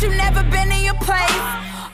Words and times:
but 0.00 0.08
you 0.08 0.16
never 0.16 0.42
been 0.44 0.72
in 0.72 0.84
your 0.84 0.94
place. 0.94 1.30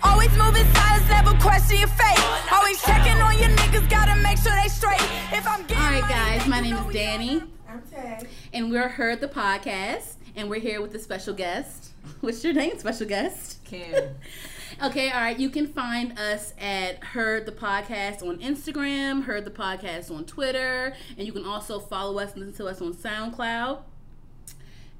Always 0.03 0.31
moving 0.37 0.65
silence, 0.75 1.09
never 1.09 1.33
question 1.39 1.79
your 1.79 1.89
fate. 1.89 2.53
Always 2.53 2.81
checking 2.83 3.21
on 3.21 3.39
your 3.39 3.49
niggas, 3.49 3.89
gotta 3.91 4.21
make 4.21 4.39
sure 4.39 4.53
they 4.63 4.69
straight. 4.69 5.01
If 5.33 5.47
I'm 5.47 5.63
getting 5.67 5.83
All 5.83 5.91
right, 5.91 6.09
guys, 6.09 6.47
my 6.47 6.61
name 6.61 6.77
is 6.77 6.93
Danny, 6.93 7.43
I'm 7.69 7.83
Tay. 7.83 8.21
and 8.53 8.71
we're 8.71 8.89
Heard 8.89 9.21
the 9.21 9.29
Podcast, 9.29 10.15
and 10.37 10.49
we're 10.49 10.61
here 10.61 10.81
with 10.81 10.95
a 10.95 10.99
special 10.99 11.35
guest. 11.35 11.91
What's 12.21 12.45
your 12.45 12.53
name, 12.53 12.79
special 12.79 13.07
guest? 13.07 13.65
Cam. 13.65 14.15
Okay, 14.83 15.11
all 15.11 15.21
right. 15.21 15.39
You 15.39 15.49
can 15.49 15.69
find 15.69 16.19
us 16.19 16.53
at 16.61 17.03
Heard 17.03 17.47
the 17.47 17.53
Podcast 17.53 18.23
on 18.23 18.37
Instagram, 18.41 19.25
Heard 19.25 19.47
the 19.47 19.51
Podcast 19.51 20.15
on 20.15 20.27
Twitter, 20.27 20.93
and 21.17 21.27
you 21.27 21.33
can 21.33 21.47
also 21.47 21.79
follow 21.79 22.19
us, 22.19 22.37
listen 22.37 22.53
to 22.55 22.67
us 22.67 22.83
on 22.83 22.93
SoundCloud. 22.93 23.79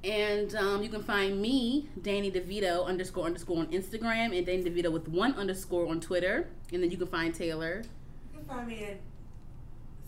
And 0.07 0.55
um, 0.55 0.83
you 0.85 0.89
can 0.89 1.03
find 1.03 1.41
me, 1.43 1.89
Danny 2.01 2.31
DeVito 2.31 2.87
underscore 2.87 3.27
underscore 3.27 3.59
on 3.59 3.67
Instagram, 3.69 4.37
and 4.37 4.47
Danny 4.47 4.63
DeVito 4.63 4.93
with 4.93 5.09
one 5.09 5.35
underscore 5.35 5.89
on 5.89 6.01
Twitter. 6.01 6.49
And 6.73 6.81
then 6.83 6.93
you 6.93 6.97
can 6.97 7.09
find 7.09 7.35
Taylor. 7.35 7.83
You 8.33 8.39
can 8.39 8.47
find 8.49 8.69
me 8.69 8.85
at 8.85 9.01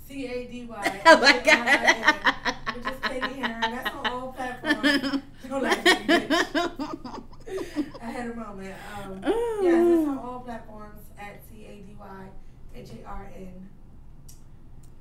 C 0.07 0.27
A 0.27 0.45
D 0.47 0.67
Y. 0.67 1.01
Oh 1.07 1.21
my 1.21 1.33
God. 1.41 2.77
Which 2.77 2.87
is 2.87 3.01
Katie 3.03 3.41
Heron. 3.41 3.61
That's 3.61 3.91
on 3.97 4.07
all 4.07 4.33
platforms. 4.33 5.23
Don't 5.49 5.63
laugh 5.65 5.87
at 5.87 6.09
me. 6.09 6.37
I 8.01 8.11
had 8.11 8.31
a 8.31 8.35
moment. 8.37 8.75
Um, 9.03 9.21
Oh. 9.25 9.61
yes, 9.65 9.99
it's 10.01 10.09
on 10.09 10.19
all 10.19 10.41
platforms 10.41 11.01
at 11.19 11.41
C 11.51 11.67
A 11.67 11.75
D 11.83 11.97
Y 11.99 12.25
H 12.77 12.91
A 13.03 13.09
R 13.09 13.33
N. 13.37 13.69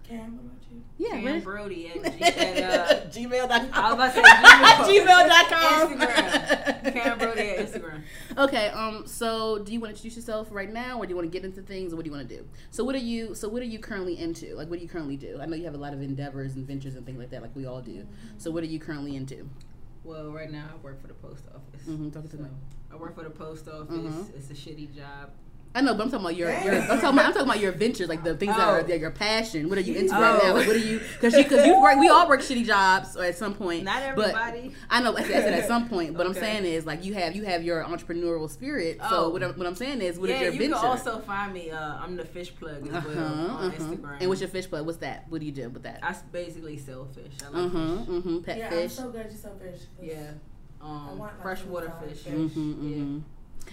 Cam, 0.08 0.38
what 0.38 0.46
about 0.46 0.57
you? 0.72 0.82
Yeah, 0.98 1.22
Cam 1.22 1.42
Brody 1.42 1.88
at, 1.90 2.04
G- 2.18 2.24
at 2.24 2.64
uh, 2.92 3.02
gmail.com. 3.10 3.70
I 3.74 3.94
was 3.94 3.94
about 3.94 4.14
to 4.16 4.86
say 4.86 5.00
Gmail. 5.02 5.30
gmail.com. 5.30 5.98
Instagram. 6.00 6.94
Cam 6.94 7.18
Brody 7.20 7.42
at 7.42 7.68
Instagram. 7.72 8.02
Okay, 8.38 8.68
um, 8.70 9.06
so 9.06 9.60
do 9.60 9.72
you 9.74 9.80
want 9.80 9.92
to 9.92 9.96
introduce 9.96 10.16
yourself 10.16 10.48
right 10.52 10.72
now, 10.72 10.98
or 11.00 11.06
do 11.06 11.10
you 11.12 11.16
want 11.16 11.32
to 11.32 11.36
get 11.40 11.46
into 11.46 11.62
things, 11.62 11.94
or 11.94 11.98
what 11.98 12.06
do 12.06 12.10
you 12.12 12.16
want 12.16 12.28
to 12.28 12.38
do? 12.38 12.46
So, 12.72 12.84
what 12.84 12.96
are 12.96 13.00
you? 13.00 13.36
So, 13.36 13.48
what 13.48 13.62
are 13.62 13.66
you 13.66 13.80
currently 13.80 14.18
into? 14.20 14.56
Like, 14.56 14.70
what 14.70 14.78
do 14.80 14.84
you 14.84 14.90
currently 14.90 15.18
do? 15.18 15.40
I 15.42 15.46
know 15.46 15.56
you 15.56 15.66
have 15.66 15.76
a 15.76 15.80
lot 15.80 15.94
of 15.94 16.02
endeavors 16.02 16.56
and 16.56 16.66
ventures 16.68 16.96
and 16.96 17.06
things 17.06 17.20
like 17.20 17.30
that, 17.32 17.42
like 17.42 17.56
we 17.56 17.66
all 17.66 17.82
do. 17.82 18.06
So, 18.38 18.50
what 18.52 18.64
are 18.64 18.68
you 18.68 18.80
currently 18.80 19.16
into? 19.16 19.48
Well, 20.04 20.32
right 20.32 20.52
now 20.52 20.70
I 20.74 20.78
work 20.84 21.02
for 21.02 21.08
the 21.08 21.14
post 21.16 21.44
office. 21.54 21.86
Mhm, 21.88 22.12
to 22.14 22.30
So, 22.38 22.44
me. 22.44 22.50
I 22.92 22.96
work 22.96 23.16
for 23.16 23.24
the 23.24 23.30
post 23.30 23.68
office. 23.68 23.90
Mhm. 23.96 24.36
It's 24.36 24.50
a 24.50 24.54
shitty 24.54 24.96
job. 24.96 25.32
I 25.78 25.82
know, 25.82 25.94
but 25.94 26.06
I'm 26.06 26.10
talking 26.10 26.26
about 26.26 26.36
your, 26.36 26.50
your 26.50 26.74
I'm 26.82 27.00
talking 27.00 27.10
about, 27.10 27.26
I'm 27.26 27.34
talking 27.34 27.42
about 27.50 27.60
your 27.60 27.72
ventures, 27.72 28.10
like 28.10 28.24
the 28.24 28.36
things 28.36 28.56
that 28.56 28.68
are 28.68 28.82
Oh. 28.82 28.94
your 28.96 29.12
passion. 29.12 29.70
What 29.70 29.78
are 29.78 29.82
you 29.82 29.94
into 29.94 30.12
right 30.14 30.40
Oh. 30.42 30.48
now? 30.48 30.54
Like, 30.56 30.66
what 30.66 30.76
are 30.76 30.80
you? 30.80 31.00
Because 31.00 31.36
you, 31.36 31.44
because 31.44 31.68
you 31.68 31.80
work, 31.80 32.00
we 32.00 32.10
all 32.10 32.28
work 32.28 32.42
shitty 32.42 32.66
jobs 32.66 33.16
or 33.16 33.24
at 33.24 33.38
some 33.38 33.54
point. 33.54 33.84
Not 33.84 34.16
but- 34.16 34.34
everybody. 34.34 34.74
I 34.90 35.04
know. 35.04 35.16
I 35.16 35.22
said, 35.22 35.36
I 35.36 35.40
said 35.42 35.54
at 35.54 35.68
some 35.68 35.88
point, 35.88 36.18
but 36.18 36.26
I'm 36.26 36.34
saying 36.34 36.66
is 36.66 36.88
like 36.88 37.06
you 37.06 37.14
have 37.14 37.36
you 37.36 37.44
have 37.44 37.62
your 37.62 37.84
entrepreneurial 37.84 38.50
spirit. 38.50 38.98
So 39.08 39.26
Oh. 39.26 39.30
what 39.30 39.44
I'm, 39.44 39.54
what 39.54 39.68
I'm 39.68 39.76
saying 39.76 40.02
is, 40.02 40.18
what 40.18 40.32
is 40.32 40.38
yeah, 40.38 40.44
your 40.46 40.54
you 40.54 40.60
venture? 40.62 40.76
can 40.78 40.86
also 40.86 41.20
find 41.20 41.54
me. 41.54 41.70
Uh, 41.70 41.98
I'm 41.98 42.16
the 42.16 42.26
fish 42.26 42.56
plug 42.56 42.88
as 42.88 42.96
uh-huh, 42.96 43.10
well 43.10 43.26
on 43.52 43.72
uh-huh. 43.72 43.84
Instagram. 43.84 44.18
And 44.20 44.30
what's 44.30 44.42
your 44.42 44.50
fish 44.50 44.68
plug? 44.68 44.84
What's 44.84 44.98
that? 44.98 45.26
What 45.30 45.42
do 45.42 45.46
you 45.46 45.52
do 45.52 45.70
with 45.70 45.84
that? 45.84 46.00
I 46.02 46.16
basically 46.32 46.78
sell 46.78 47.06
fish. 47.06 47.34
I 47.46 47.50
like 47.50 47.72
huh. 47.72 47.98
fish. 47.98 48.08
Mm-hmm. 48.08 48.40
Pet 48.40 48.58
yeah, 48.58 48.66
I'm 48.66 48.72
fish. 48.72 48.94
so 48.94 49.10
glad 49.12 49.26
you're 49.26 49.34
so 49.36 49.52
fish. 49.62 49.82
'cause 49.96 50.08
Yeah. 50.08 50.32
Um, 50.82 51.22
freshwater 51.40 51.94
fish. 52.04 52.24
fish. 52.24 52.34
Mm-hmm, 52.34 52.72
mm-hmm. 52.72 53.20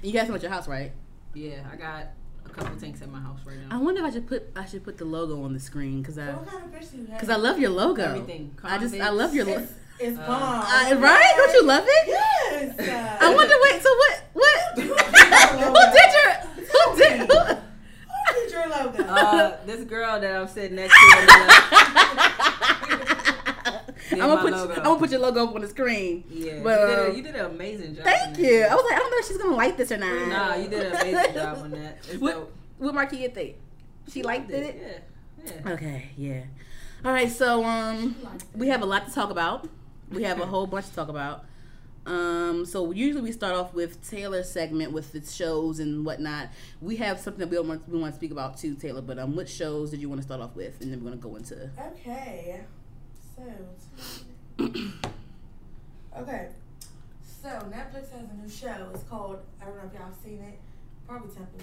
You 0.03 0.13
guys 0.13 0.27
some 0.27 0.37
at 0.37 0.43
your 0.43 0.51
house, 0.51 0.69
right? 0.69 0.93
Yeah, 1.35 1.65
I 1.73 1.77
got 1.77 2.07
a 2.47 2.49
couple 2.51 2.77
tanks 2.79 3.03
at 3.03 3.11
my 3.11 3.21
house 3.21 3.41
right 3.47 3.57
now. 3.69 3.77
I 3.77 3.81
wonder 3.81 4.01
if 4.01 4.07
I 4.07 4.11
should 4.11 4.27
put 4.27 4.45
I 4.57 4.65
should 4.65 4.85
put 4.85 4.99
the 4.99 5.05
logo 5.05 5.43
on 5.43 5.53
the 5.53 5.61
screen 5.61 6.01
because 6.01 6.19
I 6.19 6.31
what 6.33 6.47
kind 6.47 6.65
of 6.65 6.73
fish 6.79 6.89
do 6.89 6.99
you 6.99 7.07
have? 7.07 7.15
because 7.17 7.29
I 7.29 7.37
love 7.37 7.59
your 7.59 7.71
logo. 7.71 8.03
Everything. 8.03 8.57
I 8.63 8.79
just 8.79 8.95
I 8.95 9.11
love 9.11 9.35
your 9.35 9.45
logo. 9.47 9.61
It's, 9.63 9.73
it's 10.01 10.19
Uh, 10.19 10.27
bomb. 10.27 10.43
Uh, 10.65 11.01
right? 11.01 11.33
Don't 11.37 11.53
you 11.53 11.65
love 11.65 11.85
it? 11.87 12.09
Yes. 12.09 13.19
I 13.21 13.35
wonder. 13.35 13.55
Wait. 13.63 13.83
So 13.83 13.91
what? 13.97 14.23
What? 14.35 14.79
Who 14.79 14.83
who 15.65 15.75
did 15.75 15.93
did 15.93 16.13
your? 16.15 16.31
Who 16.67 16.97
did? 16.97 17.31
Who, 17.31 17.39
Who 17.45 18.35
did 18.35 18.53
your 18.53 18.69
logo? 18.69 19.03
Uh, 19.05 19.57
this 19.67 19.85
girl 19.85 20.21
that 20.21 20.37
I'm 20.37 20.49
sitting 20.49 20.77
next 20.77 20.95
to. 20.95 20.97
on 24.13 24.19
the 24.19 24.27
left, 24.27 24.29
I'm 24.29 24.29
gonna 24.29 24.43
put 24.43 24.53
logo. 24.53 24.75
I'm 24.75 24.83
gonna 24.85 24.99
put 24.99 25.11
your 25.11 25.21
logo 25.21 25.45
up 25.49 25.55
on 25.55 25.61
the 25.63 25.69
screen. 25.69 26.25
Yeah, 26.31 26.61
But, 26.63 26.81
you, 26.81 26.87
did 26.87 26.99
a, 26.99 27.17
you 27.17 27.23
did 27.23 27.35
an 27.37 27.47
amazing 27.47 27.95
job. 27.97 28.05
Thank 28.05 28.39
you. 28.39 28.61
that. 28.61 28.71
I 28.71 28.75
was 28.75 28.85
like, 28.85 28.95
I 28.95 28.99
don't 28.99 29.11
know 29.11 29.19
if 29.19 29.27
she's 29.27 29.39
gonna 29.39 29.57
like 29.57 29.77
this 29.77 29.93
or 29.93 29.97
not. 29.99 30.29
Nah, 30.29 30.55
you 30.57 30.69
did 30.69 30.93
an 30.93 31.01
amazing 31.01 31.35
job 31.43 31.59
on 31.59 31.71
that. 31.73 31.99
It's 32.11 32.21
What 32.21 32.35
dope. 32.35 32.53
what 32.79 32.95
Marquia 32.95 33.33
think? 33.35 33.57
She 34.11 34.23
liked 34.23 34.51
it. 34.51 35.03
Yeah, 35.45 35.53
yeah. 35.65 35.73
Okay. 35.73 36.09
Yeah. 36.17 36.43
All 37.05 37.13
right. 37.13 37.31
So 37.31 37.65
um, 37.65 38.15
we 38.55 38.69
have 38.69 38.83
a 38.83 38.87
lot 38.87 39.07
to 39.09 39.15
talk 39.15 39.31
about. 39.31 39.69
We 40.11 40.23
have 40.25 40.41
a 40.41 40.47
whole 40.47 40.67
bunch 40.67 40.87
to 40.89 40.95
talk 40.95 41.09
about. 41.09 41.45
Um, 42.07 42.67
so 42.67 42.91
usually 42.93 43.23
we 43.23 43.33
start 43.33 43.55
off 43.55 43.73
with 43.73 44.07
Taylor's 44.09 44.51
segment 44.51 44.93
with 44.93 45.13
the 45.13 45.23
shows 45.25 45.81
and 45.81 46.05
whatnot. 46.05 46.51
We 46.83 46.97
have 46.97 47.19
something 47.19 47.41
that 47.41 47.49
we 47.49 47.59
want 47.67 47.89
we 47.89 47.99
want 47.99 48.13
to 48.13 48.17
speak 48.17 48.31
about 48.31 48.59
too, 48.59 48.75
Taylor. 48.75 49.01
But 49.01 49.19
um, 49.19 49.35
what 49.35 49.49
shows 49.49 49.91
did 49.91 50.01
you 50.03 50.09
want 50.11 50.21
to 50.21 50.27
start 50.27 50.43
off 50.43 50.55
with, 50.55 50.81
and 50.83 50.93
then 50.93 51.03
we're 51.03 51.11
gonna 51.11 51.23
go 51.23 51.37
into. 51.37 51.71
Okay. 51.93 52.61
So. 53.37 54.65
okay. 56.19 56.49
So 57.43 57.49
Netflix 57.49 58.11
has 58.13 58.31
a 58.31 58.43
new 58.43 58.49
show. 58.49 58.89
It's 58.95 59.03
called 59.05 59.39
I 59.61 59.67
don't 59.67 59.77
know 59.77 59.83
if 59.87 59.93
y'all 59.95 60.05
have 60.05 60.15
seen 60.25 60.41
it. 60.41 60.59
Probably 61.07 61.29
Temple. 61.35 61.61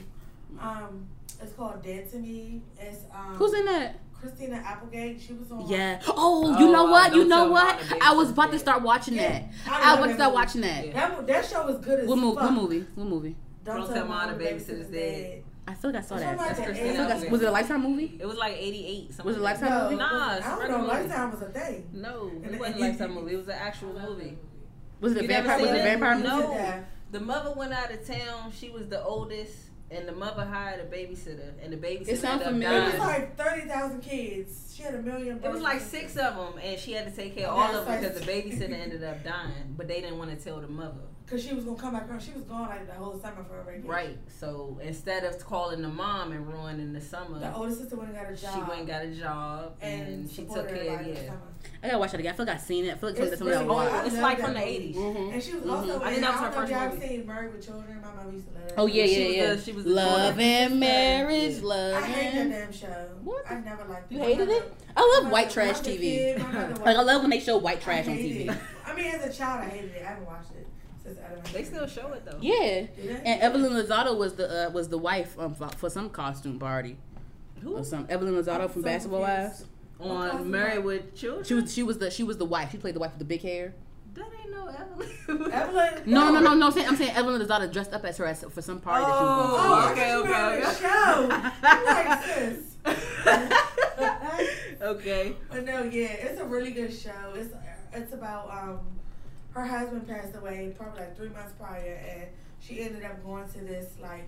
Um, 0.59 1.07
it's 1.41 1.53
called 1.53 1.81
Dead 1.83 2.09
to 2.11 2.17
Me. 2.19 2.61
It's 2.79 2.99
um. 3.13 3.35
Who's 3.35 3.53
in 3.53 3.65
that? 3.65 3.95
Christina 4.19 4.57
Applegate. 4.57 5.19
She 5.19 5.33
was 5.33 5.51
on. 5.51 5.67
Yeah. 5.67 5.99
Oh, 6.07 6.59
you 6.59 6.67
Oh, 6.67 6.71
know 6.71 6.83
what? 6.85 7.15
You 7.15 7.25
know 7.27 7.45
Tell 7.45 7.51
what? 7.51 7.79
I 8.03 8.13
was 8.13 8.29
about 8.29 8.51
to 8.51 8.59
start 8.59 8.83
watching 8.83 9.15
Yeah. 9.15 9.29
that. 9.31 9.49
I 9.67 9.95
I 9.95 9.95
was 9.95 9.97
about 9.99 10.07
to 10.09 10.13
start 10.13 10.31
movie. 10.31 10.35
watching 10.43 10.61
that. 10.61 10.87
Yeah. 10.87 10.93
That, 10.93 11.27
that 11.27 11.45
show 11.45 11.65
was 11.65 11.77
good 11.83 12.01
as 12.01 12.07
What 12.07 12.19
movie? 12.19 12.35
fuck. 12.35 12.43
What 12.43 12.53
movie? 12.53 12.85
What 12.93 13.07
movie? 13.07 13.35
Don't, 13.63 13.87
tell 13.91 14.05
Mama 14.07 14.37
the 14.37 14.43
babysitter's 14.43 14.87
dead. 14.87 15.43
I 15.67 15.73
feel 15.75 15.91
like 15.91 16.03
I 16.03 16.05
saw 16.05 16.15
that. 16.17 16.37
like 16.37 16.47
That's. 16.49 16.59
Christina 16.61 16.89
I 16.89 16.93
feel 16.95 17.03
like- 17.07 17.21
like- 17.21 17.31
was 17.31 17.41
it 17.41 17.47
a 17.47 17.51
Lifetime 17.51 17.83
movie? 17.83 18.17
It 18.19 18.25
was 18.25 18.37
like 18.37 18.55
88. 18.57 19.23
Was 19.23 19.35
it 19.37 19.41
like 19.41 19.61
Lifetime. 19.61 19.69
No, 19.77 19.83
movie? 19.83 19.95
Nah, 19.97 20.35
it's 20.37 20.45
I 20.45 20.53
a 20.55 20.59
don't 20.59 20.69
know. 20.71 20.77
movie. 20.79 20.87
Lifetime 20.89 21.31
was 21.31 21.41
a 21.41 21.45
thing. 21.49 21.89
No, 21.93 22.31
it 22.43 22.53
it- 22.53 22.59
wasn't 22.59 22.75
a 22.75 22.79
you- 22.79 22.85
Lifetime 22.85 23.11
movie. 23.15 23.33
It 23.33 23.37
was 23.37 23.47
an 23.47 23.53
actual 23.53 23.93
movie. 23.93 24.37
Was 24.99 25.13
it 25.13 25.17
a 25.19 25.21
You 25.21 25.27
never 25.27 25.47
vampire? 25.47 25.61
Was 25.61 25.69
it 25.69 25.73
a 25.73 25.79
it? 25.79 25.83
vampire 25.99 26.15
movie? 26.15 26.27
No. 26.27 26.83
The 27.11 27.19
mother 27.19 27.53
went 27.55 27.73
out 27.73 27.91
of 27.91 28.07
town. 28.07 28.51
She 28.57 28.69
was 28.69 28.87
the 28.87 29.03
oldest, 29.03 29.55
and 29.91 30.07
the 30.07 30.13
mother 30.13 30.45
hired 30.45 30.79
a 30.79 30.85
babysitter, 30.85 31.51
and 31.61 31.73
the 31.73 31.77
babysitter 31.77 32.07
It 32.09 32.19
sounds 32.19 32.41
ended 32.43 32.47
up 32.47 32.71
familiar. 32.73 32.79
It 32.89 32.91
was 32.93 32.99
like 32.99 33.37
thirty 33.37 33.67
thousand 33.67 34.01
kids. 34.01 34.73
She 34.75 34.83
had 34.83 34.95
a 34.95 35.01
million. 35.01 35.41
It 35.43 35.51
was 35.51 35.61
like 35.61 35.81
six 35.81 36.15
of 36.17 36.35
them, 36.35 36.53
and 36.63 36.79
she 36.79 36.93
had 36.93 37.05
to 37.05 37.11
take 37.15 37.35
care 37.35 37.47
of 37.47 37.57
all 37.57 37.75
of 37.75 37.85
them 37.85 38.01
because 38.01 38.19
the 38.19 38.25
babysitter 38.31 38.73
ended 38.73 39.03
up 39.03 39.23
dying. 39.23 39.75
But 39.77 39.87
they 39.87 40.01
didn't 40.01 40.17
want 40.17 40.31
to 40.37 40.43
tell 40.43 40.59
the 40.61 40.67
mother. 40.67 41.01
Cause 41.31 41.45
she 41.47 41.53
was 41.55 41.63
gonna 41.63 41.77
come 41.77 41.93
back 41.93 42.09
home. 42.09 42.19
She 42.19 42.33
was 42.33 42.43
gone 42.43 42.67
like 42.67 42.85
the 42.85 42.91
whole 42.93 43.17
summer 43.17 43.45
for 43.47 43.61
a 43.61 43.63
vacation. 43.63 43.87
Right. 43.87 44.17
So 44.27 44.77
instead 44.83 45.23
of 45.23 45.39
calling 45.45 45.81
the 45.81 45.87
mom 45.87 46.33
and 46.33 46.45
ruining 46.45 46.91
the 46.91 46.99
summer, 46.99 47.39
The 47.39 47.55
older 47.55 47.73
sister 47.73 47.95
went 47.95 48.09
and 48.09 48.19
got 48.19 48.29
a 48.33 48.35
job. 48.35 48.53
she 48.53 48.59
went 48.69 48.79
and 48.79 48.87
got 48.87 49.05
a 49.05 49.11
job, 49.15 49.73
and, 49.81 50.01
and 50.07 50.29
she 50.29 50.43
took 50.43 50.67
care. 50.67 50.99
of 50.99 51.05
the 51.05 51.11
yeah. 51.13 51.25
summer. 51.27 51.41
I 51.81 51.87
gotta 51.87 51.99
watch 51.99 52.13
it 52.13 52.19
again. 52.19 52.33
I 52.33 52.35
feel 52.35 52.45
like 52.47 52.55
I've 52.55 52.61
seen 52.61 52.83
it. 52.83 52.91
I 52.91 52.97
feel 52.97 53.09
like 53.11 53.19
It's 53.19 53.29
that's 53.29 53.39
something 53.39 53.57
I 53.57 53.61
really 53.61 53.73
watched. 53.75 53.93
good. 54.03 54.05
It's 54.11 54.21
like 54.21 54.39
from 54.41 54.53
the 54.55 54.59
movie. 54.59 54.71
eighties. 54.71 54.95
Mhm. 54.97 55.33
And 55.33 55.41
she 55.43 55.53
was 55.53 55.63
Mhm. 55.63 55.71
also. 55.71 55.91
I 55.91 55.93
in- 55.95 56.13
think 56.15 56.21
that 56.25 56.31
was 56.33 56.41
I 56.41 56.43
her 56.43 56.51
don't 56.51 56.53
first 56.59 56.71
y'all 56.73 56.89
movie. 56.89 57.07
seen 57.07 57.25
Married 57.27 57.53
with 57.53 57.65
Children. 57.65 58.01
My 58.01 58.13
mom 58.23 58.33
used 58.33 58.47
to 58.47 58.53
love 58.53 58.67
that. 58.67 58.73
Oh 58.77 58.85
yeah, 58.87 59.05
She 59.05 59.11
yeah, 59.21 59.27
was 59.27 59.35
yeah. 59.37 59.53
the- 59.55 59.61
she 59.61 59.71
was 59.71 59.85
love 59.85 60.35
daughter. 60.35 60.41
and 60.41 60.73
Yeah. 60.73 60.79
marriage, 60.79 61.53
Yeah. 61.53 61.63
love 61.65 61.93
I 62.03 62.07
hate 62.07 62.33
that 62.33 62.49
damn 62.49 62.71
show. 62.73 63.09
What? 63.23 63.49
I 63.49 63.59
never 63.61 63.85
liked 63.85 64.11
it. 64.11 64.15
You 64.15 64.19
My 64.19 64.25
hated 64.25 64.49
it? 64.49 64.73
I 64.97 65.11
love 65.15 65.23
my 65.23 65.29
white 65.31 65.49
trash 65.49 65.67
when 65.67 65.75
I 65.75 65.79
was 65.79 65.87
a 65.87 65.91
TV. 65.91 66.01
kid, 66.01 66.39
my 66.39 66.51
mother 66.51 66.83
Like 66.83 66.97
I 66.97 67.01
love 67.03 67.21
when 67.21 67.29
they 67.29 67.39
show 67.39 67.57
white 67.57 67.79
trash 67.79 68.07
on 68.09 68.15
TV. 68.17 68.53
I 68.85 68.93
mean, 68.93 69.05
as 69.05 69.23
a 69.25 69.31
child, 69.37 69.61
I 69.61 69.69
hated 69.69 69.91
it. 69.95 70.01
I 70.03 70.09
haven't 70.09 70.25
watched 70.25 70.51
it 70.51 70.67
since 71.03 71.17
I 71.19 71.29
don't 71.33 71.43
know. 71.45 71.51
They 71.51 71.63
still 71.63 71.87
show 71.87 72.13
it 72.13 72.25
though. 72.25 72.37
Yeah. 72.41 72.81
Do? 73.01 73.09
And 73.25 73.41
Evelyn 73.41 73.71
Lozado 73.73 74.17
was 74.17 74.35
the 74.35 74.67
uh, 74.67 74.69
was 74.71 74.89
the 74.89 74.97
wife 74.97 75.37
um, 75.39 75.55
for, 75.55 75.67
for 75.69 75.89
some 75.89 76.09
costume 76.09 76.59
party 76.59 76.97
Who? 77.61 77.77
or 77.77 77.83
some 77.83 78.05
Evelyn 78.09 78.33
Lozado 78.35 78.61
I'm 78.61 78.69
from 78.69 78.81
so 78.81 78.85
Basketball 78.87 79.25
confused. 79.25 79.65
Wives. 79.99 80.31
On 80.41 80.49
Married 80.49 80.83
with 80.83 81.15
Children. 81.15 81.43
She 81.45 81.53
was 81.53 81.73
she 81.73 81.83
was 81.83 81.97
the 81.99 82.09
she 82.11 82.23
was 82.23 82.37
the 82.37 82.45
wife. 82.45 82.71
She 82.71 82.77
played 82.77 82.95
the 82.95 82.99
wife 82.99 83.11
with 83.11 83.19
the 83.19 83.25
big 83.25 83.41
hair. 83.41 83.73
That 84.13 84.27
ain't 84.41 84.51
no 84.51 84.67
Evelyn. 84.67 85.51
Evelyn. 85.53 86.01
No, 86.05 86.31
no, 86.33 86.39
no, 86.41 86.53
no. 86.55 86.65
I'm 86.65 86.71
saying, 86.73 86.87
I'm 86.87 86.95
saying 86.97 87.11
Evelyn 87.15 87.41
Lozado 87.41 87.71
dressed 87.71 87.93
up 87.93 88.03
as 88.03 88.17
her 88.17 88.25
as, 88.25 88.43
for 88.43 88.61
some 88.61 88.81
party 88.81 89.05
that 89.05 89.17
she 89.17 89.23
was 89.23 89.37
going 89.37 89.49
to. 89.49 89.55
Oh, 89.55 89.87
Oh, 89.87 89.91
okay, 89.91 90.15
okay, 90.15 90.29
okay. 90.31 90.67
okay, 90.67 90.79
Show. 90.81 91.29
I'm 91.63 91.85
like 91.85 92.23
sis. 92.23 92.75
okay. 94.81 95.35
But 95.49 95.65
no, 95.65 95.83
yeah, 95.83 96.07
it's 96.07 96.41
a 96.41 96.45
really 96.45 96.71
good 96.71 96.93
show. 96.93 97.33
It's 97.35 97.53
it's 97.93 98.13
about 98.13 98.49
um 98.51 98.79
her 99.51 99.65
husband 99.65 100.07
passed 100.07 100.35
away 100.35 100.73
probably 100.77 101.01
like 101.01 101.15
three 101.15 101.29
months 101.29 101.53
prior, 101.59 101.99
and 102.09 102.27
she 102.59 102.81
ended 102.81 103.03
up 103.03 103.23
going 103.23 103.47
to 103.49 103.59
this 103.59 103.87
like 104.01 104.27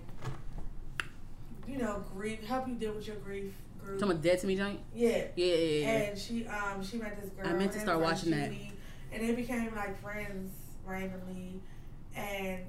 you 1.66 1.78
know 1.78 2.04
grief 2.14 2.44
help 2.44 2.68
you 2.68 2.74
deal 2.74 2.92
with 2.92 3.06
your 3.06 3.16
grief 3.16 3.52
group. 3.82 3.98
Someone 3.98 4.20
dead 4.20 4.38
to 4.40 4.46
me 4.46 4.56
joint. 4.56 4.80
Yeah. 4.94 5.24
Yeah, 5.36 5.46
yeah, 5.46 5.54
yeah. 5.56 5.88
And 5.88 6.18
she 6.18 6.46
um 6.46 6.84
she 6.84 6.98
met 6.98 7.20
this 7.20 7.30
girl. 7.30 7.46
I 7.46 7.52
meant 7.52 7.72
to 7.72 7.80
start 7.80 8.00
watching 8.00 8.30
that. 8.30 8.50
And 9.12 9.28
they 9.28 9.34
became 9.34 9.74
like 9.74 10.00
friends 10.02 10.52
randomly, 10.84 11.60
and 12.16 12.60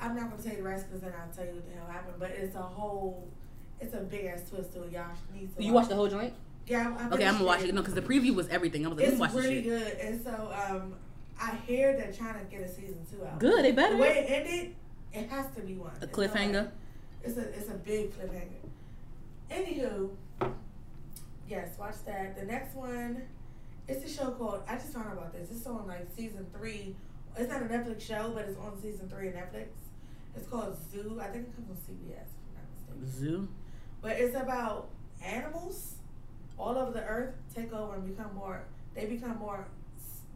I'm 0.00 0.14
not 0.14 0.30
gonna 0.30 0.42
tell 0.42 0.52
you 0.52 0.58
the 0.58 0.68
rest 0.68 0.86
because 0.86 1.00
then 1.00 1.12
I'll 1.18 1.34
tell 1.34 1.46
you 1.46 1.52
what 1.52 1.66
the 1.68 1.74
hell 1.76 1.86
happened. 1.88 2.16
But 2.18 2.30
it's 2.32 2.54
a 2.54 2.62
whole, 2.62 3.26
it's 3.80 3.94
a 3.94 4.00
big 4.00 4.26
ass 4.26 4.42
twist 4.48 4.74
to 4.74 4.82
it. 4.82 4.92
Y'all 4.92 5.06
need 5.34 5.56
to. 5.56 5.64
You 5.64 5.72
watch 5.72 5.88
the 5.88 5.94
whole 5.94 6.08
joint? 6.08 6.34
Yeah, 6.66 6.94
I, 6.98 7.04
I 7.04 7.10
Okay, 7.10 7.26
I'm 7.26 7.34
gonna 7.34 7.44
watch 7.44 7.62
it. 7.62 7.74
No, 7.74 7.80
because 7.82 7.94
the 7.94 8.02
preview 8.02 8.34
was 8.34 8.48
everything. 8.48 8.86
I 8.86 8.88
was 8.88 8.98
like, 8.98 9.08
It's 9.08 9.18
watch 9.18 9.32
really 9.34 9.62
good, 9.62 9.98
and 9.98 10.22
so 10.22 10.52
um, 10.68 10.94
I 11.40 11.54
hear 11.66 11.96
they're 11.96 12.12
trying 12.12 12.38
to 12.38 12.44
get 12.50 12.62
a 12.62 12.68
season 12.68 13.04
two 13.10 13.24
out. 13.24 13.38
Good, 13.38 13.64
they 13.64 13.72
better. 13.72 13.94
The 13.94 14.00
way 14.00 14.18
it 14.18 14.30
ended, 14.30 14.74
it 15.12 15.28
has 15.28 15.46
to 15.56 15.60
be 15.60 15.74
one. 15.74 15.92
A 16.00 16.04
It's 16.04 16.12
cliffhanger. 16.12 16.70
It's 17.22 17.36
a 17.36 17.48
it's 17.56 17.68
a 17.68 17.74
big 17.74 18.12
cliffhanger. 18.12 18.70
Anywho, 19.50 20.10
yes, 21.48 21.76
watch 21.78 21.96
that. 22.06 22.36
The 22.38 22.44
next 22.44 22.74
one, 22.74 23.22
it's 23.86 24.04
a 24.04 24.08
show 24.08 24.30
called. 24.30 24.62
I 24.66 24.76
just 24.76 24.92
found 24.92 25.06
out 25.08 25.12
about 25.14 25.32
this. 25.32 25.50
It's 25.50 25.66
on 25.66 25.86
like 25.86 26.06
season 26.16 26.46
three. 26.56 26.96
It's 27.36 27.50
not 27.50 27.62
a 27.62 27.66
Netflix 27.66 28.00
show, 28.00 28.32
but 28.34 28.44
it's 28.44 28.58
on 28.58 28.80
season 28.80 29.08
three 29.08 29.28
of 29.28 29.34
Netflix. 29.34 29.66
It's 30.36 30.48
called 30.48 30.76
Zoo. 30.90 31.20
I 31.20 31.26
think 31.26 31.48
it 31.48 31.54
comes 31.54 31.70
on 31.70 31.76
CBS. 31.76 32.10
If 32.10 32.56
I'm 32.56 32.94
not 32.94 33.00
mistaken. 33.00 33.20
Zoo. 33.20 33.48
But 34.00 34.12
it's 34.12 34.36
about 34.36 34.88
animals 35.22 35.93
all 36.58 36.76
over 36.78 36.92
the 36.92 37.02
earth 37.04 37.34
take 37.54 37.72
over 37.72 37.94
and 37.94 38.06
become 38.06 38.34
more. 38.34 38.64
They 38.94 39.06
become 39.06 39.38
more 39.38 39.66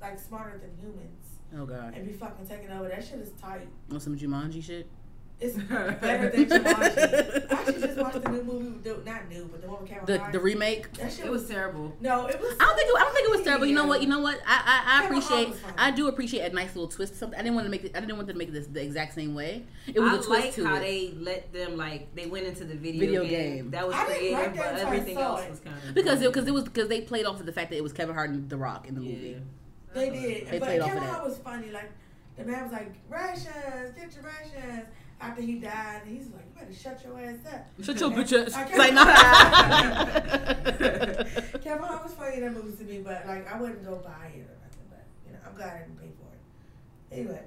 like 0.00 0.18
smarter 0.18 0.58
than 0.58 0.70
humans 0.80 1.24
Oh 1.56 1.64
god. 1.66 1.94
and 1.94 2.06
be 2.06 2.12
fucking 2.12 2.46
taking 2.46 2.70
over. 2.70 2.88
That 2.88 3.04
shit 3.04 3.18
is 3.20 3.30
tight. 3.40 3.68
Want 3.90 4.02
some 4.02 4.16
Jumanji 4.18 4.62
shit? 4.62 4.88
It's 5.40 5.56
better 6.00 6.30
than 6.30 6.46
Jumanji. 6.46 7.52
I 7.52 7.54
actually 7.54 7.80
just 7.80 7.96
watched 7.98 8.22
the 8.24 8.28
new 8.30 8.42
movie. 8.42 8.78
the- 8.82 9.00
Not 9.08 9.28
new, 9.28 9.44
but 9.52 9.62
the 9.62 9.68
one 9.68 9.82
with 9.82 9.88
Kevin 9.90 10.04
The 10.06 10.18
Hart. 10.18 10.32
the 10.32 10.40
remake. 10.40 10.92
that 10.94 11.12
shit 11.12 11.26
It 11.26 11.30
was 11.30 11.46
terrible. 11.48 11.96
no. 12.00 12.26
It 12.26 12.40
was. 12.40 12.56
I 12.58 12.64
don't 12.64 12.76
think 12.76 12.88
it, 12.90 12.96
I 12.96 13.04
don't 13.04 13.14
think 13.14 13.28
it 13.28 13.30
was 13.36 13.42
terrible. 13.42 13.66
You 13.66 13.74
know 13.76 13.86
what? 13.86 14.02
You 14.02 14.08
know 14.08 14.18
what? 14.18 14.40
I 14.44 14.62
I, 14.66 15.02
I 15.02 15.04
appreciate. 15.04 15.54
I 15.76 15.90
do 15.92 16.08
appreciate 16.08 16.40
a 16.50 16.52
nice 16.52 16.74
little 16.74 16.88
twist. 16.88 17.12
to 17.12 17.18
Something 17.20 17.38
I 17.38 17.42
didn't 17.42 17.54
want 17.54 17.66
to 17.66 17.70
make 17.70 17.84
it. 17.84 17.92
I 17.94 18.00
didn't 18.00 18.16
want 18.16 18.26
to 18.28 18.34
make 18.34 18.52
this 18.52 18.66
the 18.66 18.82
exact 18.82 19.14
same 19.14 19.34
way. 19.36 19.64
It 19.86 20.00
was 20.00 20.10
I 20.12 20.14
a 20.14 20.22
twist 20.22 20.28
like 20.30 20.54
to 20.54 20.66
how 20.66 20.74
it. 20.76 20.80
they 20.80 21.14
let 21.20 21.52
them 21.52 21.76
like 21.76 22.12
they 22.16 22.26
went 22.26 22.46
into 22.46 22.64
the 22.64 22.74
video, 22.74 23.00
Video 23.00 23.22
game. 23.24 23.30
game. 23.56 23.70
That 23.70 23.86
was 23.86 23.94
I 23.94 23.98
like 24.06 24.06
creative, 24.18 24.54
that 24.56 24.56
but 24.56 24.80
everything 24.86 25.18
else 25.18 25.42
it. 25.44 25.50
was 25.50 25.60
kind 25.60 25.76
of 25.86 25.94
because 25.94 26.20
it 26.20 26.26
because 26.32 26.48
it 26.48 26.54
was 26.54 26.64
because 26.64 26.88
they 26.88 27.02
played 27.02 27.26
off 27.26 27.38
of 27.38 27.46
the 27.46 27.52
fact 27.52 27.70
that 27.70 27.76
it 27.76 27.82
was 27.84 27.92
Kevin 27.92 28.16
Hart 28.16 28.30
and 28.30 28.50
The 28.50 28.56
Rock 28.56 28.88
in 28.88 28.96
the 28.96 29.02
yeah. 29.02 29.12
movie. 29.14 29.36
They 29.94 30.10
did, 30.10 30.48
They 30.48 30.58
but 30.58 30.66
played 30.66 30.80
off 30.80 30.88
Kevin 30.88 31.02
of 31.04 31.08
that. 31.08 31.14
Hart 31.14 31.28
was 31.28 31.38
funny. 31.38 31.70
Like 31.70 31.92
the 32.36 32.44
man 32.44 32.64
was 32.64 32.72
like, 32.72 32.92
"Rations, 33.08 33.92
get 33.96 34.12
your 34.16 34.24
rations." 34.24 34.88
After 35.20 35.42
he 35.42 35.58
died, 35.58 36.02
and 36.06 36.16
he's 36.16 36.26
like, 36.28 36.44
"You 36.46 36.52
better 36.60 36.72
shut 36.72 37.02
your 37.04 37.18
ass 37.18 37.38
up." 37.52 37.66
Shut 37.84 37.98
your 38.00 38.10
bitch 38.10 38.32
ass. 38.46 38.54
I 38.54 38.76
Like, 38.76 38.94
nah. 38.94 39.04
Hart- 39.04 40.24
Kevin 41.62 41.82
Hart 41.84 42.04
was 42.04 42.14
funny 42.14 42.36
in 42.36 42.42
that 42.42 42.52
movie 42.54 42.76
to 42.76 42.84
me, 42.90 42.98
but 43.00 43.26
like 43.26 43.52
I 43.52 43.60
wouldn't 43.60 43.84
go 43.84 43.96
buy 43.96 44.28
it 44.34 44.46
or 44.46 44.56
nothing. 44.62 44.86
But 44.88 45.04
you 45.26 45.32
know, 45.32 45.38
I'm 45.46 45.54
glad 45.56 45.74
I 45.74 45.78
didn't 45.80 45.98
pay 46.00 46.12
for 46.18 46.28
it. 46.32 46.40
Anyway, 47.20 47.42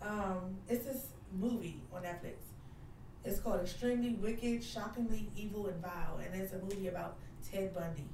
um, 0.00 0.56
it's 0.68 0.84
this 0.86 1.08
movie 1.32 1.82
on 1.92 2.02
Netflix. 2.02 2.36
It's 3.24 3.38
called 3.40 3.60
Extremely 3.60 4.14
Wicked, 4.14 4.64
Shockingly 4.64 5.28
Evil, 5.36 5.66
and 5.68 5.80
Vile, 5.82 6.18
and 6.24 6.34
it's 6.40 6.52
a 6.54 6.58
movie 6.58 6.88
about 6.88 7.18
Ted 7.48 7.72
Bundy, 7.74 8.08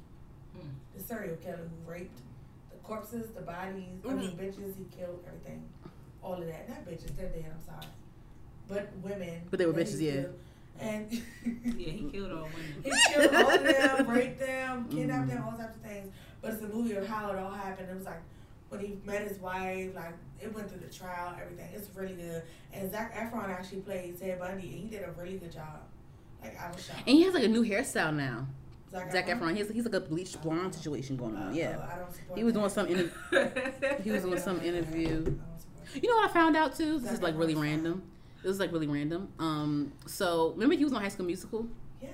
Hmm. 0.54 0.68
the 0.96 1.02
serial 1.02 1.36
killer 1.36 1.68
who 1.70 1.78
raped 1.90 2.20
the 2.70 2.76
corpses, 2.78 3.30
the 3.30 3.40
bodies, 3.42 4.02
I 4.06 4.12
mean 4.12 4.36
bitches, 4.36 4.74
he 4.76 4.84
killed 4.94 5.22
everything, 5.26 5.66
all 6.22 6.34
of 6.34 6.46
that. 6.46 6.68
Not 6.68 6.84
bitches, 6.86 7.16
they're 7.16 7.28
dead. 7.30 7.46
I'm 7.54 7.60
sorry, 7.64 7.86
but 8.68 8.88
women. 9.02 9.42
But 9.50 9.58
they 9.58 9.66
were 9.66 9.72
that 9.72 9.86
bitches, 9.86 10.00
yeah. 10.00 10.12
killed. 10.12 10.34
And 10.80 11.12
Yeah, 11.76 11.90
he 11.90 12.08
killed 12.12 12.30
all 12.32 12.44
women. 12.44 12.84
he 12.84 12.92
killed 13.14 13.34
all 13.34 13.50
of 13.50 13.62
them, 13.64 14.08
raped 14.10 14.38
them, 14.40 14.88
kidnapped 14.88 15.26
Mhm. 15.28 15.34
them, 15.34 15.44
all 15.44 15.52
types 15.58 15.76
of 15.76 15.82
things. 15.82 16.12
But 16.40 16.52
it's 16.54 16.62
a 16.62 16.68
movie 16.68 16.94
of 16.94 17.06
how 17.06 17.30
it 17.32 17.38
all 17.38 17.50
happened. 17.50 17.88
It 17.90 17.96
was 17.96 18.04
like 18.06 18.20
when 18.68 18.80
he 18.80 18.98
met 19.04 19.26
his 19.26 19.38
wife, 19.40 19.90
like 19.96 20.14
it 20.40 20.54
went 20.54 20.70
through 20.70 20.80
the 20.86 20.92
trial, 20.94 21.34
everything. 21.40 21.68
It's 21.74 21.88
really 21.96 22.14
good. 22.14 22.42
And 22.72 22.90
Zac 22.92 23.12
Efron 23.14 23.48
actually 23.48 23.80
played 23.80 24.18
Ted 24.20 24.38
Bundy, 24.38 24.68
and 24.68 24.74
he 24.74 24.88
did 24.88 25.02
a 25.02 25.10
really 25.20 25.36
good 25.38 25.52
job. 25.52 25.80
Like 26.42 26.56
I 26.60 26.70
was 26.70 26.84
shocked. 26.86 27.00
And 27.06 27.16
he 27.16 27.22
has 27.24 27.34
like 27.34 27.44
a 27.44 27.48
new 27.48 27.64
hairstyle 27.64 28.14
now. 28.14 28.46
Zac 28.92 29.10
Zac 29.10 29.26
Efron. 29.26 29.56
He's 29.56 29.68
he's 29.70 29.84
like 29.84 29.94
a 29.94 30.00
bleached 30.00 30.40
blonde 30.42 30.74
situation 30.74 31.16
going 31.16 31.34
on. 31.34 31.54
Yeah. 31.54 31.76
I 31.92 31.96
don't 31.98 32.38
He 32.38 32.44
was 32.44 32.52
that. 32.54 32.58
doing 32.60 32.70
some 32.70 32.86
interview. 32.86 34.00
He 34.04 34.10
was 34.12 34.22
doing 34.22 34.38
some 34.38 34.60
interview. 34.60 35.08
I 35.08 35.12
don't 35.14 35.60
support 35.60 35.96
it. 35.96 36.02
You 36.04 36.08
know 36.10 36.16
what 36.16 36.30
I 36.30 36.32
found 36.32 36.56
out 36.56 36.76
too? 36.76 37.00
This 37.00 37.12
is 37.12 37.20
like 37.22 37.36
really 37.36 37.54
Efron's 37.54 37.60
fine. 37.62 37.70
random. 37.72 38.02
It 38.48 38.50
was 38.52 38.60
like 38.60 38.72
really 38.72 38.86
random. 38.86 39.28
Um, 39.38 39.92
so 40.06 40.52
remember 40.54 40.74
he 40.74 40.82
was 40.84 40.94
on 40.94 41.02
High 41.02 41.10
School 41.10 41.26
Musical, 41.26 41.66
Yeah. 42.00 42.08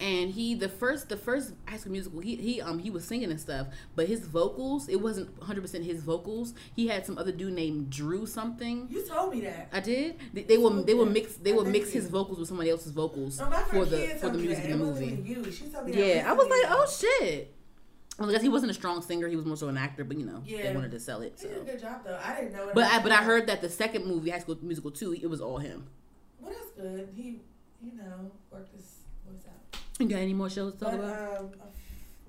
and 0.00 0.30
he 0.32 0.56
the 0.56 0.68
first 0.68 1.08
the 1.08 1.16
first 1.16 1.52
High 1.68 1.76
School 1.76 1.92
Musical 1.92 2.18
he 2.18 2.34
he 2.34 2.60
um 2.60 2.80
he 2.80 2.90
was 2.90 3.04
singing 3.04 3.30
and 3.30 3.40
stuff, 3.40 3.68
but 3.94 4.08
his 4.08 4.26
vocals 4.26 4.88
it 4.88 4.96
wasn't 5.00 5.28
100 5.38 5.60
percent 5.60 5.84
his 5.84 6.02
vocals. 6.02 6.54
He 6.74 6.88
had 6.88 7.06
some 7.06 7.18
other 7.18 7.30
dude 7.30 7.52
named 7.54 7.88
Drew 7.90 8.26
something. 8.26 8.88
You 8.90 9.06
told 9.06 9.32
me 9.32 9.42
that. 9.42 9.68
I 9.72 9.78
did. 9.78 10.16
They, 10.34 10.42
they 10.42 10.58
will 10.58 10.82
they 10.82 10.94
will 10.94 11.06
mix 11.06 11.36
they 11.36 11.52
will 11.52 11.64
mix 11.64 11.92
his 11.92 12.08
vocals 12.08 12.40
with 12.40 12.48
somebody 12.48 12.70
else's 12.70 12.90
vocals 12.90 13.38
No, 13.38 13.48
for 13.70 13.84
the 13.84 14.08
for 14.20 14.30
the 14.30 14.38
music 14.38 14.64
in 14.64 14.70
the 14.72 14.84
movie. 14.84 15.22
You. 15.24 15.48
She 15.52 15.66
told 15.66 15.86
me 15.86 15.92
that 15.92 16.04
Yeah, 16.16 16.28
I 16.28 16.32
was 16.32 16.48
like, 16.48 16.66
oh 16.68 16.86
shit. 17.20 17.52
I 18.18 18.30
guess 18.32 18.40
he 18.42 18.48
wasn't 18.48 18.70
a 18.70 18.74
strong 18.74 19.02
singer. 19.02 19.28
He 19.28 19.36
was 19.36 19.44
more 19.44 19.56
so 19.56 19.68
an 19.68 19.76
actor, 19.76 20.02
but 20.04 20.16
you 20.18 20.24
know, 20.24 20.42
they 20.46 20.72
wanted 20.74 20.90
to 20.92 21.00
sell 21.00 21.20
it. 21.22 21.34
He 21.36 21.42
So. 21.42 21.48
did 21.48 21.62
a 21.62 21.64
good 21.72 21.80
job 21.80 22.00
though. 22.04 22.18
I 22.24 22.34
didn't 22.40 22.52
know. 22.54 22.70
But 22.74 22.84
I 22.84 23.02
but 23.02 23.12
I 23.12 23.16
heard 23.22 23.46
that 23.48 23.60
the 23.60 23.68
second 23.68 24.06
movie, 24.06 24.30
High 24.30 24.38
School 24.38 24.56
Musical 24.62 24.90
two, 24.90 25.12
it 25.12 25.28
was 25.28 25.40
all 25.40 25.58
him. 25.58 25.86
Well, 26.40 26.52
that's 26.52 26.70
good. 26.72 27.08
He, 27.14 27.40
you 27.82 27.92
know, 27.96 28.30
worked 28.50 28.74
his 28.74 28.84
voice 29.28 29.42
out. 29.48 29.78
You 29.98 30.08
got 30.08 30.18
any 30.20 30.32
more 30.34 30.48
shows 30.48 30.74
to 30.74 30.78
talk 30.80 30.92
But 30.92 31.00
about? 31.00 31.38
um, 31.40 31.46
uh, 31.60 31.64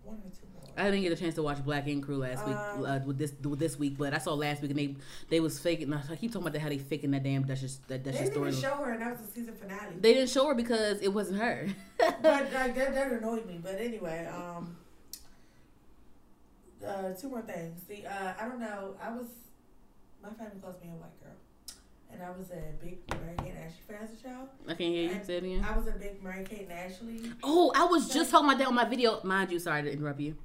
one 0.04 0.18
or 0.18 0.30
two 0.30 0.48
more. 0.54 0.64
I 0.78 0.92
didn't 0.92 1.02
get 1.04 1.12
a 1.12 1.16
chance 1.16 1.36
to 1.36 1.42
watch 1.44 1.64
Black 1.64 1.88
Ink 1.88 2.06
Crew 2.06 2.18
last 2.18 2.46
week 2.46 2.56
Um, 2.56 2.84
uh, 2.86 3.00
with 3.06 3.18
this 3.18 3.34
with 3.44 3.58
this 3.60 3.80
week, 3.80 3.98
but 3.98 4.14
I 4.14 4.18
saw 4.20 4.34
last 4.34 4.62
week 4.62 4.72
and 4.72 4.80
they 4.80 4.96
they 5.30 5.40
was 5.40 5.58
faking. 5.58 5.94
I 5.94 6.02
keep 6.18 6.32
talking 6.34 6.42
about 6.44 6.54
that 6.54 6.60
how 6.60 6.70
they 6.70 6.78
faking 6.80 7.12
that 7.12 7.24
damn 7.24 7.44
Duchess 7.44 7.80
that 7.88 8.04
They 8.04 8.12
Duchess 8.12 8.30
didn't 8.30 8.52
story. 8.52 8.52
show 8.52 8.76
her, 8.84 8.92
and 8.92 9.02
that 9.02 9.18
was 9.18 9.26
the 9.28 9.32
season 9.34 9.56
finale. 9.56 9.96
They 10.02 10.14
didn't 10.14 10.30
show 10.30 10.48
her 10.48 10.54
because 10.54 11.00
it 11.02 11.14
wasn't 11.14 11.40
her. 11.40 11.68
but 11.98 12.22
like 12.24 12.52
that, 12.76 12.76
that 12.76 13.12
annoyed 13.14 13.46
me. 13.48 13.60
But 13.64 13.80
anyway, 13.80 14.28
um, 14.34 14.76
uh, 16.86 17.14
two 17.14 17.30
more 17.30 17.42
things. 17.42 17.82
See, 17.88 18.06
uh, 18.06 18.34
I 18.40 18.48
don't 18.48 18.60
know. 18.60 18.96
I 19.02 19.12
was 19.12 19.28
my 20.22 20.30
family 20.30 20.60
calls 20.62 20.82
me 20.82 20.90
a 20.90 20.96
white 20.96 21.20
girl, 21.22 21.36
and 22.12 22.22
I 22.22 22.30
was 22.32 22.50
a 22.52 22.74
big 22.84 23.00
Mary 23.10 23.36
Kate 23.38 23.54
and 23.56 23.60
Ashley 23.60 23.84
fan 23.88 23.98
as 24.04 24.20
a 24.20 24.24
child. 24.24 24.50
I 24.66 24.74
can't 24.74 24.94
hear 24.94 25.04
you. 25.14 25.20
Say 25.24 25.38
it 25.38 25.44
again. 25.44 25.66
I 25.68 25.78
was 25.78 25.88
a 25.88 25.92
big 25.92 26.24
Mary 26.24 26.44
Kate 26.44 26.68
and 26.70 26.74
Ashley. 26.74 27.32
Oh, 27.44 27.72
I 27.76 27.86
was 27.86 28.10
just 28.14 28.32
talking 28.32 28.48
about 28.50 28.58
that 28.60 28.68
on 28.68 28.76
my 28.76 28.86
video. 28.86 29.22
Mind 29.24 29.52
you, 29.52 29.60
sorry 29.60 29.84
to 29.84 29.92
interrupt 29.92 30.20
you. 30.20 30.36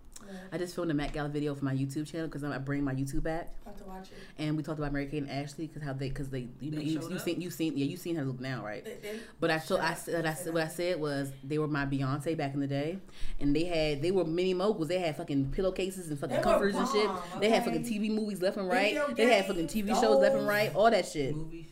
I 0.52 0.58
just 0.58 0.74
filmed 0.74 0.90
a 0.90 0.94
Met 0.94 1.12
Gala 1.12 1.28
video 1.28 1.54
for 1.54 1.64
my 1.64 1.74
YouTube 1.74 2.10
channel 2.10 2.26
because 2.28 2.44
I'm 2.44 2.62
bring 2.64 2.84
my 2.84 2.94
YouTube 2.94 3.22
back, 3.22 3.52
have 3.64 3.76
to 3.78 3.84
watch 3.84 4.08
it. 4.10 4.14
and 4.42 4.56
we 4.56 4.62
talked 4.62 4.78
about 4.78 4.92
Mary 4.92 5.06
Kate 5.06 5.22
and 5.22 5.30
Ashley 5.30 5.66
because 5.66 5.82
how 5.82 5.92
they 5.92 6.08
because 6.08 6.28
they 6.30 6.48
you 6.60 6.70
know 6.70 6.78
They 6.78 6.84
you 6.84 7.00
showed 7.00 7.10
you 7.12 7.18
seen 7.18 7.40
you 7.40 7.50
seen 7.50 7.76
yeah 7.76 7.84
you 7.86 7.96
seen 7.96 8.16
her 8.16 8.24
look 8.24 8.40
now 8.40 8.64
right. 8.64 8.84
They, 8.84 8.94
they, 9.02 9.18
But 9.40 9.50
I 9.50 9.58
so 9.58 9.76
Shut 9.76 9.84
I 9.84 9.92
up. 9.92 9.98
said 9.98 10.26
I 10.26 10.34
said 10.34 10.52
what 10.54 10.62
I 10.62 10.68
said 10.68 11.00
was 11.00 11.30
they 11.42 11.58
were 11.58 11.68
my 11.68 11.86
Beyonce 11.86 12.36
back 12.36 12.54
in 12.54 12.60
the 12.60 12.66
day, 12.66 12.98
and 13.40 13.54
they 13.56 13.64
had 13.64 14.02
they 14.02 14.10
were 14.10 14.24
mini 14.24 14.54
moguls. 14.54 14.88
They 14.88 14.98
had 14.98 15.16
fucking 15.16 15.50
pillowcases 15.52 16.08
and 16.10 16.18
fucking 16.18 16.36
They 16.36 16.38
were 16.38 16.44
covers 16.44 16.74
and 16.74 16.88
shit. 16.88 17.06
bomb, 17.06 17.20
They 17.40 17.48
had 17.50 17.64
fucking 17.64 17.84
TV 17.84 18.10
movies 18.10 18.40
left 18.42 18.56
and 18.56 18.68
right. 18.68 18.94
Video 18.94 19.14
they 19.14 19.32
had 19.34 19.46
fucking 19.46 19.66
TV 19.68 19.88
shows 20.00 20.20
left 20.20 20.36
and 20.36 20.46
right. 20.46 20.74
All 20.74 20.90
that 20.90 21.06
shit. 21.06 21.34
Movies. 21.36 21.66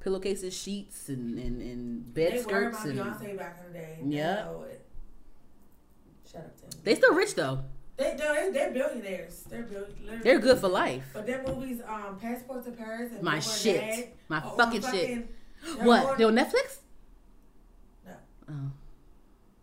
Pillowcases, 0.00 0.56
sheets, 0.56 1.08
and 1.08 1.36
and, 1.38 1.60
and 1.60 2.14
bed 2.14 2.32
they 2.32 2.36
were 2.36 2.42
skirts 2.42 2.84
my 2.84 2.90
and 2.90 2.98
Beyonce 3.00 3.36
back 3.36 3.60
in 3.66 3.72
the 3.72 3.78
day. 3.78 3.98
Yeah. 4.04 4.34
Now 4.34 4.62
it- 4.70 4.82
Shut 6.30 6.40
up, 6.42 6.60
Tim. 6.60 6.80
they 6.84 6.94
still 6.94 7.14
rich 7.14 7.34
though. 7.34 7.60
They, 7.96 8.14
no, 8.18 8.34
they, 8.34 8.50
they're 8.52 8.72
billionaires. 8.72 9.44
They're 9.48 9.62
bill- 9.62 9.86
literally 10.00 10.22
They're 10.22 10.38
good 10.38 10.58
for 10.58 10.68
life. 10.68 11.04
But 11.14 11.26
their 11.26 11.42
movies, 11.46 11.80
um, 11.86 12.18
Passport 12.20 12.64
to 12.66 12.70
Paris 12.72 13.12
and 13.12 13.22
My 13.22 13.36
Before 13.36 13.52
shit. 13.54 13.80
Dad, 13.80 14.08
My 14.28 14.38
are 14.40 14.44
on 14.50 14.56
fucking 14.58 14.82
shit. 14.82 15.28
they're 15.78 15.84
What? 15.86 16.04
on- 16.06 16.18
They 16.18 16.24
on 16.24 16.34
Netflix? 16.36 16.78
No. 18.04 18.12
Oh, 18.50 18.54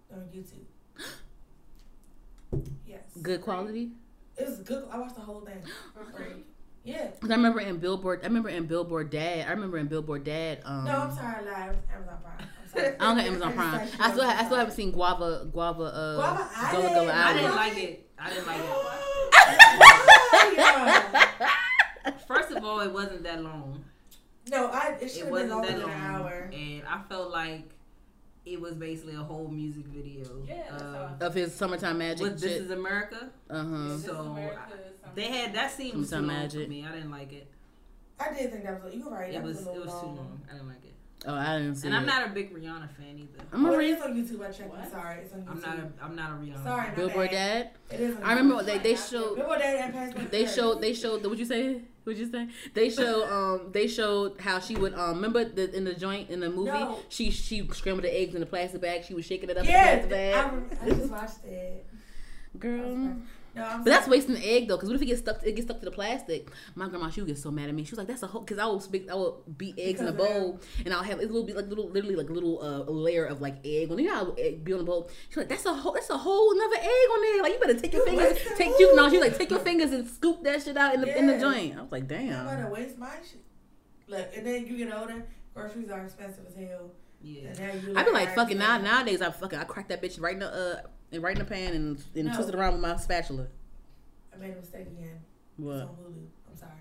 they're 0.09 0.19
on 0.19 0.25
YouTube. 0.33 0.65
Yes. 2.87 3.01
good 3.21 3.41
quality. 3.41 3.91
It 4.37 4.47
was 4.47 4.59
good. 4.59 4.83
I 4.91 4.97
watched 4.99 5.15
the 5.15 5.21
whole 5.21 5.41
thing. 5.41 5.61
Great. 6.15 6.45
Yeah. 6.83 7.07
'Cause 7.19 7.29
I 7.31 7.35
remember 7.35 7.59
in 7.61 7.77
Billboard. 7.77 8.21
I 8.23 8.25
remember 8.27 8.49
in 8.49 8.65
Billboard 8.65 9.09
Dad. 9.09 9.47
I 9.47 9.51
remember 9.51 9.77
in 9.77 9.87
Billboard 9.87 10.23
Dad. 10.23 10.59
Um, 10.65 10.83
No, 10.85 10.91
I'm 11.01 11.11
sorry, 11.15 11.35
I 11.35 11.41
lied. 11.67 11.69
It 11.69 11.75
was 11.75 11.85
Amazon 11.95 12.17
Prime. 12.23 12.37
I'm 12.39 12.69
sorry. 12.69 12.87
I 12.99 13.05
don't 13.05 13.15
got 13.17 13.25
Amazon 13.25 13.53
Prime. 13.53 13.89
I 13.99 14.11
still, 14.11 14.23
ha- 14.25 14.37
I 14.39 14.45
still 14.45 14.57
haven't 14.57 14.73
seen 14.73 14.91
Guava, 14.91 15.47
Guava, 15.51 15.83
uh, 15.83 16.15
Guava 16.15 16.49
Gullah 16.71 16.83
Island? 16.83 16.95
Gullah 16.95 17.13
I 17.13 17.21
Island. 17.21 17.39
didn't 17.39 17.55
like 17.55 17.77
it. 17.77 18.09
I 18.23 18.29
didn't 18.29 18.47
like 18.47 18.59
it. 20.53 20.57
Yeah. 20.57 22.11
First 22.27 22.51
of 22.51 22.63
all, 22.63 22.79
it 22.81 22.91
wasn't 22.91 23.23
that 23.23 23.41
long. 23.43 23.83
No, 24.49 24.67
I. 24.67 24.97
It 25.01 25.09
should 25.09 25.17
It 25.23 25.25
have 25.25 25.25
been 25.25 25.31
wasn't 25.31 25.49
longer 25.51 25.67
that 25.67 25.77
than 25.77 25.81
long, 25.87 25.91
an 25.91 26.01
hour. 26.01 26.49
and 26.53 26.83
I 26.87 27.01
felt 27.09 27.31
like 27.31 27.69
it 28.45 28.59
was 28.59 28.73
basically 28.75 29.15
a 29.15 29.23
whole 29.23 29.47
music 29.47 29.85
video. 29.85 30.25
Yeah, 30.47 30.75
uh, 30.75 31.09
of 31.25 31.33
his 31.33 31.53
summertime 31.55 31.97
magic 31.97 32.21
with 32.23 32.41
This. 32.41 32.61
Is 32.61 32.71
America. 32.71 33.29
Uh 33.49 33.63
huh. 33.63 33.97
So, 33.97 34.19
America, 34.19 34.59
I- 35.05 35.09
They 35.15 35.27
had 35.31 35.53
that 35.55 35.71
scene 35.71 35.97
was 35.99 36.09
too 36.09 36.15
long 36.17 36.27
magic. 36.27 36.63
for 36.65 36.69
me. 36.69 36.85
I 36.85 36.91
didn't 36.91 37.11
like 37.11 37.31
it. 37.33 37.47
I 38.19 38.33
did 38.33 38.51
think 38.51 38.63
that 38.65 38.83
was. 38.83 38.93
You 38.93 39.05
were 39.05 39.11
right. 39.11 39.29
It 39.29 39.33
that 39.33 39.43
was 39.43 39.57
a 39.57 39.61
it 39.61 39.65
little 39.67 39.83
was 39.85 39.93
too 40.01 40.07
long. 40.07 40.41
I 40.49 40.53
didn't 40.53 40.67
like 40.67 40.83
it. 40.83 40.92
Oh, 41.25 41.33
I 41.35 41.57
didn't 41.57 41.75
see 41.75 41.87
And 41.87 41.95
I'm 41.95 42.05
not 42.05 42.27
a 42.27 42.29
big 42.31 42.53
Rihanna 42.53 42.89
fan 42.97 43.17
either. 43.17 43.45
I'm 43.53 43.65
Oh, 43.65 43.69
gonna 43.69 43.77
it 43.77 43.77
read 43.77 43.97
is 43.97 44.01
on 44.03 44.13
YouTube. 44.13 44.45
I 44.45 44.51
checked. 44.51 44.73
I'm 44.77 44.89
sorry. 44.91 45.19
It's 45.21 45.33
on 45.33 45.39
YouTube. 45.41 45.49
I'm 45.51 45.61
not 45.61 45.77
a 45.77 46.03
I'm 46.03 46.15
not 46.15 46.31
a 46.31 46.33
Rihanna. 46.35 46.63
Sorry, 46.63 46.85
fan. 46.87 46.95
Billboard. 46.95 47.31
Dad. 47.31 47.69
It 47.91 47.99
is. 48.01 48.17
I 48.23 48.33
remember 48.33 48.63
they 48.63 48.77
they 48.79 48.95
showed 48.95 49.35
Billboard 49.35 49.59
Dad 49.59 49.85
and 49.85 49.93
Passport. 49.93 50.25
to 50.25 50.31
they 50.31 50.45
showed 50.45 50.81
they 50.81 50.93
showed 50.93 51.25
what 51.25 51.37
you 51.37 51.45
say 51.45 51.81
what 52.03 52.17
you 52.17 52.29
say 52.29 52.49
they 52.73 52.89
show 52.89 53.23
um 53.61 53.71
they 53.71 53.87
showed 53.87 54.37
how 54.41 54.59
she 54.59 54.75
would 54.75 54.93
um 54.95 55.15
remember 55.15 55.45
the 55.45 55.73
in 55.73 55.85
the 55.85 55.93
joint 55.93 56.29
in 56.29 56.41
the 56.41 56.49
movie 56.49 56.71
No. 56.71 56.99
she 57.07 57.31
she 57.31 57.65
scrambled 57.71 58.03
the 58.03 58.13
eggs 58.13 58.33
in 58.35 58.41
the 58.41 58.45
plastic 58.45 58.81
bag 58.81 59.05
she 59.05 59.13
was 59.13 59.23
shaking 59.25 59.49
it 59.49 59.55
up 59.57 59.63
Yeah, 59.65 59.93
in 59.93 60.01
the 60.01 60.07
plastic 60.09 60.09
bag 60.09 60.51
rem- 60.53 60.69
I 60.81 60.89
just 60.99 61.11
watched 61.11 61.45
it. 61.45 61.85
girl 62.59 63.15
No, 63.55 63.61
But 63.77 63.85
that's 63.85 64.07
wasting 64.07 64.33
the 64.35 64.43
egg 64.43 64.67
though, 64.67 64.77
because 64.77 64.89
what 64.89 64.95
if 64.95 65.01
it 65.03 65.05
gets 65.05 65.19
stuck? 65.21 65.43
It 65.45 65.55
gets 65.55 65.67
stuck 65.67 65.79
to 65.79 65.85
the 65.85 65.91
plastic. 65.91 66.49
My 66.73 66.87
grandma, 66.87 67.09
she 67.11 67.21
would 67.21 67.27
get 67.27 67.37
so 67.37 67.51
mad 67.51 67.69
at 67.69 67.75
me. 67.75 67.83
She 67.83 67.91
was 67.91 67.99
like, 67.99 68.07
"That's 68.07 68.23
a 68.23 68.27
whole," 68.27 68.41
because 68.41 68.57
I 68.57 68.65
would 68.65 68.81
speak, 68.81 69.09
I 69.11 69.13
would 69.13 69.33
beat 69.57 69.75
eggs 69.77 70.01
in 70.01 70.07
a 70.07 70.11
Because 70.11 70.27
bowl, 70.27 70.59
and 70.83 70.93
I'll 70.93 71.03
have 71.03 71.19
a 71.19 71.21
little 71.21 71.43
bit 71.43 71.55
like 71.55 71.67
little, 71.67 71.87
literally 71.89 72.15
like 72.15 72.29
a 72.29 72.33
little 72.33 72.59
uh, 72.61 72.89
layer 72.91 73.25
of 73.25 73.41
like 73.41 73.57
egg 73.63 73.91
on. 73.91 73.99
You 73.99 74.05
know 74.09 74.33
egg 74.39 74.63
be 74.63 74.73
on 74.73 74.79
the 74.79 74.85
bowl? 74.85 75.07
She's 75.29 75.37
like, 75.37 75.49
"That's 75.49 75.65
a 75.65 75.73
whole, 75.73 75.93
that's 75.93 76.09
a 76.09 76.17
whole 76.17 76.51
another 76.53 76.77
egg 76.77 77.09
on 77.13 77.21
there. 77.21 77.43
Like 77.43 77.53
you 77.53 77.59
better 77.59 77.79
take 77.79 77.93
your 77.93 78.05
fingers, 78.05 78.39
take 78.57 78.79
you 78.79 78.95
no." 78.95 79.07
She 79.09 79.17
was 79.17 79.27
like, 79.27 79.37
"Take 79.37 79.51
your 79.51 79.59
fingers 79.59 79.91
and 79.91 80.07
scoop 80.07 80.43
that 80.43 80.63
shit 80.63 80.75
out 80.75 80.95
in 80.95 81.01
the 81.01 81.17
in 81.17 81.27
the 81.27 81.37
joint." 81.37 81.77
I 81.77 81.81
was 81.81 81.91
like, 81.91 82.03
I'm 82.03 82.07
"Damn." 82.07 82.45
gonna 82.45 82.69
waste 82.71 82.97
my 82.97 83.09
shit. 83.17 83.43
Look, 84.07 84.27
and 84.35 84.45
then 84.45 84.65
you 84.65 84.77
get 84.77 84.93
older, 84.93 85.25
groceries 85.53 85.89
are 85.91 86.03
expensive 86.03 86.45
as 86.47 86.55
hell. 86.55 86.91
Yeah. 87.21 87.49
And 87.49 87.59
now 87.59 87.91
you 87.91 87.97
I 87.97 88.03
be 88.03 88.11
like, 88.11 88.35
fucking 88.35 88.57
now 88.57 88.77
nowadays. 88.77 89.21
I 89.21 89.31
fucking 89.31 89.57
I 89.57 89.63
crack 89.63 89.87
that 89.87 90.01
bitch 90.01 90.19
right 90.19 90.33
in 90.33 90.39
the 90.39 90.53
uh 90.53 90.81
and 91.13 91.23
right 91.23 91.37
in 91.37 91.39
the 91.43 91.49
pan 91.49 91.73
and 91.73 92.03
and 92.15 92.25
No. 92.25 92.33
twist 92.33 92.49
it 92.49 92.55
around 92.55 92.73
with 92.73 92.81
my 92.81 92.95
spatula. 92.97 93.47
I 94.33 94.37
made 94.37 94.53
a 94.53 94.55
mistake 94.55 94.87
again. 94.87 95.19
It's 95.57 95.65
What? 95.65 95.75
on 95.81 95.87
Hulu. 95.87 96.25
I'm 96.49 96.57
sorry. 96.57 96.71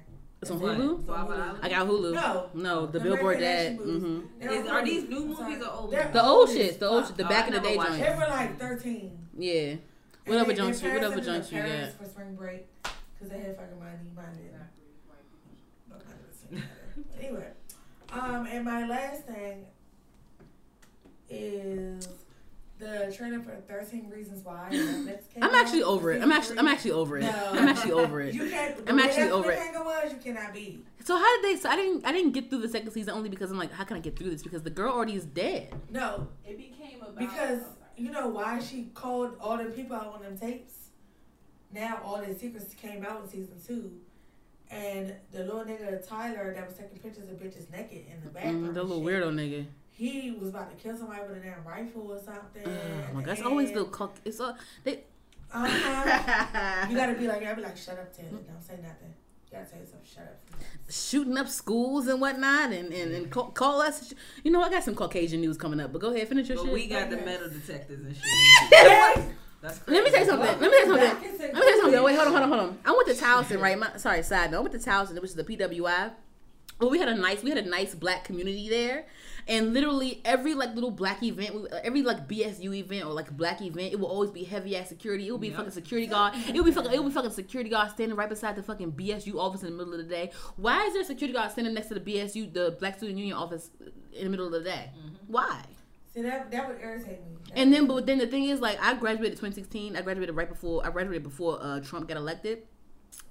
It's 0.41 0.51
on 0.51 0.61
What? 0.61 0.77
Hulu. 0.79 1.01
It's 1.01 1.09
on 1.09 1.29
Hulu. 1.29 1.59
I 1.63 1.69
got 1.69 1.87
Hulu. 1.87 2.13
No. 2.15 2.51
no, 2.55 2.87
the 2.87 2.93
The 2.99 3.01
Billboard 3.05 3.37
American 3.37 3.41
Dad. 3.41 3.73
Action 3.73 3.87
movies. 3.87 4.03
hmm 4.03 4.41
They're 4.41 4.53
Is, 4.53 4.69
are 4.69 4.85
these 4.85 5.09
new 5.09 5.21
movies 5.21 5.37
sorry. 5.39 5.61
or 5.63 5.71
old? 5.71 5.91
They're 5.93 6.01
movies? 6.01 6.13
The 6.15 6.25
old 6.25 6.49
as 6.49 6.55
shit, 6.57 6.81
the 6.81 6.89
old 6.89 7.01
fuck. 7.03 7.09
shit, 7.09 7.17
the 7.19 7.25
Oh, 7.25 7.29
back 7.29 7.45
I 7.45 7.47
in 7.49 7.53
the 7.53 7.59
never 7.61 7.69
day 7.69 7.77
watched 7.77 7.91
joint. 7.91 8.03
They 8.03 8.15
were 8.15 8.31
like 8.31 8.59
13. 8.59 9.19
Yeah. 9.39 9.53
And 9.55 9.81
Whatever 10.27 10.53
they- 10.53 10.55
joints 10.59 10.83
you, 10.83 10.89
whatever 10.93 11.09
parents 11.21 11.27
sent 11.27 11.37
joints 11.37 11.53
you 11.53 11.59
them 11.59 11.67
to 11.67 11.73
Paris 11.77 11.95
got. 11.95 12.05
for 12.05 12.11
spring 12.11 12.35
break 12.37 12.67
because 12.83 13.29
they 13.31 13.39
had 13.41 13.57
fucking 13.57 13.79
money. 13.79 13.93
Mine 14.17 14.25
didn't. 14.35 14.53
But 15.89 16.07
mine 16.07 16.17
didn't. 16.51 16.65
But 17.11 17.25
anyway, 17.25 17.49
um, 18.13 18.47
and 18.47 18.65
my 18.65 18.87
last 18.89 19.25
thing 19.27 19.67
is 21.29 22.09
the 22.83 23.13
trailer 23.17 23.41
for 23.41 23.55
13 23.69 24.11
Reasons 24.11 24.45
Why. 24.45 24.69
came 24.71 25.43
I'm 25.43 25.51
out, 25.51 25.55
actually 25.55 25.83
over 25.85 26.11
it. 26.13 26.23
I'm 26.23 26.31
season 26.31 26.33
actually 26.33 26.59
I'm 26.59 26.69
actually 26.69 26.91
over 26.93 27.19
it. 27.19 27.23
No. 27.23 27.51
I'm 27.53 27.69
actually 27.69 27.93
over 27.93 28.21
it. 28.21 28.35
You 28.43 28.51
can't. 28.51 28.79
I'm 28.89 28.97
the 28.97 29.03
way 29.03 29.09
actually 29.09 29.31
over 29.31 29.53
it. 29.53 29.59
was, 29.59 30.13
you 30.13 30.19
cannot 30.19 30.53
be. 30.53 30.83
So 31.05 31.17
how 31.17 31.37
did 31.41 31.45
they? 31.45 31.61
So 31.61 31.69
I 31.71 31.77
didn't 31.77 32.05
I 32.05 32.13
didn't 32.13 32.33
get 32.33 32.51
through 32.51 32.61
the 32.61 32.69
second 32.69 32.91
season 32.91 33.15
only 33.15 33.29
because 33.29 33.51
I'm 33.51 33.59
like, 33.59 33.73
how 33.73 33.85
can 33.85 33.97
I 33.97 34.01
get 34.01 34.19
through 34.19 34.31
this? 34.31 34.43
Because 34.43 34.63
the 34.63 34.71
girl 34.71 34.93
already 34.93 35.15
is 35.15 35.25
dead. 35.25 35.73
No, 35.91 36.29
It 36.45 36.57
became 36.57 37.01
about 37.01 37.17
because 37.17 37.61
you 37.97 38.11
know 38.11 38.29
why 38.29 38.59
she 38.59 38.91
called 38.95 39.37
all 39.41 39.57
the 39.59 39.65
people 39.67 39.97
out 39.97 40.15
on 40.15 40.23
them 40.23 40.37
tapes. 40.37 40.75
Now 41.73 42.01
all 42.05 42.23
the 42.23 42.35
secrets 42.35 42.75
came 42.75 43.05
out 43.05 43.23
in 43.23 43.29
season 43.29 43.55
two, 43.67 43.93
and 44.71 45.15
the 45.31 45.41
little 45.45 45.65
nigga 45.65 46.07
Tyler 46.07 46.53
that 46.55 46.67
was 46.67 46.77
taking 46.77 46.99
pictures 46.99 47.29
of 47.31 47.37
bitches 47.37 47.71
naked 47.71 48.05
in 48.11 48.23
the 48.25 48.31
bathroom. 48.31 48.69
Mm, 48.69 48.75
the 48.75 48.83
little 48.83 49.05
shit, 49.05 49.23
weirdo 49.23 49.33
nigga. 49.35 49.67
He 49.95 50.33
was 50.39 50.49
about 50.49 50.71
to 50.77 50.83
kill 50.83 50.97
somebody 50.97 51.23
with 51.29 51.37
a 51.37 51.41
damn 51.41 51.65
rifle 51.65 52.11
or 52.11 52.19
something. 52.19 52.63
Oh 52.67 53.15
my 53.15 53.23
god, 53.23 53.33
it's 53.39 53.43
always 53.47 53.73
the 53.73 53.85
cook. 53.85 54.17
It's 54.25 54.41
all 54.41 54.57
they. 54.85 55.01
Uh 55.53 55.69
huh. 55.69 56.87
you 56.91 56.97
gotta 56.97 57.15
be 57.15 57.27
like, 57.27 57.45
I 57.45 57.53
be 57.55 57.63
like, 57.63 57.77
shut 57.77 57.99
up, 57.99 58.15
Taylor. 58.17 58.31
Don't 58.31 58.63
say 58.63 58.75
nothing. 58.83 59.13
You 59.51 59.59
gotta 59.59 59.71
tell 59.71 59.81
yourself, 59.81 60.01
shut 60.11 60.23
up. 60.25 60.63
shooting 60.91 61.37
up 61.37 61.47
schools 61.49 62.07
and 62.07 62.21
whatnot, 62.21 62.73
and 62.73 62.93
and, 62.93 63.13
and 63.13 63.31
call, 63.31 63.51
call 63.51 63.83
us. 63.83 64.15
You 64.43 64.51
know, 64.51 64.63
I 64.63 64.71
got 64.71 64.83
some 64.83 64.95
Caucasian 64.95 65.43
news 65.43 65.59
coming 65.59 65.79
up, 65.79 65.93
but 65.93 66.01
go 66.01 66.13
ahead, 66.15 66.27
finish 66.29 66.49
your 66.49 66.57
But 66.57 66.65
shit. 66.65 66.75
we 66.75 66.87
got 66.87 67.11
the 67.11 67.19
metal 67.19 67.51
detectors 67.51 68.01
and 68.01 68.15
shit. 68.17 68.25
Yes. 68.73 69.29
That's. 69.61 69.81
Let 69.87 70.05
me 70.05 70.11
tell 70.11 70.21
you 70.21 70.27
something. 70.27 70.61
Let 70.61 70.61
me 70.61 70.69
tell 70.71 70.79
you 70.79 70.87
something. 70.87 71.09
Back 71.09 71.25
into 71.25 71.39
Let 71.39 71.55
me 71.55 71.61
tell 71.61 71.71
you 71.71 71.81
something. 71.83 72.03
Wait, 72.03 72.17
hold 72.17 72.27
on, 72.29 72.33
hold 72.33 72.43
on, 72.43 72.49
hold 72.49 72.61
on. 72.71 72.79
I 72.85 72.91
went 72.91 73.07
to 73.09 73.15
Towson, 73.25 73.61
right? 73.61 73.79
My, 73.79 73.97
sorry, 73.97 74.23
side 74.25 74.51
note. 74.51 74.59
I 74.59 74.61
went 74.63 74.73
to 74.73 74.91
Towson, 74.91 75.15
which 75.21 75.31
is 75.31 75.35
the 75.37 75.45
PWI. 75.45 76.11
Well, 76.81 76.91
we 76.91 76.99
had 76.99 77.09
a 77.09 77.15
nice, 77.15 77.45
we 77.45 77.51
had 77.51 77.59
a 77.65 77.69
nice 77.69 77.95
black 77.95 78.25
community 78.25 78.69
there, 78.69 79.05
and 79.49 79.73
literally 79.75 80.21
every 80.25 80.55
like 80.55 80.75
little 80.75 80.91
black 80.91 81.23
event, 81.23 81.67
every 81.85 82.03
like 82.03 82.29
BSU 82.29 82.75
event 82.75 83.05
or 83.05 83.13
like 83.13 83.31
black 83.37 83.61
event, 83.63 83.93
it 83.93 84.01
will 84.01 84.07
always 84.09 84.31
be 84.31 84.45
heavy 84.45 84.77
ass 84.77 84.89
security. 84.89 85.29
It 85.29 85.31
will 85.33 85.39
be 85.39 85.49
Yep. 85.49 85.57
fucking 85.57 85.73
security 85.73 86.07
guard. 86.07 86.35
It 86.49 86.55
will 86.55 86.65
be 86.65 86.73
fucking, 86.73 86.93
it 86.93 86.99
will 86.99 87.09
be 87.09 87.15
fucking 87.15 87.31
security 87.33 87.71
guard 87.71 87.91
standing 87.91 88.17
right 88.17 88.29
beside 88.29 88.57
the 88.57 88.63
fucking 88.63 88.93
BSU 88.93 89.39
office 89.39 89.63
in 89.63 89.71
the 89.71 89.77
middle 89.77 89.93
of 89.95 89.99
the 89.99 90.05
day. 90.15 90.31
Why 90.57 90.85
is 90.87 90.93
there 90.93 91.03
a 91.03 91.05
security 91.05 91.35
guard 91.37 91.51
standing 91.51 91.75
next 91.75 91.89
to 91.89 91.95
the 91.95 92.01
BSU, 92.01 92.53
the 92.53 92.77
Black 92.79 92.97
Student 92.99 93.19
Union 93.19 93.37
office, 93.37 93.71
in 94.13 94.25
the 94.25 94.31
middle 94.31 94.47
of 94.47 94.53
the 94.53 94.61
day? 94.61 94.91
Why? 95.27 95.63
See 96.15 96.21
that 96.23 96.51
that 96.51 96.69
would 96.69 96.79
irritate 96.81 97.21
me. 97.21 97.37
And 97.55 97.73
then, 97.73 97.87
but 97.87 98.05
then 98.07 98.19
the 98.19 98.27
thing 98.27 98.45
is, 98.45 98.61
like, 98.61 98.79
I 98.83 98.95
graduated 98.95 99.39
2016. 99.39 99.97
I 99.97 100.03
graduated 100.03 100.35
right 100.37 100.49
before 100.49 100.87
I 100.87 100.91
graduated 100.91 101.23
before 101.23 101.59
uh, 101.63 101.81
Trump 101.81 102.07
got 102.09 102.17
elected, 102.19 102.65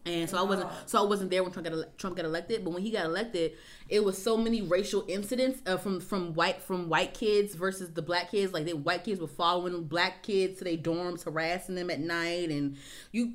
and 0.06 0.30
so 0.30 0.38
I 0.38 0.42
wasn't 0.42 0.70
so 0.86 1.04
I 1.04 1.08
wasn't 1.08 1.30
there 1.30 1.44
when 1.44 1.52
Trump 1.52 1.68
got 1.68 1.74
ele- 1.74 1.92
Trump 1.98 2.16
got 2.16 2.26
elected. 2.26 2.64
But 2.64 2.74
when 2.74 2.82
he 2.82 2.92
got 2.92 3.06
elected, 3.06 3.54
it 3.88 4.04
was 4.04 4.22
so 4.22 4.36
many 4.36 4.62
racial 4.62 5.06
incidents 5.08 5.62
uh, 5.66 5.78
from 5.78 6.00
from 6.00 6.34
white 6.34 6.62
from 6.62 6.90
white 6.90 7.14
kids 7.14 7.56
versus 7.56 7.92
the 7.92 8.02
black 8.02 8.32
kids. 8.32 8.54
Like, 8.54 8.66
the 8.66 8.74
white 8.74 9.04
kids 9.04 9.22
were 9.22 9.28
following 9.28 9.84
black 9.84 10.24
kids 10.24 10.60
to 10.60 10.64
their 10.64 10.78
dorms, 10.78 11.24
harassing 11.24 11.76
them 11.76 11.90
at 11.90 12.00
night, 12.00 12.50
and 12.50 12.78
you. 13.12 13.34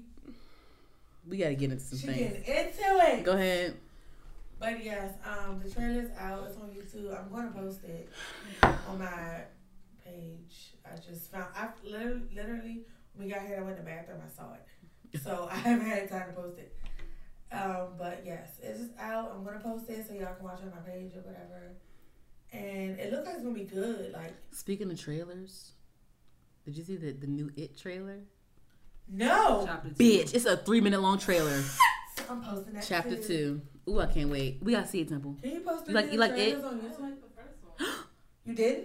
We 1.29 1.39
gotta 1.39 1.55
get 1.55 1.73
into 1.73 1.83
some 1.83 1.99
she 1.99 2.07
things. 2.07 2.37
into 2.37 2.83
it. 3.09 3.25
Go 3.25 3.33
ahead. 3.33 3.77
But 4.59 4.83
yes, 4.85 5.15
um, 5.25 5.61
the 5.63 5.71
trailer's 5.71 6.11
out. 6.19 6.47
It's 6.49 6.57
on 6.57 6.71
YouTube. 6.71 7.19
I'm 7.19 7.31
going 7.31 7.53
to 7.53 7.59
post 7.59 7.81
it 7.85 8.09
on 8.63 8.99
my 8.99 9.43
page. 10.05 10.75
I 10.85 10.97
just 10.97 11.31
found. 11.31 11.47
I 11.55 11.69
literally, 11.85 12.23
literally, 12.35 12.81
when 13.15 13.27
we 13.27 13.33
got 13.33 13.47
here, 13.47 13.59
I 13.61 13.63
went 13.63 13.77
to 13.77 13.83
the 13.83 13.89
bathroom. 13.89 14.21
I 14.25 14.35
saw 14.35 14.55
it, 14.55 14.65
so 15.25 15.49
I 15.51 15.57
haven't 15.57 15.87
had 15.87 16.09
time 16.09 16.29
to 16.29 16.33
post 16.41 16.59
it. 16.59 16.73
Um, 17.53 17.89
but 17.99 18.23
yes, 18.27 18.49
it's 18.63 18.83
out. 18.99 19.33
I'm 19.35 19.45
gonna 19.45 19.61
post 19.61 19.89
it 19.89 20.07
so 20.07 20.15
y'all 20.15 20.35
can 20.35 20.45
watch 20.45 20.61
it 20.61 20.65
on 20.65 20.71
my 20.71 20.91
page 20.91 21.13
or 21.15 21.21
whatever. 21.21 21.73
And 22.53 22.99
it 22.99 23.13
looks 23.13 23.27
like 23.27 23.35
it's 23.37 23.45
gonna 23.45 23.55
be 23.55 23.65
good. 23.65 24.13
Like 24.13 24.35
Speaking 24.51 24.91
of 24.91 25.01
trailers, 25.01 25.73
did 26.65 26.77
you 26.77 26.85
see 26.85 26.97
the 26.97 27.13
the 27.13 27.27
new 27.27 27.51
It 27.57 27.77
trailer? 27.79 28.19
no, 29.09 29.63
Chapter 29.67 29.91
two. 29.91 29.95
Bitch, 29.95 30.35
it's 30.35 30.45
a 30.47 30.57
three 30.57 30.81
minute 30.81 31.01
long 31.01 31.19
trailer. 31.19 31.63
I'm 32.31 32.43
posting 32.43 32.75
that. 32.75 32.85
Chapter 32.87 33.17
too. 33.17 33.61
two. 33.87 33.93
Ooh, 33.93 34.01
I 34.01 34.07
can't 34.07 34.31
wait. 34.31 34.59
We 34.63 34.73
gotta 34.73 34.89
see 34.89 35.01
it, 35.03 35.09
Temple. 35.09 35.37
Can 35.41 35.53
you 35.53 35.61
post 35.61 35.87
You 35.87 35.95
like- 35.95 36.13
you 36.13 36.19
like 36.19 36.33
it? 36.33 36.57
on 36.65 36.65
I 36.65 36.79
YouTube? 36.79 37.01
like 37.01 37.21
the 37.23 37.29
first 37.37 37.57
one. 37.79 37.89
You 38.47 38.55
did? 38.55 38.85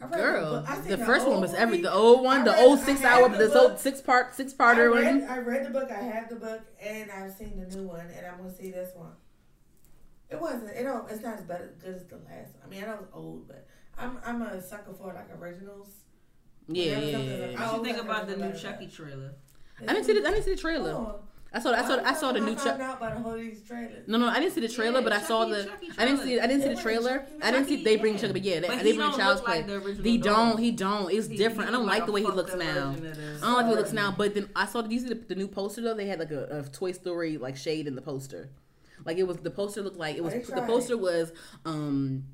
I 0.00 0.04
read 0.04 0.12
the 0.12 0.16
Girl, 0.16 0.50
book. 0.50 0.68
I 0.68 0.80
seen 0.80 0.88
the 0.88 0.98
first 0.98 1.26
one 1.26 1.40
was 1.40 1.54
every 1.54 1.80
the 1.80 1.92
old 1.92 2.24
one, 2.24 2.40
I 2.40 2.44
the 2.44 2.56
old 2.58 2.80
six 2.80 3.02
hour, 3.04 3.28
the 3.28 3.46
the 3.48 3.60
old 3.60 3.78
six 3.78 4.00
part 4.00 4.34
six 4.34 4.52
I 4.52 4.56
parter 4.74 4.92
read, 4.92 5.20
one. 5.20 5.30
I 5.30 5.38
read 5.38 5.66
the 5.66 5.70
book. 5.70 5.90
I 5.90 6.02
have 6.02 6.28
the 6.28 6.36
book, 6.36 6.60
and 6.80 7.10
I've 7.10 7.32
seen 7.32 7.56
the 7.56 7.76
new 7.76 7.86
one, 7.86 8.06
and 8.16 8.26
I'm 8.26 8.38
gonna 8.38 8.54
see 8.54 8.70
this 8.70 8.90
one. 8.94 9.12
It 10.30 10.40
wasn't. 10.40 10.70
It 10.76 10.82
don't. 10.82 11.08
It's 11.10 11.22
not 11.22 11.38
as 11.38 11.44
bad, 11.44 11.70
good 11.82 11.94
as 11.94 12.04
the 12.06 12.16
last. 12.16 12.54
one. 12.56 12.62
I 12.64 12.68
mean, 12.68 12.82
I 12.82 12.86
know 12.86 12.98
it's 13.02 13.10
old, 13.12 13.46
but 13.46 13.66
I'm 13.96 14.18
I'm 14.24 14.42
a 14.42 14.60
sucker 14.60 14.92
for 14.92 15.12
like 15.14 15.30
originals. 15.40 15.90
Yeah, 16.66 16.98
yeah, 16.98 17.18
yeah. 17.18 17.62
I 17.62 17.72
What 17.72 17.78
you 17.78 17.84
think 17.84 17.98
about 18.04 18.26
the 18.26 18.36
new 18.36 18.48
know 18.48 18.52
Chucky 18.52 18.88
trailer? 18.88 19.34
I 19.86 19.92
didn't 19.92 20.04
see 20.04 20.14
the 20.18 20.26
I 20.26 20.30
didn't 20.30 20.44
see 20.44 20.54
the 20.54 20.60
trailer. 20.60 20.90
Oh, 20.92 21.20
I 21.54 21.60
saw 21.60 21.70
I 21.72 21.82
saw 21.86 22.02
I 22.04 22.14
saw 22.14 22.32
the 22.32 22.40
new 22.40 22.54
Chuck. 22.56 22.64
found 22.78 22.82
out 22.82 22.96
about 22.98 23.24
all 23.24 23.34
these 23.34 23.62
trailers. 23.62 24.08
No, 24.08 24.18
no, 24.18 24.26
I 24.26 24.40
didn't 24.40 24.54
see 24.54 24.60
the 24.60 24.68
trailer, 24.68 24.98
Yeah, 24.98 25.04
but 25.04 25.12
I 25.12 25.20
saw 25.22 25.44
the. 25.44 25.64
Chucky 25.64 25.88
I 25.96 26.04
didn't 26.04 26.20
see. 26.20 26.40
I 26.40 26.46
didn't 26.48 26.62
see 26.62 26.68
the 26.74 26.82
trailer. 26.82 27.18
Chucky 27.20 27.42
I 27.42 27.50
didn't 27.52 27.68
see. 27.68 27.84
They 27.84 27.96
bring 27.96 28.14
Yeah. 28.14 28.20
Chucky, 28.20 28.32
but 28.32 28.42
yeah, 28.42 28.60
they, 28.60 28.66
But 28.68 28.78
they 28.82 28.90
he 28.92 28.96
bring 28.98 29.12
Child's 29.12 29.40
look 29.40 29.48
like 29.48 29.66
Play. 29.66 29.92
the 29.94 30.18
dog. 30.18 30.48
don't. 30.50 30.58
He 30.58 30.70
don't. 30.72 31.12
It's 31.12 31.28
He- 31.28 31.36
different. 31.36 31.68
I 31.70 31.72
he 31.72 31.76
don't 31.78 31.86
like 31.86 32.06
the 32.06 32.12
way 32.12 32.22
he 32.22 32.26
looks 32.26 32.54
now. 32.56 32.90
version 32.92 33.06
of 33.06 33.16
the- 33.16 33.22
I 33.22 33.40
don't 33.40 33.54
like 33.54 33.64
the 33.66 33.70
way 33.70 33.70
he 33.70 33.76
looks 33.76 33.92
now. 33.92 34.10
But 34.18 34.34
then 34.34 34.48
I 34.56 34.66
saw. 34.66 34.82
Did 34.82 34.92
you 34.92 34.98
see 35.00 35.08
the, 35.08 35.14
the 35.14 35.34
new 35.36 35.46
poster 35.48 35.80
though? 35.80 35.94
They 35.94 36.06
had 36.06 36.18
like 36.18 36.32
a, 36.32 36.44
a 36.50 36.62
Toy 36.70 36.90
Story 36.92 37.38
like 37.38 37.56
shade 37.56 37.86
in 37.86 37.94
the 37.94 38.02
poster. 38.02 38.50
Like 39.04 39.18
it 39.18 39.24
was 39.28 39.36
the 39.38 39.50
poster 39.50 39.82
looked 39.82 39.96
like 39.98 40.16
it 40.16 40.24
was 40.24 40.32
the 40.48 40.62
poster 40.62 40.96
was 40.96 41.32
um 41.64 42.24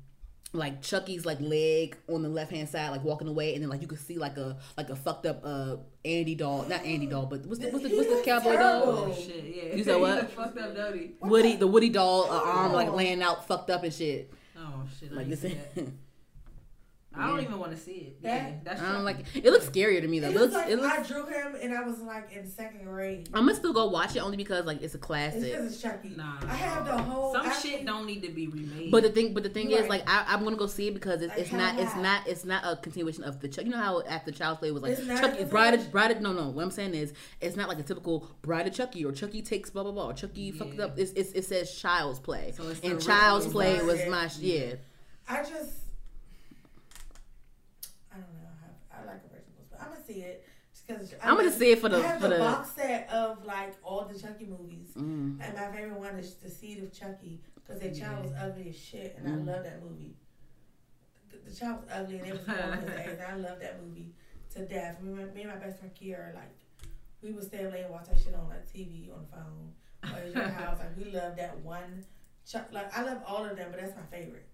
like 0.53 0.81
Chucky's 0.81 1.25
like 1.25 1.39
leg 1.39 1.95
on 2.09 2.23
the 2.23 2.29
left 2.29 2.51
hand 2.51 2.67
side, 2.67 2.89
like 2.89 3.03
walking 3.03 3.27
away, 3.27 3.53
and 3.53 3.63
then 3.63 3.69
like 3.69 3.81
you 3.81 3.87
could 3.87 3.99
see 3.99 4.17
like 4.17 4.37
a 4.37 4.57
like 4.77 4.89
a 4.89 4.95
fucked 4.95 5.25
up 5.25 5.41
uh 5.45 5.77
Andy 6.03 6.35
doll, 6.35 6.63
not 6.67 6.83
Andy 6.83 7.05
doll, 7.07 7.25
but 7.25 7.45
what's 7.45 7.59
the 7.61 7.69
what's 7.69 7.87
the, 7.87 7.95
what's 7.95 8.09
the 8.09 8.21
cowboy 8.25 8.55
doll? 8.57 8.83
Oh 8.85 9.13
shit, 9.13 9.43
yeah. 9.55 9.75
You 9.75 9.83
said 9.83 9.99
what? 10.01 10.29
Fucked 10.35 10.57
up, 10.57 10.75
don't 10.75 10.93
he? 10.97 11.11
What 11.19 11.31
Woody, 11.31 11.53
the- 11.53 11.59
the 11.59 11.67
Woody 11.67 11.89
doll 11.89 12.29
uh, 12.29 12.41
arm 12.43 12.73
like 12.73 12.89
Oh. 12.89 12.95
laying 12.95 13.21
out, 13.21 13.47
fucked 13.47 13.69
up 13.69 13.83
and 13.83 13.93
shit. 13.93 14.33
Oh 14.57 14.83
shit, 14.99 15.11
Like 15.13 15.27
like 15.27 15.39
this. 15.39 15.53
see 17.13 17.19
that. 17.19 17.23
I 17.23 17.27
don't 17.27 17.41
even 17.41 17.59
want 17.59 17.71
to 17.73 17.77
see 17.77 17.91
it. 17.91 18.17
Yeah, 18.21 18.37
That- 18.43 18.63
that's 18.65 18.81
I 18.81 18.91
don't 18.93 19.03
like 19.03 19.19
it. 19.35 19.45
It 19.45 19.51
looks 19.51 19.65
scarier 19.65 19.99
to 20.01 20.07
me 20.07 20.19
though. 20.19 20.27
It 20.29 20.35
It 20.35 20.39
looks, 20.39 20.53
looks 20.53 20.65
like 20.65 20.71
it 20.71 20.81
looks, 20.81 20.97
I 20.97 21.03
drew 21.13 21.25
him, 21.25 21.55
and 21.61 21.73
I 21.73 21.81
was 21.83 21.99
like 21.99 22.31
in 22.31 22.49
second 22.49 22.85
grade. 22.85 23.29
I'm 23.33 23.45
gonna 23.45 23.55
still 23.55 23.73
go 23.73 23.89
watch 23.89 24.15
it 24.15 24.19
only 24.19 24.37
because 24.37 24.65
like 24.65 24.81
it's 24.81 24.95
a 24.95 24.97
classic. 24.97 25.43
because 25.43 25.73
it's 25.73 25.81
Chucky. 25.81 26.09
Nah, 26.15 26.37
I 26.47 26.53
have 26.55 26.85
the 26.85 26.97
whole. 26.97 27.33
Some 27.33 27.45
actually- 27.45 27.69
shit 27.71 27.85
don't 27.85 28.05
need 28.05 28.21
to 28.23 28.29
be 28.29 28.47
remade. 28.47 28.91
But 28.91 29.03
the 29.03 29.09
thing, 29.09 29.33
but 29.33 29.43
the 29.43 29.49
thing 29.49 29.69
You're 29.69 29.81
is, 29.83 29.89
like, 29.89 30.03
I, 30.09 30.25
I'm 30.27 30.43
gonna 30.43 30.55
go 30.55 30.67
see 30.67 30.87
it 30.87 30.93
because 30.93 31.21
it's, 31.21 31.29
Like, 31.31 31.39
it's 31.39 31.51
not, 31.51 31.79
it's 31.79 31.95
not, 31.95 32.27
it's 32.27 32.45
not 32.45 32.63
a 32.65 32.75
continuation 32.77 33.23
of 33.23 33.39
the 33.41 33.47
Chuck. 33.47 33.65
You 33.65 33.71
know 33.71 33.77
how 33.77 34.01
after 34.03 34.31
Child's 34.31 34.59
Play 34.59 34.71
was 34.71 34.81
like 34.83 34.93
It's 34.97 35.05
Chucky, 35.05 35.43
a 35.43 35.45
Bride, 35.45 35.71
continuation? 35.73 35.91
Bride. 35.91 36.21
No, 36.21 36.33
no. 36.33 36.49
What 36.49 36.63
I'm 36.63 36.71
saying 36.71 36.93
is, 36.93 37.13
it's 37.41 37.55
not 37.55 37.67
like 37.67 37.79
a 37.79 37.83
typical 37.83 38.29
Bride 38.41 38.67
of 38.67 38.73
Chucky 38.73 39.03
or 39.05 39.11
Chucky 39.11 39.41
takes 39.41 39.69
blah 39.69 39.83
blah 39.83 39.91
blah. 39.91 40.09
Or 40.09 40.13
Chucky 40.13 40.51
fucked 40.51 40.79
up. 40.79 40.97
It's, 40.97 41.11
it's, 41.11 41.31
it 41.33 41.45
says 41.45 41.73
Child's 41.75 42.19
Play, 42.19 42.53
So 42.55 42.67
it's 42.69 42.79
and 42.81 43.01
Child's 43.01 43.47
Play 43.47 43.81
was 43.81 43.99
my 44.07 44.29
yeah. 44.39 44.75
I 45.29 45.37
just, 45.43 45.51
I 48.11 48.15
don't 48.15 48.23
know. 48.33 48.49
I, 48.91 49.01
I 49.01 49.05
like 49.05 49.21
originals, 49.31 49.67
but 49.71 49.81
I'm 49.81 49.89
gonna 49.91 50.00
see 50.13 50.21
it 50.21 50.45
because. 50.87 51.13
I'm 51.21 51.35
gonna 51.37 51.51
see 51.51 51.71
it 51.71 51.79
for 51.79 51.89
the- 51.89 51.97
I 51.97 52.01
have 52.01 52.21
for 52.21 52.27
the, 52.27 52.35
the- 52.35 52.39
box 52.39 52.71
set 52.71 53.09
of 53.09 53.45
like 53.45 53.75
all 53.83 54.05
the 54.05 54.17
Chucky 54.19 54.45
movies, 54.45 54.89
Mm. 54.95 55.39
and 55.41 55.55
my 55.55 55.71
favorite 55.71 55.99
one 55.99 56.17
is 56.19 56.35
The 56.35 56.49
Seed 56.49 56.83
of 56.83 56.91
Chucky 56.93 57.41
because 57.55 57.79
that 57.81 57.97
child 57.97 58.23
was 58.23 58.33
ugly 58.39 58.69
as 58.69 58.75
shit, 58.77 59.15
and 59.17 59.27
Mm. 59.27 59.31
I 59.49 59.53
love 59.53 59.63
that 59.63 59.83
movie. 59.83 60.15
The, 61.29 61.37
the 61.49 61.55
child 61.55 61.81
was 61.81 61.89
ugly, 61.93 62.19
and 62.19 62.27
it 62.27 62.31
was 62.33 62.41
born 62.41 62.57
his 62.57 62.89
ass, 62.99 63.07
and 63.09 63.21
I 63.21 63.35
love 63.35 63.59
that 63.59 63.81
movie 63.83 64.13
to 64.55 64.65
death. 64.65 65.01
Me, 65.01 65.09
and 65.11 65.17
my- 65.17 65.33
me 65.33 65.41
and 65.43 65.51
my 65.51 65.57
best 65.57 65.79
friend 65.79 65.93
Kia 65.93 66.17
are 66.17 66.33
like 66.35 66.55
we 67.21 67.31
would 67.31 67.43
stay 67.43 67.65
up 67.65 67.71
late 67.73 67.83
and 67.83 67.91
watch 67.91 68.07
that 68.07 68.17
shit 68.19 68.33
on 68.33 68.49
like 68.49 68.65
TV 68.71 69.11
on 69.13 69.21
the 69.21 69.27
phone 69.37 69.73
or 70.11 70.19
at 70.19 70.33
your 70.35 70.49
house. 70.49 70.79
Like 70.79 70.97
we 70.97 71.05
love 71.11 71.35
that 71.37 71.59
one. 71.59 72.03
Ch- 72.47 72.55
like 72.71 72.95
I 72.97 73.03
love 73.03 73.21
all 73.27 73.45
of 73.45 73.55
them, 73.55 73.69
but 73.71 73.79
that's 73.79 73.95
my 73.95 74.01
favorite. 74.17 74.47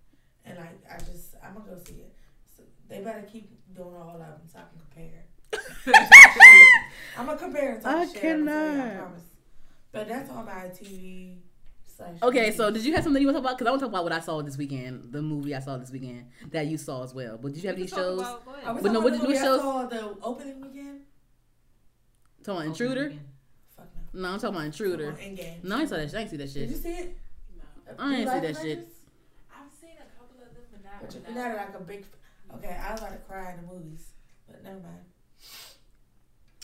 And 0.43 0.57
like 0.57 0.77
I 0.91 0.97
just 0.99 1.35
I'm 1.41 1.53
gonna 1.53 1.65
go 1.73 1.77
see 1.83 2.01
it. 2.01 2.13
So 2.55 2.63
they 2.89 3.01
better 3.01 3.21
keep 3.21 3.49
doing 3.73 3.95
all 3.95 4.11
of 4.15 4.19
them 4.19 4.41
so 4.51 4.59
I 4.59 4.63
can 4.63 4.79
compare. 4.79 5.23
I'm 7.17 7.25
gonna 7.25 7.37
compare 7.37 7.73
and 7.73 7.81
talk 7.81 7.95
I 7.95 8.05
shit. 8.05 8.23
I'm 8.25 8.45
gonna 8.45 8.51
tell 8.51 8.63
you, 8.65 8.81
I 8.81 8.83
cannot. 8.85 8.97
promise. 8.97 9.23
But 9.91 10.07
that's 10.07 10.29
all 10.29 10.43
my 10.43 10.51
TV. 10.73 11.37
Okay, 12.21 12.51
so 12.51 12.69
did 12.69 12.85
you 12.85 12.93
have 12.93 13.03
something 13.03 13.19
you 13.19 13.27
want 13.27 13.37
to 13.37 13.41
talk 13.41 13.49
about? 13.49 13.57
Because 13.57 13.67
I 13.67 13.71
want 13.71 13.79
to 13.79 13.85
talk 13.85 13.91
about 13.93 14.03
what 14.03 14.13
I 14.13 14.19
saw 14.19 14.39
this 14.43 14.55
weekend, 14.55 15.11
the 15.11 15.19
movie 15.21 15.55
I 15.55 15.59
saw 15.59 15.77
this 15.77 15.89
weekend 15.89 16.25
that 16.51 16.67
you 16.67 16.77
saw 16.77 17.01
as 17.03 17.11
well. 17.15 17.39
But 17.41 17.53
did 17.53 17.63
you 17.63 17.69
have 17.69 17.75
We 17.77 17.83
any 17.83 17.89
shows? 17.89 18.19
about- 18.19 18.45
go 18.45 18.51
ahead. 18.53 18.67
Are 18.67 18.75
we 18.75 18.81
But 18.81 18.91
no, 18.91 18.99
what 18.99 19.13
did- 19.13 19.21
the 19.21 19.25
what 19.27 19.35
I 19.35 19.41
saw 19.41 19.85
the 19.87 20.17
opening 20.21 20.61
weekend? 20.61 21.01
Talking 22.43 22.57
about 22.61 22.65
Intruder? 22.67 23.09
Fuck 23.75 23.87
no. 24.13 24.21
No, 24.21 24.29
I'm 24.33 24.39
talking 24.39 24.55
about 24.55 24.65
Intruder. 24.65 25.11
Talking 25.11 25.33
about 25.39 25.63
No, 25.63 25.77
I 25.77 25.85
saw 25.85 25.95
that. 25.97 26.09
Shit. 26.11 26.15
I 26.17 26.21
ain't 26.21 26.29
see 26.29 26.37
that 26.37 26.49
shit. 26.51 26.67
Did 26.67 26.69
you 26.69 26.75
see 26.77 26.89
it? 26.89 27.17
No. 27.57 27.93
I 27.97 28.13
ain't 28.13 28.19
You 28.21 28.27
see 28.31 28.39
that 28.41 28.57
shit. 28.61 28.87
I've 29.51 29.73
seen 29.81 29.89
a 29.97 30.19
couple 30.19 30.37
of 30.43 30.53
them, 30.53 30.63
but 30.71 30.83
not. 30.83 31.01
But 31.01 31.13
you're 31.15 31.35
not 31.49 31.57
like 31.57 31.75
a 31.75 31.79
big. 31.83 32.05
Okay, 32.57 32.77
I 32.79 32.91
was 32.91 33.01
about 33.01 33.11
to 33.13 33.17
cry 33.17 33.53
in 33.53 33.65
the 33.65 33.73
movies, 33.73 34.11
but 34.47 34.63
never 34.63 34.79
mind. 34.81 35.01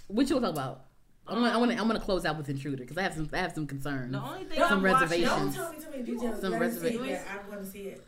What 0.07 0.29
you 0.29 0.35
want 0.37 0.55
to 0.55 0.61
talk 0.61 0.65
about? 0.67 0.85
I'm 1.25 1.35
gonna, 1.35 1.49
I'm 1.51 1.59
gonna, 1.59 1.81
I'm 1.81 1.87
gonna 1.87 1.99
close 2.01 2.25
out 2.25 2.37
with 2.37 2.49
Intruder 2.49 2.77
because 2.83 2.97
I 2.97 3.03
have 3.03 3.13
some, 3.13 3.29
I 3.31 3.37
have 3.37 3.53
some 3.53 3.65
concerns. 3.65 4.11
The 4.11 4.19
only 4.21 4.43
thing 4.43 4.59
Some 4.59 4.85
I'm 4.85 4.91
watching- 4.91 5.09
reservations. 5.09 5.55
Don't 5.55 5.63
tell 5.63 5.71
me 5.73 5.79
too 5.79 5.89
many 5.91 6.03
details. 6.03 6.41
Some 6.41 6.51
Let 6.51 6.61
me 6.61 6.67
see 6.67 6.75
it. 6.77 6.81
reservations. 6.83 7.07
Yeah, 7.09 7.23
I'm 7.39 7.49
going 7.51 7.63
to 7.65 7.69
see 7.71 7.79
it. 7.83 8.07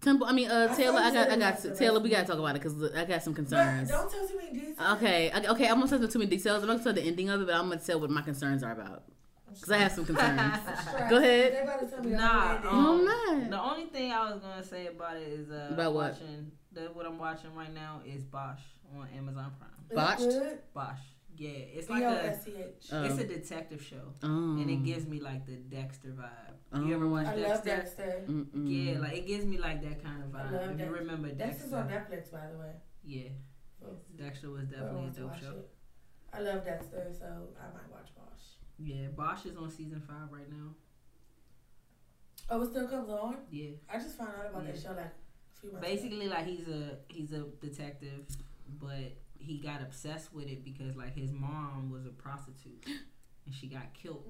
Temple, 0.00 0.26
I 0.26 0.32
mean, 0.32 0.50
uh, 0.50 0.74
Taylor, 0.74 0.98
thought 0.98 1.02
I 1.04 1.08
you 1.08 1.14
got, 1.14 1.30
I 1.30 1.36
got 1.36 1.64
was 1.64 1.78
Taylor. 1.78 2.00
We 2.00 2.08
gotta 2.10 2.26
talk 2.26 2.38
about 2.38 2.56
it 2.56 2.62
because 2.62 2.92
I 2.94 3.04
got 3.04 3.22
some 3.22 3.34
But 3.34 3.36
concerns. 3.36 3.88
don't 3.88 4.10
tell 4.10 4.26
too 4.26 4.36
many 4.36 4.52
details. 4.52 4.96
Okay, 4.96 5.30
I- 5.30 5.46
okay, 5.52 5.68
I'm 5.68 5.78
gonna 5.80 5.88
tell 5.98 6.08
too 6.08 6.18
many 6.18 6.28
details. 6.30 6.60
I'm 6.62 6.68
not 6.68 6.74
gonna 6.74 6.84
tell 6.84 6.92
the 6.92 7.02
ending 7.08 7.28
of 7.30 7.40
it, 7.40 7.46
but 7.46 7.54
I'm 7.54 7.68
gonna 7.68 7.80
tell 7.80 8.00
what 8.00 8.10
my 8.10 8.22
concerns 8.22 8.64
are 8.64 8.72
about 8.72 9.04
because 9.54 9.70
I 9.70 9.76
have 9.78 9.92
some 9.92 10.04
concerns. 10.10 10.58
Go 11.08 11.18
ahead. 11.18 11.52
They 11.52 11.60
about 11.60 11.80
to 11.80 11.86
tell 11.86 12.02
me 12.02 12.10
Nah, 12.10 12.56
um. 12.68 13.04
No, 13.04 13.12
I'm 13.30 13.40
not. 13.42 13.50
The 13.50 13.60
only 13.62 13.86
thing 13.86 14.10
I 14.12 14.28
was 14.32 14.40
gonna 14.40 14.64
say 14.64 14.88
about 14.88 15.18
it 15.18 15.28
is 15.28 15.50
uh, 15.52 15.68
About 15.70 15.94
what? 15.94 16.12
watching 16.14 16.50
the, 16.72 16.80
what 16.94 17.06
I'm 17.06 17.18
watching 17.20 17.54
right 17.54 17.72
now 17.72 18.00
is 18.04 18.24
Bosch 18.24 18.58
on 18.98 19.06
Amazon 19.16 19.52
Prime. 19.60 19.70
Is 19.88 19.92
it 19.92 19.94
Botched? 20.74 20.74
Bosch, 20.74 20.98
yeah, 21.44 21.76
it's 21.78 21.88
like 21.90 22.02
a 22.04 22.10
B-O-S-C-H. 22.10 22.84
Oh. 22.92 23.02
it's 23.04 23.18
a 23.18 23.24
oh. 23.24 23.26
detective 23.26 23.82
show, 23.82 24.04
Oh. 24.22 24.60
and 24.60 24.68
it 24.70 24.84
gives 24.84 25.06
me 25.06 25.18
like 25.20 25.44
the 25.46 25.56
Dexter 25.56 26.08
vibe. 26.20 26.86
You 26.86 26.94
ever 26.94 27.06
Oh. 27.06 27.08
watch 27.16 27.26
I 27.26 27.36
Dexter? 27.36 27.48
love 27.54 27.64
Dexter. 27.64 28.24
Mm-mm. 28.28 28.64
Yeah, 28.74 29.00
like 29.00 29.14
it 29.20 29.26
gives 29.26 29.44
me 29.44 29.58
like 29.58 29.82
that 29.82 30.02
kind 30.02 30.22
of 30.22 30.34
I 30.34 30.38
vibe. 30.38 30.52
love 30.52 30.62
If 30.62 30.70
you 30.70 30.76
Dexter. 30.84 30.98
remember 31.00 31.28
Dexter's 31.32 31.72
on 31.72 31.88
Dexter, 31.88 32.16
Netflix, 32.16 32.32
by 32.32 32.46
the 32.52 32.58
way. 32.58 32.72
yeah, 33.04 33.28
So, 33.80 33.86
Dexter 34.16 34.50
was 34.50 34.66
definitely 34.68 35.08
a 35.08 35.20
dope 35.20 35.36
show. 35.40 35.50
it. 35.62 35.70
I 36.32 36.40
love 36.40 36.64
Dexter, 36.64 37.04
so 37.18 37.26
I 37.60 37.66
might 37.76 37.90
watch 37.90 38.08
Bosch. 38.16 38.44
Yeah, 38.78 39.08
Bosch 39.14 39.44
is 39.46 39.56
on 39.56 39.68
season 39.70 40.00
five 40.00 40.30
right 40.30 40.48
now. 40.50 40.68
Oh, 42.50 42.62
it 42.62 42.70
still 42.70 42.88
comes 42.88 43.08
on? 43.08 43.36
Yeah, 43.50 43.70
I 43.88 43.98
just 43.98 44.16
found 44.18 44.30
out 44.38 44.50
about 44.50 44.66
that 44.66 44.78
show 44.80 44.90
like 44.90 45.06
a 45.06 45.60
few 45.60 45.72
months 45.72 45.86
ago. 45.86 45.94
basically 45.94 46.28
like 46.28 46.46
he's 46.46 46.66
a 46.68 46.98
he's 47.08 47.32
a 47.32 47.44
detective, 47.60 48.26
but 48.80 49.12
he 49.42 49.58
got 49.58 49.82
obsessed 49.82 50.32
with 50.32 50.46
it 50.48 50.64
because 50.64 50.96
like 50.96 51.14
his 51.16 51.32
mom 51.32 51.90
was 51.90 52.06
a 52.06 52.10
prostitute 52.10 52.84
and 53.46 53.54
she 53.54 53.66
got 53.66 53.92
killed, 53.94 54.24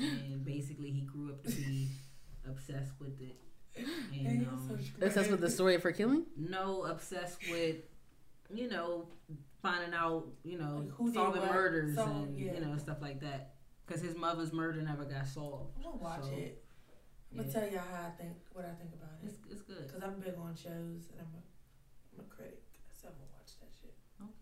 Mm. 0.00 0.32
and 0.32 0.44
basically 0.44 0.90
he 0.92 1.00
grew 1.02 1.30
up 1.30 1.42
to 1.42 1.50
be 1.50 1.88
obsessed 2.48 2.92
with 3.00 3.20
it. 3.20 3.36
Hey, 3.74 4.24
And 4.26 4.46
um, 4.46 4.64
so 4.68 4.76
That's 4.98 5.14
that's 5.14 5.28
with 5.28 5.40
the 5.40 5.50
story 5.50 5.74
of 5.74 5.82
her 5.82 5.92
killing. 5.92 6.24
no 6.36 6.84
obsessed 6.84 7.38
with 7.50 7.76
you 8.52 8.68
know 8.68 9.08
finding 9.62 9.92
out 9.94 10.26
you 10.44 10.56
know 10.58 10.78
Like, 10.86 10.90
who 10.92 11.12
solving 11.12 11.42
murders 11.42 11.94
so, 11.96 12.04
and 12.04 12.38
yeah. 12.38 12.54
you 12.54 12.60
know 12.60 12.76
stuff 12.78 12.98
like 13.02 13.20
that 13.20 13.54
because 13.86 14.00
his 14.02 14.16
mother's 14.16 14.52
murder 14.52 14.80
never 14.82 15.04
got 15.04 15.26
solved 15.26 15.74
I'm 15.76 15.82
gonna 15.82 15.96
watch 15.96 16.22
So, 16.24 16.30
it. 16.32 16.64
I'm 17.30 17.38
gonna 17.38 17.48
yeah. 17.48 17.60
tell 17.60 17.68
y'all 17.70 17.90
how 17.92 18.06
I 18.08 18.10
think, 18.22 18.32
what 18.52 18.64
I 18.64 18.72
think 18.80 18.94
about 18.94 19.10
it. 19.22 19.26
it's, 19.28 19.38
it's 19.50 19.62
good 19.62 19.86
Because 19.86 20.02
I'm 20.02 20.18
big 20.20 20.34
on 20.38 20.54
shows 20.56 21.10
and 21.12 21.20
I'm 21.20 21.32
a, 21.36 21.42
I'm 22.14 22.24
a 22.24 22.28
critic. 22.34 22.62
So 22.90 23.08
I'm 23.08 23.14
gonna 23.14 23.30
watch 23.36 23.52
that 23.60 23.68
shit. 23.78 23.94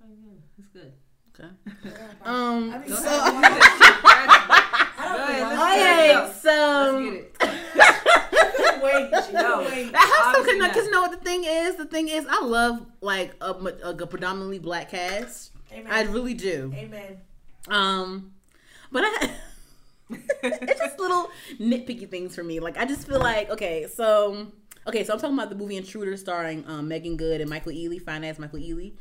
Okay 0.07 0.15
yeah 0.25 0.39
it's 0.59 0.69
good 0.69 0.93
Okay. 1.39 1.49
Yeah, 1.85 1.91
Um. 2.25 2.73
I 2.73 2.79
mean, 2.79 2.89
so- 2.89 3.05
I 3.11 4.97
don't 5.05 5.19
Go 5.19 5.27
think 5.27 5.41
ahead, 5.53 6.17
I'm- 6.17 6.23
let's 6.25 6.39
Okay, 6.39 6.41
so 6.41 6.55
get 6.99 7.13
it 7.13 7.37
I 7.43 8.53
couldn't 8.57 8.83
wait. 8.83 9.35
No. 9.35 9.59
wait. 9.61 9.95
I 9.95 9.99
have 9.99 10.47
some 10.47 10.59
because 10.69 10.85
you 10.87 10.91
know 10.93 11.03
what 11.03 11.11
the 11.11 11.19
thing 11.19 11.45
is. 11.45 11.77
The 11.77 11.85
thing 11.85 12.09
is, 12.09 12.25
I 12.27 12.43
love 12.43 12.87
like 13.03 13.35
a, 13.43 13.51
a, 13.53 13.91
a 13.91 14.07
predominantly 14.07 14.59
black 14.61 14.91
cast. 14.93 15.53
Amen. 15.73 15.93
I 15.93 16.03
really 16.05 16.33
do. 16.35 16.73
Amen. 16.75 17.19
Um, 17.69 18.33
but 18.91 19.03
I. 19.05 19.31
it's 20.43 20.81
just 20.81 20.99
little 20.99 21.29
nitpicky 21.61 22.09
things 22.09 22.35
for 22.35 22.45
me. 22.45 22.61
Like 22.61 22.79
I 22.79 22.87
just 22.87 23.07
feel 23.07 23.19
like 23.21 23.51
okay, 23.51 23.87
so 23.93 24.47
okay, 24.87 25.05
so 25.05 25.13
I'm 25.13 25.19
talking 25.21 25.37
about 25.37 25.51
the 25.51 25.57
movie 25.57 25.77
Intruder 25.77 26.17
starring 26.17 26.65
um, 26.67 26.89
Meagan 26.89 27.17
Good 27.19 27.41
and 27.43 27.51
Michael 27.51 27.73
Ealy, 27.73 28.01
fine 28.01 28.25
ass 28.25 28.39
Michael 28.39 28.61
Ealy. 28.61 28.95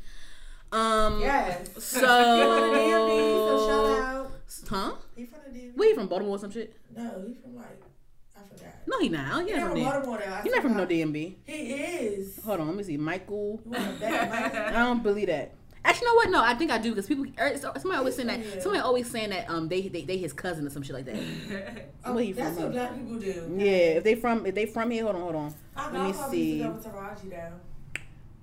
Um, 0.76 1.20
Yes. 1.20 1.68
So, 1.78 2.00
He 2.00 2.42
from 2.42 2.70
the 2.72 2.78
DMV, 2.78 3.44
so 3.44 3.66
shout 3.66 3.86
out. 3.86 4.30
huh? 4.68 4.92
He 5.16 5.24
from 5.26 5.38
the 5.52 5.58
DMV. 5.58 5.76
Where 5.76 5.88
you 5.88 5.94
from? 5.94 6.08
Baltimore 6.08 6.36
or 6.36 6.38
some 6.38 6.50
shit? 6.50 6.74
No, 6.96 7.02
he 7.26 7.34
from 7.34 7.56
like 7.56 7.80
I 8.36 8.40
forgot. 8.48 8.74
No, 8.86 8.98
he 9.00 9.08
not. 9.08 9.42
He 9.44 9.52
He 9.52 9.58
not 9.58 9.70
from. 9.72 9.82
Baltimore 9.82 10.18
though. 10.24 10.40
He 10.42 10.48
not 10.50 10.62
from 10.62 10.76
no. 10.76 10.86
DMV. 10.86 11.34
He 11.44 11.52
is. 11.52 12.40
Hold 12.44 12.60
on, 12.60 12.66
let 12.68 12.76
me 12.76 12.82
see. 12.82 12.96
Michael. 12.96 13.60
You 13.64 13.70
want 13.72 13.84
to 13.94 14.00
bet 14.00 14.32
I 14.76 14.84
don't 14.84 15.02
believe 15.02 15.28
that. 15.28 15.52
Actually, 15.84 16.06
you 16.06 16.10
know 16.12 16.16
what? 16.16 16.30
No, 16.30 16.42
I 16.42 16.54
think 16.54 16.70
I 16.72 16.78
do 16.78 16.90
because 16.90 17.06
people. 17.06 17.26
er, 17.38 17.56
Somebody 17.56 17.96
always 17.98 18.16
saying 18.16 18.26
that. 18.28 18.40
Yeah. 18.40 18.60
Somebody 18.60 18.80
always 18.82 19.08
saying 19.10 19.30
that 19.30 19.48
um 19.48 19.68
they 19.68 19.82
they, 19.88 20.02
they 20.02 20.18
his 20.18 20.32
cousin 20.32 20.66
or 20.66 20.70
some 20.70 20.82
shit 20.82 20.94
like 20.96 21.04
that. 21.06 21.16
Oh, 22.04 22.14
Where 22.14 22.24
he 22.24 22.32
that's 22.32 22.54
from, 22.54 22.64
what 22.64 22.72
black 22.72 22.94
people 22.96 23.18
do. 23.20 23.54
Yeah, 23.56 23.98
if 23.98 24.04
they 24.04 24.14
from 24.16 24.44
if 24.46 24.54
they 24.54 24.66
from 24.66 24.90
here, 24.90 25.04
hold 25.04 25.14
on, 25.16 25.22
hold 25.22 25.36
on. 25.36 25.54
I 25.76 25.90
Let 25.92 26.02
me 26.08 26.12
see. 26.30 26.58
to 26.62 26.68
Taraji 26.70 27.30
though. 27.30 27.52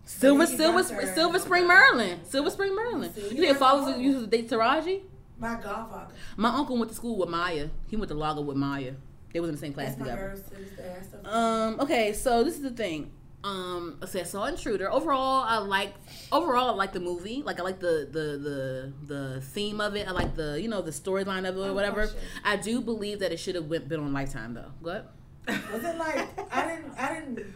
Silver 0.06 0.46
Silver 0.46 0.84
her. 0.84 1.13
Silver 1.13 1.39
Spring, 1.39 1.68
Maryland. 1.68 2.22
Silver 2.28 2.50
Spring, 2.50 2.76
Maryland. 2.76 3.13
See, 3.16 3.36
You 3.36 3.48
got 3.48 3.58
fathers 3.58 3.96
her. 3.96 4.02
used 4.02 4.20
to 4.20 4.28
date 4.28 4.50
Taraji? 4.50 5.02
My 5.39 5.56
godfather. 5.56 6.13
My 6.38 6.50
uncle 6.50 6.78
went 6.78 6.89
to 6.89 6.96
school 6.96 7.18
with 7.18 7.30
Maya. 7.30 7.70
He 7.88 7.96
went 7.96 8.10
to 8.10 8.16
Lago 8.16 8.42
with 8.42 8.58
Maya. 8.58 8.94
They 9.34 9.39
was 9.39 9.50
in 9.50 9.56
the 9.56 9.60
same 9.62 9.74
class 9.74 9.96
That's 9.96 9.98
together. 10.00 10.28
girls 10.28 10.42
to 10.42 10.56
this 10.56 10.70
day. 10.78 10.96
I 11.00 11.04
still- 11.04 11.28
Um. 11.28 11.80
Okay. 11.80 12.13
So 12.13 12.44
this 12.44 12.56
is 12.56 12.62
the 12.62 12.70
thing. 12.72 13.12
Um. 13.44 13.98
I 14.02 14.06
said 14.06 14.22
I 14.22 14.24
saw 14.26 14.46
Intruder. 14.46 14.92
Overall, 14.92 15.44
I 15.44 15.58
like. 15.58 15.94
Overall, 16.32 16.70
I 16.70 16.74
like 16.74 16.94
the 16.94 17.00
movie. 17.00 17.42
Like 17.44 17.60
I 17.60 17.63
like 17.63 17.80
the 17.80 18.08
the 18.12 18.38
the 18.38 18.94
the 19.16 19.42
theme 19.42 19.82
of 19.82 19.96
it. 19.96 20.08
I 20.08 20.12
like 20.12 20.36
the 20.36 20.62
you 20.62 20.68
know 20.68 20.82
the 20.82 20.92
storyline 20.92 21.48
of 21.50 21.58
it 21.58 21.60
or 21.60 21.70
Oh, 21.70 21.74
whatever. 21.74 22.10
I 22.46 22.58
do 22.58 22.80
believe 22.80 23.20
that 23.20 23.32
it 23.32 23.38
should 23.38 23.56
have 23.56 23.68
been 23.70 24.00
on 24.00 24.13
Lifetime 24.13 24.54
though. 24.54 24.72
What? 24.82 25.13
Was 25.48 25.84
it 25.84 25.98
like 25.98 26.30
I 26.56 26.68
didn't 26.68 26.94
I 26.98 27.13
didn't 27.16 27.54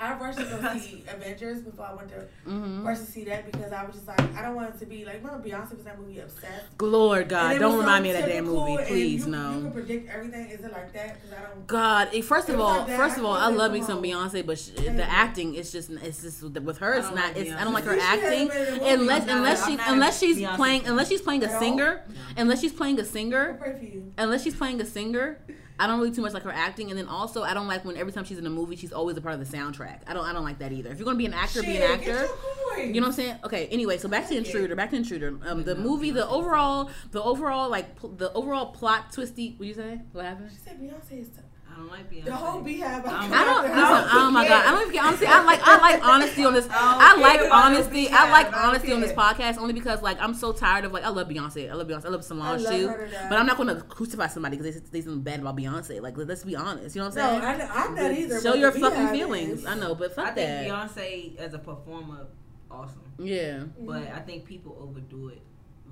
I 0.00 0.14
rushed 0.14 0.38
to 0.38 0.44
go 0.44 0.78
see 0.78 1.04
Avengers 1.08 1.60
before 1.62 1.86
I 1.86 1.94
went 1.94 2.08
to 2.10 2.24
Mm-hmm. 2.46 2.86
rush 2.86 2.98
to 2.98 3.04
see 3.04 3.24
that 3.24 3.50
because 3.50 3.72
I 3.72 3.84
was 3.84 3.94
just 3.94 4.06
like 4.06 4.20
I 4.36 4.42
don't 4.42 4.54
want 4.54 4.74
it 4.74 4.78
to 4.78 4.86
be 4.86 5.04
like 5.04 5.22
remember 5.22 5.46
Beyonce 5.46 5.70
was 5.70 5.78
in 5.80 5.84
that 5.84 5.98
movie 6.00 6.20
Obsessed. 6.20 6.64
Lord 6.80 7.28
God, 7.28 7.58
don't 7.58 7.72
was 7.72 7.72
so 7.74 7.80
remind 7.80 8.02
me 8.04 8.10
of 8.10 8.16
that 8.18 8.28
damn 8.28 8.44
movie, 8.46 8.82
please. 8.84 9.26
you, 9.26 9.32
no. 9.32 9.54
You 9.56 9.60
can 9.62 9.72
predict 9.72 10.08
everything. 10.10 10.48
Is 10.50 10.64
it 10.64 10.72
like 10.72 10.92
that? 10.92 11.20
Because 11.20 11.38
I 11.38 11.42
don't. 11.42 11.66
God, 11.66 12.24
first 12.24 12.48
of 12.48 12.60
all, 12.60 12.78
like 12.78 12.96
first 12.96 13.18
of 13.18 13.24
all, 13.24 13.34
I 13.34 13.46
I 13.46 13.48
love 13.48 13.72
me 13.72 13.82
some. 13.82 14.02
Beyonce, 14.02 14.46
but 14.46 14.58
sh- 14.58 14.70
Thank 14.76 14.96
the 14.96 15.04
acting, 15.10 15.54
is 15.54 15.72
just, 15.72 15.90
it's 15.90 16.22
just 16.22 16.42
with 16.42 16.78
her, 16.78 16.94
it's 16.94 17.06
don't 17.08 17.16
like 17.16 17.36
It's 17.36 17.50
I 17.52 17.64
don't 17.64 17.72
like 17.74 17.84
her 17.84 17.94
She 17.94 18.00
acting 18.00 18.48
been 18.48 18.56
in 18.56 18.68
a 18.68 18.72
movie. 18.78 18.90
unless 18.90 19.22
I'm 19.22 19.26
not- 19.28 19.36
unless 19.38 19.66
she 19.66 19.78
unless 19.86 20.18
she's 20.20 20.36
Beyonce 20.38 20.56
playing 20.56 20.86
unless 20.86 21.08
she's 21.08 21.20
playing 21.22 21.42
a 21.42 21.46
At 21.46 21.52
all? 21.54 21.60
singer, 21.60 22.02
unless 22.36 22.60
she's 22.60 22.72
playing 22.72 23.00
a 23.00 23.04
singer, 23.04 23.54
pray 23.60 23.76
for 23.78 23.84
you. 23.84 24.12
unless 24.16 24.42
she's 24.44 24.54
playing 24.56 24.80
a 24.80 24.86
singer. 24.86 25.38
I 25.78 25.86
don't 25.86 25.98
really 26.00 26.10
too 26.12 26.22
much 26.22 26.32
like 26.32 26.42
her 26.42 26.52
acting, 26.52 26.90
and 26.90 26.98
then 26.98 27.06
also 27.06 27.42
I 27.42 27.54
don't 27.54 27.68
like 27.68 27.84
when 27.84 27.96
every 27.96 28.12
time 28.12 28.24
she's 28.24 28.38
in 28.38 28.46
a 28.46 28.50
movie, 28.50 28.76
she's 28.76 28.92
always 28.92 29.16
a 29.16 29.20
part 29.20 29.34
of 29.38 29.48
the 29.48 29.56
soundtrack. 29.56 30.00
I 30.06 30.14
don't, 30.14 30.24
I 30.24 30.32
don't 30.32 30.44
like 30.44 30.58
that 30.58 30.72
either. 30.72 30.90
If 30.90 30.98
you're 30.98 31.04
gonna 31.04 31.18
be 31.18 31.26
an 31.26 31.34
actor, 31.34 31.62
be 31.62 31.76
an 31.76 31.82
actor. 31.82 32.04
Get 32.04 32.16
your 32.18 32.28
coin. 32.74 32.94
You 32.94 33.00
know 33.00 33.06
what 33.06 33.12
I'm 33.12 33.12
saying? 33.16 33.36
Okay. 33.44 33.66
Anyway, 33.68 33.98
so 33.98 34.08
back 34.08 34.28
to 34.28 34.36
Intruder. 34.36 34.74
Back 34.76 34.90
to 34.90 34.96
Intruder. 34.96 35.38
Um, 35.46 35.64
the 35.64 35.74
movie, 35.76 36.10
the 36.10 36.28
overall, 36.28 36.90
the 37.12 37.22
overall 37.22 37.68
like 37.68 37.96
pl- 37.96 38.10
the 38.10 38.32
overall 38.32 38.66
plot 38.72 39.12
twisty. 39.12 39.54
What 39.56 39.66
you 39.68 39.74
say? 39.74 40.00
What 40.12 40.24
happened? 40.24 40.50
She 40.52 40.58
said 40.58 40.80
Beyonce 40.80 41.20
is. 41.20 41.28
T- 41.28 41.40
don't 41.78 41.88
like 41.90 42.10
Beyonce. 42.10 42.24
the 42.24 42.36
whole 42.36 42.60
beehive. 42.60 43.06
I'm- 43.06 43.32
I 43.32 43.44
don't. 43.44 43.64
I 43.64 43.68
Listen, 43.68 44.10
oh 44.12 44.30
my 44.30 44.46
god! 44.48 44.66
I 44.66 44.70
don't 44.72 44.80
even 44.82 44.92
care. 44.94 45.04
Honestly, 45.04 45.26
I 45.26 45.42
like 45.44 45.60
I 45.62 45.78
like 45.78 46.04
honesty 46.04 46.44
on 46.44 46.52
this. 46.54 46.68
I 46.70 47.14
I 47.16 47.20
like 47.20 47.40
honesty. 47.52 48.08
I 48.08 48.30
like 48.30 48.46
beehive. 48.46 48.54
I 48.54 48.60
don't 48.62 48.68
honesty 48.70 48.92
on 48.92 49.00
this 49.00 49.12
podcast 49.12 49.58
only 49.58 49.72
because 49.72 50.02
like 50.02 50.20
I'm 50.20 50.34
so 50.34 50.52
tired 50.52 50.84
of 50.84 50.92
like 50.92 51.04
I 51.04 51.08
love 51.08 51.28
Beyonce. 51.28 51.70
I 51.70 51.74
love 51.74 51.86
Beyonce. 51.88 52.04
I 52.04 52.08
love 52.08 52.20
I 52.20 52.24
Solange 52.24 52.62
love 52.62 52.72
too. 52.74 52.88
her 52.88 53.06
to 53.06 53.10
death. 53.12 53.26
But 53.30 53.38
I'm 53.38 53.46
not 53.46 53.56
going 53.56 53.74
to 53.74 53.82
crucify 53.82 54.26
somebody 54.26 54.56
because 54.56 54.80
they 54.90 55.00
say 55.00 55.04
something 55.04 55.22
bad 55.22 55.40
about 55.40 55.56
Beyonce. 55.56 56.00
Like 56.02 56.16
let's 56.16 56.44
be 56.44 56.56
honest. 56.56 56.94
You 56.96 57.02
know 57.02 57.08
what 57.08 57.18
I'm 57.18 57.40
saying? 57.40 57.42
I, 57.44 57.56
know- 57.56 57.70
I'm 57.72 57.94
not 57.94 58.10
either. 58.12 58.40
Show 58.40 58.54
your 58.54 58.72
fucking 58.72 59.08
feelings. 59.08 59.60
is. 59.60 59.66
I 59.66 59.74
know, 59.74 59.94
but 59.94 60.12
I 60.12 60.14
fuck 60.14 60.34
think 60.34 60.46
that. 60.48 60.66
Beyonce 60.68 61.36
as 61.38 61.54
a 61.54 61.58
performer, 61.58 62.26
awesome, 62.70 63.02
Yeah. 63.18 63.64
but 63.78 64.02
Mm-hmm. 64.02 64.16
I 64.16 64.20
think 64.20 64.44
people 64.44 64.76
overdo 64.80 65.28
it. 65.28 65.42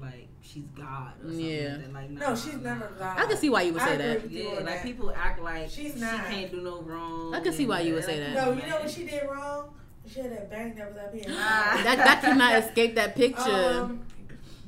Like 0.01 0.29
she's 0.43 0.65
God 0.77 1.13
or 1.23 1.29
something. 1.29 1.41
Yeah. 1.41 1.69
Like, 1.69 1.81
that. 1.83 1.93
like 1.95 2.11
nah, 2.11 2.29
No, 2.31 2.37
she's 2.37 2.55
never 2.57 2.93
God. 2.99 3.19
I 3.19 3.25
can 3.27 3.37
see 3.37 3.51
why 3.51 3.63
you 3.63 3.73
would 3.73 3.83
I 3.83 3.87
say 3.87 3.95
agree 3.95 4.07
that. 4.07 4.23
with 4.23 4.33
Yeah, 4.33 4.51
like 4.57 4.65
that. 4.67 4.83
people 4.83 5.11
act 5.17 5.43
like 5.43 5.71
She's 5.71 5.95
she 5.95 6.01
can't 6.01 6.51
do 6.51 6.61
no 6.61 6.83
wrong. 6.83 7.35
I 7.35 7.41
can 7.41 7.53
see 7.53 7.67
why 7.67 7.81
you 7.81 7.95
would 7.95 8.05
say 8.05 8.19
that. 8.21 8.35
No, 8.35 8.53
you 8.53 8.69
know 8.69 8.77
what 8.81 8.91
she 8.91 9.05
did 9.05 9.23
wrong? 9.29 9.71
She 10.07 10.21
had 10.21 10.31
that 10.33 10.51
bang 10.51 10.75
that 10.77 10.89
was 10.89 10.99
up 10.99 11.13
here. 11.15 11.25
Ah. 11.31 11.81
That 11.83 11.97
that 11.99 12.21
cannot 12.21 12.55
escape 12.65 12.95
that 12.95 13.17
picture. 13.17 13.41
Um, 13.51 14.03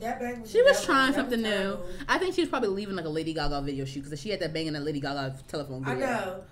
That 0.00 0.18
bang 0.18 0.40
was 0.40 0.50
She 0.50 0.62
was 0.62 0.84
trying 0.84 1.12
That 1.12 1.26
was 1.26 1.32
something 1.34 1.42
new. 1.42 1.78
I 2.08 2.18
think 2.18 2.34
she 2.34 2.40
was 2.40 2.48
probably 2.50 2.70
leaving 2.70 2.96
like 2.96 3.04
a 3.04 3.08
Lady 3.10 3.34
Gaga 3.34 3.60
video 3.62 3.84
shoot 3.84 4.04
because 4.04 4.20
she 4.20 4.30
had 4.30 4.40
that 4.40 4.52
bang 4.54 4.66
in 4.66 4.72
that 4.74 4.82
Lady 4.84 5.00
Gaga 5.00 5.36
telephone 5.46 5.84
I 5.84 5.94
video. 5.94 6.06
know. 6.06 6.42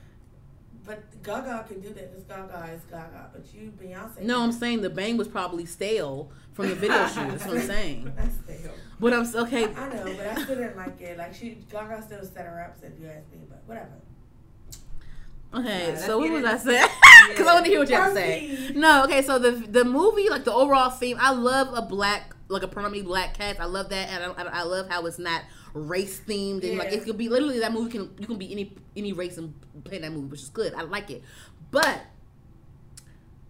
But 0.86 1.22
Gaga 1.22 1.64
can 1.66 1.80
do 1.80 1.88
that 1.88 2.14
because 2.14 2.24
Gaga 2.24 2.72
is 2.72 2.82
Gaga. 2.90 3.30
But 3.32 3.44
you, 3.52 3.72
Beyonce. 3.82 4.22
No, 4.22 4.42
I'm 4.42 4.52
saying 4.52 4.82
the 4.82 4.90
bang 4.90 5.16
was 5.16 5.26
probably 5.26 5.66
stale 5.66 6.30
from 6.52 6.68
the 6.68 6.74
video 6.76 7.06
shoot. 7.08 7.28
That's 7.28 7.44
what 7.46 7.56
I'm 7.56 7.66
saying. 7.66 8.12
That's 8.16 8.36
still. 8.36 8.72
But 9.00 9.12
I'm 9.12 9.26
okay. 9.44 9.64
I 9.64 9.88
know, 9.88 10.04
but 10.16 10.26
I 10.26 10.42
still 10.42 10.56
didn't 10.56 10.76
like 10.76 11.00
it. 11.00 11.18
Like 11.18 11.34
she, 11.34 11.58
Gaga 11.70 12.02
still 12.02 12.24
set 12.24 12.46
her 12.46 12.62
up. 12.64 12.78
If 12.82 13.00
you 13.00 13.08
ask 13.08 13.30
me, 13.32 13.40
but 13.48 13.62
whatever. 13.66 13.90
Okay, 15.54 15.92
Nah, 15.92 15.98
so 15.98 16.18
what 16.18 16.30
was 16.30 16.44
I 16.44 16.58
saying? 16.58 16.88
Because 17.28 17.46
I 17.46 17.54
want 17.54 17.64
to 17.64 17.70
hear 17.70 17.80
what 17.80 17.88
you 17.88 17.96
have 17.96 18.10
to 18.12 18.14
say. 18.14 18.72
No, 18.74 19.04
okay, 19.04 19.22
so 19.22 19.38
the 19.38 19.52
the 19.52 19.84
movie, 19.84 20.28
like 20.28 20.44
the 20.44 20.52
overall 20.52 20.90
theme, 20.90 21.16
I 21.20 21.32
love 21.32 21.68
a 21.72 21.82
black, 21.82 22.34
like 22.48 22.62
a 22.62 22.68
predominantly 22.68 23.02
black 23.08 23.34
cast. 23.34 23.58
I 23.58 23.64
love 23.64 23.88
that, 23.88 24.08
and 24.10 24.48
I, 24.48 24.60
I 24.60 24.62
love 24.64 24.88
how 24.88 25.06
it's 25.06 25.18
not 25.18 25.42
race 25.80 26.20
themed 26.20 26.64
and 26.68 26.78
like 26.78 26.90
Yeah. 26.90 26.98
it 26.98 27.04
could 27.04 27.18
be 27.18 27.28
literally 27.28 27.58
that 27.60 27.72
movie 27.72 27.90
can 27.90 28.10
you 28.18 28.26
can 28.26 28.36
be 28.38 28.50
any 28.52 28.74
any 28.96 29.12
race 29.12 29.36
and 29.38 29.54
play 29.84 29.98
that 29.98 30.12
movie, 30.12 30.26
which 30.28 30.42
is 30.42 30.48
good. 30.48 30.74
I 30.74 30.82
like 30.82 31.10
it, 31.10 31.22
but 31.70 32.00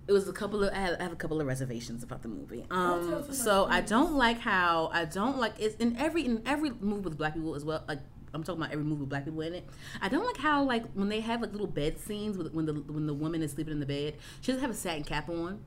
it 0.08 0.12
was 0.12 0.28
a 0.28 0.32
couple 0.32 0.62
of 0.62 0.72
I 0.72 0.76
have, 0.78 0.96
I 1.00 1.02
have 1.02 1.12
a 1.12 1.16
couple 1.16 1.40
of 1.40 1.46
reservations 1.46 2.02
about 2.04 2.22
the 2.22 2.28
movie. 2.28 2.64
Um, 2.70 3.24
so 3.32 3.66
I 3.68 3.80
don't 3.80 4.14
like 4.14 4.38
how 4.38 4.90
I 4.92 5.04
don't 5.04 5.38
like 5.38 5.54
it's 5.58 5.74
in 5.76 5.96
every 5.96 6.24
in 6.24 6.42
every 6.46 6.70
movie 6.80 7.02
with 7.02 7.18
black 7.18 7.34
people 7.34 7.54
as 7.54 7.64
well. 7.64 7.82
Like 7.88 7.98
I'm 8.34 8.42
talking 8.44 8.60
about 8.60 8.72
every 8.72 8.84
movie 8.84 9.00
with 9.00 9.08
black 9.08 9.24
people 9.24 9.40
in 9.40 9.54
it. 9.54 9.68
I 10.00 10.08
don't 10.08 10.24
like 10.26 10.36
how 10.36 10.62
like 10.64 10.84
when 10.92 11.08
they 11.08 11.20
have 11.20 11.40
like 11.42 11.52
little 11.52 11.66
bed 11.66 11.98
scenes 11.98 12.36
with 12.38 12.52
when 12.52 12.66
the 12.66 12.74
when 12.74 13.06
the 13.06 13.14
woman 13.14 13.42
is 13.42 13.52
sleeping 13.52 13.72
in 13.72 13.80
the 13.80 13.86
bed, 13.86 14.14
she 14.40 14.52
doesn't 14.52 14.62
have 14.62 14.70
a 14.70 14.74
satin 14.74 15.02
cap 15.04 15.28
on. 15.28 15.60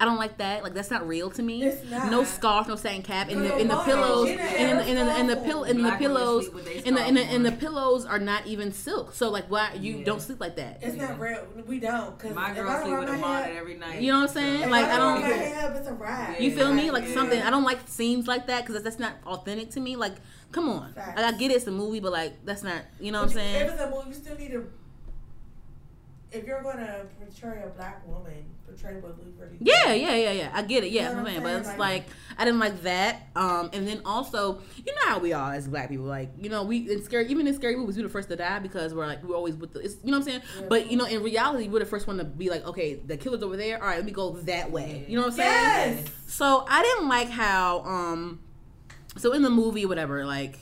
I 0.00 0.04
don't 0.04 0.16
like 0.16 0.38
that. 0.38 0.62
Like 0.62 0.74
that's 0.74 0.92
not 0.92 1.08
real 1.08 1.28
to 1.30 1.42
me. 1.42 1.64
It's 1.64 1.90
not. 1.90 2.08
No 2.10 2.22
scarf, 2.22 2.68
no 2.68 2.76
satin 2.76 3.02
cap, 3.02 3.30
and 3.30 3.40
the 3.44 3.52
and 3.54 3.68
the 3.68 3.76
pillows 3.78 4.28
She 4.28 4.36
done 4.36 4.46
and 4.46 4.78
had 4.78 4.88
and 4.88 4.96
the, 4.96 5.12
and 5.12 5.28
the 5.28 5.36
pill 5.38 5.64
and 5.64 5.84
the 5.84 5.90
pillows 5.92 6.44
sleep 6.44 6.54
with 6.54 6.86
and 6.86 6.96
the 6.96 7.00
and 7.02 7.16
the, 7.16 7.22
and 7.22 7.44
the 7.44 7.50
pillows 7.50 8.06
are 8.06 8.20
not 8.20 8.46
even 8.46 8.70
silk. 8.72 9.12
So 9.12 9.28
like 9.28 9.50
why 9.50 9.74
you 9.74 9.96
Yeah. 9.98 10.04
don't 10.04 10.22
sleep 10.22 10.38
like 10.40 10.54
that? 10.54 10.78
It's 10.82 10.96
not 10.96 11.18
real. 11.18 11.44
We 11.66 11.80
don't. 11.80 12.16
Cause 12.16 12.32
My 12.32 12.54
girl 12.54 12.80
sleep 12.80 12.96
with 12.96 13.08
a 13.08 13.12
hair- 13.12 13.20
bonnet 13.20 13.56
every 13.56 13.74
night. 13.74 14.00
You 14.00 14.12
know 14.12 14.20
what 14.20 14.28
I'm 14.30 14.34
saying? 14.34 14.60
If 14.62 14.70
Like, 14.70 14.84
I 14.86 14.94
I 14.94 14.98
don't 14.98 15.20
don't- 15.20 15.28
wear 15.30 15.36
my 15.36 15.42
hair 15.42 15.70
up, 15.70 15.76
it's 15.76 15.88
a 15.88 15.94
wrap. 15.94 16.40
You 16.40 16.54
feel 16.54 16.72
me? 16.72 16.86
Yeah. 16.86 16.92
Like 16.92 17.08
something 17.08 17.42
I 17.42 17.50
don't 17.50 17.64
like 17.64 17.80
scenes 17.86 18.28
like 18.28 18.46
that 18.46 18.64
because 18.66 18.80
that's 18.82 19.00
not 19.00 19.14
authentic 19.26 19.70
to 19.72 19.80
me. 19.80 19.96
Like, 19.96 20.14
come 20.52 20.68
on, 20.68 20.94
like, 20.96 21.18
I 21.18 21.32
get 21.32 21.50
it's 21.50 21.66
a 21.66 21.72
movie, 21.72 21.98
but 21.98 22.12
like 22.12 22.44
that's 22.44 22.62
not. 22.62 22.82
You 23.00 23.10
know 23.10 23.18
what 23.22 23.30
I'm 23.30 23.34
saying? 23.34 23.66
If 23.66 23.72
it's 23.72 23.82
a 23.82 23.90
movie, 23.90 24.08
you 24.10 24.14
still 24.14 24.36
need 24.36 24.52
to. 24.52 24.70
If 26.30 26.46
you're 26.46 26.62
gonna 26.62 27.06
portray 27.18 27.62
a 27.62 27.68
black 27.68 28.06
woman, 28.06 28.44
portray 28.66 29.00
what 29.00 29.16
we 29.24 29.30
really. 29.38 29.56
Yeah, 29.60 29.94
yeah, 29.94 30.14
yeah, 30.14 30.32
yeah. 30.32 30.50
I 30.52 30.62
get 30.62 30.84
it. 30.84 30.90
Yeah, 30.90 31.08
You 31.08 31.14
know 31.14 31.20
I'm 31.20 31.26
saying. 31.26 31.42
But 31.42 31.56
it's 31.56 31.66
saying? 31.68 31.78
like 31.78 32.04
I 32.36 32.44
didn't 32.44 32.60
like 32.60 32.82
that. 32.82 33.28
Um, 33.34 33.70
and 33.72 33.88
then 33.88 34.02
also, 34.04 34.60
you 34.76 34.94
know 34.94 35.06
how 35.06 35.18
we 35.20 35.32
are 35.32 35.54
as 35.54 35.68
black 35.68 35.88
people. 35.88 36.04
Like, 36.04 36.30
you 36.38 36.50
know, 36.50 36.64
we 36.64 36.90
in 36.90 37.02
scary, 37.02 37.28
even 37.28 37.46
in 37.46 37.54
scary 37.54 37.76
movies, 37.76 37.96
we're 37.96 38.02
the 38.02 38.08
first 38.10 38.28
to 38.28 38.36
die 38.36 38.58
because 38.58 38.92
we're 38.92 39.06
like 39.06 39.24
we're 39.24 39.36
always 39.36 39.56
with 39.56 39.72
the. 39.72 39.80
It's, 39.80 39.96
you 40.04 40.10
know 40.10 40.18
what 40.18 40.28
I'm 40.28 40.32
saying? 40.32 40.42
Yeah. 40.60 40.66
But 40.68 40.90
you 40.90 40.98
know, 40.98 41.06
in 41.06 41.22
reality, 41.22 41.68
we're 41.68 41.78
the 41.78 41.86
first 41.86 42.06
one 42.06 42.18
to 42.18 42.24
be 42.24 42.50
like, 42.50 42.66
okay, 42.66 42.94
the 42.96 43.16
killer's 43.16 43.42
over 43.42 43.56
there. 43.56 43.80
All 43.80 43.88
right, 43.88 43.96
let 43.96 44.04
me 44.04 44.12
go 44.12 44.32
that 44.32 44.70
way. 44.70 45.06
You 45.08 45.16
know 45.16 45.22
what 45.22 45.32
I'm 45.32 45.36
saying? 45.38 45.98
Yes. 45.98 46.10
So 46.26 46.66
I 46.68 46.82
didn't 46.82 47.08
like 47.08 47.30
how 47.30 47.80
um 47.84 48.40
so 49.16 49.32
in 49.32 49.42
the 49.42 49.50
movie 49.50 49.86
whatever 49.86 50.24
like 50.24 50.58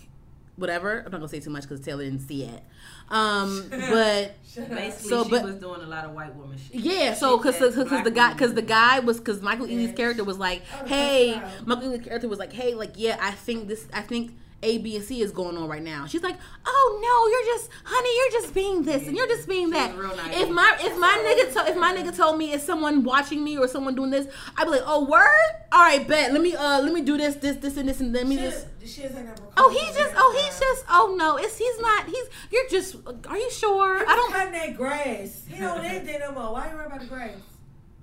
whatever 0.57 0.99
I'm 1.01 1.13
not 1.13 1.19
gonna 1.19 1.29
say 1.29 1.41
too 1.41 1.51
much 1.51 1.65
because 1.65 1.81
Taylor 1.81 2.05
didn't 2.05 2.21
see 2.21 2.45
it 2.45 2.63
um 3.11 3.67
but 3.71 4.35
Basically, 4.57 4.91
So, 5.11 5.25
she 5.25 5.31
but- 5.31 5.43
was 5.45 5.55
doing 5.57 5.83
a 5.83 5.87
lot 5.87 6.07
of 6.07 6.13
white 6.13 6.35
woman 6.35 6.57
shit. 6.57 6.81
yeah 6.81 7.13
so 7.15 7.37
because 7.37 7.59
because 7.59 8.05
the 8.05 8.11
guy 8.11 8.33
because 8.33 8.55
the 8.55 8.63
guy 8.63 9.01
was 9.01 9.19
because 9.19 9.43
Michael 9.43 9.67
Ealy's 9.67 9.95
character 9.95 10.25
was 10.25 10.39
like 10.39 10.63
Oh, 10.83 10.87
hey. 10.87 11.41
Michael 11.67 11.91
Ealy's 11.91 12.07
character 12.07 12.27
was 12.27 12.39
like 12.39 12.53
hey 12.55 12.75
like 12.75 12.93
yeah 12.97 13.19
I 13.21 13.33
think 13.33 13.69
this 13.69 13.87
I 13.93 14.01
think 14.01 14.33
A 14.63 14.79
B 14.79 14.97
and 14.97 15.05
C 15.05 15.21
is 15.21 15.31
going 15.31 15.57
on 15.57 15.69
right 15.69 15.83
now 15.83 16.07
she's 16.07 16.23
like 16.23 16.37
oh 16.67 16.99
no 17.03 17.29
you're 17.29 17.55
just 17.55 17.71
honey 17.85 18.11
you're 18.17 18.41
just 18.41 18.55
being 18.55 18.83
this 18.83 19.07
and 19.07 19.17
you're 19.17 19.27
just 19.27 19.49
being 19.49 19.71
that 19.71 19.97
naive. 19.97 20.33
if 20.33 20.49
my 20.51 20.77
if 20.81 20.99
my 20.99 21.09
nigga 21.25 21.53
to, 21.53 21.71
if 21.71 21.77
my 21.77 21.95
nigga 21.95 22.17
told 22.17 22.39
me 22.39 22.53
it's 22.53 22.65
someone 22.65 23.05
watching 23.05 23.45
me 23.45 23.59
or 23.59 23.69
someone 23.69 23.95
doing 23.95 24.11
this 24.11 24.27
I'd 24.57 24.65
be 24.65 24.71
like 24.71 24.83
oh 24.87 25.05
word 25.05 25.67
all 25.73 25.81
right 25.81 26.07
bet 26.07 26.33
let 26.33 26.41
me 26.41 26.55
uh 26.55 26.81
let 26.81 26.93
me 26.93 27.03
do 27.03 27.17
this 27.17 27.37
this 27.37 27.57
this 27.57 27.77
and 27.77 27.89
this 27.89 28.01
and 28.01 28.13
let 28.13 28.27
me 28.27 28.37
She, 28.37 28.43
just 28.43 28.67
she 28.87 29.03
is 29.03 29.17
Oh, 29.59 29.71
he's 29.71 29.97
just. 29.97 30.15
Oh, 30.17 30.43
he's 30.45 30.61
just. 30.61 30.85
Oh 30.89 31.15
no, 31.19 31.39
it's 31.39 31.57
he's 31.57 31.81
not. 31.81 32.07
He's. 32.07 32.27
You're 32.51 32.69
just. 32.69 32.97
Are 33.27 33.39
you 33.39 33.51
sure? 33.51 33.99
I 33.99 34.15
don't. 34.15 34.33
cutting 34.33 34.53
that 34.53 34.77
grass. 34.77 35.45
He 35.49 35.59
don't 35.59 35.83
live 35.83 36.05
there 36.05 36.21
no 36.21 36.33
more. 36.33 36.53
Why 36.53 36.71
you 36.71 36.77
worry 36.77 36.87
about 36.87 37.01
the 37.01 37.07
grass? 37.07 37.33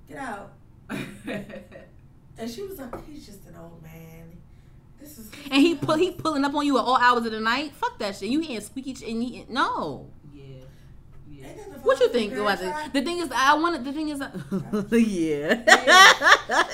Get 0.08 0.18
out. 0.18 0.52
And 2.36 2.50
she 2.50 2.62
was 2.62 2.78
like, 2.78 3.06
he's 3.06 3.26
just 3.26 3.46
an 3.46 3.54
old 3.56 3.82
man. 3.82 4.33
This 5.00 5.18
is. 5.18 5.30
And 5.50 5.60
he 5.62 5.74
pull. 5.74 5.96
He 5.96 6.10
pulling 6.12 6.44
up 6.44 6.54
on 6.54 6.64
you 6.66 6.78
at 6.78 6.82
all 6.84 6.96
hours 6.96 7.26
of 7.26 7.32
the 7.32 7.40
night. 7.40 7.72
Fuck 7.72 7.98
that 7.98 8.16
shit. 8.16 8.30
You 8.30 8.40
hearing 8.40 8.60
squeaky. 8.64 8.94
Ch- 8.94 9.02
and 9.02 9.22
he, 9.22 9.44
no. 9.48 10.08
yeah, 10.32 10.42
yeah. 11.30 11.46
Ain't 11.48 11.56
that 11.58 11.72
the 11.74 11.78
What 11.80 12.00
you 12.00 12.08
think 12.08 12.32
parent 12.32 12.60
about 12.62 12.86
it? 12.86 12.92
The 12.92 13.02
thing 13.02 13.18
is, 13.18 13.30
I 13.34 13.54
wanted. 13.54 13.84
The 13.84 13.92
thing 13.92 14.08
is, 14.08 14.18
yeah, 15.08 15.62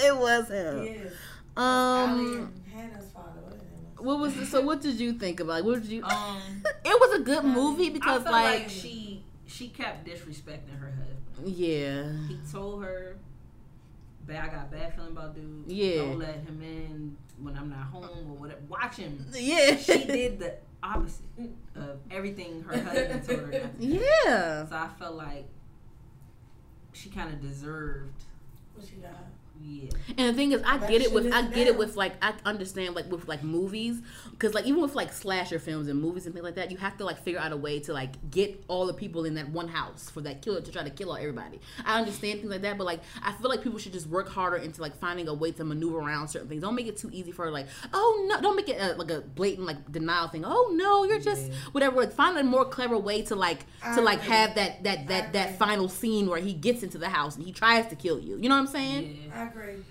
it 0.06 0.16
was 0.16 0.48
him. 0.48 0.84
Yes. 0.84 1.12
Ali 1.56 1.66
Um, 1.66 2.36
and 2.36 2.72
Hannah's 2.72 3.10
father. 3.10 3.40
What 3.40 3.54
is 3.56 3.62
it? 3.62 4.04
what 4.04 4.18
was 4.20 4.48
so? 4.48 4.60
What 4.62 4.80
did 4.80 5.00
you 5.00 5.12
think 5.14 5.40
about? 5.40 5.58
it? 5.60 5.64
What 5.64 5.82
did 5.82 5.90
you? 5.90 6.04
Um, 6.04 6.40
It 6.84 7.00
was 7.00 7.20
a 7.20 7.22
good 7.22 7.44
movie 7.44 7.86
I 7.88 7.90
because, 7.90 8.22
felt 8.22 8.32
like, 8.32 8.60
like 8.60 8.68
she 8.70 9.22
she 9.46 9.68
kept 9.68 10.06
disrespecting 10.06 10.78
her 10.78 10.92
husband. 10.92 11.56
yeah, 11.56 12.12
He 12.28 12.38
told 12.52 12.84
her, 12.84 13.16
"Bad, 14.26 14.48
I 14.48 14.52
got 14.54 14.70
bad 14.70 14.94
feeling 14.94 15.10
about 15.10 15.34
dude. 15.34 15.64
Yeah. 15.66 15.96
Don't 15.96 16.18
let 16.20 16.36
him 16.36 16.60
in 16.62 17.16
when 17.42 17.56
I'm 17.56 17.70
not 17.70 17.84
home 17.84 18.30
or 18.30 18.36
whatever. 18.36 18.60
Watch 18.68 18.96
him." 18.96 19.26
yeah, 19.32 19.76
She 19.76 20.04
did 20.04 20.38
the 20.38 20.54
opposite 20.82 21.24
mm. 21.40 21.52
of 21.76 21.98
everything 22.10 22.62
her 22.62 22.82
husband 22.82 23.26
told 23.26 23.40
her 23.40 23.46
not 23.52 23.80
to. 23.80 23.86
do. 23.86 24.00
yeah. 24.26 24.66
So 24.66 24.76
I 24.76 24.88
felt 24.98 25.14
like 25.14 25.46
she 26.92 27.08
kind 27.10 27.32
of 27.32 27.40
deserved. 27.40 28.22
What 28.74 28.86
she 28.86 28.96
got? 28.96 29.12
Yeah. 29.62 29.90
And 30.16 30.28
the 30.28 30.32
thing 30.34 30.52
is, 30.52 30.62
I 30.64 30.78
That 30.78 30.88
get 30.88 31.02
it 31.02 31.12
with 31.12 31.32
I 31.32 31.42
get 31.42 31.66
it 31.66 31.76
with 31.76 31.96
like 31.96 32.14
I 32.22 32.32
understand 32.44 32.94
like 32.94 33.10
with 33.10 33.28
like 33.28 33.42
movies 33.42 34.00
because 34.30 34.54
like 34.54 34.66
even 34.66 34.80
with 34.80 34.94
like 34.94 35.12
slasher 35.12 35.58
films 35.58 35.88
and 35.88 36.00
movies 36.00 36.24
and 36.26 36.34
things 36.34 36.44
like 36.44 36.54
that, 36.56 36.70
you 36.70 36.76
have 36.78 36.96
to 36.98 37.04
like 37.04 37.22
figure 37.22 37.40
out 37.40 37.52
a 37.52 37.56
way 37.56 37.78
to 37.80 37.92
like 37.92 38.30
get 38.30 38.64
all 38.68 38.86
the 38.86 38.94
people 38.94 39.24
in 39.24 39.34
that 39.34 39.48
one 39.50 39.68
house 39.68 40.10
for 40.10 40.20
that 40.22 40.42
killer 40.42 40.60
to 40.60 40.72
try 40.72 40.82
to 40.82 40.90
kill 40.90 41.10
all 41.10 41.16
everybody. 41.16 41.60
I 41.84 41.98
understand 41.98 42.40
things 42.40 42.50
like 42.50 42.62
that, 42.62 42.78
but 42.78 42.84
like 42.84 43.00
I 43.22 43.32
feel 43.32 43.48
like 43.50 43.62
people 43.62 43.78
should 43.78 43.92
just 43.92 44.06
work 44.06 44.28
harder 44.28 44.56
into 44.56 44.80
like 44.80 44.96
finding 44.98 45.28
a 45.28 45.34
way 45.34 45.52
to 45.52 45.64
maneuver 45.64 45.98
around 45.98 46.28
certain 46.28 46.48
things. 46.48 46.62
Don't 46.62 46.74
make 46.74 46.86
it 46.86 46.96
too 46.96 47.10
easy 47.12 47.32
for. 47.32 47.50
Like 47.50 47.66
oh 47.92 48.26
no, 48.28 48.40
don't 48.40 48.56
make 48.56 48.68
it 48.68 48.80
a, 48.80 48.94
like 48.94 49.10
a 49.10 49.20
blatant 49.20 49.66
like 49.66 49.92
denial 49.92 50.28
thing. 50.28 50.44
Oh 50.44 50.72
no, 50.74 51.04
you're 51.04 51.20
just 51.20 51.48
Yeah. 51.48 51.54
whatever. 51.72 51.96
Like 52.00 52.12
find 52.12 52.36
a 52.38 52.44
more 52.44 52.64
clever 52.64 52.98
way 52.98 53.22
to 53.22 53.36
like 53.36 53.60
to 53.94 54.00
like 54.00 54.20
have 54.20 54.54
that 54.56 54.84
that 54.84 55.00
I 55.00 55.04
that 55.04 55.32
that 55.34 55.58
final 55.58 55.88
scene 55.88 56.28
where 56.28 56.40
he 56.40 56.52
gets 56.54 56.82
into 56.82 56.98
the 56.98 57.08
house 57.08 57.36
and 57.36 57.44
he 57.44 57.52
tries 57.52 57.86
to 57.88 57.96
kill 57.96 58.18
you. 58.18 58.36
You 58.38 58.48
know 58.48 58.54
what 58.56 58.62
I'm 58.62 58.66
saying? 58.68 59.28
Yeah. 59.28 59.49
I 59.50 59.60
agree. 59.60 59.84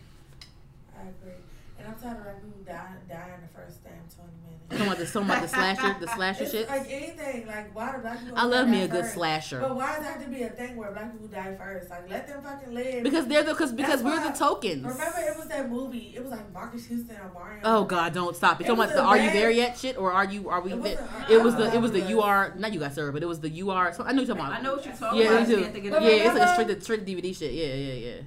I 0.98 1.02
agree. 1.02 1.34
And 1.80 1.88
I'm 1.88 1.96
tired 1.96 2.20
of 2.20 2.26
like 2.26 2.44
people 2.44 2.60
dying, 2.66 3.00
dying 3.08 3.40
the 3.42 3.58
first 3.58 3.82
damn 3.86 3.94
20 3.94 4.32
minutes. 4.44 4.60
Talking 4.70 4.86
about 4.86 4.98
the, 5.00 5.06
talking 5.06 5.30
about 5.30 5.42
the 5.42 5.48
slasher, 5.48 6.00
the 6.02 6.08
slasher 6.16 6.44
It's 6.44 6.52
shit. 6.52 6.68
like 6.68 6.86
anything. 6.90 7.48
Like, 7.48 7.74
why 7.74 7.94
do 7.96 8.00
black 8.02 8.20
people 8.20 8.38
I 8.38 8.44
love 8.44 8.66
die 8.66 8.72
me 8.74 8.82
a 8.82 8.88
good 8.90 9.06
slasher 9.06 9.62
But 9.62 9.76
why 9.78 9.96
does 9.96 10.06
it 10.06 10.10
have 10.12 10.24
to 10.26 10.30
be 10.30 10.44
a 10.44 10.50
thing 10.50 10.76
where 10.76 10.92
black 10.92 11.14
people 11.14 11.28
die 11.30 11.56
first? 11.56 11.90
Like, 11.90 12.10
let 12.10 12.28
them 12.28 12.44
fucking 12.44 12.74
live. 12.74 13.04
because 13.04 13.28
they're 13.28 13.44
the 13.44 13.52
because 13.54 13.72
because 13.72 14.02
That's 14.02 14.04
we're 14.04 14.18
why- 14.22 14.30
the 14.30 14.38
tokens. 14.38 14.84
Remember, 14.84 15.20
it 15.20 15.38
was 15.38 15.48
that 15.48 15.70
movie. 15.72 16.14
It 16.18 16.22
was 16.22 16.32
like 16.32 16.52
Marques 16.54 16.86
Houston 16.86 17.16
or 17.16 17.32
Mario. 17.34 17.62
Oh 17.64 17.86
God, 17.86 18.14
don't 18.14 18.36
stop! 18.36 18.60
You 18.60 18.66
It 18.66 18.68
talking 18.68 18.84
about 18.84 18.96
the 18.96 19.02
"Are 19.02 19.16
you 19.18 19.28
bad- 19.30 19.36
there 19.38 19.50
yet?" 19.52 19.78
shit, 19.78 19.98
or 19.98 20.12
are 20.12 20.26
you 20.26 20.50
are 20.50 20.60
we? 20.60 20.74
It 20.74 20.78
wasn't- 20.80 21.00
It 21.30 21.42
was 21.42 21.54
I 21.56 21.58
the 21.60 21.64
don't 21.64 21.76
it 21.76 21.80
was 21.82 21.92
the 21.94 22.00
know. 22.00 22.08
you 22.10 22.22
are 22.22 22.54
not 22.58 22.74
you 22.74 22.80
got 22.82 22.94
served, 22.94 23.14
but 23.14 23.24
it 23.24 23.28
was 23.28 23.40
the 23.40 23.50
you 23.50 23.72
are. 23.72 23.94
So 23.94 24.04
I 24.04 24.12
know 24.12 24.22
you're 24.22 24.36
talking 24.36 24.46
about. 24.46 24.60
I 24.60 24.62
know 24.62 24.76
what 24.76 24.86
you're 24.86 24.94
talking 24.96 25.22
Yeah, 25.22 25.28
about. 25.30 25.48
me 25.48 25.54
I 25.54 25.56
too. 25.56 25.62
can't 25.62 25.74
think 25.74 25.86
of 25.86 25.92
Yeah, 26.04 26.10
it's 26.10 26.10
like 26.10 26.28
a 26.28 26.34
remember- 26.34 26.54
straight 26.54 26.68
to 26.68 26.82
straight 26.82 27.06
DVD 27.06 27.34
shit. 27.34 27.54
Yeah, 27.54 27.74
yeah, 27.74 27.94
yeah. 27.94 28.22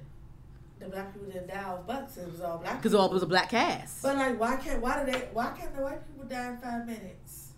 The 0.82 0.88
black 0.88 1.12
people 1.12 1.28
didn't 1.30 1.48
die 1.48 1.62
of 1.62 1.86
bucks. 1.86 2.16
It 2.16 2.30
was 2.30 2.40
all 2.40 2.58
black. 2.58 2.78
Because 2.78 2.94
all- 2.94 3.06
it 3.10 3.12
was 3.12 3.22
a 3.22 3.26
black 3.26 3.50
cast. 3.50 4.02
But 4.02 4.16
like, 4.16 4.38
why 4.40 4.56
can't? 4.56 4.80
Why 4.82 5.04
do 5.04 5.10
they? 5.12 5.28
Why 5.32 5.52
can't 5.58 5.74
the 5.76 5.82
white 5.82 6.06
people 6.08 6.24
die 6.28 6.48
in 6.48 6.58
five 6.58 6.86
minutes? 6.86 7.52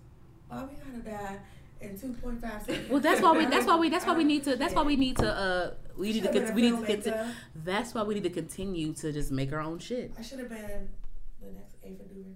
Why 0.49 0.65
we 0.65 0.75
gotta 1.03 1.19
die 1.19 1.39
in 1.81 1.99
two 1.99 2.13
point 2.15 2.41
five 2.41 2.63
seconds? 2.63 2.91
Well, 2.91 3.01
that's 3.01 3.21
why 3.23 3.33
we. 3.33 3.47
That's 3.55 3.67
why 3.67 3.77
we. 3.79 3.89
That's 3.89 4.05
why 4.07 4.15
we 4.17 4.25
need 4.25 4.45
to. 4.45 4.57
That's 4.57 4.75
why 4.75 4.83
we 4.83 4.97
need 4.97 5.17
to. 5.19 5.29
Uh, 5.33 5.75
we 5.97 6.13
need 6.13 6.23
to. 6.25 6.33
Should've 6.33 6.47
Con- 6.49 6.55
we 6.55 6.63
need 6.63 6.71
to. 6.71 6.87
Conti- 6.87 7.11
filmmaker. 7.11 7.33
that's 7.55 7.95
why 7.95 8.03
we 8.03 8.15
need 8.15 8.25
to 8.25 8.31
continue 8.31 8.93
to 8.95 9.13
just 9.13 9.31
make 9.33 9.53
our 9.53 9.61
own 9.61 9.79
shit. 9.79 10.13
I 10.19 10.23
should 10.23 10.41
have 10.41 10.49
been 10.51 10.89
the 11.41 11.51
next 11.53 11.77
Ava 11.83 12.03
DuVernay. 12.05 12.35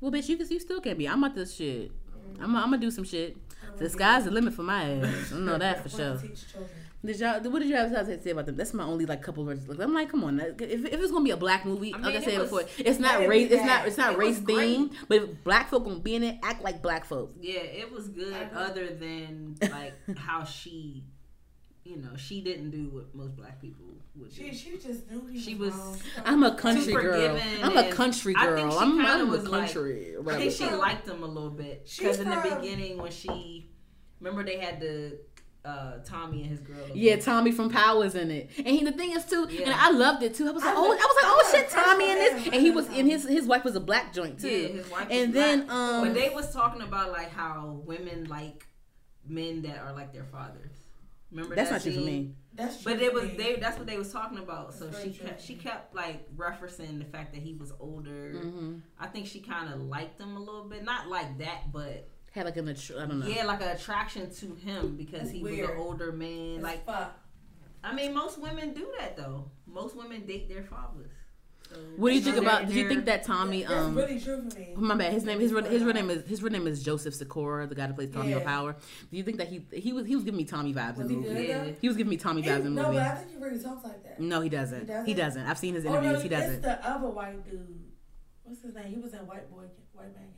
Well, 0.00 0.10
bitch, 0.10 0.28
you 0.28 0.36
can. 0.36 0.48
You 0.48 0.58
still 0.60 0.80
can't 0.80 0.98
be. 0.98 1.08
I'm 1.08 1.22
about 1.22 1.36
this 1.36 1.54
shit. 1.54 1.92
Mm. 1.92 2.42
I'm. 2.42 2.56
I'm 2.56 2.64
gonna 2.70 2.78
do 2.78 2.90
some 2.90 3.04
shit. 3.04 3.36
The 3.76 3.88
sky's 3.88 4.24
the 4.24 4.32
limit 4.32 4.54
for 4.54 4.62
my 4.64 4.82
ass. 4.94 5.32
I 5.32 5.38
know 5.38 5.58
that 5.58 5.82
for 5.84 5.88
sure. 5.88 6.20
Teach. 7.06 7.18
Did 7.18 7.20
y'all? 7.20 7.50
What 7.52 7.60
did 7.60 7.68
you 7.68 7.76
have 7.76 7.90
to 8.06 8.22
say 8.22 8.30
about 8.30 8.46
them? 8.46 8.56
That's 8.56 8.74
my 8.74 8.84
only 8.84 9.06
like 9.06 9.22
couple 9.22 9.44
words. 9.44 9.68
Like, 9.68 9.78
I'm 9.80 9.94
like, 9.94 10.10
come 10.10 10.24
on. 10.24 10.40
If, 10.40 10.60
if 10.60 10.84
it's 11.00 11.10
gonna 11.12 11.24
be 11.24 11.30
a 11.30 11.36
black 11.36 11.64
movie, 11.64 11.94
I 11.94 11.98
like 11.98 12.06
I 12.16 12.18
mean, 12.18 12.22
said 12.28 12.38
was- 12.38 12.50
before, 12.50 12.64
it's 12.78 12.98
not 12.98 13.20
let 13.20 13.28
race. 13.28 13.50
It's 13.50 13.64
not. 13.64 13.86
It's 13.86 13.96
not 13.96 14.12
It 14.14 14.18
race 14.18 14.36
was 14.36 14.44
great. 14.44 14.78
themed. 14.78 14.92
But 15.08 15.16
if 15.22 15.44
black 15.44 15.68
folk 15.70 15.84
gonna 15.84 16.00
be 16.00 16.14
in 16.16 16.22
it, 16.24 16.38
act 16.42 16.62
like 16.62 16.82
black 16.82 17.04
folk. 17.04 17.32
Yeah, 17.40 17.60
it 17.60 17.92
was 17.92 18.08
good. 18.08 18.34
Other 18.54 18.88
than 18.88 19.56
like 19.62 19.94
how 20.18 20.44
she, 20.44 21.04
you 21.84 21.96
know, 21.96 22.16
she 22.16 22.40
didn't 22.40 22.70
do 22.70 22.88
what 22.90 23.14
most 23.14 23.36
black 23.36 23.60
people 23.60 23.86
would 24.16 24.30
do. 24.30 24.34
She 24.34 24.52
she 24.52 24.76
just 24.78 25.08
knew 25.08 25.24
he 25.26 25.38
She 25.40 25.54
was, 25.54 25.72
was- 25.74 26.02
I'm 26.24 26.42
a 26.42 26.54
country 26.56 26.92
girl. 26.92 27.38
I'm 27.62 27.76
a 27.76 27.80
and 27.82 27.92
country 27.94 28.34
I 28.36 28.46
girl. 28.46 28.56
think 28.56 28.72
she 28.72 28.78
I'm, 28.78 28.92
kinda 28.96 29.08
I'm 29.12 29.20
a 29.20 29.30
was 29.30 29.46
like- 29.48 29.60
country. 29.72 30.14
or 30.16 30.18
I 30.18 30.22
whatever. 30.22 30.42
think 30.50 30.52
she 30.54 30.70
liked 30.76 31.06
him 31.08 31.22
a 31.22 31.26
little 31.26 31.50
bit 31.50 31.88
because 31.96 32.18
in 32.18 32.28
the 32.28 32.56
beginning 32.60 32.98
when 32.98 33.12
she 33.12 33.70
remember 34.20 34.42
they 34.42 34.58
had 34.58 34.80
the 34.80 35.20
uh, 35.64 35.98
Tommy 36.04 36.42
and 36.42 36.50
his 36.50 36.60
girl. 36.60 36.76
Yeah, 36.94 37.14
there. 37.16 37.22
Tommy 37.22 37.52
from 37.52 37.70
Powers 37.70 38.14
in 38.14 38.30
it, 38.30 38.50
and 38.56 38.66
he, 38.68 38.84
the 38.84 38.92
thing 38.92 39.10
is 39.12 39.24
too, 39.24 39.46
and 39.50 39.74
I 39.74 39.90
loved 39.90 40.22
it 40.22 40.34
too. 40.34 40.48
I 40.48 40.50
was 40.52 40.62
like, 40.64 40.74
I 40.74 40.78
oh, 40.78 40.84
I 40.84 40.88
was 40.88 40.98
like, 40.98 41.24
oh 41.26 41.48
shit, 41.52 41.70
Tommy 41.70 42.10
in 42.10 42.16
Fresh 42.16 42.44
this, 42.44 42.54
and 42.54 42.62
he 42.62 42.70
was, 42.78 42.86
love 42.88 42.98
and 42.98 43.06
his 43.08 43.24
his 43.28 43.46
wife 43.46 43.64
was 43.64 43.76
a 43.76 43.80
black 43.80 44.12
joint 44.12 44.38
too. 44.40 44.48
Yeah, 44.48 44.68
his 44.68 44.90
wife. 44.90 45.08
and 45.10 45.28
was 45.28 45.34
then 45.34 45.66
black. 45.66 45.76
um, 45.76 46.04
but 46.04 46.14
they 46.14 46.30
was 46.30 46.52
talking 46.52 46.82
about 46.82 47.12
like 47.12 47.30
how 47.30 47.80
women 47.84 48.24
like 48.24 48.66
men 49.26 49.62
that 49.62 49.78
are 49.78 49.92
like 49.92 50.12
their 50.12 50.24
fathers. 50.24 50.70
Remember 51.30 51.54
that's 51.54 51.68
that 51.70 51.76
not 51.76 51.82
true 51.82 51.92
for 51.92 52.00
me. 52.00 52.34
That's 52.54 52.82
true 52.82 52.94
But 52.94 53.02
it 53.02 53.12
was 53.12 53.30
they. 53.36 53.56
That's 53.56 53.76
what 53.78 53.86
they 53.86 53.98
was 53.98 54.10
talking 54.12 54.38
about. 54.38 54.74
So 54.74 54.86
she 54.86 54.96
very 54.96 55.10
kept, 55.10 55.46
true. 55.46 55.46
she 55.46 55.54
kept 55.54 55.94
like 55.94 56.34
referencing 56.36 56.98
the 56.98 57.04
fact 57.04 57.34
that 57.34 57.42
he 57.42 57.54
was 57.54 57.72
older. 57.78 58.32
hmm 58.40 58.76
I 58.98 59.06
think 59.08 59.26
she 59.26 59.40
kind 59.40 59.72
of 59.72 59.80
liked 59.82 60.20
him 60.20 60.36
a 60.36 60.40
little 60.40 60.64
bit, 60.64 60.84
not 60.84 61.08
like 61.08 61.38
that, 61.38 61.70
but 61.72 62.08
Had 62.38 62.46
like 62.46 62.56
an, 62.56 62.66
attr- 62.66 62.96
I 63.02 63.06
don't 63.06 63.18
know. 63.18 63.26
yeah, 63.26 63.44
like 63.44 63.60
an 63.62 63.68
attraction 63.68 64.30
to 64.30 64.54
him 64.54 64.96
because 64.96 65.22
That's 65.22 65.30
he 65.32 65.42
was 65.42 65.58
an 65.58 65.70
older 65.76 66.12
man. 66.12 66.58
As 66.58 66.62
Like 66.62 66.86
fuck. 66.86 67.18
I 67.82 67.92
mean, 67.92 68.14
most 68.14 68.38
women 68.38 68.72
do 68.74 68.86
that 68.98 69.16
though. 69.16 69.50
Most 69.66 69.96
women 69.96 70.24
date 70.24 70.48
their 70.48 70.62
fathers. 70.62 71.10
So, 71.68 71.74
What 71.96 72.10
do 72.10 72.14
you 72.14 72.20
think 72.22 72.36
about? 72.36 72.68
Do 72.68 72.74
you 72.74 72.88
think 72.88 73.04
that 73.06 73.24
Tommy? 73.24 73.62
That's 73.62 73.72
Um, 73.74 73.96
really 73.96 74.20
true 74.20 74.48
for 74.48 74.56
me. 74.58 74.72
my 74.76 74.94
bad. 74.94 75.12
His 75.12 75.24
name, 75.24 75.38
his 75.40 75.52
real, 75.52 75.64
his 75.64 75.82
real 75.82 75.94
name 75.94 76.08
is 76.10 76.24
his 76.28 76.42
real 76.44 76.52
name 76.52 76.66
is 76.68 76.80
Joseph 76.82 77.12
Sikora, 77.14 77.66
the 77.66 77.74
guy 77.74 77.88
that 77.88 77.94
plays 77.96 78.10
Tommy 78.10 78.30
Yeah. 78.30 78.36
O'Power. 78.36 78.76
Do 79.10 79.16
you 79.16 79.22
think 79.24 79.38
that 79.38 79.48
he 79.48 79.62
he 79.72 79.92
was 79.92 80.06
he 80.06 80.14
was 80.14 80.24
giving 80.24 80.38
me 80.38 80.44
Tommy 80.44 80.72
vibes 80.72 80.96
Was 80.96 81.10
in 81.10 81.22
he 81.22 81.28
the 81.28 81.34
movie? 81.34 81.46
Yeah. 81.48 81.64
He 81.80 81.88
was 81.88 81.96
giving 81.96 82.08
me 82.10 82.16
Tommy 82.18 82.42
He- 82.42 82.48
vibes 82.48 82.64
in 82.64 82.74
the 82.76 82.82
no, 82.82 82.88
movie. 82.88 82.98
but 82.98 83.06
I 83.08 83.14
think 83.16 83.30
he 83.32 83.36
really 83.44 83.60
talks 83.60 83.82
like 83.84 84.00
that. 84.04 84.20
No, 84.20 84.40
he 84.42 84.48
doesn't. 84.48 84.80
He 84.82 84.86
doesn't? 84.86 85.06
He 85.06 85.14
doesn't. 85.14 85.42
I've 85.46 85.58
seen 85.58 85.74
his 85.74 85.84
Oh, 85.84 85.88
interviews. 85.90 86.12
no, 86.14 86.20
he 86.20 86.28
doesn't. 86.28 86.52
It's 86.52 86.62
the 86.62 86.88
other 86.88 87.08
white 87.08 87.44
dude. 87.50 87.80
What's 88.44 88.62
his 88.62 88.74
name? 88.74 88.86
He 88.86 88.98
was 89.00 89.12
in 89.12 89.20
White 89.26 89.50
Boy, 89.50 89.64
White 89.92 90.14
Man 90.14 90.24
Can't 90.24 90.34
Jump. 90.36 90.37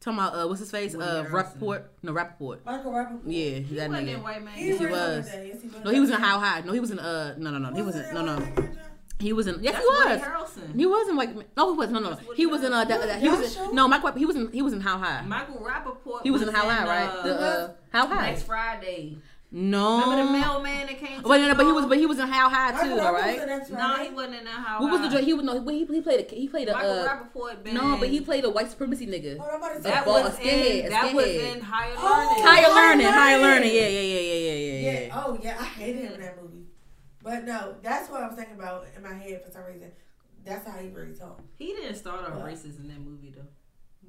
Talking 0.00 0.18
about 0.20 0.34
uh, 0.34 0.46
what's 0.46 0.60
his 0.60 0.70
face? 0.70 0.94
Woody 0.94 1.08
Uh, 1.08 1.24
Harrelson. 1.24 1.58
Rapaport. 1.58 1.82
No, 2.02 2.12
Rapaport. 2.12 2.58
Michael 2.64 2.92
Rapaport. 2.92 3.20
Yeah, 3.26 3.58
He 3.58 3.74
that 3.76 3.90
wasn't 3.90 4.08
in 4.08 4.18
nigga. 4.20 4.22
White 4.22 4.42
Man. 4.44 4.54
He, 4.54 4.68
Yes, 4.68 4.78
he 4.78 4.86
was. 4.86 4.92
was. 4.92 5.26
Yes, 5.26 5.62
he. 5.62 5.70
No, 5.84 5.90
he 5.90 6.00
was 6.00 6.10
in 6.10 6.20
How 6.20 6.38
High. 6.38 6.60
No, 6.60 6.72
he 6.72 6.80
was 6.80 6.90
in 6.92 6.98
uh 7.00 7.34
no 7.36 7.50
no 7.50 7.58
no. 7.58 7.74
He 7.74 7.82
Wasn't 7.82 8.06
wasn't 8.12 8.14
no 8.14 8.22
no. 8.24 8.34
White 8.40 8.44
Man 8.44 8.54
Can't 8.56 8.74
Jump? 8.74 8.84
He 9.20 9.32
was 9.32 9.46
in 9.48 9.56
yes 9.60 9.72
That's 9.74 9.84
he 9.84 9.88
was. 9.88 10.20
Harrelson. 10.20 10.76
He 10.76 10.86
was 10.86 11.08
in 11.08 11.16
like 11.16 11.30
no 11.56 11.72
he 11.72 11.76
was 11.78 11.90
no 11.90 11.98
no 11.98 12.10
no. 12.10 12.16
He 12.36 12.46
was 12.46 12.62
in 12.62 12.72
uh 12.72 12.84
that, 12.84 13.00
that- 13.02 13.20
he 13.20 13.28
was 13.28 13.56
in, 13.56 13.74
no 13.74 13.88
Mike 13.88 14.16
he 14.16 14.24
was 14.24 14.36
in 14.36 14.52
he 14.52 14.62
was 14.62 14.72
in 14.72 14.80
How 14.80 14.98
High. 14.98 15.22
Michael 15.22 15.56
Rapaport. 15.56 16.22
He 16.22 16.30
was 16.30 16.42
in 16.42 16.48
How 16.54 16.68
High 16.68 16.82
in, 16.82 16.88
right? 16.88 17.08
uh, 17.08 17.22
The 17.24 17.34
uh 17.40 17.70
How 17.90 18.06
High. 18.06 18.30
Next 18.30 18.44
Friday. 18.44 19.18
No. 19.50 20.00
Remember 20.00 20.24
the 20.24 20.38
mailman 20.38 20.86
that 20.88 20.98
came? 20.98 21.22
To 21.22 21.28
But, 21.28 21.38
no, 21.38 21.48
the 21.48 21.54
but 21.54 21.64
he 21.66 21.72
was 21.72 21.86
but 21.86 21.96
he 21.98 22.04
was 22.04 22.18
in 22.18 22.28
How 22.28 22.50
High 22.50 22.72
Michael 22.72 22.88
too 22.88 22.94
though 22.96 23.02
Rapaport 23.02 23.12
was 23.14 23.22
right? 23.22 23.70
No, 23.70 23.78
Friday. 23.78 24.08
he 24.08 24.14
wasn't 24.14 24.34
in 24.34 24.44
that 24.44 24.50
How 24.52 24.80
What 24.82 24.90
was 24.92 25.00
the 25.00 25.08
joint? 25.08 25.24
He 25.24 25.32
was 25.34 25.44
no 25.44 25.64
he, 25.70 25.84
he 25.86 26.00
played 26.02 26.30
a 26.30 26.34
he 26.34 26.48
played 26.48 26.68
a 26.68 26.72
Michael 26.74 26.90
uh 26.90 27.08
Rapaport 27.08 27.62
been 27.64 27.74
no 27.74 27.96
but 27.98 28.08
he 28.10 28.20
played 28.20 28.44
a 28.44 28.50
white 28.50 28.68
supremacy 28.70 29.06
nigga. 29.06 29.38
Oh, 29.40 29.56
about 29.56 29.76
to 29.76 29.82
that 29.82 30.04
ball- 30.04 30.22
was 30.22 30.34
a 30.34 30.36
skinhead, 30.36 30.80
in 30.80 30.86
a 30.86 30.90
that 30.90 31.14
was 31.14 31.26
in 31.26 31.60
higher 31.62 31.94
Oh, 31.96 32.34
learning. 32.36 32.44
Higher 32.46 32.62
Higher 32.64 32.74
learning, 32.74 33.06
higher 33.06 33.38
Learning. 33.38 33.70
learning. 33.70 33.74
Yeah, 33.74 33.88
yeah, 33.88 34.00
yeah, 34.00 34.20
yeah, 34.20 34.34
yeah, 34.34 34.52
yeah, 34.52 34.80
Yeah. 34.92 35.00
yeah. 35.06 35.22
Oh, 35.24 35.38
yeah. 35.42 35.56
I 35.58 35.64
hated 35.64 36.02
him 36.04 36.12
in 36.14 36.20
that 36.20 36.42
movie. 36.42 36.66
But 37.22 37.44
no, 37.44 37.74
that's 37.82 38.10
what 38.10 38.22
I 38.22 38.26
was 38.26 38.36
thinking 38.36 38.54
about 38.56 38.86
in 38.94 39.02
my 39.02 39.14
head 39.14 39.42
for 39.44 39.50
some 39.50 39.64
reason. 39.64 39.90
That's 40.44 40.66
how 40.68 40.76
he 40.78 40.88
really 40.88 41.14
talked. 41.14 41.40
He 41.56 41.68
didn't 41.68 41.94
start 41.96 42.20
off 42.26 42.38
racist 42.42 42.78
in 42.80 42.88
that 42.88 43.00
movie 43.00 43.34
though. 43.34 43.48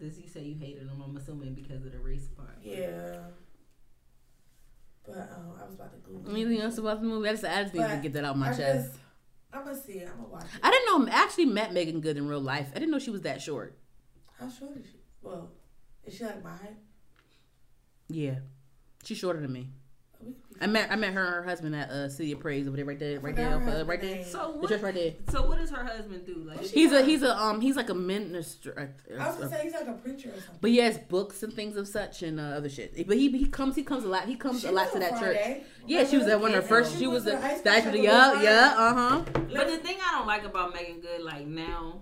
Does 0.06 0.19
you 0.19 0.28
say 0.28 0.41
you 0.43 0.56
hated 0.60 0.84
him? 0.84 1.02
I'm 1.02 1.15
assuming 1.17 1.54
because 1.54 1.86
of 1.86 1.91
the 1.93 1.99
race 1.99 2.28
part. 2.28 2.58
Yeah. 2.62 2.88
But 2.88 3.34
um, 5.17 5.54
I 5.62 5.65
was 5.65 5.76
about 5.76 5.91
to 5.93 5.98
Google. 6.00 6.32
Anything 6.32 6.62
else 6.62 6.78
about 6.78 7.02
the 7.02 7.08
movie? 7.08 7.28
I 7.30 7.32
just 7.34 7.43
I 7.45 7.62
just 7.63 7.74
need 7.74 7.88
to 7.88 8.00
get 8.02 8.13
that 8.13 8.26
out 8.26 8.38
my 8.38 8.50
I 8.50 8.54
chest. 8.56 8.88
just, 8.89 9.00
I'm 9.54 9.63
gonna 9.63 9.76
see 9.76 9.93
it. 9.93 10.10
I'm 10.10 10.17
gonna 10.17 10.30
watch 10.30 10.43
it. 10.43 10.60
I 10.62 10.72
didn't 10.72 11.06
know 11.08 11.12
I 11.12 11.24
actually 11.24 11.45
met 11.45 11.74
Meagan 11.74 12.02
Good 12.02 12.17
in 12.17 12.28
real 12.28 12.39
life. 12.41 12.69
I 12.76 12.80
didn't 12.80 12.91
know 12.91 13.00
she 13.00 13.12
was 13.12 13.22
that 13.22 13.41
short. 13.41 13.78
How 14.39 14.50
short 14.50 14.78
is 14.78 14.86
she? 14.86 14.98
Well, 15.22 15.52
is 16.06 16.15
she 16.15 16.24
like 16.26 16.43
my 16.43 16.52
height? 16.52 16.78
Yeah, 18.08 18.36
she's 19.04 19.17
shorter 19.17 19.39
than 19.41 19.52
me. 19.54 19.69
Oh, 20.15 20.26
we 20.26 20.34
could 20.34 20.49
be 20.49 20.49
I 20.62 20.67
met 20.67 20.91
I 20.91 20.95
met 20.98 21.13
her 21.13 21.24
and 21.26 21.36
her 21.36 21.43
husband 21.43 21.76
at 21.76 21.89
uh, 21.89 22.10
City 22.10 22.34
of 22.34 22.39
Praise 22.41 22.67
over 22.67 22.76
there, 22.76 22.86
right 22.86 23.00
there, 23.00 23.19
right 23.19 23.36
there, 23.36 23.52
forgot 23.60 23.72
her 23.74 23.80
uh, 23.82 23.86
right 23.86 24.02
there. 24.02 24.15
name. 24.17 24.26
So 24.26 24.52
The 24.54 24.58
what? 24.60 24.69
church 24.69 24.82
right 24.82 24.93
there. 24.93 25.13
So 25.32 25.45
what 25.48 25.58
does 25.58 25.69
her 25.72 25.84
husband 25.86 26.26
do? 26.26 26.36
Like 26.45 26.58
What's 26.58 26.72
He's 26.72 26.91
a 26.91 27.04
he's 27.04 27.24
a 27.24 27.38
um 27.38 27.62
he's 27.62 27.76
like 27.78 27.89
a 27.89 27.93
minister. 27.93 28.93
uh, 29.10 29.13
I 29.22 29.28
was 29.28 29.36
uh, 29.36 29.39
gonna 29.39 29.50
say 29.52 29.63
he's 29.63 29.74
like 29.74 29.88
a 29.88 29.93
preacher 29.93 30.30
or 30.30 30.34
something. 30.34 30.58
But 30.60 30.69
he 30.72 30.78
has 30.78 30.98
books 30.98 31.43
and 31.43 31.54
things 31.54 31.78
of 31.78 31.88
such 31.88 32.24
and 32.24 32.39
uh, 32.39 32.43
other 32.43 32.69
shit. 32.69 33.08
But 33.08 33.17
he 33.17 33.30
he 33.38 33.48
comes 33.48 33.76
he 33.76 33.84
comes 33.84 34.04
a 34.04 34.08
lot. 34.10 34.26
He 34.28 34.36
comes 34.36 34.62
She 34.62 34.67
a 34.67 34.72
lot 34.72 34.89
to 34.89 34.95
on 34.95 35.00
that 35.00 35.12
church. 35.12 35.38
Friday. 35.38 35.63
Yeah, 35.88 36.06
she 36.06 36.17
was 36.17 36.28
at 36.28 36.39
one 36.41 36.52
of 36.54 36.63
her 36.63 36.67
first. 36.67 36.93
She 36.93 37.00
She 37.00 37.08
was 37.08 37.24
was 37.24 37.24
the 37.26 37.32
the 37.39 37.45
ice 37.45 37.62
the 37.62 37.72
ice 37.72 37.82
cream 37.84 37.91
cream. 37.93 38.04
with 38.04 38.12
Yeah, 38.12 38.41
yeah, 38.41 38.74
uh 38.78 38.93
huh. 38.93 39.24
But 39.34 39.67
the 39.67 39.78
thing 39.78 39.98
I 40.06 40.17
don't 40.17 40.28
like 40.28 40.43
about 40.43 40.74
Meagan 40.74 41.00
Good, 41.00 41.22
like 41.22 41.48
now, 41.48 42.02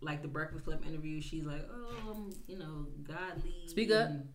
like 0.00 0.20
the 0.22 0.28
Breakfast 0.28 0.64
Club 0.66 0.84
interview, 0.86 1.20
she's 1.22 1.44
like, 1.44 1.66
oh, 1.72 2.10
I'm, 2.10 2.30
you 2.46 2.58
know, 2.58 2.86
godly. 3.02 3.54
Speak 3.66 3.90
up. 3.90 4.10
and, 4.10 4.28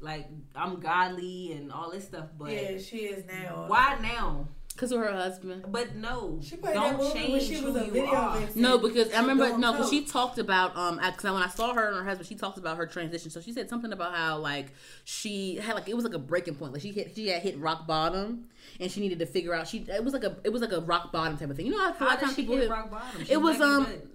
Like 0.00 0.28
I'm 0.54 0.78
godly 0.80 1.52
and 1.52 1.72
all 1.72 1.90
this 1.90 2.04
stuff, 2.04 2.26
but 2.38 2.52
Yeah, 2.52 2.78
she 2.78 2.98
is 2.98 3.24
now. 3.26 3.64
why 3.66 3.98
now? 4.00 4.46
Cause 4.76 4.92
of 4.92 5.00
her 5.00 5.10
husband. 5.12 5.64
But 5.72 5.96
no, 5.96 6.38
She 6.40 6.54
played 6.54 6.74
don't 6.74 6.98
that 7.00 7.12
change 7.12 7.32
when 7.32 7.40
she 7.40 7.64
was 7.64 7.74
who 7.74 7.80
a 7.80 7.84
you 7.86 7.90
video 7.90 8.14
are. 8.14 8.38
vixen. 8.38 8.62
No, 8.62 8.78
because 8.78 9.12
I 9.12 9.20
remember 9.22 9.58
no, 9.58 9.72
because 9.72 9.90
she 9.90 10.04
talked 10.04 10.38
about 10.38 10.76
um, 10.76 10.98
because 11.04 11.24
when 11.24 11.42
I 11.42 11.48
saw 11.48 11.74
her 11.74 11.88
and 11.88 11.96
her 11.96 12.04
husband, 12.04 12.28
she 12.28 12.36
talked 12.36 12.58
about 12.58 12.76
her 12.76 12.86
transition. 12.86 13.28
So 13.32 13.40
she 13.40 13.52
said 13.52 13.68
something 13.68 13.92
about 13.92 14.14
how 14.14 14.38
like 14.38 14.66
she 15.02 15.56
had 15.56 15.74
like 15.74 15.88
it 15.88 15.96
was 15.96 16.04
like 16.04 16.14
a 16.14 16.18
breaking 16.20 16.54
point, 16.54 16.72
like 16.74 16.82
she 16.82 16.92
hit 16.92 17.10
she 17.16 17.26
had 17.26 17.42
hit 17.42 17.58
rock 17.58 17.88
bottom, 17.88 18.46
and 18.78 18.88
she 18.88 19.00
needed 19.00 19.18
to 19.18 19.26
figure 19.26 19.52
out 19.52 19.66
she 19.66 19.78
it 19.88 20.04
was 20.04 20.12
like 20.12 20.22
a 20.22 20.36
it 20.44 20.52
was 20.52 20.62
like 20.62 20.70
a 20.72 20.80
rock 20.82 21.10
bottom 21.10 21.36
type 21.36 21.50
of 21.50 21.56
thing. 21.56 21.66
You 21.66 21.72
know 21.72 21.78
how 21.82 21.90
a 21.90 21.94
How 21.94 22.06
lot 22.06 22.14
of 22.14 22.20
times 22.20 22.34
people 22.36 22.54
hit 22.54 22.62
hit 22.62 22.70
rock 22.70 22.88
bottom? 22.88 23.20
She's 23.22 23.30
It 23.30 23.42
was, 23.42 23.60
um, 23.60 23.84
Good. 23.84 24.08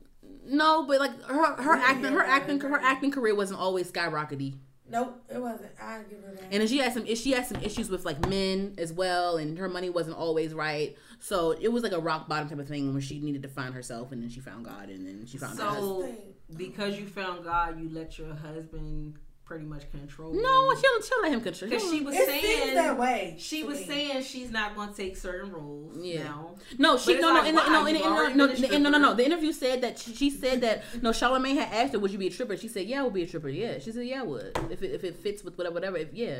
no, 0.45 0.85
but 0.87 1.01
like 1.01 1.21
her 1.23 1.61
her 1.61 1.75
Yeah, 1.75 1.83
acting 1.87 2.13
her 2.13 2.23
yeah, 2.23 2.35
acting 2.35 2.59
her 2.61 2.79
acting 2.81 3.11
career 3.11 3.35
wasn't 3.35 3.59
always 3.59 3.91
skyrockety. 3.91 4.53
Nope, 4.89 5.23
it 5.33 5.41
wasn't. 5.41 5.71
I 5.81 5.99
give 6.09 6.23
her 6.23 6.31
that. 6.35 6.43
And 6.51 6.61
then 6.61 6.67
she 6.67 6.77
had 6.77 6.93
some 6.93 7.05
she 7.15 7.31
had 7.31 7.45
some 7.45 7.61
issues 7.61 7.89
with 7.89 8.05
like 8.05 8.27
men 8.27 8.75
as 8.77 8.91
well, 8.91 9.37
and 9.37 9.57
her 9.57 9.69
money 9.69 9.89
wasn't 9.89 10.17
always 10.17 10.53
right. 10.53 10.97
So 11.19 11.51
it 11.51 11.69
was 11.69 11.83
like 11.83 11.93
a 11.93 11.99
rock 11.99 12.27
bottom 12.27 12.49
type 12.49 12.59
of 12.59 12.67
thing 12.67 12.91
where 12.91 13.01
she 13.01 13.19
needed 13.19 13.43
to 13.43 13.49
find 13.49 13.73
herself, 13.73 14.11
and 14.11 14.21
then 14.21 14.29
she 14.29 14.39
found 14.39 14.65
God, 14.65 14.89
and 14.89 15.05
then 15.07 15.25
she 15.25 15.37
found 15.37 15.57
her 15.57 15.65
husband. 15.65 16.17
So 16.17 16.55
because 16.57 16.99
you 16.99 17.07
found 17.07 17.45
God, 17.45 17.79
you 17.79 17.89
let 17.89 18.17
your 18.17 18.35
husband 18.35 19.17
pretty 19.45 19.65
much 19.65 19.89
control. 19.91 20.33
No, 20.33 20.41
you. 20.71 20.77
she'll 20.79 21.01
she'll 21.01 21.21
let 21.21 21.31
him 21.33 21.41
control. 21.41 21.69
because 21.69 21.89
she 21.89 22.01
was 22.01 22.15
it 22.15 22.25
saying 22.27 22.41
seems 22.61 22.73
that 22.75 22.97
way. 22.97 23.35
She 23.37 23.63
was 23.63 23.79
me. 23.79 23.85
saying 23.85 24.23
she's 24.23 24.49
not 24.51 24.75
going 24.75 24.89
to 24.89 24.95
take 24.95 25.17
certain 25.17 25.51
roles 25.51 25.97
Yeah. 25.99 26.23
now. 26.23 26.55
No, 26.77 26.97
she 26.97 27.19
no 27.19 27.35
it's 27.43 27.53
no 27.53 27.53
like, 27.53 27.53
why? 27.67 27.73
no 27.73 27.85
in, 27.85 27.95
in, 27.97 28.01
no 28.01 28.45
no, 28.47 28.47
the- 28.47 28.79
no 28.79 28.89
no 28.89 28.97
no 28.97 29.13
the 29.13 29.25
interview 29.25 29.51
said 29.51 29.81
that 29.81 29.99
she, 29.99 30.15
she 30.15 30.29
said 30.29 30.61
that 30.61 30.83
no 31.01 31.11
Charlamagne 31.11 31.55
had 31.55 31.73
asked 31.73 31.93
her 31.93 31.99
would 31.99 32.11
you 32.11 32.17
be 32.17 32.27
a 32.27 32.31
stripper 32.31 32.55
she 32.57 32.67
said 32.67 32.87
yeah 32.87 33.01
I 33.01 33.03
would 33.03 33.13
be 33.13 33.23
a 33.23 33.27
stripper 33.27 33.49
yeah 33.49 33.79
she 33.79 33.91
said 33.91 34.05
yeah 34.07 34.21
I 34.21 34.23
would 34.23 34.57
if 34.71 34.81
it, 34.81 34.91
if 34.91 35.03
it 35.03 35.15
fits 35.17 35.43
with 35.43 35.57
whatever 35.57 35.73
whatever 35.75 35.97
if 35.97 36.13
yeah 36.13 36.39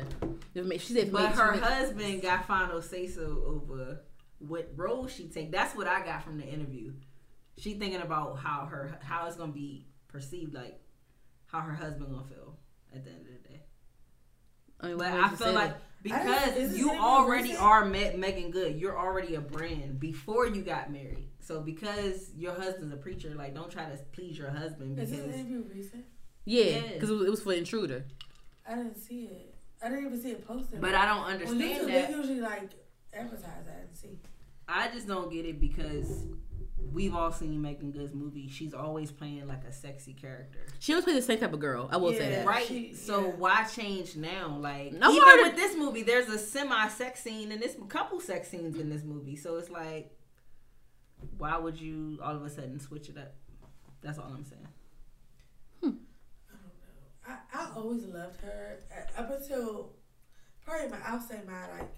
if 0.54 0.70
it 0.70 0.80
she 0.80 0.94
said 0.94 1.08
if 1.08 1.12
But 1.12 1.32
her 1.32 1.54
she 1.54 1.60
makes- 1.60 1.72
husband 1.72 2.22
got 2.22 2.46
final 2.46 2.80
say 2.82 3.06
so 3.06 3.42
over 3.46 4.00
what 4.40 4.70
role 4.76 5.06
she 5.06 5.28
take. 5.28 5.50
That's 5.52 5.74
what 5.76 5.86
I 5.86 6.04
got 6.04 6.22
from 6.22 6.36
the 6.38 6.44
interview. 6.46 6.92
She 7.56 7.74
thinking 7.74 8.00
about 8.02 8.38
how 8.38 8.66
her 8.66 8.98
how 9.02 9.26
it's 9.26 9.36
gonna 9.36 9.52
be 9.52 9.86
perceived, 10.08 10.52
like 10.52 10.80
how 11.46 11.60
her 11.60 11.72
husband 11.74 12.10
gonna 12.10 12.24
feel 12.26 12.43
at 12.94 13.04
the 13.04 13.10
end 13.10 13.20
of 13.20 13.26
the 13.42 13.48
day. 13.48 13.60
I 14.80 14.86
mean, 14.88 14.98
But 14.98 15.12
I 15.12 15.28
feel 15.30 15.52
like 15.52 15.70
is 15.70 16.02
because 16.02 16.78
you 16.78 16.90
already 16.90 17.56
are 17.56 17.84
Me- 17.86 18.14
Meagan 18.16 18.50
Good, 18.50 18.76
you're 18.76 18.98
already 18.98 19.36
a 19.36 19.40
brand 19.40 19.98
before 19.98 20.46
you 20.46 20.62
got 20.62 20.92
married. 20.92 21.28
So 21.40 21.60
because 21.60 22.30
your 22.36 22.52
husband's 22.54 22.92
a 22.92 22.96
preacher, 22.98 23.30
like 23.34 23.54
don't 23.54 23.70
try 23.70 23.84
to 23.84 23.96
please 24.12 24.36
your 24.38 24.50
husband 24.50 24.98
Is 24.98 25.10
because 25.10 25.26
this 25.26 25.34
interview 25.36 25.64
recent? 25.74 26.04
yeah 26.46 26.80
because 26.92 27.08
it, 27.08 27.14
was- 27.14 27.26
it 27.26 27.30
was 27.30 27.42
for 27.42 27.54
intruder 27.54 28.04
I 28.68 28.74
didn't 28.76 28.96
see 28.98 29.24
it. 29.24 29.54
I 29.82 29.88
didn't 29.88 30.06
even 30.06 30.22
see 30.22 30.30
it 30.30 30.46
posted. 30.46 30.80
But 30.80 30.94
I 30.94 31.04
don't 31.06 31.18
on 31.18 31.32
understand 31.32 31.60
YouTube, 31.60 31.86
that. 31.92 32.08
they 32.10 32.14
usually 32.16 32.40
like 32.40 32.70
advertise. 33.12 33.44
I 33.68 33.80
didn't 33.80 33.96
see. 33.96 34.18
I 34.66 34.88
just 34.90 35.06
don't 35.06 35.30
get 35.30 35.44
it 35.44 35.60
because 35.60 36.24
we've 36.92 37.14
all 37.14 37.32
seen 37.32 37.60
Meagan 37.62 37.90
Good's 37.90 38.14
movie. 38.14 38.48
She's 38.48 38.74
always 38.74 39.10
playing 39.10 39.46
like 39.48 39.64
a 39.64 39.72
sexy 39.72 40.12
character. 40.12 40.58
she 40.78 40.92
always 40.92 41.04
played 41.04 41.16
the 41.16 41.22
same 41.22 41.38
type 41.38 41.52
of 41.52 41.60
girl 41.60 41.88
I 41.90 41.96
will 41.96 42.12
say 42.12 42.30
that 42.30 42.46
Right. 42.46 42.66
she- 42.66 42.94
so 42.94 43.26
yeah. 43.26 43.30
why 43.32 43.64
change 43.64 44.16
now? 44.16 44.56
Like 44.60 44.92
No, 44.92 45.10
even 45.10 45.22
why- 45.22 45.42
with 45.48 45.56
this 45.56 45.76
movie, 45.76 46.02
there's 46.02 46.28
a 46.28 46.38
semi 46.38 46.88
sex 46.88 47.20
scene 47.20 47.52
and 47.52 47.60
this 47.62 47.74
a 47.76 47.86
couple 47.86 48.20
sex 48.20 48.48
scenes 48.48 48.76
in 48.78 48.90
this 48.90 49.02
movie. 49.04 49.36
So 49.36 49.56
it's 49.56 49.70
like, 49.70 50.10
why 51.38 51.56
would 51.56 51.80
you 51.80 52.18
all 52.22 52.36
of 52.36 52.44
a 52.44 52.50
sudden 52.50 52.78
switch 52.80 53.08
it 53.08 53.16
up? 53.18 53.34
That's 54.02 54.18
all 54.18 54.30
I'm 54.34 54.44
saying. 54.44 54.68
I 55.82 55.86
don't 55.86 55.94
know. 55.94 55.98
I, 57.26 57.38
I 57.54 57.70
always 57.76 58.04
loved 58.04 58.40
her 58.42 58.80
uh, 58.92 59.20
up 59.20 59.30
until 59.30 59.92
probably 60.64 60.88
my 60.88 60.98
I'll 61.06 61.20
say 61.20 61.40
my 61.46 61.70
like 61.78 61.94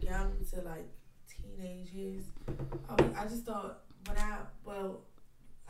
young 0.00 0.32
to 0.50 0.60
like 0.62 0.86
teenage 1.28 1.90
years. 1.90 2.24
I, 2.88 3.02
was, 3.02 3.16
I 3.16 3.24
just 3.24 3.44
thought 3.44 3.80
when 4.06 4.16
I 4.18 4.36
well 4.64 5.00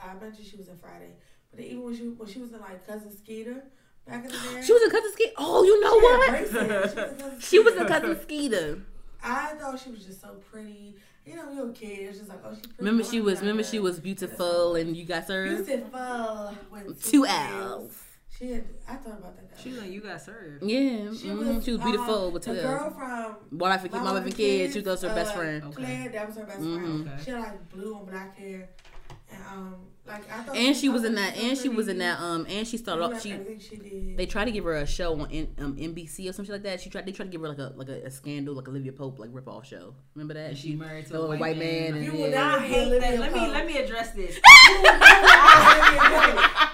I 0.03 0.15
mentioned 0.15 0.47
she 0.47 0.57
was 0.57 0.69
in 0.69 0.77
Friday, 0.77 1.13
but 1.51 1.61
even 1.61 1.83
when 1.85 1.97
she 1.97 2.03
when 2.09 2.29
she 2.29 2.41
was 2.41 2.53
in 2.53 2.61
like 2.61 2.87
cousin 2.87 3.17
Skeeter 3.17 3.65
back 4.07 4.25
in 4.25 4.31
the 4.31 4.37
day, 4.37 4.63
she 4.65 4.73
was 4.73 4.83
a 4.83 4.91
cousin 4.91 5.13
Skeeter 5.13 5.33
oh 5.39 5.63
you 5.65 5.81
know 5.81 5.99
she 5.99 6.05
what. 6.05 6.37
She 6.37 6.43
was 6.43 6.55
in 6.55 6.69
Cousin 6.69 7.41
she 7.41 7.59
was 7.59 7.75
a 7.75 7.77
Skeeter. 7.77 7.89
cousin 7.89 8.23
Skeeter 8.23 8.83
I 9.25 9.47
thought 9.55 9.79
she 9.79 9.91
was 9.91 10.05
just 10.05 10.21
so 10.21 10.31
pretty. 10.51 10.97
You 11.25 11.37
know, 11.37 11.53
you're 11.53 11.71
a 11.71 11.73
kid. 11.73 12.09
It's 12.09 12.19
just 12.19 12.29
like, 12.29 12.41
oh, 12.45 12.53
she's 12.55 12.63
pretty. 12.63 12.79
Remember 12.79 13.05
she 13.05 13.21
was 13.21 13.39
remember 13.41 13.63
she 13.63 13.79
was 13.79 14.01
beautiful 14.01 14.75
and 14.75 14.97
you 14.97 15.05
got 15.05 15.29
served 15.29 15.67
beautiful 15.67 16.57
with 16.73 17.05
two 17.05 17.25
L's. 17.25 17.53
L's. 17.55 18.03
She 18.43 18.51
had. 18.51 18.65
I 18.89 18.95
thought 18.97 19.19
about 19.21 19.37
that. 19.37 19.57
She 19.63 19.71
was 19.71 19.79
like, 19.83 19.91
you 19.93 20.01
got 20.01 20.21
served. 20.21 20.65
Yeah, 20.65 20.79
She 20.81 21.29
mhm, 21.29 21.55
was, 21.57 21.65
she 21.65 21.71
was 21.71 21.81
beautiful 21.81 22.27
um, 22.27 22.33
with 22.33 22.43
two 22.45 22.55
the 22.57 22.63
girl 22.63 22.91
from 22.91 23.37
My 23.53 23.69
wife 23.71 23.85
and 23.85 23.93
my 23.93 24.13
wife 24.13 24.25
and 24.25 24.35
kids. 24.35 24.73
She 24.75 24.81
was 24.81 25.03
her 25.03 25.15
best 25.15 25.33
uh, 25.33 25.37
friend. 25.37 25.63
Okay. 25.67 25.75
Claire, 25.77 26.09
that 26.09 26.27
was 26.27 26.37
her 26.39 26.45
best 26.45 26.59
Mhm. 26.61 26.75
friend. 26.83 27.09
Okay. 27.09 27.23
She 27.25 27.31
had 27.31 27.41
like 27.41 27.69
blue 27.71 27.97
and 27.99 28.07
black 28.09 28.37
hair, 28.37 28.69
and 29.31 29.41
um, 29.49 29.75
like 30.09 30.29
I 30.33 30.43
thought. 30.43 30.57
And 30.57 30.77
she 30.77 30.89
was 30.89 31.05
in 31.05 31.15
that. 31.15 31.37
And 31.37 31.57
she 31.57 31.69
was 31.69 31.87
in 31.87 31.99
that. 31.99 32.19
Um. 32.19 32.45
And 32.51 32.67
she 32.67 32.77
started 32.79 33.03
off. 33.05 33.11
loved 33.13 33.23
She 33.23 33.39
she 33.61 33.77
did. 33.77 34.17
they 34.17 34.27
tried 34.27 34.47
to 34.47 34.51
give 34.51 34.65
her 34.65 34.75
a 34.75 34.87
show 34.89 35.13
on 35.21 35.31
N, 35.31 35.55
um, 35.59 35.77
NBC 35.77 36.29
or 36.29 36.33
something 36.33 36.53
like 36.53 36.65
that. 36.65 36.81
She 36.81 36.91
tried. 36.91 37.07
They 37.07 37.13
tried 37.13 37.27
to 37.27 37.31
give 37.31 37.43
her 37.43 37.49
like 37.49 37.59
a 37.59 37.73
like 37.77 37.91
a, 37.91 38.07
a 38.07 38.11
scandal, 38.11 38.55
like 38.57 38.67
Olivia 38.67 38.91
Pope, 38.93 39.21
like 39.21 39.31
rip 39.33 39.47
off 39.47 39.69
show. 39.69 39.95
Remember 40.17 40.35
that? 40.35 40.49
And 40.51 40.59
she 40.59 40.75
married 40.75 41.07
to 41.07 41.15
a 41.15 41.19
a 41.19 41.21
little 41.21 41.37
white, 41.39 41.57
man. 41.59 41.95
and 41.95 42.05
You 42.05 42.13
yeah. 42.13 42.19
will 42.19 42.27
I 42.27 42.31
never 42.31 42.61
be 42.61 42.67
hate 42.67 42.87
Olivia 42.89 43.01
that. 43.13 43.21
Let 43.21 43.33
me 43.33 43.47
let 43.53 43.67
me 43.67 43.79
address 43.79 44.11
this. 44.11 44.41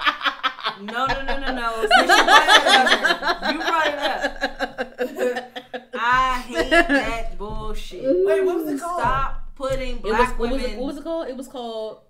You 0.80 0.86
No, 0.86 1.06
no, 1.06 1.22
no, 1.24 1.38
no, 1.40 1.54
no. 1.54 1.82
You 1.82 1.88
brought 1.88 2.46
it 2.48 3.08
up, 3.18 3.52
you 3.52 3.58
brought 3.58 3.86
it 3.86 3.98
up. 3.98 5.44
I 5.94 6.38
hate 6.46 6.70
that 6.70 7.38
bullshit. 7.38 8.02
Wait, 8.26 8.44
what 8.44 8.56
was 8.56 8.68
it 8.74 8.80
called? 8.80 9.00
Stop 9.00 9.54
putting 9.54 9.96
It 9.98 10.02
was, 10.02 10.12
black 10.16 10.38
what, 10.38 10.50
was 10.50 10.62
women. 10.62 10.76
it, 10.76 10.78
what 10.78 10.86
was 10.86 10.96
it 10.98 11.04
called? 11.04 11.28
It 11.28 11.36
was 11.36 11.48
called. 11.48 12.00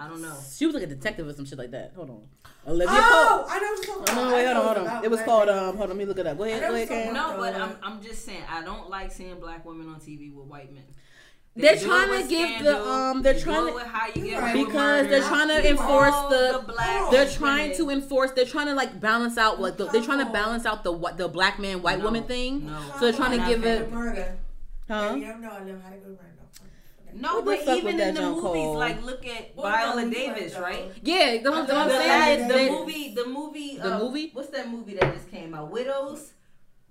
I 0.00 0.06
don't 0.08 0.22
know. 0.22 0.36
She 0.54 0.64
was 0.66 0.74
like 0.74 0.84
a 0.84 0.88
detective 0.88 1.26
or 1.26 1.32
some 1.32 1.44
shit 1.44 1.58
like 1.58 1.72
that. 1.72 1.92
Hold 1.96 2.10
on. 2.10 2.22
Olivia 2.66 2.88
Oh, 2.90 3.44
Pope. 3.44 3.52
I 3.52 3.58
know 3.58 3.66
what 3.66 3.86
you're 3.86 3.96
talking 3.96 4.14
about. 4.14 4.28
no, 4.30 4.34
wait, 4.34 4.46
hold 4.46 4.56
on, 4.56 4.76
hold 4.76 4.88
on. 4.88 5.04
It 5.04 5.10
was 5.10 5.22
called. 5.22 5.48
Um, 5.48 5.76
hold 5.76 5.82
on, 5.82 5.88
let 5.88 5.96
me 5.96 6.04
look 6.04 6.18
it 6.18 6.26
up. 6.26 6.38
Go 6.38 6.44
ahead, 6.44 6.60
go 6.60 6.68
ahead, 6.68 6.80
it's 6.82 6.90
Karen. 6.90 7.14
called- 7.16 7.36
No, 7.36 7.40
but 7.40 7.54
I'm 7.54 7.76
I'm 7.82 8.02
just 8.02 8.24
saying 8.24 8.42
I 8.48 8.62
don't 8.62 8.88
like 8.90 9.10
seeing 9.10 9.40
black 9.40 9.64
women 9.64 9.88
on 9.88 10.00
TV 10.00 10.32
with 10.32 10.46
white 10.46 10.72
men. 10.72 10.84
They 11.58 11.74
They're 11.74 11.76
trying 11.88 12.10
with 12.10 12.22
to 12.22 12.28
give 12.28 12.62
the 12.64 12.80
um. 12.88 13.22
They're 13.22 13.38
trying 13.40 13.66
to 13.66 13.74
with 13.74 13.82
how 13.86 14.06
you 14.14 14.22
get 14.22 14.40
Right. 14.40 14.54
away 14.54 14.62
with 14.64 14.66
because 14.68 15.08
they're 15.08 15.22
trying 15.28 15.48
to 15.48 15.68
enforce 15.68 16.14
All 16.14 16.28
the. 16.30 16.62
black 16.66 17.10
They're 17.10 17.24
women. 17.24 17.34
trying 17.34 17.76
to 17.78 17.90
enforce. 17.90 18.30
They're 18.30 18.44
trying 18.44 18.66
to 18.68 18.74
like 18.74 19.00
balance 19.00 19.36
out 19.36 19.60
like 19.60 19.76
the, 19.76 19.86
they're 19.86 20.02
trying 20.02 20.24
to 20.24 20.32
balance 20.32 20.64
out 20.66 20.84
the 20.84 20.92
what 20.92 21.16
the 21.18 21.26
black 21.26 21.58
man 21.58 21.82
white 21.82 21.98
No, 21.98 22.04
woman 22.04 22.22
thing. 22.24 22.66
No, 22.66 22.78
So 22.94 23.00
they're 23.00 23.12
trying 23.12 23.40
to 23.40 23.44
give 23.46 23.64
it- 23.66 23.88
for 23.88 23.94
Murder. 23.96 24.36
Huh? 24.88 25.16
Yeah, 25.18 25.36
no, 25.36 25.50
I 25.50 25.64
know 25.64 25.78
how 25.82 25.90
to 25.90 25.96
go 25.96 26.08
murder. 26.10 26.22
No, 27.14 27.40
What 27.40 27.64
but 27.66 27.76
even 27.78 27.98
in 27.98 28.14
the 28.14 28.20
John 28.20 28.30
movies, 28.34 28.42
Cole? 28.42 28.78
like 28.78 29.02
look 29.04 29.26
at 29.26 29.50
What 29.56 29.72
Viola 29.72 30.08
Davis, 30.10 30.40
Lisa, 30.42 30.60
right? 30.62 30.92
Yeah, 31.02 31.38
the, 31.38 31.42
the, 31.42 31.50
I 31.52 31.58
what 31.58 31.68
thought 31.68 31.76
I'm 31.76 31.88
The, 31.88 31.98
saying 31.98 32.48
the 32.48 32.70
movie, 32.78 33.14
the 33.14 33.26
movie, 33.26 33.78
The 33.78 33.96
uh, 33.96 33.98
movie? 33.98 34.30
What's 34.32 34.50
that 34.50 34.68
movie 34.70 34.94
that 34.94 35.12
just 35.14 35.28
came 35.30 35.54
out? 35.54 35.70
Widows. 35.72 36.32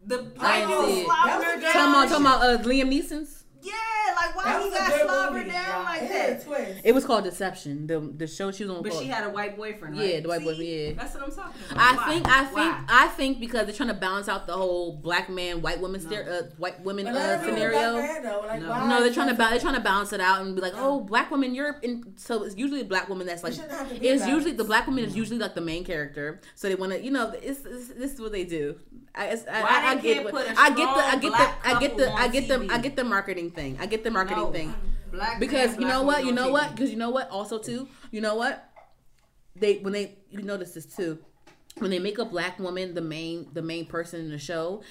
The 0.06 0.20
I 0.20 0.22
black 0.24 0.68
didn't 0.68 0.82
dude 0.86 0.90
see 0.94 1.02
it. 1.02 1.06
slobbered 1.06 1.30
That 1.32 1.38
was 1.38 1.46
her 1.46 1.58
a 1.58 1.62
down. 1.62 1.72
talking 1.74 1.90
about 1.94 2.10
talking 2.10 2.26
about 2.26 2.42
uh, 2.44 2.64
Liam 2.70 2.90
Neeson's. 2.92 3.37
Yeah, 3.68 4.16
like 4.16 4.36
why 4.36 4.44
That 4.46 4.64
he 4.64 4.70
got 4.70 4.90
good 4.92 5.02
slobbered 5.02 5.48
down 5.48 5.66
y'all. 5.76 5.84
like 5.84 6.02
It 6.04 6.10
that? 6.10 6.44
twist. 6.46 6.82
It 6.84 6.94
was 6.96 7.06
called 7.06 7.24
Deception. 7.26 7.88
The 7.88 8.00
the 8.00 8.28
show 8.28 8.52
she 8.52 8.64
was 8.66 8.76
on. 8.78 8.84
But 8.84 8.92
called- 8.92 9.04
she 9.04 9.10
had 9.10 9.24
a 9.26 9.30
white 9.30 9.58
boyfriend, 9.58 9.98
right? 9.98 10.14
Yeah, 10.16 10.20
the 10.22 10.30
white 10.30 10.40
See? 10.40 10.46
boyfriend, 10.46 10.70
yeah. 10.70 10.94
That's 10.94 11.14
what 11.16 11.24
I'm 11.24 11.32
talking 11.32 11.62
about. 11.72 11.80
I 11.82 11.96
Why? 11.98 12.08
think 12.14 12.28
I 12.28 12.44
think 12.46 12.56
Why? 12.58 12.84
I 12.88 13.08
think 13.10 13.40
because 13.40 13.66
they're 13.66 13.76
trying 13.76 13.90
to 13.90 13.96
balance 13.96 14.28
out 14.30 14.48
the 14.48 14.54
whole 14.54 14.94
black 14.98 15.30
man 15.30 15.62
white 15.62 15.80
woman 15.82 16.02
No. 16.04 16.10
stere- 16.10 16.28
uh, 16.30 16.44
white 16.58 16.82
women 16.84 17.08
uh, 17.08 17.14
let 17.14 17.40
her 17.40 17.46
be 17.46 17.52
a 17.52 17.56
black 17.56 17.72
scenario. 17.74 17.94
man. 18.02 18.24
Like, 18.48 18.62
No. 18.62 18.88
No, 18.88 19.04
they're 19.04 19.14
trying 19.14 19.28
to 19.30 19.34
ba- 19.34 19.48
they're 19.50 19.60
trying 19.60 19.76
to 19.76 19.82
balance 19.82 20.14
it 20.14 20.22
out 20.22 20.42
and 20.42 20.56
be 20.56 20.62
like, 20.62 20.74
No. 20.76 20.94
oh, 20.96 21.00
black 21.02 21.30
woman, 21.32 21.54
you're 21.54 21.78
in. 21.82 22.14
So 22.16 22.44
it's 22.44 22.56
usually 22.56 22.82
a 22.82 22.86
black 22.86 23.10
woman 23.10 23.28
that's 23.28 23.44
like. 23.44 23.54
shouldn't 23.54 23.72
have 23.72 23.90
to 23.90 24.00
be 24.00 24.08
It's 24.08 24.24
that. 24.24 24.30
usually 24.32 24.54
the 24.54 24.64
black 24.64 24.88
woman 24.88 25.04
is 25.04 25.16
usually 25.16 25.40
like 25.40 25.56
the 25.56 25.62
main 25.62 25.84
character, 25.84 26.40
so 26.56 26.70
they 26.70 26.76
want 26.76 26.94
to, 26.94 27.02
you 27.04 27.12
know, 27.12 27.32
it's, 27.42 27.66
it's, 27.66 27.90
this 27.90 28.14
is 28.14 28.22
what 28.22 28.32
they 28.32 28.44
do. 28.46 28.76
I, 29.18 29.30
I, 29.52 29.92
I, 29.92 29.96
get, 29.96 30.04
can't 30.04 30.26
what- 30.26 30.34
put 30.34 30.48
a 30.48 30.60
I 30.60 30.70
get 30.70 30.78
the, 30.78 30.84
I 30.86 31.16
get 31.18 31.32
the, 31.32 31.68
I 31.68 31.80
get 31.80 31.98
the, 31.98 32.14
I 32.14 32.28
get 32.28 32.48
the, 32.48 32.68
I 32.74 32.78
get 32.78 32.96
the 32.96 33.04
marketing 33.04 33.52
thing. 33.52 33.78
I 33.80 33.86
get 33.86 34.04
the 34.04 34.12
marketing 34.12 34.44
No. 34.44 34.52
thing 34.52 34.74
Black 35.12 35.40
because 35.40 35.72
man, 35.72 35.82
you 35.82 35.88
know 35.88 36.04
what, 36.04 36.26
you 36.26 36.32
know 36.32 36.48
TV. 36.48 36.52
what, 36.52 36.72
because 36.76 36.92
you 36.92 36.98
know 36.98 37.10
what, 37.10 37.30
also 37.30 37.58
too, 37.58 37.88
you 38.12 38.22
know 38.22 38.36
what, 38.36 38.70
they 39.56 39.78
when 39.80 39.94
they 39.94 40.16
you 40.30 40.42
notice 40.44 40.74
this 40.74 40.86
too, 40.86 41.18
when 41.80 41.90
they 41.92 42.00
make 42.00 42.18
a 42.20 42.26
black 42.26 42.60
woman 42.60 42.94
the 42.94 43.02
main 43.02 43.48
the 43.54 43.62
main 43.62 43.86
person 43.86 44.20
in 44.22 44.30
the 44.30 44.38
show, 44.38 44.82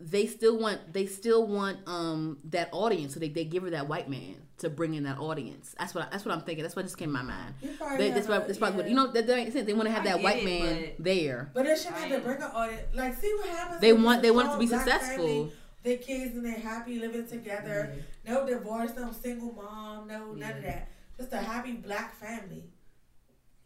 they 0.00 0.26
still 0.26 0.58
want 0.58 0.92
they 0.92 1.06
still 1.06 1.46
want 1.46 1.78
um 1.86 2.38
that 2.44 2.68
audience, 2.72 3.14
so 3.14 3.20
they, 3.20 3.28
they 3.28 3.44
give 3.44 3.62
her 3.64 3.70
that 3.70 3.88
white 3.88 4.08
man 4.08 4.36
to 4.58 4.70
bring 4.70 4.94
in 4.94 5.04
that 5.04 5.18
audience. 5.18 5.74
That's 5.78 5.94
what 5.94 6.06
I, 6.06 6.08
that's 6.10 6.24
what 6.24 6.34
I'm 6.34 6.42
thinking. 6.42 6.62
That's 6.62 6.76
what 6.76 6.82
just 6.84 6.98
came 6.98 7.08
to 7.08 7.12
my 7.14 7.22
mind. 7.22 7.54
They, 7.60 7.68
have 8.06 8.14
that's 8.14 8.26
a- 8.26 8.30
what 8.30 8.46
that's 8.46 8.58
probably 8.58 8.84
yeah. 8.84 8.88
you 8.90 8.94
know 8.96 9.06
that, 9.08 9.26
that 9.26 9.36
makes 9.36 9.52
sense. 9.52 9.66
They 9.66 9.72
want 9.72 9.86
to 9.86 9.92
have 9.92 10.02
I 10.02 10.10
that 10.10 10.22
white 10.22 10.38
it, 10.38 10.44
man 10.44 10.82
but- 10.96 11.04
there. 11.04 11.50
But 11.54 11.64
they 11.66 11.76
shouldn't 11.76 11.96
have 11.96 12.08
to 12.10 12.14
Right. 12.16 12.24
bring 12.24 12.36
an 12.42 12.50
audience. 12.54 12.82
Like, 12.94 13.14
see 13.16 13.34
what 13.38 13.48
happens. 13.48 13.80
They 13.80 13.92
want 13.92 14.22
they 14.22 14.30
want 14.30 14.48
it 14.48 14.52
to 14.52 14.58
be 14.58 14.66
successful. 14.68 15.26
family, 15.26 15.52
Their 15.82 15.98
kids 15.98 16.34
and 16.36 16.44
they're 16.44 16.52
happy 16.58 16.98
living 16.98 17.26
together. 17.26 17.94
No 18.26 18.46
divorce, 18.46 18.92
no 18.96 19.10
single 19.12 19.52
mom, 19.52 20.06
no 20.08 20.32
none 20.32 20.56
of 20.58 20.62
that. 20.62 20.88
Just 21.16 21.32
a 21.32 21.38
happy 21.38 21.72
black 21.72 22.14
family. 22.14 22.64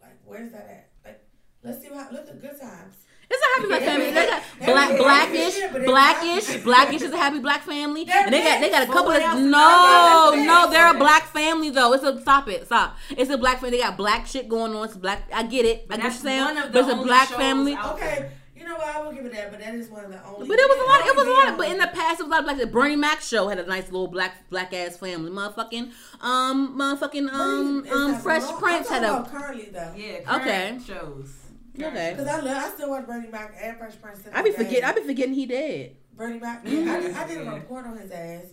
Like, 0.01 0.19
where's 0.25 0.51
that 0.53 0.67
at? 0.69 0.89
Like, 1.05 1.25
let's 1.63 1.83
see 1.83 1.89
what 1.91 2.13
look 2.13 2.27
at 2.29 2.41
good 2.41 2.59
times. 2.61 2.97
It's 3.35 3.43
a 3.43 3.49
happy 3.57 3.69
black 3.69 3.83
family. 3.83 4.11
They 4.11 4.27
got 4.27 4.43
black, 4.61 4.99
blackish, 4.99 5.59
yeah, 5.59 5.69
but 5.73 5.81
it's 5.81 5.91
blackish, 5.91 6.63
blackish 6.63 7.03
is 7.03 7.13
a 7.13 7.17
happy 7.17 7.39
black 7.39 7.63
family, 7.63 8.07
and 8.09 8.33
they 8.33 8.43
got 8.43 8.61
they 8.61 8.71
got 8.71 8.83
a 8.83 8.93
couple 8.93 9.11
of 9.13 9.21
no, 9.21 9.27
is 9.37 9.51
that? 9.51 10.31
They're 10.35 10.47
no, 10.47 10.71
they're 10.71 10.95
a 10.95 10.99
black 10.99 11.25
family 11.29 11.71
though. 11.71 11.95
It's 11.95 12.05
a 12.05 12.21
stop 12.21 12.49
it, 12.49 12.67
stop. 12.67 12.97
It's 13.11 13.31
a 13.31 13.39
black 13.39 13.57
family. 13.61 13.79
They 13.79 13.83
got 13.83 13.97
black 13.97 14.27
shit 14.27 14.49
going 14.49 14.75
on. 14.75 14.85
It's 14.85 14.97
black. 14.97 15.31
I 15.33 15.45
get 15.45 15.65
it. 15.65 15.87
I 15.91 15.97
get 15.97 16.05
what 16.05 16.13
saying. 16.13 16.45
one 16.45 16.73
But 16.73 16.77
it's 16.77 16.93
a 16.93 16.97
black 16.97 17.29
family. 17.29 17.75
Okay, 17.75 18.31
you 18.55 18.65
know 18.65 18.75
what? 18.77 18.87
I 18.95 19.01
will 19.01 19.13
give 19.13 19.25
it 19.25 19.33
that, 19.33 19.51
but 19.51 19.61
that 19.61 19.75
is 19.75 19.89
one 19.89 20.05
of 20.05 20.11
the 20.11 20.23
only. 20.27 20.47
But 20.47 20.59
it 20.59 20.69
was 20.69 20.79
a 20.79 20.91
lot. 20.91 21.07
It 21.07 21.17
was 21.17 21.27
a 21.27 21.31
lot. 21.31 21.49
Of, 21.49 21.59
but 21.59 21.69
in 21.69 21.79
the 21.79 21.87
past, 21.89 22.21
it 22.21 22.25
was 22.25 22.29
a 22.29 22.31
lot 22.31 22.41
of 22.41 22.45
black. 22.45 22.59
The 22.59 22.67
Bernie 22.67 22.97
Mac 22.97 23.23
show 23.23 23.49
had 23.49 23.59
a 23.59 23.67
nice 23.67 23.87
little 23.91 24.09
black 24.09 24.49
black 24.51 24.75
ass 24.75 24.99
family. 24.99 25.31
Motherfucking 25.31 25.91
um, 26.21 26.79
motherfucking 26.79 27.29
um 27.33 27.87
um 27.91 28.21
Fresh. 28.21 28.51
Prince 28.59 28.89
had 28.91 29.05
a 29.05 29.25
currently 29.25 29.71
though. 29.73 29.93
Yeah, 29.97 30.21
current 30.21 30.43
Okay. 30.43 30.79
shows. 30.87 31.42
Okay. 31.81 32.15
Because 32.17 32.27
I 32.29 32.41
love, 32.41 32.57
I 32.57 32.69
still 32.71 32.91
watch 32.91 33.07
Bernie 33.07 33.29
Mac 33.29 33.55
and 33.61 33.77
Fresh 33.79 33.95
Prince. 34.01 34.21
I 34.33 34.43
be 34.43 34.51
this 34.51 34.59
day. 34.59 34.65
forgetting. 34.65 34.85
I 34.85 34.93
be 34.93 35.01
forgetting 35.03 35.35
he 35.35 35.47
dead. 35.47 35.97
Bernie 36.17 36.39
Mac. 36.39 36.65
Mhm. 36.65 36.85
Yeah, 36.87 37.19
I, 37.19 37.25
I 37.25 37.27
did 37.27 37.47
a 37.47 37.51
report 37.51 37.87
on 37.87 37.97
his 37.97 38.11
ass 38.11 38.45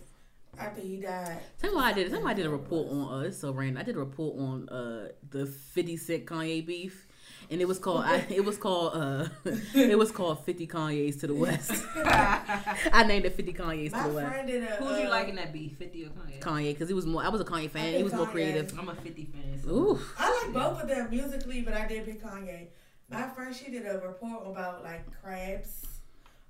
after 0.58 0.80
he 0.80 0.96
died. 0.96 1.38
Tell 1.60 1.70
me 1.70 1.76
why 1.76 1.90
I 1.90 1.92
did. 1.92 2.08
Tell 2.10 2.18
me 2.18 2.24
why 2.24 2.30
I 2.30 2.34
did 2.34 2.46
a 2.46 2.50
report 2.50 2.88
on. 2.90 3.12
Uh, 3.12 3.26
it's 3.26 3.38
so 3.38 3.52
random. 3.52 3.76
I 3.78 3.82
did 3.82 3.96
a 3.96 3.98
report 3.98 4.38
on 4.38 4.68
uh 4.70 5.08
the 5.30 5.46
Fifty 5.46 5.96
Cent 5.98 6.24
Kanye 6.24 6.64
beef, 6.64 7.06
and 7.50 7.60
it 7.60 7.68
was 7.68 7.78
called. 7.78 8.04
I, 8.04 8.24
it 8.30 8.44
was 8.44 8.56
called. 8.56 8.92
Uh, 8.94 9.28
it 9.74 9.98
was 9.98 10.10
called 10.10 10.42
Fifty 10.46 10.66
Kanye's 10.66 11.16
to 11.16 11.26
the 11.26 11.34
West. 11.34 11.72
I 11.96 13.04
named 13.06 13.26
it 13.26 13.34
Fifty 13.34 13.52
Kanye's 13.52 13.92
to 13.92 14.02
the 14.02 14.14
West. 14.14 14.28
friend 14.32 14.48
did 14.48 14.62
a. 14.62 14.66
Who's 14.76 14.98
you 14.98 15.06
uh, 15.06 15.10
liking 15.10 15.34
that 15.36 15.52
beef? 15.52 15.76
50 15.76 16.04
or 16.04 16.08
Kanye? 16.08 16.40
Kanye, 16.40 16.72
because 16.72 16.88
he 16.88 16.94
was 16.94 17.04
more. 17.06 17.22
I 17.22 17.28
was 17.28 17.40
a 17.42 17.44
Kanye 17.44 17.70
fan. 17.70 17.86
He 17.88 17.92
picked 17.92 18.04
was 18.04 18.14
more 18.14 18.26
creative. 18.26 18.72
I'm 18.78 18.88
a 18.88 18.94
50 18.94 19.24
fan. 19.26 19.60
So. 19.62 19.70
Ooh. 19.70 20.00
I 20.18 20.42
like 20.44 20.54
both 20.54 20.82
of 20.82 20.88
them 20.88 21.10
musically, 21.10 21.60
but 21.60 21.74
I 21.74 21.86
did 21.86 22.06
pick 22.06 22.22
Kanye. 22.24 22.68
My 23.10 23.28
friend, 23.28 23.54
she 23.54 23.70
did 23.70 23.86
a 23.86 23.98
report 23.98 24.46
about 24.46 24.84
like 24.84 25.04
crabs. 25.22 25.86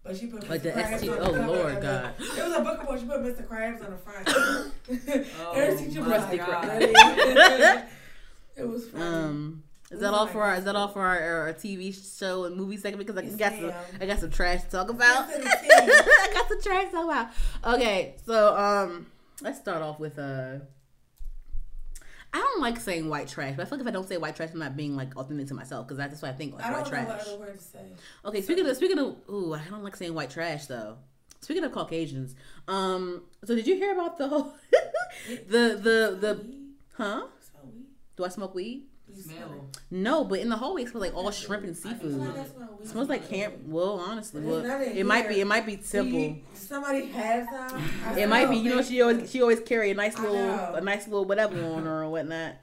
But 0.02 0.16
she 0.16 0.26
put 0.28 0.48
Like 0.48 0.62
Mr. 0.62 0.74
the 0.74 0.80
Krabs 0.80 0.98
ST 0.98 1.10
on 1.10 1.16
the 1.18 1.22
oh, 1.22 1.32
cover 1.32 1.46
Lord 1.46 1.74
of. 1.74 1.82
God. 1.82 2.14
It 2.18 2.44
was 2.44 2.54
a 2.56 2.60
book 2.62 2.80
report. 2.80 3.00
She 3.00 3.06
put 3.06 3.20
Mr. 3.20 3.46
Krabs 3.46 3.84
on 3.84 3.90
the 3.90 3.96
front. 3.98 4.28
Oh, 5.40 5.54
Her 5.54 5.76
teacher 5.76 6.00
was 6.00 6.08
my 6.08 6.16
like, 6.18 6.38
God. 6.38 6.64
"Really?" 6.68 6.92
it 8.56 8.68
was 8.68 8.88
funny. 8.88 9.04
Um. 9.04 9.62
Is 9.90 9.98
that 10.00 10.14
all 10.14 10.26
for 10.28 10.42
our? 10.44 10.54
Is 10.54 10.64
that 10.64 10.76
all 10.76 10.86
for 10.88 11.04
our, 11.04 11.18
our 11.48 11.52
TV 11.52 11.92
show 12.18 12.44
and 12.44 12.56
movie 12.56 12.76
segment? 12.76 13.06
Because 13.06 13.20
I 13.20 13.26
Yes, 13.26 13.36
got 13.36 13.52
some. 13.60 13.72
I 14.00 14.06
got 14.06 14.18
some 14.20 14.30
trash 14.30 14.62
to 14.62 14.70
talk 14.70 14.88
about. 14.88 15.28
Yes, 15.28 15.64
it 15.64 15.88
is. 15.88 16.00
I 16.06 16.30
got 16.32 16.48
some 16.48 16.62
trash 16.62 16.84
to 16.86 16.90
talk 16.92 17.04
about. 17.04 17.74
Okay, 17.74 18.14
so 18.24 18.56
um, 18.56 19.06
let's 19.42 19.58
start 19.58 19.82
off 19.82 19.98
with 19.98 20.18
uh. 20.18 20.58
I 22.32 22.38
don't 22.38 22.60
like 22.60 22.78
saying 22.78 23.08
white 23.08 23.28
trash, 23.28 23.54
but 23.56 23.62
I 23.62 23.68
feel 23.68 23.78
like 23.78 23.86
if 23.86 23.88
I 23.88 23.92
don't 23.92 24.08
say 24.08 24.16
white 24.16 24.36
trash, 24.36 24.50
I'm 24.52 24.60
not 24.60 24.76
being 24.76 24.94
like 24.96 25.16
authentic 25.16 25.48
to 25.48 25.54
myself 25.54 25.86
because 25.86 25.98
that's 25.98 26.22
what 26.22 26.30
I 26.30 26.34
think 26.34 26.54
like 26.54 26.64
I 26.64 26.72
white 26.72 26.84
don't 26.84 26.92
know 26.92 26.98
what 26.98 27.06
trash. 27.18 27.28
other 27.28 27.38
word 27.38 27.58
to 27.58 27.64
say. 27.64 27.78
Okay, 28.24 28.42
speaking 28.42 28.66
of 28.66 28.76
speaking 28.76 28.98
of, 28.98 29.16
ooh, 29.28 29.54
I 29.54 29.62
don't 29.68 29.82
like 29.82 29.96
saying 29.96 30.14
white 30.14 30.30
trash 30.30 30.66
though. 30.66 30.98
Speaking 31.40 31.64
of 31.64 31.72
Caucasians, 31.72 32.34
um, 32.68 33.22
so 33.44 33.54
did 33.56 33.66
you 33.66 33.74
hear 33.76 33.92
about 33.94 34.18
the 34.18 34.28
whole, 34.28 34.54
the 35.48 35.78
the 35.82 36.18
the, 36.20 36.54
huh? 36.96 37.26
Do 38.16 38.24
I 38.24 38.28
smoke 38.28 38.54
weed? 38.54 38.84
You 39.26 39.32
Smell. 39.32 39.70
No, 39.90 40.24
but 40.24 40.38
in 40.40 40.48
the 40.48 40.56
hallway 40.56 40.82
it 40.82 40.88
smells 40.88 41.02
like 41.06 41.14
all 41.16 41.30
shrimp 41.30 41.64
and 41.64 41.76
seafood. 41.76 42.16
like 42.18 42.46
smell. 42.48 42.78
It 42.82 42.88
smells 42.88 43.08
like 43.08 43.28
camp. 43.28 43.54
Well, 43.66 43.98
honestly, 44.00 44.40
well, 44.42 44.58
it's 44.58 44.68
not 44.68 44.82
in 44.82 44.96
it 44.96 45.04
might 45.06 45.28
be. 45.28 45.40
It 45.40 45.46
might 45.46 45.66
be 45.66 45.76
Do 45.76 45.82
simple. 45.82 46.18
you- 46.18 46.36
somebody 46.54 47.06
has 47.06 47.48
some. 47.48 48.18
It 48.18 48.28
might 48.28 48.48
be. 48.50 48.56
You 48.56 48.76
know, 48.76 48.82
she 48.82 49.00
always 49.02 49.30
she 49.30 49.42
always 49.42 49.60
carry 49.60 49.90
a 49.90 49.94
nice 49.94 50.18
little 50.18 50.36
a 50.74 50.80
nice 50.80 51.06
little 51.06 51.24
whatever 51.24 51.62
on 51.64 51.84
her 51.84 52.04
or 52.04 52.10
whatnot. 52.10 52.54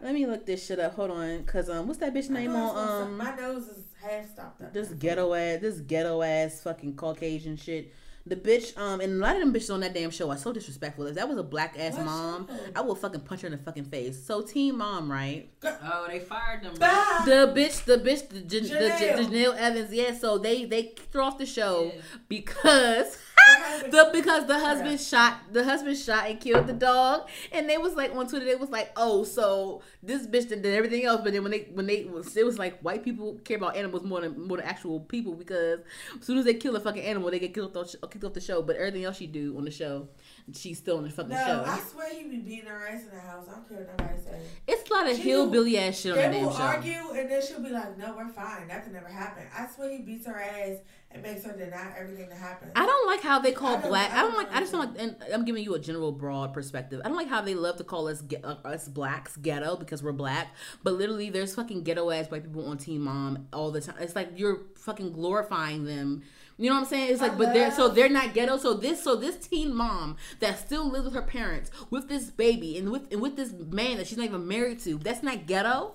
Let 0.00 0.12
me 0.14 0.26
look 0.26 0.44
this 0.44 0.64
shit 0.66 0.78
up. 0.78 0.94
Hold 0.96 1.10
on, 1.12 1.44
cause 1.44 1.70
um, 1.70 1.86
what's 1.86 1.98
that 2.00 2.12
bitch 2.12 2.28
name 2.28 2.54
on 2.54 3.04
um 3.06 3.16
my 3.16 3.34
nose 3.34 3.68
is 3.68 3.84
half 4.02 4.28
stopped 4.30 4.60
up. 4.62 4.72
this 4.74 4.88
ghetto 4.90 5.32
ass 5.32 5.60
this 5.62 5.80
ghetto 5.80 6.20
ass 6.22 6.60
fucking 6.60 6.94
Caucasian 6.96 7.56
shit. 7.56 7.92
The 8.26 8.36
bitch 8.36 8.76
um 8.78 9.00
and 9.02 9.12
a 9.12 9.16
lot 9.16 9.36
of 9.36 9.40
them 9.42 9.52
bitches 9.52 9.72
on 9.72 9.80
that 9.80 9.92
damn 9.92 10.10
show 10.10 10.30
are 10.30 10.36
so 10.38 10.50
disrespectful. 10.50 11.06
If 11.06 11.16
that 11.16 11.28
was 11.28 11.36
a 11.36 11.42
black 11.42 11.76
ass 11.78 11.94
What 11.94 12.06
mom, 12.06 12.48
show? 12.48 12.54
I 12.74 12.80
will 12.80 12.94
fucking 12.94 13.20
punch 13.20 13.42
her 13.42 13.48
in 13.48 13.52
the 13.52 13.58
fucking 13.58 13.84
face. 13.84 14.24
So 14.24 14.40
team 14.40 14.78
Mom, 14.78 15.10
right? 15.12 15.50
Oh, 15.62 16.06
they 16.08 16.20
fired 16.20 16.62
them. 16.62 16.74
right? 16.80 17.22
The 17.26 17.52
bitch, 17.54 17.84
the 17.84 17.98
bitch, 17.98 18.26
the, 18.30 18.40
Jan- 18.40 18.62
the, 18.62 18.68
Jenelle. 18.70 19.26
Jenelle 19.26 19.56
Evans. 19.56 19.92
Yeah, 19.92 20.14
so 20.16 20.38
they 20.38 20.64
they 20.64 20.94
threw 21.12 21.20
off 21.22 21.36
the 21.36 21.44
show 21.44 21.92
Yeah. 21.94 22.00
because 22.28 23.18
husband- 23.18 23.20
the 23.90 24.10
because 24.12 24.46
the 24.46 24.58
husband 24.58 25.00
shot 25.00 25.34
the 25.52 25.64
husband 25.64 25.96
shot 25.96 26.28
and 26.28 26.40
killed 26.40 26.66
the 26.66 26.72
dog, 26.72 27.28
and 27.52 27.68
they 27.68 27.78
was 27.78 27.94
like 27.94 28.14
on 28.14 28.26
Twitter 28.28 28.44
they 28.44 28.54
was 28.54 28.70
like, 28.70 28.90
oh, 28.96 29.24
so 29.24 29.82
this 30.02 30.26
bitch 30.26 30.48
did 30.48 30.62
did 30.62 30.74
everything 30.74 31.04
else, 31.04 31.20
but 31.22 31.32
then 31.32 31.42
when 31.42 31.52
they 31.52 31.68
when 31.72 31.86
they 31.86 32.04
was 32.04 32.36
it 32.36 32.44
was 32.46 32.58
like 32.58 32.78
white 32.80 33.02
people 33.04 33.34
care 33.44 33.56
about 33.56 33.76
animals 33.76 34.02
more 34.04 34.20
than 34.20 34.40
more 34.46 34.56
than 34.56 34.66
actual 34.66 35.00
people 35.00 35.34
because 35.34 35.80
as 36.18 36.26
soon 36.26 36.38
as 36.38 36.44
they 36.44 36.54
kill 36.54 36.74
a 36.76 36.80
fucking 36.80 37.02
animal, 37.02 37.30
they 37.30 37.38
get 37.38 37.52
killed 37.54 37.76
off, 37.76 37.94
kicked 38.10 38.24
off 38.24 38.32
the 38.32 38.40
show. 38.40 38.62
But 38.62 38.76
everything 38.76 39.04
else 39.04 39.16
she 39.16 39.26
do 39.26 39.56
on 39.56 39.64
the 39.64 39.70
show, 39.70 40.08
she's 40.52 40.78
still 40.78 40.98
on 40.98 41.04
the 41.04 41.10
fucking 41.10 41.30
No, 41.30 41.36
show. 41.46 41.64
I 41.66 41.78
swear 41.80 42.08
he 42.14 42.24
be 42.28 42.36
beating 42.38 42.66
her 42.66 42.86
ass 42.88 43.02
in 43.04 43.10
the 43.10 43.20
house. 43.20 43.46
I 43.48 43.52
don't 43.52 43.68
care 43.68 43.78
what 43.78 43.98
nobody 43.98 44.22
say. 44.22 44.40
it's 44.66 44.88
a 44.90 44.92
lot 44.92 45.08
of 45.10 45.16
She- 45.16 45.22
hillbilly 45.22 45.78
ass 45.78 45.98
shit 46.00 46.12
on 46.12 46.18
They 46.18 46.22
damn 46.38 46.46
will 46.46 46.52
show. 46.52 46.62
argue 46.62 47.10
and 47.14 47.30
then 47.30 47.42
she'll 47.46 47.62
be 47.62 47.70
like, 47.70 47.98
"No, 47.98 48.14
we're 48.16 48.28
fine. 48.28 48.68
That 48.68 48.78
Nothing 48.78 48.92
never 48.94 49.08
happened." 49.08 49.46
I 49.56 49.66
swear 49.74 49.90
he 49.90 49.98
beats 49.98 50.26
her 50.26 50.40
ass 50.40 50.78
and 51.14 51.22
makes 51.22 51.44
her 51.44 51.52
deny 51.56 51.92
everything 51.96 52.28
that 52.28 52.38
happened. 52.38 52.72
I 52.74 52.84
don't 52.84 53.06
like 53.06 53.22
how 53.22 53.38
they 53.38 53.52
call 53.52 53.76
I 53.76 53.80
black. 53.80 54.12
I 54.12 54.18
I 54.18 54.22
don't 54.22 54.36
like. 54.36 54.52
I 54.52 54.60
just 54.60 54.72
don't 54.72 54.80
like. 54.80 55.00
And 55.00 55.16
I'm 55.32 55.44
giving 55.44 55.62
you 55.62 55.74
a 55.74 55.78
general 55.78 56.12
broad 56.12 56.52
perspective. 56.52 57.00
I 57.04 57.08
don't 57.08 57.16
like 57.16 57.28
how 57.28 57.40
they 57.40 57.54
love 57.54 57.76
to 57.76 57.84
call 57.84 58.08
us 58.08 58.20
ge- 58.22 58.42
uh, 58.42 58.56
us 58.64 58.88
blacks 58.88 59.36
ghetto 59.36 59.76
because 59.76 60.02
we're 60.02 60.12
black. 60.12 60.48
But 60.82 60.94
literally, 60.94 61.30
there's 61.30 61.54
fucking 61.54 61.84
ghetto 61.84 62.10
ass 62.10 62.30
white 62.30 62.42
people 62.42 62.66
on 62.66 62.78
Teen 62.78 63.00
Mom 63.00 63.46
all 63.52 63.70
the 63.70 63.80
time. 63.80 63.96
It's 64.00 64.16
like 64.16 64.30
you're 64.36 64.62
fucking 64.76 65.12
glorifying 65.12 65.84
them. 65.84 66.22
You 66.56 66.68
know 66.68 66.76
what 66.76 66.82
I'm 66.82 66.88
saying? 66.88 67.12
It's 67.12 67.20
like, 67.20 67.32
I 67.32 67.36
but 67.36 67.54
they're 67.54 67.70
so 67.70 67.88
they're 67.88 68.08
not 68.08 68.34
ghetto. 68.34 68.56
So 68.58 68.74
this, 68.74 69.02
so 69.02 69.16
this 69.16 69.36
teen 69.36 69.74
mom 69.74 70.16
that 70.40 70.58
still 70.58 70.88
lives 70.88 71.06
with 71.06 71.14
her 71.14 71.22
parents 71.22 71.70
with 71.90 72.08
this 72.08 72.30
baby 72.30 72.78
and 72.78 72.90
with 72.90 73.12
and 73.12 73.20
with 73.20 73.36
this 73.36 73.52
man 73.52 73.96
that 73.96 74.06
she's 74.06 74.18
not 74.18 74.26
even 74.26 74.46
married 74.46 74.80
to. 74.80 74.98
That's 74.98 75.22
not 75.22 75.46
ghetto. 75.46 75.94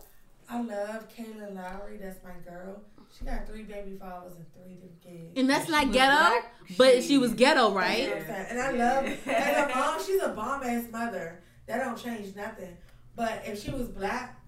I 0.50 0.62
love 0.62 1.08
Kailyn 1.16 1.56
Lowry. 1.56 1.98
That's 1.98 2.22
my 2.24 2.32
girl. 2.44 2.82
She 3.18 3.26
got 3.26 3.46
three 3.48 3.64
baby 3.64 3.98
fathers 4.00 4.34
and 4.38 4.46
three 4.54 4.76
different 4.76 5.02
kids. 5.02 5.34
And 5.38 5.50
that's 5.50 5.66
She 5.66 5.72
not 5.72 5.88
was 5.88 5.94
ghetto. 5.96 6.16
black, 6.16 6.54
but 6.78 6.96
she- 6.96 7.02
she 7.02 7.18
was 7.18 7.34
ghetto, 7.34 7.74
right? 7.74 8.08
what 8.10 8.18
I'm 8.18 8.26
saying. 8.28 8.46
And 8.50 8.60
I 8.62 8.72
love 8.72 9.06
as 9.28 9.72
a 9.72 9.76
mom, 9.76 10.04
she's 10.06 10.22
a 10.24 10.30
bomb 10.30 10.64
ass 10.64 10.86
mother. 10.92 11.42
That 11.66 11.80
don't 11.84 11.98
change 11.98 12.36
nothing. 12.36 12.76
But 13.16 13.44
if 13.46 13.62
she 13.62 13.72
was 13.72 13.88
black, 13.90 14.40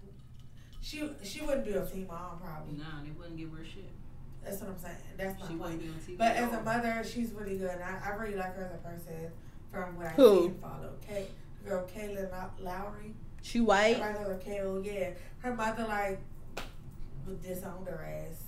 she 0.80 1.08
she 1.22 1.40
wouldn't 1.42 1.64
be 1.64 1.72
a 1.72 1.84
teen 1.86 2.06
mom 2.06 2.38
probably. 2.40 2.78
Nah, 2.78 3.02
they 3.04 3.10
wouldn't 3.10 3.36
give 3.36 3.50
her 3.52 3.64
shit. 3.64 3.90
That's 4.42 4.60
what 4.60 4.70
I'm 4.70 4.78
saying. 4.78 4.96
That's 5.16 5.38
my 5.40 5.46
She 5.48 5.54
point. 5.54 5.78
be 5.80 5.88
on 5.88 5.94
TV. 5.94 6.18
But 6.18 6.34
as 6.36 6.52
a 6.52 6.62
mother, 6.62 7.04
she's 7.04 7.30
really 7.32 7.58
good. 7.58 7.70
And 7.70 7.82
I, 7.84 8.00
I 8.06 8.08
really 8.16 8.34
like 8.36 8.56
her 8.56 8.64
as 8.64 8.74
a 8.74 8.78
person 8.78 9.30
from 9.70 9.96
what 9.96 10.06
I 10.06 10.10
Who? 10.10 10.40
see 10.40 10.46
and 10.46 10.60
follow. 10.60 10.92
Kay, 11.06 11.26
girl 11.64 11.86
Kailyn 11.94 12.28
Lowry. 12.60 13.14
She 13.42 13.60
white. 13.60 14.00
Everybody 14.00 14.14
knows 14.24 14.28
her 14.28 14.38
KO, 14.62 14.82
yeah. 14.84 15.10
Her 15.38 15.54
mother 15.54 15.84
like 15.84 16.18
would 17.26 17.40
disown 17.42 17.86
her 17.86 18.04
ass 18.28 18.42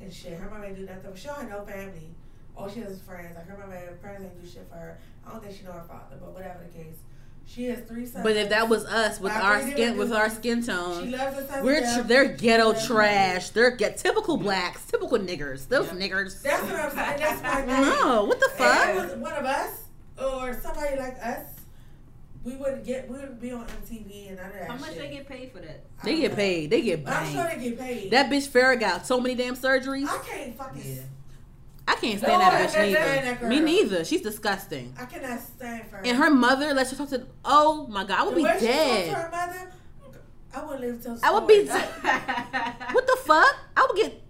and 0.00 0.12
shit. 0.12 0.34
Her 0.34 0.48
mama 0.50 0.66
ain't 0.66 0.76
do 0.76 0.86
nothing. 0.86 1.14
She 1.14 1.26
don't 1.26 1.40
have 1.40 1.50
no 1.50 1.64
family. 1.64 2.10
All 2.56 2.68
she 2.68 2.80
has 2.80 2.92
is 2.92 3.02
friends. 3.02 3.34
Like 3.36 3.46
her 3.48 3.56
mama 3.58 3.74
and 3.74 4.00
friends 4.00 4.22
ain't 4.22 4.40
do 4.42 4.48
shit 4.48 4.68
for 4.68 4.76
her. 4.76 4.98
I 5.26 5.30
don't 5.30 5.42
think 5.42 5.56
she 5.56 5.64
know 5.64 5.72
her 5.72 5.84
father, 5.88 6.16
but 6.20 6.32
whatever 6.32 6.60
the 6.70 6.78
case. 6.78 6.96
She 7.46 7.64
has 7.66 7.80
three 7.80 8.06
sons. 8.06 8.22
But 8.24 8.36
if 8.36 8.48
that 8.48 8.68
was 8.70 8.84
us 8.86 9.20
with 9.20 9.32
our 9.32 9.60
skin 9.60 9.98
with 9.98 10.12
our 10.12 10.30
skin 10.30 10.62
she 10.62 10.68
tone, 10.68 11.12
we're 11.62 11.80
tr- 11.80 12.02
they're 12.02 12.24
ghetto 12.32 12.72
trash. 12.86 13.50
They're 13.50 13.76
get 13.76 13.98
typical 13.98 14.36
blacks, 14.38 14.84
typical 14.86 15.18
niggers. 15.18 15.68
Those 15.68 15.88
niggers. 15.88 16.40
That's 16.42 16.62
what 16.62 16.74
I'm 16.74 16.90
saying. 16.90 17.20
That's 17.20 17.42
my 17.42 17.60
thing. 17.66 17.82
No, 17.82 18.24
what 18.24 18.40
the 18.40 18.48
fuck? 18.56 18.94
was 18.94 19.14
one 19.16 19.32
of 19.34 19.44
us 19.44 19.82
or 20.18 20.58
somebody 20.62 20.96
like 20.96 21.18
us, 21.22 21.44
we 22.44 22.56
wouldn't 22.56 22.84
get 22.84 23.08
we 23.08 23.14
wouldn't 23.16 23.40
be 23.40 23.52
on 23.52 23.66
MTV 23.66 24.28
and 24.28 24.36
none 24.36 24.46
of 24.46 24.52
that 24.52 24.68
How 24.68 24.76
much 24.76 24.90
shit. 24.90 24.98
they 24.98 25.08
get 25.10 25.28
paid 25.28 25.52
for 25.52 25.60
that? 25.60 25.80
They 26.04 26.16
get 26.20 26.30
know. 26.32 26.36
paid. 26.36 26.70
They 26.70 26.82
get 26.82 27.04
But 27.04 27.14
I'm 27.14 27.32
sure 27.32 27.44
they 27.56 27.70
get 27.70 27.78
paid. 27.78 28.10
That 28.10 28.30
bitch 28.30 28.48
Farrah 28.48 28.78
got 28.78 29.06
so 29.06 29.18
many 29.20 29.34
damn 29.34 29.56
surgeries. 29.56 30.06
I 30.08 30.18
can't 30.26 30.56
fucking. 30.56 30.82
Yeah. 30.84 31.02
I 31.86 31.94
can't 31.96 32.18
stand 32.18 32.40
that 32.40 32.52
No, 32.52 32.58
I 32.58 32.66
bitch 32.66 32.72
can't 32.74 32.88
neither. 32.92 33.24
that 33.26 33.40
girl. 33.40 33.48
Me 33.50 33.60
neither. 33.60 34.04
She's 34.04 34.22
disgusting. 34.22 34.94
I 34.98 35.04
cannot 35.04 35.40
stand 35.40 35.86
for 35.88 35.96
her. 35.96 36.02
And 36.04 36.16
her 36.16 36.30
mother, 36.30 36.72
let's 36.74 36.90
just 36.90 37.00
talk 37.00 37.10
to. 37.10 37.26
Oh 37.44 37.86
my 37.88 38.04
god, 38.04 38.20
I 38.20 38.22
would 38.24 38.32
the 38.32 38.36
be 38.36 38.44
way 38.44 38.50
she 38.50 38.52
talked 38.52 38.60
to 38.60 38.66
dead. 38.66 39.14
her 39.14 39.30
mother, 39.30 39.72
I 40.54 40.64
wouldn't 40.64 40.80
live 40.80 41.02
till. 41.02 41.18
I 41.22 41.30
would 41.32 41.46
be. 41.46 41.66
story. 41.66 41.82
What 42.92 43.06
the 43.06 43.18
fuck? 43.24 43.56
I 43.76 43.86
would 43.88 43.96
get 43.96 44.23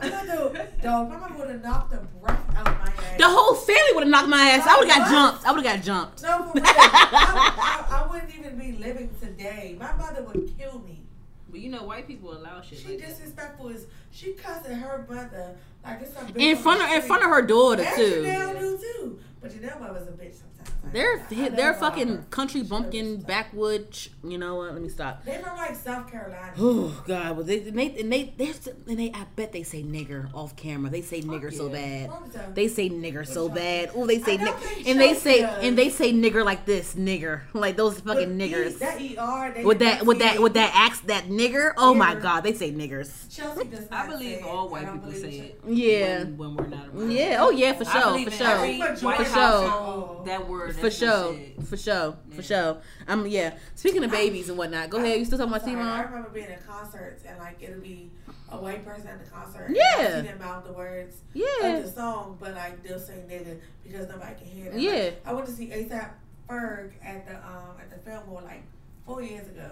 My 0.00 0.10
mother, 0.10 0.68
dog, 0.82 1.08
my 1.08 1.16
mother 1.16 1.34
would 1.38 1.48
have 1.50 1.62
knocked 1.62 1.90
the 1.92 1.98
breath 2.20 2.40
out 2.56 2.64
my 2.66 2.92
ass. 3.04 3.16
the 3.18 3.28
whole 3.28 3.54
family 3.54 3.92
would 3.94 4.02
have 4.04 4.10
knocked 4.10 4.28
my 4.28 4.40
ass. 4.50 4.66
I 4.66 4.78
would 4.78 4.88
have 4.88 4.98
got 4.98 5.10
jumped. 5.10 5.46
I 5.46 5.52
would 5.52 5.64
have 5.64 5.76
got 5.76 5.84
jumped. 5.84 6.22
No, 6.22 6.42
for 6.44 6.52
real. 6.54 6.64
I, 6.66 7.86
I, 7.90 8.02
I 8.02 8.10
wouldn't 8.10 8.34
even 8.36 8.58
be 8.58 8.72
living 8.72 9.10
today. 9.20 9.76
My 9.78 9.92
mother 9.94 10.22
would 10.22 10.52
kill 10.58 10.80
me. 10.80 11.00
But 11.48 11.60
you 11.60 11.70
know, 11.70 11.84
white 11.84 12.08
people 12.08 12.36
allow 12.36 12.60
shit 12.60 12.78
She 12.80 12.88
like 12.88 12.98
that. 12.98 13.08
disrespectful 13.10 13.68
is 13.68 13.86
she 14.10 14.32
cussing 14.32 14.74
her 14.74 15.06
mother 15.08 15.54
like 15.84 16.00
it's 16.02 16.12
some 16.12 16.26
In 16.34 16.56
front 16.56 16.82
of 16.82 16.90
in 16.90 17.02
front 17.02 17.22
of 17.22 17.30
her 17.30 17.42
daughter 17.42 17.82
And 17.82 17.94
too. 17.96 18.22
Jenelle 18.24 18.58
do 18.58 18.78
too. 18.78 19.18
But 19.44 19.54
you 19.54 19.60
know, 19.60 19.76
I 19.86 19.90
was 19.92 20.02
a 20.08 20.12
bitch 20.12 20.34
sometimes. 20.40 20.70
I- 20.86 20.90
They're 20.92 21.18
I- 21.30 21.44
I 21.44 21.48
they're 21.50 21.74
fucking 21.74 22.08
her. 22.08 22.24
country 22.30 22.62
bumpkin 22.62 23.16
does. 23.16 23.24
backwood. 23.24 23.90
ch- 23.90 24.10
You 24.26 24.38
know 24.38 24.56
what? 24.56 24.72
Let 24.72 24.80
me 24.82 24.88
stop. 24.88 25.22
They 25.24 25.36
from 25.42 25.56
like 25.56 25.76
South 25.76 26.10
Carolina. 26.10 26.52
Oh 26.58 27.02
God! 27.06 27.36
Well, 27.36 27.44
they 27.46 27.60
and 27.68 27.78
they 27.78 27.94
and 28.00 28.10
they 28.12 28.32
they're 28.38 28.54
and 28.88 28.98
they. 28.98 29.10
I 29.12 29.26
bet 29.36 29.52
they 29.52 29.62
say 29.62 29.82
nigger 29.82 30.32
off 30.34 30.56
camera. 30.56 30.90
They 30.90 31.02
say 31.02 31.20
nigger 31.20 31.52
so 31.52 31.66
yeah. 31.66 31.72
bad. 31.74 32.08
Wrong 32.10 32.22
with 32.22 32.32
them. 32.32 32.54
They 32.54 32.68
say 32.68 32.88
nigger 32.88 33.26
so 33.26 33.48
bad. 33.50 33.90
Oh, 33.94 34.06
they 34.06 34.18
say 34.20 34.38
nigger, 34.38 34.86
and 34.90 34.98
they 35.00 35.14
say 35.14 35.40
does. 35.42 35.62
and 35.64 35.76
they 35.76 35.90
say 35.90 36.12
nigger 36.12 36.42
like 36.44 36.64
this, 36.64 36.94
nigger, 36.94 37.42
like 37.52 37.76
those 37.76 37.96
With 37.96 38.04
fucking 38.04 38.40
E- 38.40 38.50
niggers. 38.50 38.78
That 38.78 38.96
ER. 39.00 39.52
They 39.54 39.64
with 39.64 39.78
that 39.80 40.06
with 40.06 40.18
that 40.20 40.40
with 40.40 40.54
that 40.54 40.72
axe 40.74 41.00
that 41.00 41.24
nigger. 41.24 41.72
Oh 41.76 41.92
my 41.94 42.14
God! 42.14 42.42
They 42.42 42.54
say 42.54 42.72
niggers. 42.72 43.10
Chelsea 43.34 43.64
does 43.64 43.86
I 43.90 44.06
believe 44.06 44.44
all 44.46 44.68
white 44.70 44.90
people 44.90 45.12
say 45.12 45.28
it. 45.38 45.60
it. 45.66 45.72
Yeah. 45.74 46.24
When, 46.24 46.38
when 46.38 46.56
we're 46.56 46.66
not 46.68 46.88
around. 46.94 47.10
Yeah. 47.10 47.38
Oh 47.40 47.50
yeah, 47.50 47.72
for 47.74 47.84
sure, 47.84 48.24
for 48.24 48.30
sure. 48.30 49.33
Every 49.36 49.66
For 49.68 49.70
sure. 49.70 50.22
That 50.26 50.48
word. 50.48 50.76
For 50.76 50.90
sure, 50.90 51.36
for 51.64 51.76
sure, 51.76 52.16
for 52.34 52.42
sure. 52.42 52.78
I'm 53.08 53.26
yeah. 53.26 53.54
Speaking 53.74 54.02
of 54.04 54.10
babies 54.10 54.48
and 54.48 54.56
whatnot, 54.58 54.90
go 54.90 54.98
ahead. 54.98 55.18
You 55.18 55.24
still 55.24 55.38
talking 55.38 55.52
about 55.52 55.62
Sorry, 55.64 55.76
I 55.76 55.78
T-Mom? 55.80 56.04
remember 56.06 56.28
being 56.30 56.46
at 56.46 56.66
concerts 56.66 57.24
and 57.26 57.38
like 57.38 57.62
it'll 57.62 57.80
be 57.80 58.10
a 58.50 58.56
white 58.56 58.84
person 58.84 59.06
at 59.08 59.24
the 59.24 59.30
concert. 59.30 59.66
and 59.66 59.76
Yeah. 59.76 59.82
I 59.98 60.20
see 60.22 60.26
them 60.28 60.38
mouth 60.38 60.64
the 60.64 60.72
words 60.72 61.16
Yeah. 61.32 61.66
of 61.66 61.84
the 61.84 61.90
song, 61.90 62.36
but 62.40 62.54
like 62.54 62.82
they'll 62.82 62.98
say 62.98 63.22
nigga 63.28 63.58
because 63.82 64.08
nobody 64.08 64.34
can 64.36 64.46
hear 64.46 64.70
them. 64.70 64.78
Yeah. 64.78 64.92
Like, 64.92 65.22
I 65.26 65.32
went 65.32 65.46
to 65.46 65.52
see 65.52 65.68
ASAP 65.68 66.10
Ferg 66.48 66.92
at 67.04 67.26
the 67.26 67.34
um 67.36 67.76
at 67.80 67.90
the 67.90 67.98
Fillmore 68.10 68.42
like 68.42 68.62
four 69.06 69.22
years 69.22 69.46
ago, 69.48 69.70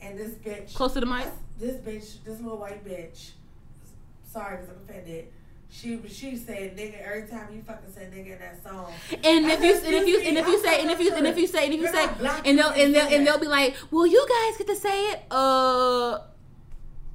and 0.00 0.18
this 0.18 0.32
bitch, 0.34 0.74
Close 0.74 0.92
to 0.94 1.00
the 1.00 1.06
mic. 1.06 1.26
this 1.58 1.76
bitch, 1.76 2.22
this 2.24 2.40
little 2.40 2.58
white 2.58 2.84
bitch. 2.84 3.30
Sorry, 4.30 4.56
because 4.56 4.70
I'm 4.70 4.82
offended. 4.82 5.28
She 5.70 6.00
she 6.08 6.36
said 6.36 6.76
nigga 6.76 7.02
every 7.02 7.28
time 7.28 7.52
you 7.52 7.62
fucking 7.62 7.90
say 7.92 8.02
nigga 8.12 8.34
in 8.34 8.38
that 8.38 8.62
song. 8.62 8.92
And 9.24 9.46
if 9.46 9.60
you 9.60 9.74
and 9.74 9.94
if 9.94 10.06
you 10.06 10.20
and 10.20 10.38
if 10.38 10.46
you 10.46 10.62
say 10.62 10.80
and 10.80 10.90
if 10.90 11.00
you 11.00 11.14
and 11.14 11.26
if 11.26 11.36
you 11.36 11.46
say 11.46 11.64
and 11.64 11.74
if 11.74 11.80
you 11.80 11.88
say 11.88 12.04
and 12.44 12.58
they'll 12.58 12.68
and 12.70 12.94
they'll 12.94 13.08
and 13.08 13.26
they'll 13.26 13.40
be 13.40 13.48
like, 13.48 13.74
well, 13.90 14.06
you 14.06 14.24
guys 14.28 14.56
get 14.58 14.66
to 14.68 14.76
say 14.76 15.10
it. 15.10 15.22
Uh, 15.30 16.20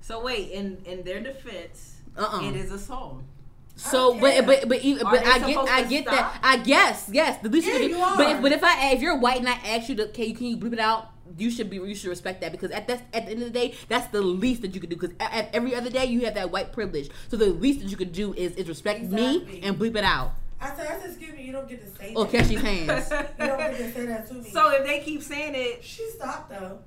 So 0.02 0.22
wait, 0.22 0.52
in 0.52 0.78
in 0.86 1.04
their 1.04 1.22
defense, 1.22 1.98
uh-uh. 2.18 2.42
it 2.50 2.56
is 2.56 2.72
a 2.72 2.80
song. 2.80 3.24
So, 3.76 4.20
but 4.20 4.46
but 4.46 4.68
but 4.68 4.82
even, 4.82 5.04
but 5.04 5.26
I 5.26 5.40
get 5.40 5.58
I 5.70 5.84
get 5.84 6.04
stop? 6.04 6.16
that 6.16 6.40
I 6.44 6.58
guess 6.58 7.08
yes 7.14 7.42
the 7.42 7.48
least 7.48 7.66
Yeah, 7.68 7.74
you 7.76 7.80
can 7.80 7.90
do. 7.92 7.96
you 7.96 8.04
are. 8.04 8.18
But 8.18 8.28
if, 8.36 8.42
but 8.42 8.52
if 8.52 8.64
I 8.64 8.92
if 8.92 9.02
you're 9.02 9.18
white 9.18 9.40
and 9.40 9.48
I 9.48 9.54
ask 9.54 9.88
you 9.88 9.96
to 9.96 10.08
can 10.10 10.26
you 10.26 10.36
can 10.36 10.48
you 10.48 10.58
bleep 10.58 10.74
it 10.74 10.80
out 10.80 11.12
you 11.38 11.52
should 11.52 11.70
be 11.70 11.78
you 11.78 11.96
should 11.96 12.10
respect 12.10 12.42
that 12.42 12.52
because 12.52 12.72
at 12.72 12.88
that 12.88 13.02
at 13.14 13.26
the 13.26 13.32
end 13.32 13.42
of 13.44 13.54
the 13.54 13.60
day 13.60 13.76
that's 13.88 14.08
the 14.08 14.22
least 14.22 14.62
that 14.62 14.74
you 14.74 14.82
could 14.82 14.90
do 14.90 14.96
because 14.96 15.16
at, 15.20 15.32
at 15.34 15.56
every 15.56 15.76
other 15.76 15.90
day 15.90 16.06
you 16.06 16.22
have 16.26 16.34
that 16.34 16.52
white 16.52 16.72
privilege 16.74 17.10
so 17.28 17.38
the 17.38 17.46
least 17.48 17.82
that 17.82 17.90
you 17.90 17.98
could 17.98 18.12
do 18.12 18.34
is 18.34 18.54
is 18.54 18.68
respect 18.68 19.04
me 19.04 19.60
and 19.64 19.78
bleep 19.78 19.96
it 19.96 20.04
out 20.04 20.34
I 20.62 20.76
said, 20.76 20.88
I 20.88 21.00
said, 21.00 21.12
excuse 21.12 21.34
me, 21.34 21.44
you 21.44 21.54
don't 21.54 21.70
get 21.70 21.82
to 21.86 21.98
say 21.98 22.14
or 22.14 22.26
that. 22.26 22.32
catch 22.34 22.48
these 22.48 22.60
hands. 22.62 23.10
You 23.40 23.48
don't 23.48 23.58
get 23.60 23.78
to 23.78 23.94
say 23.94 24.06
that 24.08 24.28
to 24.28 24.34
me. 24.34 24.50
So 24.50 24.72
if 24.72 24.86
they 24.86 25.00
keep 25.00 25.24
saying 25.24 25.54
it, 25.56 25.86
she 25.86 26.10
stopped 26.10 26.50
though. 26.50 26.80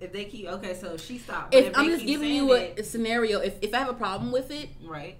if 0.00 0.10
they 0.10 0.24
keep 0.24 0.46
okay, 0.48 0.74
so 0.74 0.96
she 0.96 1.18
stopped. 1.18 1.52
But 1.52 1.64
If 1.64 1.76
I'm 1.78 1.86
just 1.88 2.06
giving 2.06 2.30
you 2.30 2.50
a, 2.54 2.56
it, 2.60 2.78
a 2.78 2.82
scenario, 2.84 3.40
if, 3.40 3.54
if 3.60 3.74
I 3.74 3.78
have 3.80 3.90
a 3.90 3.94
problem 3.94 4.32
with 4.32 4.50
it 4.50 4.70
right. 4.86 5.16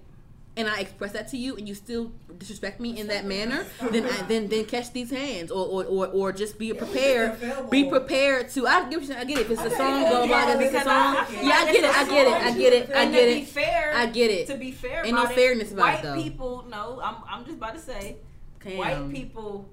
And 0.55 0.67
I 0.69 0.79
express 0.81 1.13
that 1.13 1.27
to 1.29 1.37
you 1.37 1.55
and 1.55 1.67
you 1.67 1.73
still 1.73 2.11
disrespect 2.37 2.79
me 2.79 2.99
in 2.99 3.07
that 3.07 3.25
manner, 3.25 3.65
then 3.91 4.05
I, 4.05 4.21
then 4.27 4.47
then 4.49 4.65
catch 4.65 4.93
these 4.93 5.09
hands 5.09 5.49
or 5.51 5.65
or, 5.65 5.85
or, 5.85 6.07
or 6.07 6.31
just 6.31 6.59
be 6.59 6.71
prepared. 6.73 7.39
Be 7.71 7.89
prepared 7.89 8.49
to. 8.49 8.67
I 8.67 8.87
you. 8.89 8.99
I 9.15 9.23
get 9.25 9.37
it. 9.39 9.41
If 9.41 9.51
it's 9.51 9.61
a 9.63 9.69
song, 9.71 10.01
blah 10.01 10.27
blah. 10.27 10.51
If 10.53 10.61
it's 10.61 10.75
a 10.75 10.79
song, 10.81 11.15
I- 11.15 11.21
I 11.21 11.25
feel 11.25 11.43
yeah, 11.43 11.53
I 11.55 11.71
get 11.71 11.83
it. 11.83 11.95
I 11.95 12.03
get 12.05 12.27
it. 12.27 12.33
I 12.33 12.51
get 12.57 12.73
it. 12.73 12.89
I 12.95 13.05
get 13.05 13.25
to 13.27 13.35
be 13.39 13.45
fair, 13.45 13.93
I 13.95 14.05
get 14.07 14.31
it. 14.31 14.47
To 14.47 14.57
be 14.57 14.71
fair, 14.71 15.05
Ain't 15.05 15.15
no 15.15 15.21
about 15.23 15.31
it, 15.31 15.35
fairness 15.35 15.71
about 15.71 15.81
white 15.81 15.99
it, 15.99 16.03
though. 16.03 16.21
people. 16.21 16.65
No, 16.69 16.99
I'm 17.03 17.15
I'm 17.27 17.45
just 17.45 17.57
about 17.57 17.73
to 17.75 17.79
say, 17.81 18.17
white 18.63 19.09
people 19.11 19.67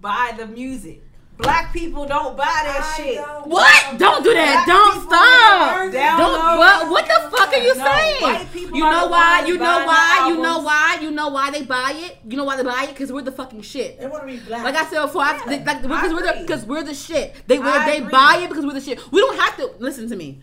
buy 0.00 0.34
the 0.36 0.46
music. 0.46 1.02
Black 1.42 1.72
people 1.72 2.06
don't 2.06 2.36
buy 2.36 2.44
that 2.44 2.80
I 2.82 2.96
shit. 2.96 3.16
don't- 3.16 3.46
What? 3.46 3.98
Don't 3.98 4.22
do 4.24 4.32
that. 4.34 4.64
Black 4.64 4.66
Don't 4.66 5.02
stop. 5.06 5.92
Don't. 5.92 6.58
What? 6.58 6.90
What 6.90 7.06
the 7.06 7.36
fuck 7.36 7.52
are 7.52 7.56
you 7.58 7.74
No, 7.76 7.84
saying? 7.84 8.22
white 8.22 8.52
people 8.52 8.76
You 8.76 8.84
know 8.84 9.06
why? 9.08 9.44
You 9.46 9.58
know 9.58 9.84
why? 9.86 10.26
You 10.28 10.36
know 10.42 10.58
why? 10.60 10.98
You 11.00 11.10
know 11.10 11.28
why 11.28 11.50
they 11.50 11.62
buy 11.62 11.92
it? 11.96 12.18
You 12.28 12.36
know 12.36 12.44
why 12.44 12.56
they 12.56 12.62
buy 12.62 12.84
it? 12.84 12.88
Because 12.90 13.12
we're 13.12 13.22
the 13.22 13.32
fucking 13.32 13.62
shit. 13.62 13.98
They 14.00 14.06
want 14.06 14.22
to 14.22 14.26
be 14.26 14.38
black. 14.38 14.64
Like 14.64 14.76
I 14.76 14.84
said 14.86 15.02
before, 15.02 15.22
I, 15.22 15.36
Yeah, 15.36 15.44
they, 15.46 15.64
like, 15.64 15.82
because 15.82 16.12
we're 16.12 16.22
the 16.26 16.38
because 16.42 16.64
we're 16.66 16.82
the 16.82 16.94
shit. 16.94 17.34
They 17.46 17.58
I 17.58 17.90
they 17.90 18.00
buy 18.00 18.40
it 18.42 18.48
because 18.48 18.64
we're 18.66 18.74
the 18.74 18.80
shit. 18.80 19.00
We 19.12 19.20
don't 19.20 19.38
have 19.38 19.56
to 19.56 19.70
listen 19.78 20.08
to 20.10 20.16
me. 20.16 20.40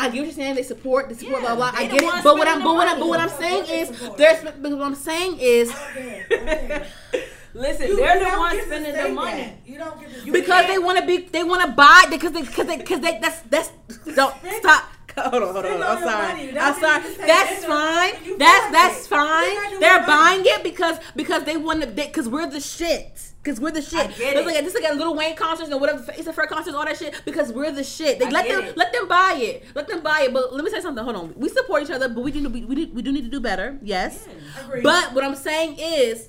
I 0.00 0.10
get 0.10 0.18
what 0.20 0.26
you're 0.26 0.32
saying. 0.32 0.54
They 0.54 0.62
support, 0.62 1.08
they 1.08 1.16
support, 1.16 1.42
Yeah, 1.42 1.56
blah 1.56 1.72
blah. 1.72 1.78
they 1.78 1.86
I 1.86 1.88
get 1.88 2.02
it. 2.04 2.22
But 2.22 2.38
what 2.38 2.46
I'm, 2.46 2.62
but 2.62 2.74
what 2.74 2.86
I'm, 2.86 3.00
but 3.00 3.08
what 3.08 3.18
I'm 3.18 3.28
saying 3.30 3.64
is, 3.68 3.90
there's, 4.16 4.44
but 4.44 4.70
what 4.70 4.82
I'm 4.82 4.94
saying 4.94 5.38
is, 5.40 5.70
Okay, 5.72 6.24
okay. 6.30 6.86
Listen, 7.54 7.88
You- 7.88 7.96
they're 7.96 8.18
you 8.22 8.30
the 8.30 8.38
ones 8.38 8.62
spending 8.62 8.94
the 8.94 9.08
money. 9.08 9.42
that. 9.42 9.56
You 9.66 9.78
don't 9.78 10.00
get 10.00 10.24
to 10.24 10.32
because 10.32 10.66
they 10.66 10.78
want 10.78 10.98
to 10.98 11.06
be, 11.06 11.18
they 11.18 11.44
want 11.44 11.62
to 11.62 11.68
buy, 11.72 12.04
because 12.10 12.32
they, 12.32 12.42
because 12.42 12.66
they, 12.66 12.76
because 12.76 13.00
they, 13.00 13.18
that's, 13.20 13.40
that's, 13.42 13.70
don't 14.14 14.34
stop. 14.60 14.84
Hold 15.16 15.42
on, 15.42 15.52
hold 15.52 15.64
on, 15.66 15.70
hold 15.72 15.82
on. 15.82 15.96
I'm 15.96 16.02
sorry. 16.02 16.58
I'm 16.58 16.80
sorry. 16.80 17.04
you. 17.16 17.26
That's 17.26 17.64
fine. 17.64 18.38
That's 18.38 18.70
that's 18.72 19.06
fine. 19.08 19.72
You 19.72 19.80
They're 19.80 20.06
buying 20.06 20.42
it 20.44 20.62
because 20.62 20.98
because 21.16 21.42
they 21.42 21.56
want 21.56 21.80
to 21.80 21.88
because 21.88 22.28
we're 22.28 22.48
the 22.48 22.60
shit. 22.60 23.32
Because 23.42 23.58
we're 23.60 23.72
the 23.72 23.82
shit. 23.82 23.98
I 23.98 24.06
get 24.12 24.46
like 24.46 24.64
this 24.64 24.74
like 24.74 24.84
a 24.88 24.94
Lil 24.94 25.16
Wayne 25.16 25.34
concerts 25.34 25.70
and 25.70 25.80
whatever 25.80 26.04
Face 26.04 26.24
Fair 26.28 26.46
concerts, 26.46 26.76
all 26.76 26.84
that 26.84 26.96
shit. 26.96 27.20
Because 27.24 27.52
we're 27.52 27.72
the 27.72 27.82
shit. 27.82 28.20
They 28.20 28.26
I 28.26 28.30
let 28.30 28.46
them 28.46 28.62
it. 28.62 28.76
let 28.76 28.92
them 28.92 29.08
buy 29.08 29.34
it. 29.38 29.64
Let 29.74 29.88
them 29.88 30.02
buy 30.04 30.20
it. 30.26 30.32
But 30.32 30.54
let 30.54 30.62
me 30.64 30.70
say 30.70 30.80
something. 30.80 31.02
Hold 31.02 31.16
on. 31.16 31.34
We 31.36 31.48
support 31.48 31.82
each 31.82 31.90
other, 31.90 32.08
but 32.08 32.22
we 32.22 32.30
do 32.30 32.48
we, 32.48 32.64
we, 32.64 32.74
do- 32.76 32.94
we 32.94 33.02
do 33.02 33.10
need 33.10 33.22
to 33.24 33.30
do 33.30 33.40
better. 33.40 33.76
Yes. 33.82 34.28
Agreed. 34.64 34.84
But 34.84 35.14
what 35.14 35.24
I'm 35.24 35.34
saying 35.34 35.78
is. 35.80 36.28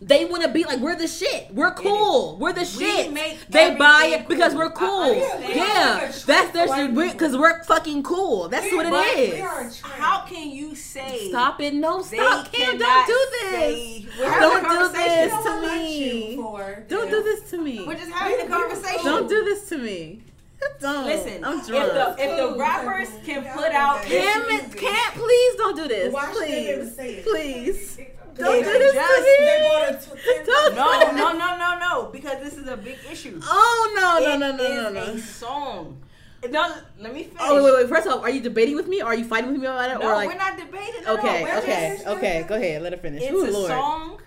They 0.00 0.26
want 0.26 0.42
to 0.42 0.50
be 0.50 0.64
like 0.64 0.80
we're 0.80 0.94
the 0.94 1.08
shit. 1.08 1.52
We're 1.54 1.72
cool. 1.72 2.36
We're 2.36 2.52
the 2.52 2.66
shit. 2.66 3.12
make 3.12 3.46
they 3.48 3.74
buy 3.76 4.10
everything 4.12 4.20
it 4.20 4.28
because 4.28 4.52
cool. 4.52 4.62
we're 4.62 4.70
cool. 4.70 5.16
Yeah, 5.16 6.12
that's 6.26 6.50
their 6.50 6.68
shit. 6.68 6.94
Because 6.94 7.36
we're 7.36 7.62
fucking 7.64 8.02
cool. 8.02 8.48
That's 8.48 8.70
what 8.74 8.84
it 8.84 8.90
But 8.90 9.06
is. 9.18 9.34
We 9.34 9.40
are 9.40 9.60
a 9.60 9.72
trend. 9.72 9.82
How 9.82 10.26
can 10.26 10.50
you 10.50 10.74
say 10.74 11.30
Stop 11.30 11.60
it! 11.60 11.72
No, 11.72 12.02
they 12.02 12.18
stop, 12.18 12.52
Cam! 12.52 12.78
Don't 12.78 13.06
do 13.06 13.26
this! 13.40 14.04
Don't 14.18 14.68
do 14.68 14.92
this 14.92 15.32
to 15.32 15.48
I 15.48 15.60
liked 15.60 15.90
you 15.90 16.06
me! 16.06 16.36
before, 16.36 16.84
Don't 16.88 17.04
yeah. 17.06 17.10
do 17.10 17.22
this 17.22 17.50
to 17.50 17.58
me! 17.58 17.84
We're 17.86 17.94
just 17.94 18.12
having 18.12 18.46
a 18.46 18.48
conversation. 18.50 19.04
Don't 19.04 19.28
do 19.28 19.44
this 19.44 19.68
to 19.70 19.78
me! 19.78 20.22
Don't. 20.80 21.06
Listen, 21.06 21.44
I'm 21.44 21.60
if 21.60 21.66
drunk. 21.66 21.92
the 21.92 22.16
if 22.18 22.36
the 22.36 22.58
rappers 22.58 23.08
can 23.24 23.44
put 23.56 23.72
out 23.72 24.02
Cam, 24.02 24.42
can't. 24.70 25.14
Please 25.14 25.56
don't 25.56 25.76
do 25.76 25.88
this. 25.88 26.12
Why 26.12 26.32
should 26.32 26.42
they 26.42 26.68
ever 26.74 26.86
Please, 26.86 27.24
please. 27.24 28.00
They 28.36 28.42
Don't 28.44 28.62
do 28.64 28.78
this 28.78 28.94
just- 28.94 29.16
to 29.16 29.22
they 29.38 29.60
me. 29.60 29.68
bought 29.68 29.88
a 29.90 29.94
tw- 29.94 30.46
Don't 30.46 30.74
No, 30.76 31.00
no, 31.12 31.32
no, 31.32 31.56
no, 31.56 31.78
no, 31.78 32.10
because 32.12 32.42
this 32.42 32.54
is 32.56 32.68
a 32.68 32.76
big 32.76 32.98
issue. 33.10 33.40
Oh 33.44 33.92
no 33.96 34.18
no 34.26 34.34
It 34.34 34.38
no 34.38 34.50
no 34.56 34.90
no 34.90 35.02
is 35.02 35.14
no! 35.14 35.14
a 35.14 35.18
song. 35.20 36.02
No, 36.50 36.74
let 37.00 37.12
me 37.14 37.24
finish. 37.24 37.38
Oh 37.40 37.54
wait 37.56 37.64
wait 37.64 37.74
wait! 37.74 37.88
First 37.88 38.06
off, 38.06 38.22
are 38.22 38.30
you 38.30 38.40
debating 38.40 38.76
with 38.76 38.86
me? 38.88 39.00
or 39.02 39.06
Are 39.06 39.14
you 39.14 39.24
fighting 39.24 39.50
with 39.52 39.60
me 39.60 39.66
about 39.66 39.90
it? 39.90 39.98
No, 40.00 40.10
or 40.10 40.14
like 40.14 40.28
we're 40.28 40.36
not 40.36 40.56
debating. 40.58 41.02
at 41.04 41.18
okay 41.18 41.42
We're 41.42 41.58
okay 41.58 41.94
just- 41.96 42.06
okay? 42.08 42.44
Go 42.46 42.54
ahead. 42.56 42.82
Let 42.82 42.92
her 42.92 42.98
finish. 42.98 43.22
It's 43.22 43.32
Ooh, 43.32 43.48
a 43.48 43.50
Lord. 43.50 43.68
song, 43.70 44.20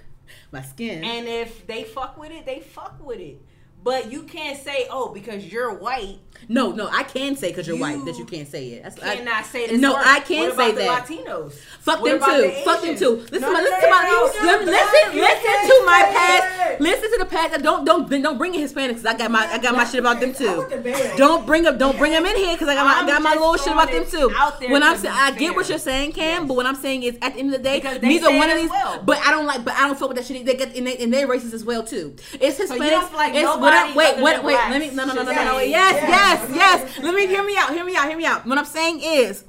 My 0.51 0.61
skin. 0.63 1.03
and 1.03 1.27
if 1.27 1.65
they 1.67 1.83
fuck 1.83 2.17
with 2.17 2.31
it, 2.31 2.45
they 2.45 2.59
fuck 2.61 2.95
with 3.05 3.19
it. 3.19 3.41
But 3.81 4.11
you 4.11 4.23
can't 4.23 4.61
say, 4.61 4.87
oh, 4.91 5.13
because 5.13 5.45
you're 5.45 5.73
white, 5.75 6.17
no 6.47 6.71
no, 6.71 6.87
I 6.87 7.03
can 7.03 7.35
say 7.35 7.49
because 7.49 7.67
you're 7.67 7.77
white 7.77 8.03
that 8.05 8.17
you 8.17 8.25
can't 8.25 8.47
say 8.47 8.69
it. 8.69 8.83
That's, 8.83 8.99
I- 9.01 9.17
cannot 9.17 9.45
say 9.45 9.67
this. 9.67 9.79
No, 9.79 9.93
word. 9.93 10.03
I 10.05 10.19
can 10.21 10.55
what 10.55 10.57
say 10.57 10.71
that. 10.71 11.05
Latinos. 11.05 11.53
Fuck 11.53 12.01
What 12.01 12.09
them 12.09 12.17
about 12.17 12.35
too. 12.35 12.41
the 12.41 12.51
Fuck 12.63 12.81
them 12.81 12.95
too. 12.95 13.15
Listen, 13.31 13.41
No, 13.41 13.53
my, 13.53 13.61
listen 13.61 13.79
no, 13.79 13.85
to 13.85 13.89
my, 13.89 14.03
no, 14.03 14.23
listen, 14.23 14.65
listen, 14.65 15.15
you 15.15 15.21
listen 15.21 15.69
to 15.69 15.85
my 15.85 16.01
past. 16.13 16.81
Listen 16.81 17.11
to 17.11 17.17
the 17.19 17.25
past. 17.25 17.63
Don't, 17.63 17.85
don't, 17.85 18.09
don't 18.09 18.37
bring 18.37 18.55
in 18.55 18.61
Hispanics. 18.61 19.05
I 19.05 19.17
got 19.17 19.31
my, 19.31 19.45
I 19.45 19.57
got 19.57 19.75
my 19.75 19.85
shit 19.85 19.99
about 19.99 20.19
them 20.19 20.33
too. 20.33 20.57
want 20.57 20.69
the 20.69 20.77
bell. 20.77 21.17
Don't 21.17 21.45
bring 21.45 21.63
them, 21.63 21.77
don't 21.77 21.97
bring 21.97 22.11
them 22.11 22.25
in 22.25 22.35
here 22.35 22.53
because 22.53 22.67
I 22.67 22.75
got 22.75 22.85
my, 22.85 23.03
I 23.03 23.07
got 23.07 23.21
my 23.21 23.33
little 23.33 23.57
shit 23.57 23.73
about 23.73 23.91
them 23.91 24.05
too. 24.05 24.29
it 24.29 24.35
out 24.35 24.59
there 24.59 24.71
When 24.71 24.83
I'm 24.83 24.97
saying, 24.97 25.15
I 25.17 25.31
get 25.31 25.55
what 25.55 25.69
you're 25.69 25.77
saying, 25.77 26.13
Cam, 26.13 26.47
but 26.47 26.55
what 26.55 26.65
I'm 26.65 26.75
saying 26.75 27.03
is, 27.03 27.17
at 27.21 27.33
the 27.33 27.39
end 27.39 27.53
of 27.53 27.61
the 27.61 27.63
day, 27.63 27.79
neither 28.01 28.35
one 28.35 28.49
of 28.49 28.57
these. 28.57 28.71
But 29.03 29.19
I 29.19 29.31
don't 29.31 29.45
like, 29.45 29.63
but 29.65 29.73
I 29.75 29.87
don't 29.87 29.97
fuck 29.97 30.09
with 30.09 30.17
that 30.17 30.25
shit. 30.25 30.45
They 30.45 30.55
get, 30.55 30.75
and 30.75 30.87
they, 30.87 30.97
and 30.97 31.13
they 31.13 31.23
racist 31.23 31.53
as 31.53 31.65
well 31.65 31.83
too. 31.83 32.15
It's 32.33 32.59
Hispanics. 32.59 33.33
you 33.33 33.39
it's 33.39 33.57
whatever. 33.57 33.95
Wait, 33.95 34.21
wait, 34.21 34.43
wait. 34.43 34.53
Let 34.53 34.79
me. 34.79 34.89
No, 34.91 35.05
no, 35.05 35.13
no, 35.13 35.23
no, 35.23 35.31
no, 35.31 35.59
Yes, 35.59 35.95
Yeah. 35.95 36.28
Yes, 36.29 36.51
yes. 36.53 36.99
Let 36.99 37.13
me 37.13 37.27
hear 37.27 37.43
me 37.43 37.55
out. 37.57 37.71
Hear 37.71 37.85
me 37.85 37.95
out. 37.95 38.07
Hear 38.07 38.17
me 38.17 38.25
out. 38.25 38.45
What 38.45 38.57
I'm 38.57 38.65
saying 38.65 39.01
is. 39.01 39.45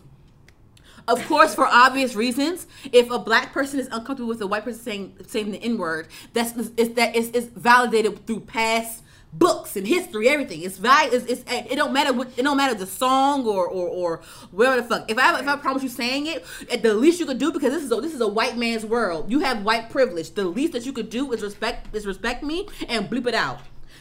Of 1.09 1.26
course, 1.26 1.57
for 1.57 1.66
obvious 1.66 2.14
reasons, 2.14 2.68
if 2.93 3.11
a 3.11 3.18
black 3.18 3.53
person 3.53 3.81
is 3.81 3.87
uncomfortable 3.87 4.28
with 4.28 4.41
a 4.43 4.47
white 4.47 4.64
person 4.64 4.81
saying 4.81 5.16
saying 5.26 5.51
the 5.51 5.59
N 5.59 5.76
word, 5.76 6.07
that's 6.35 6.53
it's 6.76 6.95
that 6.95 7.16
it's, 7.16 7.31
it's 7.31 7.47
validated 7.47 8.26
through 8.26 8.41
past 8.41 9.03
books 9.33 9.76
and 9.76 9.87
history, 9.87 10.28
everything. 10.28 10.62
It's 10.62 10.78
valid. 10.78 11.12
It's, 11.12 11.24
it's 11.26 11.45
eh, 11.51 11.66
it 11.70 11.76
don't 11.76 11.93
matter 11.93 12.12
what 12.12 12.28
it 12.37 12.43
don't 12.43 12.57
matter 12.57 12.74
the 12.74 12.87
song 12.87 13.47
or 13.47 13.66
or 13.66 13.89
or 13.89 14.20
whatever 14.51 14.81
the 14.81 14.87
fuck. 14.87 15.11
If 15.11 15.18
I 15.18 15.41
if 15.41 15.49
I 15.49 15.57
promise 15.57 15.83
you 15.83 15.89
saying 15.89 16.26
it, 16.26 16.45
at 16.70 16.83
the 16.83 16.95
least 16.95 17.18
you 17.18 17.26
could 17.26 17.39
do 17.39 17.51
because 17.51 17.72
this 17.72 17.83
is 17.83 17.91
a 17.91 18.01
this 18.01 18.14
is 18.14 18.20
a 18.20 18.28
white 18.28 18.57
man's 18.57 18.85
world. 18.85 19.31
You 19.31 19.41
have 19.41 19.64
white 19.64 19.91
privilege. 19.91 20.33
The 20.33 20.45
least 20.45 20.74
that 20.74 20.87
you 20.87 20.93
could 20.93 21.11
do 21.11 21.33
is 21.33 21.43
respect 21.43 21.95
is 21.95 22.07
respect 22.07 22.43
me 22.43 22.68
and 22.89 23.11
bleep 23.11 23.26
it 23.26 23.35
out. 23.35 23.61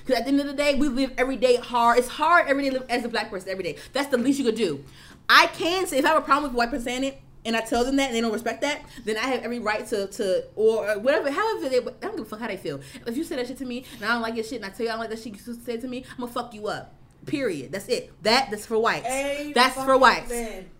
Because 0.09 0.21
at 0.21 0.25
the 0.25 0.31
end 0.31 0.41
of 0.41 0.47
the 0.47 0.53
day, 0.53 0.73
we 0.73 0.87
live 0.87 1.13
every 1.19 1.35
day 1.35 1.57
hard. 1.57 1.99
It's 1.99 2.07
hard 2.07 2.47
every 2.47 2.63
day 2.63 2.71
live 2.71 2.85
as 2.89 3.05
a 3.05 3.09
black 3.09 3.29
person 3.29 3.49
every 3.49 3.63
day. 3.63 3.75
That's 3.93 4.07
the 4.07 4.17
least 4.17 4.39
you 4.39 4.45
could 4.45 4.55
do. 4.55 4.83
I 5.29 5.45
can 5.45 5.85
say 5.85 5.99
if 5.99 6.05
I 6.05 6.07
have 6.07 6.17
a 6.17 6.21
problem 6.21 6.51
with 6.51 6.57
white 6.57 6.71
person 6.71 6.85
saying 6.85 7.03
it 7.03 7.21
and 7.45 7.55
I 7.55 7.61
tell 7.61 7.85
them 7.85 7.97
that 7.97 8.07
and 8.07 8.15
they 8.15 8.21
don't 8.21 8.33
respect 8.33 8.61
that, 8.61 8.81
then 9.05 9.17
I 9.17 9.27
have 9.27 9.43
every 9.43 9.59
right 9.59 9.85
to 9.85 10.07
to 10.07 10.45
or 10.55 10.97
whatever, 10.97 11.29
however 11.29 11.69
they. 11.69 11.77
I 11.77 11.81
don't 12.01 12.17
give 12.17 12.21
a 12.21 12.25
fuck 12.25 12.39
how 12.39 12.47
they 12.47 12.57
feel. 12.57 12.81
If 13.05 13.17
you 13.17 13.23
say 13.23 13.35
that 13.35 13.45
shit 13.45 13.59
to 13.59 13.65
me 13.65 13.85
and 13.97 14.05
I 14.05 14.13
don't 14.13 14.23
like 14.23 14.33
your 14.33 14.43
shit 14.43 14.63
and 14.63 14.65
I 14.65 14.69
tell 14.69 14.83
you 14.83 14.89
I 14.89 14.93
don't 14.93 15.01
like 15.01 15.11
that 15.11 15.19
shit 15.19 15.33
you 15.47 15.53
say 15.53 15.77
to 15.77 15.87
me, 15.87 16.03
I'm 16.13 16.21
gonna 16.21 16.31
fuck 16.31 16.55
you 16.55 16.67
up. 16.67 16.95
Period. 17.27 17.71
That's 17.71 17.87
it. 17.87 18.11
That 18.23 18.49
that's 18.49 18.65
for 18.65 18.79
whites. 18.79 19.07
That's 19.53 19.75
for 19.75 19.95
whites. 19.95 20.31
man. 20.31 20.71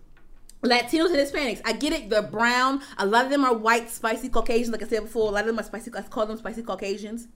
Latinos 0.64 1.06
and 1.06 1.16
Hispanics. 1.16 1.62
I 1.64 1.72
get 1.72 1.92
it. 1.92 2.10
They're 2.10 2.20
brown. 2.20 2.82
A 2.98 3.06
lot 3.06 3.24
of 3.24 3.30
them 3.30 3.44
are 3.44 3.54
white, 3.54 3.88
spicy 3.88 4.28
Caucasians. 4.28 4.70
Like 4.70 4.82
I 4.82 4.88
said 4.88 5.02
before, 5.04 5.28
a 5.28 5.32
lot 5.32 5.42
of 5.42 5.46
them 5.46 5.58
are 5.60 5.62
spicy. 5.62 5.92
I 5.96 6.02
call 6.02 6.26
them 6.26 6.36
spicy 6.36 6.62
Caucasians. 6.62 7.28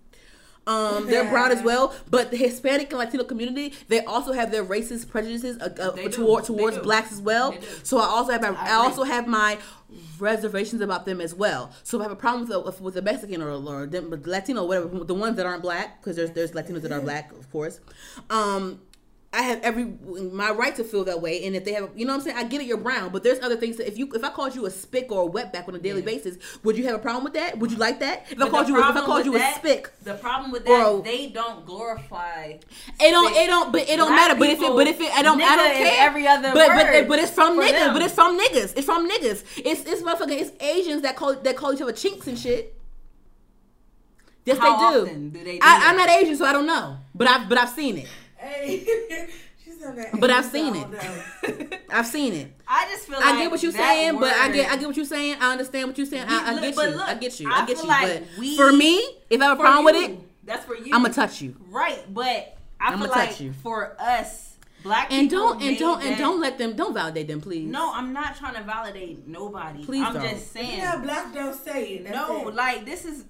Um, 0.66 1.06
they're 1.10 1.28
brown 1.28 1.50
as 1.50 1.62
well, 1.62 1.94
but 2.10 2.30
the 2.30 2.36
Hispanic 2.36 2.90
and 2.90 2.98
Latino 2.98 3.24
community 3.24 3.74
they 3.88 4.00
also 4.04 4.32
have 4.32 4.50
their 4.50 4.64
racist 4.64 5.08
prejudices 5.08 5.58
uh, 5.60 5.74
uh, 5.80 6.08
toward 6.10 6.44
towards 6.44 6.78
blacks 6.78 7.12
as 7.12 7.20
well. 7.20 7.54
So 7.82 7.98
I 7.98 8.04
also 8.06 8.32
have 8.32 8.42
my, 8.42 8.48
I 8.48 8.74
I, 8.74 8.74
also 8.74 9.04
have 9.04 9.26
my 9.26 9.58
reservations 10.18 10.80
about 10.80 11.04
them 11.04 11.20
as 11.20 11.34
well. 11.34 11.70
So 11.82 11.98
if 11.98 12.00
I 12.00 12.04
have 12.04 12.12
a 12.12 12.16
problem 12.16 12.48
with 12.48 12.78
a, 12.80 12.82
with 12.82 12.96
a 12.96 13.02
Mexican 13.02 13.42
or, 13.42 13.50
or 13.50 13.86
Latino 13.86 14.62
or 14.62 14.68
whatever, 14.68 15.04
the 15.04 15.14
ones 15.14 15.36
that 15.36 15.46
aren't 15.46 15.62
black 15.62 16.00
because 16.00 16.16
there's 16.16 16.30
there's 16.30 16.52
Latinos 16.52 16.82
that 16.82 16.92
are 16.92 17.00
black, 17.00 17.32
of 17.32 17.50
course. 17.50 17.80
Um, 18.30 18.80
I 19.34 19.42
have 19.42 19.60
every 19.62 19.84
my 19.84 20.50
right 20.52 20.74
to 20.76 20.84
feel 20.84 21.04
that 21.04 21.20
way, 21.20 21.44
and 21.44 21.56
if 21.56 21.64
they 21.64 21.72
have, 21.72 21.90
you 21.96 22.06
know, 22.06 22.12
what 22.12 22.18
I'm 22.20 22.24
saying, 22.24 22.36
I 22.36 22.44
get 22.44 22.60
it. 22.60 22.66
You're 22.66 22.76
brown, 22.78 23.10
but 23.10 23.22
there's 23.24 23.40
other 23.40 23.56
things 23.56 23.76
that 23.78 23.88
if 23.88 23.98
you 23.98 24.08
if 24.14 24.22
I 24.22 24.30
called 24.30 24.54
you 24.54 24.64
a 24.66 24.70
spick 24.70 25.10
or 25.10 25.28
a 25.28 25.30
wetback 25.30 25.66
on 25.68 25.74
a 25.74 25.78
daily 25.78 26.00
Yeah. 26.00 26.06
basis, 26.06 26.36
would 26.62 26.78
you 26.78 26.84
have 26.86 26.94
a 26.94 26.98
problem 26.98 27.24
with 27.24 27.34
that? 27.34 27.58
Would 27.58 27.72
you 27.72 27.76
like 27.78 27.98
that? 28.00 28.26
If 28.30 28.34
I 28.40 28.44
But 28.44 28.50
call 28.50 28.62
the 28.64 28.68
you, 28.70 28.78
if 28.78 28.84
I 28.96 29.00
called 29.04 29.26
you 29.26 29.34
a 29.34 29.38
that- 29.38 29.56
spick, 29.56 29.90
The 30.02 30.14
problem 30.14 30.52
with 30.52 30.64
that, 30.66 30.86
a- 30.88 31.02
they 31.02 31.26
don't 31.26 31.66
glorify. 31.66 32.44
it 32.44 32.60
don't, 33.00 33.26
spick. 33.32 33.44
it 33.44 33.46
don't, 33.48 33.72
but 33.72 33.82
it 33.82 33.96
don't 33.96 34.08
Black 34.08 34.28
matter. 34.28 34.38
But 34.38 34.48
if 34.50 34.60
it, 34.62 34.72
but 34.72 34.86
if 34.86 35.00
it, 35.00 35.12
I 35.12 35.22
don't, 35.22 35.42
I 35.42 35.56
don't 35.56 35.72
care. 35.74 35.94
every 36.08 36.26
other 36.28 36.52
but, 36.54 36.68
word 36.68 36.92
but, 36.92 37.08
but 37.08 37.18
it's 37.18 37.32
from 37.32 37.58
niggas. 37.58 37.70
them. 37.72 37.92
But 37.92 38.02
it's 38.02 38.14
from 38.14 38.38
niggas. 38.38 38.72
It's 38.76 38.86
from 38.86 39.08
niggas. 39.10 39.42
It's 39.64 39.80
it's 39.84 40.02
motherfucking. 40.02 40.40
It's 40.40 40.62
Asians 40.62 41.02
that 41.02 41.16
call 41.16 41.34
that 41.34 41.56
call 41.56 41.74
each 41.74 41.82
other 41.82 41.92
chinks 41.92 42.26
and 42.26 42.38
shit. 42.38 42.74
Yes, 44.44 44.58
How 44.58 44.92
they 44.92 44.98
do. 45.10 45.30
do 45.30 45.30
they 45.44 45.52
do 45.54 45.58
I, 45.62 45.88
I'm 45.90 45.96
not 45.96 46.10
Asian, 46.10 46.36
so 46.36 46.44
I 46.44 46.52
don't 46.52 46.66
know. 46.66 46.98
But 47.14 47.28
I've 47.28 47.48
but 47.48 47.56
I've 47.58 47.70
seen 47.70 47.96
it. 47.98 48.08
Hey, 48.44 48.84
she's 49.64 49.82
on 49.84 49.96
that. 49.96 50.20
But 50.20 50.30
I've 50.30 50.44
seen 50.44 50.74
it. 50.76 51.80
I've 51.90 52.06
seen 52.06 52.32
it. 52.34 52.52
I 52.68 52.86
just 52.90 53.06
feel 53.06 53.16
like 53.18 53.24
I 53.26 53.38
get 53.42 53.50
what 53.50 53.62
you're 53.62 53.72
that 53.72 53.78
saying, 53.78 54.18
but 54.20 54.32
I 54.34 54.50
get 54.52 54.70
I 54.70 54.76
get 54.76 54.86
what 54.86 54.96
you're 54.96 55.04
saying. 55.06 55.36
I 55.40 55.52
understand 55.52 55.88
what 55.88 55.96
you're 55.98 56.06
saying. 56.06 56.26
I, 56.28 56.50
I 56.50 56.54
We- 56.54 56.60
get 56.60 56.76
but 56.76 56.90
you. 56.90 56.96
look, 56.96 57.08
I 57.08 57.14
get 57.14 57.40
you. 57.40 57.50
I 57.50 57.62
I 57.62 57.66
get 57.66 57.78
you. 57.82 57.88
like 57.88 58.08
but 58.30 58.38
we- 58.38 58.56
for 58.56 58.72
me, 58.72 58.96
if 59.30 59.40
I 59.40 59.44
have 59.44 59.52
a 59.52 59.56
for 59.56 59.62
problem 59.62 59.84
with 59.86 59.96
it, 59.96 60.18
That's 60.46 60.64
for 60.64 60.74
you. 60.76 60.92
I'm 60.94 61.02
gonna 61.02 61.14
touch 61.14 61.40
you. 61.40 61.56
Right, 61.70 62.02
but 62.12 62.56
I 62.80 62.92
I'ma 62.92 63.04
feel 63.06 63.14
touch 63.14 63.28
like 63.30 63.40
you. 63.40 63.52
for 63.62 63.96
us, 64.00 64.56
black 64.82 65.10
And 65.12 65.30
people 65.30 65.50
don't 65.54 65.62
and 65.62 65.78
don't 65.78 66.02
and 66.02 66.18
don't 66.18 66.40
let 66.40 66.58
them 66.58 66.74
don't 66.76 66.92
validate 66.92 67.28
them, 67.28 67.40
please. 67.40 67.66
No, 67.70 67.92
I'm 67.94 68.12
not 68.12 68.36
trying 68.36 68.54
to 68.56 68.62
validate 68.62 69.26
nobody. 69.26 69.84
Please 69.84 70.04
I'm 70.06 70.14
don't. 70.14 70.22
just 70.28 70.52
saying. 70.52 70.78
Yeah, 70.78 70.96
black 70.96 71.32
don't 71.32 71.54
say 71.54 71.94
it. 71.94 72.10
No, 72.10 72.48
it. 72.48 72.54
like 72.54 72.84
this 72.84 73.04
is 73.06 73.24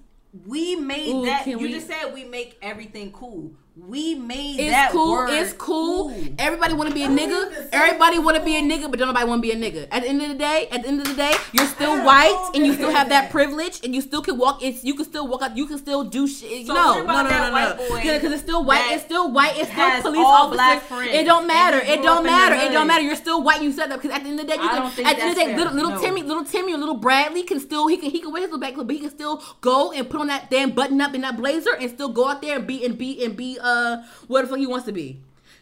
we 0.45 0.75
made 0.75 1.13
Ooh, 1.15 1.25
that. 1.25 1.47
You 1.47 1.57
we- 1.59 1.71
just 1.71 1.87
said 1.87 2.13
we 2.13 2.25
make 2.25 2.57
everything 2.61 3.11
cool. 3.13 3.51
We 3.77 4.15
made 4.15 4.57
It's 4.57 4.71
that 4.71 4.91
cool. 4.91 5.11
word 5.11 5.29
It's 5.31 5.51
cool. 5.51 6.09
It's 6.09 6.23
cool. 6.27 6.35
Everybody 6.39 6.73
want 6.75 6.87
to 6.87 6.95
be 6.95 7.03
a 7.03 7.09
nigga. 7.09 7.67
Everybody 7.73 8.19
want 8.19 8.37
to 8.37 8.43
be 8.43 8.55
a 8.55 8.61
nigga, 8.61 8.89
but 8.89 8.97
don't 8.97 9.09
nobody 9.09 9.25
want 9.27 9.43
to 9.43 9.47
be 9.49 9.51
a 9.51 9.57
nigga. 9.57 9.89
At 9.91 10.03
the 10.03 10.07
end 10.07 10.21
of 10.21 10.29
the 10.29 10.35
day, 10.35 10.69
at 10.71 10.83
the 10.83 10.87
end 10.87 11.01
of 11.01 11.07
the 11.07 11.13
day, 11.13 11.33
you're 11.51 11.67
still 11.67 12.01
white 12.05 12.51
and 12.55 12.65
you 12.65 12.73
still 12.73 12.91
have 12.91 13.09
that 13.09 13.23
that. 13.23 13.31
privilege 13.31 13.81
and 13.83 13.93
you 13.93 13.99
still 13.99 14.21
can 14.21 14.37
walk. 14.37 14.63
It's 14.63 14.85
you 14.85 14.95
can 14.95 15.03
still 15.03 15.27
walk 15.27 15.41
out. 15.41 15.57
You 15.57 15.67
can 15.67 15.77
still 15.77 16.05
do 16.05 16.25
shit. 16.25 16.67
So 16.67 16.73
no, 16.73 17.03
no, 17.03 17.23
no, 17.23 17.29
no, 17.29 17.49
no. 17.51 17.97
Yeah, 17.97 18.17
because 18.17 18.31
it's 18.31 18.43
still 18.43 18.63
white. 18.63 18.93
It's 18.93 19.03
still 19.03 19.29
white. 19.33 19.57
It's 19.57 19.69
still 19.69 20.01
police 20.01 20.19
all 20.25 20.53
officers. 20.55 20.83
friends 20.83 21.11
It 21.11 21.25
don't 21.25 21.45
matter. 21.45 21.79
It 21.79 22.01
don't 22.01 22.07
up 22.07 22.17
in 22.19 22.23
the 22.23 22.31
matter. 22.31 22.55
It 22.55 22.71
don't 22.71 22.87
matter. 22.87 23.03
You're 23.03 23.17
still 23.17 23.43
white. 23.43 23.61
You 23.61 23.73
said 23.73 23.91
that 23.91 24.01
because 24.01 24.15
at 24.15 24.23
the 24.23 24.29
end 24.29 24.39
of 24.39 24.47
the 24.47 24.55
day, 24.55 24.61
you 24.61 24.69
can. 24.69 24.83
at 24.85 24.95
the 24.95 25.03
end 25.03 25.31
of 25.31 25.35
the 25.35 25.43
day, 25.43 25.55
little, 25.57 25.73
fair. 25.73 25.81
little 25.83 25.91
No. 25.91 26.01
Timmy, 26.01 26.23
little 26.23 26.45
Timmy, 26.45 26.73
or 26.73 26.77
little 26.77 26.95
Bradley 26.95 27.43
can 27.43 27.59
still 27.59 27.87
he 27.87 27.97
can 27.97 28.09
he 28.09 28.19
can 28.21 28.31
wear 28.31 28.41
his 28.43 28.51
little 28.51 28.61
back 28.61 28.75
clip, 28.75 28.87
but 28.87 28.95
he 28.95 29.01
can 29.01 29.09
still 29.11 29.43
go 29.59 29.91
and 29.91 30.09
put 30.09 30.21
on 30.21 30.27
that 30.27 30.49
damn 30.49 30.71
button 30.71 31.01
up 31.01 31.13
in 31.13 31.19
that 31.21 31.35
blazer 31.35 31.75
and 31.75 31.91
still 31.91 32.07
go 32.07 32.29
out 32.29 32.41
there 32.41 32.55
and 32.55 32.65
be 32.65 32.85
and 32.85 32.97
be 32.97 33.21
and 33.25 33.35
be 33.35 33.59
uh 33.65 34.03
what 34.27 34.43
the 34.43 34.47
fuck 34.47 34.59
he 34.59 34.67
wants 34.67 34.85
to 34.85 34.91
be. 34.91 35.19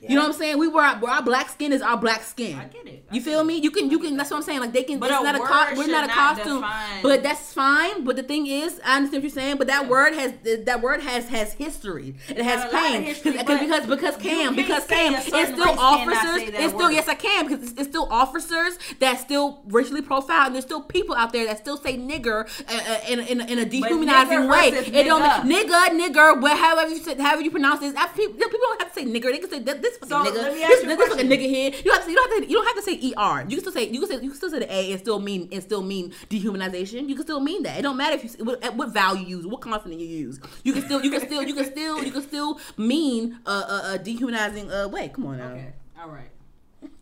You 0.10 0.16
know 0.16 0.22
what 0.24 0.34
I'm 0.34 0.34
saying? 0.34 0.58
We 0.58 0.68
were 0.68 0.82
our, 0.82 1.00
our 1.10 1.22
black 1.24 1.50
skin 1.50 1.72
is 1.72 1.82
our 1.82 1.98
black 1.98 2.24
skin. 2.24 2.58
I 2.60 2.66
get 2.66 2.86
it. 2.88 3.06
You 3.12 3.22
feel 3.22 3.40
it. 3.40 3.46
me? 3.46 3.58
You 3.58 3.72
can 3.72 3.90
you 3.90 4.00
can. 4.00 4.18
That's 4.18 4.32
what 4.32 4.38
I'm 4.38 4.44
saying. 4.44 4.60
Like 4.60 4.74
they 4.74 4.84
can. 4.84 5.00
But 5.00 5.12
it's 5.12 5.24
not 5.24 5.36
a 5.36 5.40
co- 5.40 5.76
we're 5.78 5.88
not 5.88 6.06
a 6.10 6.12
costume, 6.12 6.62
define- 6.62 7.04
but 7.04 7.24
that's 7.24 7.54
fine. 7.54 8.04
But 8.04 8.16
the 8.18 8.24
thing 8.24 8.48
is, 8.48 8.82
I 8.86 8.98
understand 8.98 9.24
what 9.24 9.34
you're 9.34 9.42
saying. 9.44 9.58
But 9.58 9.68
that 9.68 9.84
Yeah. 9.84 9.90
word 9.90 10.14
has 10.14 10.34
that 10.66 10.82
word 10.82 11.02
has 11.02 11.30
has 11.30 11.54
history. 11.54 12.16
It 12.28 12.38
has 12.38 12.64
got 12.66 12.74
a 12.74 12.76
lot 12.76 12.86
of 12.86 12.92
pain 12.92 13.04
history, 13.04 13.32
because 13.34 13.60
because 13.60 13.86
because 13.88 14.16
Cam 14.18 14.56
because 14.56 14.86
Cam 14.88 15.14
it's 15.16 15.26
still 15.28 15.80
officers. 15.80 16.42
It's 16.50 16.58
still 16.74 16.78
word. 16.78 16.94
yes 16.94 17.08
I 17.08 17.16
can 17.16 17.48
because 17.48 17.64
it's, 17.64 17.80
it's 17.80 17.90
still 17.90 18.08
officers 18.12 18.78
that 19.00 19.20
still 19.20 19.62
racially 19.68 20.02
profiled. 20.02 20.48
And 20.48 20.56
there's 20.56 20.66
still 20.66 20.82
people 20.82 21.16
out 21.16 21.32
there 21.32 21.46
that 21.46 21.58
still 21.60 21.78
say 21.78 21.98
nigger 21.98 22.46
uh, 22.68 22.74
uh, 22.94 23.00
in, 23.10 23.20
in, 23.22 23.42
in 23.42 23.60
a 23.60 23.66
dehumanizing 23.66 24.48
way. 24.50 24.70
It 24.70 25.04
don't 25.06 25.22
nigga. 25.22 25.70
nigga 25.70 25.90
nigger 26.00 26.42
where 26.42 26.56
however 26.56 26.90
you 26.94 27.02
however 27.22 27.42
you 27.42 27.52
pronounce 27.52 27.80
this. 27.82 27.94
I, 27.96 28.08
people, 28.08 28.34
people 28.34 28.60
don't 28.62 28.82
have 28.82 28.94
to 28.94 29.00
say 29.00 29.06
nigger. 29.06 29.32
They 29.32 29.38
can 29.40 29.50
say 29.50 29.60
this, 29.60 29.93
this 30.00 30.10
fucking 30.10 30.26
So, 30.26 30.32
nigga. 30.32 30.44
let 30.44 30.54
me 30.54 30.64
ask 30.64 30.72
this, 30.74 30.84
you 30.84 30.92
a 30.92 30.96
this 30.96 31.08
fucking 31.08 31.28
question. 31.28 31.30
nigga 31.30 31.50
here. 31.50 31.72
You 31.72 31.84
don't 31.84 31.96
have 31.96 32.06
to. 32.06 32.12
You 32.12 32.16
don't 32.16 32.32
have 32.34 32.44
to. 32.44 32.50
You 32.50 32.56
don't 32.58 32.66
have 32.66 32.76
to 32.76 32.82
say 32.82 32.94
er. 32.94 33.46
You 33.48 33.56
can 33.56 33.60
still 33.60 33.72
say. 33.74 33.90
You 33.90 34.00
can 34.00 34.10
say. 34.10 34.16
You 34.16 34.30
can 34.30 34.36
still 34.36 34.50
say 34.50 34.60
the 34.60 34.74
a 34.74 34.92
and 34.92 35.00
still 35.00 35.20
mean 35.20 35.50
and 35.52 35.64
still 35.64 35.82
mean 35.82 36.14
dehumanization. 36.30 37.08
You 37.10 37.16
can 37.16 37.24
still 37.24 37.40
mean 37.40 37.64
that. 37.64 37.78
It 37.80 37.82
don't 37.84 37.98
matter 37.98 38.16
if 38.16 38.24
you 38.24 38.46
what, 38.46 38.64
at 38.64 38.76
what 38.76 38.90
value 38.90 39.26
you 39.26 39.38
use, 39.38 39.48
what 39.48 39.62
consonant 39.62 40.00
you 40.02 40.08
use. 40.08 40.40
You 40.64 40.74
can 40.74 40.84
still. 40.84 41.04
You 41.04 41.12
can 41.12 41.22
still. 41.22 41.44
You 41.44 41.54
can 41.54 41.66
still. 41.66 42.04
You 42.04 42.12
can 42.12 42.22
still 42.22 42.60
mean 42.78 43.40
a, 43.46 43.52
a, 43.52 43.92
a 43.94 44.00
dehumanizing 44.00 44.72
uh, 44.72 44.88
way. 44.88 45.10
Come 45.10 45.26
on 45.28 45.38
now. 45.38 45.52
Okay. 45.52 45.74
All 46.02 46.10
right. 46.10 46.30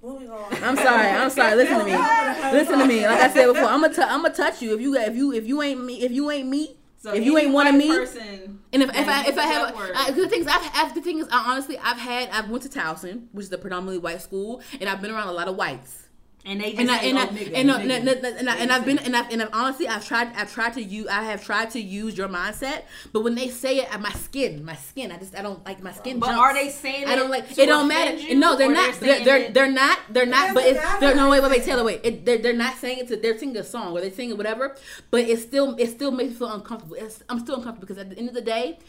Moving 0.04 0.30
on. 0.30 0.54
I'm 0.64 0.76
sorry. 0.76 1.08
I'm 1.08 1.30
sorry. 1.30 1.56
Listen 1.56 1.80
to 1.80 1.86
me. 1.86 1.92
Listen 2.52 2.80
to 2.80 2.86
me. 2.86 3.06
Like 3.08 3.20
I 3.22 3.30
said 3.34 3.48
before, 3.48 3.66
I'm 3.68 3.82
gonna. 3.82 3.94
T- 3.94 4.02
I'm 4.02 4.22
gonna 4.22 4.34
touch 4.34 4.62
you 4.62 4.74
if 4.76 4.82
you 4.82 4.96
if 4.96 5.16
you 5.16 5.32
if 5.34 5.48
you 5.48 5.62
ain't 5.62 5.84
me 5.84 6.02
if 6.02 6.12
you 6.12 6.30
ain't 6.30 6.48
me. 6.48 6.78
So 7.02 7.12
if 7.14 7.26
you 7.26 7.36
ain't 7.40 7.52
one 7.52 7.66
of 7.66 7.74
me, 7.74 7.88
person 7.88 8.62
and 8.72 8.84
if, 8.84 8.90
if 8.90 9.08
I 9.08 9.26
if 9.26 9.36
I 9.36 9.46
have 9.48 9.76
I, 9.96 10.12
the 10.12 10.30
things 10.30 10.46
I've, 10.46 10.70
I've 10.76 10.94
the 10.94 11.02
thing 11.02 11.18
is 11.18 11.28
I 11.32 11.52
honestly 11.52 11.76
I've 11.80 11.98
had 11.98 12.30
I've 12.30 12.48
went 12.48 12.62
to 12.64 12.70
Towson, 12.70 13.26
which 13.32 13.46
is 13.46 13.52
a 13.52 13.58
predominantly 13.58 13.98
white 13.98 14.22
school, 14.22 14.62
and 14.80 14.88
I've 14.88 15.02
been 15.02 15.10
around 15.10 15.28
a 15.28 15.32
lot 15.32 15.48
of 15.48 15.56
whites. 15.56 16.01
And 16.44 16.60
they 16.60 16.72
just 16.72 16.80
And 16.80 16.92
I, 16.92 17.00
say, 17.00 17.10
and, 17.10 17.18
oh, 17.18 17.22
I, 17.22 17.28
nigga, 17.28 17.54
nigga. 17.54 18.48
I, 18.48 18.76
I've 18.76 18.86
been 18.86 19.00
and 19.00 19.16
I've, 19.16 19.32
and 19.32 19.42
I've 19.44 19.50
honestly 19.54 19.88
I've 19.88 20.06
tried 20.06 20.36
I've 20.36 20.52
tried 20.52 20.74
to 20.74 20.82
use 20.82 21.08
I 21.08 21.24
have 21.24 21.44
tried 21.44 21.70
to 21.72 21.80
use 21.80 22.18
your 22.18 22.28
mindset, 22.28 22.84
but 23.12 23.24
when 23.24 23.36
they 23.36 23.48
say 23.50 23.78
it, 23.78 24.00
my 24.00 24.12
skin, 24.12 24.66
my 24.66 24.76
skin, 24.76 25.12
I 25.12 25.18
just 25.18 25.36
I 25.38 25.44
don't 25.44 25.64
like 25.66 25.84
my 25.84 25.92
skin. 25.92 26.20
But 26.20 26.28
jumps. 26.28 26.42
are 26.42 26.54
they 26.54 26.70
saying 26.70 27.06
I 27.08 27.16
don't 27.16 27.30
like 27.30 27.56
it. 27.58 27.66
Don't 27.68 27.88
matter. 27.88 28.16
you, 28.16 28.36
no, 28.36 28.56
they're 28.56 28.72
not. 28.72 28.96
they're 28.96 29.24
They're 29.24 29.40
they're, 29.40 29.52
they're 29.52 29.72
not. 29.72 30.00
They're 30.10 30.26
not. 30.26 30.56
But 30.56 30.66
it's 30.66 31.00
they're, 31.00 31.16
no 31.16 31.30
wait 31.30 31.44
wait 31.44 31.52
wait. 31.52 31.64
Taylor 31.64 31.84
wait. 31.84 32.02
It, 32.04 32.26
they're 32.26 32.40
they're 32.40 32.54
not 32.54 32.78
saying 32.78 33.00
it 33.00 33.08
to. 33.10 33.18
They're 33.18 33.38
singing 33.38 33.58
a 33.58 33.64
song 33.64 33.96
or 33.96 34.02
they're 34.02 34.12
singing 34.12 34.38
whatever. 34.38 34.76
But 35.12 35.22
it 35.22 35.40
still 35.40 35.76
it 35.78 35.92
still 35.92 36.12
makes 36.12 36.32
me 36.32 36.36
feel 36.38 36.52
uncomfortable. 36.52 36.96
It's, 37.00 37.24
I'm 37.30 37.40
still 37.40 37.56
uncomfortable 37.56 37.88
because 37.88 38.00
at 38.00 38.10
the 38.10 38.18
end 38.18 38.30
of 38.30 38.36
the 38.36 38.42
day. 38.42 38.80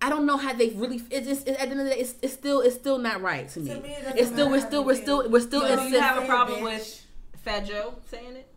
I 0.00 0.10
don't 0.10 0.26
know 0.26 0.36
how 0.36 0.52
they 0.52 0.70
really. 0.70 1.00
It's 1.10 1.26
just 1.26 1.48
at 1.48 1.56
the 1.56 1.60
end 1.62 1.72
of 1.72 1.78
the 1.78 1.84
day, 1.94 2.00
it's, 2.00 2.14
it's 2.22 2.34
still 2.34 2.60
it's 2.60 2.74
still 2.74 2.98
not 2.98 3.22
right 3.22 3.48
to 3.50 3.60
me. 3.60 3.74
To 3.74 3.80
me, 3.80 3.88
it 3.90 4.02
doesn't 4.02 4.18
it's 4.18 4.28
still 4.28 4.50
we're 4.50 4.60
still 4.60 4.84
we're 4.84 4.94
still 5.00 5.30
we're 5.30 5.40
still 5.40 5.60
So 5.62 5.66
in 5.72 5.78
do 5.78 5.84
you 5.88 6.00
have 6.00 6.22
a 6.22 6.26
problem 6.26 6.60
bitch. 6.60 6.64
with 6.64 7.06
Fat 7.42 7.66
Joe 7.66 7.94
saying 8.10 8.36
it? 8.36 8.48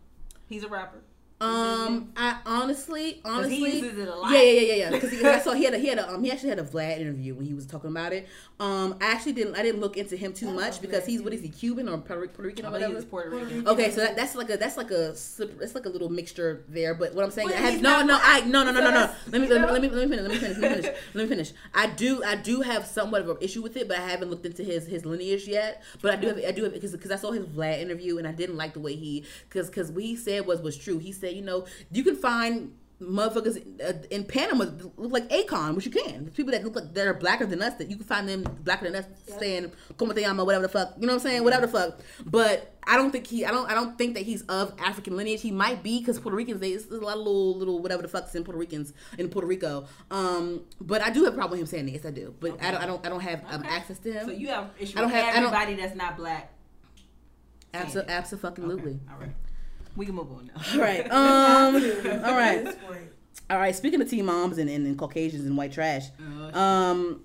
He's 0.46 0.62
a 0.64 0.68
rapper. 0.68 0.98
Um, 1.40 2.10
I 2.16 2.38
honestly, 2.46 3.20
honestly, 3.24 3.56
he 3.58 3.78
uses 3.78 3.98
it 3.98 4.08
a 4.08 4.14
lot. 4.16 4.32
Yeah, 4.32 4.42
yeah, 4.42 4.60
yeah, 4.60 4.74
yeah. 4.74 4.90
Because 4.90 5.22
I 5.22 5.38
saw 5.38 5.52
he 5.52 5.64
had 5.64 5.74
a, 5.74 5.78
he 5.78 5.86
had 5.86 5.98
a, 5.98 6.12
um 6.12 6.24
he 6.24 6.32
actually 6.32 6.48
had 6.48 6.58
a 6.58 6.64
Vlad 6.64 6.98
interview 6.98 7.34
when 7.34 7.46
he 7.46 7.54
was 7.54 7.64
talking 7.64 7.90
about 7.90 8.12
it. 8.12 8.26
Um, 8.58 8.96
I 9.00 9.12
actually 9.12 9.34
didn't 9.34 9.54
I 9.54 9.62
didn't 9.62 9.80
look 9.80 9.96
into 9.96 10.16
him 10.16 10.32
too 10.32 10.50
much 10.50 10.80
because 10.80 11.06
he's 11.06 11.22
what 11.22 11.32
is 11.32 11.40
he 11.40 11.48
Cuban 11.48 11.88
or 11.88 11.98
Puerto, 11.98 12.28
Rican 12.42 12.66
or 12.66 12.72
whatever. 12.72 13.00
Puerto 13.02 13.30
Rican. 13.30 13.68
Okay, 13.68 13.92
so 13.92 14.00
that, 14.00 14.16
that's 14.16 14.34
like 14.34 14.50
a 14.50 14.56
that's 14.56 14.76
like 14.76 14.90
a 14.90 15.10
it's 15.10 15.74
like 15.76 15.86
a 15.86 15.88
little 15.88 16.08
mixture 16.08 16.64
there. 16.68 16.94
But 16.94 17.14
what 17.14 17.24
I'm 17.24 17.30
saying, 17.30 17.50
I 17.50 17.52
have 17.52 17.80
no 17.82 18.02
no 18.02 18.18
I 18.20 18.40
no 18.40 18.64
no 18.64 18.72
no 18.72 18.80
no 18.80 18.90
no. 18.90 19.10
Let 19.30 19.40
me 19.40 19.46
let 19.46 19.80
me 19.80 19.88
let 19.88 20.02
me 20.02 20.08
finish 20.08 20.22
let 20.22 20.30
me 20.30 20.38
finish 20.38 20.58
let 20.58 20.70
me 20.72 20.82
finish 20.82 20.96
let 21.14 21.22
me 21.22 21.28
finish. 21.28 21.52
I 21.72 21.86
do 21.86 22.24
I 22.24 22.34
do 22.34 22.62
have 22.62 22.84
somewhat 22.84 23.20
of 23.20 23.28
an 23.28 23.36
issue 23.40 23.62
with 23.62 23.76
it, 23.76 23.86
but 23.86 23.96
I 23.96 24.08
haven't 24.08 24.28
looked 24.30 24.44
into 24.44 24.64
his 24.64 24.88
his 24.88 25.06
lineage 25.06 25.46
yet. 25.46 25.82
But 26.02 26.14
I 26.14 26.16
do 26.16 26.26
have 26.26 26.38
I 26.38 26.50
do 26.50 26.64
have 26.64 26.72
because 26.72 26.90
because 26.90 27.12
I 27.12 27.16
saw 27.16 27.30
his 27.30 27.46
Vlad 27.46 27.80
interview 27.80 28.18
and 28.18 28.26
I 28.26 28.32
didn't 28.32 28.56
like 28.56 28.72
the 28.72 28.80
way 28.80 28.96
he 28.96 29.24
because 29.48 29.68
because 29.68 29.92
what 29.92 30.02
he 30.02 30.16
said 30.16 30.46
was 30.46 30.60
was 30.60 30.76
true. 30.76 30.98
He 30.98 31.12
said 31.12 31.27
you 31.34 31.42
know 31.42 31.66
you 31.90 32.02
can 32.04 32.16
find 32.16 32.72
motherfuckers 33.00 33.62
in 34.10 34.24
Panama 34.24 34.64
look 34.96 35.12
like 35.12 35.28
Akon, 35.30 35.76
which 35.76 35.86
you 35.86 35.92
can. 35.92 36.26
People 36.34 36.50
that 36.50 36.64
look 36.64 36.74
like 36.74 36.92
they're 36.94 37.14
blacker 37.14 37.46
than 37.46 37.62
us, 37.62 37.74
that 37.74 37.88
you 37.88 37.94
can 37.94 38.04
find 38.04 38.28
them 38.28 38.42
blacker 38.64 38.86
than 38.90 38.96
us 38.96 39.04
Yep. 39.28 39.38
saying 39.38 39.72
"Como 39.96 40.12
te 40.14 40.22
llamo," 40.24 40.44
whatever 40.44 40.62
the 40.66 40.68
fuck. 40.72 40.94
You 40.98 41.06
know 41.06 41.12
what 41.14 41.20
I'm 41.22 41.28
saying? 41.28 41.44
Whatever 41.44 41.66
the 41.66 41.72
fuck. 41.72 42.00
But 42.26 42.74
I 42.84 42.96
don't 42.96 43.12
think 43.12 43.28
he. 43.28 43.44
I 43.44 43.52
don't. 43.52 43.70
I 43.70 43.74
don't 43.74 43.96
think 43.96 44.14
that 44.14 44.24
he's 44.24 44.42
of 44.42 44.74
African 44.80 45.16
lineage. 45.16 45.42
He 45.42 45.52
might 45.52 45.84
be 45.84 46.00
because 46.00 46.18
Puerto 46.18 46.36
Ricans. 46.36 46.58
They, 46.60 46.70
there's 46.74 46.86
a 46.90 47.04
lot 47.04 47.12
of 47.12 47.18
little 47.18 47.56
little 47.56 47.78
whatever 47.78 48.02
the 48.02 48.08
fuck's 48.08 48.34
in 48.34 48.42
Puerto 48.42 48.58
Ricans 48.58 48.92
in 49.16 49.28
Puerto 49.28 49.46
Rico. 49.46 49.86
Um, 50.10 50.62
but 50.80 51.00
I 51.00 51.10
do 51.10 51.22
have 51.24 51.34
a 51.34 51.36
problem 51.36 51.60
with 51.60 51.68
him 51.68 51.70
saying 51.70 51.88
it. 51.88 51.92
Yes, 51.92 52.04
I 52.04 52.10
do. 52.10 52.34
But 52.40 52.60
I 52.60 52.72
don't. 52.72 52.82
I 52.82 52.86
don't. 52.86 53.06
I 53.06 53.08
don't 53.10 53.20
have 53.20 53.44
um, 53.48 53.60
Okay. 53.60 53.68
access 53.68 54.00
to 54.00 54.12
him. 54.12 54.26
So 54.26 54.32
you 54.32 54.48
have 54.48 54.70
issue 54.80 54.98
I 54.98 55.02
don't 55.02 55.10
with 55.12 55.20
have- 55.20 55.36
I 55.36 55.40
don't- 55.40 55.54
everybody 55.54 55.74
that's 55.80 55.94
not 55.94 56.16
black. 56.16 56.52
Abso- 57.74 57.98
Okay. 57.98 58.12
absolutely. 58.12 58.98
All 59.12 59.18
right. 59.20 59.34
We 59.98 60.06
can 60.06 60.14
move 60.14 60.30
on 60.30 60.46
now. 60.54 60.62
All 60.74 60.80
right. 60.80 61.10
Um, 61.10 61.74
all 62.24 62.36
right. 62.36 62.66
All 63.50 63.58
right. 63.58 63.74
Speaking 63.74 64.00
of 64.00 64.08
T 64.08 64.22
moms 64.22 64.56
and, 64.58 64.70
and, 64.70 64.86
and 64.86 64.96
Caucasians 64.96 65.44
and 65.44 65.56
white 65.56 65.72
trash. 65.72 66.06
Uh, 66.54 66.56
Um, 66.56 67.24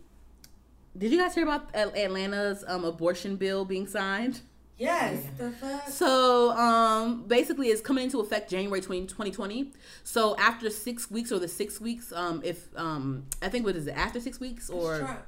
did 0.97 1.11
you 1.11 1.19
guys 1.19 1.35
hear 1.35 1.43
about 1.43 1.69
Atlanta's 1.75 2.63
um, 2.67 2.83
abortion 2.83 3.35
bill 3.35 3.63
being 3.63 3.85
signed? 3.87 4.41
Yes. 4.79 5.23
The 5.37 5.51
fuck. 5.51 5.87
So, 5.87 6.51
um, 6.57 7.23
basically, 7.27 7.67
it's 7.67 7.79
coming 7.81 8.05
into 8.05 8.19
effect 8.19 8.49
January 8.49 8.81
20, 8.81 9.01
2020. 9.03 9.71
So, 10.03 10.35
after 10.37 10.69
six 10.71 11.11
weeks 11.11 11.31
or 11.31 11.37
the 11.37 11.47
six 11.47 11.79
weeks, 11.79 12.11
um, 12.11 12.41
if 12.43 12.67
um, 12.75 13.25
I 13.41 13.49
think 13.49 13.65
what 13.65 13.75
is 13.75 13.85
it 13.85 13.95
after 13.95 14.19
six 14.19 14.39
weeks 14.39 14.69
or 14.71 14.99
Trump. 14.99 15.19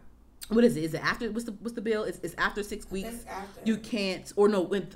What 0.49 0.63
is 0.63 0.75
it? 0.77 0.83
Is 0.83 0.93
it 0.93 1.03
after? 1.03 1.31
What's 1.31 1.45
the 1.45 1.53
what's 1.53 1.73
the 1.75 1.81
bill? 1.81 2.03
It's, 2.03 2.19
it's 2.23 2.35
after 2.37 2.61
six 2.63 2.89
weeks. 2.91 3.25
After. 3.27 3.61
You 3.63 3.77
can't, 3.77 4.31
or 4.35 4.47
no, 4.47 4.61
when, 4.61 4.87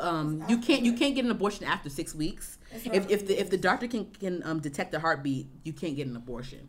um, 0.00 0.44
you 0.48 0.58
can't 0.58 0.82
you 0.82 0.92
can't 0.92 1.14
get 1.14 1.24
an 1.24 1.30
abortion 1.30 1.64
after 1.66 1.88
six 1.88 2.14
weeks. 2.14 2.58
If, 2.84 3.10
if 3.10 3.26
the 3.26 3.40
if 3.40 3.48
the 3.50 3.56
doctor 3.56 3.86
can 3.88 4.06
can 4.06 4.42
um, 4.44 4.60
detect 4.60 4.94
a 4.94 4.98
heartbeat, 5.00 5.46
you 5.64 5.72
can't 5.72 5.96
get 5.96 6.06
an 6.06 6.16
abortion. 6.16 6.68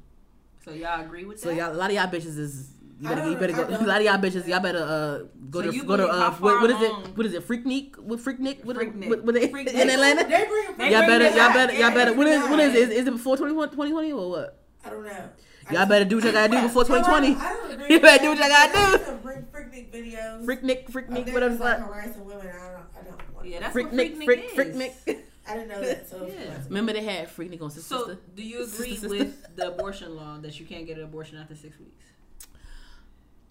so 0.63 0.71
y'all 0.71 1.01
agree 1.03 1.25
with 1.25 1.39
So 1.39 1.49
that? 1.49 1.55
y'all, 1.57 1.73
a 1.73 1.75
lot 1.75 1.89
of 1.89 1.95
y'all 1.95 2.07
bitches 2.07 2.37
is 2.37 2.71
you 3.01 3.07
better, 3.09 3.29
you 3.29 3.35
better 3.37 3.53
go. 3.53 3.63
A 3.69 3.87
lot 3.87 3.99
of 3.99 4.03
y'all 4.05 4.17
bitches, 4.17 4.45
y'all 4.47 4.59
better 4.59 4.79
uh 4.83 5.19
go 5.49 5.61
So 5.61 5.71
to 5.71 5.83
go 5.85 5.95
to 5.97 6.07
uh 6.07 6.31
what, 6.35 6.61
what 6.61 6.69
is 6.69 6.81
it? 6.81 6.91
What 7.17 7.25
is 7.25 7.33
it? 7.33 7.47
Freaknik? 7.47 7.97
What 7.97 8.19
Freaknik? 8.19 8.63
What, 8.65 8.75
Freaknik. 8.77 9.07
what, 9.09 9.23
what 9.23 9.35
they, 9.35 9.47
Freaknik. 9.47 9.73
in 9.73 9.89
Atlanta? 9.89 10.23
They 10.27 10.45
bring. 10.45 10.77
They 10.77 10.91
Y'all 10.91 11.05
bring 11.05 11.19
better, 11.19 11.25
y'all 11.25 11.35
back. 11.35 11.53
better, 11.55 11.73
y'all 11.73 11.81
Yeah, 11.81 11.93
better. 11.93 12.13
What 12.13 12.27
is 12.27 12.41
what 12.49 12.59
is 12.59 12.73
it? 12.75 12.89
Is, 12.89 12.89
is 12.99 13.07
it 13.07 13.11
before 13.11 13.37
21 13.37 13.69
2020 13.69 14.11
or 14.11 14.29
what? 14.29 14.59
I 14.85 14.89
don't 14.89 15.05
know. 15.05 15.29
Y'all 15.71 15.85
better 15.85 16.05
do 16.05 16.15
what 16.15 16.23
y'all 16.25 16.33
gotta 16.33 16.51
do 16.51 16.61
before 16.61 16.83
No, 16.89 16.95
I- 16.95 16.99
2020. 16.99 17.35
I 17.35 17.53
don't 17.53 17.71
agree 17.81 17.93
You 17.95 17.99
better 18.01 18.23
do 18.23 18.29
what 18.29 18.37
y'all 18.39 18.47
gotta 18.49 18.71
do. 18.73 18.79
I 18.79 18.91
used 18.91 19.51
freaknik 19.53 19.91
videos. 19.91 20.45
Freaknik, 20.45 20.87
of 20.87 20.93
Freaknik, 20.93 21.25
niggas, 21.25 21.33
whatever. 21.33 21.55
the 21.55 21.63
like 21.63 21.79
fuck. 21.79 21.87
harassing 21.93 22.25
women. 22.25 22.47
I 22.47 22.51
don't. 22.51 22.83
I 22.99 23.03
don't 23.03 23.35
want. 23.35 23.47
Yeah, 23.47 23.59
that. 23.59 23.73
that's 23.73 23.75
what 23.75 23.93
Freaknik, 23.93 24.17
Freaknik 24.17 24.25
Freak, 24.25 24.67
is. 24.67 24.75
Freaknik. 24.75 25.19
I 25.47 25.53
didn't 25.53 25.69
know 25.69 25.81
that. 25.81 26.09
So. 26.09 26.27
Yeah. 26.39 26.57
Remember 26.67 26.93
they 26.93 27.03
had 27.03 27.27
Freaknik 27.29 27.61
on 27.61 27.69
Sister 27.71 27.87
So, 27.95 27.97
Sister? 28.07 28.19
do 28.35 28.43
you 28.43 28.63
agree 28.63 28.91
Sister, 28.95 29.09
with 29.09 29.55
the 29.55 29.67
abortion 29.69 30.15
law 30.15 30.37
that 30.39 30.59
you 30.59 30.65
can't 30.65 30.85
get 30.85 30.97
an 30.97 31.03
abortion 31.03 31.37
after 31.37 31.55
six 31.55 31.77
weeks? 31.79 32.05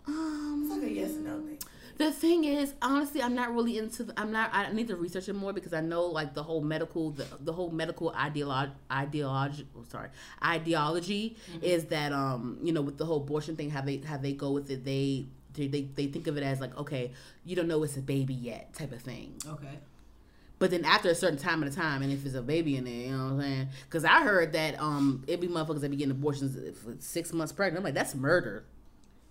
Um, 0.06 0.62
It's 0.64 0.74
like 0.82 0.90
a 0.90 0.92
yes 0.92 1.10
and 1.10 1.24
no 1.24 1.34
Um, 1.34 1.46
thing. 1.46 1.58
The 1.98 2.12
thing 2.12 2.44
is, 2.44 2.74
honestly, 2.80 3.20
I'm 3.20 3.34
not 3.34 3.52
really 3.52 3.76
into. 3.76 4.04
The, 4.04 4.18
I'm 4.18 4.30
not. 4.32 4.50
I 4.52 4.72
need 4.72 4.88
to 4.88 4.96
research 4.96 5.28
it 5.28 5.34
more 5.34 5.52
because 5.52 5.72
I 5.72 5.80
know 5.80 6.06
like 6.06 6.32
the 6.32 6.42
whole 6.42 6.60
medical, 6.60 7.10
the, 7.10 7.26
the 7.40 7.52
whole 7.52 7.70
medical 7.70 8.10
ideology, 8.10 8.72
ideology. 8.90 9.66
Oh, 9.76 9.84
sorry, 9.88 10.08
ideology 10.42 11.36
is 11.60 11.86
that 11.86 12.12
um 12.12 12.58
you 12.62 12.72
know 12.72 12.82
with 12.82 12.98
the 12.98 13.04
whole 13.04 13.18
abortion 13.18 13.56
thing, 13.56 13.70
how 13.70 13.80
they 13.82 13.98
how 13.98 14.16
they 14.16 14.32
go 14.32 14.52
with 14.52 14.70
it, 14.70 14.84
they. 14.84 15.26
They, 15.54 15.66
they, 15.66 16.06
think 16.06 16.28
of 16.28 16.36
it 16.36 16.44
as 16.44 16.60
like 16.60 16.78
okay 16.78 17.10
you 17.44 17.56
don't 17.56 17.66
know 17.66 17.82
it's 17.82 17.96
a 17.96 18.00
baby 18.00 18.32
yet 18.32 18.72
type 18.74 18.92
of 18.92 19.02
thing 19.02 19.34
Okay. 19.44 19.80
But 20.60 20.70
then 20.70 20.84
after 20.84 21.08
a 21.08 21.16
certain 21.16 21.38
time 21.38 21.64
of 21.64 21.72
a 21.72 21.74
time, 21.74 22.02
and 22.02 22.12
if 22.12 22.24
it's 22.24 22.34
a 22.34 22.42
baby 22.42 22.76
in 22.76 22.84
there, 22.84 22.92
you 22.92 23.10
know 23.10 23.24
what 23.24 23.32
I'm 23.32 23.40
saying? 23.40 23.68
Because 23.84 24.04
I 24.04 24.22
heard 24.22 24.52
that 24.52 24.80
um 24.80 25.24
it 25.26 25.40
be 25.40 25.48
motherfuckers 25.48 25.80
that 25.80 25.90
be 25.90 25.96
getting 25.96 26.12
abortions 26.12 26.56
for 26.78 26.94
six 27.00 27.32
months 27.32 27.52
pregnant. 27.52 27.78
I'm 27.78 27.84
like, 27.84 27.94
that's 27.94 28.14
murder. 28.14 28.64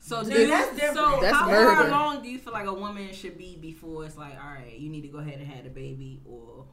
So 0.07 0.23
do 0.23 0.29
No, 0.29 0.37
you, 0.37 0.47
that's 0.47 0.71
different. 0.73 0.95
so 0.97 1.19
That's 1.21 1.35
how 1.35 1.47
murder. 1.47 1.65
far 1.75 1.87
along 1.87 2.21
do 2.23 2.29
you 2.29 2.39
feel 2.39 2.53
like 2.53 2.65
a 2.65 2.73
woman 2.73 3.11
should 3.13 3.37
be 3.37 3.57
before 3.57 4.05
it's 4.05 4.15
like, 4.17 4.35
all 4.41 4.51
right, 4.51 4.77
you 4.77 4.89
need 4.89 5.01
to 5.01 5.09
go 5.09 5.17
ahead 5.17 5.39
and 5.39 5.47
have 5.47 5.65
a 5.65 5.69
baby, 5.69 6.21
or 6.25 6.63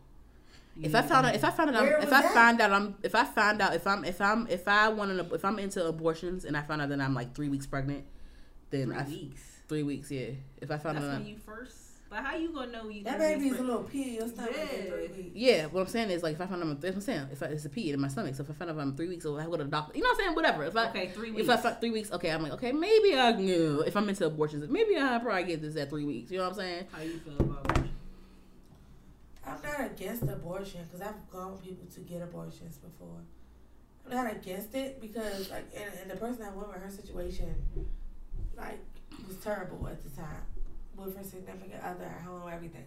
If 0.81 0.95
I 0.95 1.03
to 1.03 1.09
found 1.09 1.27
out, 1.27 1.35
if 1.35 1.43
I 1.45 1.51
found 1.51 1.75
out, 1.75 1.83
I'm, 1.83 1.89
if 2.03 2.13
I 2.13 2.23
that? 2.23 2.33
find 2.35 2.61
out, 2.61 2.71
I'm, 2.73 2.95
if 3.03 3.15
I 3.17 3.25
find 3.25 3.61
out, 3.61 3.75
if 3.75 3.87
I'm, 3.89 4.05
if 4.05 4.21
I'm, 4.21 4.47
if 4.49 4.69
I 4.69 4.89
want 4.89 5.11
to, 5.29 5.35
if 5.35 5.45
I'm 5.45 5.59
into 5.59 5.85
abortions 5.85 6.45
and 6.45 6.57
I 6.57 6.63
find 6.63 6.81
out 6.81 6.91
that 6.91 7.01
I'm 7.01 7.13
like 7.15 7.35
three 7.35 7.49
weeks 7.49 7.67
pregnant, 7.67 8.05
then 8.71 8.87
three 8.89 8.97
I 8.97 9.03
weeks. 9.05 9.43
three 9.69 9.83
weeks, 9.83 10.11
yeah. 10.13 10.29
If 10.61 10.71
I 10.71 10.79
found 10.79 10.97
That's 10.99 11.07
out, 11.07 11.13
when 11.15 11.23
I'm- 11.23 11.27
you 11.27 11.37
first. 11.39 11.77
Like, 12.11 12.25
how 12.25 12.37
you 12.37 12.53
gonna 12.53 12.71
know 12.71 12.89
you? 12.89 13.03
That 13.03 13.17
three 13.17 13.27
baby 13.27 13.41
weeks 13.45 13.55
is 13.55 13.61
a 13.61 13.65
little 13.65 13.83
pee 13.83 14.03
in 14.03 14.15
your 14.15 14.29
stomach 14.29 14.53
Yeah. 14.57 14.91
three 14.91 15.33
yeah. 15.35 15.67
What 15.67 15.81
I'm 15.81 15.87
saying 15.89 16.11
is 16.11 16.23
like 16.23 16.35
if 16.35 16.41
I 16.41 16.47
find 16.47 16.63
out 16.63 16.69
I'm, 16.69 16.79
I'm 16.85 17.01
saying 17.01 17.29
if 17.33 17.43
I, 17.43 17.47
it's 17.47 17.65
a 17.65 17.69
pee 17.69 17.91
in 17.91 18.01
my 18.01 18.09
stomach, 18.09 18.35
so 18.35 18.43
if 18.45 18.51
I 18.51 18.53
find 18.53 18.71
out 18.71 18.79
I'm 18.79 18.95
three 18.95 19.09
weeks, 19.09 19.27
or 19.27 19.41
I 19.41 19.45
go 19.47 19.57
to 19.57 19.65
the 19.65 19.71
doctor, 19.71 19.97
you 19.97 20.03
know 20.03 20.11
what 20.11 20.19
I'm 20.21 20.25
saying? 20.25 20.37
Whatever. 20.37 20.65
If 20.65 20.77
I 20.77 20.89
Okay, 20.91 21.09
three 21.09 21.33
weeks. 21.33 21.43
If 21.43 21.51
I 21.51 21.57
find 21.57 21.81
three 21.81 21.91
weeks, 21.91 22.13
okay, 22.13 22.31
I'm 22.31 22.43
like, 22.43 22.53
okay, 22.53 22.73
maybe 22.73 23.19
I 23.19 23.33
knew. 23.33 23.81
If 23.81 23.97
I'm 23.97 24.09
into 24.09 24.27
abortions, 24.27 24.69
maybe 24.69 24.97
I 24.97 25.19
probably 25.19 25.45
get 25.45 25.63
this 25.63 25.77
at 25.77 25.91
three 25.91 26.05
weeks. 26.05 26.31
You 26.31 26.39
know 26.39 26.45
what 26.45 26.51
I'm 26.51 26.59
saying? 26.59 26.87
how 26.93 27.03
you 27.03 27.19
feel 27.19 27.35
about 27.41 27.71
abortion? 27.71 27.91
I'm 29.47 29.59
not 29.63 29.91
against 29.91 30.23
abortion 30.23 30.81
because 30.85 31.07
I've 31.07 31.31
gone 31.31 31.53
with 31.53 31.65
people 31.65 31.87
to 31.95 32.01
get 32.01 32.23
abortions 32.23 32.77
before. 32.79 33.21
I'm 34.07 34.13
not 34.13 34.33
against 34.33 34.75
it 34.75 35.01
because, 35.01 35.51
like, 35.51 35.65
and, 35.75 35.93
and 36.01 36.11
the 36.11 36.17
person 36.17 36.45
I 36.45 36.51
went 36.51 36.69
with, 36.69 36.77
her 36.77 36.91
situation, 36.91 37.55
like 38.57 38.79
was 39.27 39.37
terrible 39.39 39.89
at 39.89 40.03
the 40.03 40.11
time 40.11 40.43
with 40.97 41.17
her 41.17 41.25
significant 41.25 41.83
other 41.83 42.05
at 42.05 42.21
home, 42.23 42.43
everything. 42.53 42.85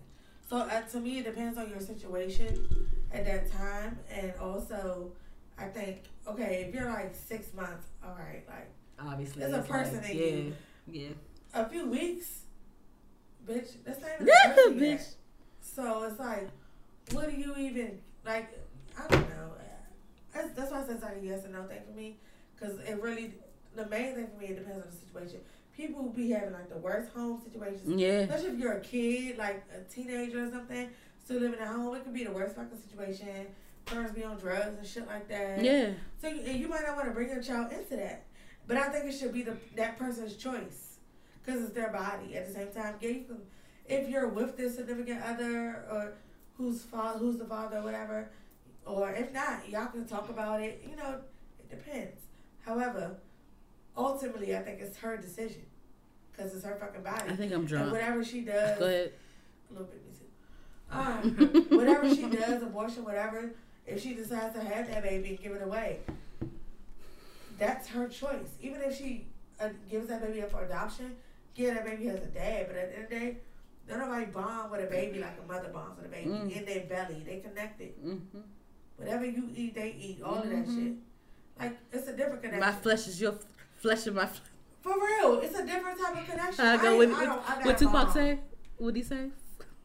So 0.49 0.57
uh, 0.57 0.81
to 0.81 0.99
me, 0.99 1.19
it 1.19 1.25
depends 1.25 1.57
on 1.57 1.69
your 1.69 1.79
situation 1.79 2.67
at 3.11 3.25
that 3.25 3.51
time, 3.51 3.99
and 4.09 4.33
also, 4.39 5.11
I 5.57 5.65
think 5.65 6.03
okay, 6.27 6.65
if 6.67 6.73
you're 6.75 6.89
like 6.89 7.13
six 7.15 7.53
months, 7.53 7.87
all 8.03 8.15
right, 8.17 8.43
like 8.47 8.69
Obviously, 8.99 9.41
There's 9.41 9.53
a 9.53 9.61
person 9.61 10.01
like, 10.01 10.09
in 10.11 10.17
yeah, 10.17 10.25
you. 10.25 10.53
yeah. 11.53 11.61
a 11.61 11.69
few 11.69 11.87
weeks, 11.87 12.41
bitch, 13.47 13.73
that's 13.85 14.01
not 14.01 14.09
even 14.15 14.27
Yeah, 14.27 14.51
a 14.51 14.55
person 14.55 14.79
yet. 14.79 14.99
bitch. 14.99 15.05
So 15.61 16.03
it's 16.03 16.19
like, 16.19 16.49
what 17.11 17.29
do 17.29 17.39
you 17.39 17.53
even 17.57 17.99
like? 18.25 18.57
I 18.97 19.07
don't 19.07 19.29
know. 19.29 19.51
That's, 20.33 20.51
that's 20.53 20.71
why 20.71 20.81
I 20.81 20.85
said 20.85 20.95
it's 20.95 21.03
like 21.03 21.17
a 21.21 21.25
yes 21.25 21.45
or 21.45 21.49
no 21.49 21.63
thing 21.63 21.79
for 21.87 21.95
me, 21.95 22.17
because 22.55 22.79
it 22.79 23.01
really 23.01 23.33
the 23.75 23.85
main 23.87 24.15
thing 24.15 24.27
for 24.27 24.39
me 24.41 24.47
it 24.47 24.55
depends 24.59 24.83
on 24.83 24.89
the 24.89 24.95
situation. 24.95 25.39
People 25.77 26.01
who 26.01 26.09
be 26.09 26.31
having 26.31 26.53
like 26.53 26.69
the 26.69 26.77
worst 26.79 27.13
home 27.13 27.39
situations, 27.39 28.01
Yeah. 28.01 28.21
especially 28.21 28.49
if 28.49 28.57
you're 28.59 28.73
a 28.73 28.79
kid, 28.81 29.37
like 29.37 29.63
a 29.71 29.83
teenager 29.93 30.45
or 30.45 30.49
something, 30.49 30.89
still 31.23 31.39
living 31.39 31.59
at 31.59 31.67
home. 31.67 31.95
It 31.95 32.03
could 32.03 32.15
be 32.15 32.23
the 32.23 32.31
worst 32.31 32.55
fucking 32.55 32.79
situation. 32.89 33.45
Parents 33.85 34.11
be 34.11 34.23
on 34.23 34.37
drugs 34.39 34.75
and 34.79 34.85
shit 34.87 35.05
like 35.05 35.27
that. 35.29 35.63
Yeah. 35.63 35.91
So 36.19 36.29
you, 36.29 36.41
you 36.51 36.67
might 36.67 36.81
not 36.81 36.95
want 36.95 37.07
to 37.09 37.13
bring 37.13 37.29
your 37.29 37.43
child 37.43 37.71
into 37.71 37.95
that, 37.95 38.25
but 38.65 38.75
I 38.75 38.89
think 38.89 39.05
it 39.05 39.11
should 39.13 39.31
be 39.31 39.43
the 39.43 39.55
that 39.75 39.99
person's 39.99 40.35
choice 40.35 40.97
because 41.45 41.61
it's 41.61 41.73
their 41.73 41.91
body. 41.91 42.35
At 42.35 42.47
the 42.47 42.53
same 42.53 42.69
time, 42.69 42.95
yeah, 42.99 43.09
you 43.09 43.23
can, 43.25 43.37
if 43.85 44.09
you're 44.09 44.27
with 44.29 44.57
their 44.57 44.71
significant 44.71 45.21
other 45.21 45.85
or 45.91 46.13
who's 46.57 46.81
father, 46.81 47.19
who's 47.19 47.37
the 47.37 47.45
father, 47.45 47.77
or 47.77 47.83
whatever, 47.83 48.29
or 48.83 49.11
if 49.11 49.31
not, 49.31 49.69
y'all 49.69 49.85
can 49.85 50.05
talk 50.07 50.27
about 50.29 50.59
it. 50.59 50.83
You 50.89 50.95
know, 50.95 51.19
it 51.59 51.69
depends. 51.69 52.19
However, 52.65 53.15
ultimately, 53.95 54.55
I 54.57 54.61
think 54.63 54.81
it's 54.81 54.97
her 54.97 55.17
decision 55.17 55.61
because 56.37 56.53
it's 56.53 56.63
her 56.65 56.75
fucking 56.79 57.01
body. 57.03 57.29
I 57.29 57.35
think 57.35 57.51
I'm 57.51 57.59
and 57.61 57.67
drunk. 57.67 57.91
whatever 57.91 58.23
she 58.23 58.41
does, 58.41 58.77
Go 58.79 58.85
ahead. 58.85 59.11
a 59.69 59.73
little 59.73 59.87
bit, 59.87 60.01
too. 60.17 60.25
Um, 60.91 61.65
whatever 61.77 62.13
she 62.13 62.29
does, 62.29 62.61
abortion, 62.63 63.03
whatever, 63.03 63.51
if 63.85 64.01
she 64.01 64.13
decides 64.13 64.53
to 64.55 64.61
have 64.63 64.87
that 64.89 65.03
baby 65.03 65.29
and 65.29 65.39
give 65.41 65.51
it 65.53 65.63
away, 65.63 65.99
that's 67.57 67.87
her 67.89 68.07
choice. 68.07 68.55
Even 68.61 68.81
if 68.81 68.97
she 68.97 69.27
uh, 69.59 69.69
gives 69.89 70.07
that 70.09 70.21
baby 70.21 70.41
up 70.43 70.51
for 70.51 70.63
adoption, 70.63 71.15
yeah, 71.55 71.73
that 71.73 71.85
baby 71.85 72.05
has 72.05 72.19
a 72.21 72.27
dad, 72.27 72.67
but 72.67 72.77
at 72.77 72.89
the 72.91 72.95
end 72.95 73.03
of 73.05 73.09
the 73.09 73.15
day, 73.15 73.37
don't 73.89 73.99
nobody 73.99 74.25
bond 74.25 74.71
with 74.71 74.81
a 74.81 74.87
baby 74.89 75.19
like 75.19 75.37
a 75.43 75.47
mother 75.51 75.69
bonds 75.69 75.97
with 75.97 76.05
a 76.05 76.09
baby 76.09 76.29
Mm. 76.29 76.51
in 76.55 76.65
their 76.65 76.81
belly. 76.81 77.23
They 77.25 77.39
connected. 77.39 77.93
hmm 78.01 78.17
Whatever 78.97 79.25
you 79.25 79.49
eat, 79.55 79.75
they 79.75 79.91
eat. 79.99 80.21
All 80.23 80.35
of 80.39 80.49
that 80.49 80.65
Mhm. 80.67 80.75
shit. 80.87 80.93
Like 81.59 81.77
it's 81.93 82.07
a 82.07 82.15
different 82.17 82.41
connection. 82.41 82.59
My 82.59 82.71
flesh 82.71 83.07
is 83.07 83.21
your 83.21 83.33
f- 83.33 83.45
flesh 83.77 84.07
and 84.07 84.15
my. 84.15 84.25
Flesh. 84.25 84.41
For 84.87 84.95
real, 85.05 85.39
it's 85.41 85.57
a 85.57 85.65
different 85.65 85.99
type 85.99 86.17
of 86.17 86.25
connection. 86.29 86.65
I 86.65 86.77
go 86.81 86.97
with 86.97 87.11
I 87.13 87.25
don't- 87.25 87.49
I 87.49 87.65
what 87.65 87.77
Tupac 87.77 87.93
mom. 87.93 88.13
say. 88.13 88.39
What 88.77 88.95
he 88.95 89.03
say? 89.03 89.29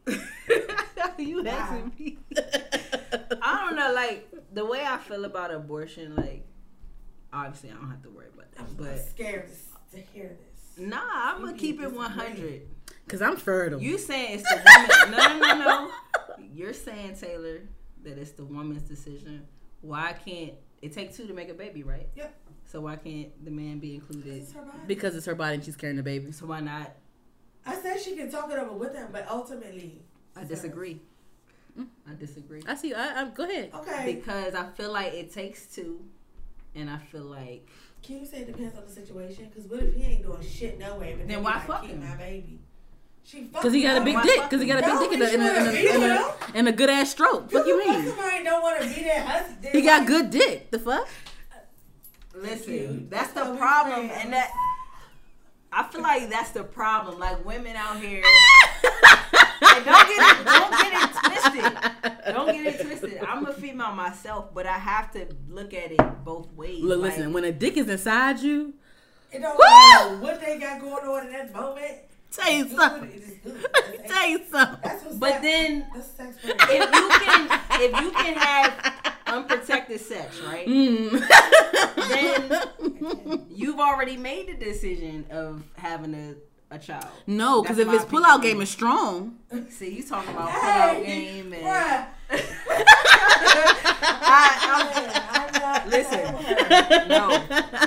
you 1.17 1.45
asking 1.47 1.91
me? 1.99 2.17
I 3.41 3.65
don't 3.65 3.75
know. 3.75 3.91
Like 3.93 4.29
the 4.53 4.65
way 4.65 4.83
I 4.85 4.97
feel 4.97 5.25
about 5.25 5.53
abortion, 5.53 6.15
like 6.15 6.45
obviously 7.31 7.71
I 7.71 7.73
don't 7.73 7.89
have 7.89 8.01
to 8.03 8.09
worry 8.09 8.27
about 8.33 8.51
that, 8.53 8.61
I'm 8.61 8.75
but 8.75 8.99
scared 9.09 9.49
to, 9.91 9.97
to 9.97 10.03
hear 10.13 10.29
this. 10.37 10.77
nah, 10.87 10.99
I'm 11.03 11.39
You 11.41 11.45
gonna 11.47 11.57
keep 11.57 11.81
it 11.81 11.91
100. 11.91 12.29
disagree. 12.35 12.61
Cause 13.07 13.21
I'm 13.21 13.35
fertile. 13.35 13.81
You 13.81 13.97
saying 13.97 14.39
it's 14.39 14.49
the 14.49 14.61
woman? 15.09 15.11
no, 15.17 15.39
no, 15.39 15.53
no, 15.57 15.59
no. 15.65 15.91
You're 16.53 16.73
saying 16.73 17.15
Taylor 17.17 17.61
that 18.03 18.17
it's 18.17 18.31
the 18.31 18.45
woman's 18.45 18.83
decision. 18.83 19.45
Why 19.81 20.13
can't 20.25 20.53
it 20.81 20.93
take 20.93 21.13
two 21.15 21.27
to 21.27 21.33
make 21.33 21.49
a 21.49 21.53
baby, 21.53 21.83
right? 21.83 22.07
Yep. 22.15 22.35
So 22.73 22.81
why 22.81 22.95
can't 22.95 23.29
the 23.45 23.51
man 23.51 23.77
be 23.77 23.93
included? 23.93 24.33
It's 24.33 24.51
her 24.53 24.63
body. 24.63 24.79
because 24.87 25.15
it's 25.15 25.27
her 25.27 25.35
body 25.35 25.53
and 25.53 25.63
she's 25.63 25.75
carrying 25.75 25.95
the 25.97 26.01
baby. 26.01 26.31
So 26.31 26.47
why 26.47 26.59
not? 26.59 26.91
I 27.67 27.75
said 27.75 28.01
she 28.01 28.15
can 28.15 28.31
talk 28.31 28.51
it 28.51 28.57
over 28.57 28.73
with 28.73 28.95
him, 28.95 29.09
but 29.11 29.27
ultimately, 29.29 30.01
I 30.35 30.43
disagree. 30.43 30.99
Mm. 31.79 31.85
I 32.09 32.15
disagree. 32.19 32.63
I 32.67 32.73
see. 32.73 32.95
I, 32.95 33.21
I 33.21 33.25
go 33.25 33.43
ahead. 33.43 33.69
Okay. 33.75 34.15
Because 34.15 34.55
I 34.55 34.65
feel 34.71 34.91
like 34.91 35.13
it 35.13 35.31
takes 35.31 35.67
two, 35.67 36.03
and 36.73 36.89
I 36.89 36.97
feel 36.97 37.25
like 37.25 37.69
Can 38.01 38.21
you 38.21 38.25
say 38.25 38.39
it 38.39 38.47
depends 38.47 38.75
on 38.75 38.85
the 38.85 38.91
situation? 38.91 39.51
Because 39.53 39.69
what 39.69 39.83
if 39.83 39.93
he 39.93 40.01
ain't 40.01 40.23
doing 40.23 40.41
shit 40.41 40.79
no 40.79 40.97
way? 40.97 41.15
But 41.15 41.27
Then 41.27 41.43
why 41.43 41.57
like, 41.57 41.67
fuck 41.67 41.85
him? 41.85 42.03
my 42.03 42.15
baby. 42.15 42.59
She 43.23 43.49
Cause 43.53 43.71
he 43.71 43.83
got 43.83 44.01
a 44.01 44.03
big 44.03 44.19
dick. 44.23 44.49
Cause 44.49 44.59
he 44.59 44.65
got 44.67 44.83
a 44.83 44.85
big 44.85 45.11
dick 45.11 45.13
in 45.13 45.21
a, 45.21 45.25
in 45.29 45.41
a, 45.41 45.45
in 45.45 45.67
a, 45.67 46.05
in 46.05 46.11
a, 46.11 46.57
in 46.57 46.67
a 46.67 46.71
good 46.71 46.89
ass 46.89 47.11
stroke. 47.11 47.53
What 47.53 47.65
do 47.65 47.69
you 47.69 47.77
mean? 47.87 48.07
Somebody 48.07 48.43
don't 48.43 48.63
want 48.63 48.81
to 48.81 48.87
be 48.87 49.03
that 49.03 49.25
husband. 49.27 49.69
He 49.71 49.81
got 49.83 50.07
good 50.07 50.31
dick. 50.31 50.71
The 50.71 50.79
fuck? 50.79 51.07
Listen, 52.33 53.07
that's 53.09 53.33
the 53.33 53.43
So 53.45 53.55
problem, 53.57 54.09
and 54.11 54.33
that 54.33 54.51
I 55.71 55.83
feel 55.83 56.01
like 56.01 56.29
that's 56.29 56.51
the 56.51 56.63
problem. 56.63 57.19
Like 57.19 57.43
women 57.45 57.75
out 57.75 57.99
here, 57.99 58.23
and 58.83 59.85
don't 59.85 60.07
get 60.07 60.39
it, 60.39 60.45
don't 60.45 60.71
get 60.71 60.93
it 60.93 61.09
twisted. 61.23 62.33
Don't 62.33 62.51
get 62.51 62.65
it 62.65 62.85
twisted. 62.85 63.19
I'm 63.27 63.45
a 63.45 63.53
female 63.53 63.93
myself, 63.93 64.53
but 64.53 64.65
I 64.65 64.77
have 64.77 65.11
to 65.13 65.27
look 65.49 65.73
at 65.73 65.91
it 65.91 66.23
both 66.23 66.51
ways. 66.53 66.83
Look, 66.83 67.01
Like, 67.01 67.11
listen. 67.11 67.33
When 67.33 67.43
a 67.45 67.51
dick 67.51 67.77
is 67.77 67.89
inside 67.89 68.39
you, 68.39 68.73
It 69.31 69.39
don't 69.41 69.57
Woo! 69.57 69.63
matter 69.63 70.17
what 70.21 70.39
they 70.41 70.59
got 70.59 70.79
going 70.81 71.05
on 71.05 71.25
in 71.27 71.33
that 71.33 71.53
moment. 71.53 71.97
Tell 72.33 72.51
you 72.51 72.65
Good, 72.65 72.75
something. 72.77 73.09
it 73.11 73.15
is 73.15 73.37
good. 73.43 73.55
That's- 73.61 74.07
tell 74.11 74.27
you 74.29 74.39
something. 74.49 74.79
That's 74.83 75.03
But 75.15 75.29
sex- 75.29 75.41
then 75.41 75.85
that's 75.93 76.37
if 76.43 76.93
you 76.93 77.09
can, 77.09 77.59
if 77.81 78.01
you 78.01 78.11
can 78.21 78.33
have 78.35 78.73
unprotected 79.27 79.99
sex, 79.99 80.39
right? 80.41 80.67
Mm. 80.67 81.21
Then 82.09 83.45
you've 83.49 83.79
already 83.79 84.17
made 84.17 84.47
the 84.47 84.53
decision 84.53 85.25
of 85.31 85.63
having 85.77 86.13
a, 86.13 86.35
a 86.75 86.79
child. 86.79 87.07
no, 87.27 87.61
because 87.61 87.77
if 87.77 87.87
my 87.87 87.93
his 87.93 88.03
pullout 88.03 88.35
opinion. 88.37 88.41
game 88.57 88.61
is 88.61 88.69
strong, 88.69 89.37
See, 89.69 89.95
you 89.97 90.03
talking 90.03 90.31
about 90.33 90.49
pullout 90.49 91.03
Hey, 91.03 91.05
game 91.05 91.53
and 91.53 91.63
bruh. 91.63 92.05
I, 94.25 95.19
I'm 95.31 95.61
not- 95.61 95.89
Listen. 95.89 97.07
no, 97.09 97.43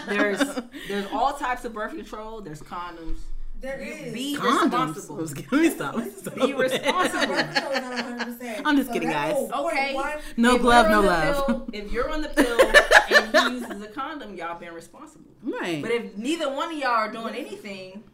there's 0.08 0.60
there's 0.88 1.06
all 1.12 1.32
types 1.34 1.64
of 1.64 1.72
birth 1.72 1.94
control. 1.94 2.40
There's 2.40 2.60
condoms. 2.60 3.18
There 3.66 3.80
is. 3.80 4.12
Be 4.14 4.36
condoms. 4.38 4.94
responsible. 4.94 5.16
Let 5.50 5.60
me 5.62 5.70
stop. 5.70 6.36
Be 6.36 6.54
responsible. 6.54 7.34
I'm 8.64 8.76
just 8.76 8.92
kidding, 8.92 9.10
guys. 9.10 9.34
Okay. 9.52 9.96
No 10.36 10.54
If 10.56 10.62
glove, 10.62 10.88
no 10.90 11.00
love. 11.00 11.46
pill- 11.46 11.68
if 11.72 11.90
you're 11.92 12.10
on 12.10 12.22
the 12.22 12.28
pill 12.28 12.60
and 12.60 13.36
he 13.36 13.54
uses 13.54 13.82
a 13.82 13.88
condom, 13.88 14.36
y'all 14.36 14.58
been 14.58 14.72
responsible. 14.72 15.30
Right. 15.42 15.82
But 15.82 15.90
if 15.90 16.16
neither 16.16 16.50
one 16.52 16.72
of 16.72 16.78
y'all 16.78 16.90
are 16.90 17.10
doing 17.12 17.34
anything, 17.34 18.04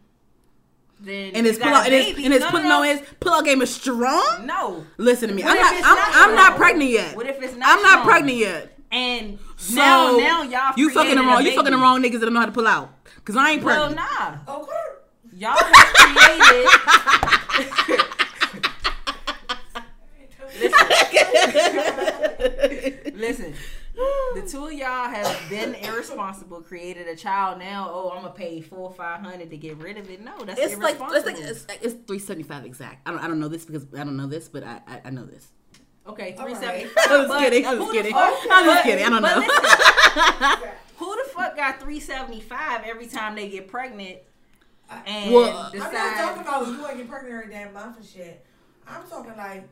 then 1.01 1.33
and 1.35 1.45
you 1.45 1.53
his 1.53 1.59
got 1.59 1.67
a 1.69 1.71
pullout, 1.71 1.85
and 1.87 1.95
his, 1.95 2.07
baby. 2.07 2.25
and 2.25 2.33
his 2.33 2.41
No, 2.41 2.47
no, 2.47 2.51
putting 2.53 2.69
no. 2.69 2.79
on 2.81 2.87
his 2.87 3.01
pullout 3.21 3.45
game 3.45 3.61
is 3.63 3.75
strong. 3.75 4.47
No. 4.47 4.87
Listen 4.97 5.29
to 5.29 5.35
me. 5.35 5.43
What 5.43 5.51
I'm 5.59 5.61
not. 5.61 5.75
I'm, 5.75 5.97
not 5.97 6.09
I'm 6.15 6.35
not 6.35 6.57
pregnant 6.57 6.91
yet. 6.91 7.15
What 7.17 7.27
if 7.27 7.43
it's 7.43 7.57
not? 7.57 7.69
I'm 7.77 7.83
not 7.83 7.91
strong? 8.01 8.07
pregnant 8.07 8.39
yet. 8.39 8.79
And 8.91 9.39
So 9.57 9.75
now, 9.77 10.17
now 10.19 10.43
y'all 10.43 10.75
you 10.77 10.91
fucking 10.91 11.17
the 11.17 11.23
wrong. 11.23 11.45
You 11.45 11.55
fucking 11.55 11.73
the 11.73 11.79
wrong 11.79 12.03
niggas 12.03 12.21
that 12.21 12.27
don't 12.27 12.35
know 12.35 12.41
how 12.41 12.47
to 12.47 12.53
pull 12.53 12.67
out. 12.67 12.91
Cause 13.25 13.37
I 13.37 13.53
ain't 13.53 13.63
Well, 13.63 13.87
pregnant. 13.93 14.09
nah. 14.47 14.55
Okay. 14.57 14.73
Y'all 15.35 15.57
have 15.57 15.93
created. 15.95 16.69
Listen, 23.15 23.55
the 24.35 24.43
two 24.49 24.67
of 24.67 24.73
y'all 24.73 25.09
have 25.09 25.41
been 25.51 25.75
irresponsible, 25.75 26.61
created 26.63 27.07
a 27.09 27.17
child. 27.17 27.59
Now, 27.59 27.91
oh, 27.93 28.11
I'm 28.11 28.23
gonna 28.23 28.35
pay 28.35 28.61
four 28.61 28.81
or 28.89 28.93
five 28.93 29.21
hundred 29.21 29.51
to 29.51 29.57
get 29.57 29.77
rid 29.79 29.97
of 29.99 30.11
it. 30.11 30.21
No, 30.23 30.37
that's 30.45 30.59
It's 30.61 30.77
like 30.77 30.97
irresponsible. 31.01 31.17
it's 31.17 31.27
like 31.41 31.51
it's, 31.51 31.69
like- 31.69 31.79
it's 31.83 31.95
three 32.07 32.19
seventy 32.19 32.45
five 32.45 32.65
exact. 32.65 33.07
I 33.07 33.11
don't 33.13 33.21
I 33.21 33.29
don't 33.29 33.41
know 33.41 33.49
this 33.49 33.65
because 33.65 33.87
I 33.95 33.99
don't 34.05 34.17
know 34.17 34.27
this, 34.27 34.49
but 34.49 34.63
I 34.65 34.81
I, 34.87 35.01
I 35.07 35.11
know 35.11 35.25
this. 35.25 35.49
okay, 36.07 36.35
All 36.39 36.45
three 36.45 36.55
right. 36.55 36.65
I'm 36.65 36.89
five. 36.89 37.29
just 37.29 37.39
kidding. 37.41 37.67
I'm 37.67 37.79
just 37.79 37.93
kidding. 37.93 38.13
fuck- 38.13 38.39
I'm 38.51 38.65
just 38.65 38.83
kidding. 38.85 39.05
I 39.05 39.09
don't 39.11 39.23
know. 39.23 39.39
listen, 39.39 40.69
who 40.97 41.17
the 41.17 41.25
fuck 41.31 41.57
got 41.57 41.81
three 41.81 42.01
seventy 42.01 42.41
five 42.41 42.83
every 42.85 43.07
time 43.07 43.35
they 43.37 43.49
get 43.49 43.69
pregnant? 43.69 44.19
And 45.07 45.33
Well, 45.33 45.71
I'm 45.73 45.79
not 45.79 46.17
talking 46.17 46.43
about 46.43 46.67
you 46.67 46.87
ain't 46.89 46.97
get 46.99 47.09
pregnant 47.09 47.35
every 47.35 47.53
damn 47.53 47.73
month 47.73 47.97
and 47.99 48.07
shit. 48.07 48.45
I'm 48.87 49.07
talking 49.09 49.37
like, 49.37 49.69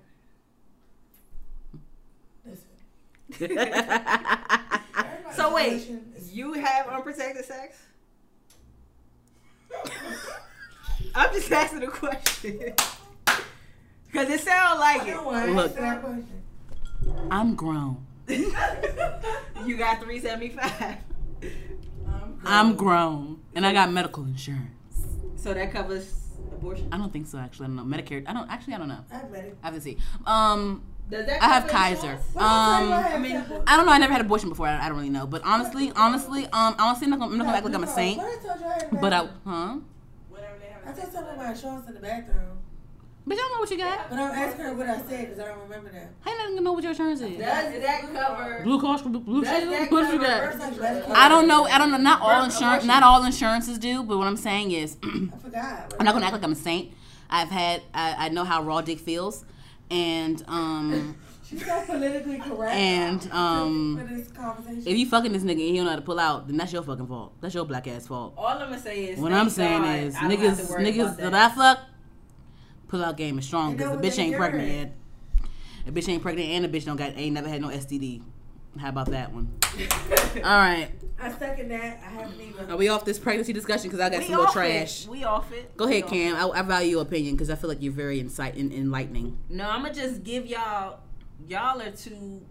listen. 2.46 3.56
So 5.36 5.54
wait, 5.54 5.88
is- 6.16 6.32
you 6.32 6.54
have 6.54 6.88
unprotected 6.88 7.44
sex? 7.44 7.76
I'm 11.14 11.32
just 11.32 11.50
asking 11.52 11.82
a 11.84 11.86
question. 11.88 12.74
Cause 14.12 14.28
it 14.28 14.40
sounds 14.40 14.80
like 14.80 15.02
I 15.02 15.08
it. 15.08 15.10
don't 15.12 15.24
want 15.24 15.52
Look. 15.54 15.74
that 15.76 16.00
question. 16.02 16.42
I'm 17.30 17.54
grown. 17.54 18.04
you 18.28 18.50
got 19.76 20.00
375. 20.02 20.96
I'm 22.44 22.74
grown, 22.74 23.40
and 23.54 23.64
I 23.64 23.72
got 23.72 23.92
medical 23.92 24.24
insurance. 24.24 24.70
So 25.40 25.54
that 25.54 25.72
covers 25.72 26.12
abortion. 26.52 26.88
I 26.92 26.98
don't 26.98 27.12
think 27.12 27.26
so. 27.26 27.38
Actually, 27.38 27.64
I 27.64 27.68
don't 27.68 27.76
know 27.76 27.96
Medicare. 27.96 28.22
I 28.26 28.32
don't 28.32 28.50
actually. 28.50 28.74
I 28.74 28.78
don't 28.78 28.88
know. 28.88 29.04
I 29.10 29.14
have 29.16 29.30
medical. 29.30 29.56
I 29.62 29.66
have 29.66 29.74
to 29.74 29.80
see. 29.80 29.96
Um, 30.26 30.82
Does 31.10 31.26
that 31.26 31.42
I 31.42 31.46
have 31.46 31.62
cover 31.66 31.72
Kaiser. 31.72 31.96
insurance? 32.12 32.24
I 32.36 32.40
Um, 32.82 32.88
tell 32.88 32.88
you, 32.88 32.94
I 32.94 33.14
I 33.14 33.18
mean, 33.18 33.36
I 33.66 33.76
don't 33.76 33.86
know. 33.86 33.92
I 33.92 33.98
never 33.98 34.12
had 34.12 34.20
abortion 34.20 34.48
before. 34.50 34.66
I, 34.68 34.84
I 34.84 34.88
don't 34.88 34.98
really 34.98 35.10
know. 35.10 35.26
But 35.26 35.42
honestly, 35.44 35.92
honestly, 35.96 36.44
um, 36.46 36.76
honestly, 36.78 37.06
I'm 37.06 37.10
not 37.10 37.18
gonna, 37.20 37.32
I'm 37.32 37.38
not 37.38 37.44
gonna 37.46 37.56
act 37.56 37.66
like 37.66 37.74
I'm 37.74 37.84
a 37.84 37.86
saint. 37.86 38.18
What 38.18 38.26
I 38.38 38.46
told 38.46 38.60
you 38.60 38.66
I 38.66 38.72
had 38.74 38.90
But 39.00 39.12
I, 39.12 39.20
medical. 39.22 39.40
huh? 39.46 39.76
my 41.36 41.50
insurance 41.52 41.88
in 41.88 41.94
the 41.94 42.00
bathroom. 42.00 42.58
Bitch, 43.26 43.34
I 43.34 43.36
don't 43.36 43.52
know 43.52 43.60
what 43.60 43.70
you 43.70 43.76
got. 43.76 44.10
But 44.10 44.18
I'm 44.18 44.30
asking 44.30 44.64
her 44.64 44.74
what 44.74 44.88
I 44.88 44.98
said 45.02 45.28
because 45.28 45.38
I 45.38 45.48
don't 45.48 45.60
remember 45.60 45.90
that. 45.90 46.10
How 46.20 46.32
you 46.32 46.38
not 46.38 46.48
gonna 46.48 46.60
know 46.62 46.72
what 46.72 46.82
your 46.82 46.92
insurance 46.92 47.20
is? 47.20 47.30
Does 47.30 47.38
that 47.38 48.12
cover? 48.14 48.60
Blue 48.64 48.80
Cross 48.80 49.02
Blue, 49.02 49.20
Blue 49.20 49.44
Shield? 49.44 49.72
that 49.72 49.90
What 49.90 50.12
you 50.12 50.18
cover 50.18 50.26
got? 50.26 50.52
First, 50.52 50.80
like, 50.80 51.04
Medicare. 51.04 51.10
I 51.10 51.28
don't 51.28 51.46
know. 51.46 51.64
I 51.64 51.78
don't 51.78 51.90
know. 51.90 51.98
Not 51.98 52.22
all 52.22 52.44
insurance. 52.44 52.84
Not 52.84 53.02
all 53.02 53.24
insurances 53.24 53.78
do. 53.78 54.02
But 54.02 54.18
what 54.18 54.26
I'm 54.26 54.36
saying 54.36 54.72
is, 54.72 54.96
I 55.02 55.36
forgot. 55.38 55.94
I'm 55.98 56.04
not 56.06 56.14
gonna 56.14 56.26
act 56.26 56.32
like 56.32 56.44
I'm 56.44 56.52
a 56.52 56.56
saint. 56.56 56.92
I've 57.28 57.50
had. 57.50 57.82
I, 57.92 58.26
I 58.26 58.28
know 58.30 58.44
how 58.44 58.62
raw 58.62 58.80
dick 58.80 58.98
feels, 58.98 59.44
and 59.90 60.42
um, 60.48 61.16
She's 61.50 61.66
so 61.66 61.82
politically 61.84 62.38
correct. 62.38 62.76
And, 62.76 63.32
um, 63.32 63.98
for 63.98 64.14
this 64.14 64.28
conversation. 64.28 64.82
if 64.86 64.96
you 64.96 65.04
fucking 65.06 65.32
this 65.32 65.42
nigga 65.42 65.50
and 65.50 65.60
he 65.60 65.76
don't 65.76 65.84
know 65.84 65.90
how 65.90 65.96
to 65.96 66.02
pull 66.02 66.20
out, 66.20 66.46
then 66.46 66.56
that's 66.56 66.72
your 66.72 66.82
fucking 66.82 67.08
fault. 67.08 67.32
That's 67.40 67.54
your 67.54 67.64
black 67.64 67.88
ass 67.88 68.06
fault. 68.06 68.34
All 68.36 68.46
I'm 68.46 68.58
gonna 68.58 68.78
say 68.78 69.06
is 69.06 69.18
What 69.18 69.32
I'm 69.32 69.50
saying 69.50 69.82
God 69.82 69.98
is, 69.98 70.14
I 70.14 70.28
don't 70.28 70.38
have 70.38 70.56
to 70.56 70.62
niggas, 70.62 70.76
niggas 70.76 71.18
about 71.18 71.32
that 71.32 71.34
I 71.34 71.54
fuck, 71.54 71.80
pull 72.90 73.04
out 73.04 73.16
game 73.16 73.38
is 73.38 73.46
strong 73.46 73.76
because 73.76 73.96
the 73.98 74.06
bitch 74.06 74.18
ain't 74.18 74.36
pregnant 74.36 74.68
yet. 74.68 74.92
A 75.86 75.92
bitch 75.92 76.08
ain't 76.08 76.22
pregnant 76.22 76.48
and 76.50 76.64
the 76.64 76.68
bitch 76.68 76.84
don't 76.84 76.96
got 76.96 77.16
ain't 77.16 77.32
never 77.32 77.48
had 77.48 77.62
no 77.62 77.68
STD. 77.68 78.22
How 78.78 78.90
about 78.90 79.10
that 79.10 79.32
one? 79.32 79.50
All 80.36 80.42
right, 80.42 80.90
I 81.20 81.32
second 81.32 81.70
that. 81.70 82.00
I 82.04 82.10
haven't 82.10 82.40
even. 82.40 82.70
are 82.70 82.76
we 82.76 82.88
off 82.88 83.04
this 83.04 83.18
pregnancy 83.18 83.52
discussion? 83.52 83.90
Because 83.90 84.00
I 84.00 84.10
got 84.10 84.20
We 84.20 84.26
some 84.26 84.36
more 84.36 84.46
trash. 84.48 85.04
It. 85.04 85.10
We 85.10 85.24
off 85.24 85.52
it. 85.52 85.76
Go 85.76 85.86
ahead, 85.86 86.06
Cam. 86.06 86.36
I, 86.36 86.60
I 86.60 86.62
value 86.62 86.90
your 86.90 87.02
opinion 87.02 87.34
because 87.34 87.50
I 87.50 87.54
feel 87.56 87.68
like 87.68 87.82
you're 87.82 87.92
very 87.92 88.20
insight 88.20 88.56
en- 88.56 88.72
enlightening. 88.72 89.38
No, 89.48 89.68
I'm 89.68 89.82
gonna 89.82 89.94
just 89.94 90.22
give 90.22 90.46
y'all. 90.46 91.00
Y'all 91.48 91.80
are 91.80 91.90
two 91.90 92.42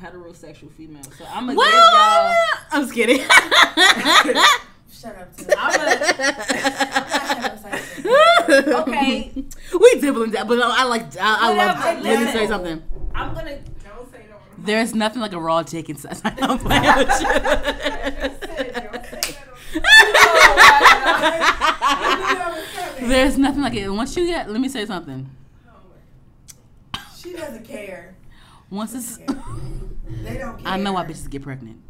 heterosexual 0.00 0.70
females, 0.72 1.08
so 1.18 1.24
I'm 1.30 1.46
gonna 1.46 1.56
Well, 1.58 1.66
give 1.66 1.74
y'all. 1.98 2.64
I'm 2.72 2.82
just 2.82 2.94
kidding. 2.94 3.26
Shut 4.98 5.16
up, 5.16 5.36
too. 5.36 5.46
I'm 5.58 5.72
gonna. 5.76 7.62
Okay. 8.86 9.32
we 9.80 10.00
dibbling 10.00 10.30
that, 10.32 10.46
but 10.46 10.60
I 10.62 10.84
like. 10.84 11.02
I, 11.20 11.50
I 11.50 11.54
love. 11.54 12.04
Let 12.04 12.20
me 12.24 12.32
say 12.32 12.46
something. 12.46 12.82
I'm 13.14 13.34
gonna. 13.34 13.58
Don't 13.84 14.10
say 14.12 14.24
no. 14.30 14.36
There's 14.58 14.94
nothing 14.94 15.20
like 15.20 15.32
a 15.32 15.40
raw 15.40 15.62
chicken. 15.64 15.96
So 15.96 16.08
I'm 16.12 16.58
playing 16.58 16.82
with 16.96 17.20
you. 23.00 23.08
There's 23.08 23.36
nothing 23.38 23.62
like 23.62 23.74
it. 23.74 23.88
Once 23.88 24.16
you 24.16 24.26
get, 24.26 24.50
let 24.50 24.60
me 24.60 24.68
say 24.68 24.86
something. 24.86 25.28
She 27.16 27.32
doesn't 27.32 27.64
care. 27.64 28.14
Once 28.70 28.94
it's, 28.94 29.18
They 30.24 30.38
don't 30.38 30.58
care. 30.58 30.68
I 30.72 30.76
know 30.76 30.92
why 30.92 31.04
bitches 31.04 31.28
get 31.30 31.42
pregnant. 31.42 31.80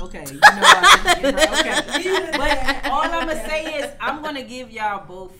Okay, 0.00 0.24
you 0.26 0.34
know 0.34 0.40
what? 0.40 1.24
okay. 1.60 2.00
Even 2.00 2.30
But 2.32 2.38
that- 2.38 2.88
all 2.90 3.02
I'm 3.02 3.10
gonna 3.28 3.34
say 3.46 3.78
is 3.80 3.90
I'm 4.00 4.22
gonna 4.22 4.42
give 4.42 4.70
y'all 4.70 5.06
both. 5.06 5.32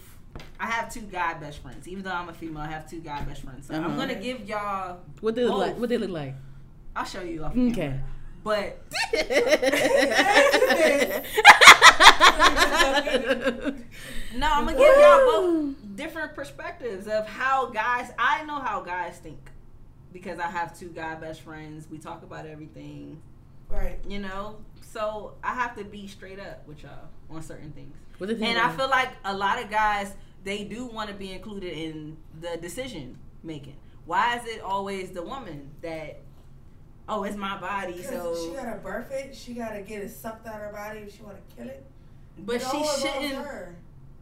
I 0.59 0.67
have 0.67 0.93
two 0.93 1.01
guy 1.01 1.35
best 1.35 1.59
friends. 1.61 1.89
Even 1.89 2.05
though 2.05 2.13
I'm 2.13 2.29
a 2.29 2.33
female, 2.35 2.63
I 2.63 2.67
have 2.69 2.89
two 2.89 3.01
guy 3.01 3.23
best 3.23 3.43
friends. 3.43 3.67
So 3.69 3.75
I'm 3.75 3.85
Uh-huh. 3.87 3.97
gonna 3.97 4.15
give 4.17 4.47
y'all. 4.49 4.99
What 5.21 5.35
they 5.35 5.45
look 5.45 5.53
Both. 5.53 5.61
like? 5.61 5.79
What 5.79 5.89
they 5.89 5.99
look 5.99 6.11
like? 6.11 6.35
I'll 6.95 7.05
show 7.07 7.23
you 7.23 7.45
off. 7.45 7.53
Okay. 7.57 7.73
camera. 7.73 8.01
But 8.43 8.79
no, 14.37 14.49
I'm 14.51 14.65
gonna 14.65 14.77
give 14.79 14.97
y'all 14.97 15.27
both 15.27 15.75
different 15.97 16.35
perspectives 16.35 17.07
of 17.07 17.27
how 17.29 17.67
guys. 17.67 18.11
I 18.19 18.45
know 18.45 18.59
how 18.59 18.81
guys 18.81 19.19
think 19.19 19.39
because 20.13 20.39
I 20.39 20.49
have 20.49 20.79
two 20.79 20.89
guy 20.89 21.15
best 21.15 21.43
friends. 21.43 21.87
We 21.91 21.99
talk 21.99 22.23
about 22.23 22.47
everything, 22.47 23.21
Right. 23.69 23.99
you 24.09 24.19
know. 24.19 24.57
So 24.83 25.35
I 25.45 25.55
have 25.55 25.77
to 25.77 25.85
be 25.85 26.07
straight 26.07 26.41
up 26.41 26.67
with 26.67 26.83
y'all 26.83 27.09
on 27.31 27.43
certain 27.43 27.71
things. 27.73 27.95
What 28.19 28.29
they 28.29 28.35
think 28.35 28.47
And 28.49 28.59
I 28.59 28.75
feel 28.77 28.89
like 28.89 29.11
a 29.25 29.35
lot 29.35 29.63
of 29.63 29.71
guys 29.71 30.15
they 30.43 30.65
do 30.65 30.87
want 30.87 31.09
to 31.11 31.15
be 31.15 31.33
included 31.33 31.73
in 31.73 32.17
the 32.41 32.57
decision 32.57 33.19
making. 33.43 33.77
Why 34.07 34.37
is 34.39 34.47
it 34.47 34.61
always 34.63 35.11
the 35.11 35.23
woman 35.23 35.71
that? 35.83 36.21
Oh, 37.09 37.25
it's 37.25 37.37
my 37.37 37.59
body, 37.61 38.03
so. 38.03 38.35
she 38.37 38.55
gotta 38.55 38.79
birth 38.79 39.11
it. 39.11 39.35
She 39.35 39.55
gotta 39.55 39.83
get 39.83 40.03
it 40.03 40.11
sucked 40.11 40.47
out 40.47 40.55
of 40.57 40.61
her 40.61 40.73
body 40.73 41.01
if 41.01 41.17
she 41.17 41.23
wanna 41.23 41.39
kill 41.57 41.69
it. 41.69 41.85
But 42.39 42.57
It 42.57 42.63
she 42.71 42.85
shouldn't. 43.01 43.35
her. 43.45 43.75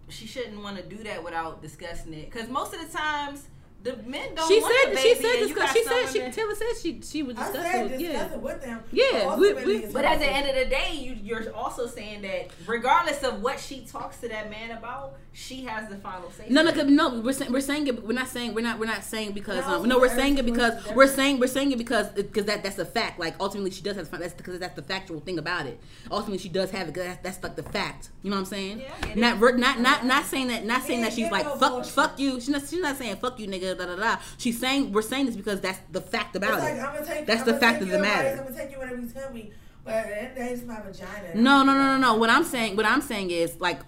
She 0.08 0.26
shouldn't 0.26 0.62
want 0.62 0.76
to 0.78 0.82
do 0.82 1.04
that 1.04 1.22
without 1.22 1.60
discussing 1.60 2.14
it. 2.14 2.30
Because 2.30 2.48
most 2.48 2.72
of 2.74 2.80
the 2.80 2.96
times, 2.96 3.46
the 3.82 3.96
men 3.98 4.34
don't. 4.34 4.48
She 4.48 4.60
want 4.60 4.74
said. 4.84 4.92
the 4.96 5.00
She 5.00 5.14
said. 5.14 5.24
and 5.24 5.40
you 5.50 5.66
she 5.72 5.84
said. 5.84 6.06
She 6.12 6.18
women- 6.18 6.32
Taylor 6.32 6.54
said 6.54 6.66
she 6.82 7.00
she 7.02 7.22
would 7.22 7.38
I 7.38 7.52
said 7.52 7.86
it. 7.92 7.98
discuss 7.98 8.00
Yeah. 8.00 8.32
it 8.34 8.40
with 8.40 8.60
them. 8.62 8.80
Yeah, 8.90 9.24
But 9.26 9.38
we- 9.38 9.52
we- 9.54 9.86
But 9.86 10.04
at 10.04 10.18
the 10.18 10.26
end 10.26 10.48
of 10.48 10.56
the 10.56 10.64
day, 10.64 10.94
you, 10.94 11.16
you're 11.22 11.54
also 11.54 11.86
saying 11.86 12.22
that 12.22 12.48
regardless 12.66 13.22
of 13.22 13.40
what 13.40 13.60
she 13.60 13.86
talks 13.86 14.18
to 14.18 14.28
that 14.28 14.50
man 14.50 14.72
about, 14.72 15.14
she 15.32 15.62
has 15.64 15.88
the 15.88 15.96
final 15.96 16.30
say. 16.32 16.46
No, 16.50 16.62
no, 16.62 16.70
no. 16.82 17.20
We're 17.20 17.32
saying 17.32 17.52
we're 17.52 17.60
saying 17.60 17.86
it. 17.86 18.04
We're 18.04 18.12
not 18.12 18.26
saying 18.28 18.54
we're 18.54 18.62
not 18.64 18.80
we're 18.80 18.86
not 18.86 19.04
saying 19.04 19.32
because 19.32 19.64
No, 19.64 19.76
um, 19.82 19.88
no. 19.88 19.98
We're 20.00 20.08
saying 20.14 20.36
it 20.38 20.44
because 20.44 20.74
person's 20.74 20.96
we're 20.96 21.06
saying 21.06 21.38
we're 21.38 21.46
saying 21.46 21.70
it 21.70 21.78
because 21.78 22.08
because 22.08 22.46
that 22.46 22.64
that's 22.64 22.78
a 22.78 22.84
fact. 22.84 23.20
Like 23.20 23.36
ultimately, 23.38 23.70
she 23.70 23.82
does 23.82 23.94
have 23.96 24.10
that's 24.10 24.34
because 24.34 24.58
that's 24.58 24.74
the 24.74 24.82
factual 24.82 25.20
thing 25.20 25.38
about 25.38 25.66
it. 25.66 25.78
Ultimately, 26.10 26.38
she 26.38 26.48
does 26.48 26.70
have 26.72 26.88
it. 26.88 26.94
'cause 26.94 27.04
That's, 27.04 27.22
that's 27.22 27.42
like 27.44 27.54
the 27.54 27.62
fact. 27.62 28.08
You 28.22 28.30
know 28.30 28.36
what 28.36 28.40
I'm 28.40 28.46
saying? 28.46 28.80
Yeah, 28.80 29.12
I 29.12 29.14
not 29.14 29.38
not 29.58 29.78
not 29.80 30.04
not 30.04 30.24
saying 30.26 30.48
that. 30.48 30.64
Not 30.64 30.82
saying 30.82 31.00
Yeah, 31.00 31.04
that 31.06 31.14
she's 31.14 31.30
like 31.30 31.44
no 31.44 31.56
fuck 31.56 31.72
bullshit. 31.72 31.92
fuck 31.92 32.18
you. 32.18 32.40
She's 32.40 32.48
not 32.48 32.62
she's 32.68 32.80
not 32.80 32.96
saying 32.96 33.16
fuck 33.16 33.38
you 33.38 33.46
nigga 33.46 33.67
da 33.74 33.86
da 33.86 33.96
da. 33.96 34.16
She's 34.36 34.58
saying 34.58 34.92
we're 34.92 35.02
saying 35.02 35.26
this 35.26 35.36
because 35.36 35.60
that's 35.60 35.80
the 35.92 36.00
fact 36.00 36.36
about 36.36 36.54
It's 36.54 36.60
like, 36.62 36.74
it. 36.74 36.80
I'm 36.80 36.94
gonna 36.94 37.06
take, 37.06 37.26
That's 37.26 37.40
I'm 37.40 37.46
the 37.46 37.52
gonna 37.52 37.60
fact 37.60 37.74
take 37.74 37.82
of 37.82 37.88
your 37.88 37.98
the 37.98 38.04
advice, 38.04 38.24
matter. 38.24 38.38
I'm 38.40 38.44
gonna 38.44 38.56
take 38.56 38.72
you 38.72 38.78
whatever 38.78 39.00
you 39.00 39.08
tell 39.08 39.32
me, 39.32 39.52
but 39.84 39.94
at 39.94 40.06
the 40.08 40.18
end 40.18 40.28
of 40.28 40.34
the 40.34 40.40
day, 40.40 40.50
it's 40.52 40.62
my 40.64 40.80
vagina. 40.80 41.34
No, 41.34 41.62
no, 41.62 41.72
no, 41.72 41.96
no, 41.96 41.98
no. 41.98 42.14
What 42.16 42.30
I'm 42.30 42.44
saying, 42.44 42.76
what 42.76 42.86
I'm 42.86 43.00
saying 43.02 43.30
is 43.30 43.60
like 43.60 43.80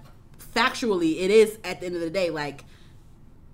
factually, 0.55 1.21
it 1.21 1.31
is 1.31 1.59
at 1.65 1.81
the 1.81 1.87
end 1.87 1.95
of 1.97 2.01
the 2.03 2.11
day 2.11 2.31
like 2.31 2.65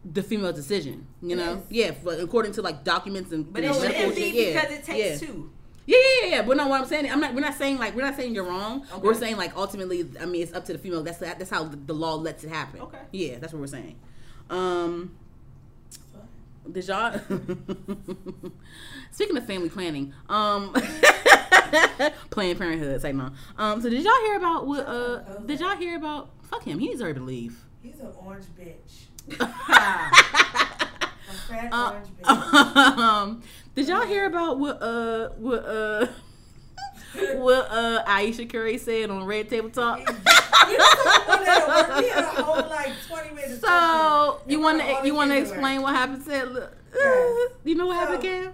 the 0.05 0.23
female 0.23 0.53
decision. 0.53 1.07
You 1.23 1.31
It 1.33 1.37
know, 1.37 1.53
is. 1.55 1.59
yeah, 1.71 1.91
but 2.05 2.21
according 2.21 2.53
to 2.53 2.63
like 2.63 2.85
documents 2.85 3.33
and 3.33 3.53
But 3.53 3.65
it 3.65 3.67
and 3.67 3.75
shouldn't 3.77 4.15
be 4.15 4.31
yeah, 4.31 4.63
because 4.63 4.79
it 4.79 4.85
takes 4.85 5.23
yeah. 5.23 5.29
two. 5.29 5.51
Yeah, 5.89 5.99
yeah, 6.23 6.29
yeah. 6.29 6.43
But 6.43 6.57
no, 6.57 6.67
what 6.67 6.81
I'm 6.81 6.87
saying, 6.89 7.11
I'm 7.11 7.21
not. 7.21 7.33
We're 7.35 7.41
not 7.43 7.55
saying 7.55 7.79
like 7.79 7.95
we're 7.95 8.03
not 8.03 8.17
saying 8.17 8.35
you're 8.35 8.45
wrong. 8.45 8.85
Okay. 8.93 9.01
We're 9.03 9.15
saying 9.15 9.37
like 9.37 9.57
ultimately, 9.57 10.09
I 10.21 10.27
mean, 10.27 10.43
it's 10.43 10.53
up 10.53 10.65
to 10.65 10.73
the 10.73 10.79
female. 10.81 11.03
That's 11.03 11.19
that's 11.19 11.49
how 11.51 11.63
the, 11.65 11.77
the 11.77 11.93
law 11.93 12.15
lets 12.17 12.43
it 12.43 12.51
happen. 12.51 12.81
Okay. 12.81 12.99
Yeah, 13.13 13.39
that's 13.39 13.53
what 13.53 13.61
we're 13.61 13.69
saying. 13.69 13.95
Um, 14.51 15.15
did 16.73 16.87
y'all? 16.89 17.19
Speaking 19.11 19.37
of 19.37 19.47
family 19.47 19.69
planning, 19.69 20.13
um, 20.29 20.73
Planned 22.31 22.59
Parenthood, 22.59 23.01
say 23.01 23.13
no. 23.13 23.31
Um, 23.57 23.81
so 23.81 23.89
did 23.89 24.03
y'all 24.05 24.21
hear 24.25 24.37
about 24.37 24.67
what? 24.67 24.87
Uh, 24.87 25.19
did 25.47 25.61
y'all 25.61 25.77
hear 25.77 25.97
about? 25.97 26.31
Fuck 26.45 26.65
him. 26.65 26.79
He 26.79 26.89
deserved 26.91 27.17
to 27.17 27.23
leave. 27.25 27.65
He's 27.83 27.99
an 28.01 28.09
orange 28.25 28.45
bitch. 28.59 29.07
A 29.41 31.33
fat 31.49 31.69
Uh, 31.73 31.91
orange 31.95 32.09
bitch. 32.21 32.99
um, 32.99 33.43
did 33.75 33.89
y'all 33.89 34.07
hear 34.07 34.27
about 34.27 34.59
what? 34.59 34.81
Uh, 34.83 35.31
what? 35.39 35.65
Uh. 35.65 36.07
What 37.37 37.71
uh 37.71 38.03
Ayesha 38.07 38.47
Curry 38.47 38.79
said 38.79 39.11
on 39.11 39.25
Red 39.25 39.49
Table 39.49 39.71
Talk? 39.71 39.99
We 39.99 40.05
was 40.05 40.15
talking 40.15 41.25
about 41.25 41.45
that 41.45 41.63
at 41.63 41.89
work. 41.89 41.99
We 42.03 42.09
had 42.09 42.25
a 42.25 42.43
whole 42.43 42.69
like 42.69 42.93
20 43.07 43.35
minutes. 43.35 43.61
So 43.61 44.41
you 44.47 44.61
want 44.61 44.81
to 44.81 45.07
you 45.07 45.15
want 45.15 45.31
to 45.31 45.37
kids 45.37 45.51
at 45.51 45.57
work. 45.57 45.59
explain 45.59 45.83
what 45.83 45.95
happened? 45.95 46.23
Said, 46.25 46.53
look, 46.53 46.73
Yes. 46.95 47.51
you 47.65 47.75
know 47.75 47.87
what 47.87 47.95
So- 47.95 48.01
happened, 48.01 48.23
Cam? 48.23 48.53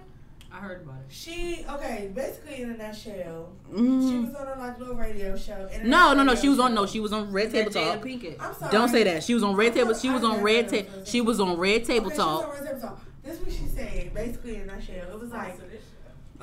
I 0.51 0.57
heard 0.57 0.83
about 0.83 0.95
it. 0.95 1.05
She 1.09 1.65
okay, 1.67 2.11
basically 2.13 2.61
in 2.61 2.69
a 2.71 2.77
nutshell, 2.77 3.49
she 3.71 3.75
Mm. 3.81 4.27
was 4.27 4.35
on 4.35 4.47
a 4.47 4.59
like 4.59 4.77
little 4.79 4.95
radio 4.95 5.35
show. 5.35 5.67
No, 5.83 6.13
no, 6.13 6.23
no. 6.23 6.35
She 6.35 6.47
was 6.47 6.59
on 6.59 6.73
no. 6.75 6.85
She 6.85 6.99
was 6.99 7.11
on 7.11 7.31
Red 7.31 7.51
Table 7.51 7.71
Talk. 7.71 8.01
Pinkett. 8.01 8.35
I'm 8.39 8.53
sorry. 8.53 8.71
Don't 8.71 8.89
say 8.89 9.03
that. 9.03 9.23
She 9.23 9.33
was 9.33 9.41
on 9.43 9.55
Red 9.55 9.71
I 9.71 9.75
Table. 9.75 9.93
thought- 9.93 10.01
She 10.01 10.09
was 10.09 10.23
on 10.23 10.41
Red 10.43 10.65
heard 10.65 10.69
Table. 10.69 10.89
She 11.05 11.21
was 11.21 11.39
on 11.39 11.57
Red 11.57 11.85
Table 11.85 12.07
Okay, 12.07 12.15
she 12.15 12.19
was 12.21 12.27
Talk. 12.27 12.43
on 12.45 12.51
Red 12.51 12.65
Table 12.67 12.81
Talk. 12.81 13.01
This 13.23 13.33
is 13.35 13.39
what 13.45 13.51
she 13.55 13.65
said, 13.67 14.13
basically 14.13 14.55
in 14.57 14.61
a 14.61 14.65
nutshell. 14.67 15.07
It 15.13 15.19
was 15.19 15.31
like, 15.31 15.57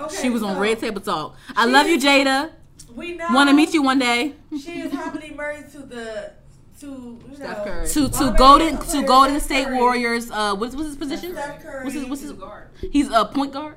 okay, 0.04 0.16
She 0.22 0.30
was 0.30 0.42
on 0.42 0.58
Red 0.58 0.78
Table 0.80 1.00
Talk. 1.00 1.36
I 1.56 1.66
love 1.66 1.86
you, 1.88 1.98
Jada. 1.98 2.50
We 2.94 3.12
know. 3.16 3.26
Want 3.32 3.48
to 3.50 3.54
meet 3.54 3.72
you 3.72 3.82
one 3.82 3.98
day. 3.98 4.34
She 4.50 4.80
is 4.80 4.92
happily 4.92 5.30
married 5.30 5.70
to 5.72 5.78
the 5.78 6.32
to 6.80 6.86
you 7.28 7.36
Steph 7.36 7.58
know 7.58 7.64
Curry. 7.64 7.88
To 7.88 8.08
to 8.08 8.18
Well, 8.24 8.32
Golden 8.34 8.76
to 8.78 8.82
it's 8.82 9.08
Golden 9.08 9.34
Steph 9.38 9.42
State 9.44 9.64
Curry. 9.66 9.76
Warriors. 9.76 10.30
Uh, 10.30 10.54
what's 10.56 10.74
what's 10.74 10.88
his 10.88 10.96
position? 10.96 11.32
Steph 11.32 11.62
Curry. 11.62 11.84
What's 11.84 11.94
his 11.94 12.04
what's 12.06 12.22
his? 12.22 12.30
He's 12.30 12.38
a 12.38 12.40
guard. 12.40 12.68
He's 12.92 13.10
a 13.10 13.24
point 13.26 13.52
guard. 13.52 13.76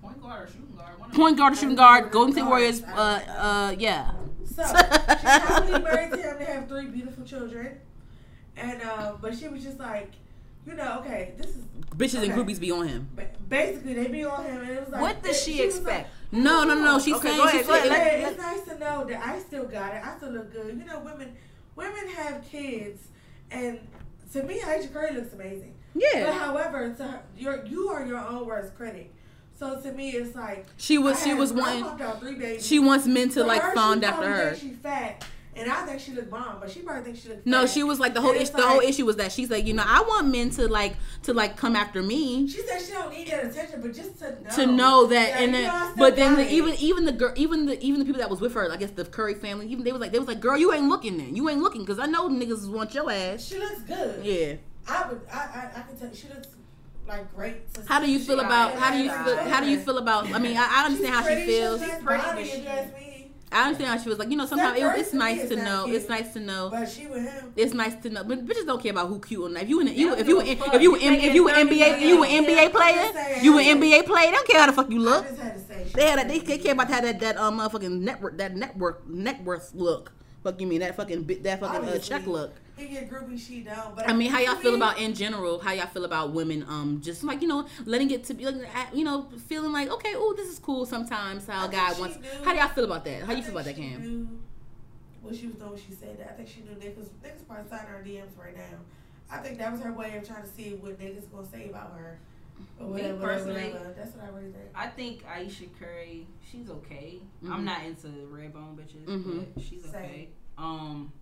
Point 0.00 0.22
guard 0.22 0.44
or 0.44 0.46
shooting 0.52 0.74
guard. 0.76 0.98
One 1.00 1.10
Point 1.10 1.36
guard 1.36 1.52
or 1.52 1.56
shooting 1.56 1.76
guard. 1.76 2.10
Golden 2.10 2.32
State 2.32 2.40
Guard. 2.42 2.50
Warriors. 2.50 2.82
Uh, 2.82 3.20
uh, 3.36 3.74
yeah. 3.78 4.12
So 4.54 4.62
she's 4.64 4.74
happily 4.74 5.82
married 5.82 6.10
to 6.12 6.16
him. 6.16 6.38
They 6.38 6.44
have 6.46 6.68
three 6.68 6.86
beautiful 6.86 7.24
children, 7.24 7.78
and 8.56 8.80
um, 8.82 9.18
but 9.20 9.36
she 9.36 9.48
was 9.48 9.62
just 9.62 9.78
like, 9.78 10.12
you 10.68 10.74
know, 10.74 10.98
okay, 11.00 11.32
this 11.38 11.46
is 11.48 11.64
Bitches 11.96 12.22
and 12.22 12.32
groupies 12.32 12.60
be 12.60 12.70
on 12.70 12.86
him. 12.86 13.08
basically 13.48 13.94
they 13.94 14.06
be 14.06 14.24
on 14.24 14.44
him, 14.44 14.60
and 14.60 14.70
it 14.70 14.80
was 14.80 14.90
like, 14.90 15.00
What 15.00 15.22
does 15.22 15.36
it- 15.36 15.42
she 15.42 15.64
was 15.66 15.76
expect? 15.76 16.10
No, 16.30 16.62
no, 16.64 16.74
no. 16.74 16.82
no. 16.84 16.98
She's 17.00 17.14
Okay, 17.14 17.28
saying 17.28 17.38
go 17.40 17.46
she's 17.46 17.54
ahead, 17.54 17.66
go 17.66 17.72
ahead. 17.74 17.88
saying- 17.88 18.22
Like, 18.22 18.22
let- 18.22 18.32
it's 18.32 18.66
nice 18.68 18.76
to 18.76 18.78
know 18.84 19.04
that 19.06 19.26
I 19.26 19.38
still 19.40 19.64
got 19.64 19.94
it. 19.94 20.02
I 20.04 20.16
still 20.18 20.30
look 20.30 20.52
good. 20.52 20.78
You 20.78 20.84
know, 20.84 20.98
women, 21.00 21.34
women 21.74 22.08
have 22.16 22.44
kids, 22.44 23.08
and 23.50 23.80
to 24.34 24.42
me, 24.42 24.60
Ayesha 24.62 24.88
Curry 24.88 25.14
looks 25.14 25.32
amazing. 25.32 25.74
Yeah. 25.94 26.06
But 26.12 26.18
Yeah. 26.20 26.32
however, 26.38 26.94
to 26.98 27.02
her, 27.04 27.22
you're 27.36 27.64
you 27.64 27.88
are 27.88 28.04
your 28.04 28.18
own 28.18 28.46
worst 28.46 28.76
critic. 28.76 29.12
So 29.58 29.80
to 29.80 29.90
me, 29.92 30.10
it's 30.10 30.36
like 30.36 30.66
She 30.76 30.98
was 30.98 31.20
I 31.22 31.24
she 31.30 31.34
was 31.34 31.50
I 31.50 31.54
wanting. 31.56 31.82
popped 31.84 32.00
out 32.02 32.20
three 32.20 32.34
babies. 32.34 32.64
She 32.64 32.78
wants 32.78 33.06
men 33.06 33.28
to 33.30 33.40
To 33.40 33.44
like 33.44 33.62
her, 33.62 33.74
fond 33.74 34.04
after 34.04 34.28
her. 34.28 34.54
She 34.54 34.70
fat, 34.70 35.24
And 35.58 35.70
I 35.70 35.84
think 35.86 36.00
she 36.00 36.12
looked 36.12 36.30
bomb, 36.30 36.60
but 36.60 36.70
she 36.70 36.80
probably 36.80 37.02
thinks 37.04 37.20
she 37.22 37.28
looked. 37.30 37.46
No, 37.46 37.62
fat. 37.62 37.70
she 37.70 37.82
was 37.82 37.98
like 37.98 38.14
the 38.14 38.20
whole 38.20 38.30
issue. 38.30 38.40
it's 38.42 38.50
The 38.50 38.62
whole 38.62 38.80
issue 38.80 39.04
was 39.04 39.16
that 39.16 39.32
she's 39.32 39.50
like, 39.50 39.66
you 39.66 39.74
know, 39.74 39.82
I 39.84 40.00
want 40.02 40.28
men 40.28 40.50
to 40.50 40.68
like 40.68 40.96
to 41.24 41.32
like 41.34 41.56
come 41.56 41.74
after 41.74 42.02
me. 42.02 42.46
She 42.48 42.62
said 42.62 42.80
she 42.80 42.92
don't 42.92 43.10
need 43.12 43.26
that 43.28 43.44
attention, 43.46 43.80
but 43.82 43.92
just 43.94 44.18
to 44.20 44.30
know. 44.42 44.50
to 44.50 44.66
know 44.66 45.06
that 45.08 45.30
Like, 45.32 45.40
and 45.40 45.52
you 45.52 45.58
then, 45.62 45.66
know, 45.66 45.92
but 45.96 46.16
then 46.16 46.36
the, 46.36 46.48
even 46.52 46.74
even 46.74 47.04
the 47.04 47.12
girl 47.12 47.32
even 47.36 47.66
the 47.66 47.80
even 47.84 47.98
the 48.00 48.04
people 48.06 48.20
that 48.20 48.30
was 48.30 48.40
with 48.40 48.54
her 48.54 48.70
I 48.72 48.76
guess 48.76 48.90
the 48.92 49.04
Curry 49.04 49.34
family 49.34 49.66
even 49.68 49.84
they 49.84 49.92
was 49.92 50.00
like 50.00 50.12
they 50.12 50.18
was 50.18 50.28
like 50.28 50.40
girl 50.40 50.56
you 50.56 50.72
ain't 50.72 50.88
looking 50.88 51.18
then 51.18 51.34
you 51.34 51.48
ain't 51.48 51.60
looking 51.60 51.80
because 51.82 51.98
I 51.98 52.06
know 52.06 52.28
niggas 52.28 52.70
want 52.70 52.94
your 52.94 53.10
ass 53.10 53.44
she 53.44 53.58
looks 53.58 53.80
good. 53.82 54.24
yeah 54.24 54.54
I 54.88 55.08
would. 55.08 55.20
I. 55.30 55.36
I, 55.36 55.70
I 55.76 55.82
can 55.82 55.98
tell 55.98 56.12
she 56.14 56.28
looks 56.28 56.48
like 57.06 57.34
great. 57.34 57.56
how 57.86 58.00
do 58.00 58.10
you 58.10 58.18
feel 58.18 58.40
about 58.40 58.74
how 58.74 58.90
do 58.92 58.98
you 58.98 59.10
feel 59.10 59.36
how 59.36 59.60
do 59.60 59.68
you 59.68 59.80
feel 59.80 59.98
about 59.98 60.30
I 60.32 60.38
mean 60.38 60.56
I, 60.56 60.66
I 60.70 60.84
understand 60.86 61.14
how 61.14 61.22
she 61.22 61.36
She's 61.36 61.46
feels 61.46 61.78
pretty, 61.80 62.44
She's 62.44 62.60
pretty, 62.60 63.07
pretty, 63.50 63.64
but 63.64 63.72
if 63.72 63.78
she- 63.78 63.84
you 63.84 63.88
ask 63.88 63.88
me. 63.88 63.88
I 63.88 63.88
understand 63.88 63.88
how 63.98 64.02
she 64.02 64.08
was 64.08 64.18
like 64.18 64.30
you 64.30 64.36
know 64.36 64.46
sometimes 64.46 64.78
it, 64.78 64.84
it's 65.00 65.12
nice 65.12 65.48
to 65.48 65.56
know 65.56 65.84
cute. 65.84 65.96
it's 65.96 66.08
nice 66.08 66.32
to 66.34 66.40
know 66.40 66.68
But 66.70 66.88
she 66.88 67.06
with 67.06 67.22
him. 67.28 67.52
it's 67.56 67.74
nice 67.74 67.94
to 68.02 68.10
know 68.10 68.24
but 68.24 68.46
bitches 68.46 68.66
don't 68.66 68.82
care 68.82 68.92
about 68.92 69.08
who 69.08 69.18
cute 69.20 69.42
or 69.42 69.48
not 69.48 69.62
if 69.62 69.68
you 69.68 69.80
in 69.80 69.88
you 69.88 70.08
don't 70.10 70.18
if 70.20 70.28
you 70.28 70.40
in- 70.40 70.46
if 70.48 70.82
you 70.82 70.96
You 70.96 70.96
in- 70.96 71.14
if 71.14 71.34
you 71.34 71.48
thirty 71.48 71.60
NBA 71.80 72.00
you 72.00 72.20
million. 72.20 72.44
NBA 72.44 72.70
player 72.72 73.38
you 73.42 73.58
an 73.58 73.64
NBA 73.80 74.06
player 74.06 74.26
they 74.26 74.32
don't 74.32 74.46
care 74.48 74.60
how 74.60 74.66
the 74.66 74.72
fuck 74.72 74.90
you 74.90 75.00
look 75.00 75.26
just 75.26 75.40
had 75.40 75.54
to 75.54 75.60
say. 75.60 75.84
she 75.88 75.92
They 75.94 76.06
had 76.10 76.18
a, 76.24 76.28
they, 76.28 76.38
they 76.40 76.58
care 76.58 76.72
about 76.72 76.88
that 76.88 77.02
that 77.02 77.20
that 77.20 77.36
um 77.38 77.58
motherfucking 77.58 78.00
network 78.00 78.36
that 78.38 78.54
network 78.56 79.08
net 79.08 79.42
worth 79.44 79.72
look. 79.74 80.12
Fuck 80.44 80.60
you 80.60 80.66
mean 80.66 80.80
that 80.80 80.94
fucking 80.96 81.26
that 81.42 81.60
fucking 81.60 81.88
uh, 81.88 81.98
check 81.98 82.26
look. 82.26 82.52
He 82.78 82.86
get 82.88 83.10
groupie, 83.10 83.38
she 83.38 83.60
don't. 83.60 83.94
But 83.96 84.08
I 84.08 84.12
mean, 84.12 84.30
how 84.30 84.38
y'all 84.38 84.54
feel 84.54 84.74
about 84.76 84.98
in 84.98 85.14
general? 85.14 85.58
How 85.58 85.72
y'all 85.72 85.86
feel 85.86 86.04
about 86.04 86.32
women? 86.32 86.64
Um, 86.68 87.00
just 87.02 87.24
like 87.24 87.42
you 87.42 87.48
know, 87.48 87.66
letting 87.84 88.10
it 88.10 88.24
to 88.24 88.34
be 88.34 88.44
like, 88.46 88.68
you 88.94 89.04
know, 89.04 89.28
feeling 89.48 89.72
like 89.72 89.90
okay, 89.90 90.12
oh, 90.14 90.34
this 90.36 90.48
is 90.48 90.58
cool. 90.58 90.86
Sometimes 90.86 91.46
how 91.46 91.62
I 91.62 91.66
a 91.66 91.68
think 91.68 91.72
guy 91.82 92.00
wants. 92.00 92.16
knew- 92.18 92.44
How 92.44 92.52
do 92.52 92.58
y'all 92.58 92.68
feel 92.68 92.84
about 92.84 93.04
that? 93.04 93.22
How 93.24 93.32
I 93.32 93.36
you 93.36 93.42
feel 93.42 93.52
about 93.52 93.64
that, 93.64 93.76
Cam? 93.76 94.00
knew 94.00 94.28
What 95.22 95.34
she 95.34 95.46
was 95.48 95.56
doing, 95.56 95.70
when 95.70 95.80
she 95.80 95.92
said 95.92 96.18
that. 96.20 96.30
I 96.30 96.32
think 96.34 96.48
she 96.48 96.60
knew 96.60 96.70
niggas. 96.76 97.08
Niggas 97.24 97.46
probably 97.46 97.68
signing 97.68 97.86
her 97.88 98.02
DMs 98.06 98.38
right 98.42 98.56
now. 98.56 98.78
I 99.30 99.38
think 99.38 99.58
that 99.58 99.70
was 99.72 99.80
her 99.82 99.92
way 99.92 100.16
of 100.16 100.26
trying 100.26 100.42
to 100.42 100.48
see 100.48 100.70
what 100.74 100.98
niggas 100.98 101.30
gonna 101.30 101.46
say 101.46 101.68
about 101.68 101.92
her. 101.98 102.18
Or 102.80 102.86
Me 102.86 102.92
whatever, 102.92 103.14
whatever, 103.18 103.26
personally, 103.34 103.72
whatever. 103.72 103.94
That's 103.96 104.14
what 104.16 104.24
I 104.24 104.28
really 104.30 104.50
think. 104.50 104.64
I 104.74 104.86
think 104.88 105.24
Ayesha 105.28 105.64
Curry, 105.78 106.26
she's 106.50 106.68
okay. 106.70 107.20
Mhm. 107.44 107.50
I'm 107.52 107.64
not 107.64 107.84
into 107.84 108.08
red 108.30 108.52
bone 108.52 108.76
bitches, 108.76 109.04
Mhm. 109.06 109.46
but 109.54 109.62
she's 109.62 109.82
Same. 109.84 109.94
okay. 109.94 110.28
Um, 110.56 111.12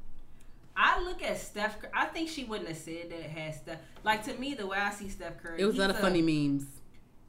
I 0.77 1.01
look 1.03 1.23
at 1.23 1.39
Steph. 1.39 1.77
I 1.95 2.07
think 2.07 2.29
she 2.29 2.45
wouldn't 2.45 2.69
have 2.69 2.77
said 2.79 3.11
that 3.11 3.23
had 3.23 3.55
Steph. 3.55 3.79
Like 4.05 4.25
to 4.25 4.35
me, 4.35 4.55
the 4.55 4.67
way 4.67 4.79
I 4.79 4.91
see 4.91 5.09
Steph 5.09 5.43
Curry, 5.43 5.61
It 5.61 5.65
was 5.65 5.77
a 5.77 5.81
lot 5.81 5.91
of 5.91 5.99
funny 5.99 6.23
memes. 6.23 6.67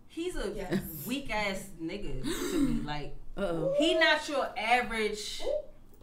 He's 0.08 0.36
a 0.36 0.52
Yes. 0.56 0.80
weak 1.06 1.34
ass 1.34 1.70
nigga 1.82 2.24
to 2.24 2.58
me. 2.60 2.82
Like 2.86 3.16
Uh 3.38 3.42
oh. 3.42 3.76
he 3.78 3.94
not 3.94 4.28
your 4.28 4.50
average 4.58 5.42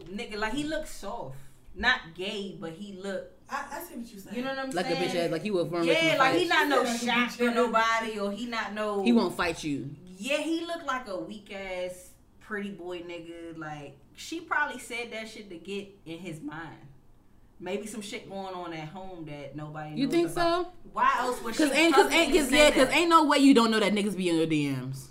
nigga. 0.05 0.37
Like 0.37 0.53
he 0.53 0.63
looks 0.63 0.89
soft, 0.91 1.37
not 1.75 1.99
gay, 2.15 2.57
but 2.59 2.71
he 2.71 2.93
look. 2.93 3.31
I, 3.49 3.65
I 3.73 3.79
see 3.81 3.95
what 3.95 4.11
you're 4.11 4.19
saying. 4.21 4.35
You 4.37 4.41
know 4.43 4.49
what 4.49 4.59
I'm 4.59 4.71
Like 4.71 4.87
a 4.87 4.95
bitch 4.95 5.15
ass, 5.15 5.31
like 5.31 5.43
he 5.43 5.51
will 5.51 5.67
run 5.67 5.85
yeah, 5.85 6.15
like 6.17 6.35
he 6.35 6.47
not 6.47 6.67
no 6.67 6.81
Like 6.81 6.95
a 6.95 6.97
shot 7.05 7.31
for 7.31 7.51
nobody, 7.51 8.17
or 8.19 8.31
he 8.31 8.47
not 8.47 8.73
no. 8.73 9.03
He 9.03 9.13
won't 9.13 9.35
fight 9.35 9.63
you. 9.63 9.89
Yeah, 10.17 10.37
he 10.37 10.65
looked 10.65 10.85
like 10.85 11.07
a 11.07 11.17
weak 11.19 11.53
ass 11.53 12.09
pretty 12.39 12.71
boy 12.71 12.99
nigga. 13.01 13.57
Like 13.57 13.97
she 14.15 14.39
probably 14.41 14.79
said 14.79 15.11
that 15.11 15.29
shit 15.29 15.49
to 15.49 15.57
get 15.57 15.89
in 16.05 16.17
his 16.19 16.41
mind. 16.41 16.77
Maybe 17.65 17.87
some 17.87 18.01
shit 18.01 18.29
going 18.29 18.53
on 18.53 18.73
at 18.73 18.87
home 18.89 19.25
that 19.25 19.55
nobody. 19.55 19.95
You 19.95 20.05
knows 20.05 20.13
think 20.13 20.31
about. 20.31 20.65
so? 20.65 20.71
Why 20.93 21.15
else 21.17 21.41
would 21.41 21.55
she? 21.55 21.63
Cause 21.63 21.71
ain't, 21.73 21.95
cause 21.95 22.11
ain't, 22.11 22.31
cause 22.31 22.49
say 22.49 22.69
yeah, 22.69 22.75
cause 22.75 22.89
ain't 22.93 23.09
no 23.09 23.25
way 23.25 23.39
you 23.39 23.55
don't 23.55 23.71
know 23.71 23.79
that 23.79 23.91
niggas 23.91 24.15
be 24.15 24.29
in 24.29 24.35
your 24.37 24.45
DMs. 24.45 25.07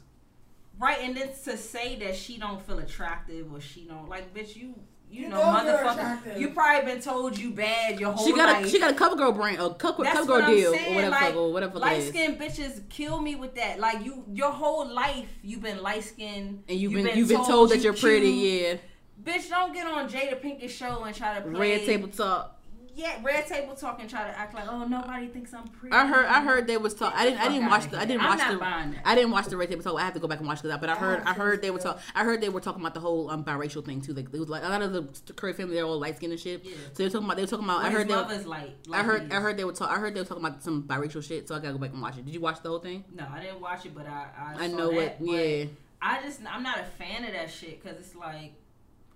right. 0.79 0.99
And 1.03 1.17
then 1.17 1.31
to 1.47 1.57
say 1.59 1.97
that 1.97 2.15
she 2.15 2.39
don't 2.39 2.63
feel 2.65 2.79
attractive 2.79 3.53
or 3.53 3.61
she 3.61 3.81
don't 3.87 4.09
like, 4.09 4.33
bitch, 4.33 4.55
you. 4.57 4.75
You, 5.11 5.25
You 5.25 5.29
know, 5.29 5.37
know 5.37 5.59
motherfucker. 5.61 6.41
You 6.41 6.51
probably 6.51 6.93
been 6.93 7.01
told 7.03 7.39
you 7.39 7.51
bad 7.51 8.01
your 8.01 8.13
whole 8.13 8.27
She 8.27 8.33
got 8.35 8.49
life. 8.53 8.67
a 8.67 8.69
she 8.69 8.81
got 8.81 8.91
a 8.91 8.95
cover 8.95 9.15
girl 9.15 9.33
brand, 9.33 9.61
a 9.61 9.73
cover, 9.75 10.03
cover 10.03 10.27
girl 10.27 10.47
deal, 10.47 10.73
saying, 10.73 10.93
or 10.93 10.95
whatever, 10.95 11.11
like, 11.11 11.21
fuck, 11.21 11.37
or 11.37 11.53
whatever. 11.53 11.79
Light 11.79 11.93
it 11.93 12.03
is. 12.05 12.09
skinned 12.09 12.39
bitches 12.41 12.89
kill 12.89 13.21
me 13.21 13.37
with 13.37 13.55
that. 13.55 13.79
Like 13.79 14.05
you, 14.05 14.25
your 14.33 14.51
whole 14.51 14.89
life 14.93 15.29
you've 15.43 15.63
been 15.63 15.83
light 15.83 16.03
skinned, 16.05 16.65
and 16.69 16.79
you've 16.81 16.93
been 16.95 17.17
you've 17.17 17.29
been 17.29 17.45
told 17.45 17.71
that 17.71 17.81
you're 17.81 17.93
pretty, 17.95 18.31
yeah. 18.31 18.77
Bitch, 19.25 19.49
don't 19.49 19.73
get 19.73 19.87
on 19.87 20.09
Jada 20.09 20.41
Pinkett 20.41 20.71
show 20.71 21.03
and 21.05 21.15
try 21.17 21.37
to 21.37 21.41
play 21.49 21.77
Red 21.77 21.87
table 21.87 22.09
talk. 22.09 22.51
Yeah, 22.97 23.19
red 23.25 23.45
table 23.49 23.75
talk 23.75 23.99
and 24.01 24.09
try 24.09 24.23
to 24.23 24.39
act 24.39 24.55
like 24.55 24.69
oh 24.71 24.85
nobody 24.87 25.27
thinks 25.27 25.53
I'm 25.53 25.67
pretty. 25.67 25.93
I 25.93 26.07
heard 26.07 26.27
I 26.27 26.45
heard 26.45 26.69
they 26.69 26.77
was 26.77 26.95
talk. 26.95 27.13
I 27.17 27.25
didn't 27.25 27.41
I 27.41 27.49
didn't 27.49 27.67
watch 27.67 27.91
the 27.91 27.99
I 27.99 28.05
didn't 28.05 28.21
I'm 28.21 28.29
watch 28.29 28.39
not 28.39 28.53
the 28.53 28.59
buying 28.59 28.91
that. 28.93 29.03
I 29.05 29.17
didn't 29.17 29.33
watch 29.33 29.47
the 29.47 29.57
red 29.57 29.69
table 29.69 29.83
talk. 29.83 29.99
I 29.99 30.05
have 30.05 30.15
to 30.15 30.21
go 30.21 30.29
back 30.29 30.39
and 30.39 30.47
watch 30.47 30.63
that. 30.63 30.81
But 30.81 30.91
I 30.91 30.95
heard 30.95 31.23
Ah, 31.27 31.31
I 31.31 31.33
heard 31.35 31.61
they 31.61 31.73
were 31.73 31.81
talk. 31.81 32.01
I 32.15 32.23
heard 32.23 32.41
they 32.41 32.51
were 32.51 32.61
talking 32.61 32.81
about 32.81 32.95
the 32.95 33.01
whole 33.01 33.31
um 33.31 33.43
biracial 33.43 33.85
thing 33.85 34.01
too. 34.01 34.13
Like 34.13 34.27
it 34.33 34.39
was 34.39 34.49
like 34.49 34.63
a 34.63 34.69
lot 34.69 34.81
of 34.81 34.93
the 34.93 35.33
Curry 35.33 35.55
family 35.55 35.75
they're 35.75 35.85
all 35.85 35.99
light 35.99 36.19
skinned 36.19 36.35
and 36.35 36.41
shit. 36.41 36.65
Yeah. 36.65 36.75
So 36.93 37.03
they're 37.03 37.09
talking 37.11 37.25
about 37.25 37.35
they 37.37 37.43
were 37.43 37.49
talking 37.49 37.65
about. 37.65 37.79
Well, 37.79 37.87
I 37.87 37.91
heard 37.91 38.07
they. 38.09 38.15
mother's 38.15 38.47
like, 38.47 38.71
I 38.93 39.03
heard. 39.03 39.33
I 39.33 39.41
heard 39.41 39.57
they 39.57 39.65
were 39.65 39.73
talk. 39.73 39.91
I 39.91 39.99
heard 39.99 40.15
they 40.15 40.21
were 40.21 40.27
talking 40.27 40.45
about 40.45 40.63
some 40.63 40.85
biracial 40.85 41.25
shit. 41.27 41.49
So 41.49 41.57
I 41.57 41.59
gotta 41.59 41.73
go 41.73 41.79
back 41.81 41.91
and 41.93 42.01
watch 42.01 42.17
it. 42.17 42.25
Did 42.25 42.33
you 42.33 42.41
watch 42.41 42.63
the 42.63 42.69
whole 42.69 42.79
thing? 42.79 43.03
No, 43.13 43.27
I 43.29 43.41
didn't 43.41 43.61
watch 43.61 43.85
it, 43.87 43.93
but 43.93 44.07
I 44.07 44.29
I, 44.39 44.65
I 44.65 44.67
know 44.69 44.93
that, 44.93 45.21
it. 45.21 45.21
Yeah, 45.21 45.65
I 46.01 46.23
just 46.23 46.43
I'm 46.49 46.63
not 46.63 46.79
a 46.79 46.85
fan 46.85 47.25
of 47.25 47.33
that 47.33 47.51
shit 47.51 47.83
because 47.83 47.99
it's 47.99 48.15
like. 48.15 48.55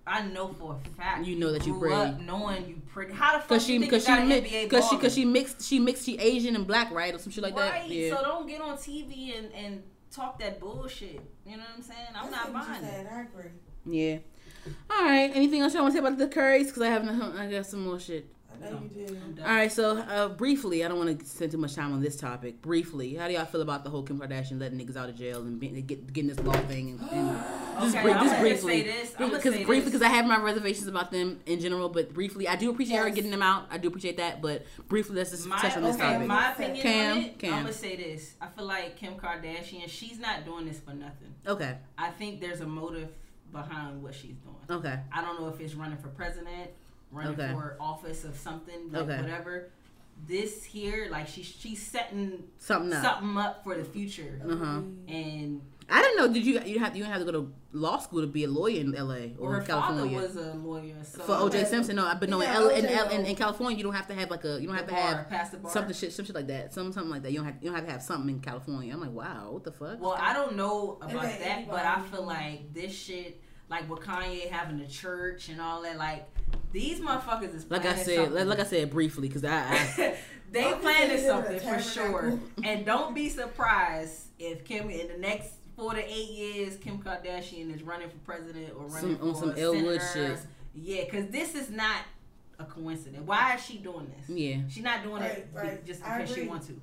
I 0.08 0.22
know 0.26 0.48
for 0.48 0.74
a 0.74 0.88
fact 0.96 1.26
You 1.26 1.36
know 1.36 1.52
that 1.52 1.66
you 1.66 1.72
grew 1.74 1.90
pretty. 1.90 2.12
up 2.12 2.20
knowing 2.20 2.68
you 2.68 2.82
pretty. 2.92 3.12
How 3.12 3.34
the 3.34 3.38
fuck 3.40 3.48
because 3.48 3.66
she 3.66 3.74
you 3.74 3.80
think 3.80 3.90
because 3.90 4.08
you 4.08 4.14
she 4.14 4.20
an 4.22 4.28
mixed 4.28 4.52
NBA 4.52 4.62
because 4.64 4.88
she 4.88 4.96
because 4.96 5.14
she 5.14 5.24
mixed 5.24 5.62
she 5.62 5.78
mixed 5.78 6.04
she 6.04 6.18
Asian 6.18 6.56
and 6.56 6.66
black 6.66 6.90
right 6.90 7.14
or 7.14 7.18
some 7.18 7.32
shit 7.32 7.42
like 7.42 7.56
right. 7.56 7.82
that. 7.82 7.88
Yeah. 7.88 8.16
So 8.16 8.22
don't 8.22 8.46
get 8.48 8.60
on 8.60 8.76
TV 8.76 9.38
and 9.38 9.52
and 9.52 9.82
talk 10.10 10.38
that 10.40 10.60
bullshit. 10.60 11.20
You 11.46 11.56
know 11.56 11.62
what 11.64 11.76
I'm 11.76 11.82
saying? 11.82 11.98
I'm 12.14 12.26
I 12.26 12.28
see 12.28 12.52
not 12.52 12.52
buying 12.52 12.84
it. 12.84 13.06
I 13.12 13.20
agree. 13.22 13.50
yeah. 13.86 14.18
All 14.90 15.04
right. 15.04 15.30
Anything 15.34 15.62
else 15.62 15.74
you 15.74 15.80
want 15.80 15.94
to 15.94 16.00
say 16.00 16.06
about 16.06 16.18
the 16.18 16.28
Currys? 16.28 16.66
Because 16.66 16.82
I 16.82 16.88
haven't. 16.88 17.20
I 17.22 17.50
got 17.50 17.66
some 17.66 17.86
more 17.86 17.98
shit. 17.98 18.26
I 18.50 18.70
know 18.70 18.80
you 18.82 19.06
do. 19.06 19.16
I'm 19.24 19.32
done. 19.34 19.46
All 19.46 19.54
right, 19.54 19.70
so 19.70 19.98
uh, 19.98 20.28
briefly, 20.28 20.84
I 20.84 20.88
don't 20.88 20.98
want 20.98 21.18
to 21.20 21.26
spend 21.26 21.52
too 21.52 21.58
much 21.58 21.74
time 21.74 21.92
on 21.92 22.00
this 22.00 22.16
topic. 22.16 22.60
Briefly, 22.62 23.14
how 23.14 23.28
do 23.28 23.34
y'all 23.34 23.44
feel 23.44 23.62
about 23.62 23.84
the 23.84 23.90
whole 23.90 24.02
Kim 24.02 24.18
Kardashian 24.18 24.58
letting 24.60 24.78
niggas 24.78 24.96
out 24.96 25.08
of 25.08 25.16
jail 25.16 25.42
and 25.42 25.60
be, 25.60 25.68
get, 25.82 26.12
getting 26.12 26.28
this 26.28 26.40
law 26.40 26.52
thing? 26.52 26.90
And, 26.90 27.10
and 27.12 27.38
just, 27.80 27.94
Okay, 27.94 28.02
brief, 28.02 28.16
I'm 28.16 28.24
just 28.26 28.40
briefly, 28.40 28.82
say 28.82 28.82
this. 28.82 29.14
I'm 29.18 29.28
gonna 29.30 29.36
because 29.36 29.54
briefly, 29.64 29.84
because 29.84 30.02
I 30.02 30.08
have 30.08 30.26
my 30.26 30.40
reservations 30.40 30.88
about 30.88 31.12
them 31.12 31.40
in 31.46 31.60
general. 31.60 31.88
But 31.88 32.12
briefly, 32.12 32.48
I 32.48 32.56
do 32.56 32.70
appreciate 32.70 32.96
her 32.96 33.10
getting 33.10 33.30
them 33.30 33.42
out. 33.42 33.66
I 33.70 33.78
do 33.78 33.88
appreciate 33.88 34.16
that. 34.16 34.42
But 34.42 34.64
briefly, 34.88 35.16
let's 35.16 35.30
just 35.30 35.46
My, 35.46 35.58
touch 35.58 35.76
on 35.76 35.82
this 35.84 35.94
okay, 35.96 36.12
topic. 36.14 36.26
my 36.28 36.52
opinion 36.52 36.82
Cam, 36.82 37.16
on 37.16 37.22
it, 37.24 37.38
Cam. 37.38 37.54
I'm 37.54 37.62
gonna 37.62 37.72
say 37.72 37.96
this. 37.96 38.34
I 38.40 38.48
feel 38.48 38.64
like 38.64 38.96
Kim 38.96 39.14
Kardashian, 39.14 39.88
she's 39.88 40.18
not 40.18 40.44
doing 40.44 40.66
this 40.66 40.80
for 40.80 40.94
nothing. 40.94 41.34
okay, 41.46 41.76
I 41.96 42.10
think 42.10 42.40
there's 42.40 42.60
a 42.60 42.66
motive 42.66 43.10
behind 43.52 44.02
what 44.02 44.14
she's 44.14 44.36
doing. 44.36 44.80
okay, 44.80 44.98
I 45.12 45.22
don't 45.22 45.40
know 45.40 45.48
if 45.48 45.60
it's 45.60 45.74
running 45.74 45.96
for 45.98 46.08
president, 46.08 46.70
running 47.10 47.32
Okay. 47.40 47.52
for 47.52 47.76
office 47.80 48.24
of 48.24 48.36
something, 48.36 48.90
like 48.92 49.02
Okay. 49.02 49.20
whatever. 49.20 49.70
This 50.26 50.64
here, 50.64 51.06
like 51.12 51.28
she's 51.28 51.46
she's 51.46 51.80
setting 51.80 52.42
something 52.58 52.92
up. 52.92 53.04
something 53.04 53.36
up 53.38 53.62
for 53.62 53.76
the 53.76 53.84
future, 53.84 54.40
Uh 54.44 54.56
huh. 54.56 54.80
and 55.06 55.62
I 55.88 56.02
didn't 56.02 56.16
know. 56.18 56.26
Did 56.34 56.44
you 56.44 56.54
you 56.64 56.80
have 56.80 56.96
you 56.96 57.04
didn't 57.04 57.12
have 57.14 57.24
to 57.24 57.24
go 57.24 57.30
to 57.40 57.52
law 57.72 57.98
school 57.98 58.22
to 58.22 58.26
be 58.26 58.42
a 58.42 58.48
lawyer 58.48 58.80
in 58.80 58.96
L.A. 58.96 59.36
or 59.38 59.52
her 59.52 59.60
in 59.60 59.66
father 59.66 59.86
California? 60.08 60.18
was 60.20 60.36
a 60.36 60.54
lawyer. 60.54 60.96
So 61.04 61.22
for 61.22 61.34
O.J. 61.34 61.64
Simpson, 61.66 61.94
no, 61.96 62.12
but 62.18 62.28
no, 62.28 62.40
in, 62.40 62.48
Yeah, 62.48 62.54
L, 62.56 62.68
in, 62.70 62.86
L, 62.86 63.08
in, 63.10 63.26
in 63.26 63.36
California, 63.36 63.78
you 63.78 63.84
don't 63.84 63.94
have 63.94 64.08
to 64.08 64.14
have 64.14 64.28
like 64.28 64.44
a, 64.44 64.60
you 64.60 64.66
don't 64.66 64.74
the 64.76 64.82
have 64.82 64.86
to 64.88 64.92
bar, 64.92 65.14
have 65.18 65.28
past 65.30 65.52
the 65.52 65.58
bar. 65.58 65.70
something 65.70 65.94
shit, 65.94 66.12
some 66.12 66.24
shit 66.24 66.34
like 66.34 66.48
that, 66.48 66.74
some 66.74 66.92
something 66.92 67.10
like 67.10 67.22
that. 67.22 67.30
You 67.30 67.38
don't 67.38 67.46
have 67.46 67.54
you 67.62 67.68
don't 67.70 67.76
have 67.76 67.86
to 67.86 67.92
have 67.92 68.02
something 68.02 68.28
in 68.34 68.40
California. 68.40 68.92
I'm 68.92 69.00
like, 69.00 69.12
wow, 69.12 69.50
what 69.52 69.62
the 69.62 69.70
fuck? 69.72 70.00
Well, 70.00 70.16
I 70.18 70.32
don't 70.34 70.56
know 70.56 70.98
about 71.00 71.14
Okay, 71.24 71.38
that, 71.44 71.68
but 71.70 71.86
I 71.86 72.00
feel 72.10 72.24
like 72.24 72.74
this 72.74 72.92
shit, 72.92 73.40
like 73.70 73.88
with 73.88 74.00
Kanye 74.00 74.50
having 74.50 74.80
a 74.80 74.88
church 74.88 75.48
and 75.48 75.60
all 75.60 75.80
that, 75.82 75.96
like 75.96 76.26
these 76.72 77.00
motherfuckers 77.00 77.54
is 77.54 77.70
like 77.70 77.84
I 77.86 77.94
said, 77.96 78.16
something. 78.16 78.34
like, 78.34 78.46
like 78.46 78.60
I 78.60 78.64
said 78.64 78.90
briefly, 78.90 79.28
because 79.28 79.44
I, 79.44 79.58
I 79.60 80.14
they 80.52 80.64
I'm 80.64 80.80
planning 80.80 81.16
saying 81.16 81.28
something 81.28 81.60
for 81.60 81.78
sure, 81.80 82.38
and 82.64 82.84
don't 82.86 83.14
be 83.14 83.28
surprised 83.28 84.26
if 84.38 84.64
Kim 84.64 84.90
in 84.90 85.08
the 85.08 85.18
next 85.18 85.50
four 85.76 85.94
to 85.94 86.04
eight 86.04 86.30
years, 86.30 86.76
Kim 86.76 86.98
Kardashian 86.98 87.74
is 87.74 87.82
running 87.82 88.08
for 88.08 88.16
president 88.18 88.72
or 88.76 88.86
running 88.86 89.16
Some- 89.18 89.28
on 89.28 89.34
for 89.34 89.40
some 89.40 89.54
Elwood 89.58 90.00
shit. 90.12 90.38
Yeah, 90.74 91.04
because 91.04 91.28
this 91.28 91.54
is 91.54 91.70
not 91.70 92.02
a 92.58 92.64
coincidence. 92.64 93.26
Why 93.26 93.54
is 93.54 93.64
she 93.64 93.78
doing 93.78 94.10
this? 94.16 94.28
yeah. 94.28 94.58
She's 94.68 94.82
not 94.82 95.02
doing 95.02 95.22
it 95.22 95.48
Right, 95.52 95.64
right. 95.64 95.86
just 95.86 96.02
because 96.02 96.32
she 96.34 96.42
wants 96.42 96.66
to. 96.68 96.80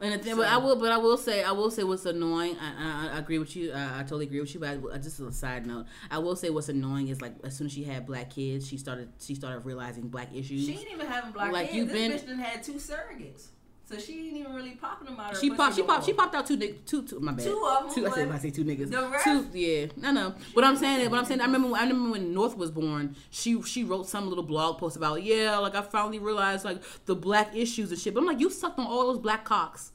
And 0.00 0.22
thing, 0.22 0.32
So- 0.34 0.38
but 0.38 0.46
I 0.48 0.56
will, 0.58 0.76
but 0.76 0.92
I 0.92 0.96
will 0.98 1.16
say, 1.16 1.42
I 1.42 1.50
will 1.52 1.70
say 1.72 1.82
what's 1.82 2.06
annoying. 2.06 2.56
I, 2.60 3.08
I, 3.10 3.16
I 3.16 3.18
agree 3.18 3.38
with 3.38 3.56
you. 3.56 3.72
I, 3.72 3.98
I 4.00 4.02
totally 4.02 4.26
agree 4.26 4.40
with 4.40 4.54
you. 4.54 4.60
But 4.60 4.78
I, 4.94 4.98
just 4.98 5.18
as 5.18 5.26
a 5.26 5.32
side 5.32 5.66
note, 5.66 5.86
I 6.10 6.18
will 6.18 6.36
say 6.36 6.50
what's 6.50 6.68
annoying 6.68 7.08
is 7.08 7.20
like 7.20 7.34
as 7.42 7.56
soon 7.56 7.66
as 7.66 7.72
she 7.72 7.82
had 7.82 8.06
black 8.06 8.30
kids, 8.30 8.68
she 8.68 8.76
started 8.78 9.08
she 9.18 9.34
started 9.34 9.64
realizing 9.66 10.08
black 10.08 10.28
issues. 10.32 10.66
She 10.66 10.72
ain't 10.78 10.90
even 10.92 11.06
having 11.06 11.32
black 11.32 11.52
Like, 11.52 11.66
kids. 11.70 11.76
you 11.76 11.84
this 11.86 11.92
been- 11.92 12.12
bitch 12.12 12.26
done 12.28 12.38
had 12.38 12.62
two 12.62 12.74
surrogates, 12.74 13.48
so 13.88 13.98
she 13.98 14.12
ain't 14.28 14.36
even 14.36 14.54
really 14.54 14.72
popping 14.72 15.06
them 15.06 15.18
out. 15.18 15.30
Her 15.34 15.40
She 15.40 15.50
popped. 15.50 15.74
She 15.76 15.80
no 15.82 15.86
popped. 15.86 16.04
She 16.06 16.12
popped 16.12 16.34
out 16.34 16.46
two. 16.46 16.56
nig- 16.56 16.84
Two. 16.84 17.02
Two. 17.02 17.20
My 17.20 17.32
bad. 17.32 17.44
Two 17.46 17.64
of 17.66 17.84
'em, 17.88 17.94
Two. 17.94 18.06
I 18.06 18.10
said. 18.10 18.28
but 18.28 18.34
I 18.34 18.38
say 18.38 18.50
two 18.50 18.64
niggas. 18.64 18.90
the 18.90 19.08
rest- 19.08 19.24
Two. 19.24 19.46
Yeah. 19.54 19.86
No. 19.96 20.10
No. 20.12 20.34
What 20.52 20.64
I'm 20.64 20.76
saying 20.76 21.00
is. 21.00 21.08
What 21.08 21.18
I'm 21.18 21.24
saying. 21.24 21.40
I 21.40 21.44
remember. 21.46 21.74
I 21.76 21.82
remember 21.82 22.10
when 22.10 22.34
North 22.34 22.56
was 22.56 22.70
born. 22.70 23.16
She 23.30 23.60
she 23.62 23.84
wrote 23.84 24.08
some 24.08 24.28
little 24.28 24.44
blog 24.44 24.78
post 24.78 24.96
about 24.96 25.22
yeah. 25.22 25.56
Like 25.58 25.74
I 25.74 25.82
finally 25.82 26.18
realized 26.18 26.64
like 26.64 26.82
the 27.06 27.14
black 27.16 27.54
issues 27.56 27.90
and 27.90 27.98
shit. 28.00 28.12
But 28.14 28.20
I'm 28.20 28.26
like 28.26 28.40
you 28.40 28.50
sucked 28.50 28.78
on 28.78 28.86
all 28.86 29.06
those 29.06 29.18
black 29.18 29.44
cocks, 29.44 29.92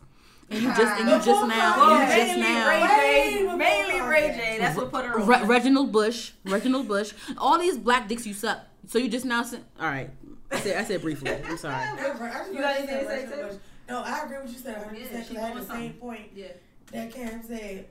and 0.50 0.62
you 0.62 0.68
just 0.70 1.00
and 1.02 1.10
you 1.10 1.16
just 1.18 1.48
now. 1.48 1.78
Well, 1.78 2.00
you 2.10 2.26
just 2.26 2.40
now. 2.40 2.70
Ray 2.70 3.38
J. 3.48 3.56
Mainly 3.56 4.02
Ray 4.02 4.28
J. 4.36 4.58
That's 4.60 4.76
what 4.78 4.92
put 4.92 5.06
her 5.06 5.20
on. 5.20 5.28
Re- 5.28 5.44
Reginald 5.46 5.92
Bush, 5.92 6.32
Reginald 6.46 6.88
Bush, 6.88 7.14
all 7.38 7.60
these 7.60 7.78
black 7.78 8.08
dicks 8.08 8.26
you 8.26 8.34
suck. 8.34 8.60
So 8.88 8.98
you 9.00 9.08
just 9.08 9.24
now 9.26 9.44
said, 9.44 9.64
all 9.80 9.88
right. 9.88 10.10
I 10.52 10.60
said, 10.60 10.78
I 10.78 10.84
said 10.84 11.02
briefly. 11.02 11.32
I'm 11.32 11.58
sorry. 11.58 11.76
You 11.98 12.08
you 12.08 12.14
got 12.14 12.20
guys 12.20 12.78
anything 12.80 13.00
to 13.00 13.06
say, 13.08 13.26
say 13.28 13.50
too? 13.50 13.60
No, 13.90 14.02
I 14.02 14.22
agree 14.26 14.38
with 14.42 14.52
you 14.54 14.60
said 14.60 14.78
100 14.78 14.98
Yeah, 14.98 15.06
percent 15.08 15.28
she 15.28 15.34
because 15.34 15.44
I 15.44 15.48
had 15.48 15.54
doing 15.56 15.68
the 15.68 15.74
same 15.74 15.94
point 15.94 16.22
Yeah. 16.36 16.48
that 16.92 17.14
Cam 17.14 17.44
said. 17.44 17.86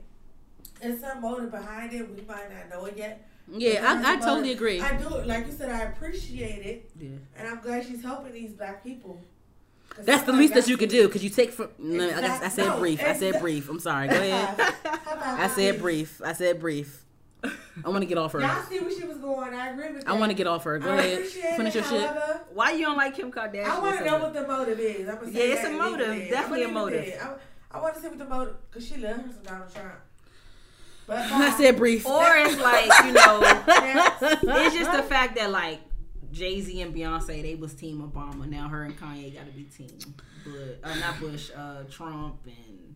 There's 0.81 0.99
some 0.99 1.21
motive 1.21 1.51
behind 1.51 1.93
it. 1.93 2.09
We 2.13 2.21
might 2.27 2.49
not 2.51 2.69
know 2.69 2.85
it 2.85 2.97
yet. 2.97 3.25
Yeah, 3.51 3.83
I, 4.05 4.13
I 4.13 4.15
totally 4.17 4.39
motive. 4.41 4.55
agree. 4.57 4.81
I 4.81 4.97
do, 4.97 5.09
like 5.25 5.45
you 5.45 5.51
said, 5.53 5.69
I 5.69 5.81
appreciate 5.83 6.65
it, 6.65 6.89
Yeah. 6.99 7.09
and 7.37 7.47
I'm 7.47 7.59
glad 7.61 7.85
she's 7.85 8.01
helping 8.01 8.31
these 8.33 8.51
black 8.53 8.83
people. 8.83 9.21
That's 9.99 10.23
the 10.23 10.31
least 10.33 10.53
that 10.55 10.67
you 10.67 10.75
could 10.77 10.89
to- 10.89 10.95
do 10.95 11.07
because 11.07 11.23
you 11.23 11.29
take 11.29 11.51
from. 11.51 11.69
No, 11.77 12.09
I, 12.09 12.45
I 12.45 12.49
said 12.49 12.65
No, 12.65 12.79
brief. 12.79 13.03
I 13.03 13.13
said 13.13 13.39
brief. 13.39 13.69
I'm 13.69 13.79
sorry. 13.79 14.07
Go 14.07 14.15
ahead. 14.21 14.73
I 15.23 15.47
said 15.49 15.79
brief. 15.79 16.19
I 16.25 16.33
said 16.33 16.59
brief. 16.59 17.02
I 17.83 17.89
want 17.89 18.01
to 18.01 18.05
get 18.05 18.17
off 18.17 18.33
her. 18.33 18.41
Y'all 18.41 18.63
see 18.63 18.79
where 18.79 18.91
she 18.91 19.05
was 19.05 19.17
going. 19.17 19.53
I 19.53 19.69
agree 19.69 19.91
with 19.93 20.03
that. 20.03 20.09
I 20.09 20.13
want 20.13 20.29
to 20.31 20.35
get 20.35 20.47
off 20.47 20.63
her. 20.65 20.77
Go 20.79 20.91
I 20.91 20.97
ahead. 20.97 21.25
Finish 21.25 21.75
your 21.75 21.83
it, 21.83 21.89
shit. 21.89 22.09
Why 22.53 22.71
you 22.71 22.85
don't 22.85 22.97
like 22.97 23.15
Kim 23.15 23.31
Kardashian? 23.31 23.65
I 23.65 23.79
want 23.79 23.97
to 23.99 24.05
know 24.05 24.19
what 24.19 24.33
the 24.33 24.47
motive 24.47 24.79
is. 24.79 25.09
I'm 25.09 25.15
gonna 25.15 25.31
say 25.31 25.49
Yeah, 25.49 25.55
it's 25.55 25.63
a 25.67 25.71
motive. 25.71 26.09
it. 26.09 26.29
Definitely 26.29 26.63
a 26.63 26.67
I'ma 26.67 26.83
leave 26.83 26.93
it 26.95 26.99
motive. 27.07 27.39
I, 27.71 27.77
I 27.77 27.81
want 27.81 27.95
to 27.95 28.01
see 28.01 28.07
what 28.09 28.17
the 28.19 28.25
motive, 28.25 28.55
cause 28.71 28.87
she 28.87 28.97
loves 28.97 29.21
her 29.23 29.31
some 29.33 29.43
Donald 29.43 29.73
Trump. 29.73 29.93
But 31.07 31.17
I 31.31 31.49
said 31.57 31.77
brief. 31.77 32.05
Or 32.05 32.23
it's 32.37 32.59
like 32.59 32.85
you 33.05 33.13
know, 33.13 33.41
it's 34.65 34.75
just 34.75 34.91
the 34.91 35.03
fact 35.03 35.35
that 35.37 35.49
like 35.51 35.79
Jay 36.31 36.61
Z 36.61 36.79
and 36.81 36.93
Beyonce 36.95 37.41
they 37.41 37.55
was 37.55 37.73
Team 37.73 38.01
Obama. 38.01 38.47
Now 38.47 38.67
her 38.69 38.83
and 38.83 38.97
Kanye 38.99 39.33
got 39.33 39.45
to 39.47 39.51
be 39.51 39.63
Team, 39.63 39.89
but 40.45 40.79
uh, 40.83 40.95
not 40.95 41.19
Bush, 41.19 41.49
uh, 41.55 41.83
Trump, 41.89 42.37
and 42.45 42.95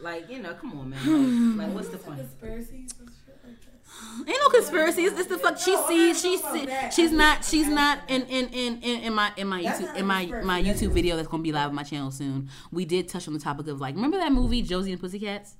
like 0.00 0.30
you 0.30 0.40
know, 0.40 0.52
come 0.54 0.78
on, 0.78 0.90
man. 0.90 1.56
Like, 1.56 1.66
like 1.66 1.74
what's 1.74 1.88
the 1.88 1.98
Some 1.98 2.06
point? 2.14 2.18
Conspiracies 2.20 2.90
and 3.00 3.08
shit 3.26 3.38
like 3.44 3.60
that. 3.60 3.89
Ain't 4.18 4.28
no 4.28 4.48
conspiracies. 4.48 5.12
It's 5.12 5.28
the 5.28 5.38
fuck. 5.38 5.58
She 5.58 5.76
sees. 5.88 6.20
She 6.20 6.36
see. 6.36 6.68
She's 6.92 7.12
not. 7.12 7.44
She's 7.44 7.68
not 7.68 8.00
in 8.08 8.22
in 8.22 8.48
in 8.48 8.80
in, 8.82 9.00
in 9.00 9.14
my 9.14 9.32
in 9.36 9.46
my 9.46 9.62
YouTube 9.62 9.94
in 9.96 10.06
my 10.06 10.26
my 10.44 10.62
That's 10.62 10.82
YouTube 10.82 10.92
video 10.92 11.16
that's 11.16 11.28
gonna 11.28 11.42
be 11.42 11.52
live 11.52 11.68
on 11.68 11.74
my 11.74 11.82
channel 11.82 12.10
soon. 12.10 12.50
We 12.70 12.84
did 12.84 13.08
touch 13.08 13.26
on 13.28 13.34
the 13.34 13.40
topic 13.40 13.66
of 13.68 13.80
like, 13.80 13.94
remember 13.94 14.18
that 14.18 14.32
movie 14.32 14.62
Josie 14.62 14.92
and 14.92 15.00
Pussycats? 15.00 15.54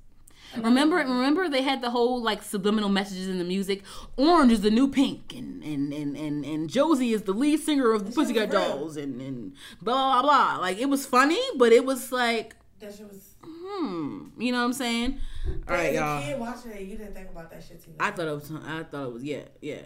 Remember, 0.57 0.97
remember 0.97 1.47
they 1.47 1.61
had 1.61 1.81
the 1.81 1.91
whole 1.91 2.21
like 2.21 2.43
subliminal 2.43 2.89
messages 2.89 3.27
in 3.29 3.37
the 3.37 3.43
music. 3.45 3.83
Orange 4.17 4.51
is 4.51 4.61
the 4.61 4.69
new 4.69 4.89
pink, 4.89 5.33
and 5.33 5.63
and 5.63 5.93
and 5.93 6.17
and, 6.17 6.45
and 6.45 6.69
Josie 6.69 7.13
is 7.13 7.23
the 7.23 7.31
lead 7.31 7.61
singer 7.61 7.93
of 7.93 8.05
the 8.05 8.11
Pussycat. 8.11 8.51
Dolls, 8.51 8.97
and 8.97 9.21
and 9.21 9.53
blah 9.81 10.21
blah 10.21 10.21
blah. 10.21 10.57
Like 10.61 10.77
it 10.77 10.89
was 10.89 11.05
funny, 11.05 11.39
but 11.55 11.71
it 11.71 11.85
was 11.85 12.11
like, 12.11 12.55
That 12.79 12.93
shit 12.93 13.07
was. 13.07 13.30
Hmm, 13.79 14.41
you 14.41 14.51
know 14.51 14.59
what 14.59 14.65
I'm 14.65 14.73
saying? 14.73 15.19
All 15.67 15.75
right, 15.75 15.87
As 15.87 15.91
a 15.95 15.99
y'all. 15.99 16.21
kid 16.23 16.39
watching 16.39 16.71
it, 16.71 16.81
you 16.81 16.97
didn't 16.97 17.13
think 17.13 17.29
about 17.29 17.49
that 17.51 17.63
shit 17.63 17.83
too. 17.83 17.91
Much. 17.91 17.99
I 17.99 18.11
thought 18.11 18.27
it 18.27 18.31
was. 18.33 18.51
I 18.65 18.83
thought 18.83 19.07
it 19.07 19.13
was. 19.13 19.23
Yeah, 19.23 19.41
yeah. 19.61 19.81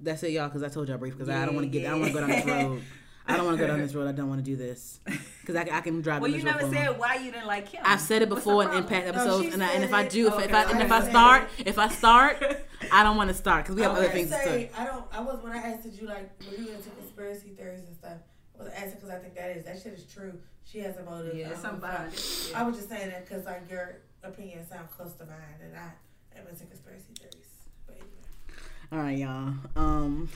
That's 0.00 0.22
it, 0.22 0.32
y'all. 0.32 0.48
Because 0.48 0.62
I 0.62 0.68
told 0.68 0.88
y'all 0.88 0.98
brief. 0.98 1.14
Because 1.14 1.28
I 1.28 1.44
don't 1.46 1.54
want 1.54 1.64
to 1.64 1.70
get. 1.70 1.86
I 1.86 1.90
don't 1.90 2.00
want 2.00 2.12
to 2.12 2.20
go 2.20 2.26
down 2.26 2.30
this 2.36 2.46
road. 2.46 2.82
I 3.28 3.36
don't 3.36 3.44
want 3.46 3.58
to 3.58 3.64
go 3.64 3.66
down 3.66 3.80
this 3.80 3.94
road. 3.94 4.06
I 4.08 4.12
don't 4.12 4.28
want 4.28 4.44
to 4.44 4.50
do 4.50 4.56
this. 4.56 5.00
Because 5.46 5.68
I, 5.68 5.76
I 5.76 5.80
can 5.80 6.00
drive. 6.00 6.22
Well, 6.22 6.28
you 6.28 6.38
this 6.38 6.44
never 6.44 6.58
for 6.58 6.64
long. 6.66 6.74
said 6.74 6.98
why 6.98 7.14
you 7.14 7.30
didn't 7.30 7.46
like 7.46 7.68
him. 7.68 7.80
I've 7.84 8.00
said 8.00 8.20
it 8.20 8.28
before 8.28 8.64
in, 8.64 8.70
impact 8.78 8.88
problem? 8.88 9.14
past 9.14 9.26
No, 9.26 9.34
episodes, 9.36 9.54
and, 9.54 9.62
I, 9.62 9.70
and 9.74 9.84
if 9.84 9.94
I 9.94 10.08
do, 10.08 10.26
if, 10.26 10.34
it. 10.40 10.50
if 10.50 10.54
I 10.56 10.62
Okay, 10.64 10.72
and 10.72 10.82
if 10.82 10.90
I 10.90 10.96
I 10.98 11.08
start, 11.08 11.48
it. 11.58 11.68
if 11.68 11.78
I 11.78 11.88
start, 11.88 12.44
I 12.92 13.04
don't 13.04 13.16
want 13.16 13.28
to 13.28 13.34
start 13.34 13.62
because 13.64 13.76
we 13.76 13.82
have 13.82 13.92
I 13.92 13.94
other 13.94 14.02
was 14.08 14.10
things 14.12 14.30
to 14.30 14.36
say, 14.38 14.44
say. 14.44 14.70
I 14.76 14.84
don't. 14.86 15.04
I 15.12 15.20
was 15.20 15.40
when 15.44 15.52
I 15.52 15.58
asked 15.58 15.84
did 15.84 15.94
you 15.94 16.08
like 16.08 16.32
were 16.50 16.56
you 16.60 16.68
into 16.72 16.90
conspiracy 16.90 17.50
theories 17.50 17.82
and 17.86 17.94
stuff. 17.94 18.18
I 18.58 18.62
was 18.64 18.72
asking 18.72 18.92
because 18.94 19.10
I 19.10 19.18
think 19.18 19.34
that 19.34 19.56
is 19.56 19.64
that 19.64 19.80
shit 19.82 19.92
is 19.94 20.04
true. 20.12 20.32
She 20.64 20.78
has 20.80 20.96
a 20.96 21.02
motive. 21.04 21.34
Yeah, 21.36 21.46
I 21.46 21.48
don't 21.50 21.60
something 21.62 21.80
know 21.80 21.86
if 21.86 21.92
behind 21.92 22.08
I- 22.08 22.14
it. 22.14 22.52
I 22.54 22.60
Yeah. 22.60 22.66
was 22.66 22.76
just 22.76 22.88
saying 22.88 23.10
that 23.10 23.28
because 23.28 23.44
like 23.44 23.70
your 23.70 23.96
opinion 24.22 24.66
sounds 24.68 24.90
close 24.96 25.12
to 25.14 25.26
mine, 25.26 25.36
and 25.62 25.76
I 25.76 26.38
am 26.38 26.46
into 26.48 26.64
conspiracy 26.66 27.04
theories. 27.18 27.46
But 27.86 27.96
anyway. 27.96 28.10
All 28.92 28.98
right, 28.98 29.18
y'all. 29.18 29.54
Um, 29.76 30.28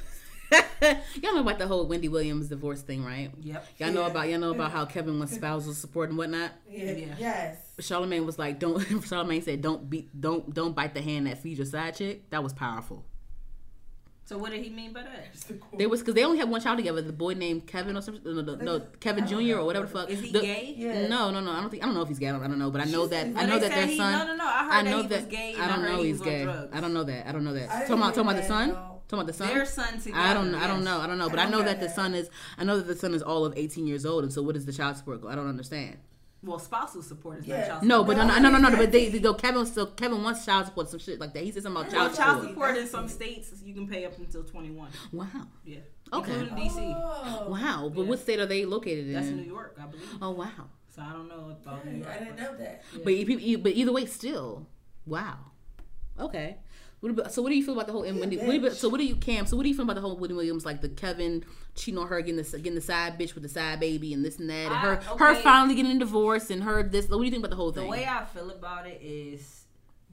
y'all 1.23 1.35
know 1.35 1.41
about 1.41 1.59
the 1.59 1.67
whole 1.67 1.87
Wendy 1.87 2.09
Williams 2.09 2.49
divorce 2.49 2.83
thing, 2.83 3.05
right? 3.05 3.31
Yep. 3.41 3.67
Y'all 3.79 3.93
know 3.93 4.03
Yeah. 4.03 4.11
about 4.11 4.29
y'all 4.29 4.39
know 4.41 4.51
about 4.51 4.73
how 4.73 4.85
Kevin 4.85 5.19
wants 5.19 5.35
spousal 5.35 5.73
support 5.75 6.09
and 6.11 6.19
whatnot. 6.19 6.53
Yeah. 6.69 6.93
Yeah. 6.93 7.15
Yes. 7.19 7.57
Charlemagne 7.81 8.27
was 8.27 8.39
like, 8.39 8.59
"Don't." 8.59 8.81
Charlemagne 9.07 9.43
said, 9.43 9.63
"Don't 9.63 9.89
beat, 9.89 10.09
don't, 10.21 10.53
don't 10.53 10.75
bite 10.75 10.93
the 10.95 11.01
hand 11.03 11.27
that 11.27 11.39
feeds 11.39 11.59
your 11.59 11.67
side 11.67 11.97
chick." 11.97 12.29
That 12.31 12.43
was 12.43 12.53
powerful. 12.53 13.05
So 14.31 14.39
what 14.39 14.53
did 14.53 14.63
he 14.63 14.71
mean 14.71 14.93
by 14.93 15.03
that? 15.03 15.35
They 15.77 15.89
was 15.89 15.99
because 16.03 16.15
they 16.15 16.23
only 16.23 16.39
had 16.39 16.49
one 16.49 16.61
child 16.61 16.79
together. 16.79 17.03
The 17.03 17.13
boy 17.13 17.35
named 17.35 17.67
Kevin 17.67 17.97
or 17.97 18.01
something. 18.01 18.23
No, 18.25 18.43
no, 18.43 18.55
no, 18.55 18.81
Kevin 19.01 19.27
Jr. 19.27 19.59
or 19.59 19.65
whatever 19.65 19.87
the 19.87 19.93
fuck. 19.93 20.09
Is 20.09 20.21
he 20.21 20.31
The- 20.31 20.39
gay? 20.41 20.73
Yeah. 20.79 21.09
No, 21.09 21.33
no, 21.33 21.41
no. 21.41 21.51
I 21.51 21.61
don't 21.61 21.69
think. 21.69 21.83
I 21.83 21.87
don't 21.87 21.97
know 21.97 22.03
if 22.03 22.09
he's 22.09 22.21
gay. 22.21 22.29
I 22.29 22.31
don't, 22.31 22.45
I 22.45 22.47
don't 22.47 22.61
know, 22.61 22.71
but 22.71 22.81
I 22.81 22.85
know 22.85 23.07
She 23.07 23.11
that. 23.11 23.27
I 23.37 23.45
know 23.47 23.59
that 23.59 23.73
their 23.73 23.87
he- 23.89 23.97
son. 23.97 24.13
No, 24.13 24.25
no, 24.27 24.37
no. 24.37 24.45
I 24.45 24.63
heard 24.63 24.71
I 24.71 24.83
that 24.85 24.91
know 24.91 25.03
he 25.03 25.09
that. 25.09 25.17
was 25.23 25.27
gay. 25.27 25.55
I 25.59 25.67
don't 25.67 25.81
heard 25.81 25.91
know 25.97 26.03
he 26.03 26.07
he's 26.11 26.21
gay. 26.21 26.43
I 26.47 26.81
don't 26.81 26.95
know 26.95 27.03
that. 27.03 27.27
I 27.29 27.33
don't 27.33 27.43
know 27.43 27.55
that. 27.55 27.71
I 27.71 27.79
didn't 27.81 27.89
Talking 27.89 27.95
about 28.03 28.15
talking 28.15 28.31
about 28.31 28.37
the 28.41 28.47
son. 28.47 28.69
that. 28.69 28.75
Talking 28.77 29.19
about 29.19 29.27
the 29.27 29.33
son. 29.33 29.49
Their 29.49 29.65
son 29.65 30.01
together. 30.01 30.21
I 30.21 30.33
don't. 30.33 30.55
I 30.55 30.67
don't 30.69 30.85
know. 30.85 31.01
I 31.01 31.09
don't 31.09 31.19
know. 31.19 31.29
But 31.29 31.41
I 31.41 31.47
I 31.47 31.51
know 31.51 31.57
don't 31.57 31.67
that 31.67 31.81
the 31.81 31.89
son 31.89 32.15
is. 32.15 32.31
I 32.57 32.63
know 32.63 32.77
that 32.77 32.87
the 32.87 32.95
son 32.95 33.15
is 33.15 33.23
all 33.23 33.45
of 33.45 33.55
18 33.57 33.89
years 33.89 34.07
old. 34.07 34.23
And 34.23 34.33
so, 34.33 34.43
what 34.43 34.55
is 34.55 34.65
the 34.65 34.73
child 34.73 34.97
support? 34.97 35.23
I 35.29 35.35
don't 35.35 35.49
understand. 35.49 35.97
Well, 36.43 36.59
spousal 36.59 37.03
support 37.03 37.41
is 37.41 37.47
Yeah. 37.47 37.59
not 37.59 37.67
child 37.67 37.83
No, 37.85 37.99
support. 38.01 38.17
but 38.17 38.27
no, 38.27 38.29
No, 38.35 38.39
no, 38.41 38.49
no, 38.51 38.59
no, 38.59 38.69
no. 38.71 38.77
But 38.79 38.93
they, 38.93 39.05
not. 39.05 39.13
they 39.13 39.19
go. 39.19 39.35
Kevin 39.35 39.67
still. 39.67 39.87
Kevin 39.89 40.23
wants 40.23 40.45
child 40.47 40.67
support. 40.67 40.89
Some 40.89 40.99
shit 41.01 41.21
like 41.21 41.35
that. 41.35 41.43
He 41.43 41.53
said 41.53 41.63
something 41.65 41.83
about 41.83 41.93
Well, 41.93 42.07
child 42.09 42.17
child 42.17 42.37
support. 42.49 42.55
support 42.55 42.77
in 42.79 42.87
some 42.87 43.09
states 43.09 43.53
you 43.63 43.75
can 43.75 43.87
pay 43.87 44.07
up 44.07 44.17
until 44.19 44.43
21. 44.45 44.89
Wow. 45.13 45.27
Yeah. 45.65 45.81
Okay. 46.13 46.33
Including 46.33 46.55
DC. 46.69 46.95
Oh. 46.97 47.51
Wow. 47.51 47.91
But 47.95 48.03
Yeah. 48.03 48.09
what 48.09 48.19
state 48.21 48.41
are 48.41 48.47
they 48.47 48.65
located 48.65 49.07
in? 49.09 49.13
That's 49.13 49.27
New 49.29 49.43
York, 49.43 49.77
I 49.81 49.87
believe. 49.87 50.09
Oh 50.23 50.31
wow. 50.31 50.49
So 50.89 51.03
I 51.03 51.13
don't 51.13 51.29
know 51.29 51.51
about 51.63 51.85
New 51.85 51.99
York. 51.99 52.09
I 52.11 52.19
didn't 52.25 52.37
know 52.37 52.57
that. 52.57 52.83
Yeah. 52.95 53.01
But 53.05 53.13
e- 53.13 53.53
e- 53.53 53.57
but 53.57 53.73
either 53.73 53.93
way, 53.93 54.07
still, 54.07 54.67
wow. 55.07 55.37
Okay. 56.19 56.57
What 57.01 57.11
about, 57.11 57.33
so 57.33 57.41
what 57.41 57.49
do 57.49 57.57
you 57.57 57.65
feel 57.65 57.73
about 57.75 57.87
the 57.87 57.93
whole 57.93 58.03
and 58.03 58.21
Wendy? 58.21 58.37
What 58.37 58.55
you, 58.55 58.71
so 58.73 58.89
what 58.91 58.99
do 58.99 59.07
you 59.07 59.17
Cam? 59.17 59.47
So 59.47 59.57
what 59.57 59.63
do 59.63 59.71
you 59.71 59.75
feel 59.75 59.85
about 59.85 59.95
the 59.95 60.03
whole 60.03 60.17
Wendy 60.19 60.35
Williams 60.35 60.67
like 60.67 60.83
the 60.83 60.89
Kevin 60.91 61.45
cheating 61.75 61.99
on 61.99 62.09
her, 62.09 62.21
getting 62.21 62.37
the 62.37 62.59
getting 62.59 62.75
the 62.75 62.81
side 62.83 63.19
bitch 63.19 63.33
with 63.35 63.43
the 63.43 63.49
side 63.49 63.81
baby 63.81 64.13
and 64.13 64.23
this 64.23 64.39
and 64.39 64.51
that, 64.51 64.71
and 64.71 64.75
her 64.75 65.01
I- 65.01 65.17
her 65.17 65.31
okay. 65.33 65.43
finally 65.43 65.75
getting 65.75 65.97
a 65.97 65.99
divorce 65.99 66.51
and 66.51 66.63
her 66.63 66.83
this. 66.83 67.09
What 67.09 67.19
do 67.19 67.25
you 67.25 67.31
think 67.31 67.41
about 67.41 67.51
the 67.51 67.57
whole 67.57 67.73
thing? 67.73 67.85
The 67.85 67.91
way 67.91 68.07
I 68.07 68.25
feel 68.27 68.51
about 68.51 68.87
it 68.87 69.01
is 69.03 69.65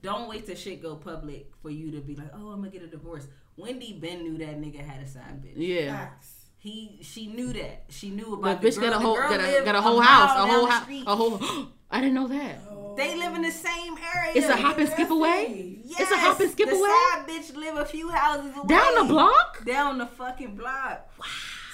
don't 0.01 0.29
wait 0.29 0.45
till 0.45 0.55
shit 0.55 0.81
go 0.81 0.95
public 0.95 1.51
for 1.61 1.69
you 1.69 1.91
to 1.91 1.99
be 1.99 2.15
like, 2.15 2.29
oh, 2.33 2.51
I'm 2.51 2.59
gonna 2.61 2.69
get 2.69 2.83
a 2.83 2.87
divorce. 2.87 3.27
Wendy 3.57 3.93
Ben 3.93 4.23
knew 4.23 4.37
that 4.37 4.61
nigga 4.61 4.79
had 4.79 5.01
a 5.01 5.07
side 5.07 5.43
bitch. 5.43 5.53
yeah. 5.55 5.97
Facts. 5.97 6.36
He, 6.67 6.99
she 7.01 7.27
knew 7.27 7.53
that. 7.53 7.85
She 7.89 8.09
knew 8.09 8.33
about 8.33 8.61
the 8.61 8.67
bitch 8.67 8.77
girl. 8.77 8.89
got 8.89 8.97
a 8.97 8.99
whole 8.99 9.15
got 9.15 9.39
a, 9.39 9.61
got 9.63 9.75
a 9.75 9.81
whole 9.81 9.99
mile 9.99 10.05
house, 10.05 10.37
a 10.37 10.51
whole 10.51 10.65
house, 10.65 10.85
a 11.07 11.15
whole. 11.15 11.67
I 11.89 12.01
didn't 12.01 12.15
know 12.15 12.27
that. 12.27 12.59
They 12.97 13.15
live 13.15 13.35
in 13.35 13.41
the 13.43 13.51
same 13.51 13.95
area. 14.15 14.31
It's 14.35 14.47
a 14.47 14.57
hop 14.57 14.77
and 14.77 14.89
skip 14.89 15.09
away. 15.09 15.77
Yes, 15.85 15.99
It's 16.01 16.11
a 16.11 16.17
hop 16.17 16.39
and 16.41 16.51
skip 16.51 16.67
the 16.67 16.75
away? 16.75 16.89
side 16.89 17.25
bitch 17.27 17.55
live 17.55 17.77
a 17.77 17.85
few 17.85 18.09
houses 18.09 18.51
away. 18.57 18.67
Down 18.67 18.95
the 18.95 19.03
block. 19.05 19.63
Down 19.65 19.97
the 19.99 20.07
fucking 20.07 20.55
block. 20.57 21.07
Wow. 21.17 21.25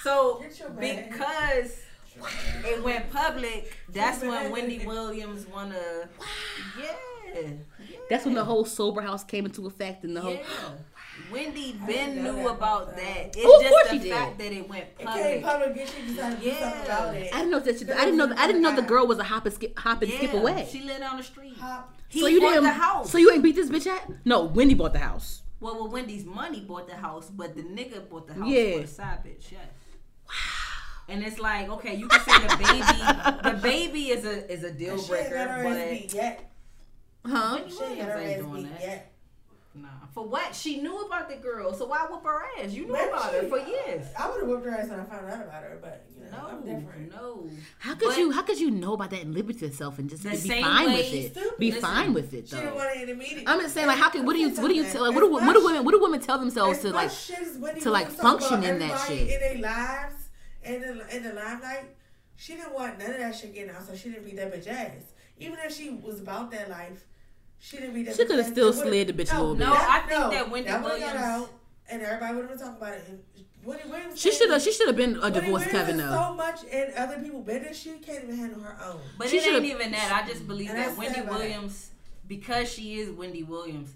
So 0.04 0.38
Get 0.42 0.58
your 0.60 0.70
man. 0.70 1.08
because 1.10 1.80
it 2.64 2.84
went 2.84 3.10
public, 3.10 3.76
that's 3.88 4.22
when. 4.22 4.52
Wendy 4.52 4.86
Williams 4.86 5.46
wanna. 5.48 6.08
Yeah. 6.78 7.50
That's 8.08 8.24
when 8.26 8.34
the 8.34 8.44
whole 8.44 8.64
sober 8.64 9.00
house 9.00 9.24
came 9.24 9.44
into 9.46 9.66
effect 9.66 10.04
and 10.04 10.16
the 10.16 10.20
whole. 10.20 10.34
Yeah. 10.34 10.42
Wendy 11.32 11.78
I 11.82 11.86
Ben 11.86 12.16
knew 12.16 12.22
that 12.34 12.40
about 12.40 12.56
about 12.56 12.96
that. 12.96 13.32
that. 13.32 13.36
It's 13.36 13.38
Oh, 13.44 13.56
of 13.56 13.62
just 13.62 13.70
course 13.72 13.90
the 13.90 14.02
she 14.02 14.10
fact 14.10 14.38
did. 14.38 14.46
that 14.52 14.56
it 14.56 14.68
went 14.68 14.84
It 14.84 14.98
came 14.98 15.06
public. 15.06 15.42
public. 15.42 15.74
Get 15.74 15.94
you 15.98 16.14
decided 16.14 16.38
to 16.38 16.44
do 16.44 16.50
something 16.50 16.80
Yeah. 16.80 16.84
about 16.84 17.14
it. 17.14 17.34
I 17.34 17.36
didn't 17.38 17.50
know 17.50 17.60
that. 17.60 17.78
She, 17.78 17.90
I 17.92 18.04
didn't 18.04 18.16
know. 18.16 18.34
I 18.36 18.46
didn't 18.46 18.62
know 18.62 18.74
the 18.76 18.82
girl 18.82 19.06
was 19.06 19.18
a 19.18 19.24
hop 19.24 19.46
and 19.46 19.54
skip, 19.54 19.78
hop 19.78 20.02
and 20.02 20.12
skip 20.12 20.32
away. 20.32 20.68
She 20.70 20.82
lived 20.82 21.02
on 21.02 21.16
the 21.16 21.22
street. 21.22 21.56
Hop. 21.58 21.94
He 22.08 22.20
so 22.20 22.26
you 22.26 22.40
bought 22.40 22.50
didn't. 22.50 22.64
the 22.64 22.70
house. 22.72 23.10
So 23.10 23.18
you 23.18 23.30
ain't 23.32 23.42
beat 23.42 23.56
this 23.56 23.70
bitch 23.70 23.86
at? 23.86 24.08
No, 24.24 24.44
Wendy 24.44 24.74
bought 24.74 24.92
the 24.92 24.98
house. 25.00 25.42
Well, 25.60 25.74
well, 25.76 25.88
Wendy's 25.88 26.24
money 26.24 26.60
bought 26.60 26.88
the 26.88 26.96
house, 26.96 27.30
but 27.30 27.54
the 27.56 27.62
nigga 27.62 28.08
bought 28.08 28.26
the 28.26 28.34
house 28.34 28.48
Yeah. 28.48 28.72
for 28.74 28.80
the 28.80 28.86
side 28.86 29.24
bitch. 29.24 29.50
Yes. 29.50 29.60
Wow. 30.28 30.34
And 31.08 31.22
it's 31.24 31.38
like, 31.38 31.68
okay, 31.68 31.94
you 31.96 32.08
can 32.08 32.20
say 32.20 32.38
the 32.38 32.56
baby, 32.56 33.48
the 33.54 33.60
baby 33.62 34.02
is 34.10 34.24
a 34.24 34.50
is 34.52 34.62
a 34.64 34.70
deal 34.72 34.96
She 35.02 35.12
ain't 35.14 35.30
got 35.30 35.48
breaker, 35.62 35.98
but 36.02 36.14
yet. 36.14 36.50
Huh? 37.26 37.56
Wendy 37.60 37.70
She 37.74 37.84
ain't 37.84 37.98
got 38.06 38.18
ain't 38.20 38.40
doing 38.42 38.68
that. 38.70 38.80
yet. 38.80 39.13
Nah, 39.76 39.88
for 40.14 40.24
what? 40.28 40.54
She 40.54 40.80
knew 40.80 41.00
about 41.00 41.28
the 41.28 41.34
girl, 41.34 41.74
so 41.74 41.86
why 41.86 42.06
whoop 42.08 42.22
her 42.22 42.42
ass? 42.60 42.70
You 42.70 42.86
knew 42.86 42.92
Maybe 42.92 43.08
about 43.08 43.32
she- 43.32 43.38
her 43.38 43.48
for 43.48 43.58
years. 43.58 44.06
I 44.16 44.30
would 44.30 44.40
have 44.42 44.48
whipped 44.48 44.64
her 44.66 44.70
ass 44.70 44.88
when 44.88 45.00
I 45.00 45.04
found 45.04 45.26
out 45.28 45.42
about 45.42 45.62
her, 45.64 45.78
but 45.82 46.06
you 46.16 46.24
know, 46.24 46.30
No, 46.30 46.46
I'm 46.48 46.60
different. 46.60 47.10
no. 47.12 47.50
How 47.80 47.94
could 47.96 48.08
But- 48.10 48.18
you? 48.18 48.30
How 48.30 48.42
could 48.42 48.60
you 48.60 48.70
know 48.70 48.92
about 48.92 49.10
that 49.10 49.22
and 49.22 49.34
live 49.34 49.46
with 49.48 49.60
yourself 49.60 49.98
and 49.98 50.08
just 50.08 50.22
be 50.22 50.30
fine 50.36 50.86
way- 50.86 50.94
with 50.96 51.12
it? 51.12 51.32
Stupid. 51.32 51.58
Be 51.58 51.66
Listen, 51.72 51.82
fine 51.82 52.14
with 52.14 52.32
it 52.34 52.48
She 52.48 52.54
didn't 52.54 52.70
though. 52.70 52.76
want 52.76 52.96
it 52.96 53.02
in 53.02 53.08
the 53.08 53.14
meeting. 53.16 53.48
I'm 53.48 53.60
just 53.60 53.74
saying, 53.74 53.88
like, 53.88 53.98
how 53.98 54.10
can? 54.10 54.24
What 54.24 54.34
do 54.34 54.38
you? 54.38 54.50
What 54.50 54.68
do 54.68 54.74
you? 54.74 54.84
Tell, 54.84 55.02
like, 55.02 55.12
what 55.14 55.20
do? 55.22 55.38
As 55.40 55.44
What 55.44 55.52
do 55.54 55.64
women? 55.64 55.84
What 55.84 55.90
do 55.90 56.00
women 56.00 56.20
tell 56.20 56.38
themselves 56.38 56.78
to 56.80 56.90
like? 56.92 57.08
much 57.08 57.16
shit 57.24 57.38
as 57.40 57.56
Wendy 57.58 57.80
to, 57.80 57.90
like, 57.90 58.08
function 58.10 58.62
in 58.62 58.78
that 58.78 58.96
shit. 59.08 59.22
in 59.28 59.40
their 59.40 59.58
lives 59.72 60.28
and 60.62 60.84
in, 60.84 61.00
in 61.10 61.22
the 61.24 61.32
limelight. 61.32 61.96
She 62.36 62.54
didn't 62.54 62.74
want 62.74 62.98
none 63.00 63.10
of 63.10 63.18
that 63.18 63.34
shit 63.34 63.52
getting 63.54 63.70
out, 63.74 63.84
so 63.86 63.96
she 63.96 64.10
didn't 64.10 64.24
beat 64.24 64.36
that 64.36 64.52
bitch 64.54 64.68
ass. 64.68 65.02
Even 65.38 65.58
if 65.64 65.74
she 65.74 65.90
was 65.90 66.20
about 66.20 66.50
that 66.52 66.70
life, 66.70 67.04
she 67.58 67.76
didn't 67.78 67.94
beat 67.94 68.06
that. 68.06 68.16
She 68.16 68.24
coulda 68.26 68.44
still 68.44 68.72
slid 68.72 69.08
the 69.08 69.12
bitch 69.12 69.32
a 69.34 69.38
little 69.40 69.54
bit. 69.54 69.66
No, 69.66 69.72
I 69.74 70.00
think 70.08 70.32
that 70.32 70.50
Wendy 70.50 70.70
would've 70.70 70.82
got 70.82 70.84
Williams- 70.84 71.14
out, 71.22 71.50
and 71.90 72.02
everybody 72.02 72.34
would 72.34 72.40
have 72.42 72.50
been 72.50 72.58
talking 72.58 72.76
about 72.76 72.92
it. 72.94 73.04
And 73.08 73.18
Wendy 73.64 73.88
Williams. 73.88 74.20
She 74.20 74.30
should 74.32 74.50
have. 74.50 74.60
She 74.62 74.72
should 74.72 74.86
have 74.88 74.96
been 74.96 75.16
a 75.16 75.20
Wendy 75.22 75.40
divorced 75.40 75.68
Kevin 75.70 75.96
though. 75.96 76.10
So 76.10 76.34
much 76.34 76.64
in 76.64 76.92
other 76.96 77.18
people's 77.18 77.46
business, 77.46 77.78
she 77.78 77.90
can't 77.94 78.24
even 78.24 78.36
handle 78.36 78.60
her 78.60 78.76
own. 78.84 79.00
But 79.18 79.28
She 79.30 79.38
it 79.38 79.46
ain't 79.54 79.64
even 79.64 79.90
that. 79.92 80.22
I 80.24 80.28
just 80.28 80.46
believe 80.46 80.68
that 80.72 80.96
Wendy 80.98 81.14
sad 81.14 81.24
about 81.24 81.40
it. 81.40 81.44
Williams, 81.44 81.90
because 82.28 82.70
she 82.70 83.00
is 83.00 83.10
Wendy 83.10 83.42
Williams, 83.42 83.94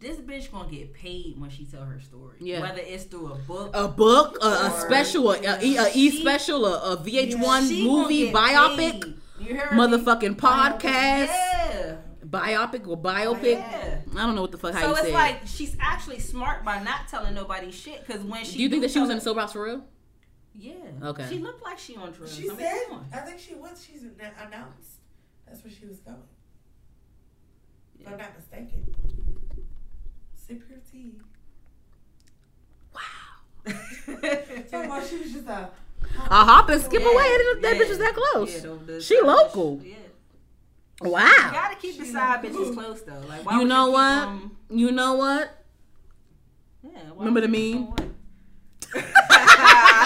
this 0.00 0.16
bitch 0.18 0.50
gonna 0.50 0.68
get 0.68 0.92
paid 0.94 1.40
when 1.40 1.48
she 1.50 1.64
tell 1.64 1.84
her 1.84 2.00
story. 2.00 2.36
Yeah. 2.40 2.60
Whether 2.60 2.80
it's 2.80 3.04
through 3.04 3.32
a 3.32 3.34
book, 3.36 3.70
A 3.74 3.86
book, 3.88 4.38
a, 4.42 4.46
a 4.46 4.70
special, 4.86 5.30
a, 5.30 5.38
a, 5.44 5.62
E- 5.62 5.76
a 5.76 5.88
E 5.94 6.10
She- 6.10 6.20
special, 6.20 6.66
a, 6.66 6.92
a 6.92 6.96
VH1 6.96 7.68
she 7.68 7.84
gonna 7.84 8.02
movie, 8.02 8.32
biopic, 8.32 8.76
paid. 9.02 9.14
You 9.40 9.46
hear 9.54 9.68
me? 9.70 9.76
motherfucking 9.78 10.36
podcast, 10.36 11.26
Yeah. 11.28 11.96
Biopic 12.30 12.86
or 12.86 12.96
biopic. 12.96 13.36
Oh, 13.36 13.40
yeah. 13.42 14.00
I 14.16 14.26
don't 14.26 14.34
know 14.34 14.42
what 14.42 14.52
the 14.52 14.58
fuck 14.58 14.74
how 14.74 14.80
So 14.80 14.86
you 14.88 14.92
it's 14.94 15.02
say. 15.02 15.10
it. 15.10 15.14
like 15.14 15.40
she's 15.46 15.76
actually 15.80 16.18
smart 16.20 16.64
by 16.64 16.82
not 16.82 17.08
telling 17.08 17.34
nobody 17.34 17.70
shit. 17.70 18.06
Because 18.06 18.22
when 18.22 18.44
she 18.44 18.56
Do 18.56 18.62
you 18.62 18.68
think 18.68 18.82
that 18.82 18.90
she 18.90 18.98
was 19.00 19.08
in 19.10 19.16
tell 19.20 19.34
the 19.34 19.36
soap 19.36 19.38
house 19.38 19.52
for 19.52 19.64
real? 19.64 19.84
Yeah. 20.54 20.74
Okay. 21.02 21.26
She 21.28 21.38
looked 21.38 21.62
like 21.62 21.78
she 21.78 21.96
on 21.96 22.10
drugs. 22.12 22.34
She 22.34 22.44
I 22.50 22.54
mean, 22.54 22.58
said. 22.58 22.84
I 23.12 23.16
think 23.18 23.38
she 23.38 23.54
was. 23.54 23.84
She's 23.84 24.02
ann- 24.02 24.32
announced. 24.46 24.96
That's 25.46 25.62
where 25.62 25.72
she 25.72 25.86
was 25.86 25.98
going. 26.00 26.16
If 28.00 28.06
I'm 28.08 28.16
not 28.18 28.36
mistaken. 28.36 28.94
Sip 30.34 30.62
your 30.68 30.78
tea. 30.90 31.14
Talking 33.66 34.86
about 34.86 35.06
she 35.06 35.18
was 35.18 35.32
just 35.32 35.46
a. 35.46 35.70
A 36.30 36.44
hop 36.44 36.68
and 36.70 36.80
skip 36.82 37.02
Yeah, 37.02 37.08
away. 37.12 37.22
That, 37.24 37.58
that 37.62 37.76
yeah. 37.76 37.82
bitch 37.82 37.90
is 37.90 37.98
that 37.98 38.14
close. 38.14 38.54
Yeah, 38.54 38.60
the- 38.60 38.92
the 38.94 39.00
She 39.00 39.20
local. 39.20 39.76
bitch, 39.78 39.94
Yeah. 41.04 41.46
You 41.46 41.52
gotta 41.52 41.76
keep 41.76 41.98
the 41.98 42.04
side 42.04 42.42
local. 42.44 42.60
bitches 42.60 42.74
close 42.74 43.02
though. 43.02 43.20
Like, 43.28 43.44
why 43.46 43.58
You 43.60 43.64
know 43.66 43.86
keep 43.86 43.92
what? 43.94 44.20
them- 44.26 44.56
You 44.70 44.90
know 44.92 45.14
what? 45.14 45.64
yeah, 46.82 46.90
why 47.14 47.24
Remember 47.24 47.40
the 47.40 47.48
meme? 47.48 47.94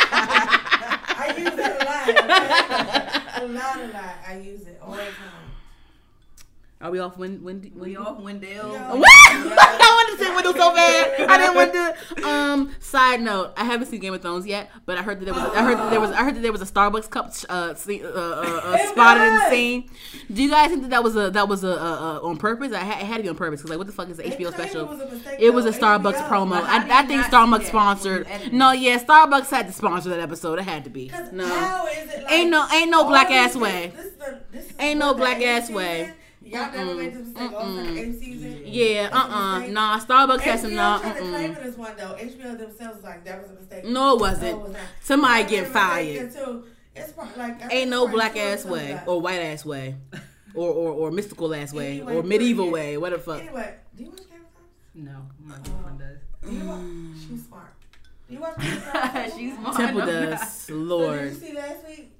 I 0.04 1.34
use 1.36 1.46
it 1.52 1.58
a 1.58 1.84
lot. 1.84 2.08
Okay? 2.08 3.18
A 3.34 3.46
lot, 3.46 3.76
a 3.80 3.86
lot. 3.88 4.14
I 4.28 4.38
use 4.38 4.62
it 4.66 4.78
all 4.82 4.92
the 4.92 4.98
time. 4.98 5.41
Are 6.82 6.90
we 6.90 6.98
off 6.98 7.16
when 7.16 7.42
when 7.44 7.70
we 7.76 7.96
off 7.96 8.18
Wendell. 8.18 8.72
Yeah. 8.72 8.94
What? 8.94 9.08
I 9.08 9.78
wanted 9.78 10.18
to 10.18 10.24
say 10.24 10.34
window 10.34 10.52
so 10.52 10.74
bad. 10.74 11.30
I 11.30 11.38
didn't 11.38 11.54
want 11.54 11.72
to. 11.72 12.28
Um. 12.28 12.74
Side 12.80 13.20
note: 13.20 13.52
I 13.56 13.64
haven't 13.64 13.86
seen 13.86 14.00
Game 14.00 14.12
of 14.12 14.20
Thrones 14.20 14.46
yet, 14.46 14.68
but 14.84 14.98
I 14.98 15.02
heard 15.02 15.20
that 15.20 15.24
there 15.26 15.34
was. 15.34 15.44
I 15.54 15.62
heard 15.62 15.78
that 15.78 15.90
there 15.90 16.00
was. 16.00 16.10
I 16.10 16.24
heard 16.24 16.34
that 16.34 16.40
there 16.42 16.50
was 16.50 16.60
a 16.60 16.66
Starbucks 16.66 17.08
cup 17.08 17.32
uh, 17.48 17.74
see, 17.74 18.04
uh, 18.04 18.08
uh, 18.08 18.60
uh 18.64 18.78
spotted 18.88 19.22
in 19.28 19.34
the 19.34 19.50
scene. 19.50 19.90
Do 20.32 20.42
you 20.42 20.50
guys 20.50 20.70
think 20.70 20.82
that 20.82 20.90
that 20.90 21.04
was 21.04 21.14
a 21.16 21.30
that 21.30 21.48
was 21.48 21.62
a, 21.62 21.68
a, 21.68 21.72
a 21.72 22.22
on 22.22 22.36
purpose? 22.36 22.72
I 22.72 22.80
had, 22.80 23.00
it 23.02 23.06
had 23.06 23.16
to 23.18 23.22
be 23.22 23.28
on 23.28 23.36
purpose 23.36 23.60
because 23.60 23.70
like 23.70 23.78
what 23.78 23.86
the 23.86 23.92
fuck 23.92 24.08
is 24.10 24.16
the 24.16 24.24
HBO 24.24 24.52
special? 24.52 24.80
It 24.82 24.88
was 24.88 25.00
a, 25.00 25.06
mistake, 25.06 25.36
It 25.38 25.50
was 25.54 25.66
a. 25.66 25.70
Starbucks 25.72 26.14
HBO. 26.14 26.28
promo. 26.28 26.50
But 26.50 26.64
I, 26.64 27.00
I 27.00 27.06
think 27.06 27.22
Starbucks 27.22 27.30
that 27.30 27.48
when 27.50 27.60
you 27.60 27.66
sponsored. 27.68 28.26
No, 28.52 28.72
yeah, 28.72 28.98
Starbucks 29.02 29.50
had 29.50 29.68
to 29.68 29.72
sponsor 29.72 30.08
that 30.10 30.20
episode. 30.20 30.58
It 30.58 30.62
had 30.62 30.82
to 30.84 30.90
be. 30.90 31.08
'Cause 31.08 31.30
No, 31.32 31.46
how 31.46 31.86
is 31.86 32.10
it 32.12 32.24
like 32.24 32.32
Ain't 32.32 32.50
no- 32.50 32.66
ain't 32.72 32.90
no 32.90 33.04
black 33.04 33.30
ass 33.30 33.54
way. 33.54 33.92
This, 33.94 34.12
this 34.50 34.66
is 34.66 34.72
the, 34.76 34.82
Ain't 34.82 34.98
no 34.98 35.14
black 35.14 35.40
ass 35.42 35.70
way. 35.70 36.12
Season, 36.44 36.60
Y'all 36.60 36.72
never 36.72 36.90
Mm-mm. 36.92 36.98
made 36.98 37.14
this 37.14 37.26
mistake. 37.26 37.52
All 37.52 37.66
the 37.66 37.82
Mm-mm. 37.82 37.98
eighth 37.98 38.18
season. 38.20 38.62
yeah, 38.64 39.08
uh, 39.12 39.28
That's 39.28 39.64
a 39.64 39.68
uh 39.68 39.72
nah. 39.72 39.98
Starbucks 40.00 40.40
has 40.40 40.60
some 40.62 40.70
HBO 40.70 40.74
nah. 40.76 40.98
tried 40.98 41.12
to 41.12 41.18
claim 41.20 41.54
mm-mm. 41.54 41.56
it 41.58 41.66
as 41.66 41.76
one 41.76 41.96
though. 41.96 42.14
HBO 42.18 42.58
themselves 42.58 42.96
was 42.96 43.04
like 43.04 43.24
that 43.24 43.40
was 43.42 43.50
a 43.50 43.54
mistake. 43.54 43.84
No, 43.84 44.14
it 44.14 44.20
wasn't. 44.20 44.46
it 44.48 44.56
was 44.58 44.72
not. 44.72 44.80
Somebody 45.02 45.42
They 45.44 45.50
get 45.50 45.50
made 45.50 45.58
a 45.58 45.62
mistake 45.62 45.72
fired. 45.82 46.26
until 46.26 46.64
It's 46.94 47.36
like 47.38 47.72
Ain't 47.72 47.90
no 47.90 48.08
black 48.08 48.36
ass 48.36 48.64
way 48.64 48.92
episodes 48.92 49.08
or 49.08 49.20
white 49.20 49.40
ass 49.40 49.64
way. 49.64 49.96
Or, 50.54 50.68
or, 50.70 50.92
or 50.92 51.10
mystical 51.10 51.54
ass 51.54 51.72
way 51.72 51.92
Anyway, 52.00 52.14
or 52.14 52.22
medieval 52.22 52.66
period. 52.66 52.74
way, 52.74 52.96
what 52.98 53.12
the 53.12 53.18
fuck. 53.18 53.40
Anyway, 53.40 53.74
do 53.96 54.02
you 54.04 54.10
watch 54.10 54.18
Game 54.18 54.40
of 54.42 54.50
Thrones? 54.52 54.68
No, 54.94 55.26
my 55.40 55.54
girlfriend 55.56 55.98
does. 55.98 56.18
Do 56.50 56.54
you 56.56 56.68
watch? 56.68 56.80
She's 57.26 57.46
smart. 57.46 57.72
Do 58.28 58.34
you 58.34 58.40
watch 58.40 58.58
Game 58.58 58.72
of 58.76 58.82
Thrones? 58.82 59.34
She's 59.34 59.54
smart. 59.54 59.76
Temple 59.76 60.00
does, 60.06 60.40
that. 60.40 60.48
So 60.50 60.72
did 60.74 60.78
you 60.80 60.84
Lord. 60.84 61.40
see 61.40 61.52
last 61.54 61.86
week? 61.88 62.12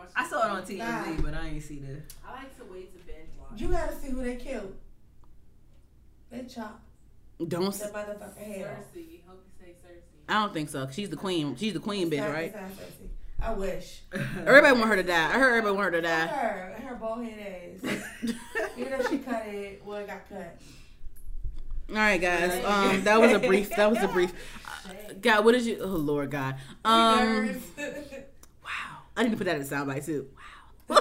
No, 0.00 0.06
I 0.16 0.22
haven't 0.22 0.24
watched. 0.24 0.26
I 0.26 0.28
saw 0.28 0.46
it 0.46 0.50
on 0.50 0.62
TMZ, 0.62 1.16
Nah. 1.16 1.22
but 1.30 1.34
I 1.34 1.46
ain't 1.48 1.62
see 1.62 1.78
the. 1.78 2.00
I 2.26 2.32
like 2.32 2.56
to 2.58 2.64
wait 2.72 2.92
to 2.92 2.98
binge 3.06 3.28
watch. 3.38 3.60
You 3.60 3.68
gotta 3.68 3.94
see 3.96 4.10
who 4.10 4.22
they 4.22 4.36
killed. 4.36 4.74
They 6.30 6.42
chop. 6.44 6.80
Don't. 7.46 7.62
the 7.76 7.84
s- 7.84 7.90
motherfucker 7.90 8.36
head 8.38 8.66
off. 8.66 8.84
Cersei. 8.94 9.20
Hope 9.26 9.42
you 9.44 9.64
say 9.66 9.70
Cersei. 9.72 10.00
I 10.28 10.34
don't 10.34 10.52
think 10.52 10.68
so. 10.68 10.88
She's 10.92 11.10
the 11.10 11.16
queen. 11.16 11.56
She's 11.56 11.72
the 11.72 11.80
queen 11.80 12.10
bitch, 12.10 12.30
right? 12.32 12.44
it's 12.46 12.54
not 12.54 12.70
Cersei. 12.70 13.08
I 13.42 13.52
wish. 13.54 14.02
Everybody 14.46 14.78
want 14.78 14.90
her 14.90 14.96
to 14.96 15.02
die. 15.02 15.28
I 15.30 15.38
heard 15.38 15.48
everybody 15.56 15.74
want 15.76 15.86
her 15.94 16.00
to 16.00 16.06
die. 16.06 16.26
her 16.26 16.74
and 16.76 16.84
her 16.84 16.94
bald 16.96 17.24
head 17.24 17.80
ass. 17.82 18.02
Even 18.76 18.92
though 18.98 19.08
she 19.08 19.18
cut 19.18 19.46
it, 19.46 19.82
well, 19.84 19.96
it 19.98 20.06
got 20.06 20.28
cut. 20.28 20.58
All 21.88 21.96
right, 21.96 22.20
guys. 22.20 22.62
Um, 22.64 23.02
that 23.04 23.18
was 23.20 23.32
a 23.32 23.38
brief. 23.38 23.70
That 23.70 23.90
was 23.90 24.02
a 24.02 24.08
brief. 24.12 24.32
Uh, 24.86 24.92
God, 25.20 25.44
what 25.46 25.52
did 25.52 25.64
you? 25.64 25.78
Oh 25.80 25.86
Lord, 25.86 26.30
God. 26.30 26.56
Um, 26.84 27.18
Nerds. 27.48 27.60
wow. 27.78 28.18
I 29.20 29.24
need 29.24 29.30
to 29.32 29.36
put 29.36 29.44
that 29.44 29.56
in 29.56 29.62
the 29.62 29.68
soundbite 29.68 30.04
too. 30.06 30.26
Wow. 30.88 30.96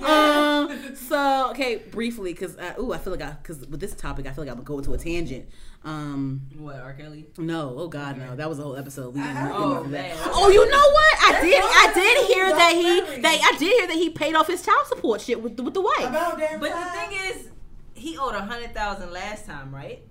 um. 0.68 0.94
So 0.94 1.48
okay, 1.50 1.76
briefly, 1.90 2.32
because 2.32 2.56
uh, 2.56 2.74
ooh, 2.78 2.92
I 2.92 2.98
feel 2.98 3.12
like 3.12 3.22
I 3.22 3.30
because 3.42 3.66
with 3.66 3.80
this 3.80 3.94
topic, 3.94 4.26
I 4.26 4.32
feel 4.32 4.44
like 4.44 4.50
I'm 4.50 4.56
gonna 4.56 4.66
go 4.66 4.78
into 4.78 4.92
a 4.92 4.98
tangent. 4.98 5.48
Um. 5.84 6.42
what 6.58 6.76
R. 6.76 6.92
Kelly? 6.92 7.26
No. 7.38 7.74
Oh 7.76 7.88
God, 7.88 8.18
no. 8.18 8.36
That 8.36 8.48
was 8.48 8.58
a 8.58 8.62
whole 8.62 8.76
episode. 8.76 9.14
We 9.14 9.20
didn't 9.20 9.36
I- 9.36 9.40
I 9.44 9.48
get 9.48 9.52
don't 9.58 9.76
into 9.78 9.88
know. 9.88 9.90
that. 9.92 10.16
man. 10.16 10.28
Oh, 10.34 10.48
you 10.50 10.70
know 10.70 10.90
what? 10.90 11.18
I 11.22 11.32
That's 11.32 11.44
did. 11.44 11.62
I 11.64 11.92
did 11.94 12.26
hear 12.28 12.48
that 12.50 12.72
he. 12.74 13.20
That 13.22 13.40
I 13.42 13.58
did 13.58 13.72
hear 13.72 13.86
that 13.88 13.96
he 13.96 14.10
paid 14.10 14.34
off 14.34 14.46
his 14.46 14.62
child 14.62 14.86
support 14.86 15.20
shit 15.22 15.42
with 15.42 15.56
the, 15.56 15.62
with 15.62 15.74
the 15.74 15.80
wife. 15.80 16.00
About 16.00 16.38
damn 16.38 16.60
But 16.60 16.70
the 16.70 16.90
thing 16.90 17.18
is, 17.30 17.48
he 17.94 18.16
owed 18.18 18.34
a 18.34 18.42
hundred 18.42 18.74
thousand 18.74 19.10
last 19.12 19.46
time, 19.46 19.74
right? 19.74 20.02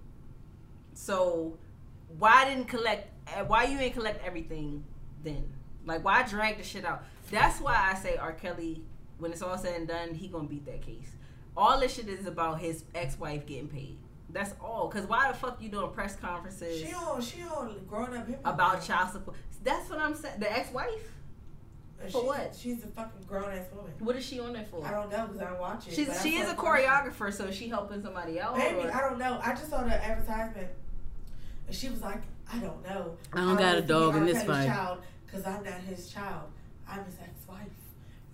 So 0.93 1.57
why 2.17 2.45
didn't 2.45 2.65
collect? 2.67 3.07
uh, 3.29 3.45
Why 3.45 3.63
you 3.65 3.77
ain't 3.79 3.93
collect 3.93 4.25
everything 4.25 4.83
then? 5.23 5.53
Like 5.85 6.03
why 6.03 6.23
drag 6.23 6.57
the 6.57 6.63
shit 6.63 6.85
out? 6.85 7.03
That's 7.31 7.59
why 7.59 7.75
I 7.91 7.95
say 7.95 8.17
R. 8.17 8.33
Kelly. 8.33 8.81
When 9.17 9.31
it's 9.31 9.41
all 9.41 9.57
said 9.57 9.75
and 9.75 9.87
done, 9.87 10.13
he 10.13 10.27
gonna 10.27 10.47
beat 10.47 10.65
that 10.65 10.81
case. 10.81 11.11
All 11.57 11.79
this 11.79 11.93
shit 11.95 12.07
is 12.07 12.25
about 12.25 12.59
his 12.59 12.83
ex-wife 12.95 13.45
getting 13.45 13.67
paid. 13.67 13.97
That's 14.29 14.53
all. 14.61 14.87
Cause 14.89 15.05
why 15.07 15.29
the 15.31 15.37
fuck 15.37 15.61
you 15.61 15.69
doing 15.69 15.91
press 15.91 16.15
conferences 16.15 16.79
she 16.81 16.93
on 16.93 17.21
she 17.21 17.41
on 17.43 17.75
grown 17.87 18.15
up 18.15 18.27
hip 18.27 18.39
about 18.45 18.83
child 18.83 19.11
support? 19.11 19.35
That's 19.63 19.89
what 19.89 19.99
I'm 19.99 20.13
saying. 20.15 20.39
The 20.39 20.51
ex-wife. 20.51 21.11
For 22.05 22.09
she's- 22.11 22.23
what? 22.23 22.55
She's 22.57 22.83
a 22.83 22.87
fucking 22.87 23.23
grown 23.27 23.51
ass 23.51 23.65
woman. 23.75 23.91
What 23.99 24.15
is 24.15 24.25
she 24.25 24.39
on 24.39 24.53
there 24.53 24.65
for? 24.71 24.85
I 24.85 24.91
don't 24.91 25.11
know 25.11 25.25
because 25.27 25.41
I 25.41 25.49
don't 25.49 25.59
watch 25.59 25.87
it. 25.87 25.93
She's 25.93 26.21
she 26.21 26.37
is 26.37 26.49
a 26.49 26.55
choreographer, 26.55 27.33
so 27.33 27.51
she 27.51 27.67
helping 27.67 28.01
somebody 28.01 28.39
else. 28.39 28.57
Maybe 28.57 28.79
or- 28.87 28.93
I 28.95 29.01
don't 29.01 29.19
know. 29.19 29.37
I 29.43 29.49
just 29.53 29.69
saw 29.69 29.83
the 29.83 29.93
advertisement, 29.93 30.67
and 31.67 31.75
she 31.75 31.89
was 31.89 32.01
like, 32.01 32.21
"I 32.53 32.59
don't 32.59 32.81
know. 32.83 33.17
I 33.33 33.37
don't 33.41 33.57
got 33.57 33.77
a 33.77 33.81
dog 33.81 34.15
in 34.15 34.25
this 34.25 34.43
fight." 34.43 34.67
Child, 34.67 34.99
because 35.29 35.45
I'm 35.45 35.63
not 35.63 35.81
his 35.81 36.09
child. 36.11 36.49
I'm 36.87 37.03
his 37.05 37.15
ex-wife." 37.21 37.67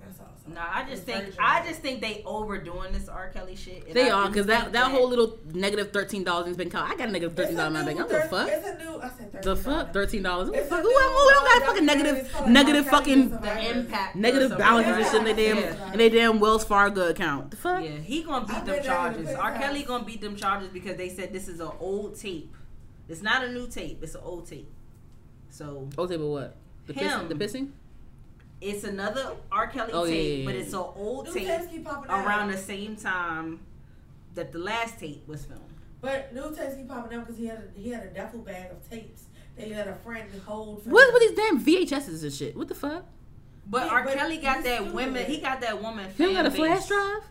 That's 0.03 0.19
all. 0.19 0.27
No, 0.53 0.61
I 0.61 0.81
just 0.83 0.93
It's 0.93 1.01
think 1.01 1.23
very 1.33 1.35
I 1.39 1.65
just 1.65 1.79
think 1.81 1.99
they 1.99 2.21
overdoing 2.27 2.93
this 2.93 3.09
R. 3.09 3.29
Kelly 3.29 3.55
shit. 3.55 3.91
They 3.91 4.11
I 4.11 4.13
are 4.13 4.27
because 4.27 4.45
that 4.45 4.59
think 4.63 4.73
that 4.73 4.91
whole 4.91 5.09
little 5.09 5.39
negative 5.51 5.91
thirteen 5.91 6.23
dollars 6.23 6.45
has 6.45 6.55
been 6.57 6.69
caught. 6.69 6.91
I 6.91 6.95
got 6.95 7.09
a 7.09 7.11
negative 7.11 7.35
thirteen 7.35 7.53
It's 7.55 7.59
a 7.59 7.69
dollars 7.69 7.79
in 7.79 7.85
my 7.85 7.85
bank. 7.85 7.99
I'm 8.01 8.07
the 8.07 8.29
fuck. 8.29 8.47
It's 8.51 8.67
a 8.67 8.77
new. 8.83 8.99
I 9.01 9.09
said 9.09 9.31
The 9.41 9.55
$13. 9.55 9.63
fuck, 9.63 9.93
thirteen 9.93 10.21
dollars. 10.21 10.47
Who 10.49 10.53
the 10.53 10.59
It's 10.59 10.69
fuck? 10.69 10.81
Who, 10.83 10.89
who 10.89 11.29
don't 11.31 11.45
got 11.59 11.63
fucking 11.67 11.85
negative, 11.87 12.17
It's 12.17 12.47
negative 12.47 12.85
fucking 12.87 13.29
the 13.31 13.69
impact, 13.71 14.15
negative 14.15 14.51
of 14.51 14.57
balances 14.59 15.07
something. 15.07 15.27
and 15.29 15.37
shit 15.37 15.47
in 15.47 15.55
their 15.55 15.63
damn 15.63 15.75
Yeah. 15.79 15.91
in 15.93 15.97
their 15.97 16.09
damn 16.11 16.39
Wells 16.39 16.63
Fargo 16.63 17.07
account. 17.09 17.49
The 17.49 17.57
fuck? 17.57 17.83
Yeah, 17.83 17.89
he 17.97 18.21
gonna 18.21 18.45
beat 18.45 18.57
I've 18.57 18.65
them 18.67 18.83
charges. 18.83 19.29
R. 19.29 19.53
Kelly 19.57 19.81
gonna 19.83 20.03
beat 20.05 20.21
them 20.21 20.35
charges 20.35 20.69
because 20.69 20.97
they 20.97 21.09
said 21.09 21.33
this 21.33 21.47
is 21.47 21.59
an 21.59 21.71
old 21.79 22.19
tape. 22.19 22.53
It's 23.09 23.23
not 23.23 23.43
a 23.43 23.51
new 23.51 23.67
tape. 23.67 24.03
It's 24.03 24.13
an 24.13 24.21
old 24.23 24.45
tape. 24.47 24.69
So 25.49 25.89
Oh, 25.97 26.05
table 26.05 26.31
what? 26.31 26.55
The 26.87 26.93
pissing? 26.93 27.19
Him. 27.21 27.29
The 27.29 27.35
pissing? 27.35 27.69
it's 28.61 28.83
another 28.83 29.35
R. 29.51 29.67
Kelly 29.67 29.91
Oh, 29.93 30.05
yeah, 30.05 30.11
tape, 30.11 30.39
yeah, 30.39 30.45
but 30.45 30.55
it's 30.55 30.73
an 30.73 30.79
old 30.79 31.25
New 31.27 31.33
tape 31.33 31.47
tapes 31.47 31.67
keep 31.67 31.85
popping 31.85 32.09
out. 32.09 32.25
around 32.25 32.51
the 32.51 32.57
same 32.57 32.95
time 32.95 33.59
that 34.33 34.51
the 34.51 34.59
last 34.59 34.99
tape 34.99 35.27
was 35.27 35.45
filmed. 35.45 35.61
But 36.01 36.33
new 36.33 36.55
tapes 36.55 36.75
keep 36.75 36.87
popping 36.87 37.17
out 37.17 37.25
because 37.25 37.37
he 37.39 37.47
had 37.47 37.57
a, 37.75 37.79
he 37.79 37.89
had 37.89 38.03
a 38.03 38.07
duffel 38.09 38.39
bag 38.39 38.71
of 38.71 38.89
tapes 38.89 39.23
that 39.57 39.67
he 39.67 39.73
let 39.73 39.87
a 39.87 39.95
friend 39.95 40.29
hold. 40.45 40.83
For 40.83 40.89
What 40.89 41.07
him. 41.07 41.13
with 41.13 41.21
these 41.23 41.31
damn 41.37 41.63
VHSs 41.63 42.23
and 42.23 42.33
shit? 42.33 42.55
What 42.55 42.67
the 42.69 42.75
fuck? 42.75 43.05
But 43.67 43.85
Yeah, 43.87 43.91
R. 43.93 44.03
but 44.03 44.13
Kelly 44.17 44.37
got 44.37 44.63
that 44.63 44.81
still 44.81 44.93
women. 44.93 45.13
doing 45.15 45.25
He 45.25 45.37
got 45.41 45.61
that 45.61 45.81
woman. 45.81 46.11
You 46.17 46.33
got 46.33 46.45
a 46.45 46.51
fan 46.51 46.57
flash 46.77 46.87
drive? 46.87 47.23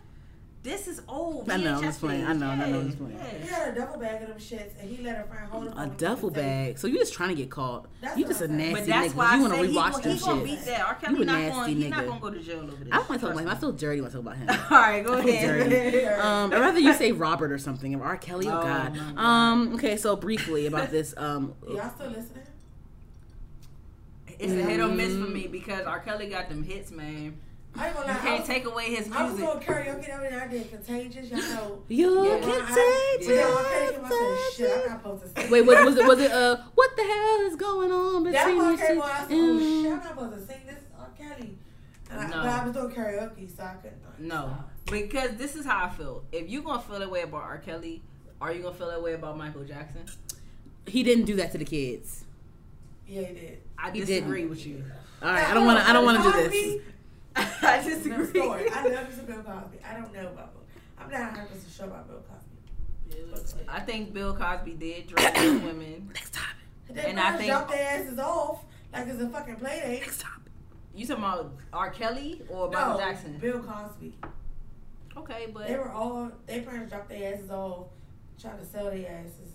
This 0.65 0.87
is 0.87 0.99
old. 1.07 1.47
I 1.49 1.57
know, 1.57 1.75
I'm 1.75 1.83
just 1.83 1.99
playing. 1.99 2.25
I 2.25 2.33
know, 2.33 2.47
I 2.49 2.55
know, 2.55 2.65
I'm 2.79 2.85
just 2.87 2.97
playing. 2.97 3.19
He 3.19 3.47
yeah. 3.47 3.53
had 3.55 3.67
a 3.77 3.79
duffel 3.79 3.99
bag 3.99 4.23
of 4.23 4.29
them 4.29 4.37
shits, 4.39 4.71
and 4.79 4.89
he 4.89 5.03
let 5.03 5.23
a 5.23 5.27
friend 5.29 5.47
hold 5.51 5.67
it. 5.67 5.73
A 5.77 5.85
duffel 5.85 6.29
tape. 6.31 6.37
bag. 6.41 6.79
So 6.79 6.87
you 6.87 6.97
just 6.97 7.13
trying 7.13 7.29
to 7.29 7.35
get 7.35 7.51
caught. 7.51 7.85
That's 8.01 8.17
you 8.17 8.23
what 8.23 8.29
just 8.31 8.41
a 8.41 8.45
I'm 8.45 8.57
saying. 8.57 8.73
nasty 8.73 8.91
But 8.91 8.99
that's 8.99 9.13
nigga. 9.13 9.15
why 9.15 9.35
You 9.35 9.45
I 9.45 9.47
want 9.47 9.53
to 9.53 9.59
rewatch 9.69 9.91
gon- 9.91 10.01
them 10.01 10.11
he 10.17 10.19
gonna 10.19 10.35
shit. 10.41 10.45
beat 10.45 10.65
that. 10.65 10.79
R. 10.81 10.97
You 10.99 11.07
Kelly 11.07 11.21
a 11.21 11.25
not 11.25 11.39
nasty 11.39 11.51
going. 11.59 11.75
He 11.83 11.87
not 11.89 12.05
gonna 12.07 12.19
go 12.19 12.29
to 12.31 12.39
jail 12.39 12.59
over 12.61 12.71
this. 12.83 12.87
I 12.91 12.95
don't 12.97 12.97
want 12.97 13.05
to 13.05 13.05
talk 13.05 13.19
Trust 13.19 13.31
about 13.33 13.41
him. 13.43 13.49
I 13.49 13.55
feel 13.55 13.71
dirty 13.73 14.01
when 14.01 14.09
I 14.09 14.13
talk 14.13 14.21
about 14.21 14.37
him. 14.37 14.49
All 14.71 14.77
right, 14.79 15.05
go 15.05 15.13
I 15.13 15.21
feel 15.21 15.29
ahead. 15.33 15.69
dirty. 15.69 16.05
Um, 16.25 16.51
I'd 16.53 16.59
rather 16.59 16.79
you 16.79 16.93
say 16.95 17.11
Robert 17.11 17.51
or 17.51 17.59
something. 17.59 17.93
Or 17.93 18.03
R. 18.03 18.17
Kelly. 18.17 18.47
Oh, 18.47 18.59
Oh, 18.59 18.63
God. 18.63 18.95
God. 18.95 19.17
Um. 19.23 19.73
Okay. 19.75 19.97
So 19.97 20.15
briefly 20.15 20.65
about 20.65 20.89
this. 20.89 21.13
Um. 21.25 21.53
Y'all 21.67 21.91
still 21.95 22.07
listening? 22.09 22.41
It's 24.39 24.51
a 24.51 24.63
hit 24.63 24.79
or 24.81 24.87
miss 24.87 25.13
for 25.13 25.29
me 25.29 25.47
because 25.47 25.85
R. 25.85 25.99
Kelly 25.99 26.27
got 26.27 26.49
them 26.49 26.63
hits, 26.63 26.91
man. 26.91 27.37
I 27.77 27.87
ain't 27.87 27.95
gonna 27.95 28.07
You 28.07 28.13
lie. 28.13 28.19
I 28.19 28.23
can't 28.23 28.39
was, 28.39 28.47
take 28.47 28.65
away 28.65 28.83
his 28.85 28.99
music. 29.07 29.15
I 29.15 29.23
was 29.25 29.33
music. 29.37 29.53
doing 29.53 29.65
karaoke 29.65 30.01
the 30.01 30.29
day. 30.29 30.39
I 30.41 30.47
did 30.47 30.69
Contagious. 30.71 31.29
Y'all 31.29 31.39
know. 31.39 31.83
You 31.89 32.23
Yeah. 32.25 32.39
can 32.39 32.61
I, 32.61 33.15
take 33.19 33.27
yeah. 33.29 33.43
I 33.43 33.91
came. 33.91 34.05
I 34.05 34.09
said, 34.09 34.19
it. 34.21 34.53
shit, 34.55 34.71
I'm 34.71 34.89
not 34.89 34.99
supposed 35.03 35.35
to 35.35 35.41
sing. 35.41 35.51
Wait, 35.51 35.61
what 35.65 35.85
was 35.85 35.97
it? 35.97 36.07
Was 36.07 36.19
it 36.19 36.31
uh? 36.41 36.57
What 36.75 36.95
the 36.95 37.03
hell 37.03 37.41
is 37.47 37.55
going 37.55 37.91
on 37.91 38.23
That 38.23 38.45
between 38.45 38.57
one 38.63 38.71
you 38.71 38.77
came 38.77 38.95
two? 38.95 39.01
on. 39.01 39.09
I 39.09 39.17
said, 39.19 39.27
oh 39.31 39.59
shit, 39.59 39.67
Mm. 39.67 39.85
I'm 39.85 39.89
not 39.97 40.07
supposed 40.07 40.33
to 40.47 40.53
sing 40.53 40.61
this. 40.65 40.75
is 40.77 40.83
R. 40.97 41.07
Kelly. 41.17 41.57
And 42.11 42.19
I, 42.19 42.23
No. 42.27 42.35
But 42.37 42.45
I 42.49 42.63
was 42.65 42.73
doing 42.73 42.89
karaoke, 42.95 43.57
so 43.57 43.63
I 43.63 43.73
couldn't. 43.75 44.19
No, 44.19 44.55
because 44.89 45.35
this 45.35 45.55
is 45.57 45.65
how 45.65 45.83
I 45.85 45.89
feel. 45.89 46.23
If 46.31 46.49
you 46.49 46.61
gonna 46.61 46.81
feel 46.81 46.99
that 46.99 47.11
way 47.11 47.21
about 47.23 47.41
R. 47.43 47.57
Kelly, 47.57 48.01
Are 48.39 48.53
you 48.53 48.61
gonna 48.63 48.75
feel 48.75 48.87
that 48.89 49.01
way 49.03 49.13
about 49.13 49.37
Michael 49.37 49.63
Jackson? 49.65 50.03
He 50.87 51.03
didn't 51.03 51.25
do 51.25 51.35
that 51.37 51.51
to 51.53 51.57
the 51.57 51.65
kids. 51.65 52.23
Yeah, 53.07 53.21
he 53.23 53.33
did. 53.33 53.61
I 53.77 53.91
He 53.91 53.99
disagree 54.01 54.39
didn't. 54.41 54.49
with 54.51 54.65
you. 54.65 54.83
All 55.21 55.29
right, 55.31 55.47
I 55.49 55.53
don't 55.53 55.65
want 55.65 55.79
to. 55.79 55.89
I 55.89 55.93
don't 55.93 56.05
want 56.05 56.17
to 56.23 56.23
do 56.31 56.49
this. 56.49 56.81
Cosby, 57.35 57.57
I 57.67 57.81
No 57.81 57.89
disagree. 57.89 58.25
story. 58.41 58.69
I 58.69 58.87
love 58.87 59.09
me 59.09 59.15
some 59.15 59.25
Bill 59.25 59.43
Cosby. 59.43 59.77
I 59.87 59.93
don't 59.93 60.13
know 60.13 60.27
about 60.27 60.53
Bill. 60.53 60.63
I'm 60.97 61.09
not 61.11 61.31
100 61.31 61.47
percent 61.49 61.73
sure 61.75 61.85
about 61.85 62.07
Bill 62.07 62.21
Cosby. 62.29 63.65
I 63.67 63.79
think 63.81 64.13
Bill 64.13 64.35
Cosby 64.35 64.71
did 64.73 65.07
drug 65.07 65.33
women. 65.35 66.09
Next 66.13 66.33
topic. 66.33 66.55
They 66.89 67.09
And 67.09 67.19
I 67.19 67.29
and 67.29 67.37
think- 67.37 67.47
jump 67.51 67.69
their 67.69 67.99
asses 67.99 68.19
off 68.19 68.63
like 68.93 69.07
it's 69.07 69.21
a 69.21 69.29
fucking 69.29 69.55
play 69.57 69.79
date. 69.81 70.01
Next 70.01 70.21
topic. 70.21 70.51
You 70.93 71.05
talking 71.05 71.23
about 71.23 71.53
R. 71.73 71.89
Kelly 71.91 72.41
or 72.49 72.69
Michael 72.71 72.93
No, 72.93 72.97
Jackson? 72.99 73.37
Bill 73.37 73.61
Cosby. 73.61 74.15
Okay, 75.17 75.47
but 75.53 75.67
They 75.67 75.75
were 75.77 75.91
all 75.91 76.31
their 76.45 76.61
parents 76.61 76.91
dropped 76.91 77.09
their 77.09 77.33
asses 77.33 77.49
off 77.49 77.87
trying 78.39 78.57
to 78.59 78.65
sell 78.65 78.85
their 78.85 79.07
asses 79.09 79.53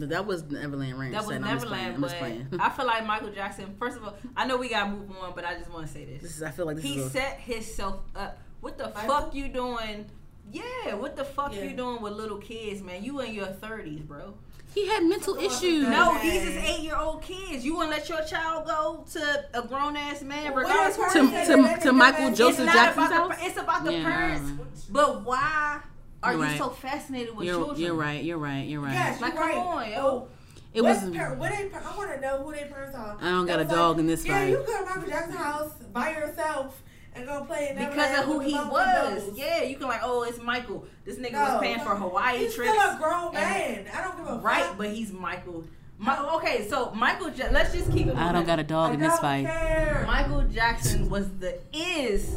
shit. 0.00 0.08
That 0.10 0.26
was 0.26 0.44
Neverland 0.44 0.98
Ranch. 0.98 1.12
that 1.12 1.26
was 1.26 1.34
son. 1.36 1.44
I'm 1.44 1.54
just 1.56 1.66
playing. 1.66 1.84
Neverland. 1.90 1.94
I'm 1.94 2.00
But 2.00 2.06
just 2.08 2.18
playing. 2.18 2.48
I 2.60 2.70
feel 2.70 2.86
like 2.86 3.06
Michael 3.06 3.30
Jackson. 3.30 3.74
First 3.78 3.96
of 3.96 4.04
all, 4.04 4.14
I 4.36 4.46
know 4.46 4.56
we 4.56 4.68
gotta 4.68 4.90
move 4.90 5.10
on, 5.20 5.32
but 5.34 5.44
I 5.44 5.54
just 5.58 5.70
want 5.70 5.86
to 5.86 5.92
say 5.92 6.04
This 6.04 6.22
this. 6.22 6.36
is. 6.36 6.42
I 6.42 6.50
feel 6.50 6.66
like 6.66 6.76
this 6.76 6.84
He 6.84 6.98
is. 6.98 7.06
A, 7.06 7.10
set 7.10 7.40
himself 7.40 8.00
up. 8.16 8.38
What 8.60 8.76
the 8.78 8.84
Michael? 8.94 9.02
fuck 9.08 9.34
you 9.34 9.48
doing? 9.48 10.06
Yeah, 10.52 10.94
what 10.94 11.16
the 11.16 11.24
fuck 11.24 11.54
Yeah. 11.54 11.62
you 11.64 11.76
doing 11.76 12.02
with 12.02 12.12
little 12.14 12.38
kids, 12.38 12.82
man? 12.82 13.04
You 13.04 13.20
in 13.20 13.32
your 13.34 13.46
thirties, 13.46 14.00
bro. 14.00 14.34
he 14.74 14.86
had 14.86 15.02
mental 15.04 15.34
Come 15.34 15.44
issues. 15.44 15.86
No, 15.88 16.16
these 16.22 16.42
is 16.42 16.56
eight 16.56 16.80
year 16.80 16.96
old 16.96 17.22
kids. 17.22 17.64
You 17.64 17.74
wanna 17.76 17.90
let 17.90 18.08
your 18.08 18.22
child 18.24 18.66
go 18.66 19.04
to 19.12 19.44
a 19.54 19.62
grown 19.66 19.96
ass 19.96 20.22
man, 20.22 20.54
regardless 20.54 20.96
if 20.98 21.06
of 21.06 21.12
her 21.32 21.46
To- 21.46 21.74
to- 21.76 21.80
to 21.82 21.92
Michael 21.92 22.30
dumbass- 22.30 22.36
Joseph 22.36 22.64
it's 22.66 22.72
Jackson's 22.72 23.06
about 23.06 23.30
house? 23.32 23.40
the, 23.40 23.46
it's 23.46 23.56
about 23.58 23.84
the 23.84 23.92
Yeah. 23.94 24.02
parents. 24.04 24.50
But 24.90 25.24
why 25.24 25.80
are 26.22 26.32
You're 26.32 26.40
you 26.42 26.46
right. 26.48 26.58
so 26.58 26.68
fascinated 26.70 27.34
with 27.36 27.46
You're, 27.46 27.56
children? 27.56 27.80
you're 27.80 27.94
right. 27.94 28.22
You're 28.24 28.38
right. 28.38 28.66
You're 28.66 28.80
right. 28.80 28.92
Yes, 28.92 29.20
Like, 29.20 29.34
you're 29.34 29.42
come 29.42 29.50
right. 29.50 29.56
on, 29.86 29.90
yo. 29.92 29.96
Oh, 29.98 30.28
it 30.72 30.82
what 30.82 31.02
was. 31.02 31.16
par- 31.16 31.34
what 31.34 31.50
they, 31.50 31.70
I 31.72 31.96
want 31.96 32.14
to 32.14 32.20
know 32.20 32.42
who 32.44 32.52
their 32.52 32.66
parents 32.66 32.94
are. 32.94 33.16
I 33.20 33.30
don't 33.30 33.46
got 33.46 33.60
a 33.60 33.64
That's 33.64 33.74
dog 33.74 33.98
in 33.98 34.06
this 34.06 34.24
fight. 34.26 34.32
yeah, 34.32 34.46
you 34.46 34.56
go 34.66 34.78
to 34.78 34.84
Michael 34.84 35.08
Jackson's 35.08 35.36
house 35.36 35.72
by 35.92 36.10
yourself 36.12 36.82
and 37.14 37.26
go 37.26 37.42
play 37.44 37.70
in 37.70 37.76
Because 37.76 37.96
Neverland 37.96 38.18
of 38.20 38.24
who 38.26 38.38
he 38.40 38.54
was. 38.54 39.26
nose. 39.26 39.36
Yeah, 39.38 39.62
you 39.64 39.76
can 39.76 39.88
like, 39.88 40.00
oh, 40.04 40.22
it's 40.22 40.40
Michael. 40.40 40.84
This 41.04 41.16
nigga 41.16 41.32
No, 41.32 41.40
was 41.40 41.60
paying 41.60 41.80
for 41.80 41.96
Hawaii 41.96 42.38
He's 42.38 42.54
trips. 42.54 42.70
still 42.70 42.80
a 42.82 42.98
grown 43.02 43.34
and- 43.34 43.84
man. 43.84 43.86
I 43.92 44.02
don't 44.04 44.16
give 44.16 44.26
a 44.28 44.36
Right, 44.38 44.62
fuck. 44.64 44.78
but 44.78 44.90
he's 44.90 45.10
Michael. 45.12 45.64
My, 45.98 46.18
okay, 46.36 46.66
so 46.68 46.92
Michael, 46.92 47.30
ja- 47.30 47.48
let's 47.50 47.72
just 47.74 47.92
keep 47.92 48.06
it. 48.06 48.16
I 48.16 48.30
don't 48.32 48.46
got 48.46 48.58
a 48.58 48.62
dog 48.62 48.92
I 48.92 48.94
in 48.94 49.00
this 49.00 49.10
don't 49.10 49.20
fight. 49.20 49.44
care. 49.46 50.04
Michael 50.06 50.42
Jackson 50.44 51.10
was 51.10 51.28
the 51.40 51.58
is 51.74 52.36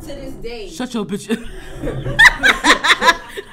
to 0.00 0.06
this 0.06 0.32
day. 0.34 0.68
Shut 0.70 0.94
your 0.94 1.04
bitch. 1.04 1.28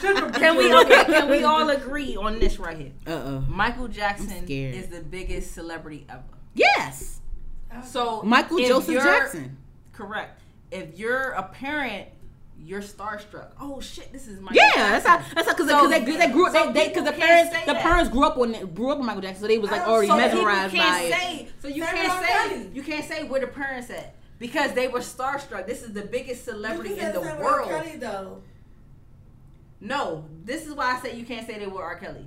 Can 0.00 0.56
we 0.56 0.72
okay? 0.74 1.04
Can 1.04 1.28
we 1.30 1.44
all 1.44 1.68
agree 1.70 2.16
on 2.16 2.38
this 2.38 2.58
right 2.58 2.76
here? 2.76 2.92
Uh 3.06 3.10
oh. 3.10 3.44
Michael 3.48 3.88
Jackson 3.88 4.44
is 4.48 4.88
the 4.88 5.00
biggest 5.00 5.52
celebrity 5.52 6.06
ever. 6.08 6.22
Yes. 6.54 7.20
So 7.84 8.22
Michael 8.22 8.58
Joseph 8.58 8.94
Jackson. 9.02 9.56
Correct. 9.92 10.40
If 10.70 10.98
you're 10.98 11.30
a 11.32 11.42
parent, 11.42 12.08
you're 12.58 12.80
starstruck. 12.82 13.50
Oh 13.60 13.80
shit, 13.80 14.12
this 14.12 14.26
is 14.28 14.40
Michael. 14.40 14.56
Yeah, 14.56 14.90
that's 14.98 15.06
how. 15.06 15.16
Jackson. 15.18 15.34
That's 15.34 15.48
how. 15.48 15.54
Because 15.54 15.70
So- 15.70 15.88
they, 15.88 16.04
they 16.04 16.30
grew 16.30 16.46
up. 16.46 16.52
so 16.52 16.72
They 16.72 16.88
because 16.88 17.04
the 17.04 17.12
parents 17.12 17.50
the 17.66 17.72
that. 17.72 17.82
parents 17.82 18.10
grew 18.10 18.24
up 18.24 18.36
on 18.38 18.52
grew 18.74 18.90
up 18.90 18.98
with 18.98 19.06
Michael 19.06 19.22
Jackson, 19.22 19.42
so 19.42 19.48
they 19.48 19.58
was 19.58 19.70
like 19.70 19.82
Oh, 19.86 19.92
already 19.92 20.08
so 20.08 20.16
mesmerized 20.16 20.72
people 20.72 20.88
by 20.88 21.00
can't 21.00 21.12
it. 21.12 21.20
say. 21.20 21.48
So 21.60 21.68
you 21.68 21.82
can't 21.82 22.26
say. 22.26 22.68
You 22.72 22.82
can't 22.82 23.04
say 23.04 23.24
where 23.24 23.40
the 23.40 23.46
parents 23.48 23.90
at 23.90 24.14
because 24.40 24.72
they 24.72 24.88
were 24.88 24.98
starstruck. 24.98 25.68
This 25.68 25.82
is 25.84 25.92
the 25.92 26.02
biggest 26.02 26.44
celebrity 26.44 26.98
in 26.98 27.12
the 27.12 27.20
world. 27.20 27.68
Kelly, 27.68 27.96
though. 27.96 28.42
No, 29.80 30.24
this 30.44 30.66
is 30.66 30.74
why 30.74 30.96
I 30.96 31.00
say 31.00 31.16
you 31.16 31.24
can't 31.24 31.46
say 31.46 31.58
they 31.58 31.66
were 31.66 31.82
R. 31.82 31.96
Kelly. 31.96 32.26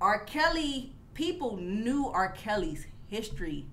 R. 0.00 0.24
Kelly, 0.26 0.92
people 1.14 1.56
knew 1.56 2.08
R. 2.08 2.30
Kelly's 2.32 2.86
history. 3.08 3.66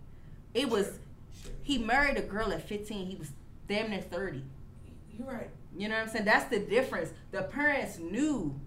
It 0.53 0.69
was 0.69 0.99
Sure. 1.43 1.51
he 1.61 1.77
married 1.77 2.18
a 2.18 2.22
girl 2.22 2.51
at 2.53 2.68
15. 2.68 3.05
He 3.07 3.15
was 3.15 3.31
damn 3.68 3.89
near 3.89 4.01
30. 4.01 4.43
You're 5.18 5.27
right. 5.27 5.49
You 5.76 5.89
know 5.89 5.95
what 5.95 6.03
I'm 6.05 6.10
saying? 6.10 6.26
That's 6.26 6.49
the 6.49 6.60
difference. 6.60 7.10
The 7.31 7.43
parents 7.43 7.99
knew 7.99 8.60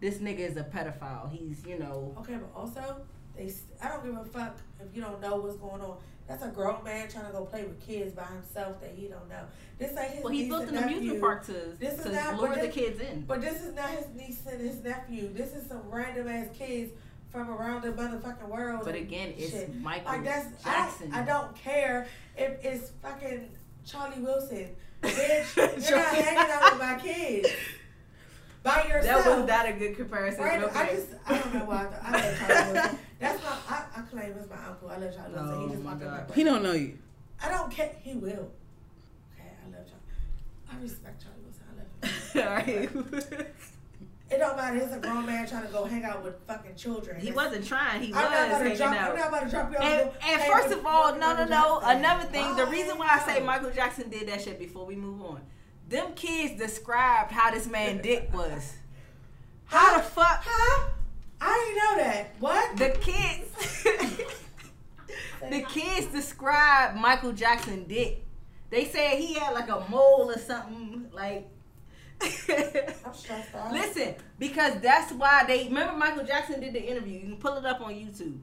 this 0.00 0.18
nigga 0.18 0.40
is 0.40 0.56
a 0.56 0.62
pedophile. 0.64 1.30
He's, 1.30 1.64
you 1.66 1.78
know, 1.78 2.14
Okay, 2.20 2.36
but 2.36 2.50
also, 2.58 3.02
they. 3.36 3.52
I 3.82 3.88
don't 3.88 4.04
give 4.04 4.16
a 4.16 4.24
fuck 4.24 4.58
if 4.78 4.94
you 4.94 5.02
don't 5.02 5.20
know 5.20 5.36
what's 5.36 5.56
going 5.56 5.80
on. 5.82 5.96
That's 6.30 6.44
a 6.44 6.48
grown 6.48 6.84
man 6.84 7.08
trying 7.08 7.26
to 7.26 7.32
go 7.32 7.44
play 7.44 7.64
with 7.64 7.84
kids 7.84 8.12
by 8.12 8.22
himself 8.22 8.80
that 8.80 8.92
he 8.96 9.08
don't 9.08 9.28
know. 9.28 9.42
This 9.80 9.98
ain't 9.98 10.12
his 10.12 10.22
well, 10.22 10.32
he 10.32 10.48
built 10.48 10.68
an 10.68 10.76
amusement 10.76 11.20
park 11.20 11.44
to, 11.46 11.52
This 11.80 11.98
is 11.98 12.12
not- 12.12 12.36
lure 12.38 12.50
but 12.50 12.60
the 12.60 12.68
kids 12.68 13.00
in. 13.00 13.22
But 13.22 13.40
this 13.40 13.60
is 13.64 13.74
not 13.74 13.90
his 13.90 14.06
niece 14.14 14.40
and 14.48 14.60
his 14.60 14.76
nephew. 14.84 15.32
This 15.34 15.54
is 15.54 15.66
some 15.66 15.82
random 15.90 16.28
ass 16.28 16.46
kids 16.56 16.92
from 17.32 17.50
around 17.50 17.82
the 17.82 17.88
motherfucking 17.90 18.46
world. 18.48 18.82
But 18.84 18.94
again, 18.94 19.34
it's 19.36 19.50
shit. 19.50 19.74
Michael 19.74 20.06
like 20.12 20.22
that's 20.22 20.62
Jackson. 20.62 21.12
I 21.12 21.24
don't, 21.24 21.28
I 21.28 21.40
don't 21.42 21.56
care 21.56 22.06
if 22.36 22.64
it's 22.64 22.92
fucking 23.02 23.48
Charlie 23.84 24.22
Wilson. 24.22 24.68
Bitch, 25.02 25.56
you're 25.90 25.98
not 25.98 26.14
hanging 26.14 26.52
out 26.52 26.72
with 26.72 26.80
my 26.80 26.96
kids 27.02 27.48
by 28.62 28.84
yourself. 28.84 29.24
that 29.24 29.36
was 29.38 29.48
not 29.48 29.68
a 29.68 29.72
good 29.72 29.96
comparison. 29.96 30.44
Right, 30.44 30.62
okay. 30.62 30.78
I 30.78 30.94
just 30.94 31.08
I 31.26 31.38
don't 31.38 31.54
know 31.54 31.64
why 31.64 31.88
I, 32.02 32.08
I 32.08 32.12
love 32.12 32.38
Charlie 32.38 32.72
Wilson. 32.72 32.98
That's 33.20 33.42
my 33.44 33.50
I, 33.68 33.84
I 33.96 34.00
claim 34.02 34.32
it's 34.38 34.48
my 34.50 34.56
uncle. 34.66 34.88
I 34.90 34.96
love 34.96 35.14
Charlie 35.14 35.34
Wilson. 35.34 35.54
Oh, 35.54 35.66
he 35.66 35.72
just 35.72 35.82
my 35.84 35.90
oh 35.90 35.92
walked 35.92 36.02
in 36.02 36.08
God. 36.08 36.32
He 36.34 36.44
don't 36.44 36.62
know 36.62 36.72
you. 36.72 36.98
I 37.42 37.48
don't 37.50 37.70
care. 37.70 37.92
He 38.02 38.14
will. 38.14 38.50
Okay, 39.34 39.50
I 39.62 39.76
love 39.76 39.86
Charlie. 39.86 40.72
I 40.72 40.82
respect 40.82 41.22
Charlie 41.22 41.42
Wilson. 41.44 41.64
I 41.70 42.42
love 42.42 42.90
him. 42.90 43.20
Alright. 43.30 43.46
It 44.32 44.38
don't 44.38 44.56
matter. 44.56 44.78
He's 44.78 44.92
a 44.94 45.00
grown 45.00 45.26
man 45.26 45.46
trying 45.48 45.66
to 45.66 45.72
go 45.72 45.84
hang 45.86 46.04
out 46.04 46.22
with 46.22 46.36
fucking 46.46 46.76
children. 46.76 47.20
he 47.20 47.30
That's- 47.30 47.46
wasn't 47.46 47.66
trying. 47.66 48.00
He 48.00 48.14
I'm 48.14 48.30
not 48.30 48.30
was 48.30 48.38
about 48.38 48.46
to 48.46 48.54
hanging 48.64 48.76
drop. 48.76 48.94
out. 48.94 49.10
I'm 49.10 49.16
not 49.18 49.28
about 49.28 49.42
to 49.44 49.50
drop 49.50 49.70
you 49.72 49.76
off. 49.78 49.82
And, 49.84 50.10
go 50.10 50.12
and 50.22 50.42
first 50.52 50.72
of 50.78 50.86
all, 50.86 51.16
no, 51.18 51.34
no, 51.34 51.44
no. 51.46 51.80
Another 51.82 52.24
thing, 52.26 52.54
the 52.56 52.66
reason 52.66 52.96
why 52.96 53.08
I 53.10 53.18
say 53.26 53.40
oh. 53.40 53.44
Michael 53.44 53.70
Jackson 53.70 54.08
did 54.08 54.28
that 54.28 54.40
shit 54.40 54.58
before 54.60 54.86
we 54.86 54.94
move 54.94 55.20
on, 55.22 55.40
them 55.88 56.12
kids 56.14 56.56
described 56.56 57.32
how 57.32 57.50
this 57.50 57.66
man 57.66 58.00
dick 58.02 58.30
was. 58.32 58.74
How 59.64 59.96
the 59.96 60.02
fuck 60.04 60.42
Huh? 60.46 60.90
I 61.40 61.64
didn't 61.64 61.76
know 61.76 62.04
that. 62.04 62.34
What? 62.38 62.76
the 62.76 62.90
kids? 63.00 63.84
the 65.50 65.62
kids 65.62 66.06
described 66.06 66.98
Michael 66.98 67.32
Jackson 67.32 67.84
dick. 67.84 68.24
They 68.70 68.84
said 68.84 69.18
he 69.18 69.34
had 69.34 69.52
like 69.52 69.68
a 69.68 69.84
mole 69.88 70.30
or 70.30 70.38
something. 70.38 71.10
Like, 71.12 71.48
listen, 73.72 74.14
because 74.38 74.80
that's 74.80 75.12
why 75.12 75.44
they 75.46 75.64
remember 75.64 75.96
Michael 75.96 76.24
Jackson 76.24 76.60
did 76.60 76.74
the 76.74 76.82
interview. 76.82 77.14
You 77.14 77.26
can 77.26 77.36
pull 77.36 77.56
it 77.56 77.64
up 77.64 77.80
on 77.80 77.92
YouTube. 77.94 78.38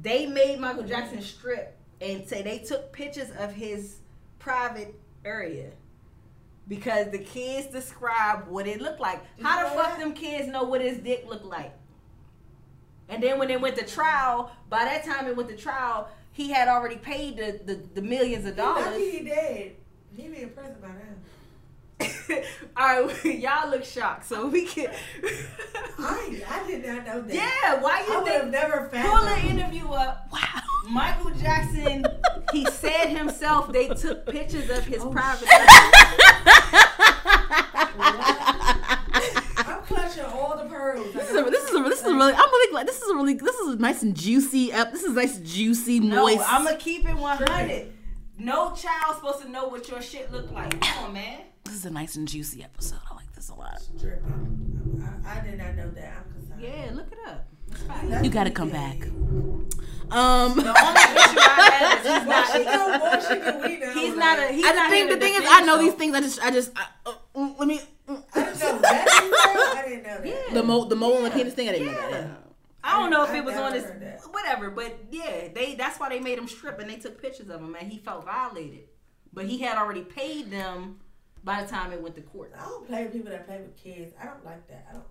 They 0.00 0.26
made 0.26 0.60
Michael 0.60 0.84
Jackson 0.84 1.20
strip 1.20 1.76
and 2.00 2.26
say 2.26 2.42
they 2.42 2.58
took 2.58 2.92
pictures 2.92 3.30
of 3.38 3.52
his 3.52 3.96
private 4.38 4.94
area 5.24 5.70
because 6.68 7.10
the 7.10 7.18
kids 7.18 7.66
described 7.68 8.48
what 8.48 8.66
it 8.66 8.80
looked 8.80 9.00
like. 9.00 9.20
How 9.42 9.64
the 9.64 9.74
fuck 9.74 9.98
them 9.98 10.12
kids 10.12 10.48
know 10.48 10.64
what 10.64 10.80
his 10.80 10.98
dick 10.98 11.24
looked 11.28 11.44
like? 11.44 11.72
And 13.08 13.22
then 13.22 13.38
when 13.38 13.48
they 13.48 13.56
went 13.56 13.76
to 13.78 13.84
trial, 13.86 14.50
by 14.68 14.84
that 14.84 15.04
time 15.04 15.26
it 15.26 15.36
went 15.36 15.48
to 15.48 15.56
trial, 15.56 16.08
he 16.32 16.50
had 16.50 16.68
already 16.68 16.96
paid 16.96 17.36
the, 17.38 17.60
the, 17.64 17.80
the 17.94 18.02
millions 18.02 18.44
of 18.46 18.56
Lucky 18.58 18.82
dollars. 18.82 18.96
he 18.98 19.20
dead. 19.24 19.72
He 20.16 20.28
be 20.28 20.42
in 20.42 20.50
prison 20.50 20.76
by 20.80 20.88
now. 20.88 21.04
All 22.76 23.02
right, 23.06 23.24
y'all 23.40 23.70
look 23.70 23.84
shocked, 23.84 24.26
so 24.26 24.46
we 24.46 24.64
can. 24.66 24.90
I 25.98 26.42
I 26.48 26.66
did 26.66 26.86
not 26.86 27.06
know 27.06 27.22
that. 27.22 27.34
yeah, 27.34 27.80
why 27.80 28.04
you? 28.06 28.12
I 28.12 28.16
you 28.18 28.22
would 28.22 28.32
have 28.32 28.40
think? 28.42 28.52
never 28.52 28.88
Pull 28.92 29.24
the 29.24 29.38
interview 29.40 29.88
up. 29.88 30.28
Wow. 30.32 30.38
Michael 30.88 31.30
Jackson, 31.32 32.04
he 32.52 32.64
said 32.66 33.06
himself 33.08 33.72
they 33.72 33.88
took 33.88 34.26
pictures 34.26 34.70
of 34.70 34.84
his 34.86 35.02
Oh, 35.02 35.10
private. 35.10 35.48
I'm 40.16 40.32
all 40.32 40.56
the 40.56 40.64
pearls. 40.68 41.12
This 41.12 41.30
is 41.30 41.36
a, 41.36 41.42
this 41.50 41.64
is 41.68 41.74
a, 41.74 41.82
this 41.82 42.00
is 42.00 42.06
a 42.06 42.14
really 42.14 42.32
I'm 42.32 42.38
really 42.38 42.70
glad 42.72 42.86
this 42.88 43.00
is 43.00 43.10
a 43.10 43.14
really 43.14 43.34
this 43.34 43.56
is 43.56 43.74
a 43.74 43.76
nice 43.76 44.02
and 44.02 44.16
juicy 44.16 44.72
up 44.72 44.92
this 44.92 45.02
is 45.02 45.12
nice 45.14 45.38
juicy 45.38 46.00
no. 46.00 46.26
I'm 46.28 46.64
gonna 46.64 46.76
keep 46.76 47.08
it 47.08 47.16
100. 47.16 47.92
No 48.38 48.72
child's 48.74 49.16
supposed 49.16 49.42
to 49.42 49.48
know 49.50 49.66
what 49.68 49.88
your 49.88 50.00
shit 50.00 50.30
look 50.32 50.50
like. 50.52 50.80
Come 50.80 51.04
on, 51.06 51.12
man. 51.12 51.40
this 51.64 51.74
is 51.74 51.84
a 51.86 51.90
nice 51.90 52.14
and 52.16 52.26
juicy 52.28 52.62
episode. 52.62 53.00
I 53.10 53.14
like 53.16 53.32
this 53.34 53.48
a 53.48 53.54
lot. 53.54 53.82
Dripping. 54.00 55.22
I, 55.26 55.38
I 55.38 55.40
did 55.44 55.58
not 55.58 55.74
know 55.74 55.90
that. 55.90 56.12
I'm 56.24 56.32
concerned. 56.32 56.62
Yeah, 56.62 56.90
look 56.94 57.10
it 57.12 57.18
up. 57.26 57.48
It's 57.70 58.24
You 58.24 58.30
gotta 58.30 58.50
come 58.50 58.70
back. 58.70 59.02
Um, 60.10 60.54
The 60.56 60.68
only 60.68 61.02
issue 61.02 61.38
I 61.38 61.70
have 61.74 62.06
is 62.06 62.12
he's 62.18 62.26
not. 62.26 62.52
she 62.52 62.64
know 62.64 62.98
more 62.98 63.20
shit 63.20 63.44
than 63.44 63.60
we 63.60 63.76
know? 63.80 63.92
He's 63.92 64.16
not 64.16 64.38
a. 64.38 64.46
He's 64.52 64.64
I, 64.64 64.72
not 64.72 64.84
the 64.90 64.96
thing, 64.96 65.08
the 65.08 65.16
thing 65.18 65.34
is, 65.34 65.42
I 65.46 65.60
know 65.62 65.78
these 65.78 65.92
things. 65.94 66.14
I 66.14 66.20
just, 66.20 66.42
I 66.42 66.50
just, 66.50 66.72
I, 66.76 66.86
uh, 67.06 67.12
mm, 67.36 67.58
let 67.58 67.68
me. 67.68 67.80
I 68.34 68.44
didn't 68.44 68.58
know 68.60 68.78
that. 68.78 69.74
I 69.84 69.88
didn't 69.88 70.02
know 70.02 70.16
that. 70.18 70.26
Yeah. 70.26 70.54
The 70.54 70.62
mo, 70.62 70.84
the 70.84 70.96
mole 70.96 71.16
and 71.16 71.26
the 71.26 71.30
penis 71.30 71.54
thing. 71.54 71.68
I 71.68 71.72
didn't 71.72 71.86
know 71.86 72.10
that. 72.10 72.44
I 72.84 73.00
don't 73.00 73.10
know 73.10 73.24
if 73.24 73.30
I 73.30 73.38
it 73.38 73.44
was 73.44 73.56
on 73.56 73.72
his 73.74 73.84
whatever, 74.30 74.70
but 74.70 74.98
yeah, 75.10 75.48
they 75.52 75.74
that's 75.74 75.98
why 75.98 76.08
they 76.08 76.20
made 76.20 76.38
him 76.38 76.48
strip 76.48 76.78
and 76.78 76.88
they 76.88 76.96
took 76.96 77.20
pictures 77.20 77.48
of 77.50 77.60
him 77.60 77.74
and 77.78 77.90
he 77.90 77.98
felt 77.98 78.24
violated. 78.24 78.84
But 79.32 79.46
he 79.46 79.58
had 79.58 79.76
already 79.76 80.02
paid 80.02 80.50
them 80.50 81.00
by 81.44 81.62
the 81.62 81.68
time 81.68 81.92
it 81.92 82.00
went 82.00 82.14
to 82.16 82.22
court. 82.22 82.52
I 82.58 82.64
don't 82.64 82.86
play 82.86 83.04
with 83.04 83.12
people 83.12 83.30
that 83.30 83.46
play 83.46 83.58
with 83.58 83.76
kids. 83.76 84.12
I 84.20 84.26
don't 84.26 84.44
like 84.44 84.66
that. 84.68 84.86
I 84.90 84.94
don't. 84.94 85.04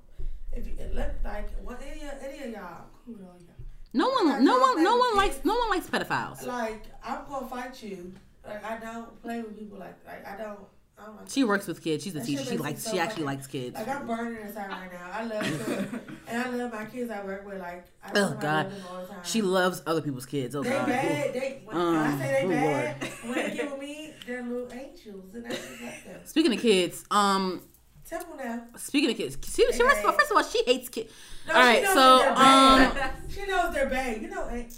If 0.53 0.65
you 0.65 0.73
let 0.93 1.17
like 1.23 1.49
what 1.63 1.81
any 1.81 2.01
of 2.01 2.13
any 2.21 2.43
of 2.45 2.51
y'all, 2.51 2.85
cool 3.05 3.15
with 3.15 3.23
all 3.25 3.35
y'all. 3.39 3.55
No 3.93 4.09
one, 4.09 4.43
no 4.43 4.59
one, 4.59 4.83
no 4.83 4.97
one 4.97 5.15
likes, 5.15 5.39
no 5.43 5.55
one 5.55 5.69
likes 5.69 5.87
pedophiles. 5.87 6.45
Like 6.45 6.83
I'm 7.03 7.27
gonna 7.29 7.47
fight 7.47 7.81
you. 7.83 8.13
Like 8.45 8.63
I 8.63 8.77
don't 8.77 9.21
play 9.21 9.41
with 9.41 9.57
people 9.57 9.77
like 9.77 9.95
like 10.05 10.25
I 10.25 10.37
don't. 10.37 10.59
Like 10.97 11.29
She 11.29 11.43
works 11.43 11.67
with 11.67 11.83
kids. 11.83 12.03
She's 12.03 12.15
a 12.15 12.19
That 12.19 12.25
teacher. 12.25 12.43
She 12.43 12.57
likes. 12.57 12.83
so 12.83 12.91
She 12.91 12.99
actually 12.99 13.23
fucking- 13.23 13.25
likes 13.25 13.47
kids. 13.47 13.75
Like 13.75 13.87
I'm 13.87 14.07
burning 14.07 14.41
inside 14.41 14.69
right 14.69 14.91
now. 14.91 15.09
I 15.13 15.23
love 15.23 15.43
children, 15.45 16.01
and 16.27 16.43
I 16.43 16.49
love 16.49 16.73
my 16.73 16.85
kids 16.85 17.11
I 17.11 17.23
work 17.23 17.45
with. 17.45 17.59
Like 17.59 17.85
I 18.03 18.11
Oh, 18.15 18.21
love 18.21 18.39
God. 18.39 18.71
them 18.71 18.81
all 18.91 19.01
the 19.01 19.07
time. 19.07 19.19
She 19.23 19.41
loves 19.41 19.81
other 19.85 20.01
people's 20.01 20.25
kids. 20.25 20.55
Oh 20.55 20.63
They 20.63 20.69
God. 20.71 20.87
bad. 20.87 21.33
They 21.33 21.61
when 21.65 21.77
Um, 21.77 21.95
I 21.97 22.17
say 22.17 22.41
oh, 22.43 22.47
they 22.47 22.53
bad, 22.55 23.03
when 23.23 23.33
they 23.35 23.55
get 23.55 23.71
with 23.71 23.79
me, 23.87 24.13
they're 24.25 24.41
little 24.43 24.71
angels, 24.73 25.35
and 25.35 25.45
I 25.45 25.49
just 25.49 25.81
like 25.81 26.03
them. 26.05 26.19
Speaking 26.25 26.53
of 26.53 26.59
kids, 26.61 27.05
um, 27.11 27.61
Simple 28.03 28.35
now. 28.37 28.63
speaking 28.77 29.09
of 29.11 29.17
kids, 29.17 29.37
she, 29.43 29.71
she, 29.71 29.79
first, 29.83 29.99
of 29.99 30.05
all, 30.05 30.11
first 30.13 30.31
of 30.31 30.37
all, 30.37 30.43
she 30.43 30.63
hates 30.65 30.87
kids. 30.89 31.11
No, 31.47 31.53
All 31.55 31.61
she 31.61 31.67
right, 31.67 31.83
knows 31.83 31.93
so 31.93 32.35
um, 32.35 33.09
she 33.29 33.45
knows 33.45 33.73
they're 33.73 33.89
bad. 33.89 34.21
You 34.21 34.29
know, 34.29 34.49
ain't- 34.49 34.73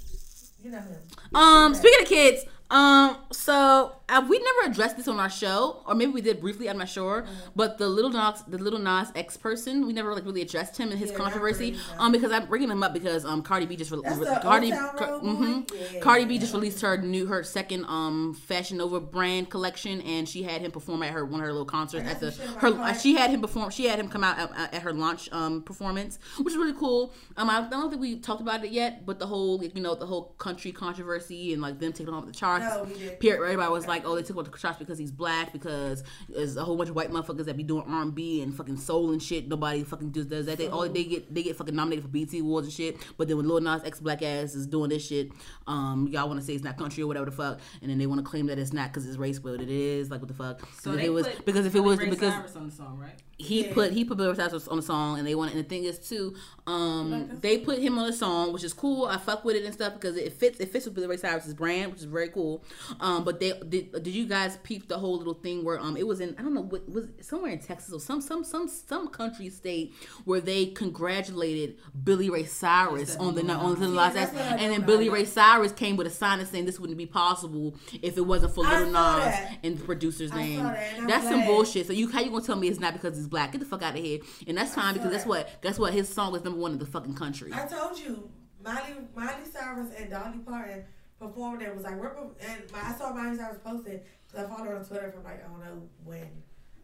you 0.62 0.72
know 0.72 0.80
him. 0.80 0.98
Um, 1.34 1.74
speaking 1.76 2.02
of 2.02 2.08
kids, 2.10 2.44
um, 2.70 3.16
so 3.32 3.79
uh, 4.20 4.28
we 4.28 4.40
never 4.40 4.72
addressed 4.72 4.98
this 4.98 5.08
on 5.08 5.20
our 5.20 5.30
show, 5.30 5.82
or 5.86 5.96
maybe 5.96 6.12
we 6.12 6.22
did 6.22 6.40
briefly. 6.42 6.70
I'm 6.70 6.78
not 6.78 6.90
sure. 6.90 7.24
Mm-hmm. 7.24 7.34
But 7.56 7.78
the 7.78 7.88
little 7.88 8.12
Nas, 8.12 8.44
the 8.48 8.58
little 8.58 8.80
Nas 8.80 9.12
X 9.16 9.38
person, 9.38 9.86
we 9.88 9.94
never 9.94 10.14
like 10.14 10.26
really 10.26 10.42
addressed 10.42 10.78
him 10.78 10.90
and 10.92 11.00
his 11.00 11.12
Yeah, 11.12 11.18
controversy. 11.18 11.78
Um, 11.98 12.12
because 12.12 12.32
I'm 12.32 12.48
bringing 12.48 12.70
him 12.70 12.84
up 12.84 12.94
because 12.94 13.26
um, 13.26 13.42
Cardi 13.42 13.66
B 13.66 13.76
just 13.76 13.92
re- 13.92 14.00
re- 14.04 14.38
Cardi, 14.42 14.72
Car- 14.72 15.20
mhm. 15.22 15.70
Yeah. 15.94 16.00
Cardi 16.02 16.26
B 16.26 16.38
just 16.40 16.54
released 16.54 16.82
her 16.82 16.98
new 16.98 17.26
her 17.28 17.44
second 17.44 17.86
um 17.86 18.34
Fashion 18.34 18.78
Nova 18.78 19.00
brand 19.00 19.50
collection, 19.50 20.02
and 20.02 20.28
she 20.28 20.44
had 20.44 20.62
him 20.62 20.72
perform 20.72 21.04
at 21.04 21.12
her 21.12 21.26
one 21.26 21.40
of 21.40 21.46
her 21.46 21.52
little 21.52 21.66
concerts 21.66 22.08
at 22.08 22.20
the 22.20 22.32
her. 22.60 22.68
about 22.68 22.80
uh, 22.90 22.94
she 22.94 23.16
had 23.16 23.30
him 23.30 23.42
perform. 23.42 23.70
She 23.72 23.86
had 23.86 24.00
him 24.00 24.10
come 24.10 24.24
out 24.24 24.38
at, 24.40 24.74
at 24.74 24.82
her 24.84 24.94
launch 24.94 25.30
um 25.32 25.62
performance, 25.64 26.20
which 26.38 26.54
is 26.54 26.58
really 26.58 26.74
cool. 26.74 27.14
Um, 27.38 27.50
I 27.50 27.68
don't 27.70 27.90
think 27.90 28.02
we 28.02 28.18
talked 28.18 28.42
about 28.42 28.64
it 28.64 28.72
yet, 28.72 29.06
but 29.06 29.20
the 29.20 29.28
whole 29.28 29.64
you 29.64 29.82
know 29.82 29.96
the 29.96 30.06
whole 30.06 30.34
country 30.38 30.72
controversy 30.72 31.54
and 31.54 31.62
like 31.62 31.80
them 31.80 31.94
taking 31.94 32.14
off 32.14 32.26
the 32.26 32.32
charts. 32.32 32.66
No. 32.66 32.86
Period. 33.20 33.44
Everybody 33.44 33.72
was 33.72 33.88
like, 33.88 34.06
"Oh, 34.10 34.16
they 34.16 34.24
took 34.24 34.38
off 34.38 34.52
the 34.52 34.58
charts 34.58 34.80
because 34.80 34.98
he's 34.98 35.12
black." 35.12 35.54
Because 35.54 36.04
there's 36.28 36.58
a 36.58 36.64
whole 36.64 36.76
bunch 36.76 36.90
of 36.90 36.96
white 36.96 37.12
motherfuckers 37.12 37.46
that 37.46 37.56
be 37.56 37.64
doing 37.64 37.84
R 37.88 38.02
and 38.02 38.14
B 38.14 38.42
and 38.42 38.54
fucking 38.54 38.78
soul 38.78 39.12
and 39.12 39.22
shit. 39.22 39.48
Nobody 39.48 39.84
fucking 39.84 40.10
does, 40.10 40.26
does 40.26 40.46
that. 40.48 40.58
They 40.58 40.68
all 40.68 40.88
they 40.90 41.04
get 41.04 41.34
they 41.34 41.44
get 41.44 41.56
fucking 41.56 41.76
nominated 41.76 42.04
for 42.04 42.10
BT 42.10 42.40
awards 42.40 42.68
and 42.68 42.74
shit. 42.74 42.98
But 43.18 43.28
then 43.28 43.38
when 43.38 43.48
Lil 43.48 43.62
Nas 43.62 43.84
X 43.84 44.00
black 44.00 44.22
ass 44.22 44.56
is 44.56 44.68
doing 44.68 44.90
this 44.90 45.06
shit, 45.06 45.32
um, 45.68 46.08
y'all 46.12 46.28
want 46.28 46.40
to 46.40 46.46
say 46.46 46.54
it's 46.54 46.64
not 46.64 46.78
country 46.78 47.04
or 47.04 47.08
whatever 47.08 47.26
the 47.26 47.32
fuck, 47.32 47.60
and 47.82 47.90
then 47.90 47.98
they 47.98 48.08
want 48.08 48.20
to 48.20 48.30
claim 48.30 48.48
that 48.48 48.60
it's 48.60 48.74
not 48.74 48.90
because 48.90 49.08
it's 49.08 49.18
race, 49.18 49.40
but 49.40 49.62
it 49.62 49.70
is. 49.70 50.10
Like 50.10 50.22
what 50.22 50.28
the 50.28 50.34
fuck? 50.34 50.62
So 50.80 50.94
it 50.94 51.10
was 51.10 51.28
because 51.46 51.66
if 51.66 51.76
it 51.76 51.82
was 51.82 52.00
because 52.00 52.56
on 52.56 52.66
the 52.66 52.72
song, 52.72 52.98
right? 52.98 53.20
He 53.40 53.66
Yeah. 53.66 53.74
put 53.74 53.94
he 53.94 54.04
put 54.06 54.18
Billy 54.18 54.30
Ray 54.30 54.36
Cyrus 54.36 54.68
on 54.68 54.78
the 54.78 54.84
song, 54.84 55.18
and 55.18 55.26
they 55.28 55.34
want. 55.34 55.52
And 55.54 55.60
the 55.64 55.68
thing 55.68 55.86
is 55.86 55.98
too, 55.98 56.36
um, 56.68 57.30
they 57.42 57.58
put 57.58 57.80
him 57.80 57.98
on 57.98 58.06
the 58.06 58.14
song, 58.14 58.52
which 58.54 58.64
is 58.64 58.74
cool. 58.74 59.06
I 59.06 59.18
fuck 59.18 59.44
with 59.46 59.56
it 59.56 59.64
and 59.64 59.74
stuff 59.74 59.94
because 59.94 60.18
it 60.18 60.34
fits. 60.34 60.60
It 60.60 60.72
fits 60.72 60.86
with 60.86 60.94
Billy 60.96 61.08
Ray 61.08 61.18
Cyrus's 61.18 61.54
brand, 61.54 61.92
which 61.92 62.02
is 62.02 62.06
very 62.06 62.28
cool. 62.30 62.64
Um, 63.00 63.24
but 63.24 63.40
they 63.40 63.54
did. 63.68 63.92
Did 64.04 64.08
you 64.14 64.26
guys 64.28 64.58
peep 64.64 64.88
the 64.90 64.98
whole 65.00 65.18
little 65.18 65.34
thing 65.34 65.64
where 65.64 65.80
um 65.80 65.96
it 65.98 66.06
was 66.06 66.20
in 66.20 66.36
I 66.38 66.42
don't 66.42 66.54
know 66.54 66.62
what 66.62 66.88
was 66.90 67.08
somewhere 67.22 67.52
in 67.52 67.60
Texas 67.60 67.94
or 67.94 68.00
some 68.00 68.22
some 68.22 68.44
some 68.44 68.68
some 68.68 69.08
country 69.08 69.50
state 69.50 69.94
where 70.26 70.42
they 70.42 70.68
congratulated 70.68 71.78
Billy 72.04 72.30
Ray 72.30 72.44
Cyrus 72.46 73.16
on 73.16 73.36
the 73.36 73.42
on 73.54 73.80
the 73.80 73.88
last 73.88 74.18
I 74.18 74.22
and 74.58 74.74
then 74.74 74.82
Billy 74.86 75.10
Ray. 75.10 75.26
Cyrus 75.26 75.72
came 75.72 75.96
with 75.98 76.08
a 76.08 76.10
sign 76.10 76.46
saying 76.46 76.66
this 76.66 76.80
wouldn't 76.80 76.98
be 76.98 77.06
possible 77.06 77.76
if 78.02 78.18
it 78.18 78.22
wasn't 78.22 78.54
for 78.54 78.66
I 78.66 78.80
Little 78.80 78.94
Nas 78.94 78.94
that. 78.94 79.58
and 79.64 79.78
the 79.78 79.84
producer's 79.84 80.32
I 80.32 80.36
name. 80.36 80.64
that, 80.64 80.78
and 80.78 81.02
I'm 81.04 81.08
That's 81.08 81.28
some 81.28 81.46
bullshit. 81.46 81.88
So 81.88 81.94
you 81.94 82.10
how 82.10 82.22
you 82.22 82.30
gonna 82.32 82.44
tell 82.44 82.56
me 82.56 82.68
it's 82.68 82.80
not 82.80 82.94
because 82.94 83.16
he's 83.18 83.28
black? 83.30 83.52
Get 83.52 83.60
the 83.60 83.66
fuck 83.66 83.82
out 83.82 83.96
of 83.96 84.04
here. 84.04 84.20
And 84.48 84.58
that's 84.58 84.74
fine 84.74 84.94
because 84.94 85.12
that's 85.12 85.26
what 85.26 85.50
that's 85.62 85.80
what 85.80 85.94
his 85.94 86.10
song 86.10 86.32
was 86.32 86.44
number 86.44 86.60
one 86.60 86.74
in 86.74 86.80
the 86.80 86.86
fucking 86.86 87.16
country. 87.16 87.52
I 87.54 87.66
told 87.66 87.98
you, 88.00 88.30
Miley, 88.64 88.96
Miley 89.16 89.46
Cyrus 89.52 89.92
and 89.98 90.10
Dolly 90.10 90.40
Parton 90.40 90.84
performed. 91.20 91.62
It 91.62 91.76
was 91.76 91.84
like 91.84 91.96
we're 91.96 92.16
and 92.42 92.72
my, 92.72 92.82
I 92.84 92.94
saw 92.94 93.14
Miley 93.14 93.38
Cyrus 93.38 93.60
posted 93.64 94.02
because 94.28 94.46
I 94.46 94.50
followed 94.50 94.68
her 94.68 94.78
on 94.78 94.86
Twitter 94.86 95.12
from 95.12 95.24
like 95.24 95.44
I 95.44 95.48
don't 95.48 95.60
know 95.60 95.82
when 96.04 96.28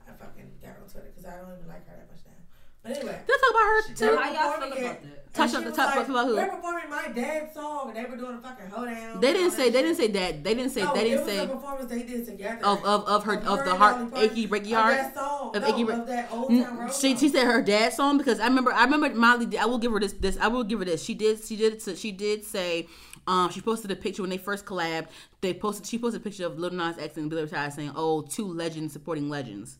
I 0.07 0.11
fucking 0.13 0.51
got 0.61 0.71
her 0.71 0.81
on 0.83 0.89
Twitter 0.89 1.11
because 1.13 1.25
I 1.25 1.37
don't 1.37 1.53
even 1.57 1.67
like 1.67 1.87
her 1.87 1.95
that 1.95 2.09
much 2.09 2.21
now. 2.25 2.34
But 2.85 2.97
anyway, 2.97 3.19
Let's 3.27 3.41
talk 3.41 3.49
about 3.49 3.63
her 3.63 3.81
They 3.87 3.93
too. 3.95 4.15
How 4.15 4.31
y'all 4.31 4.51
feel 4.61 4.67
about 4.67 4.79
that? 4.79 5.01
and 5.01 5.11
Touch 5.33 5.49
she 5.51 5.57
on 5.57 5.63
the 5.65 5.71
top- 5.71 5.95
like, 5.95 6.07
about 6.07 6.27
who? 6.27 6.35
We're 6.35 6.47
performing 6.47 6.89
my 6.89 7.07
dad's 7.09 7.53
song, 7.55 7.89
and 7.89 7.97
they 7.97 8.09
were 8.09 8.15
doing 8.15 8.35
a 8.35 8.41
fucking 8.41 8.67
hoedown. 8.67 9.19
They 9.19 9.33
didn't 9.33 9.51
say 9.51 9.69
they 9.71 9.81
didn't 9.81 9.97
say 9.97 10.07
that. 10.07 10.43
They 10.43 10.53
didn't 10.53 10.71
say 10.71 10.83
No, 10.83 10.93
they 10.93 11.03
didn't 11.03 11.25
was 11.25 11.27
say 11.29 11.37
a 11.39 11.47
performance 11.47 11.89
they 11.91 12.03
did 12.03 12.25
together 12.25 12.63
of 12.65 12.85
of, 12.85 13.05
of 13.07 13.23
her 13.25 13.33
Of 13.39 13.59
of 13.59 13.65
the 13.65 13.75
heart 13.75 14.13
achy 14.15 14.47
breaky 14.47 14.67
Of 14.67 14.77
heart. 14.77 14.95
that 14.97 15.13
song, 15.15 15.55
Of 15.55 15.61
no, 15.63 15.67
Achy 15.67 15.83
Break- 15.83 15.97
of 15.97 16.07
that 16.07 16.31
old 16.31 16.49
town 16.49 16.77
road. 16.77 16.93
She, 16.93 17.09
song. 17.09 17.17
she 17.17 17.29
said 17.29 17.45
her 17.47 17.61
dad's 17.61 17.95
song 17.97 18.17
because 18.17 18.39
I 18.39 18.45
remember 18.47 18.71
I 18.71 18.83
remember 18.85 19.09
Molly. 19.13 19.57
I 19.57 19.65
will 19.65 19.79
give 19.79 19.91
her 19.91 19.99
this. 19.99 20.13
This 20.13 20.37
I 20.39 20.47
will 20.47 20.63
give 20.63 20.79
her 20.79 20.85
this. 20.85 21.03
She 21.03 21.15
did. 21.15 21.43
She 21.43 21.55
did. 21.57 21.81
She 21.97 22.11
did 22.13 22.45
say. 22.45 22.87
Um, 23.27 23.49
she 23.49 23.59
posted 23.59 23.89
a 23.91 23.95
picture 23.95 24.21
when 24.21 24.29
they 24.29 24.37
first 24.37 24.65
collabed. 24.65 25.07
They 25.41 25.53
posted. 25.53 25.87
She 25.87 25.97
posted 25.97 26.21
a 26.21 26.23
picture 26.23 26.45
of 26.45 26.59
Lil 26.59 26.69
Nas 26.71 26.97
X 26.99 27.17
and 27.17 27.27
Billy 27.29 27.41
Ray 27.41 27.49
Cyrus 27.49 27.73
saying, 27.75 27.91
"Oh, 27.95 28.21
two 28.21 28.45
legends 28.47 28.93
supporting 28.93 29.27
legends." 29.29 29.79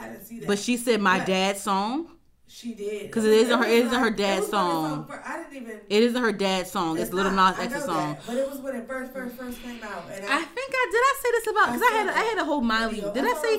I 0.00 0.08
didn't 0.08 0.24
see 0.24 0.38
that. 0.40 0.46
But 0.48 0.58
she 0.58 0.76
said, 0.76 1.00
"My 1.00 1.18
But- 1.18 1.26
dad's 1.26 1.60
song." 1.60 2.16
She 2.52 2.74
did. 2.74 3.12
'Cause 3.12 3.24
it 3.24 3.32
isn't 3.32 3.50
her- 3.52 3.58
was 3.64 3.68
it 3.68 3.86
isn't 3.86 3.98
her 4.00 4.10
dad's 4.10 4.48
it 4.48 4.50
was 4.50 4.52
when 4.52 4.60
it 4.60 4.70
song. 4.72 4.98
was 4.98 5.06
for- 5.06 5.22
I 5.24 5.36
didn't 5.36 5.56
even. 5.62 5.80
It 5.88 6.02
isn't 6.02 6.20
her 6.20 6.32
dad's 6.32 6.70
song. 6.72 6.98
It's, 6.98 7.12
Little 7.12 7.30
not. 7.30 7.56
Nas 7.58 7.66
X's 7.66 7.84
song. 7.84 8.14
that, 8.14 8.26
but 8.26 8.36
it 8.36 8.50
was 8.50 8.58
when 8.58 8.74
it 8.74 8.88
first, 8.88 9.12
first, 9.12 9.36
first 9.36 9.62
came 9.62 9.80
out. 9.84 10.04
And 10.12 10.24
I 10.26 10.38
I, 10.38 10.42
think 10.42 10.72
I 10.74 10.88
did. 10.90 11.00
I 11.00 11.14
say 11.22 11.30
this 11.30 11.46
about 11.46 11.66
because 11.66 11.82
I, 11.82 11.94
I 11.94 11.98
had 11.98 12.08
I 12.08 12.22
had 12.24 12.38
a 12.38 12.44
whole 12.44 12.60
Miley. 12.60 12.94
video. 12.96 13.14
Did 13.14 13.24
I 13.24 13.28
I 13.28 13.34
say 13.34 13.58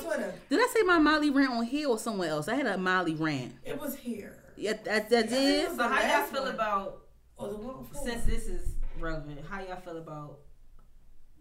did 0.50 0.60
I 0.60 0.68
say 0.74 0.82
my 0.84 1.00
Miley 1.00 1.30
rant 1.30 1.52
on 1.52 1.64
here 1.64 1.88
or 1.88 1.98
somewhere 1.98 2.32
else? 2.32 2.50
I 2.50 2.56
had 2.56 2.66
a 2.66 2.78
Miley 2.78 3.16
rant. 3.16 3.54
it 3.64 3.80
was 3.80 3.96
here. 3.96 4.38
Yeah, 4.58 4.74
that, 4.84 5.10
that 5.10 5.30
think 5.30 5.30
did. 5.30 5.64
it 5.64 5.70
So 5.70 5.76
the 5.78 5.88
how 5.88 6.18
y'all 6.18 6.28
feel 6.28 6.44
one. 6.44 6.54
about 6.54 7.02
Or 7.38 7.48
the 7.48 7.98
since 8.04 8.26
this 8.26 8.48
is 8.48 8.76
relevant? 9.00 9.40
How 9.50 9.62
y'all 9.62 9.78
feel 9.80 9.98
about 9.98 10.40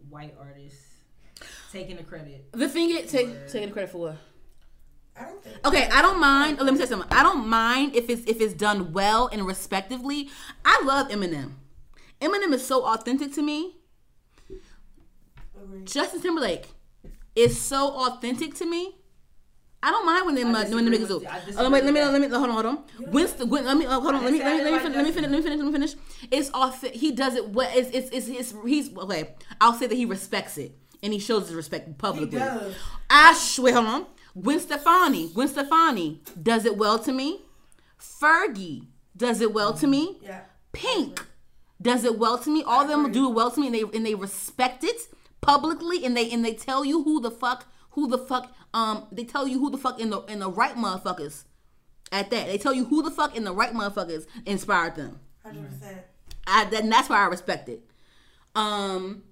white 0.09 0.35
artists 0.39 0.79
taking 1.71 1.97
the 1.97 2.03
credit? 2.03 2.47
The 2.53 2.69
thing 2.69 2.91
is, 2.91 3.11
take 3.11 3.47
taking 3.49 3.67
the 3.69 3.73
credit 3.73 3.91
for 3.91 3.97
what? 3.97 4.15
I 5.17 5.23
don't 5.25 5.43
think. 5.43 5.67
Okay, 5.67 5.89
I 5.91 6.01
don't 6.01 6.19
mind. 6.19 6.59
Let 6.59 6.73
me 6.73 6.79
say 6.79 6.85
something. 6.85 7.09
I 7.11 7.23
don't 7.23 7.47
mind 7.47 7.95
if 7.95 8.09
it's 8.09 8.23
if 8.25 8.41
it's 8.41 8.53
done 8.53 8.93
well 8.93 9.27
and 9.27 9.45
respectively. 9.45 10.29
I 10.65 10.81
love 10.85 11.09
Eminem. 11.09 11.53
Eminem 12.21 12.53
is 12.53 12.65
so 12.65 12.85
authentic 12.85 13.33
to 13.33 13.41
me. 13.41 13.75
Agreed. 15.61 15.85
Justin 15.85 16.21
Timberlake 16.21 16.67
is 17.35 17.59
so 17.59 17.89
authentic 17.89 18.55
to 18.55 18.65
me. 18.65 18.95
I 19.83 19.89
don't 19.89 20.05
mind 20.05 20.25
when 20.27 20.35
they 20.35 20.43
I 20.43 20.69
when 20.69 20.85
the 20.85 20.91
niggas 20.91 21.07
do. 21.07 21.25
Oh, 21.57 21.69
wait, 21.71 21.83
let 21.83 21.93
me 21.93 22.01
let 22.01 22.21
me 22.21 22.27
hold 22.27 22.43
on 22.43 22.49
hold 22.51 22.65
on. 22.65 22.83
Winston, 23.11 23.49
Win, 23.49 23.65
let 23.65 23.75
me 23.75 23.85
uh, 23.87 23.99
hold 23.99 24.13
on. 24.13 24.23
Let 24.23 24.31
me 24.31 24.39
let 24.39 24.57
me 24.57 24.63
let 24.63 24.73
me, 24.73 24.79
fin- 24.79 24.93
let 24.93 25.03
me 25.03 25.11
finish. 25.11 25.29
Let 25.31 25.37
me 25.37 25.41
finish. 25.41 25.57
Let 25.57 25.65
me 25.65 25.71
finish. 25.71 25.95
It's 26.29 26.49
authentic. 26.51 26.99
He 26.99 27.11
does 27.11 27.35
it. 27.35 27.47
What 27.49 27.75
it's 27.75 27.89
it's 27.89 28.09
it's, 28.11 28.27
it's 28.27 28.53
he's 28.65 28.95
okay. 28.95 29.33
I'll 29.59 29.73
say 29.73 29.87
that 29.87 29.95
he 29.95 30.05
respects 30.05 30.59
it 30.59 30.75
and 31.01 31.11
he 31.11 31.17
shows 31.19 31.47
his 31.47 31.55
respect 31.55 31.87
He 31.87 31.93
publicly. 31.93 32.37
does. 32.37 32.75
I 33.09 33.35
wait, 33.59 33.73
hold 33.73 33.87
on. 33.87 34.05
Gwen 34.39 34.59
Stefani, 34.59 35.29
Gwen 35.29 35.47
Stefani 35.47 36.21
does 36.41 36.65
it 36.65 36.77
well 36.77 36.99
to 36.99 37.11
me. 37.11 37.41
Fergie 37.99 38.87
does 39.15 39.41
it 39.41 39.53
well 39.53 39.73
to 39.73 39.87
me. 39.87 40.19
Yeah. 40.21 40.41
Pink 40.71 41.25
does 41.81 42.03
it 42.03 42.17
well 42.17 42.37
to 42.37 42.49
me. 42.49 42.63
All 42.63 42.81
of 42.81 42.87
them 42.87 43.11
do 43.11 43.29
it 43.29 43.33
well 43.33 43.51
to 43.51 43.59
me, 43.59 43.67
and 43.67 43.75
they 43.75 43.97
and 43.97 44.05
they 44.05 44.15
respect 44.15 44.83
it 44.83 45.01
publicly, 45.41 46.05
and 46.05 46.15
they 46.15 46.31
and 46.31 46.45
they 46.45 46.53
tell 46.53 46.85
you 46.85 47.03
who 47.03 47.19
the 47.19 47.31
fuck 47.31 47.65
who 47.91 48.07
the 48.07 48.17
fuck 48.17 48.53
um 48.73 49.07
they 49.11 49.23
tell 49.23 49.47
you 49.47 49.59
who 49.59 49.69
the 49.69 49.77
fuck 49.77 49.99
in 49.99 50.09
the 50.09 50.21
in 50.21 50.39
the 50.39 50.49
right 50.49 50.75
motherfuckers. 50.75 51.43
At 52.11 52.29
that, 52.31 52.47
they 52.47 52.57
tell 52.57 52.73
you 52.73 52.85
who 52.85 53.03
the 53.03 53.11
fuck 53.11 53.35
in 53.37 53.43
the 53.45 53.53
right 53.53 53.73
motherfuckers 53.73 54.25
inspired 54.45 54.95
them. 54.95 55.19
Hundred 55.43 55.69
percent. 55.69 56.01
I 56.47 56.65
then 56.65 56.89
that's 56.89 57.09
why 57.09 57.17
I 57.17 57.25
respect 57.25 57.69
it. 57.69 57.83
Um, 58.55 59.23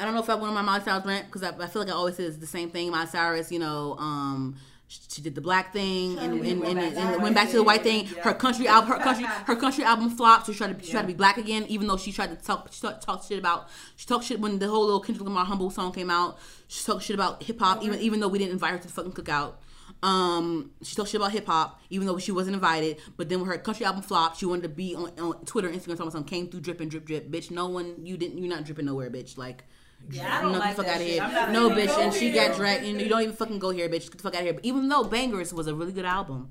I 0.00 0.04
don't 0.04 0.14
know 0.14 0.22
if 0.22 0.30
I 0.30 0.34
went 0.34 0.48
on 0.48 0.54
my 0.54 0.62
Miley 0.62 0.82
Cyrus 0.82 1.04
rant 1.04 1.26
because 1.26 1.42
I, 1.42 1.50
I 1.50 1.66
feel 1.66 1.82
like 1.82 1.90
I 1.90 1.94
always 1.94 2.16
say 2.16 2.24
it's 2.24 2.38
the 2.38 2.46
same 2.46 2.70
thing. 2.70 2.90
Miley 2.90 3.06
Cyrus, 3.06 3.52
you 3.52 3.58
know, 3.58 3.96
um, 3.98 4.56
she, 4.88 5.00
she 5.08 5.22
did 5.22 5.34
the 5.34 5.40
black 5.40 5.72
thing 5.72 6.18
and, 6.18 6.40
and, 6.44 6.64
and, 6.64 6.78
and, 6.78 6.96
and 6.96 7.22
went 7.22 7.34
back 7.34 7.50
to 7.50 7.56
the 7.56 7.62
white 7.62 7.82
thing. 7.82 8.06
Her 8.06 8.32
country 8.32 8.66
album, 8.66 8.90
her 8.90 8.98
country, 8.98 9.24
her 9.24 9.56
country 9.56 9.84
album 9.84 10.10
flopped. 10.10 10.46
So 10.46 10.52
she 10.52 10.58
tried 10.58 10.78
to 10.78 10.84
she 10.84 10.90
tried 10.90 11.02
to 11.02 11.06
be 11.06 11.14
black 11.14 11.36
again, 11.36 11.64
even 11.68 11.86
though 11.86 11.96
she 11.98 12.12
tried 12.12 12.30
to 12.30 12.36
talk 12.36 12.72
she 12.72 12.80
talked 12.80 13.02
talk 13.04 13.22
shit 13.22 13.38
about 13.38 13.68
she 13.94 14.06
talked 14.06 14.24
shit 14.24 14.40
when 14.40 14.58
the 14.58 14.68
whole 14.68 14.84
little 14.84 15.00
Kendrick 15.00 15.24
Lamar 15.24 15.44
humble 15.44 15.70
song 15.70 15.92
came 15.92 16.10
out. 16.10 16.38
She 16.66 16.84
talked 16.84 17.04
shit 17.04 17.14
about 17.14 17.42
hip 17.42 17.58
hop, 17.60 17.84
even 17.84 18.00
even 18.00 18.20
though 18.20 18.28
we 18.28 18.38
didn't 18.38 18.52
invite 18.52 18.72
her 18.72 18.78
to 18.78 18.86
the 18.86 18.92
fucking 18.92 19.12
cookout. 19.12 19.54
Um, 20.02 20.70
she 20.82 20.96
talked 20.96 21.10
shit 21.10 21.20
about 21.20 21.32
hip 21.32 21.46
hop, 21.46 21.80
even 21.90 22.06
though 22.06 22.18
she 22.18 22.32
wasn't 22.32 22.54
invited. 22.54 22.98
But 23.16 23.28
then 23.28 23.40
when 23.40 23.48
her 23.48 23.58
country 23.58 23.84
album 23.84 24.02
flopped, 24.02 24.38
she 24.38 24.46
wanted 24.46 24.62
to 24.62 24.68
be 24.70 24.94
on, 24.94 25.12
on 25.18 25.44
Twitter, 25.44 25.68
Instagram, 25.68 25.94
about 25.94 26.12
something 26.12 26.24
came 26.24 26.48
through 26.48 26.60
dripping, 26.60 26.88
drip, 26.88 27.04
drip. 27.04 27.30
Bitch, 27.30 27.50
no 27.50 27.68
one, 27.68 27.94
you 28.02 28.16
didn't, 28.16 28.38
you're 28.38 28.48
not 28.48 28.64
dripping 28.64 28.86
nowhere, 28.86 29.10
bitch. 29.10 29.36
Like, 29.36 29.64
yeah, 30.08 30.38
I 30.38 30.42
don't 30.42 30.52
no, 30.52 30.58
like 30.58 30.76
fuck 30.76 30.88
out 30.88 30.96
of 30.96 31.06
here. 31.06 31.22
No, 31.50 31.70
bitch, 31.70 31.96
and 31.98 32.12
she 32.12 32.32
got 32.32 32.56
dragged. 32.56 32.84
And 32.84 33.00
you 33.00 33.08
don't 33.08 33.22
even 33.22 33.34
fucking 33.34 33.58
go 33.58 33.70
here, 33.70 33.88
bitch. 33.88 34.10
Get 34.10 34.18
the 34.18 34.22
fuck 34.22 34.34
out 34.34 34.40
of 34.40 34.44
here. 34.44 34.54
But 34.54 34.64
even 34.64 34.88
though 34.88 35.04
Bangerz 35.04 35.52
was 35.52 35.66
a 35.66 35.74
really 35.74 35.92
good 35.92 36.04
album. 36.04 36.50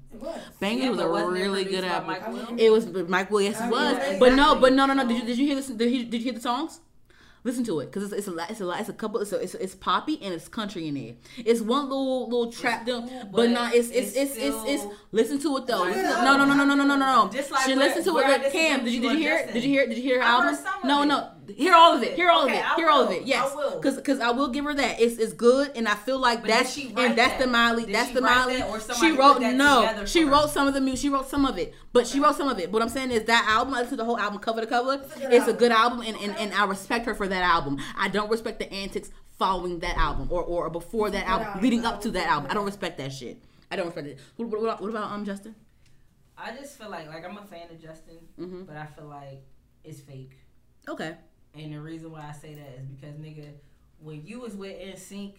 Bangerz 0.61 0.84
yeah, 0.84 0.89
was 0.89 0.99
a 0.99 1.27
really 1.27 1.65
good 1.65 1.84
album. 1.84 2.57
It 2.57 2.71
was 2.71 2.85
Mike 3.07 3.31
Williams 3.31 3.57
Yes, 3.57 3.65
it 3.65 3.67
oh, 3.67 3.71
was. 3.71 3.93
Exactly. 3.93 4.19
But 4.19 4.34
no, 4.35 4.55
but 4.55 4.73
no, 4.73 4.85
no, 4.85 4.93
no. 4.93 5.07
Did 5.07 5.17
you 5.17 5.23
oh. 5.23 5.27
did 5.27 5.38
you 5.38 5.45
hear 5.45 5.55
this? 5.55 5.67
Did, 5.67 5.89
he, 5.89 6.03
did 6.03 6.17
you 6.17 6.26
hear 6.26 6.34
the 6.34 6.41
songs? 6.41 6.80
Listen 7.45 7.63
to 7.63 7.80
it 7.80 7.85
because 7.85 8.03
it's, 8.03 8.13
it's 8.13 8.27
a 8.27 8.31
lot, 8.31 8.51
it's 8.51 8.59
a 8.59 8.65
lot, 8.65 8.81
it's 8.81 8.89
a 8.89 8.93
couple, 8.93 9.21
it's, 9.21 9.31
a, 9.31 9.41
it's, 9.41 9.55
it's 9.55 9.73
poppy 9.73 10.19
and 10.21 10.34
it's 10.34 10.49
country 10.49 10.89
in 10.89 10.95
there. 10.95 11.13
It's 11.38 11.61
one 11.61 11.84
little 11.84 12.26
little 12.26 12.51
trap 12.51 12.85
cool, 12.85 13.09
but 13.31 13.49
not 13.49 13.73
it's 13.73 13.89
it's 13.91 14.13
it's 14.13 14.35
it's, 14.35 14.57
it's, 14.65 14.84
listen 15.13 15.39
to 15.39 15.55
it 15.57 15.65
though. 15.65 15.85
No 15.85 16.35
no 16.35 16.43
no 16.43 16.53
no 16.53 16.65
no 16.65 16.76
no 16.76 16.84
no 16.84 16.97
no. 16.97 17.30
Just 17.31 17.49
like 17.49 17.65
she 17.65 17.76
listen 17.76 18.03
to 18.03 18.17
it. 18.19 18.51
Cam, 18.51 18.84
did 18.84 18.93
you 18.93 19.01
did 19.01 19.13
you 19.13 19.17
hear 19.19 19.38
it? 19.38 19.53
Did 19.53 19.63
you 19.63 19.69
hear 19.69 19.84
it? 19.84 19.89
Did 19.89 19.97
you 19.99 20.03
hear 20.03 20.21
her 20.21 20.27
album? 20.27 20.57
No 20.84 21.05
no 21.05 21.31
Hear 21.57 21.73
all 21.76 21.95
of 21.95 22.03
it. 22.03 22.13
Hear 22.15 22.30
all 22.30 22.45
of 22.45 22.51
it. 22.51 22.63
I 22.63 22.76
Hear 22.76 22.89
all 22.89 23.03
of 23.03 23.11
it. 23.11 23.23
Yes. 23.23 23.53
Because 23.76 23.95
because 23.95 24.19
I 24.19 24.31
will 24.31 24.49
give 24.49 24.65
her 24.65 24.73
that. 24.73 24.99
It's 24.99 25.17
it's 25.17 25.34
good 25.34 25.71
and 25.76 25.88
I 25.88 25.95
feel 25.95 26.19
like 26.19 26.41
But 26.41 26.47
that's 26.49 26.73
she 26.73 26.88
and 26.95 27.17
that's 27.17 27.34
that? 27.34 27.39
the 27.39 27.47
Miley. 27.47 27.85
Did 27.85 27.95
That's 27.95 28.11
the 28.11 28.21
write 28.21 28.35
Miley. 28.35 28.57
that 28.57 28.69
or 28.69 28.95
She 28.95 29.11
wrote 29.11 29.39
that 29.39 29.55
no. 29.55 30.05
She 30.05 30.21
for 30.23 30.27
her? 30.27 30.31
wrote 30.34 30.49
some 30.49 30.67
of 30.67 30.73
the 30.73 30.81
music. 30.81 31.01
She 31.01 31.09
wrote 31.09 31.30
some 31.30 31.45
of 31.45 31.57
it, 31.57 31.73
but 31.93 32.07
she 32.07 32.19
wrote 32.19 32.35
some 32.35 32.47
of 32.49 32.59
it. 32.59 32.71
What 32.71 32.81
I'm 32.81 32.89
saying 32.89 33.11
is 33.11 33.23
that 33.26 33.45
album. 33.49 33.73
I 33.73 33.80
listened 33.80 33.91
to 33.91 33.95
the 33.97 34.05
whole 34.05 34.19
album 34.19 34.39
cover 34.39 34.61
to 34.61 34.67
cover. 34.67 34.93
a 34.93 34.97
good 34.97 35.09
It's 35.34 35.47
a 35.47 35.53
good 35.53 35.71
album, 35.71 36.01
and, 36.01 36.15
and 36.17 36.35
and 36.38 36.53
I 36.53 36.65
respect 36.65 37.05
her 37.05 37.15
for 37.15 37.27
that 37.27 37.43
album. 37.43 37.77
I 37.97 38.07
don't 38.09 38.30
respect 38.30 38.59
the 38.59 38.71
antics 38.71 39.09
following 39.38 39.80
that 39.80 39.95
album 39.97 40.27
or 40.31 40.43
or 40.43 40.69
before 40.69 41.09
that 41.11 41.26
album, 41.26 41.47
album. 41.47 41.63
leading 41.63 41.85
up 41.85 42.01
to 42.01 42.11
that 42.11 42.27
album. 42.27 42.51
I 42.51 42.53
don't 42.53 42.65
respect 42.65 42.97
that 42.97 43.13
shit. 43.13 43.41
I 43.71 43.76
don't 43.76 43.85
respect 43.85 44.07
it. 44.07 44.19
What, 44.35 44.49
what, 44.49 44.59
about, 44.59 44.81
what 44.81 44.89
about 44.89 45.11
um 45.11 45.23
Justin? 45.26 45.55
I 46.38 46.51
just 46.55 46.77
feel 46.77 46.89
like 46.89 47.07
like 47.07 47.23
I'm 47.26 47.38
a 47.38 47.45
fan 47.45 47.67
of 47.69 47.81
Justin, 47.81 48.17
Mhm. 48.39 48.65
but 48.67 48.76
I 48.77 48.85
feel 48.85 49.05
like 49.05 49.43
it's 49.84 49.99
fake. 50.01 50.38
Okay. 50.88 51.15
And 51.55 51.73
the 51.73 51.80
reason 51.80 52.11
why 52.11 52.27
I 52.30 52.31
say 52.31 52.53
that 52.53 52.80
is 52.80 52.85
because 52.85 53.15
nigga, 53.15 53.51
when 54.01 54.26
you 54.26 54.39
was 54.39 54.55
with 54.55 54.77
NSYNC, 54.80 55.34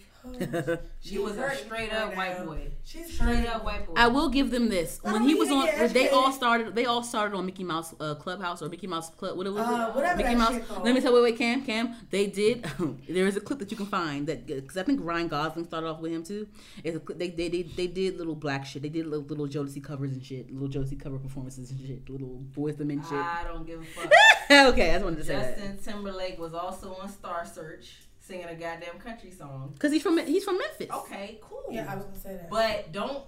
She 1.01 1.15
you 1.15 1.23
was 1.23 1.37
a 1.39 1.41
hurting 1.41 1.65
straight 1.65 1.91
right 1.91 2.03
up 2.03 2.15
white 2.15 2.39
now. 2.39 2.45
boy. 2.45 2.69
She's 2.85 3.15
Straight 3.15 3.47
up 3.47 3.65
white 3.65 3.87
boy. 3.87 3.95
I 3.97 4.09
will 4.09 4.29
give 4.29 4.51
them 4.51 4.69
this. 4.69 5.01
I 5.03 5.13
When 5.15 5.23
he 5.23 5.35
was 5.35 5.51
on, 5.51 5.65
to 5.67 5.73
get 5.73 5.95
they 5.95 6.11
all 6.11 6.31
started. 6.31 6.75
They 6.75 6.85
all 6.85 7.03
started 7.03 7.35
on 7.35 7.47
Mickey 7.47 7.65
Mouse 7.65 7.95
uh, 7.99 8.15
Clubhouse 8.17 8.61
or 8.61 8.69
Mickey 8.69 8.87
Mouse 8.87 9.09
Club. 9.11 9.39
What 9.39 9.47
it 9.47 9.51
was? 9.51 9.63
Uh, 9.67 9.93
whatever 9.93 10.19
Mickey 10.19 10.35
that 10.35 10.39
Mouse. 10.39 10.53
shit. 10.55 10.85
Let 10.85 10.95
me 10.95 11.01
tell. 11.01 11.15
Wait, 11.15 11.23
wait, 11.23 11.39
Cam, 11.39 11.63
Cam. 11.65 11.95
They 12.11 12.27
did. 12.27 12.67
there 13.09 13.27
is 13.27 13.37
a 13.39 13.41
clip 13.41 13.61
that 13.61 13.71
you 13.71 13.79
can 13.79 13.87
find 13.87 14.27
that 14.27 14.47
because 14.47 14.77
I 14.77 14.83
think 14.83 15.01
Ryan 15.03 15.29
Gosling 15.29 15.65
started 15.65 15.87
off 15.89 16.01
with 16.01 16.13
him 16.13 16.23
too. 16.23 16.47
It's 16.85 16.97
a 16.99 17.15
they, 17.15 17.31
they 17.31 17.49
they 17.49 17.63
they 17.63 17.87
did 17.87 18.19
little 18.19 18.35
black 18.35 18.67
shit. 18.67 18.83
They 18.83 18.91
did 18.91 19.07
little 19.07 19.25
little 19.25 19.49
Jodeci 19.49 19.83
covers 19.83 20.13
and 20.13 20.23
shit. 20.23 20.53
Little 20.53 20.69
Jodeci 20.69 21.01
cover 21.01 21.19
performances 21.19 21.71
and 21.71 21.81
shit. 21.81 22.11
Little 22.11 22.37
boys 22.53 22.77
the 22.77 22.85
men 22.85 23.03
shit. 23.03 23.13
I 23.15 23.45
don't 23.45 23.67
give 23.67 23.81
a 23.81 23.85
fuck. 23.85 24.13
okay, 24.51 24.91
I 24.91 24.93
just 24.95 25.05
wanted 25.05 25.17
to 25.21 25.25
say 25.25 25.37
that 25.37 25.57
Justin 25.57 25.79
Timberlake 25.83 26.39
was 26.39 26.53
also 26.53 26.93
on 27.01 27.09
Star 27.09 27.47
Search 27.47 27.95
singing 28.31 28.47
a 28.47 28.55
goddamn 28.55 28.99
country 28.99 29.31
song. 29.31 29.73
because 29.75 29.93
he's 29.93 30.03
from 30.03 30.17
he's 30.19 30.45
from 30.45 30.57
Memphis. 30.59 30.89
Okay, 30.91 31.39
cool. 31.43 31.65
Yeah, 31.71 31.87
I 31.91 31.97
was 31.97 32.05
gonna 32.05 32.19
say 32.19 32.35
that. 32.37 32.49
But 32.51 32.93
don't 32.93 33.25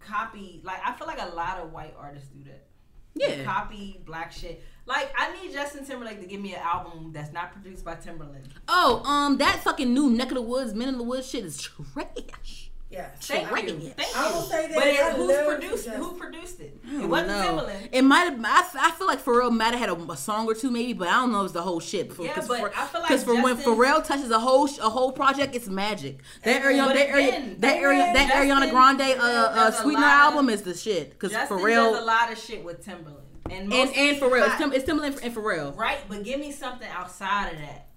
copy. 0.00 0.60
Like 0.62 0.80
I 0.84 0.92
feel 0.92 1.06
like 1.06 1.20
a 1.20 1.34
lot 1.34 1.58
of 1.58 1.72
white 1.72 1.94
artists 1.98 2.28
do 2.28 2.44
that. 2.44 2.66
They 3.14 3.38
Yeah. 3.38 3.44
Copy 3.44 4.00
black 4.06 4.32
shit. 4.32 4.62
Like 4.86 5.12
I 5.18 5.32
need 5.40 5.52
Justin 5.52 5.84
Timberlake 5.84 6.20
to 6.20 6.26
give 6.26 6.40
me 6.40 6.54
an 6.54 6.60
album 6.62 7.12
that's 7.12 7.32
not 7.32 7.52
produced 7.52 7.84
by 7.84 7.94
Timberland. 7.96 8.48
Oh, 8.68 9.02
um, 9.04 9.38
that 9.38 9.62
fucking 9.62 9.92
new 9.92 10.10
Neck 10.10 10.28
of 10.28 10.34
the 10.34 10.42
Woods, 10.42 10.74
Men 10.74 10.88
in 10.88 10.98
the 10.98 11.04
Woods 11.04 11.28
shit 11.28 11.44
is 11.44 11.60
trash. 11.60 12.70
Yeah. 12.92 13.08
Thank 13.20 13.50
Right. 13.50 13.66
you. 13.68 13.92
Thank 13.96 14.16
I 14.16 14.28
you. 14.28 14.34
will 14.34 14.42
say 14.42 14.66
that 14.68 14.74
But 14.76 14.86
it, 14.86 15.00
I 15.00 15.10
who's 15.12 15.36
produced? 15.46 15.84
Justin. 15.86 16.02
Who 16.02 16.12
produced 16.12 16.60
it? 16.60 16.80
It 16.84 17.08
wasn't 17.08 17.28
know. 17.30 17.42
Timberland. 17.42 17.88
It 17.90 18.02
might 18.02 18.24
have. 18.24 18.44
I, 18.44 18.58
f- 18.60 18.76
I 18.78 18.90
feel 18.92 19.06
like 19.06 19.24
Pharrell 19.24 19.50
might 19.50 19.74
have 19.74 19.78
had 19.80 19.88
a, 19.88 20.12
a 20.12 20.16
song 20.16 20.46
or 20.46 20.54
two, 20.54 20.70
maybe, 20.70 20.92
but 20.92 21.08
I 21.08 21.12
don't 21.12 21.32
know 21.32 21.42
it's 21.44 21.52
the 21.54 21.62
whole 21.62 21.80
shit. 21.80 22.12
Yeah, 22.20 22.34
but 22.36 22.44
for, 22.60 22.72
I 22.76 22.86
feel 22.86 23.00
like 23.00 23.08
because 23.08 23.24
for 23.24 23.42
when 23.42 23.56
Pharrell 23.56 24.04
touches 24.04 24.30
a 24.30 24.38
whole 24.38 24.66
a 24.80 24.90
whole 24.90 25.12
project, 25.12 25.54
it's 25.54 25.68
magic. 25.68 26.18
That 26.44 26.62
But 26.62 26.68
Ariana, 26.72 26.94
that, 26.94 27.10
Ari- 27.10 27.54
that, 27.58 27.82
Ari- 27.82 27.96
that 27.98 28.30
Ariana 28.34 28.70
Grande 28.70 29.00
uh, 29.00 29.22
uh, 29.22 29.68
a 29.68 29.72
Sweetener 29.72 30.00
lot 30.06 30.28
of- 30.28 30.34
album 30.34 30.48
is 30.50 30.62
the 30.62 30.74
shit. 30.74 31.10
Because 31.10 31.32
Justin 31.32 31.58
does 31.64 31.98
a 31.98 32.04
lot 32.04 32.30
of 32.30 32.38
shit 32.38 32.62
with 32.64 32.84
Timberland 32.84 33.18
and 33.50 33.72
and 33.72 33.90
and 33.96 34.16
Pharrell, 34.18 34.46
it's. 34.46 34.56
Tim, 34.58 34.72
it's 34.72 34.84
Timberland 34.84 35.18
and 35.22 35.34
Pharrell. 35.34 35.76
right. 35.76 35.98
But 36.08 36.24
give 36.24 36.38
me 36.38 36.52
something 36.52 36.88
outside 36.88 37.52
of 37.52 37.58
that. 37.58 37.88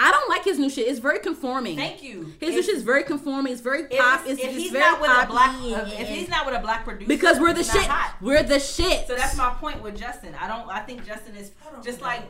I 0.00 0.10
don't 0.10 0.28
like 0.30 0.44
his 0.44 0.58
new 0.58 0.70
shit. 0.70 0.88
It's 0.88 0.98
very 0.98 1.18
conforming. 1.18 1.76
Thank 1.76 2.02
you. 2.02 2.32
His 2.40 2.54
new 2.54 2.62
shit 2.62 2.74
is 2.76 2.82
very 2.82 3.02
conforming. 3.04 3.52
It's 3.52 3.60
very 3.60 3.84
pop. 3.84 4.20
it's- 4.22 4.32
It's, 4.38 4.40
if 4.42 4.48
it's 4.50 4.56
he's 4.58 4.72
very 4.72 4.82
not 4.84 5.00
with 5.00 5.10
a 5.10 5.26
black, 5.26 5.50
poppy 5.52 5.74
and- 5.74 5.92
if 5.92 6.08
he's 6.08 6.28
not 6.28 6.46
with 6.46 6.54
a 6.54 6.58
black 6.60 6.84
producer, 6.84 7.08
because 7.08 7.38
we're 7.38 7.52
the 7.52 7.62
he's 7.62 7.72
shit. 7.72 7.90
We're 8.20 8.42
the 8.42 8.58
shit. 8.60 9.06
So 9.06 9.14
that's 9.14 9.36
my 9.36 9.50
point 9.54 9.82
with 9.82 9.96
Justin. 9.98 10.34
I 10.40 10.48
don't. 10.48 10.68
I 10.68 10.80
think 10.80 11.04
Justin 11.06 11.36
is 11.36 11.52
just 11.82 12.00
know. 12.00 12.06
like 12.06 12.22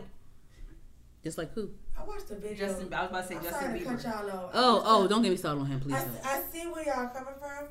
Just 1.22 1.38
like 1.38 1.52
who? 1.54 1.70
I 1.98 2.02
watched 2.04 2.28
the 2.28 2.34
video. 2.36 2.66
Justin. 2.66 2.92
I 2.92 3.02
was 3.02 3.10
about 3.10 3.22
to 3.22 3.28
say 3.28 3.36
I'm 3.36 3.42
Justin 3.44 3.60
sorry 3.68 3.78
to 3.78 3.84
cut 3.84 3.98
Bieber. 3.98 4.04
y'all 4.30 4.30
off. 4.44 4.50
Oh, 4.52 4.82
oh, 4.84 5.06
don't 5.08 5.22
get 5.22 5.30
me 5.30 5.36
started 5.36 5.60
on 5.60 5.66
him, 5.66 5.80
please. 5.80 5.94
I, 5.94 6.04
don't. 6.04 6.26
I 6.26 6.42
see 6.52 6.66
where 6.66 6.84
y'all 6.84 7.08
coming 7.08 7.34
from. 7.38 7.68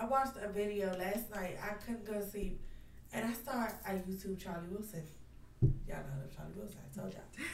I 0.00 0.06
watched 0.06 0.36
a 0.40 0.48
video 0.48 0.96
last 0.96 1.28
night. 1.34 1.58
I 1.62 1.74
couldn't 1.84 2.06
go 2.06 2.14
to 2.14 2.30
sleep, 2.30 2.60
and 3.12 3.26
I 3.26 3.32
started. 3.32 3.74
I 3.84 3.94
YouTube 3.94 4.38
Charlie 4.42 4.68
Wilson. 4.70 5.02
Y'all 5.60 5.96
know 5.96 6.22
that 6.22 6.34
Charlie 6.36 6.52
Wilson. 6.56 6.78
I 6.94 6.98
told 7.00 7.12
y'all. 7.12 7.44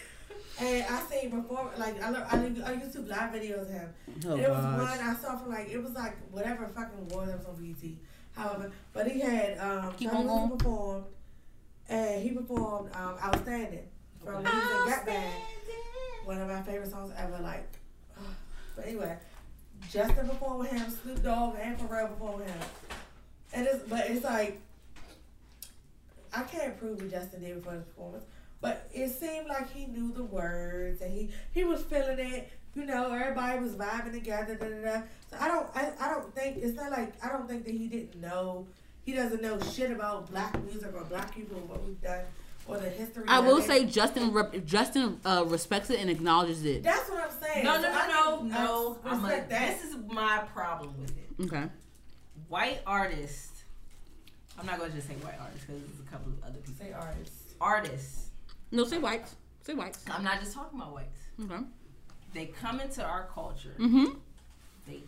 And 0.60 0.84
I 0.88 1.00
seen 1.02 1.30
before, 1.30 1.70
like 1.78 2.02
I 2.02 2.10
look, 2.10 2.32
I, 2.32 2.36
look- 2.46 2.66
I 2.66 2.74
YouTube 2.74 3.08
live 3.08 3.32
videos 3.32 3.62
of 3.62 3.70
him. 3.70 3.88
Oh, 4.26 4.32
and 4.32 4.40
it 4.42 4.50
was 4.50 4.64
gosh. 4.64 4.98
one 4.98 5.08
I 5.08 5.14
saw 5.14 5.36
from 5.38 5.50
like 5.50 5.68
it 5.70 5.82
was 5.82 5.92
like 5.92 6.16
whatever 6.30 6.66
fucking 6.68 7.10
award 7.10 7.28
that 7.28 7.38
was 7.38 7.46
on 7.46 7.56
BT. 7.56 7.98
However, 8.36 8.70
but 8.92 9.06
he 9.10 9.20
had 9.20 9.58
um 9.58 9.92
Keep 9.96 10.10
Charlie 10.10 10.28
on 10.28 10.32
Wilson 10.32 10.48
going. 10.48 10.58
performed, 10.58 11.04
and 11.88 12.22
he 12.22 12.30
performed 12.30 12.90
um 12.94 13.16
Outstanding 13.22 13.88
from 14.24 14.34
when 14.42 14.46
he 14.46 14.58
was 14.58 14.80
in 14.82 14.88
Gap 14.88 15.06
Band 15.06 15.34
one 16.24 16.40
of 16.40 16.48
my 16.48 16.62
favorite 16.62 16.90
songs 16.90 17.12
ever. 17.16 17.38
Like, 17.42 17.66
but 18.76 18.86
anyway, 18.86 19.16
Justin 19.90 20.28
performed 20.28 20.60
with 20.60 20.70
him, 20.70 20.90
Snoop 20.90 21.22
Dogg 21.22 21.56
and 21.60 21.78
Pharrell 21.78 22.08
performed 22.08 22.40
with 22.40 22.48
him, 22.48 22.60
and 23.52 23.66
it's 23.66 23.82
but 23.88 24.08
it's 24.08 24.24
like 24.24 24.60
I 26.32 26.42
can't 26.42 26.78
prove 26.78 27.00
what 27.00 27.10
Justin 27.10 27.40
did 27.42 27.56
before 27.56 27.74
his 27.74 27.84
performance, 27.84 28.24
but 28.64 28.88
it 28.94 29.10
seemed 29.10 29.46
like 29.46 29.70
he 29.70 29.84
knew 29.84 30.10
the 30.14 30.24
words 30.24 31.02
and 31.02 31.12
he 31.12 31.28
he 31.52 31.64
was 31.64 31.82
feeling 31.82 32.18
it. 32.18 32.50
You 32.74 32.86
know, 32.86 33.12
everybody 33.12 33.60
was 33.60 33.72
vibing 33.72 34.12
together. 34.12 34.54
Da, 34.54 34.66
da, 34.68 34.80
da. 34.80 35.02
So 35.30 35.36
I 35.38 35.48
don't 35.48 35.66
I, 35.76 35.92
I 36.00 36.08
don't 36.10 36.34
think 36.34 36.56
it's 36.56 36.74
not 36.74 36.90
like 36.90 37.12
I 37.22 37.28
don't 37.28 37.46
think 37.46 37.66
that 37.66 37.74
he 37.74 37.88
didn't 37.88 38.18
know. 38.22 38.66
He 39.04 39.12
doesn't 39.12 39.42
know 39.42 39.60
shit 39.60 39.90
about 39.90 40.30
black 40.30 40.58
music 40.64 40.94
or 40.94 41.04
black 41.04 41.34
people 41.34 41.58
or 41.58 41.66
what 41.66 41.84
we've 41.84 42.00
done 42.00 42.22
or 42.66 42.78
the 42.78 42.88
history. 42.88 43.24
I 43.28 43.40
will 43.40 43.60
say 43.60 43.84
Justin 43.84 44.32
rep- 44.32 44.64
Justin 44.64 45.20
uh, 45.26 45.44
respects 45.46 45.90
it 45.90 46.00
and 46.00 46.08
acknowledges 46.08 46.64
it. 46.64 46.82
That's 46.82 47.10
what 47.10 47.22
I'm 47.22 47.38
saying. 47.42 47.66
No, 47.66 47.76
no, 47.76 47.82
So 47.82 47.88
no, 47.90 47.94
I 47.98 48.06
no, 48.08 48.42
no. 48.44 48.98
I 49.04 49.10
I'm 49.10 49.18
a, 49.18 49.22
respect 49.28 49.50
that. 49.50 49.78
this 49.82 49.90
is 49.90 49.96
my 50.08 50.38
problem 50.54 50.94
with 51.02 51.10
it. 51.10 51.44
Okay. 51.44 51.64
White 52.48 52.80
artists. 52.86 53.64
I'm 54.58 54.64
not 54.64 54.78
gonna 54.78 54.90
just 54.90 55.06
say 55.06 55.14
white 55.16 55.38
artists 55.38 55.66
because 55.66 55.82
there's 55.82 56.00
a 56.00 56.10
couple 56.10 56.32
of 56.32 56.42
other 56.42 56.58
people. 56.60 56.86
Say 56.86 56.92
artists. 56.94 57.54
Artists. 57.60 58.23
No, 58.74 58.84
say 58.84 58.98
whites. 58.98 59.34
Say 59.62 59.74
whites. 59.74 60.04
I'm 60.10 60.24
not 60.24 60.40
just 60.40 60.52
talking 60.54 60.78
about 60.78 60.92
whites. 60.94 61.18
Okay. 61.42 61.62
They 62.34 62.46
come 62.46 62.80
into 62.80 63.02
our 63.04 63.28
culture. 63.32 63.74
Mm-hmm. 63.78 64.18
They 64.86 65.00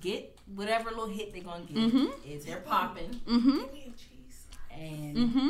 get 0.00 0.38
whatever 0.54 0.90
little 0.90 1.06
hit 1.08 1.32
they're 1.32 1.42
gonna 1.42 1.64
get. 1.64 1.76
Mm-hmm. 1.76 2.06
Is 2.30 2.44
they're 2.44 2.58
popping 2.60 3.20
Mm-hmm. 3.26 3.58
Give 3.60 3.72
me 3.72 3.82
a 3.94 3.98
cheese. 3.98 4.44
and 4.70 5.16
Mm-hmm. 5.16 5.48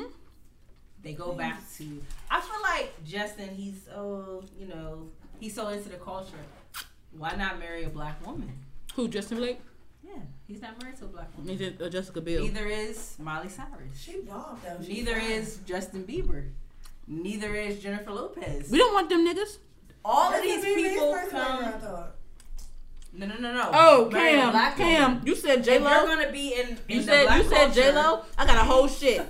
they 1.02 1.12
go 1.14 1.32
back 1.32 1.60
to. 1.78 2.02
I 2.30 2.40
feel 2.40 2.62
like 2.62 2.92
Justin. 3.04 3.50
He's 3.56 3.82
so 3.84 4.44
you 4.58 4.66
know 4.68 5.08
he's 5.40 5.54
so 5.54 5.68
into 5.68 5.88
the 5.88 5.96
culture. 5.96 6.36
Why 7.16 7.34
not 7.34 7.58
marry 7.58 7.84
a 7.84 7.88
black 7.88 8.24
woman? 8.26 8.52
Who? 8.94 9.08
Justin 9.08 9.38
Blake? 9.38 9.60
Yeah, 10.02 10.12
he's 10.46 10.62
not 10.62 10.80
married 10.80 10.96
to 10.98 11.04
a 11.04 11.08
black 11.08 11.36
woman. 11.36 11.56
Neither 11.58 11.84
uh, 11.84 11.88
Jessica 11.88 12.20
Biel. 12.20 12.42
Neither 12.42 12.66
is 12.66 13.16
Miley 13.18 13.48
Cyrus. 13.48 13.98
She 13.98 14.20
bombed 14.20 14.60
though. 14.64 14.78
She 14.84 14.92
Neither 15.02 15.14
fine. 15.20 15.30
is 15.32 15.58
Justin 15.66 16.04
Bieber. 16.04 16.50
Neither 17.08 17.54
is 17.54 17.80
Jennifer 17.80 18.10
Lopez. 18.12 18.70
We 18.70 18.78
don't 18.78 18.92
want 18.94 19.08
them 19.08 19.26
niggas. 19.26 19.58
All 20.04 20.32
of 20.34 20.42
these 20.42 20.64
Bieber 20.64 20.74
people 20.76 21.12
first 21.14 21.30
black 21.32 21.58
girl, 21.58 21.66
I 21.68 21.72
come. 21.80 22.04
No, 23.18 23.26
no, 23.26 23.34
no, 23.38 23.52
no. 23.54 23.70
Oh, 23.72 24.10
Marry 24.10 24.32
Cam, 24.32 24.50
black 24.50 24.76
Cam, 24.76 25.10
woman. 25.14 25.26
you 25.26 25.34
said 25.34 25.58
If 25.60 25.64
J 25.64 25.72
you're 25.74 25.82
gonna 25.82 26.30
be 26.30 26.52
in, 26.54 26.68
in 26.70 26.78
You 26.88 27.02
said 27.02 27.24
black 27.26 27.42
you 27.42 27.48
said 27.48 27.72
J 27.72 27.92
Lo. 27.92 28.22
I 28.36 28.44
got 28.46 28.56
a 28.56 28.64
whole 28.64 28.86
shit. 29.00 29.22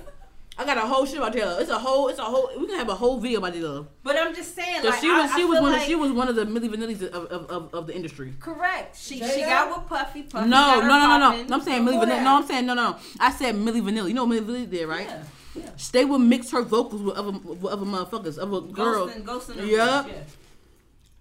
I 0.59 0.65
got 0.65 0.77
a 0.77 0.81
whole 0.81 1.05
shit 1.05 1.17
about 1.19 1.33
J 1.33 1.45
Lo. 1.45 1.57
It's 1.59 1.69
a 1.69 1.77
whole. 1.79 2.09
It's 2.09 2.19
a 2.19 2.23
whole. 2.23 2.49
We 2.59 2.67
can 2.67 2.77
have 2.77 2.89
a 2.89 2.95
whole 2.95 3.19
video 3.19 3.37
about 3.39 3.53
J 3.53 3.59
Lo. 3.61 3.87
But 4.03 4.17
I'm 4.17 4.35
just 4.35 4.53
saying, 4.55 4.83
like 4.83 4.99
she 4.99 5.07
was 5.09 5.31
I 5.31 5.37
she 5.37 5.45
was 5.45 5.61
one 5.61 5.71
like, 5.71 5.81
of 5.81 5.87
she 5.87 5.95
was 5.95 6.11
one 6.11 6.27
of 6.27 6.35
the 6.35 6.45
Milli 6.45 6.67
Vanillis 6.69 7.01
of, 7.03 7.25
of, 7.27 7.49
of, 7.49 7.73
of 7.73 7.87
the 7.87 7.95
industry. 7.95 8.33
correct. 8.39 8.97
She 8.99 9.19
J-Lo? 9.19 9.31
she 9.33 9.41
got 9.41 9.77
with 9.79 9.87
Puffy. 9.87 10.23
Puffy 10.23 10.49
No, 10.49 10.55
got 10.57 10.75
no, 10.77 10.81
her 10.81 10.87
no, 10.87 10.99
no, 10.99 11.17
no. 11.19 11.29
popping. 11.31 11.47
No, 11.47 11.55
I'm 11.55 11.61
saying 11.61 11.81
Milli 11.83 11.99
Before 12.01 12.05
Vanilli. 12.07 12.23
No, 12.23 12.35
I'm 12.37 12.45
saying 12.45 12.65
no, 12.65 12.73
no. 12.73 12.97
I 13.19 13.31
said 13.31 13.55
Milli 13.55 13.81
Vanilli. 13.81 14.07
You 14.09 14.13
know 14.15 14.25
what 14.25 14.35
Milli 14.37 14.45
Vanilli 14.45 14.69
did, 14.69 14.85
right? 14.87 15.07
Yeah, 15.07 15.23
yeah. 15.63 15.69
They 15.91 16.05
would 16.05 16.19
mix 16.19 16.51
her 16.51 16.61
vocals 16.61 17.01
with 17.01 17.15
other 17.17 17.31
with 17.31 17.65
other 17.65 17.85
motherfuckers, 17.85 18.37
other 18.41 18.61
girls. 18.61 19.11
Ghosting, 19.11 19.23
ghosting. 19.23 19.55
them 19.55 19.67
Yup. 19.67 20.07
yeah. 20.07 20.13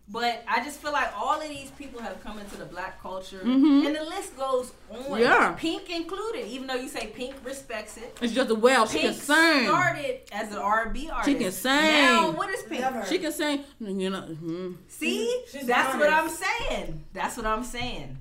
But 0.08 0.44
I 0.46 0.62
just 0.62 0.80
feel 0.80 0.92
like 0.92 1.08
all 1.18 1.40
of 1.40 1.48
these 1.48 1.72
people 1.72 2.00
have 2.00 2.22
come 2.22 2.38
into 2.38 2.56
the 2.56 2.64
black 2.64 3.02
culture, 3.02 3.40
Mhm. 3.44 3.86
and 3.86 3.96
the 3.96 4.04
list 4.04 4.36
goes 4.36 4.70
on. 4.88 5.18
Yeah. 5.20 5.52
Pink 5.58 5.90
included, 5.90 6.46
even 6.46 6.68
though 6.68 6.76
you 6.76 6.88
say 6.88 7.08
Pink 7.08 7.34
respects 7.42 7.96
it. 7.96 8.16
It's 8.22 8.32
just 8.32 8.48
a 8.50 8.54
well. 8.54 8.86
She 8.86 9.00
can 9.00 9.10
Pink 9.10 9.22
sing. 9.22 9.66
started 9.66 10.20
as 10.30 10.52
an 10.52 10.58
R&B 10.58 11.10
artist. 11.10 11.28
She 11.28 11.34
can 11.42 11.50
sing. 11.50 11.72
Now 11.92 12.30
what 12.30 12.48
is 12.50 12.62
Pink? 12.62 12.82
Never. 12.82 13.04
She 13.04 13.18
can 13.18 13.32
sing. 13.32 13.64
You 13.80 14.10
know. 14.10 14.20
mhm. 14.22 14.76
See, 14.86 15.42
She's 15.50 15.66
that's 15.66 15.96
what 15.98 16.08
I'm 16.12 16.28
saying. 16.30 17.04
That's 17.12 17.36
what 17.36 17.46
I'm 17.46 17.64
saying. 17.64 18.16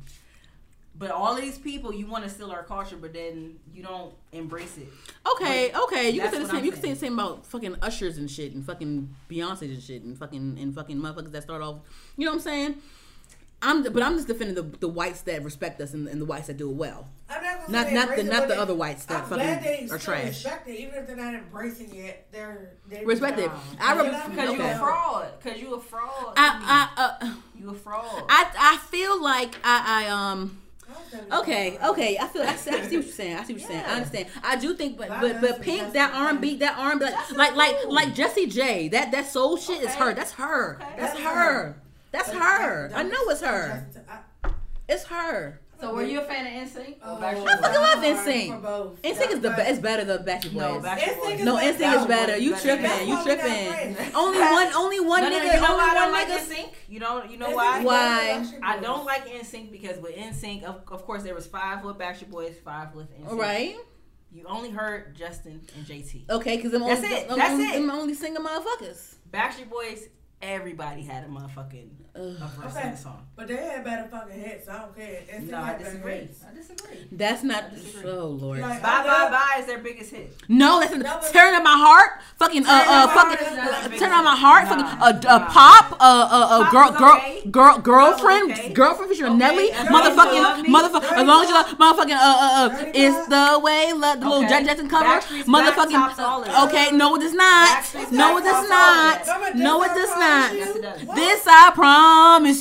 But 0.98 1.12
all 1.12 1.36
these 1.36 1.58
people, 1.58 1.94
you 1.94 2.06
want 2.08 2.24
to 2.24 2.30
steal 2.30 2.52
our 2.52 2.64
culture, 2.64 2.96
but 2.96 3.12
then 3.14 3.58
you 3.74 3.84
don't 3.84 4.14
embrace 4.32 4.78
it. 4.78 4.88
Okay, 5.34 5.74
okay. 5.76 6.10
You 6.10 6.22
can 6.22 6.32
say 6.32 6.40
the 6.40 6.46
same. 6.48 6.56
I'm 6.58 6.66
You 6.66 6.72
can 6.72 6.82
say 6.82 6.90
the 6.94 6.96
saying. 6.96 7.12
same 7.12 7.20
about 7.20 7.46
fucking 7.46 7.76
ushers 7.82 8.18
and 8.18 8.32
shit, 8.32 8.54
and 8.54 8.66
fucking 8.66 9.14
Beyonce 9.30 9.64
and 9.64 9.84
shit, 9.84 10.04
and 10.04 10.18
fucking 10.18 10.58
and 10.58 10.74
fucking 10.74 10.98
motherfuckers 10.98 11.32
that 11.34 11.44
start 11.44 11.62
off. 11.62 11.80
You 12.16 12.26
know 12.26 12.32
what 12.32 12.36
I'm 12.38 12.42
saying? 12.44 12.76
I'm, 13.62 13.82
but 13.84 14.04
I'm 14.04 14.16
just 14.16 14.28
defending 14.28 14.54
the, 14.56 14.62
the 14.78 14.88
whites 14.88 15.22
that 15.22 15.44
respect 15.44 15.82
us 15.82 15.94
and, 15.94 16.08
and 16.08 16.22
the 16.22 16.26
whites 16.26 16.48
that 16.48 16.58
do 16.58 16.70
it 16.70 16.76
well. 16.76 17.08
I'm 17.30 17.42
not 17.42 17.58
gonna 17.66 17.72
Not 17.72 17.88
say 17.88 17.94
not 17.94 18.08
the 18.10 18.20
it, 18.20 18.26
not 18.26 18.42
the 18.48 18.54
they- 18.54 18.60
other 18.60 18.76
whites 18.76 19.06
that 19.06 19.24
I'm 19.24 19.30
glad 19.30 19.64
they 19.64 19.68
fucking 19.72 19.92
are 19.92 20.00
still 20.00 20.14
trash. 20.14 20.26
Respect 20.28 20.68
it, 20.70 20.80
even 20.80 20.96
if 20.96 21.08
they're 21.08 21.16
not 21.16 21.34
embracing 21.34 21.94
it. 21.96 22.28
They're 22.32 22.74
they 22.88 23.04
Respect 23.04 23.40
it. 23.40 23.50
I 23.82 23.96
Because 23.96 24.14
rem- 24.14 24.32
Because 24.32 24.50
you 24.52 24.62
Okay. 24.62 24.72
a 24.72 24.78
fraud. 24.78 25.28
Because 25.42 25.62
you 25.62 25.74
a 25.74 25.80
fraud. 25.82 26.34
I 26.38 26.90
I 26.98 27.04
uh, 27.22 27.34
you 27.60 27.70
a 27.70 27.74
fraud. 27.74 28.24
I 28.30 28.52
I 28.58 28.78
feel 28.78 29.22
like 29.22 29.56
I 29.64 30.06
I 30.06 30.10
um. 30.10 30.62
Okay, 31.32 31.78
okay. 31.84 32.18
I 32.18 32.28
feel. 32.28 32.44
I 32.44 32.56
see, 32.56 32.72
I 32.72 32.82
see 32.82 32.98
what 32.98 33.06
you're 33.06 33.14
saying. 33.14 33.38
I 33.38 33.44
see 33.44 33.54
what 33.54 33.62
you're 33.62 33.70
saying. 33.70 33.86
I 33.86 33.94
understand. 33.96 34.28
I 34.44 34.56
do 34.56 34.74
think, 34.76 34.98
but 34.98 35.08
But 35.10 35.22
but 35.22 35.36
I 35.36 35.42
but 35.42 35.50
know 35.52 35.58
Pink, 35.64 35.94
that 35.94 36.10
Justin 36.10 36.22
R 36.22 36.30
and 36.30 36.42
B, 36.42 36.58
that 36.58 36.78
B, 37.00 37.12
Justin 37.12 37.38
like 37.38 37.56
like 37.56 37.76
like 37.88 38.14
Jessie 38.16 38.48
J. 38.48 38.88
That 38.90 39.12
that 39.12 39.28
soul 39.28 39.58
shit 39.58 39.82
is 39.82 39.94
her. 39.96 40.14
That's 40.14 40.34
her. 40.34 40.76
Okay. 40.76 40.94
That's 40.98 41.14
That's 41.14 41.20
her. 41.26 41.34
her. 41.34 41.76
That's 42.12 42.30
her. 42.32 42.92
I 42.94 43.04
know 43.04 43.30
it's 43.30 43.42
her. 43.42 43.88
It's 44.88 45.06
her. 45.06 45.60
So 45.80 45.94
were 45.94 46.04
you 46.04 46.20
a 46.20 46.24
fan 46.24 46.46
of 46.48 46.68
NSYNC? 46.70 46.96
oh, 47.04 47.18
I 47.18 47.36
fucking 47.36 47.46
love 47.46 47.98
I'm 47.98 48.04
NSYNC. 48.04 48.48
for 48.56 48.62
both. 48.62 49.02
NSYNC 49.02 49.32
is 49.32 49.40
the 49.42 49.50
best. 49.50 49.70
It's 49.72 49.80
better 49.80 50.04
than 50.06 50.24
Backstreet 50.24 50.54
Boys. 50.54 50.62
No, 50.62 50.80
Backstreet 50.82 51.18
Boys. 51.18 51.26
NSYNC 51.32 51.40
is 51.40 51.46
No, 51.46 51.56
better. 51.58 51.74
NSYNC 51.84 52.02
is 52.02 52.06
better. 52.08 52.38
You 52.38 52.50
That's 52.52 52.62
tripping? 52.64 53.08
You 53.08 53.18
we 53.18 53.24
tripping? 53.24 54.16
Only 54.16 54.40
one. 54.40 54.74
Only 54.74 55.00
one 55.00 55.22
No, 55.24 55.30
no, 55.30 55.36
nigga. 55.40 55.54
you 55.56 55.62
know 55.62 55.68
Only 55.68 55.76
why 55.78 55.90
I 55.90 55.94
don't 55.94 56.12
one 56.12 56.12
like 56.12 56.28
nigga. 56.28 56.56
NSYNC? 56.56 56.70
You 56.90 57.00
don't. 57.00 57.32
You 57.32 57.38
know 57.38 57.50
why? 57.52 57.84
Why? 57.84 58.18
better 58.18 58.34
than 58.34 58.46
Backstreet 58.54 58.64
I 58.64 58.80
don't 58.80 59.06
like 59.06 59.28
NSYNC 59.28 59.72
because 59.72 59.98
with 60.00 60.16
NSYNC, 60.16 60.64
of, 60.64 60.82
of 60.92 61.06
course, 61.06 61.24
there 61.24 61.36
was 61.36 61.46
five 61.48 61.84
with 61.84 61.98
Backstreet 61.98 62.30
Boys, 62.32 62.56
five 62.64 62.94
with 62.94 63.08
NSYNC. 63.22 63.38
Right. 63.40 63.76
You 64.32 64.44
only 64.50 64.70
heard 64.70 65.16
Justin 65.16 65.62
and 65.78 65.86
JT. 65.86 66.30
Okay, 66.30 66.58
because 66.58 66.72
them 66.74 66.82
That's 66.82 67.02
only, 67.02 67.16
it. 67.16 67.30
them, 67.30 67.38
That's 67.38 67.52
only, 67.54 67.66
it. 67.66 67.74
them 67.80 67.90
only 67.90 68.14
single 68.14 68.44
motherfuckers. 68.44 69.16
Backstreet 69.32 69.70
Boys, 69.70 70.10
everybody 70.42 71.04
had 71.04 71.24
a 71.24 71.28
motherfucking 71.28 71.88
a 71.90 71.94
verse 71.98 72.05
Okay. 72.18 72.88
in 72.90 72.96
song. 72.96 73.28
But 73.36 73.50
they 73.50 73.58
had 73.58 73.84
better 73.84 74.08
fucking 74.08 74.40
hits. 74.40 74.70
I 74.70 74.80
don't 74.80 74.96
care. 74.96 75.20
NSYNC 75.34 75.50
No, 75.50 75.58
I 75.58 75.78
disagree. 75.78 76.14
I 76.14 76.54
disagree. 76.56 77.08
That's 77.12 77.44
not. 77.44 77.64
I 77.66 77.70
disagree. 77.76 78.10
Oh 78.10 78.28
lord. 78.28 78.60
Like, 78.62 78.82
Bye 78.82 78.88
I 78.90 79.04
bye 79.04 79.30
bye 79.32 79.56
is 79.60 79.66
their 79.66 79.80
biggest 79.80 80.12
hit. 80.12 80.34
No, 80.48 80.80
that's 80.80 80.94
That 80.98 81.22
was- 81.22 81.32
turn 81.32 81.54
on 81.56 81.64
my 81.64 81.76
heart. 81.76 82.22
Fucking 82.38 82.66
uh 82.66 82.70
uh 82.70 83.08
fucking 83.10 83.38
Heart 83.38 83.42
is 83.42 83.58
not 83.58 83.92
a 83.92 83.96
uh, 83.96 84.00
turn 84.00 84.12
on 84.14 84.24
my 84.24 84.36
heart. 84.36 84.64
Nah, 84.64 84.70
Fucking 84.70 84.86
uh, 85.02 85.12
nah. 85.24 85.36
uh 85.36 85.50
pop. 85.50 85.92
Uh 85.94 85.96
uh 86.00 86.48
uh 86.64 86.72
girl 86.72 86.92
girl 86.98 87.16
okay. 87.18 87.42
girl 87.52 87.78
girlfriend 87.80 88.52
okay. 88.54 88.72
girlfriend 88.74 89.12
featuring 89.12 89.32
Okay, 89.34 89.40
Nelly. 89.40 89.72
as 89.72 89.90
long 89.92 90.04
as 90.04 90.16
you 90.16 90.16
Motherfucking 90.16 90.66
motherfucking. 90.72 91.18
As 91.20 91.28
long 91.28 91.44
as 91.44 91.50
you 91.50 91.56
Love. 91.56 91.80
love 91.80 91.98
motherfucking 91.98 92.16
uh 92.16 92.38
uh 92.46 92.56
uh. 92.56 92.70
Dirty 92.70 93.00
It's 93.00 93.28
the 93.28 93.60
way 93.62 93.92
love 93.94 94.20
the 94.22 94.30
little 94.30 94.46
Okay. 94.46 94.64
Jackson 94.64 94.88
cover. 94.88 95.06
Backstreet's 95.20 95.48
Back 95.52 95.76
tops 95.92 96.20
all 96.20 96.44
of 96.44 96.48
Motherfucking. 96.48 96.68
Okay, 96.70 96.92
no 96.96 97.16
it 97.16 97.20
does 97.20 97.34
not. 97.34 97.94
No 98.12 98.40
Back 98.40 98.40
it 98.40 98.44
does 98.48 98.70
tops 98.70 99.30
all 99.30 99.44
of 99.44 99.56
not. 99.56 99.56
No 99.56 99.82
This 99.84 99.92
it 99.92 99.96
does 100.00 100.10
not. 100.16 100.54
You? 100.54 100.60
Yes, 100.60 100.76
it 100.76 100.82
does. 100.82 101.04
What? 101.04 101.16
This 101.16 101.48
I 101.48 101.72
promise 101.76 102.05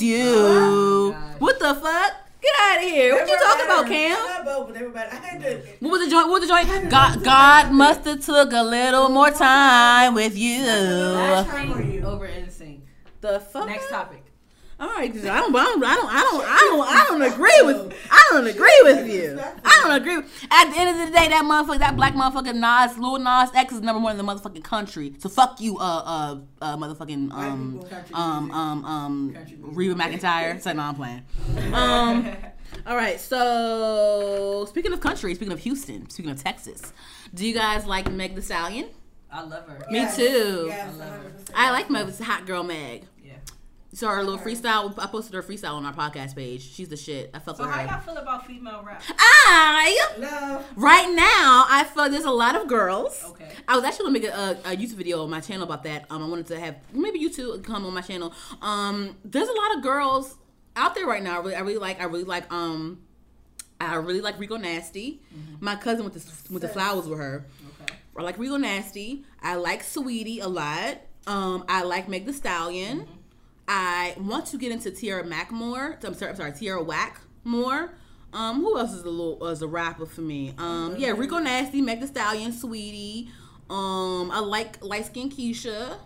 you. 0.01 0.23
Oh, 0.27 1.11
God. 1.11 1.41
What 1.41 1.59
the 1.59 1.75
fuck? 1.75 2.13
Get 2.41 2.53
out 2.61 2.77
of 2.77 2.83
here. 2.83 3.13
What 3.15 3.27
you 3.27 3.33
were 3.33 3.39
talking 3.39 3.65
about. 3.65 3.87
Cam? 3.87 4.17
I 4.17 4.37
love 4.37 4.45
both, 4.45 4.67
but 4.67 4.75
they 4.75 4.85
were 4.85 4.91
better. 4.91 5.15
I. 5.15 5.77
What 5.79 5.91
was 5.91 6.01
the 6.05 6.09
joint? 6.11 6.27
What 6.27 6.41
was 6.41 6.49
the 6.49 6.55
joint? 6.55 6.89
God, 6.89 7.23
God 7.23 7.71
must 7.71 8.05
have 8.05 8.23
took 8.23 8.51
a 8.51 8.61
little 8.63 9.09
more 9.09 9.31
time 9.31 10.13
with 10.13 10.37
you. 10.37 10.63
Backstreet 10.63 12.03
over 12.03 12.27
NSYNC. 12.27 12.81
The 13.21 13.39
fuck? 13.39 13.67
Next 13.67 13.89
topic. 13.89 14.24
All 14.85 14.91
right, 14.91 15.11
'cause 15.11 15.25
I 15.25 15.39
don't, 15.39 15.55
I 15.55 15.63
don't, 15.63 15.83
I 15.83 15.95
don't, 15.95 16.09
I 16.11 16.19
don't, 16.21 16.45
I 16.45 16.59
don't, 16.59 16.87
I 16.87 17.05
don't 17.07 17.21
agree 17.33 17.61
with, 17.63 17.93
I 18.11 18.27
don't 18.29 18.45
agree 18.45 18.79
with 18.83 19.09
you. 19.09 19.41
I 19.63 19.79
don't 19.81 19.91
agree. 19.99 20.17
At 20.51 20.71
the 20.71 20.79
end 20.79 20.89
of 21.01 21.07
the 21.07 21.11
day, 21.11 21.27
that 21.27 21.41
motherfucker, 21.43 21.79
that 21.79 21.95
black 21.95 22.13
motherfucker 22.13 22.53
Nas, 22.53 22.95
Lil 22.99 23.17
Nas 23.17 23.49
X 23.55 23.73
is 23.73 23.81
number 23.81 23.99
one 23.99 24.11
in 24.19 24.23
the 24.23 24.31
motherfucking 24.31 24.63
country. 24.63 25.15
So 25.17 25.27
fuck 25.27 25.59
you, 25.59 25.79
uh, 25.79 25.81
uh, 25.81 26.37
uh 26.61 26.77
motherfucking, 26.77 27.31
um, 27.33 27.83
um, 28.13 28.51
um, 28.51 28.85
um, 28.85 29.35
Reba 29.59 29.95
McEntire. 29.95 30.61
Say 30.61 30.73
no, 30.73 30.83
I'm 30.83 30.95
playing. 30.95 31.23
Um. 31.73 32.31
All 32.85 32.95
right, 32.95 33.19
so 33.19 34.65
speaking 34.69 34.93
of 34.93 34.99
country, 34.99 35.33
speaking 35.33 35.53
of 35.53 35.59
Houston, 35.59 36.07
speaking 36.11 36.31
of 36.31 36.43
Texas, 36.43 36.93
do 37.33 37.47
you 37.47 37.55
guys 37.55 37.87
like 37.87 38.11
Meg 38.11 38.35
The 38.35 38.41
Stallion? 38.43 38.89
I 39.31 39.41
love 39.43 39.67
her. 39.67 39.79
Me 39.89 39.99
Yes, 39.99 40.15
too. 40.15 40.65
Yes, 40.67 40.93
I 40.93 40.97
love 40.97 41.09
her. 41.23 41.31
I 41.55 41.71
like 41.71 41.89
Meg, 41.89 42.15
hot 42.19 42.45
girl 42.45 42.63
Meg. 42.63 43.05
Yeah. 43.95 43.99
So 43.99 44.07
her 44.09 44.23
little 44.23 44.39
freestyle, 44.39 44.93
I 44.99 45.07
posted 45.07 45.33
her 45.35 45.41
freestyle 45.41 45.75
on 45.75 45.85
our 45.85 45.93
podcast 45.93 46.35
page. 46.35 46.69
She's 46.73 46.89
the 46.89 46.97
shit. 46.97 47.31
I 47.33 47.39
fuck 47.39 47.55
So 47.57 47.63
with 47.65 47.71
how 47.73 47.81
her. 47.81 47.87
y'all 47.87 47.99
feel 48.01 48.17
about 48.17 48.45
female 48.45 48.83
rap? 48.85 49.01
I 49.17 49.97
Love. 50.17 50.65
right 50.75 51.09
now 51.15 51.65
I 51.69 51.83
feel 51.85 52.09
there's 52.09 52.25
a 52.25 52.31
lot 52.31 52.55
of 52.55 52.67
girls. 52.67 53.23
Okay. 53.29 53.49
I 53.67 53.75
was 53.75 53.85
actually 53.85 54.05
gonna 54.07 54.19
make 54.19 54.29
a, 54.29 54.59
a, 54.69 54.73
a 54.73 54.75
YouTube 54.77 54.95
video 54.95 55.23
on 55.23 55.29
my 55.29 55.39
channel 55.39 55.63
about 55.63 55.83
that. 55.83 56.05
Um, 56.09 56.23
I 56.23 56.27
wanted 56.27 56.47
to 56.47 56.59
have 56.59 56.75
maybe 56.93 57.19
you 57.19 57.29
two 57.29 57.61
come 57.63 57.85
on 57.85 57.93
my 57.93 58.01
channel. 58.01 58.33
Um, 58.61 59.15
there's 59.23 59.47
a 59.47 59.53
lot 59.53 59.77
of 59.77 59.83
girls 59.83 60.35
out 60.75 60.93
there 60.95 61.05
right 61.05 61.23
now. 61.23 61.35
I 61.39 61.43
really, 61.43 61.55
I 61.55 61.59
really 61.61 61.77
like. 61.79 62.01
I 62.01 62.03
really 62.05 62.23
like. 62.25 62.51
Um, 62.51 62.99
I 63.79 63.95
really 63.95 64.21
like 64.21 64.39
Rico 64.39 64.57
Nasty. 64.57 65.21
My 65.59 65.75
cousin 65.75 66.03
went 66.05 66.15
to 66.21 66.51
went 66.51 66.61
to 66.63 66.67
flowers 66.69 67.07
with 67.07 67.19
her. 67.19 67.45
Okay. 67.83 67.93
I 68.17 68.21
like 68.23 68.37
Rico 68.37 68.57
Nasty. 68.57 69.23
I 69.41 69.55
like 69.55 69.83
Saweetie 69.83 70.41
a 70.41 70.47
lot. 70.47 70.97
Um, 71.27 71.65
I 71.67 71.83
like 71.83 72.07
Meg 72.07 72.25
The 72.25 72.33
Stallion. 72.33 73.07
I 73.67 74.13
want 74.17 74.45
to 74.47 74.57
get 74.57 74.71
into 74.71 74.91
Tierra 74.91 75.23
Mack 75.23 75.51
more. 75.51 75.97
I'm 76.03 76.13
sorry, 76.13 76.31
I'm 76.31 76.37
sorry, 76.37 76.51
Tierra 76.53 76.83
Whack 76.83 77.19
more. 77.43 77.93
Um, 78.33 78.59
who 78.61 78.77
else 78.77 78.91
is 78.93 79.03
a 79.03 79.09
little 79.09 79.45
is 79.47 79.61
a 79.61 79.67
rapper 79.67 80.05
for 80.05 80.21
me? 80.21 80.53
Um, 80.57 80.95
yeah, 80.97 81.11
Rico 81.11 81.37
Nasty, 81.39 81.81
Meg 81.81 82.01
The 82.01 82.07
Stallion, 82.07 82.51
Saweetie. 82.51 83.29
Um, 83.69 84.29
I 84.31 84.39
like 84.39 84.83
light 84.83 85.05
skin 85.07 85.29
Keisha. 85.29 85.97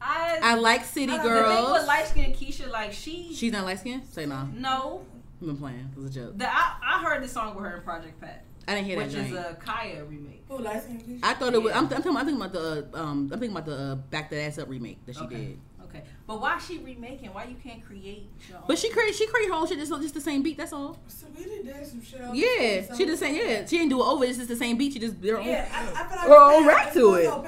I, 0.00 0.38
I 0.42 0.54
like 0.56 0.84
City 0.84 1.12
I 1.12 1.16
like- 1.16 1.22
the 1.22 1.54
thing 1.54 1.72
with 1.72 1.86
light 1.86 2.06
skin 2.06 2.32
Keisha, 2.32 2.70
like 2.70 2.92
she, 2.92 3.32
She's 3.34 3.52
not 3.52 3.64
light 3.64 3.78
skin. 3.78 4.02
Say 4.10 4.26
no. 4.26 4.48
no. 4.54 5.04
I've 5.40 5.46
been 5.46 5.56
playing. 5.56 5.90
It 5.96 6.00
was 6.00 6.10
a 6.16 6.20
joke. 6.20 6.38
The 6.38 6.48
I, 6.52 6.76
I 6.82 7.02
heard 7.02 7.22
the 7.22 7.28
song 7.28 7.54
with 7.56 7.64
her 7.64 7.76
in 7.78 7.82
Project 7.82 8.20
Pat, 8.20 8.44
I 8.68 8.74
didn't 8.74 8.86
hear 8.86 8.96
that 8.98 9.06
which 9.06 9.14
joint. 9.14 9.32
is 9.32 9.38
a 9.38 9.56
Khia 9.64 10.08
remake. 10.08 10.44
Who 10.48 10.58
likes 10.58 10.86
him? 10.86 11.18
I 11.22 11.34
thought 11.34 11.54
it 11.54 11.62
was. 11.62 11.72
I'm, 11.72 11.84
I'm, 11.84 11.88
thinking, 11.88 12.16
I'm 12.16 12.26
thinking 12.26 12.36
about 12.36 12.52
the. 12.52 12.88
Um, 12.94 13.28
I'm 13.32 13.40
thinking 13.40 13.50
about 13.56 13.66
the 13.66 13.74
uh, 13.76 13.94
Back 13.96 14.30
That 14.30 14.40
Ass 14.42 14.58
Up 14.58 14.68
remake 14.68 15.04
that 15.06 15.16
she 15.16 15.22
Okay. 15.22 15.36
did. 15.36 15.58
Okay, 15.94 16.04
but 16.26 16.40
why 16.40 16.58
she 16.58 16.78
remaking? 16.78 17.28
Why 17.34 17.44
you 17.44 17.56
can't 17.62 17.84
create 17.84 18.30
your 18.48 18.58
own? 18.58 18.64
But 18.66 18.78
she 18.78 18.88
create 18.90 19.14
she 19.14 19.26
create 19.26 19.48
her 19.48 19.54
own 19.54 19.66
shit. 19.66 19.78
It's 19.78 19.90
just 19.90 20.14
the 20.14 20.20
same 20.20 20.42
beat. 20.42 20.56
That's 20.56 20.72
all. 20.72 20.98
Sabrina 21.06 21.62
did 21.62 21.86
some 21.86 22.02
shit. 22.02 22.20
on 22.22 22.34
Yeah, 22.34 22.80
the 22.80 22.94
she 22.96 23.04
the 23.04 23.16
same. 23.16 23.34
Yeah, 23.34 23.66
she 23.66 23.76
didn't 23.78 23.90
do 23.90 24.00
it 24.00 24.04
over. 24.06 24.24
It's 24.24 24.38
just 24.38 24.48
the 24.48 24.56
same 24.56 24.78
beat. 24.78 24.94
She 24.94 24.98
just 24.98 25.20
did 25.20 25.30
her 25.32 25.38
own, 25.38 25.46
Yeah, 25.46 25.68
I, 25.70 26.02
I 26.02 26.08
feel 26.08 26.16
like 26.16 26.28
Her 26.28 26.54
own 26.56 26.66
rap 26.66 26.92
to 26.94 27.14
it. 27.14 27.26
also 27.26 27.42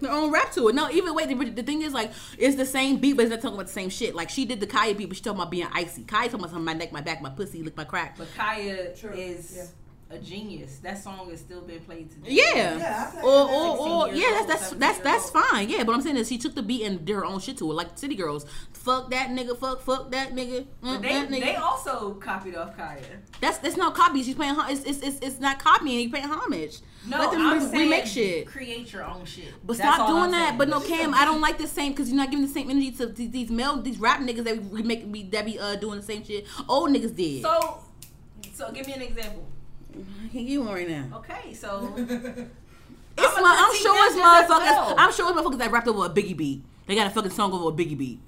her 0.00 0.10
own 0.10 0.30
rap 0.32 0.52
to 0.52 0.68
it. 0.68 0.74
No, 0.74 0.90
even 0.90 1.14
wait. 1.14 1.28
The, 1.28 1.50
the 1.50 1.62
thing 1.62 1.82
is, 1.82 1.92
like, 1.92 2.10
it's 2.38 2.56
the 2.56 2.66
same 2.66 2.96
beat, 2.98 3.14
but 3.16 3.22
it's 3.22 3.30
not 3.30 3.40
talking 3.42 3.54
about 3.56 3.66
the 3.66 3.72
same 3.72 3.88
shit. 3.90 4.14
Like 4.14 4.30
she 4.30 4.44
did 4.44 4.60
the 4.60 4.66
Khia 4.66 4.96
beat, 4.96 5.06
but 5.08 5.16
she 5.16 5.22
talking 5.22 5.40
about 5.40 5.50
being 5.50 5.68
icy. 5.72 6.02
Khia 6.02 6.24
talking 6.24 6.34
about 6.36 6.50
something, 6.50 6.64
my 6.64 6.72
neck, 6.74 6.92
my 6.92 7.00
back, 7.00 7.20
my 7.22 7.30
pussy, 7.30 7.62
lick 7.62 7.76
my 7.76 7.84
crack. 7.84 8.16
But 8.16 8.28
Khia 8.36 8.98
True, 8.98 9.10
is 9.10 9.54
yeah. 9.56 9.64
A 10.10 10.18
genius. 10.18 10.78
That 10.78 11.02
song 11.02 11.30
is 11.30 11.40
still 11.40 11.62
being 11.62 11.80
played 11.80 12.10
today. 12.10 12.30
Yeah. 12.30 12.76
Yeah, 12.76 13.10
I 13.10 13.14
like 13.16 13.24
Or, 13.24 13.46
that's 13.48 13.80
or, 13.80 13.88
or 14.08 14.08
yeah, 14.14 14.22
that's 14.30 14.40
old, 14.40 14.48
that's 14.48 14.68
17 14.68 14.78
that's 14.80 14.98
that's 15.00 15.30
fine. 15.30 15.68
Yeah, 15.70 15.82
but 15.82 15.94
I'm 15.94 16.02
saying 16.02 16.16
is 16.18 16.28
she 16.28 16.36
took 16.38 16.54
the 16.54 16.62
beat 16.62 16.84
and 16.84 17.04
did 17.04 17.14
her 17.14 17.24
own 17.24 17.40
shit 17.40 17.56
to 17.58 17.70
it, 17.70 17.74
like 17.74 17.98
City 17.98 18.14
Girls. 18.14 18.44
Fuck 18.72 19.10
that 19.10 19.30
nigga, 19.30 19.56
fuck, 19.58 19.80
fuck 19.80 20.10
that 20.10 20.34
nigga, 20.34 20.66
But 20.82 20.88
mm, 20.88 21.02
they 21.02 21.08
that 21.08 21.28
nigga. 21.30 21.40
they 21.40 21.54
also 21.56 22.14
copied 22.14 22.54
off 22.54 22.76
Khia. 22.76 23.00
that's 23.40 23.58
that's 23.58 23.78
not 23.78 23.94
copy. 23.94 24.22
She's 24.22 24.34
paying. 24.34 24.54
It's 24.68 24.84
it's 24.84 24.98
it's, 25.00 25.18
it's 25.20 25.40
not 25.40 25.58
copying. 25.58 25.98
You 25.98 26.10
paying 26.10 26.28
homage. 26.28 26.76
No, 27.08 27.18
Let 27.18 27.32
them 27.32 27.40
I'm 27.46 27.58
re- 27.58 27.60
saying 27.68 27.72
remake 27.90 28.06
shit. 28.06 28.46
Create 28.46 28.92
your 28.92 29.04
own 29.04 29.24
shit. 29.24 29.52
But 29.66 29.78
That's 29.78 29.94
stop 29.94 30.08
all 30.08 30.14
doing 30.14 30.24
I'm 30.24 30.30
that. 30.32 30.46
saying. 30.48 30.58
But 30.58 30.68
no, 30.68 30.80
Cam, 30.80 31.12
I 31.14 31.24
don't 31.26 31.40
like 31.40 31.58
the 31.58 31.66
same 31.66 31.92
because 31.92 32.08
you're 32.08 32.16
not 32.16 32.30
giving 32.30 32.46
the 32.46 32.52
same 32.52 32.70
energy 32.70 32.92
to 32.92 33.06
these, 33.06 33.30
these 33.30 33.50
male, 33.50 33.80
these 33.80 33.98
rap 33.98 34.20
niggas 34.20 34.44
that 34.44 34.62
we 34.66 34.82
make 34.82 35.10
be 35.10 35.22
that 35.24 35.44
be 35.46 35.58
uh 35.58 35.76
doing 35.76 35.98
the 36.00 36.04
same 36.04 36.22
shit 36.24 36.46
old 36.68 36.90
niggas 36.90 37.14
did. 37.16 37.42
So, 37.42 37.80
so 38.52 38.70
give 38.70 38.86
me 38.86 38.92
an 38.94 39.02
example. 39.02 39.46
I 39.96 40.22
can't 40.28 40.32
give 40.32 40.48
you 40.48 40.62
one 40.62 40.74
right 40.74 40.88
now. 40.88 41.18
Okay, 41.18 41.54
so 41.54 41.94
It's 43.16 43.36
I'ma 43.38 43.42
my, 43.42 43.56
I'm 43.70 43.76
sure 43.76 44.06
it's 44.06 44.14
them 44.16 44.24
motherfuckers. 44.24 44.48
well. 44.48 44.94
I'm 44.98 45.12
sure 45.12 45.30
it's 45.30 45.38
motherfuckers 45.40 45.58
that 45.58 45.70
rapped 45.70 45.86
over 45.88 46.06
a 46.06 46.08
Biggie 46.10 46.36
beat. 46.36 46.64
They 46.86 46.94
got 46.96 47.06
a 47.06 47.10
fucking 47.10 47.30
song 47.30 47.52
over 47.52 47.68
a 47.68 47.72
Biggie 47.72 47.96
beat. 47.96 48.20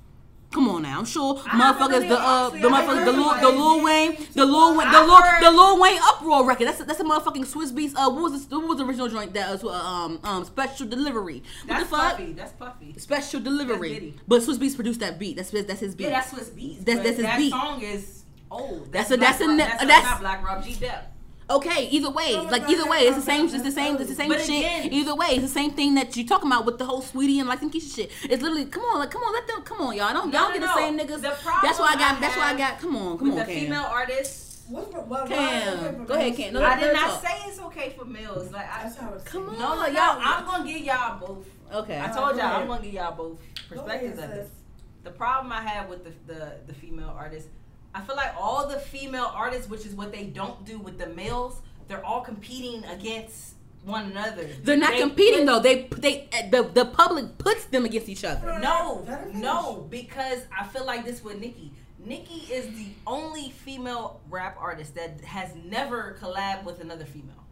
Come 0.53 0.69
on 0.69 0.83
now, 0.83 0.97
I'm 1.01 1.05
sure 1.05 1.43
I 1.45 1.57
haven't 1.57 1.83
motherfuckers, 1.83 2.09
the 2.09 2.19
uh, 2.19 2.51
the 2.51 2.59
I 2.59 2.61
motherfuckers, 2.61 3.05
the 3.05 3.13
heard 3.13 3.17
Lil, 3.17 3.35
the 3.41 3.59
Lil 3.59 3.85
Wayne, 3.85 4.17
the 4.33 4.47
Lil 4.47 4.77
Wayne, 4.79 4.91
the 4.93 4.97
I 4.97 5.41
Lil, 5.41 5.51
the 5.51 5.57
Lil 5.57 5.81
Wayne 5.81 5.99
uproar 6.05 6.47
record. 6.47 6.69
That's 6.69 6.85
that's 6.85 7.01
a 7.01 7.05
motherfucking 7.05 7.45
Swizz 7.53 7.73
Beatz. 7.73 7.95
Uh, 7.97 8.09
what 8.11 8.23
was 8.31 8.47
the, 8.47 8.57
what 8.61 8.69
was 8.69 8.79
the 8.79 8.85
original 8.87 9.09
joint 9.09 9.35
that 9.35 9.51
was 9.51 9.65
uh, 9.65 9.71
um 9.71 10.21
um 10.23 10.45
special 10.45 10.87
delivery? 10.87 11.43
What 11.65 11.79
that's 11.79 11.91
the 11.91 11.97
fuck? 11.97 12.11
puffy. 12.13 12.33
That's 12.33 12.53
puffy. 12.53 12.95
Special 12.97 13.41
delivery. 13.41 13.89
Diddy. 13.89 14.15
But 14.29 14.43
Swizz 14.43 14.59
Beatz 14.59 14.77
produced 14.77 15.01
that 15.01 15.19
beat. 15.19 15.35
That's 15.37 15.51
that's 15.51 15.81
his 15.81 15.97
beat. 15.97 16.05
Yeah, 16.05 16.11
that's 16.11 16.33
Swizz 16.33 16.51
Beatz. 16.53 16.85
That's- 16.85 17.05
that's 17.05 17.17
his 17.17 17.27
that 17.27 17.39
beat. 17.39 17.51
song 17.51 17.83
is 17.83 18.23
old. 18.49 18.93
That's 18.93 19.11
a- 19.11 19.19
Black 19.19 19.31
that's 19.31 19.41
a 19.43 19.49
Rob- 19.49 19.57
ne- 19.57 19.65
that's, 19.65 19.83
that's- 19.85 20.05
not 20.05 20.21
Black 20.21 20.45
Rob 20.47 20.65
G. 20.65 20.75
Dep. 20.75 21.13
Okay, 21.49 21.87
either 21.91 22.11
way, 22.11 22.35
Oh 22.35 22.43
like 22.51 22.63
God, 22.63 22.71
either 22.73 22.87
way, 22.91 22.99
it's 23.07 23.15
the 23.17 23.23
same, 23.23 23.45
it's 23.45 23.63
the 23.63 23.71
same, 23.71 23.97
it's 23.97 24.09
the 24.09 24.17
same 24.17 24.29
But 24.31 24.41
shit. 24.41 24.49
again- 24.65 24.93
either 24.93 25.15
way, 25.15 25.29
it's 25.29 25.43
the 25.43 25.49
same 25.49 25.71
thing 25.71 25.95
that 25.95 26.17
you're 26.17 26.27
talking 26.27 26.51
about 26.51 26.65
with 26.67 26.79
the 26.79 26.85
whole 26.85 27.01
Saweetie 27.03 27.39
and 27.39 27.49
like 27.49 27.63
and 27.63 27.71
Keisha 27.73 27.95
shit. 27.95 28.11
It's 28.25 28.43
literally, 28.43 28.65
come 28.65 28.83
on, 28.83 28.99
like, 28.99 29.13
come 29.13 29.23
on, 29.23 29.33
let 29.33 29.47
them, 29.47 29.63
come 29.63 29.81
on, 29.81 29.97
y'all, 29.97 30.13
don't, 30.13 30.33
No, 30.33 30.41
y'all 30.41 30.49
no, 30.49 30.55
get 30.59 30.63
the 30.63 30.75
same 30.75 30.99
niggas. 30.99 31.23
The 31.23 31.31
problem 31.41 31.61
that's 31.63 31.79
why 31.79 31.87
I 31.91 31.95
got, 31.95 32.17
I 32.17 32.21
that's 32.21 32.37
why 32.37 32.53
I 32.53 32.57
got. 32.59 32.81
Come 32.81 32.97
on, 32.97 33.17
come 33.19 33.29
With 33.31 33.39
on, 33.41 33.47
the 33.47 33.53
Cam. 33.53 33.63
female 33.65 33.85
artists, 33.89 34.63
What's 34.69 34.93
what, 34.93 35.07
what, 35.07 35.29
Cam, 35.29 35.99
what- 35.99 36.09
go 36.09 36.15
ahead, 36.15 36.37
Cam. 36.37 36.53
No, 36.55 36.65
I 36.65 36.71
let 36.71 36.81
did 36.81 36.93
not 36.95 37.11
talk. 37.11 37.23
say 37.23 37.37
it's 37.49 37.61
okay 37.61 37.95
for 37.97 38.05
males. 38.05 38.51
Like 38.51 38.67
I, 38.69 38.83
That's 38.83 38.97
how 38.97 39.15
it's 39.15 39.23
Come 39.25 39.49
on. 39.51 39.59
no, 39.61 39.75
no, 39.77 39.87
y'all- 39.87 39.93
y'all. 39.93 40.19
I'm 40.25 40.45
gonna 40.47 40.67
give 40.67 40.81
y'all 40.83 41.21
both. 41.21 41.47
Okay. 41.73 42.01
I 42.01 42.09
told 42.09 42.37
y'all 42.37 42.47
I'm 42.61 42.67
gonna 42.67 42.83
give 42.83 42.93
y'all 42.95 43.15
both 43.15 43.39
perspectives 43.69 44.19
of 44.21 44.31
this. 44.31 44.49
The 45.05 45.11
problem 45.13 45.53
I 45.53 45.61
have 45.63 45.89
with 45.89 46.03
the, 46.03 46.11
the 46.33 46.55
the 46.67 46.75
female 46.75 47.15
artists, 47.17 47.49
I 47.97 48.01
feel 48.03 48.15
like 48.17 48.35
all 48.39 48.69
the 48.69 48.79
female 48.79 49.31
artists, 49.35 49.71
which 49.71 49.87
is 49.87 49.95
what 49.95 50.13
they 50.13 50.25
don't 50.25 50.65
do 50.67 50.79
with 50.79 50.99
the 50.99 51.07
males, 51.07 51.61
they're 51.89 52.05
all 52.05 52.21
competing 52.21 52.85
against 52.85 53.55
one 53.85 54.11
another. 54.11 54.47
They're 54.63 54.77
not 54.77 54.91
They 54.93 55.01
competing 55.01 55.47
put- 55.47 55.47
though. 55.47 55.61
They 55.61 55.83
they 56.05 56.29
eh, 56.33 56.51
the 56.51 56.65
the 56.65 56.85
public 56.85 57.39
puts 57.39 57.65
them 57.67 57.85
against 57.87 58.09
each 58.11 58.25
other. 58.25 58.59
No, 58.59 59.03
Let 59.07 59.21
her 59.21 59.27
finish. 59.27 59.43
no, 59.43 59.87
because 59.89 60.41
I 60.57 60.65
feel 60.67 60.85
like 60.85 61.05
this 61.07 61.25
with 61.25 61.41
Nicki. 61.41 61.73
Nicki 62.05 62.53
is 62.53 62.67
the 62.77 62.89
only 63.07 63.51
female 63.51 64.21
rap 64.29 64.57
artist 64.61 64.95
that 64.97 65.21
has 65.23 65.51
never 65.65 66.17
collabed 66.21 66.65
with 66.65 66.81
another 66.81 67.05
female. 67.07 67.46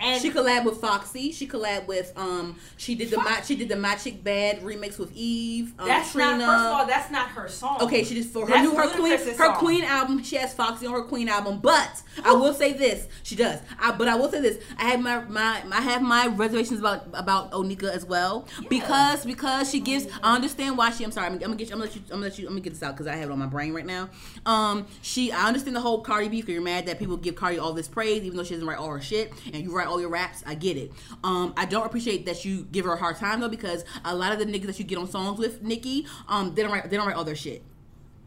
And 0.00 0.20
She 0.22 0.30
collabed 0.30 0.64
with 0.64 0.80
Foxy. 0.80 1.32
She 1.32 1.46
collabed 1.48 1.86
with 1.86 2.12
um. 2.16 2.56
She 2.76 2.94
did 2.94 3.10
the 3.10 3.16
my, 3.18 3.40
she 3.42 3.56
did 3.56 3.68
the 3.68 3.76
My 3.76 3.94
Chick 3.96 4.22
Bad 4.22 4.60
remix 4.60 4.98
with 4.98 5.10
Eve. 5.14 5.72
Um, 5.78 5.88
that's 5.88 6.12
Trina. 6.12 6.36
not 6.38 6.46
first 6.48 6.64
of 6.66 6.72
all, 6.72 6.86
that's 6.86 7.10
not 7.10 7.28
her 7.30 7.48
song. 7.48 7.78
Okay, 7.82 8.04
she 8.04 8.14
just 8.14 8.30
for 8.32 8.46
her 8.46 8.52
That's 8.52 8.62
new 8.68 8.76
her 8.76 8.88
queen 8.88 9.18
her 9.18 9.34
song. 9.34 9.54
queen 9.56 9.84
album. 9.84 10.22
She 10.22 10.36
has 10.36 10.54
Foxy 10.54 10.86
on 10.86 10.92
her 10.94 11.02
queen 11.02 11.28
album, 11.28 11.58
but 11.60 12.02
I 12.24 12.32
will 12.32 12.54
say 12.54 12.72
this: 12.72 13.08
she 13.22 13.34
does. 13.36 13.60
I, 13.80 13.92
but 13.92 14.08
I 14.08 14.14
will 14.14 14.30
say 14.30 14.40
this: 14.40 14.62
I 14.78 14.84
have 14.84 15.00
my 15.00 15.20
my 15.24 15.62
I 15.72 15.80
have 15.80 16.02
my 16.02 16.28
reservations 16.28 16.80
about 16.80 17.06
about 17.12 17.50
Onika 17.52 17.90
as 17.90 18.04
well 18.04 18.46
Yeah. 18.60 18.68
because 18.68 19.24
because 19.24 19.70
she 19.70 19.80
gives. 19.80 20.06
I 20.22 20.34
understand 20.36 20.78
why 20.78 20.90
she. 20.90 21.04
I'm 21.04 21.10
sorry. 21.12 21.26
I'm, 21.26 21.32
I'm 21.34 21.38
gonna 21.40 21.56
get 21.56 21.68
you. 21.70 21.74
I'm 21.74 21.80
gonna 21.80 21.90
let 21.90 21.96
you. 21.96 22.02
I'm 22.04 22.08
gonna 22.10 22.22
let 22.22 22.38
you. 22.38 22.46
I'm 22.46 22.52
gonna 22.52 22.60
get 22.60 22.74
this 22.74 22.82
out 22.82 22.94
because 22.94 23.06
I 23.06 23.16
have 23.16 23.28
it 23.30 23.32
on 23.32 23.38
my 23.38 23.46
brain 23.46 23.72
right 23.74 23.86
now. 23.86 24.10
Um, 24.46 24.86
she. 25.02 25.32
I 25.32 25.48
understand 25.48 25.74
the 25.76 25.80
whole 25.80 26.02
Cardi 26.02 26.28
beef. 26.28 26.46
'cause 26.46 26.52
You're 26.52 26.62
mad 26.62 26.86
that 26.86 26.98
people 26.98 27.16
give 27.16 27.34
Cardi 27.34 27.58
all 27.58 27.72
this 27.72 27.88
praise 27.88 28.22
even 28.22 28.36
though 28.36 28.44
she 28.44 28.54
doesn't 28.54 28.66
write 28.68 28.78
all 28.78 28.90
her 28.90 29.00
shit 29.00 29.32
and 29.52 29.56
you 29.56 29.74
write 29.74 29.87
all 29.88 30.00
your 30.00 30.10
raps. 30.10 30.42
I 30.46 30.54
get 30.54 30.76
it. 30.76 30.92
Um, 31.24 31.54
I 31.56 31.64
don't 31.64 31.84
appreciate 31.86 32.26
that 32.26 32.44
you 32.44 32.66
give 32.70 32.84
her 32.84 32.92
a 32.92 32.98
hard 32.98 33.16
time 33.16 33.40
though 33.40 33.48
because 33.48 33.84
a 34.04 34.14
lot 34.14 34.32
of 34.32 34.38
the 34.38 34.46
niggas 34.46 34.66
that 34.66 34.78
you 34.78 34.84
get 34.84 34.98
on 34.98 35.08
songs 35.08 35.38
with 35.38 35.62
Nicki, 35.62 36.06
um, 36.28 36.54
they 36.54 36.62
don't 36.62 36.70
write. 36.72 36.88
They 36.90 36.96
don't 36.96 37.06
write 37.06 37.16
all 37.16 37.24
their 37.24 37.34
shit 37.36 37.62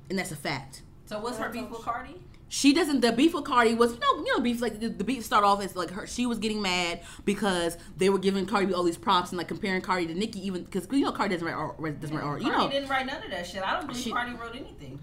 and 0.10 0.20
that's 0.20 0.32
a 0.32 0.36
fact. 0.36 0.84
So 1.06 1.20
what's 1.20 1.38
her 1.38 1.50
beef 1.50 1.70
with 1.70 1.82
Cardi? 1.82 2.16
She 2.50 2.74
doesn't. 2.74 3.00
The 3.00 3.14
beef 3.14 3.34
with 3.34 3.46
Cardi 3.46 3.74
was, 3.76 3.94
you 3.94 4.00
know, 4.00 4.18
you 4.26 4.34
know, 4.36 4.42
beef 4.42 4.62
like 4.62 4.82
the, 4.82 4.90
the 4.90 5.06
beef 5.06 5.24
start 5.24 5.46
off 5.46 5.62
as 5.64 5.74
like 5.74 5.90
her. 5.92 6.06
She 6.06 6.26
was 6.26 6.38
getting 6.38 6.62
mad 6.62 7.00
because 7.24 7.78
they 7.96 8.10
were 8.10 8.20
giving 8.20 8.46
Cardi 8.46 8.66
B 8.66 8.74
all 8.74 8.84
these 8.84 8.98
props 8.98 9.30
and 9.30 9.38
like 9.38 9.48
comparing 9.48 9.82
Cardi 9.82 10.06
to 10.08 10.14
Nicki, 10.14 10.46
even 10.46 10.64
because 10.66 10.86
you 10.92 11.00
know 11.06 11.14
Cardi 11.14 11.36
doesn't 11.36 11.48
write 11.48 12.02
doesn't 12.02 12.14
write 12.16 12.26
art. 12.26 12.42
You 12.42 12.50
Cardi 12.50 12.66
know, 12.66 12.70
didn't 12.72 12.90
write 12.90 13.06
none 13.06 13.24
of 13.24 13.32
that 13.32 13.48
shit. 13.48 13.64
I 13.64 13.78
don't 13.78 13.88
believe 13.88 14.04
She- 14.04 14.12
Cardi 14.12 14.34
wrote 14.34 14.54
anything. 14.56 15.00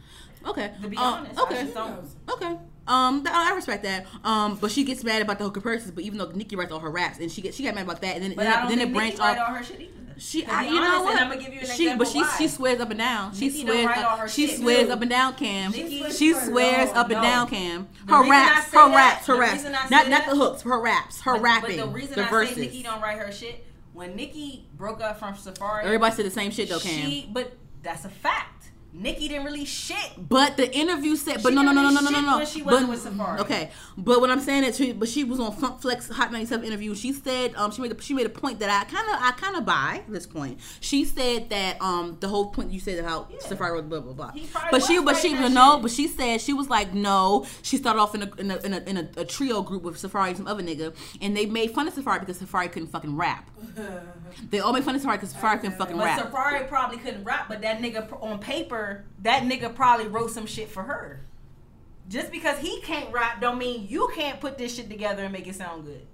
okay. 0.46 0.72
To 0.82 0.88
be 0.88 0.96
Um, 0.98 1.04
honest, 1.26 1.40
okay, 1.40 1.72
okay. 2.30 2.56
Um, 2.88 3.22
I 3.30 3.52
respect 3.54 3.82
that. 3.84 4.06
Um, 4.24 4.56
but 4.60 4.70
she 4.70 4.84
gets 4.84 5.04
mad 5.04 5.22
about 5.22 5.38
the 5.38 5.44
hooker 5.44 5.60
comparisons. 5.60 5.92
But 5.92 6.04
even 6.04 6.18
though 6.18 6.30
Nicki 6.30 6.56
writes 6.56 6.72
all 6.72 6.80
her 6.80 6.90
raps, 6.90 7.18
and 7.18 7.30
she 7.30 7.42
get 7.42 7.54
she 7.54 7.62
got 7.64 7.74
mad 7.74 7.84
about 7.84 8.00
that, 8.00 8.16
and 8.16 8.24
then 8.24 8.34
But 8.34 8.44
then, 8.44 8.52
I 8.52 8.56
don't 8.60 8.68
then 8.70 8.78
think 8.78 8.90
it 8.90 8.94
branched 8.94 9.20
off. 9.20 9.38
all 9.38 9.54
her 9.54 9.62
shit 9.64 9.80
either. 9.80 9.92
She, 10.20 10.44
I, 10.46 10.64
you 10.66 10.80
know 10.80 11.04
what? 11.04 11.16
I'ma 11.22 11.36
give 11.36 11.54
you 11.54 11.60
an 11.60 11.66
she, 11.66 11.94
but 11.94 12.08
she 12.08 12.18
why. 12.22 12.34
she 12.38 12.48
swears 12.48 12.80
up 12.80 12.90
and 12.90 12.98
down. 12.98 13.32
She 13.34 13.50
don't 13.64 13.66
swears. 13.84 13.98
Up, 13.98 14.28
she 14.28 14.46
shit. 14.48 14.58
swears 14.58 14.88
No. 14.88 14.94
up 14.94 15.00
and 15.02 15.10
down, 15.10 15.34
Cam. 15.34 15.70
Nicki- 15.70 16.10
She 16.10 16.34
swears 16.34 16.90
up 16.90 17.06
and 17.08 17.18
No. 17.18 17.22
down, 17.22 17.46
Cam. 17.48 17.86
Her 18.08 18.28
raps, 18.28 18.64
her 18.72 18.88
that- 18.88 18.94
raps, 18.96 19.26
her 19.28 19.36
raps. 19.38 19.62
Not 19.62 19.88
say 20.04 20.10
not 20.10 20.26
the 20.28 20.34
hooks, 20.34 20.62
her 20.62 20.80
raps, 20.80 21.20
her 21.20 21.34
But- 21.34 21.42
rapping, 21.42 21.76
But 21.78 21.86
the 21.86 21.92
reason 21.92 22.14
the 22.16 22.26
I 22.26 22.30
verses. 22.30 22.56
say 22.56 22.60
Nicki 22.62 22.82
don't 22.82 23.00
write 23.00 23.18
her 23.18 23.30
shit 23.30 23.64
when 23.92 24.16
Nicki 24.16 24.66
broke 24.76 25.00
up 25.00 25.20
from 25.20 25.34
Safaree. 25.34 25.84
Everybody 25.84 26.16
said 26.16 26.26
the 26.26 26.30
same 26.32 26.50
shit 26.50 26.68
though, 26.68 26.80
Cam. 26.80 27.08
She, 27.08 27.28
but 27.32 27.52
that's 27.84 28.04
a 28.04 28.08
fact. 28.08 28.70
Nicki 28.98 29.28
didn't 29.28 29.44
release 29.46 29.68
shit. 29.68 30.10
But 30.18 30.56
the 30.56 30.74
interview 30.76 31.16
said, 31.16 31.42
but 31.42 31.50
She 31.50 31.54
no, 31.54 31.62
no, 31.62 31.72
no, 31.72 31.82
no, 31.90 32.00
no, 32.00 32.10
no, 32.10 32.20
no, 32.38 32.44
she 32.44 32.62
wasn't 32.62 32.88
But 32.88 32.90
with 32.90 33.04
Safaree. 33.04 33.38
okay, 33.40 33.70
but 33.96 34.20
what 34.20 34.30
I'm 34.30 34.40
saying 34.40 34.64
is, 34.64 34.76
she, 34.76 34.92
but 34.92 35.08
she 35.08 35.24
was 35.24 35.38
on 35.40 35.52
Funk 35.52 35.80
Flex 35.80 36.08
Hot 36.08 36.32
97 36.32 36.66
interview. 36.66 36.94
She 36.94 37.12
said, 37.12 37.54
um, 37.54 37.70
she 37.70 37.80
made 37.82 37.92
a, 37.92 38.00
she 38.02 38.14
made 38.14 38.26
a 38.26 38.30
point 38.30 38.58
that 38.60 38.70
I 38.70 38.84
kind 38.90 39.08
of, 39.08 39.16
I 39.22 39.32
kind 39.32 39.56
of 39.56 39.64
buy 39.64 40.02
this 40.08 40.26
point. 40.26 40.58
She 40.80 41.04
said 41.04 41.48
that, 41.50 41.80
um, 41.80 42.16
the 42.20 42.28
whole 42.28 42.50
point 42.50 42.72
you 42.72 42.80
said 42.80 42.98
about 42.98 43.30
Yeah. 43.30 43.38
Safaree 43.38 43.72
wrote 43.72 43.88
blah 43.88 44.00
blah 44.00 44.12
blah. 44.12 44.32
But 44.70 44.82
she, 44.82 44.98
was 44.98 45.04
but 45.14 45.16
she, 45.22 45.34
that 45.34 45.52
no, 45.52 45.74
shit. 45.74 45.82
but 45.82 45.90
she 45.90 46.08
said 46.08 46.40
she 46.40 46.52
was 46.52 46.68
like, 46.68 46.92
no. 46.92 47.46
She 47.62 47.76
started 47.76 48.00
off 48.00 48.14
in 48.14 48.22
a 48.22 48.34
in 48.38 48.50
a 48.50 48.56
in 48.58 48.74
a, 48.74 48.78
in 48.80 48.96
a, 48.96 49.08
a 49.18 49.24
trio 49.24 49.62
group 49.62 49.82
with 49.82 49.96
Safaree 49.96 50.28
and 50.28 50.36
some 50.36 50.46
other 50.46 50.62
nigga, 50.62 50.94
and 51.20 51.36
they 51.36 51.46
made 51.46 51.70
fun 51.70 51.86
of 51.88 51.94
Safaree 51.94 52.20
because 52.20 52.38
Safaree 52.40 52.70
couldn't 52.72 52.88
fucking 52.88 53.16
rap. 53.16 53.48
They 54.50 54.60
all 54.60 54.72
made 54.72 54.84
fun 54.84 54.94
of 54.94 55.02
Safaree 55.02 55.14
because 55.14 55.32
Safaree 55.34 55.60
couldn't 55.60 55.78
fucking 55.78 55.96
But 55.96 56.04
rap. 56.04 56.30
Safaree 56.32 56.68
probably 56.68 56.98
couldn't 56.98 57.24
rap, 57.24 57.46
but 57.48 57.60
that 57.62 57.80
nigga 57.80 58.22
on 58.22 58.38
paper, 58.38 58.87
that 59.22 59.42
nigga 59.44 59.74
probably 59.74 60.06
wrote 60.08 60.30
some 60.30 60.46
shit 60.46 60.68
for 60.70 60.82
her. 60.84 61.20
Just 62.08 62.30
because 62.30 62.58
he 62.58 62.80
can't 62.80 63.12
rap 63.12 63.40
don't 63.40 63.58
mean 63.58 63.86
you 63.88 64.10
can't 64.14 64.40
put 64.40 64.56
this 64.56 64.74
shit 64.76 64.88
together 64.88 65.24
and 65.24 65.32
make 65.32 65.46
it 65.46 65.54
sound 65.54 65.84
good. 65.84 66.06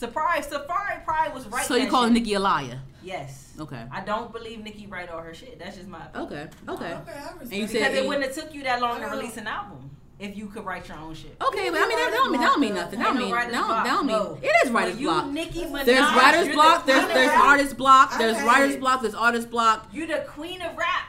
Safaree, 0.00 0.42
Safaree 0.46 1.04
probably 1.04 1.34
was 1.34 1.46
right. 1.48 1.66
so 1.66 1.74
you 1.76 1.88
calling 1.88 2.14
Nicki 2.14 2.32
a 2.34 2.40
liar? 2.40 2.80
Yes. 3.02 3.52
Okay. 3.60 3.82
I 3.92 4.00
don't 4.00 4.32
believe 4.32 4.62
Nicki 4.64 4.86
write 4.86 5.10
all 5.10 5.20
her 5.20 5.34
shit. 5.34 5.58
That's 5.58 5.76
just 5.76 5.88
my 5.88 6.06
opinion. 6.06 6.26
Okay. 6.66 6.72
Okay. 6.72 6.94
Okay, 6.94 7.12
I 7.12 7.32
And 7.40 7.52
you 7.52 7.64
it. 7.64 7.70
said- 7.70 7.78
Because 7.80 7.94
it 7.98 8.06
wouldn't 8.06 8.24
have 8.26 8.34
took 8.34 8.54
you 8.54 8.62
that 8.62 8.80
long 8.80 9.00
to 9.00 9.06
release 9.08 9.36
an 9.36 9.46
album 9.46 9.90
if 10.18 10.36
you 10.36 10.46
could 10.46 10.64
write 10.64 10.88
your 10.88 10.96
own 10.98 11.14
shit. 11.14 11.36
Okay, 11.40 11.68
but 11.70 11.80
I 11.82 11.86
mean 11.88 11.98
that 11.98 12.10
don't 12.14 12.30
mean 12.32 12.40
that 12.40 12.46
don't 12.46 12.60
mean 12.60 12.74
nothing. 12.74 12.98
That 12.98 13.04
don't 13.04 13.16
Ain't 13.20 13.30
no 13.30 13.36
mean 13.36 13.50
that 13.50 13.52
don't, 13.52 13.66
block, 13.68 13.84
that 13.84 13.90
don't 13.92 14.06
mean 14.06 14.16
no. 14.16 14.38
it 14.42 14.52
is 14.66 14.70
writer's 14.70 14.94
But 14.94 15.00
you, 15.02 15.08
block. 15.08 15.26
Nicki 15.26 15.60
Minaj, 15.64 15.84
There's 15.84 16.00
writer's 16.00 16.54
block. 16.54 16.86
The 16.86 16.92
There's 16.92 17.08
there's 17.08 17.30
artist 17.40 17.76
block. 17.76 18.18
There's 18.18 18.42
writer's 18.42 18.76
block. 18.76 19.02
There's 19.02 19.14
artist 19.14 19.50
block. 19.50 19.88
You 19.92 20.06
the 20.06 20.24
queen 20.28 20.62
of 20.62 20.76
rap, 20.78 21.08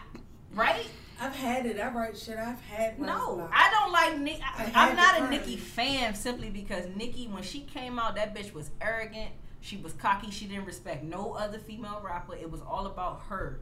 right? 0.53 0.85
I've 1.19 1.35
had 1.35 1.65
it. 1.67 1.79
I 1.79 1.91
write 1.91 2.17
shit. 2.17 2.37
I've 2.37 2.59
had. 2.61 2.99
No. 2.99 3.47
I 3.53 3.69
don't 3.71 3.91
like 3.91 4.17
Nick. 4.19 4.39
I 4.41 4.63
I, 4.63 4.65
had 4.65 4.89
I'm 4.89 4.95
not 4.95 5.17
a 5.17 5.21
learn. 5.21 5.29
Nicki 5.29 5.55
fan 5.55 6.15
simply 6.15 6.49
because 6.49 6.85
Nicki, 6.95 7.27
when 7.27 7.43
she 7.43 7.59
came 7.61 7.99
out, 7.99 8.15
that 8.15 8.33
bitch 8.35 8.53
was 8.53 8.71
arrogant. 8.81 9.29
She 9.63 9.77
was 9.77 9.93
cocky. 9.93 10.31
She 10.31 10.45
didn't 10.45 10.65
respect 10.65 11.03
no 11.03 11.33
other 11.33 11.59
female 11.59 12.01
rapper. 12.03 12.33
It 12.35 12.49
was 12.49 12.61
all 12.61 12.87
about 12.87 13.21
her. 13.29 13.59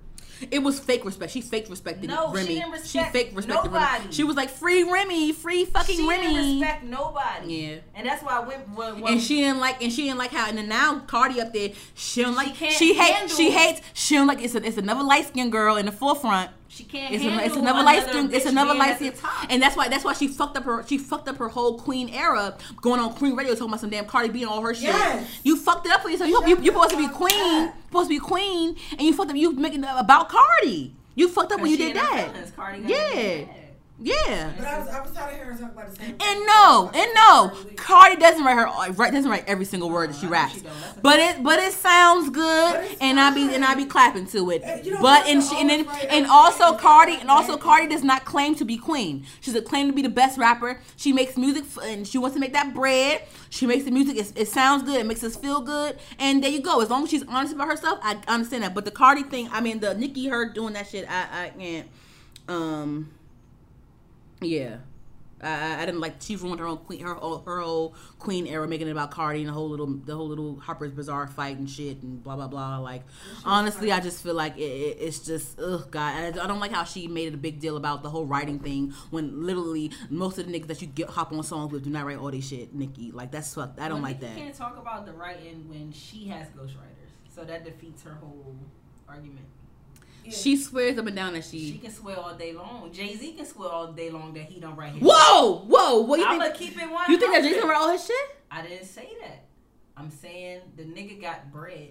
It 0.50 0.60
was 0.60 0.80
fake 0.80 1.04
respect. 1.04 1.34
She 1.34 1.42
fake 1.42 1.66
respected 1.70 2.10
No, 2.10 2.30
she 2.30 2.38
Remy. 2.38 2.48
didn't 2.56 2.72
respect 2.72 3.12
fake 3.12 3.32
respected 3.34 3.72
nobody. 3.72 4.00
Remy. 4.04 4.14
She 4.14 4.24
was 4.24 4.38
like 4.38 4.50
free 4.50 4.84
Remy, 4.84 5.34
free 5.34 5.66
fucking 5.66 5.98
she 5.98 6.08
Remy. 6.08 6.28
didn't 6.28 6.60
respect 6.62 6.84
nobody. 6.86 7.54
Yeah. 7.54 7.76
and 7.96 8.08
that's 8.08 8.24
why 8.24 8.38
I 8.38 8.40
went. 8.40 8.70
When, 8.70 9.02
when, 9.02 9.14
and 9.14 9.22
she 9.22 9.42
didn't 9.42 9.60
like, 9.60 9.84
and 9.84 9.92
she 9.92 10.04
didn't 10.04 10.20
like 10.20 10.32
how, 10.32 10.48
and 10.48 10.58
then 10.58 10.70
now 10.70 11.00
Cardi 11.00 11.42
up 11.42 11.52
there, 11.52 11.72
she 11.96 12.22
don't 12.22 12.36
like, 12.36 12.56
can't 12.56 12.72
she 12.74 12.94
hates, 12.94 13.36
she 13.36 13.52
hates, 13.52 13.82
she 13.94 14.16
don't 14.16 14.28
like. 14.28 14.42
It's 14.42 14.56
a, 14.56 14.66
it's 14.66 14.78
another 14.78 15.04
light 15.04 15.28
skinned 15.28 15.52
girl 15.52 15.76
in 15.76 15.86
the 15.86 15.92
forefront. 15.92 16.52
She 16.70 16.84
can't. 16.84 17.14
It's, 17.14 17.24
a, 17.24 17.46
it's 17.46 17.56
another 17.56 18.02
skin. 18.02 18.30
It's 18.32 18.46
another 18.46 18.96
skin, 18.96 19.14
and 19.50 19.62
that's 19.62 19.76
why 19.76 19.90
that's 19.90 20.06
why 20.06 20.14
she 20.14 20.28
fucked 20.28 20.56
up 20.56 20.64
her 20.66 20.86
she 20.88 21.00
fucked 21.00 21.28
up 21.28 21.38
her 21.38 21.50
whole 21.50 21.80
Queen 21.80 22.10
era 22.10 22.56
going 22.80 23.02
on 23.02 23.14
Queen 23.16 23.36
Radio 23.36 23.54
talking 23.54 23.70
about 23.70 23.80
some 23.80 23.90
damn 23.90 24.06
Cardi 24.06 24.30
B 24.30 24.44
and 24.44 24.52
all 24.52 24.62
her 24.62 24.76
shit. 24.76 24.84
Yes. 24.84 25.28
You 25.44 25.58
fucked 25.58 25.88
it 25.88 25.92
up 25.92 26.02
for 26.02 26.10
yourself. 26.10 26.30
You 26.30 26.42
you, 26.48 26.58
you 26.58 26.72
supposed 26.72 26.92
to 26.92 26.98
be 26.98 27.08
queen, 27.08 27.68
up. 27.68 27.74
supposed 27.88 28.10
to 28.10 28.16
be 28.16 28.20
queen, 28.20 28.76
and 28.92 29.02
you 29.02 29.14
fucked 29.14 29.32
up. 29.32 29.36
You 29.36 29.52
making 29.54 29.84
about 29.84 30.30
Cardi. 30.30 30.94
You 31.16 31.28
fucked 31.28 31.52
up 31.52 31.60
when 31.60 31.72
you 31.72 31.78
did 31.78 31.96
that. 31.96 32.32
feelings. 32.34 32.54
Yeah. 32.88 33.46
Yeah. 34.02 34.54
But 34.58 34.66
I 34.66 34.80
was, 34.80 34.88
I 34.88 35.02
was 35.02 35.12
tired 35.12 35.32
of 35.32 35.36
hearing 35.36 35.58
her 35.58 35.62
talk 35.62 35.74
about 35.74 35.90
the 35.90 35.96
same. 35.98 36.18
thing. 36.18 36.22
And 36.22 36.46
no, 36.46 36.90
and 36.94 37.14
no, 37.16 37.52
Cardi 37.76 38.16
doesn't 38.16 38.44
write 38.46 38.56
her 38.56 39.12
doesn't 39.12 39.30
write 39.30 39.44
every 39.48 39.66
single 39.66 39.90
word 39.90 40.10
that 40.10 40.16
she 40.18 40.28
raps, 40.28 40.54
she 40.54 40.62
don't. 40.62 40.74
That's 40.80 40.98
a 40.98 41.02
but 41.02 41.20
it 41.20 41.44
but 41.44 41.60
it 41.60 41.74
sounds 41.74 42.30
good, 42.30 42.98
and 43.02 43.20
I 43.20 43.34
be 43.34 43.54
and 43.54 43.66
I 43.66 43.76
be 43.76 43.86
clapping 43.86 44.26
to 44.28 44.52
it. 44.52 44.64
Uh, 44.64 44.78
you 44.84 44.92
don't 44.92 45.02
But 45.02 45.28
and 45.28 45.44
she, 45.44 45.60
and 45.60 45.70
then 45.70 45.88
and 46.10 46.28
also 46.28 46.70
and 46.70 46.80
Cardi 46.80 47.16
and 47.16 47.30
also. 47.30 47.58
Cardi 47.58 47.88
does 47.88 48.04
not 48.04 48.24
claim 48.24 48.56
to 48.56 48.64
be 48.66 48.78
queen. 48.78 49.26
She's 49.42 49.56
a 49.56 49.62
claim 49.62 49.88
to 49.88 49.94
be 49.94 50.02
the 50.02 50.10
best 50.10 50.38
rapper. 50.38 50.80
She 50.96 51.12
makes 51.12 51.36
music 51.36 51.66
f- 51.66 51.84
and 51.84 52.08
she 52.08 52.18
wants 52.18 52.36
to 52.36 52.40
make 52.40 52.54
that 52.54 52.74
bread. 52.74 53.24
She 53.50 53.66
makes 53.66 53.84
the 53.84 53.92
music. 53.92 54.16
It, 54.16 54.32
it 54.36 54.48
sounds 54.48 54.84
good. 54.84 55.00
It 55.02 55.06
makes 55.06 55.24
us 55.24 55.36
feel 55.36 55.60
good. 55.60 55.98
And 56.20 56.42
there 56.42 56.52
you 56.52 56.62
go. 56.62 56.80
As 56.82 56.90
long 56.90 57.04
as 57.04 57.10
she's 57.10 57.24
honest 57.28 57.54
about 57.54 57.68
herself, 57.68 58.00
I 58.02 58.18
understand 58.28 58.64
that. 58.64 58.74
But 58.74 58.86
the 58.86 58.92
Cardi 58.92 59.24
thing, 59.24 59.50
I 59.52 59.60
mean, 59.60 59.80
the 59.80 59.94
Nicki 59.94 60.28
her 60.30 60.48
doing 60.48 60.74
that 60.74 60.88
shit, 60.88 61.06
I 61.10 61.46
I 61.46 61.50
can't. 61.50 61.88
Um. 62.48 63.10
Yeah. 64.42 64.78
I, 65.42 65.82
I- 65.84 65.86
didn't 65.86 66.02
like 66.02 66.16
she 66.20 66.36
ruined 66.36 66.60
her 66.60 66.68
own 66.68 66.80
queen 66.80 67.00
her 67.00 67.14
whole, 67.14 67.42
her 67.46 67.62
whole 67.62 67.96
queen 68.20 68.46
era 68.46 68.68
making 68.68 68.88
it 68.90 68.92
about 68.92 69.10
Cardi 69.12 69.40
and 69.40 69.48
the 69.48 69.54
whole 69.54 69.70
little 69.70 69.88
the 69.88 70.14
whole 70.14 70.28
little 70.28 70.60
Harper's 70.60 70.92
Bazaar 70.92 71.28
fight 71.28 71.58
and 71.58 71.70
shit 71.70 72.04
and 72.04 72.22
blah 72.22 72.36
blah 72.36 72.50
blah 72.50 72.78
like 72.80 73.04
honestly 73.46 73.90
I 73.90 74.02
just 74.02 74.22
feel 74.22 74.34
like 74.34 74.58
it, 74.58 74.64
it, 74.64 74.98
it's 75.00 75.20
just 75.20 75.58
ugh 75.58 75.90
god 75.90 76.38
I, 76.38 76.44
I 76.44 76.48
don't 76.48 76.60
like 76.60 76.74
how 76.74 76.84
she 76.84 77.08
made 77.08 77.30
it 77.30 77.36
a 77.36 77.38
big 77.38 77.62
deal 77.62 77.78
about 77.78 78.04
the 78.04 78.10
whole 78.10 78.26
writing 78.26 78.60
thing 78.60 78.94
when 79.12 79.46
literally 79.46 79.92
most 80.10 80.38
of 80.40 80.46
the 80.46 80.52
niggas 80.52 80.68
that 80.68 80.82
you 80.82 80.88
get 80.88 81.08
hop 81.10 81.32
on 81.32 81.42
songs 81.44 81.72
with 81.72 81.86
do 81.86 81.90
not 81.90 82.06
write 82.06 82.18
all 82.18 82.32
this 82.32 82.46
shit 82.50 82.76
Nicki 82.76 83.12
like 83.14 83.32
that's 83.32 83.54
fucked 83.54 83.80
I 83.80 83.88
don't 83.88 84.02
Well, 84.02 84.12
like 84.12 84.22
Nicki 84.22 84.34
that 84.34 84.42
can't 84.42 84.56
talk 84.56 84.78
about 84.78 85.06
the 85.06 85.14
writing 85.14 85.70
when 85.70 85.94
she 85.94 86.28
has 86.28 86.48
ghostwriters, 86.50 87.14
so 87.34 87.46
that 87.46 87.64
defeats 87.64 88.04
her 88.04 88.16
whole 88.16 88.56
argument. 89.08 89.46
Yeah. 90.26 90.32
she 90.32 90.58
swears 90.58 90.98
up 90.98 91.08
and 91.08 91.16
down 91.16 91.34
that 91.34 91.46
She 91.46 91.72
she 91.72 91.78
can 91.78 91.92
swear 91.92 92.18
all 92.18 92.36
day 92.36 92.54
long. 92.54 92.92
Jay 92.92 93.16
Z 93.16 93.34
can 93.34 93.46
swear 93.46 93.70
all 93.70 93.92
day 93.94 94.10
long 94.10 94.34
that 94.34 94.44
he 94.44 94.60
don't 94.60 94.76
write 94.76 94.94
his. 94.94 95.02
whoa 95.04 95.60
whoa 95.68 96.02
what 96.02 96.20
you 96.20 96.26
I'm 96.26 96.40
think 96.40 96.44
gonna 96.44 96.56
keep 96.56 96.82
it 96.82 96.90
one. 96.90 97.10
you 97.10 97.18
think 97.18 97.34
that 97.34 97.44
Jason 97.44 97.68
write 97.68 97.78
all 97.78 97.90
his 97.92 98.06
shit 98.06 98.16
I 98.52 98.62
didn't 98.62 98.86
say 98.86 99.10
that. 99.22 99.46
I'm 99.98 100.10
saying 100.12 100.62
the 100.78 100.84
nigga 100.84 101.22
got 101.22 101.52
bread. 101.52 101.90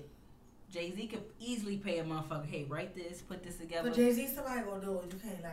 Jay 0.72 0.92
Z 0.94 1.06
could 1.06 1.22
easily 1.40 1.76
pay 1.78 1.98
a 1.98 2.04
motherfucker. 2.04 2.46
Hey, 2.46 2.64
write 2.68 2.94
this, 2.94 3.22
put 3.22 3.42
this 3.42 3.56
together. 3.56 3.88
But 3.90 3.96
Jay 3.96 4.12
Z, 4.12 4.28
somebody 4.34 4.60
gonna 4.62 4.80
do 4.84 4.98
it. 5.00 5.12
You 5.12 5.18
can't 5.20 5.42
lie. 5.42 5.50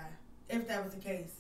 If 0.50 0.68
that 0.68 0.84
was 0.84 0.94
the 0.94 1.00
case, 1.00 1.32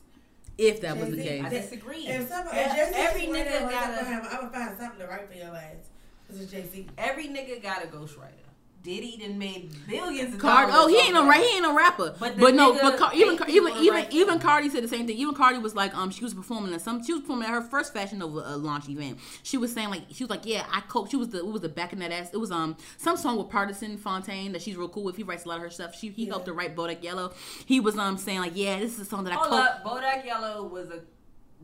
If 0.57 0.81
that 0.81 0.95
was 0.97 1.09
the 1.09 1.17
Jay-Z. 1.17 1.27
case. 1.29 1.43
I 1.45 1.49
disagree. 1.49 2.07
If 2.07 2.29
somebody, 2.29 2.57
if 2.57 2.71
Jay-Z 2.75 2.93
every 2.95 3.21
every 3.27 3.35
nigga 3.35 3.45
nigga 3.51 3.61
got 3.71 3.71
gotta- 3.95 4.05
him, 4.05 4.21
I'm 4.23 4.37
gonna 4.37 4.49
find 4.51 4.77
something 4.79 4.99
to 4.99 5.07
write 5.07 5.27
for 5.29 5.35
your 5.37 5.55
ass. 5.55 5.89
Cause 6.27 6.39
it's 6.41 6.51
Jay 6.51 6.65
Z. 6.71 6.87
Every 6.97 7.27
nigga 7.27 7.61
got 7.61 7.83
a 7.83 7.87
ghostwriter. 7.87 8.44
Diddy 8.85 9.17
done 9.17 9.37
made 9.39 9.71
billions 9.87 10.35
of 10.35 10.39
Card. 10.39 10.69
dollars. 10.69 10.85
Oh, 10.85 10.87
he 10.87 10.97
ain't 10.97 11.15
that. 11.15 11.27
right. 11.27 11.43
He 11.43 11.55
ain't 11.55 11.63
no 11.63 11.75
rapper. 11.75 12.15
But 12.19 12.37
But, 12.37 12.53
no. 12.53 12.73
But 12.79 12.97
Car- 12.99 13.11
even 13.15 13.37
even 13.49 13.73
even 13.77 13.93
write 13.93 14.13
even 14.13 14.39
Cardi 14.39 14.69
said 14.69 14.83
the 14.83 14.87
same 14.87 15.07
thing. 15.07 15.17
Even 15.17 15.33
Cardi 15.33 15.57
was 15.57 15.73
like, 15.75 15.95
um, 15.97 16.11
she 16.11 16.23
was 16.23 16.33
performing 16.35 16.73
at 16.73 16.81
some. 16.81 17.03
She 17.03 17.11
was 17.11 17.21
performing 17.21 17.47
at 17.47 17.51
her 17.51 17.61
first 17.61 17.93
Fashion 17.93 18.19
Nova 18.19 18.39
uh, 18.47 18.57
launch 18.57 18.87
event. 18.87 19.17
She 19.43 19.57
was 19.57 19.73
saying 19.73 19.89
like, 19.89 20.03
she 20.11 20.23
was 20.23 20.29
like, 20.29 20.45
yeah, 20.45 20.65
I 20.71 20.81
coach. 20.81 21.09
She 21.11 21.17
was 21.17 21.29
the 21.29 21.39
it 21.39 21.47
was 21.47 21.61
the 21.61 21.69
back 21.69 21.91
in 21.93 21.99
that 21.99 22.11
ass. 22.11 22.29
It 22.31 22.37
was 22.37 22.51
um 22.51 22.77
some 22.97 23.17
song 23.17 23.37
with 23.37 23.47
Pardison 23.49 23.97
Fontaine 23.99 24.51
that 24.51 24.61
she's 24.61 24.77
real 24.77 24.87
cool 24.89 25.03
with. 25.03 25.17
He 25.17 25.23
writes 25.23 25.45
a 25.45 25.49
lot 25.49 25.55
of 25.57 25.63
her 25.63 25.69
stuff. 25.71 25.95
She 25.95 26.09
he 26.09 26.27
helped 26.27 26.45
her 26.47 26.53
write 26.53 26.75
Bodak 26.75 27.01
Yellow. 27.03 27.33
He 27.65 27.79
was 27.79 27.97
um 27.97 28.17
saying 28.17 28.39
like, 28.39 28.53
yeah, 28.55 28.79
this 28.79 28.93
is 28.93 28.99
a 28.99 29.05
song 29.05 29.23
that 29.23 29.33
I 29.33 29.37
Hold 29.37 29.49
coach. 29.49 29.67
up, 29.67 29.83
Bodak 29.83 30.25
Yellow 30.25 30.67
was 30.67 30.89
a 30.89 30.99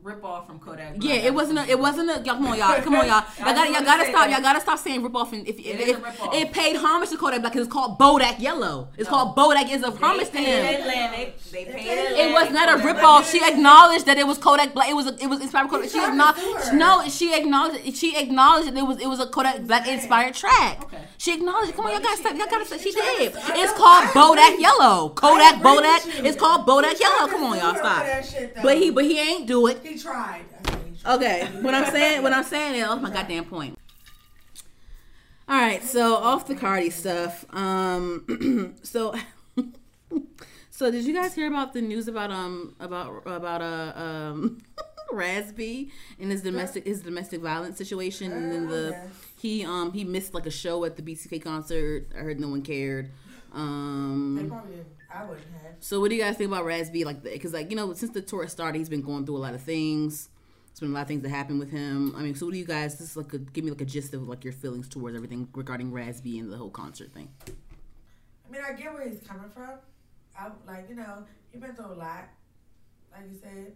rip 0.04 0.24
off 0.24 0.48
from 0.48 0.60
Kodak. 0.60 0.96
Yeah, 1.00 1.16
it 1.16 1.34
wasn't. 1.34 1.60
A, 1.60 1.70
it 1.70 1.80
wasn't 1.80 2.10
a. 2.10 2.14
Y'all, 2.26 2.36
come 2.36 2.48
on, 2.48 2.58
y'all. 2.58 2.82
Come 2.82 2.96
on, 2.96 3.08
y'all. 3.08 3.24
Y'all 3.40 3.54
gotta, 3.56 3.72
y'all 3.72 3.84
gotta 3.84 4.06
stop. 4.06 4.30
Y'all 4.30 4.42
gotta 4.42 4.62
stop 4.62 4.80
saying 4.80 5.04
rip 5.04 5.16
off. 5.16 5.32
And 5.34 5.48
if, 5.48 5.60
if, 5.60 5.66
is 5.80 5.90
if 5.90 5.98
a 5.98 6.02
rip-off. 6.02 6.34
it 6.34 6.52
paid 6.52 6.76
homage 6.78 7.10
to 7.10 7.18
Kodak 7.18 7.42
Black, 7.42 7.54
'cause 7.54 7.64
it's 7.64 7.72
called 7.74 7.98
Bodak 8.00 8.40
Yellow. 8.40 8.88
It's 8.98 9.10
No. 9.10 9.18
called 9.18 9.36
Bodak. 9.36 9.70
It's 9.72 9.86
a 9.86 9.92
They 9.92 9.98
homage 9.98 10.30
to 10.32 10.38
him. 10.38 10.82
Atlantic. 10.82 11.40
They 11.52 11.66
paid 11.66 11.76
It 11.76 11.90
Atlantic. 12.12 12.18
It 12.20 12.32
was 12.34 12.52
not 12.52 12.80
a 12.80 12.84
rip 12.86 13.04
off. 13.04 13.30
She 13.32 13.44
acknowledged 13.44 14.06
that 14.06 14.18
it 14.18 14.26
was 14.28 14.38
Kodak 14.38 14.74
Black. 14.74 14.90
It 14.90 14.96
was. 14.96 15.08
A, 15.08 15.16
it 15.22 15.28
was 15.28 15.42
inspired 15.42 15.66
by 15.66 15.70
Kodak. 15.78 15.90
She 15.90 16.00
acknowledged. 16.00 16.40
sue. 16.66 16.78
No, 16.78 17.08
she 17.08 17.34
acknowledged. 17.36 17.96
She 17.98 18.18
acknowledged 18.18 18.68
that 18.68 18.78
it 18.78 18.84
was. 18.88 19.00
It 19.02 19.08
was 19.08 19.20
a 19.20 19.28
Kodak 19.28 19.62
Black 19.66 19.88
inspired 19.88 20.34
track. 20.34 20.84
Okay. 20.86 21.04
She 21.18 21.34
acknowledged. 21.36 21.72
it. 21.72 21.76
Come 21.76 21.86
on, 21.86 21.92
y'all 21.94 22.02
gotta 22.02 22.18
stop. 22.18 22.36
Y'all 22.36 22.48
gotta 22.50 22.66
stop. 22.66 22.80
She 22.80 22.92
She 22.92 23.00
did. 23.02 23.34
It's 23.36 23.74
called 23.74 24.06
I 24.06 24.12
Bodak. 24.14 24.60
Yellow. 24.60 25.10
I 25.12 25.14
Kodak 25.16 25.56
Bodak. 25.62 26.26
It's 26.26 26.38
called 26.38 26.66
Bodak 26.66 27.00
Yellow. 27.00 27.28
Come 27.28 27.44
on, 27.44 27.58
y'all 27.58 27.76
stop. 27.76 28.00
for 28.02 28.08
that 28.08 28.26
shit, 28.26 28.56
though. 28.56 28.62
But 28.64 28.78
he, 28.78 28.90
but 28.92 29.04
he 29.06 29.20
ain't 29.20 29.48
do 29.48 29.68
it. 29.68 29.80
He 29.92 30.00
tried. 30.00 30.46
He 30.66 31.02
tried. 31.02 31.16
Okay, 31.16 31.46
what 31.62 31.74
I'm 31.74 31.92
saying, 31.92 32.24
what 32.24 32.32
I'm 32.32 32.46
saying 32.46 32.76
is, 32.76 32.88
oh 32.88 32.96
my 32.96 33.10
goddamn 33.10 33.46
point. 33.46 33.78
All 35.50 35.60
right, 35.60 35.84
so 35.84 36.16
off 36.16 36.48
the 36.48 36.56
Cardi 36.56 36.90
stuff. 36.90 37.44
Um, 37.50 38.76
so, 38.84 39.14
so 40.70 40.92
did 40.92 41.04
you 41.04 41.14
guys 41.14 41.36
hear 41.36 41.48
about 41.48 41.74
the 41.74 41.82
news 41.82 42.08
about 42.08 42.32
um 42.32 42.74
about 42.80 43.24
about 43.26 43.62
uh 43.62 43.92
um 44.00 44.62
Raz-B 45.12 45.92
and 46.22 46.32
his 46.32 46.42
domestic 46.42 46.86
his 46.86 47.02
domestic 47.02 47.42
violence 47.42 47.78
situation 47.78 48.32
and 48.32 48.50
then 48.50 48.68
the 48.70 48.98
he 49.38 49.66
um 49.66 49.92
he 49.92 50.06
missed 50.06 50.34
like 50.34 50.46
a 50.46 50.52
show 50.52 50.86
at 50.86 50.96
the 50.96 51.02
B2K 51.02 51.44
concert. 51.44 52.08
I 52.16 52.20
heard 52.20 52.40
no 52.40 52.48
one 52.48 52.62
cared. 52.62 53.12
They 53.54 53.60
Um. 53.60 54.54
I 55.14 55.24
wouldn't 55.26 55.48
have. 55.64 55.76
so 55.80 56.00
what 56.00 56.10
do 56.10 56.16
you 56.16 56.22
guys 56.22 56.38
think 56.38 56.50
about 56.50 56.66
Raz-B? 56.66 57.04
Like, 57.06 57.24
because 57.24 57.54
like 57.54 57.70
you 57.70 57.76
know, 57.76 57.94
since 57.94 58.12
the 58.12 58.22
tour 58.22 58.48
started, 58.48 58.78
he's 58.78 58.90
been 58.90 59.02
going 59.02 59.26
through 59.26 59.38
a 59.38 59.40
lot 59.40 59.54
of 59.54 59.62
things. 59.62 60.30
There's 60.70 60.80
been 60.80 60.92
a 60.92 60.94
lot 60.94 61.02
of 61.02 61.08
things 61.08 61.22
that 61.24 61.30
happened 61.30 61.60
with 61.60 61.70
him. 61.72 62.14
I 62.16 62.22
mean, 62.22 62.34
so 62.36 62.46
what 62.46 62.54
do 62.54 62.58
you 62.58 62.66
guys? 62.66 62.98
This 62.98 63.12
is 63.12 63.18
like 63.18 63.34
a, 63.34 63.40
give 63.40 63.66
me 63.66 63.72
like 63.72 63.82
a 63.82 63.86
gist 63.86 64.14
of 64.14 64.28
like 64.28 64.44
your 64.44 64.54
feelings 64.54 64.88
towards 64.88 65.16
everything 65.16 65.48
regarding 65.54 65.92
Raz-B 65.92 66.40
and 66.40 66.52
the 66.52 66.58
whole 66.58 66.70
concert 66.70 67.12
thing. 67.12 67.30
I 67.48 68.52
mean, 68.52 68.62
I 68.68 68.74
get 68.74 68.94
where 68.94 69.08
he's 69.08 69.20
coming 69.22 69.50
from. 69.50 69.72
I 70.38 70.50
like, 70.66 70.88
you 70.90 70.96
know, 70.96 71.26
he 71.52 71.58
been 71.58 71.76
through 71.76 71.88
a 71.88 71.96
lot. 71.96 72.30
Like 73.12 73.24
you 73.30 73.38
said, 73.42 73.74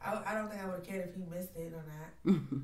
I, 0.00 0.22
I 0.26 0.34
don't 0.34 0.48
think 0.48 0.62
I 0.62 0.66
would 0.66 0.76
have 0.76 0.84
cared 0.84 1.08
if 1.08 1.14
he 1.16 1.22
missed 1.22 1.56
it 1.56 1.72
or 1.74 1.84
not. 1.84 2.34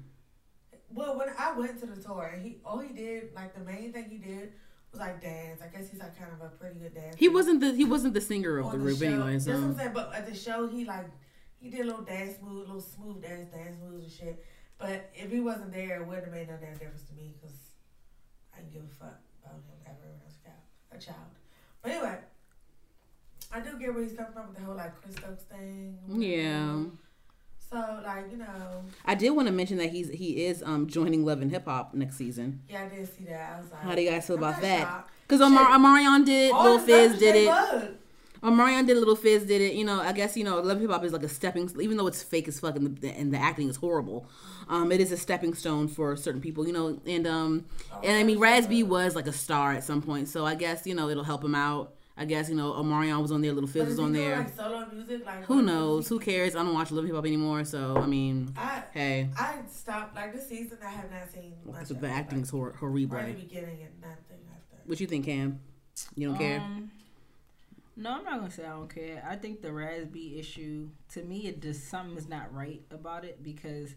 Well, 0.90 1.18
when 1.18 1.28
I 1.36 1.52
went 1.58 1.80
to 1.80 1.86
the 1.86 2.00
tour, 2.00 2.30
and 2.32 2.40
he 2.40 2.58
all 2.64 2.78
he 2.78 2.92
did, 2.92 3.34
like 3.34 3.52
the 3.52 3.64
main 3.64 3.92
thing 3.92 4.08
he 4.08 4.18
did 4.18 4.52
was 4.94 5.00
like 5.00 5.20
dance. 5.20 5.60
I 5.62 5.66
guess 5.66 5.90
he's 5.90 6.00
like 6.00 6.18
kind 6.18 6.32
of 6.32 6.40
a 6.40 6.50
pretty 6.50 6.78
good 6.78 6.94
dancer. 6.94 7.18
he 7.18 7.28
wasn't 7.28 7.60
the 7.60 7.72
he 7.72 7.84
wasn't 7.84 8.14
the 8.14 8.20
singer 8.20 8.58
of 8.58 8.70
the 8.70 8.78
the 8.78 8.84
group 8.84 8.98
show. 8.98 9.06
anyway. 9.06 9.32
That's 9.32 9.46
what 9.46 9.56
I'm 9.56 9.64
um. 9.64 9.76
saying. 9.76 9.90
But 9.92 10.14
at 10.14 10.26
the 10.26 10.34
show, 10.34 10.68
he 10.68 10.84
like 10.84 11.06
he 11.60 11.70
did 11.70 11.80
a 11.80 11.84
little 11.84 12.02
dance 12.02 12.38
move, 12.42 12.66
little 12.66 12.80
smooth 12.80 13.22
dance, 13.22 13.50
dance 13.52 13.76
moves 13.82 14.04
and 14.04 14.12
shit. 14.12 14.44
But 14.78 15.10
if 15.14 15.30
he 15.30 15.40
wasn't 15.40 15.72
there, 15.72 16.02
it 16.02 16.06
wouldn't 16.06 16.26
have 16.26 16.34
made 16.34 16.48
no 16.48 16.56
damn 16.56 16.74
difference 16.74 17.04
to 17.08 17.14
me 17.14 17.32
because 17.34 17.56
I 18.54 18.58
didn't 18.58 18.72
give 18.72 18.82
a 18.82 18.94
fuck 18.94 19.18
about 19.42 19.54
him 19.54 19.78
ever 19.86 20.10
when 20.10 20.20
I 20.20 20.26
was 20.26 20.34
a 20.34 20.44
child. 20.44 20.62
A 20.92 20.98
child. 20.98 21.32
But 21.82 21.92
anyway, 21.92 22.18
I 23.52 23.60
do 23.60 23.78
get 23.78 23.94
where 23.94 24.02
he's 24.02 24.14
coming 24.14 24.32
from 24.32 24.48
with 24.48 24.56
the 24.58 24.64
whole 24.64 24.74
like 24.74 25.00
Chris 25.00 25.14
Stokes 25.16 25.44
thing. 25.44 25.98
yeah, 26.08 26.82
So 27.70 28.00
like 28.04 28.30
you 28.30 28.36
know, 28.38 28.82
I 29.04 29.14
did 29.14 29.30
want 29.30 29.48
to 29.48 29.52
mention 29.52 29.78
that 29.78 29.90
he's 29.90 30.08
he 30.10 30.44
is 30.44 30.62
um 30.62 30.86
joining 30.86 31.24
Love 31.24 31.42
and 31.42 31.50
Hip 31.50 31.64
Hop 31.64 31.94
next 31.94 32.16
season. 32.16 32.60
yeah, 32.68 32.84
I 32.84 32.94
did 32.94 33.08
see 33.16 33.24
that. 33.24 33.54
I 33.56 33.60
was 33.60 33.70
like, 33.70 33.80
How 33.80 33.94
do 33.94 34.02
you 34.02 34.10
guys 34.10 34.26
feel 34.26 34.36
about 34.36 34.60
that? 34.60 35.06
Because 35.26 35.40
Omar. 35.40 35.64
Omarion 35.70 36.24
did, 36.24 36.52
All 36.52 36.64
Lil 36.64 36.78
Fizz 36.78 37.18
did 37.18 37.34
it. 37.34 38.00
Omarion 38.42 38.86
did, 38.86 38.98
Little 38.98 39.16
Fizz 39.16 39.46
did 39.46 39.62
it. 39.62 39.72
You 39.72 39.86
know, 39.86 40.02
I 40.02 40.12
guess 40.12 40.36
you 40.36 40.44
know, 40.44 40.60
Love 40.60 40.78
Hip 40.80 40.90
Hop 40.90 41.02
is 41.02 41.14
like 41.14 41.22
a 41.22 41.28
stepping, 41.30 41.70
even 41.80 41.96
though 41.96 42.06
it's 42.06 42.22
fake 42.22 42.46
as 42.46 42.60
fuck 42.60 42.76
and 42.76 42.96
the, 42.98 43.08
and 43.08 43.32
the 43.32 43.38
acting 43.38 43.70
is 43.70 43.76
horrible. 43.76 44.26
Um, 44.68 44.92
it 44.92 45.00
is 45.00 45.10
a 45.12 45.16
stepping 45.16 45.54
stone 45.54 45.88
for 45.88 46.14
certain 46.14 46.42
people, 46.42 46.66
you 46.66 46.74
know. 46.74 47.00
And 47.06 47.26
um, 47.26 47.64
and 48.02 48.18
I 48.18 48.22
mean, 48.22 48.38
Raz-B 48.38 48.82
was 48.82 49.16
like 49.16 49.26
a 49.26 49.32
star 49.32 49.72
at 49.72 49.82
some 49.82 50.02
point, 50.02 50.28
so 50.28 50.44
I 50.44 50.54
guess 50.56 50.86
you 50.86 50.94
know 50.94 51.08
it'll 51.08 51.24
help 51.24 51.42
him 51.42 51.54
out. 51.54 51.94
I 52.16 52.24
guess 52.26 52.48
you 52.48 52.54
know, 52.54 52.72
Omarion 52.72 53.20
was 53.20 53.32
on 53.32 53.42
there, 53.42 53.52
Little 53.52 53.66
But 53.66 53.72
Fizz 53.72 53.88
was 53.88 53.98
on 53.98 54.12
there. 54.12 54.38
Like 54.38 54.54
solo 54.54 54.86
music, 54.92 55.26
like 55.26 55.44
Who 55.46 55.62
knows? 55.62 56.08
music 56.08 56.08
Who 56.10 56.18
cares? 56.20 56.54
I 56.54 56.62
don't 56.62 56.74
watch 56.74 56.92
Love 56.92 57.04
Hip 57.06 57.14
Hop 57.14 57.26
anymore, 57.26 57.64
so 57.64 57.96
I 57.96 58.06
mean, 58.06 58.54
I 58.56 58.82
hey, 58.92 59.28
I 59.36 59.56
stopped 59.68 60.14
like 60.14 60.32
this 60.32 60.48
season. 60.48 60.78
I 60.84 60.90
have 60.90 61.10
not 61.10 61.28
seen 61.32 61.54
much. 61.64 61.86
so 61.86 61.94
of 61.94 62.00
the 62.00 62.06
it, 62.06 62.10
acting 62.10 62.42
like, 62.42 62.50
hor- 62.50 62.72
horrible. 62.78 63.16
right 63.16 63.36
the 63.36 63.42
beginning 63.42 63.82
and 63.82 64.00
nothing 64.00 64.46
after. 64.52 64.76
What 64.86 65.00
you 65.00 65.06
think, 65.08 65.24
Cam? 65.24 65.58
You 66.14 66.28
don't 66.28 66.38
care? 66.38 66.60
Um, 66.60 66.90
no, 67.96 68.10
I'm 68.18 68.24
not 68.24 68.38
gonna 68.40 68.50
say 68.50 68.64
I 68.64 68.70
don't 68.70 68.92
care. 68.92 69.24
I 69.28 69.36
think 69.36 69.62
the 69.62 69.72
Raz-B 69.72 70.36
issue, 70.38 70.90
to 71.14 71.22
me, 71.22 71.46
it 71.46 71.60
just 71.62 71.88
something 71.88 72.16
is 72.16 72.28
not 72.28 72.52
right 72.54 72.82
about 72.90 73.24
it 73.24 73.42
because 73.42 73.94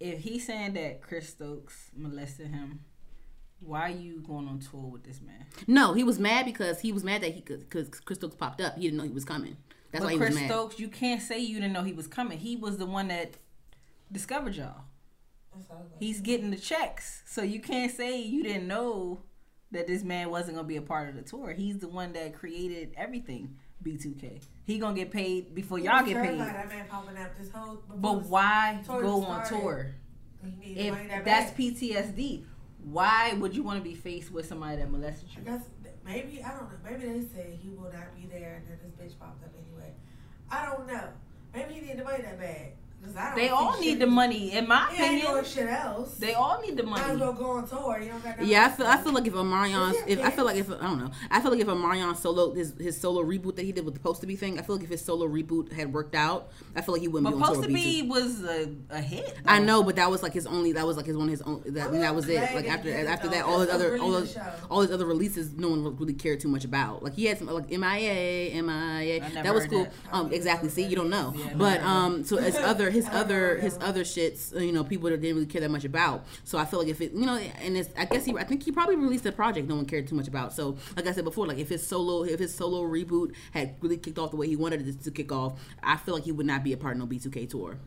if 0.00 0.20
he's 0.20 0.46
saying 0.46 0.74
that 0.74 1.00
Chris 1.02 1.30
Stokes 1.30 1.90
molested 1.96 2.48
him, 2.48 2.80
why 3.60 3.82
are 3.82 3.94
you 3.94 4.20
going 4.20 4.48
on 4.48 4.60
tour 4.60 4.86
with 4.86 5.04
this 5.04 5.20
man? 5.20 5.46
No, 5.66 5.94
he 5.94 6.04
was 6.04 6.18
mad 6.18 6.44
because 6.44 6.80
he 6.80 6.92
was 6.92 7.04
mad 7.04 7.22
that 7.22 7.32
he 7.32 7.40
could 7.40 7.60
because 7.60 7.88
Chris 7.88 8.18
Stokes 8.18 8.36
popped 8.36 8.60
up. 8.60 8.76
He 8.76 8.82
didn't 8.82 8.98
know 8.98 9.04
he 9.04 9.10
was 9.10 9.24
coming. 9.24 9.56
That's 9.92 10.02
but 10.02 10.08
why 10.08 10.12
he 10.12 10.18
Chris 10.18 10.30
was 10.30 10.40
mad. 10.40 10.50
Stokes, 10.50 10.78
you 10.78 10.88
can't 10.88 11.22
say 11.22 11.38
you 11.38 11.56
didn't 11.56 11.72
know 11.72 11.82
he 11.82 11.92
was 11.92 12.06
coming. 12.06 12.38
He 12.38 12.56
was 12.56 12.78
the 12.78 12.86
one 12.86 13.08
that 13.08 13.34
discovered 14.12 14.54
y'all. 14.54 14.84
That's 15.54 15.70
all 15.70 15.78
I 15.78 15.82
was 15.82 15.90
He's 15.98 16.20
getting 16.20 16.50
the 16.50 16.56
checks, 16.56 17.22
so 17.26 17.42
you 17.42 17.60
can't 17.60 17.90
say 17.90 18.20
you 18.20 18.42
didn't 18.42 18.68
know 18.68 19.20
that 19.72 19.86
this 19.86 20.04
man 20.04 20.30
wasn't 20.30 20.56
gonna 20.56 20.68
be 20.68 20.76
a 20.76 20.82
part 20.82 21.08
of 21.08 21.16
the 21.16 21.22
tour. 21.22 21.52
He's 21.52 21.78
the 21.78 21.88
one 21.88 22.12
that 22.12 22.34
created 22.34 22.92
everything. 22.96 23.56
B2K. 23.82 24.40
He 24.66 24.78
gonna 24.78 24.96
get 24.96 25.10
paid 25.10 25.54
before 25.54 25.78
y'all 25.78 26.04
get 26.04 26.22
paid. 26.22 26.40
That 26.40 26.68
man 26.68 26.86
popping 26.88 27.16
up 27.18 27.38
this 27.38 27.50
whole. 27.50 27.82
But 27.94 28.24
why 28.24 28.80
tour 28.84 29.02
go 29.02 29.24
on 29.24 29.46
tour? 29.46 29.94
He 30.42 30.74
needed 30.74 30.92
money 30.92 31.08
If 31.10 31.24
that's. 31.24 31.52
PTSD, 31.52 32.44
why 32.92 33.32
would 33.34 33.54
you 33.54 33.62
want 33.62 33.78
to 33.78 33.82
be 33.82 33.94
faced 33.94 34.30
with 34.32 34.46
somebody 34.46 34.76
that 34.76 34.90
molested 34.90 35.28
I 35.34 35.38
you? 35.40 35.44
guess 35.44 35.62
maybe 36.04 36.42
I 36.42 36.50
don't 36.50 36.70
know. 36.70 36.78
Maybe 36.84 37.06
they 37.06 37.26
said 37.34 37.58
he 37.60 37.70
will 37.70 37.92
not 37.92 38.14
be 38.16 38.26
there, 38.26 38.54
and 38.56 38.68
then 38.68 38.78
this 38.82 38.92
bitch 39.12 39.18
popped 39.18 39.42
up 39.44 39.50
anyway. 39.58 39.92
I 40.50 40.66
don't 40.66 40.86
know. 40.86 41.08
Maybe 41.54 41.74
he 41.74 41.80
didn't 41.80 42.04
money 42.04 42.22
that 42.22 42.38
bad. 42.38 42.72
'Cause 43.04 43.14
I 43.16 43.26
don't 43.26 43.36
They 43.36 43.46
see 43.46 43.52
all 43.52 43.72
shit. 43.74 43.80
need 43.82 43.98
the 44.00 44.06
money, 44.08 44.52
in 44.52 44.66
my 44.66 44.88
He 44.90 45.00
ain't 45.02 45.22
doing 45.22 45.34
opinion. 45.38 45.44
shit 45.44 45.68
else. 45.68 46.14
They 46.18 46.34
all 46.34 46.60
need 46.60 46.76
the 46.76 46.82
Might 46.82 47.00
as 47.02 47.06
money. 47.08 47.20
well 47.20 47.32
go 47.34 47.50
on 47.52 47.68
tour. 47.68 48.00
You 48.02 48.08
don't 48.10 48.24
got 48.24 48.44
Yeah, 48.44 48.66
I 48.66 48.70
feel 48.70 48.86
I 48.86 48.96
feel 48.96 49.12
like 49.12 49.26
if 49.28 49.34
Omarion's 49.34 49.94
Is 49.96 50.02
he 50.06 50.12
if 50.14 50.24
I 50.24 50.30
feel 50.30 50.44
like 50.44 50.56
if 50.56 50.68
I 50.70 50.78
don't 50.78 50.98
know 50.98 51.10
I 51.30 51.40
feel 51.40 51.52
like 51.52 51.60
if 51.60 51.68
Omarion 51.68 52.16
solo 52.16 52.52
his 52.52 52.74
his 52.80 53.00
solo 53.00 53.22
reboot 53.22 53.54
that 53.56 53.64
he 53.64 53.70
did 53.70 53.84
with 53.84 53.94
the 53.94 54.00
Post 54.00 54.22
to 54.22 54.26
Be 54.26 54.34
thing 54.34 54.58
I 54.58 54.62
feel 54.62 54.74
like 54.76 54.84
if 54.84 54.90
his 54.90 55.04
solo 55.04 55.28
reboot 55.28 55.72
had 55.72 55.92
worked 55.92 56.16
out 56.16 56.48
I 56.74 56.80
feel 56.80 56.94
like 56.94 57.02
he 57.02 57.06
wouldn't 57.08 57.30
But 57.30 57.36
be 57.38 57.42
on 57.42 57.48
tour 57.54 57.62
supposed 57.62 57.72
with 57.72 57.76
to 57.76 57.88
B2. 57.88 58.02
be 58.02 58.08
was 58.08 58.44
a, 58.44 58.68
a 58.90 59.00
hit. 59.00 59.36
I 59.46 59.60
know, 59.60 59.82
but 59.84 59.96
that 59.96 60.10
was 60.10 60.22
like 60.24 60.32
his 60.32 60.46
only. 60.46 60.72
That 60.72 60.86
was 60.86 60.96
like 60.96 61.06
his 61.06 61.16
one 61.16 61.28
his 61.28 61.42
own. 61.42 61.62
That, 61.66 61.88
I 61.88 61.90
mean, 61.92 62.00
that 62.00 62.14
was 62.14 62.28
it. 62.28 62.40
Like 62.40 62.64
that 62.64 62.66
after 62.66 62.88
he 62.88 62.96
did 62.96 63.06
it, 63.06 63.08
after 63.08 63.28
that, 63.28 63.44
all 63.44 63.60
his 63.60 63.70
other 63.70 63.98
all 63.98 64.12
his, 64.14 64.36
all 64.70 64.80
his 64.80 64.90
other 64.90 65.06
releases, 65.06 65.54
no 65.54 65.68
one 65.68 65.96
really 65.96 66.12
cared 66.14 66.40
too 66.40 66.48
much 66.48 66.64
about. 66.64 67.02
Like 67.04 67.14
he 67.14 67.26
had 67.26 67.38
some 67.38 67.46
like 67.46 67.70
MIA, 67.70 68.60
MIA. 68.62 69.20
That 69.42 69.54
was 69.54 69.66
cool. 69.66 69.86
Um, 70.12 70.32
exactly. 70.32 70.68
See, 70.70 70.82
you 70.82 70.96
don't 70.96 71.10
know, 71.10 71.34
but 71.56 71.80
um, 71.82 72.24
so 72.24 72.36
his 72.38 72.56
other 72.56 72.85
his 72.90 73.08
other 73.08 73.58
his 73.58 73.78
other 73.80 74.02
shits, 74.04 74.54
uh, 74.54 74.60
you 74.60 74.72
know, 74.72 74.84
people 74.84 75.10
that 75.10 75.20
didn't 75.20 75.36
really 75.36 75.46
care 75.46 75.60
that 75.60 75.70
much 75.70 75.84
about. 75.84 76.26
So 76.44 76.58
I 76.58 76.64
feel 76.64 76.80
like 76.80 76.88
if 76.88 77.00
it, 77.00 77.12
you 77.12 77.26
know, 77.26 77.36
and 77.36 77.76
it's, 77.76 77.90
I 77.96 78.04
guess 78.04 78.24
he, 78.24 78.36
I 78.36 78.44
think 78.44 78.62
he 78.62 78.72
probably 78.72 78.96
released 78.96 79.26
a 79.26 79.32
project 79.32 79.68
no 79.68 79.76
one 79.76 79.86
cared 79.86 80.06
too 80.06 80.14
much 80.14 80.28
about. 80.28 80.52
So 80.52 80.76
like 80.96 81.06
I 81.06 81.12
said 81.12 81.24
before, 81.24 81.46
like 81.46 81.58
if 81.58 81.68
his 81.68 81.86
solo, 81.86 82.24
if 82.24 82.38
his 82.38 82.54
solo 82.54 82.82
reboot 82.82 83.34
had 83.52 83.76
really 83.80 83.96
kicked 83.96 84.18
off 84.18 84.30
the 84.30 84.36
way 84.36 84.46
he 84.46 84.56
wanted 84.56 84.86
it 84.86 85.02
to 85.02 85.10
kick 85.10 85.32
off, 85.32 85.60
I 85.82 85.96
feel 85.96 86.14
like 86.14 86.24
he 86.24 86.32
would 86.32 86.46
not 86.46 86.64
be 86.64 86.72
a 86.72 86.76
part 86.76 86.96
of 86.96 86.98
no 86.98 87.06
B2K 87.06 87.48
tour. 87.48 87.78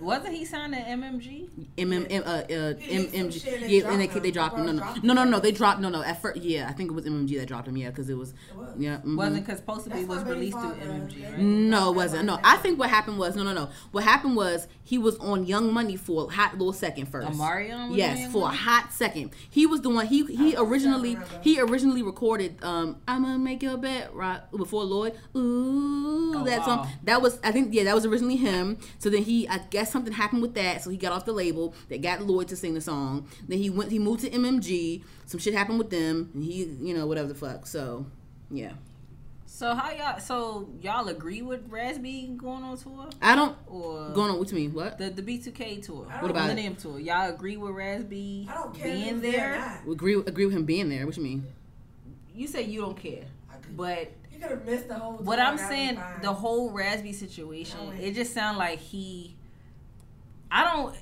Wasn't 0.00 0.34
he 0.34 0.44
signed 0.44 0.74
to 0.74 0.80
MMG? 0.80 1.48
MM, 1.78 2.06
M, 2.10 2.22
uh, 2.26 2.28
uh, 2.28 2.42
He 2.78 2.94
M, 2.94 3.02
did 3.02 3.10
some 3.14 3.20
MG, 3.28 3.42
shit 3.44 3.62
and 3.62 3.70
yeah, 3.70 3.90
and 3.92 4.00
they, 4.00 4.06
they 4.08 4.30
dropped 4.32 4.58
him. 4.58 4.66
No, 4.66 4.72
no, 4.72 4.78
Dropped 4.82 5.04
no, 5.04 5.14
no, 5.14 5.22
him. 5.22 5.30
no, 5.30 5.38
they 5.40 5.52
dropped. 5.52 5.80
No, 5.80 5.88
no. 5.88 6.02
At 6.02 6.20
first, 6.20 6.40
yeah, 6.42 6.66
I 6.68 6.72
think 6.72 6.90
it 6.90 6.94
was 6.94 7.04
MMG 7.04 7.38
that 7.38 7.46
dropped 7.46 7.68
him. 7.68 7.76
Yeah, 7.76 7.90
because 7.90 8.08
it 8.10 8.16
was, 8.18 8.30
It 8.50 8.56
was. 8.56 8.74
yeah, 8.76 8.98
mhm. 8.98 9.16
Wasn't 9.16 9.44
because 9.46 9.58
supposed 9.60 9.84
to 9.84 9.90
be 9.90 10.04
was 10.04 10.24
released 10.24 10.58
through. 10.58 10.72
MMG, 10.74 11.24
right? 11.30 11.38
No, 11.38 11.90
it 11.90 11.96
wasn't. 11.96 12.24
No, 12.24 12.40
I 12.42 12.56
think 12.56 12.78
what 12.78 12.90
happened 12.90 13.18
was 13.18 13.36
no, 13.36 13.44
no, 13.44 13.52
no. 13.54 13.68
What 13.92 14.02
happened 14.04 14.34
was 14.36 14.66
he 14.82 14.98
was 14.98 15.16
on 15.18 15.46
Young 15.46 15.72
Money 15.72 15.96
for 15.96 16.24
a 16.28 16.32
hot 16.34 16.58
little 16.58 16.72
second 16.72 17.06
first. 17.06 17.28
Omarion 17.28 17.68
was 17.88 17.90
on 17.92 17.94
Yes, 17.94 18.18
Young 18.20 18.30
for 18.32 18.42
Money? 18.42 18.54
a 18.56 18.58
hot 18.58 18.92
second. 18.92 19.30
He 19.48 19.64
was 19.64 19.80
the 19.82 19.90
one. 19.90 20.06
He 20.06 20.24
he 20.26 20.56
I 20.56 20.60
originally 20.62 21.16
he 21.40 21.60
originally 21.60 22.02
recorded. 22.02 22.56
Um, 22.64 22.96
I'ma 23.06 23.38
make 23.38 23.62
your 23.62 23.76
bed 23.76 24.10
right 24.12 24.40
before 24.56 24.82
Lloyd. 24.84 25.14
Ooh, 25.36 26.32
Oh, 26.36 26.42
that 26.44 26.60
wow. 26.60 26.64
song. 26.64 26.88
That 27.04 27.22
was 27.22 27.38
I 27.44 27.52
think 27.52 27.72
yeah, 27.72 27.84
that 27.84 27.94
was 27.94 28.04
originally 28.04 28.36
him. 28.36 28.78
So 28.98 29.08
then 29.08 29.22
he 29.22 29.48
I 29.48 29.58
guess 29.58 29.83
something 29.88 30.12
happened 30.12 30.42
with 30.42 30.54
that, 30.54 30.82
so 30.82 30.90
he 30.90 30.96
got 30.96 31.12
off 31.12 31.24
the 31.24 31.32
label. 31.32 31.74
That 31.88 32.02
got 32.02 32.22
Lloyd 32.22 32.48
to 32.48 32.56
sing 32.56 32.74
the 32.74 32.80
song. 32.80 33.26
Then 33.48 33.58
he 33.58 33.70
went 33.70 33.90
he 33.90 33.98
moved 33.98 34.20
to 34.20 34.30
MMG. 34.30 35.02
Some 35.26 35.40
shit 35.40 35.54
happened 35.54 35.78
with 35.78 35.90
them, 35.90 36.30
and 36.34 36.42
he 36.44 36.64
you 36.80 36.94
know 36.94 37.06
whatever 37.06 37.28
the 37.28 37.34
fuck. 37.34 37.66
So 37.66 38.06
yeah, 38.50 38.72
So 39.46 39.74
how 39.74 39.90
y'all? 39.92 40.18
So 40.20 40.68
y'all 40.82 41.08
agree 41.08 41.42
with 41.42 41.68
Raz-B 41.68 42.34
going 42.36 42.62
on 42.62 42.76
tour 42.76 43.08
I 43.22 43.34
don't 43.34 43.56
or 43.66 44.10
going 44.10 44.30
on. 44.30 44.38
What 44.38 44.50
you 44.50 44.56
mean? 44.58 44.72
What? 44.74 44.98
the 44.98 45.10
the 45.10 45.22
B2K 45.22 45.84
tour? 45.84 46.06
I 46.08 46.12
don't- 46.14 46.22
What 46.22 46.30
about 46.30 46.44
it? 46.44 46.48
Millennium 46.54 46.76
tour? 46.76 46.98
Y'all 47.00 47.30
agree 47.32 47.56
with 47.56 47.72
Raz-B 47.72 48.48
I 48.50 48.54
don't 48.54 48.74
care 48.74 48.92
being 48.92 49.20
there 49.20 49.30
or 49.30 49.54
there? 49.56 49.58
not. 49.86 49.92
Agree 49.92 50.14
agree 50.14 50.44
with 50.46 50.54
him 50.54 50.64
being 50.64 50.88
there. 50.88 51.06
What 51.06 51.16
you 51.16 51.22
mean? 51.22 51.46
You 52.34 52.46
say 52.48 52.62
you 52.62 52.80
don't 52.80 52.96
care, 52.96 53.24
but 53.76 54.10
He 54.28 54.38
could 54.40 54.50
have 54.50 54.66
missed 54.66 54.88
the 54.88 54.94
whole. 54.94 55.14
what 55.18 55.38
I'm 55.38 55.56
saying, 55.56 56.00
the 56.20 56.32
whole 56.32 56.70
Raz-B 56.70 57.12
situation, 57.12 57.78
it 58.00 58.12
just 58.14 58.34
sounds 58.34 58.58
like 58.58 58.80
he. 58.80 59.36
I 60.54 60.62
don't. 60.62 60.94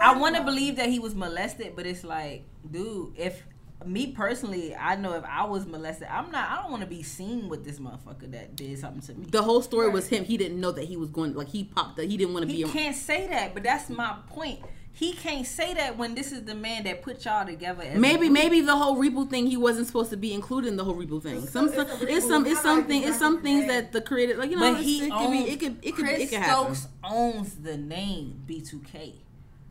I 0.00 0.18
want 0.18 0.36
to 0.36 0.42
believe 0.42 0.76
that 0.76 0.90
he 0.90 0.98
was 0.98 1.14
molested, 1.14 1.74
but 1.74 1.86
it's 1.86 2.04
like, 2.04 2.44
dude, 2.70 3.14
if 3.16 3.42
me 3.86 4.12
personally, 4.12 4.74
I 4.74 4.96
know 4.96 5.14
if 5.14 5.24
I 5.24 5.44
was 5.44 5.66
molested, 5.66 6.08
I'm 6.10 6.30
not. 6.30 6.50
I 6.50 6.62
don't 6.62 6.70
want 6.70 6.82
to 6.82 6.88
be 6.88 7.02
seen 7.02 7.48
with 7.48 7.64
this 7.64 7.78
motherfucker 7.78 8.30
that 8.32 8.54
did 8.54 8.78
something 8.78 9.00
to 9.00 9.14
me. 9.14 9.26
The 9.30 9.42
whole 9.42 9.62
story 9.62 9.88
was 9.88 10.08
him. 10.08 10.24
He 10.24 10.36
didn't 10.36 10.60
know 10.60 10.72
that 10.72 10.84
he 10.84 10.98
was 10.98 11.08
going 11.08 11.32
like 11.32 11.48
he 11.48 11.64
popped. 11.64 11.98
Up, 11.98 12.04
he 12.04 12.18
didn't 12.18 12.34
want 12.34 12.42
to 12.42 12.48
be. 12.48 12.58
He 12.58 12.64
be. 12.64 12.70
can't 12.70 12.94
say 12.94 13.26
that, 13.28 13.54
but 13.54 13.62
that's 13.62 13.88
my 13.88 14.14
point. 14.28 14.60
He 14.94 15.14
can't 15.14 15.46
say 15.46 15.72
that 15.74 15.96
when 15.96 16.14
this 16.14 16.32
is 16.32 16.44
the 16.44 16.54
man 16.54 16.84
that 16.84 17.00
put 17.02 17.24
y'all 17.24 17.46
together. 17.46 17.82
As 17.82 17.98
Maybe 17.98 18.26
group. 18.28 18.32
maybe 18.32 18.60
the 18.60 18.76
whole 18.76 18.96
reboot 18.96 19.30
thing 19.30 19.46
he 19.46 19.56
wasn't 19.56 19.86
supposed 19.86 20.10
to 20.10 20.16
be 20.16 20.32
included 20.34 20.68
in 20.68 20.76
the 20.76 20.84
whole 20.84 20.94
reboot 20.94 21.22
thing. 21.22 21.42
It's 21.42 21.50
Some, 21.50 21.68
a- 21.68 21.72
some 21.74 21.86
it's 22.08 22.26
some 22.28 22.44
reboot. 22.44 22.50
it's 22.52 22.60
something 22.62 23.02
it's 23.02 23.18
some 23.18 23.42
things 23.42 23.66
that 23.68 23.92
the 23.92 24.00
creator 24.02 24.36
like 24.36 24.50
you 24.50 24.56
know 24.56 24.74
But 24.74 24.82
he 24.82 24.98
it 24.98 25.10
could 25.10 25.12
owns, 25.12 25.30
be 25.44 25.50
it 25.50 25.60
could 25.60 25.78
it 25.82 25.94
could 25.96 26.04
Chris 26.04 26.20
it 26.20 26.26
could 26.30 26.38
happen. 26.40 26.74
Stokes 26.74 26.92
owns 27.02 27.54
the 27.54 27.76
name 27.78 28.42
B2K. 28.46 29.14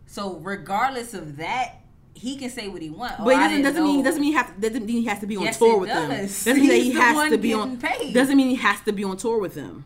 So 0.08 0.38
regardless 0.42 1.14
of 1.14 1.38
that, 1.38 1.76
he 2.14 2.36
can 2.38 2.50
say 2.50 2.68
what 2.68 2.82
he 2.82 2.90
wants. 2.90 3.16
Oh, 3.20 3.24
but 3.26 3.36
it 3.36 3.38
doesn't, 3.38 3.62
doesn't 3.62 3.84
mean 3.84 4.04
doesn't 4.04 4.22
mean 4.22 4.32
he 4.32 4.38
have 4.38 4.60
doesn't 4.60 4.86
mean 4.86 4.98
he 5.04 5.06
has 5.06 5.20
to 5.20 5.28
be 5.28 5.38
on 5.38 5.44
Yes, 5.44 5.60
tour 5.60 5.76
it 5.76 5.80
with 5.82 5.90
them. 5.90 6.10
does. 6.10 6.44
Doesn't 6.44 6.60
mean 6.62 6.70
that 6.70 6.78
he 6.78 6.92
has 6.94 7.30
to 7.32 7.38
be 7.38 7.54
on. 7.54 7.78
paid. 7.78 8.14
Doesn't 8.14 8.36
mean 8.36 8.50
he 8.50 8.56
has 8.56 8.82
to 8.82 8.92
be 8.92 9.04
on 9.04 9.18
tour 9.18 9.40
with 9.40 9.54
them. 9.54 9.86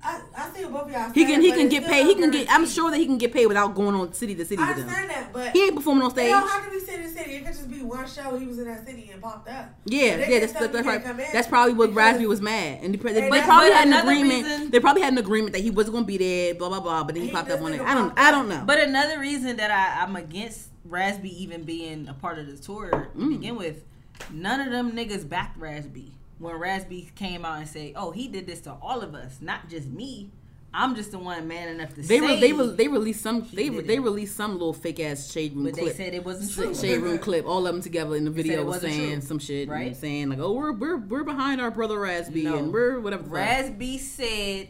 I, 0.00 0.20
I 0.36 0.50
see 0.50 0.64
what 0.64 0.72
both 0.72 0.82
of 0.86 0.90
y'all. 0.92 1.10
He 1.12 1.24
can 1.24 1.40
he 1.42 1.50
can 1.50 1.68
get 1.68 1.84
paid. 1.84 2.06
He 2.06 2.14
can 2.14 2.30
not 2.30 2.32
get. 2.32 2.42
I'm 2.42 2.46
guaranteed. 2.62 2.74
sure 2.74 2.90
that 2.92 2.98
he 2.98 3.06
can 3.06 3.18
get 3.18 3.32
paid 3.32 3.46
without 3.46 3.74
going 3.74 3.96
on 3.96 4.12
city 4.12 4.34
to 4.36 4.44
city 4.44 4.62
I 4.62 4.68
with 4.68 4.76
them. 4.76 4.88
understand 4.88 5.10
that, 5.10 5.32
but 5.32 5.50
He 5.50 5.64
ain't 5.64 5.74
performing 5.74 6.02
on 6.04 6.10
it 6.10 6.12
stage. 6.14 6.30
don't 6.30 6.48
have 6.48 6.64
to 6.66 6.70
be 6.70 6.78
city 6.78 7.02
to 7.02 7.08
city. 7.08 7.34
It 7.34 7.44
could 7.44 7.54
just 7.54 7.68
be 7.68 7.82
one 7.82 8.06
show. 8.08 8.38
He 8.38 8.46
was 8.46 8.58
in 8.60 8.66
that 8.66 8.86
city 8.86 9.10
and 9.12 9.20
popped 9.20 9.48
up. 9.48 9.74
Yeah, 9.86 10.16
But 10.18 10.26
they 10.26 10.32
yeah, 10.34 10.38
that's 10.40 10.52
that's, 10.52 10.72
that's, 10.72 10.86
right. 10.86 11.32
that's 11.32 11.48
probably 11.48 11.74
what 11.74 11.86
because- 11.90 11.96
Raz-B 11.96 12.26
was 12.26 12.40
mad, 12.40 12.78
and 12.82 12.94
they, 12.94 13.12
they, 13.12 13.28
they 13.28 13.42
probably 13.42 13.72
had 13.72 13.88
an 13.88 13.94
agreement. 13.94 14.44
reason- 14.44 14.70
they 14.70 14.78
probably 14.80 15.02
had 15.02 15.12
an 15.12 15.18
agreement 15.18 15.52
that 15.54 15.62
he 15.62 15.70
wasn't 15.70 15.92
going 15.94 16.04
to 16.04 16.08
be 16.08 16.16
there. 16.16 16.54
Blah 16.54 16.68
blah 16.68 16.80
blah. 16.80 17.02
But 17.02 17.16
then 17.16 17.22
he 17.24 17.30
He 17.30 17.34
popped 17.34 17.50
up 17.50 17.60
on 17.60 17.72
it. 17.74 17.80
I 17.80 17.94
don't. 17.94 18.16
I 18.16 18.30
don't 18.30 18.48
know. 18.48 18.62
But 18.64 18.78
another 18.78 19.18
reason 19.18 19.56
that 19.56 19.72
I, 19.72 20.04
I'm 20.04 20.14
against 20.14 20.68
Raz-B 20.84 21.28
even 21.28 21.64
being 21.64 22.06
a 22.06 22.14
part 22.14 22.38
of 22.38 22.46
the 22.46 22.56
tour 22.56 22.88
to 22.90 23.18
Mm. 23.18 23.30
begin 23.30 23.56
with, 23.56 23.82
none 24.30 24.60
of 24.60 24.70
them 24.70 24.92
niggas 24.92 25.28
backed 25.28 25.58
Raz-B 25.58 26.12
when 26.38 26.54
Raz-B 26.56 27.10
came 27.14 27.44
out 27.44 27.58
and 27.58 27.68
said, 27.68 27.92
"Oh, 27.96 28.10
he 28.10 28.28
did 28.28 28.46
this 28.46 28.60
to 28.62 28.72
all 28.82 29.00
of 29.02 29.14
us, 29.14 29.38
not 29.40 29.68
just 29.68 29.88
me. 29.88 30.30
I'm 30.72 30.94
just 30.94 31.12
the 31.12 31.18
one 31.18 31.48
man 31.48 31.68
enough 31.68 31.94
to 31.94 32.02
They 32.02 32.18
say." 32.18 32.20
re- 32.20 32.40
they 32.40 32.52
re- 32.52 32.74
they 32.76 32.88
released 32.88 33.22
some 33.22 33.46
they 33.54 33.70
did 33.70 33.86
they 33.86 33.98
released 33.98 34.36
some 34.36 34.52
little 34.52 34.74
fake 34.74 35.00
ass 35.00 35.32
shade 35.32 35.54
room 35.54 35.64
but 35.64 35.74
they 35.74 35.90
said 35.90 36.12
it 36.14 36.24
wasn't 36.24 36.52
true. 36.52 36.74
shade 36.74 36.98
room 37.00 37.18
clip, 37.26 37.46
all 37.46 37.66
of 37.66 37.72
them 37.72 37.82
together 37.82 38.14
in 38.16 38.24
the 38.26 38.30
video 38.30 38.60
it 38.60 38.64
was 38.66 38.76
wasn't 38.76 38.92
saying 38.92 39.12
true, 39.12 39.20
some 39.22 39.38
shit, 39.38 39.68
right? 39.68 39.88
and 39.88 39.96
saying 39.96 40.28
like, 40.28 40.38
"Oh, 40.38 40.52
we're 40.52 40.72
we're 40.72 40.96
we're 40.98 41.24
behind 41.24 41.60
our 41.60 41.70
brother 41.70 41.98
Raz-B, 41.98 42.42
No. 42.44 42.58
and 42.58 42.72
we're 42.72 43.00
whatever." 43.00 43.22
the. 43.24 43.30
Raz-B 43.30 43.96
said 43.98 44.68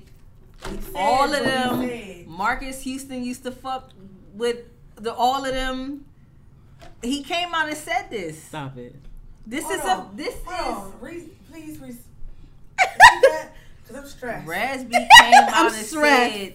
He 0.71 0.81
said 0.81 0.93
all 0.95 1.33
of 1.35 1.45
them. 1.45 2.29
Marques 2.29 2.81
Houston 2.83 3.25
used 3.25 3.43
to 3.43 3.51
fuck 3.51 3.91
with 4.35 4.59
the 4.95 5.13
all 5.13 5.45
of 5.45 5.53
them. 5.53 6.05
He 7.03 7.23
came 7.25 7.53
out 7.55 7.69
and 7.69 7.77
said 7.77 8.07
this. 8.11 8.41
Stop 8.43 8.77
it. 8.79 8.95
This 9.47 9.65
Hold 9.65 9.75
is 9.77 9.85
on. 9.85 10.01
a 10.01 10.17
this 10.17 10.35
Hold 10.47 10.89
is 10.89 10.95
on. 10.95 11.01
Re- 11.01 11.29
please, 11.65 11.79
re- 11.81 11.97
because 12.77 13.97
I'm 13.97 14.07
stressed. 14.07 14.47
Raz-B 14.47 14.91
came 14.93 15.09
out 15.35 15.49
I'm 15.55 15.67
and 15.67 15.75
stressed. 15.75 16.35
said 16.35 16.55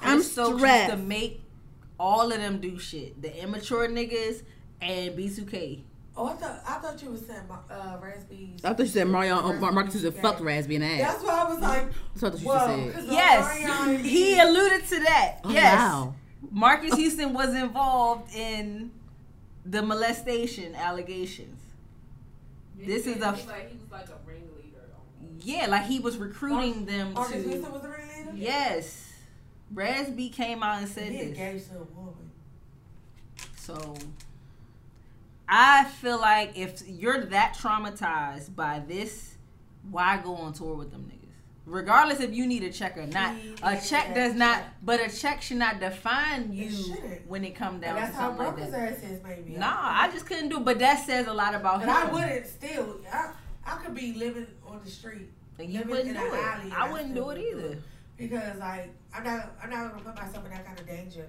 I'm 0.00 0.16
Chris 0.16 0.32
Stokes 0.32 0.58
stressed. 0.58 0.90
to 0.90 0.96
make 0.96 1.42
all 1.98 2.32
of 2.32 2.38
them 2.38 2.60
do 2.60 2.78
shit. 2.78 3.20
The 3.22 3.42
immature 3.42 3.88
niggas 3.88 4.42
and 4.80 5.16
B2K. 5.16 5.82
Oh, 6.14 6.26
I 6.26 6.34
thought 6.34 6.60
I 6.68 6.74
thought 6.74 7.02
you 7.02 7.10
were 7.10 7.16
saying 7.16 7.40
uh, 7.70 7.96
Raspberries. 8.02 8.60
I 8.64 8.68
thought 8.74 8.80
you 8.80 8.86
said 8.86 9.06
Mario 9.08 9.36
uh, 9.38 9.52
Mar- 9.54 9.72
Marques 9.72 9.94
Houston 9.94 10.12
Yeah. 10.14 10.20
fucked 10.20 10.40
Raz-B 10.42 10.74
in 10.74 10.80
the 10.82 10.86
ass. 10.86 11.12
That's 11.12 11.24
why 11.24 11.40
I 11.40 11.44
was 11.48 11.58
like, 11.60 11.86
That's 12.14 12.22
what 12.22 12.40
you 12.42 12.48
whoa. 12.48 12.66
said. 12.66 12.94
'cause 12.94 13.04
Yes, 13.06 14.00
he 14.04 14.38
alluded 14.38 14.84
to 14.88 15.00
that. 15.00 15.38
Oh, 15.44 15.50
yes, 15.52 15.74
wow. 15.78 16.14
Marques 16.50 16.94
Houston 16.96 17.32
was 17.32 17.54
involved 17.54 18.34
in 18.34 18.90
the 19.64 19.80
molestation 19.80 20.74
allegations. 20.74 21.60
This 22.78 23.06
is 23.06 23.18
a- 23.18 23.20
like 23.30 23.70
he 23.70 23.76
was 23.78 23.90
like 23.90 24.08
a 24.08 24.18
ringleader. 24.26 24.88
Yeah, 25.40 25.66
like 25.66 25.84
he 25.86 25.98
was 26.00 26.16
recruiting 26.16 26.84
them 26.86 27.12
Marques 27.14 27.32
to. 27.32 27.42
Houston 27.42 27.72
was 27.72 27.82
the 27.82 27.88
ringleader. 27.88 28.32
Yes, 28.36 29.12
Raz-B 29.72 30.30
came 30.30 30.62
out 30.62 30.78
and 30.80 30.88
said 30.88 31.12
he 31.12 31.18
this. 31.18 31.26
engaged 31.38 31.70
to 31.70 31.76
a 31.78 31.84
woman. 31.84 32.30
So 33.56 33.94
I 35.48 35.84
feel 35.84 36.18
like 36.20 36.56
if 36.58 36.82
you're 36.88 37.24
that 37.26 37.56
traumatized 37.56 38.54
by 38.56 38.80
this, 38.86 39.36
why 39.90 40.16
go 40.18 40.34
on 40.36 40.52
tour 40.52 40.74
with 40.74 40.90
them 40.90 41.10
niggas? 41.10 41.21
Regardless 41.64 42.18
if 42.20 42.34
you 42.34 42.46
need 42.46 42.64
a 42.64 42.72
check 42.72 42.98
or 42.98 43.06
not, 43.06 43.36
a 43.62 43.80
check 43.80 44.14
does 44.14 44.34
not. 44.34 44.56
check. 44.58 44.74
But 44.82 45.00
a 45.00 45.16
check 45.16 45.42
should 45.42 45.58
not 45.58 45.78
define 45.78 46.52
you 46.52 46.70
It 47.04 47.22
when 47.28 47.44
it 47.44 47.54
comes 47.54 47.74
And 47.74 47.82
down 47.82 47.94
to 47.94 48.00
that's 48.00 48.14
how 48.16 48.28
something 48.36 48.46
like 48.46 48.56
broke 48.56 48.66
his 48.66 48.74
ass 48.74 49.02
is, 49.04 49.22
maybe. 49.22 49.56
Nah, 49.56 49.76
I 49.78 50.10
just 50.10 50.26
couldn't 50.26 50.48
do. 50.48 50.56
it. 50.58 50.64
But 50.64 50.80
that 50.80 51.06
says 51.06 51.28
a 51.28 51.32
lot 51.32 51.54
about 51.54 51.80
But 51.80 51.88
him. 51.88 51.94
I 51.96 52.12
wouldn't 52.12 52.46
still. 52.46 52.96
I, 53.12 53.30
I 53.64 53.76
could 53.76 53.94
be 53.94 54.14
living 54.14 54.48
on 54.66 54.80
the 54.84 54.90
street. 54.90 55.30
And 55.58 55.72
you 55.72 55.82
wouldn't 55.82 56.08
in 56.08 56.14
do 56.14 56.34
it. 56.34 56.44
alley 56.44 56.72
I 56.76 56.90
wouldn't 56.90 57.14
do 57.14 57.30
it 57.30 57.38
either. 57.38 57.78
Because 58.16 58.58
like 58.58 58.92
I'm 59.14 59.22
not 59.22 59.52
I'm 59.62 59.70
not 59.70 59.92
gonna 59.92 60.02
put 60.02 60.16
myself 60.16 60.44
in 60.44 60.50
that 60.50 60.66
kind 60.66 60.78
of 60.78 60.86
danger. 60.86 61.26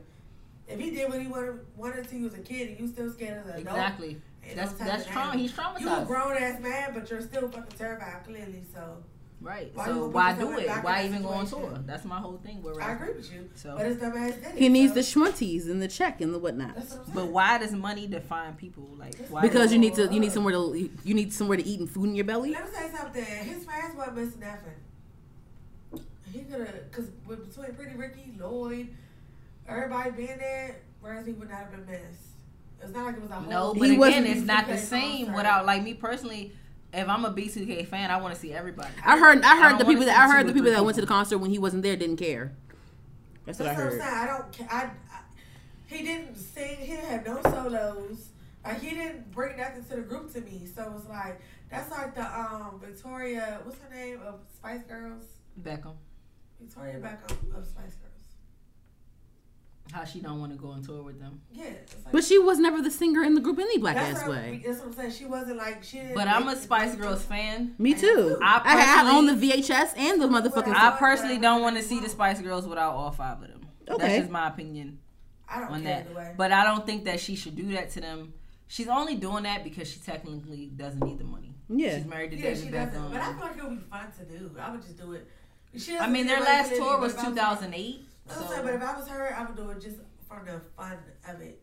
If 0.68 0.80
he 0.80 0.92
did 0.92 1.10
what 1.10 1.22
he 1.22 1.28
wanted, 1.28 1.60
wanted 1.76 2.08
to, 2.08 2.16
he 2.16 2.24
was 2.24 2.34
a 2.36 2.40
kid, 2.40 2.70
and 2.70 2.80
you 2.80 2.88
still 2.88 3.12
scared 3.12 3.40
as 3.40 3.46
an 3.54 3.62
adult. 3.62 3.78
Exactly. 3.78 4.22
That's 4.56 4.80
no 4.80 4.86
that's 4.86 5.06
to 5.06 5.12
trauma. 5.12 5.38
He's 5.38 5.58
You 5.80 5.94
a 5.94 6.06
grown 6.06 6.38
ass 6.38 6.60
man, 6.62 6.92
but 6.94 7.10
you're 7.10 7.22
still 7.22 7.50
fucking 7.50 7.78
terrified, 7.78 8.24
clearly. 8.26 8.64
So 8.74 8.98
Right. 9.44 9.72
Why 9.74 9.86
so 9.86 10.08
why 10.08 10.34
do 10.34 10.58
it? 10.58 10.70
Why 10.70 11.06
even 11.06 11.22
go 11.22 11.28
on 11.30 11.46
tour? 11.46 11.78
That's 11.86 12.06
my 12.06 12.18
whole 12.18 12.38
thing. 12.38 12.64
Where 12.64 12.82
I 12.82 12.94
agree 12.94 13.14
with 13.14 13.32
you. 13.32 13.50
So- 13.56 13.76
but 13.76 13.86
his 13.86 13.98
dumb 13.98 14.16
ass 14.16 14.36
did. 14.36 14.58
He 14.58 14.70
needs 14.70 14.94
so 14.94 14.96
the 14.96 15.02
schmunties 15.02 15.70
and 15.70 15.82
the 15.82 15.90
check 15.90 16.22
and 16.22 16.34
the 16.34 16.40
whatnot. 16.40 16.76
That's 16.76 16.96
what 16.96 17.08
I'm. 17.10 17.14
But 17.14 17.26
why 17.28 17.58
does 17.58 17.74
money 17.74 18.08
define 18.08 18.54
people? 18.54 18.88
Like 18.98 19.16
why 19.28 19.42
Because 19.42 19.74
you 19.74 19.80
need 19.80 19.96
to 19.96 20.04
you 20.14 20.22
need 20.22 20.30
uh, 20.30 20.32
somewhere 20.32 20.54
to 20.54 20.90
you 21.04 21.14
need 21.14 21.34
somewhere 21.34 21.58
to 21.58 21.66
eat 21.66 21.82
and 21.82 21.90
food 21.90 22.06
in 22.10 22.16
your 22.16 22.24
belly. 22.26 22.52
Let 22.52 22.64
me 22.66 22.72
say 22.74 22.90
something. 22.98 23.26
His 23.26 23.66
fans 23.66 23.98
wasn't 23.98 24.16
missing 24.16 24.40
nothing. 24.40 26.04
He 26.32 26.40
could 26.40 26.62
have, 26.62 26.92
cause 26.92 27.06
between 27.28 27.76
Pretty 27.76 27.96
Ricky, 27.96 28.34
Lloyd, 28.40 28.88
everybody 29.68 30.12
being 30.12 30.38
there, 30.40 30.78
whereas 31.00 31.28
he 31.28 31.34
would 31.34 31.50
not 31.50 31.60
have 31.60 31.72
been 31.72 31.86
missed. 31.86 32.22
It's 32.82 32.92
not 32.92 33.06
like 33.06 33.18
it 33.18 33.22
was 33.22 33.30
a 33.32 33.36
whole. 33.36 33.50
No, 33.52 33.74
He 33.74 33.80
but 33.98 34.08
again, 34.08 34.26
it's 34.26 34.42
not 34.42 34.68
the 34.68 34.78
same. 34.78 35.26
concert. 35.28 35.36
Without 35.36 35.66
like 35.66 35.84
me 35.84 35.94
personally, 35.94 36.54
if 36.94 37.10
I'm 37.10 37.26
a 37.26 37.32
B2K 37.32 37.88
fan, 37.88 38.12
I 38.12 38.18
want 38.18 38.34
to 38.36 38.40
see 38.40 38.54
everybody. 38.54 38.90
I 39.04 39.18
heard 39.18 39.44
I 39.44 39.54
I 39.54 39.62
heard 39.62 39.70
don't 39.72 39.80
the 39.80 39.86
people 39.86 40.06
that 40.06 40.18
I 40.18 40.32
heard 40.32 40.48
the 40.48 40.54
people 40.54 40.72
that 40.72 40.84
went 40.84 40.96
to 40.96 41.02
the 41.02 41.08
concert 41.08 41.40
when 41.40 41.50
he 41.50 41.58
wasn't 41.60 41.84
there 41.84 41.96
didn't 41.96 42.18
care. 42.18 42.52
That's 43.46 43.60
what 43.60 43.68
I 43.70 43.76
That's 43.76 43.78
what 43.80 43.86
I'm 43.86 44.00
heard. 44.00 44.02
saying. 44.02 44.14
I 44.16 44.28
don't. 44.28 44.70
ca- 44.70 44.76
I, 44.76 44.84
I 45.16 45.20
he 45.88 46.04
didn't 46.04 46.36
sing. 46.38 46.78
He 46.78 46.88
didn't 46.96 47.06
have 47.10 47.26
no 47.26 47.42
solos. 47.44 48.30
Like 48.64 48.82
he 48.82 48.92
didn't 48.92 49.32
bring 49.32 49.58
nothing 49.58 49.84
to 49.86 49.96
the 49.98 50.02
group 50.02 50.32
to 50.34 50.42
me. 50.42 50.66
So 50.74 50.94
it's 50.98 51.08
like 51.10 51.42
that's 51.70 51.92
like 51.92 52.16
the 52.16 52.24
um 52.40 52.80
Victoria. 52.84 53.60
What's 53.64 53.80
her 53.82 53.94
name 53.94 54.20
of 54.26 54.40
Spice 54.56 54.84
Girls? 54.84 55.24
Beckham, 55.62 55.94
Victoria 56.60 56.96
Beckham 57.00 57.58
of 57.58 57.66
Spice 57.68 57.96
Girls. 57.96 58.03
How 59.94 60.04
she 60.04 60.20
don't 60.20 60.40
want 60.40 60.52
to 60.52 60.58
go 60.58 60.70
on 60.70 60.84
tour 60.84 61.04
with 61.04 61.20
them. 61.20 61.42
Yeah. 61.54 61.66
Like, 61.66 62.12
But 62.12 62.24
she 62.24 62.40
was 62.40 62.58
never 62.60 62.82
the 62.82 62.92
singer 62.92 63.24
in 63.24 63.36
the 63.36 63.42
group 63.42 63.60
any 63.60 63.78
black 63.78 63.96
that's 63.96 64.22
ass 64.22 64.28
what, 64.28 64.38
way. 64.38 64.64
That's 64.66 64.80
what 64.80 64.88
I'm 64.88 64.94
saying. 64.94 65.12
She 65.12 65.26
wasn't 65.26 65.58
like 65.58 65.84
she. 65.84 65.98
Didn't 65.98 66.16
But 66.16 66.28
I'm 66.28 66.48
a 66.48 66.56
Spice 66.56 66.96
group. 66.96 67.10
Girls 67.10 67.24
fan. 67.24 67.76
Me 67.78 67.94
too. 67.94 68.38
I 68.42 68.62
I, 68.64 69.08
I 69.10 69.16
own 69.16 69.28
the 69.28 69.34
VHS 69.34 69.98
and 69.98 70.22
the 70.22 70.28
motherfucking. 70.28 70.74
I 70.74 70.96
personally 70.98 71.38
don't 71.38 71.62
want 71.62 71.78
to 71.78 71.84
see 71.84 72.00
the 72.00 72.10
Spice 72.10 72.42
Girls 72.42 72.68
without 72.68 72.94
all 72.94 73.12
five 73.12 73.42
of 73.42 73.48
them. 73.48 73.68
Okay. 73.88 74.02
That's 74.02 74.18
just 74.20 74.32
my 74.32 74.48
opinion 74.48 75.00
I 75.48 75.60
don't 75.60 75.70
on 75.70 75.84
care 75.84 75.96
that. 75.98 76.06
either 76.10 76.16
way. 76.16 76.34
But 76.38 76.52
I 76.52 76.64
don't 76.64 76.86
think 76.86 77.06
that 77.06 77.20
she 77.20 77.36
should 77.36 77.56
do 77.56 77.72
that 77.74 77.92
to 77.92 78.02
them. 78.02 78.34
She's 78.68 78.88
only 78.88 79.16
doing 79.16 79.44
that 79.44 79.64
because 79.64 79.90
she 79.92 80.00
technically 80.00 80.72
doesn't 80.76 81.04
need 81.04 81.20
the 81.20 81.26
money. 81.26 81.54
Yeah. 81.70 81.98
She's 81.98 82.06
married 82.06 82.32
to 82.32 82.38
yeah, 82.38 82.56
she 82.56 82.66
David 82.66 82.92
doesn't. 82.92 83.12
But 83.12 83.22
I 83.22 83.26
Beckham. 83.26 83.38
feel 83.38 83.48
like 83.48 83.58
it 83.58 83.64
would 83.64 83.80
be 83.80 83.86
fun 83.90 84.08
to 84.18 84.26
do. 84.26 84.52
I 84.60 84.72
would 84.72 84.82
just 84.82 84.98
do 84.98 85.12
it. 85.14 85.28
She 85.78 85.98
I 85.98 86.08
mean, 86.08 86.28
their 86.28 86.40
last 86.40 86.70
tour 86.76 87.00
was 87.00 87.14
but 87.14 87.22
if 87.22 87.28
I 87.28 87.30
2008. 87.32 88.06
What 88.26 88.38
I'm 88.38 88.48
saying, 88.48 88.66
but 88.66 88.74
if 88.76 88.82
I 88.82 88.98
was 88.98 89.08
her, 89.08 89.36
I 89.38 89.46
would 89.46 89.56
do 89.56 89.70
it 89.70 89.82
just 89.82 89.98
for 90.28 90.42
the 90.46 90.62
fun 90.78 90.98
of 91.28 91.42
it. 91.42 91.62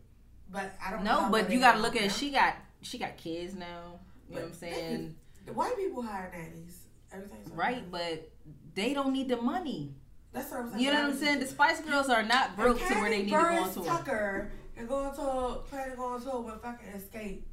But 0.51 0.73
I 0.85 0.91
don't. 0.91 1.03
know 1.03 1.23
No, 1.23 1.31
but 1.31 1.49
you 1.51 1.59
gotta 1.59 1.79
look 1.79 1.95
at 1.95 2.03
now. 2.03 2.07
She 2.09 2.31
got 2.31 2.55
she 2.81 2.97
got 2.97 3.17
kids 3.17 3.55
now. 3.55 3.99
You 4.29 4.35
know 4.35 4.41
what 4.41 4.47
I'm 4.49 4.53
saying? 4.53 5.15
The 5.45 5.53
white 5.53 5.75
people 5.77 6.01
hire 6.03 6.31
nannies. 6.33 6.77
Everything's 7.11 7.49
right? 7.51 7.77
her. 7.77 7.83
But 7.89 8.29
they 8.75 8.93
don't 8.93 9.13
need 9.13 9.27
the 9.27 9.37
money. 9.37 9.95
That's 10.33 10.51
what 10.51 10.61
I'm 10.61 10.69
saying. 10.69 10.83
You 10.83 10.91
know 10.91 11.01
what 11.01 11.11
I'm 11.11 11.17
saying? 11.17 11.39
The 11.39 11.47
Spice 11.47 11.81
Girls 11.89 12.09
are 12.09 12.23
not 12.23 12.55
broke 12.55 12.79
to 12.79 12.93
where 12.95 13.09
they 13.09 13.23
need 13.23 13.25
to 13.25 13.31
go 13.31 13.37
on 13.37 13.73
tour. 13.73 13.85
Tucker 13.85 14.51
and 14.77 14.87
go 14.87 14.95
on 14.95 15.15
tour, 15.15 15.63
plan 15.69 15.91
to 15.91 15.95
go 15.95 16.05
on 16.05 16.21
tour 16.21 16.41
with 16.41 16.61
fucking 16.61 16.87
Escape. 16.89 17.47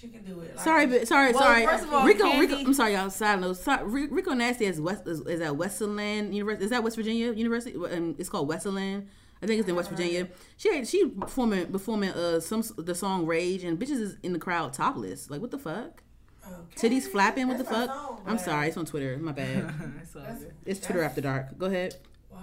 She 0.00 0.08
can 0.08 0.22
do 0.22 0.40
it. 0.40 0.54
Like, 0.56 0.64
Sorry, 0.64 0.86
but 0.86 1.08
sorry, 1.08 1.32
Well, 1.32 1.42
sorry. 1.42 1.66
first 1.66 1.84
of 1.84 1.92
all, 1.92 2.06
Rico, 2.06 2.22
Candy- 2.24 2.46
Rico, 2.54 2.56
I'm 2.68 2.74
sorry, 2.74 2.92
y'all. 2.92 3.10
Side 3.10 3.40
note. 3.40 3.56
Sorry, 3.56 4.06
Rico 4.06 4.32
Nasty 4.32 4.66
is 4.66 4.80
West 4.80 5.06
is, 5.08 5.20
is 5.22 5.40
at 5.40 5.56
Westland 5.56 6.34
University. 6.34 6.64
Is 6.64 6.70
that 6.70 6.84
West 6.84 6.94
Virginia 6.96 7.32
University? 7.32 7.74
Um, 7.76 8.14
it's 8.18 8.28
called 8.28 8.46
Westland. 8.48 9.08
I 9.42 9.46
think 9.46 9.60
it's 9.60 9.68
in 9.68 9.74
West 9.76 9.90
Virginia. 9.90 10.28
She 10.56 10.84
she 10.84 11.06
performing 11.08 11.66
performing 11.72 12.10
uh 12.10 12.38
some 12.40 12.62
the 12.76 12.94
song 12.94 13.26
Rage 13.26 13.64
and 13.64 13.78
bitches 13.78 14.00
is 14.00 14.16
in 14.22 14.32
the 14.32 14.38
crowd 14.38 14.72
topless. 14.72 15.30
Like 15.30 15.40
what 15.40 15.50
the 15.50 15.58
fuck? 15.58 16.02
okay. 16.46 16.88
Titties 16.88 17.04
flapping. 17.04 17.46
What 17.48 17.58
the 17.58 17.64
That's 17.64 17.76
my 17.76 17.86
fuck? 17.86 17.94
song, 17.96 18.22
I'm 18.26 18.38
sorry. 18.38 18.68
It's 18.68 18.76
on 18.76 18.86
Twitter. 18.86 19.16
My 19.18 19.32
bad. 19.32 19.72
It's 20.02 20.12
That's- 20.12 20.40
Twitter 20.64 21.00
That's- 21.00 21.04
after 21.10 21.20
dark. 21.20 21.58
Go 21.58 21.66
ahead. 21.66 21.96
Why 22.30 22.40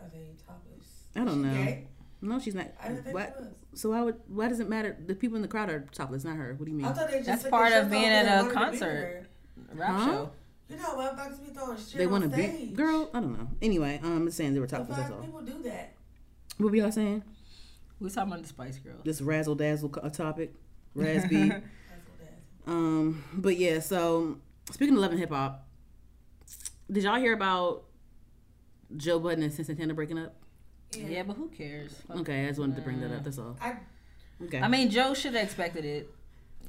are 0.00 0.08
they 0.12 0.30
topless? 0.46 0.86
I 1.16 1.24
don't 1.24 1.42
know. 1.42 1.52
gay? 1.52 1.86
No, 2.20 2.38
she's 2.40 2.54
not. 2.54 2.66
I 2.82 2.88
didn't 2.88 3.04
think 3.04 3.14
What? 3.14 3.52
She 3.70 3.72
was. 3.72 3.80
So 3.80 3.90
why 3.90 4.02
would 4.02 4.16
why 4.28 4.48
does 4.48 4.60
it 4.60 4.68
matter? 4.68 4.96
The 5.06 5.14
people 5.14 5.36
in 5.36 5.42
the 5.42 5.48
crowd 5.48 5.70
are 5.70 5.80
topless, 5.92 6.24
not 6.24 6.36
her. 6.36 6.54
What 6.56 6.64
do 6.66 6.70
you 6.70 6.76
mean? 6.76 6.86
I 6.86 6.92
thought 6.92 7.08
they 7.10 7.18
just 7.18 7.26
That's 7.26 7.42
took 7.42 7.50
part 7.52 7.72
of 7.72 7.90
being 7.90 8.04
at 8.06 8.24
a 8.26 8.42
wanted 8.42 8.42
to 8.42 8.48
be 8.48 8.54
concert. 8.54 9.26
Rap 9.74 9.90
Huh? 9.90 10.04
show. 10.06 10.30
You 10.68 10.76
know, 10.76 10.82
motherfuckers 10.96 11.46
be 11.46 11.52
throwing 11.54 11.78
shit 11.78 11.96
They 11.96 12.06
want 12.06 12.24
want 12.24 12.34
to 12.34 12.38
be 12.58 12.66
girl. 12.74 13.08
I 13.14 13.20
don't 13.20 13.38
know. 13.38 13.48
Anyway, 13.62 14.00
um, 14.02 14.16
I'm 14.16 14.24
just 14.26 14.36
saying 14.36 14.52
they 14.54 14.60
were 14.60 14.66
The 14.66 14.76
topless. 14.76 14.96
That's 14.98 15.08
fuck 15.10 15.18
all. 15.18 15.24
people 15.24 15.40
do 15.40 15.62
that? 15.62 15.94
What 16.58 16.70
were 16.70 16.76
y'all 16.76 16.92
saying? 16.92 17.22
We're 18.00 18.10
talking 18.10 18.32
about 18.32 18.42
the 18.42 18.48
Spice 18.48 18.78
Girls. 18.78 19.00
This 19.04 19.20
razzle 19.22 19.54
dazzle 19.54 19.88
topic, 19.88 20.54
Raspy. 20.94 21.48
That's 21.48 21.62
what 21.62 22.18
that 22.20 22.26
is. 22.26 22.66
um, 22.66 23.24
but 23.32 23.56
yeah. 23.56 23.80
So 23.80 24.38
speaking 24.70 24.94
of 24.94 25.00
love 25.00 25.10
and 25.12 25.18
hip 25.20 25.30
hop, 25.30 25.66
did 26.90 27.04
y'all 27.04 27.16
hear 27.18 27.32
about 27.32 27.84
Joe 28.96 29.18
Budden 29.18 29.42
and 29.42 29.52
Santana 29.52 29.94
breaking 29.94 30.18
up? 30.18 30.34
Yeah, 30.96 31.22
but 31.22 31.36
who 31.36 31.48
cares? 31.48 31.92
Fuck 32.06 32.18
Okay, 32.18 32.44
I 32.44 32.48
just 32.48 32.60
wanted 32.60 32.76
to 32.76 32.82
bring 32.82 33.00
that 33.00 33.12
up. 33.14 33.24
That's 33.24 33.38
all. 33.38 33.56
I, 33.60 33.76
Okay. 34.40 34.60
I 34.60 34.68
mean, 34.68 34.88
Joe 34.90 35.14
should 35.14 35.34
have 35.34 35.42
expected 35.42 35.84
it. 35.84 36.14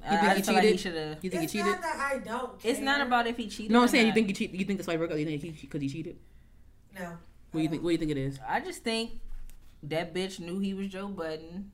I, 0.03 0.09
think 0.09 0.21
I 0.23 0.29
he 0.29 0.35
just 0.39 0.45
feel 0.49 0.55
like 0.55 0.63
he 0.63 0.77
cheated? 0.77 1.17
you 1.21 1.29
think 1.29 1.39
he 1.41 1.43
it's 1.43 1.53
cheated? 1.53 1.65
not 1.67 1.81
that 1.81 2.11
I 2.13 2.17
don't. 2.17 2.59
Care. 2.59 2.71
It's 2.71 2.79
not 2.79 3.01
about 3.01 3.27
if 3.27 3.37
he 3.37 3.47
cheated. 3.47 3.71
No, 3.71 3.79
I'm 3.79 3.85
or 3.85 3.87
saying 3.89 4.07
you 4.07 4.13
think 4.13 4.27
he 4.27 4.33
cheat. 4.33 4.53
You 4.53 4.65
think 4.65 4.79
that's 4.79 4.87
why 4.87 4.93
he 4.93 4.97
broke 4.97 5.11
up? 5.11 5.17
You 5.17 5.25
think 5.25 5.41
he 5.41 5.51
because 5.51 5.81
he 5.81 5.89
cheated? 5.89 6.17
No. 6.97 7.17
What 7.51 7.59
do 7.59 7.59
you 7.59 7.69
think? 7.69 7.83
What 7.83 7.89
do 7.89 7.91
you 7.91 7.97
think 7.97 8.11
it 8.11 8.17
is? 8.17 8.39
I 8.47 8.59
just 8.61 8.83
think 8.83 9.19
that 9.83 10.13
bitch 10.13 10.39
knew 10.39 10.59
he 10.59 10.73
was 10.73 10.87
Joe 10.87 11.07
Budden, 11.09 11.71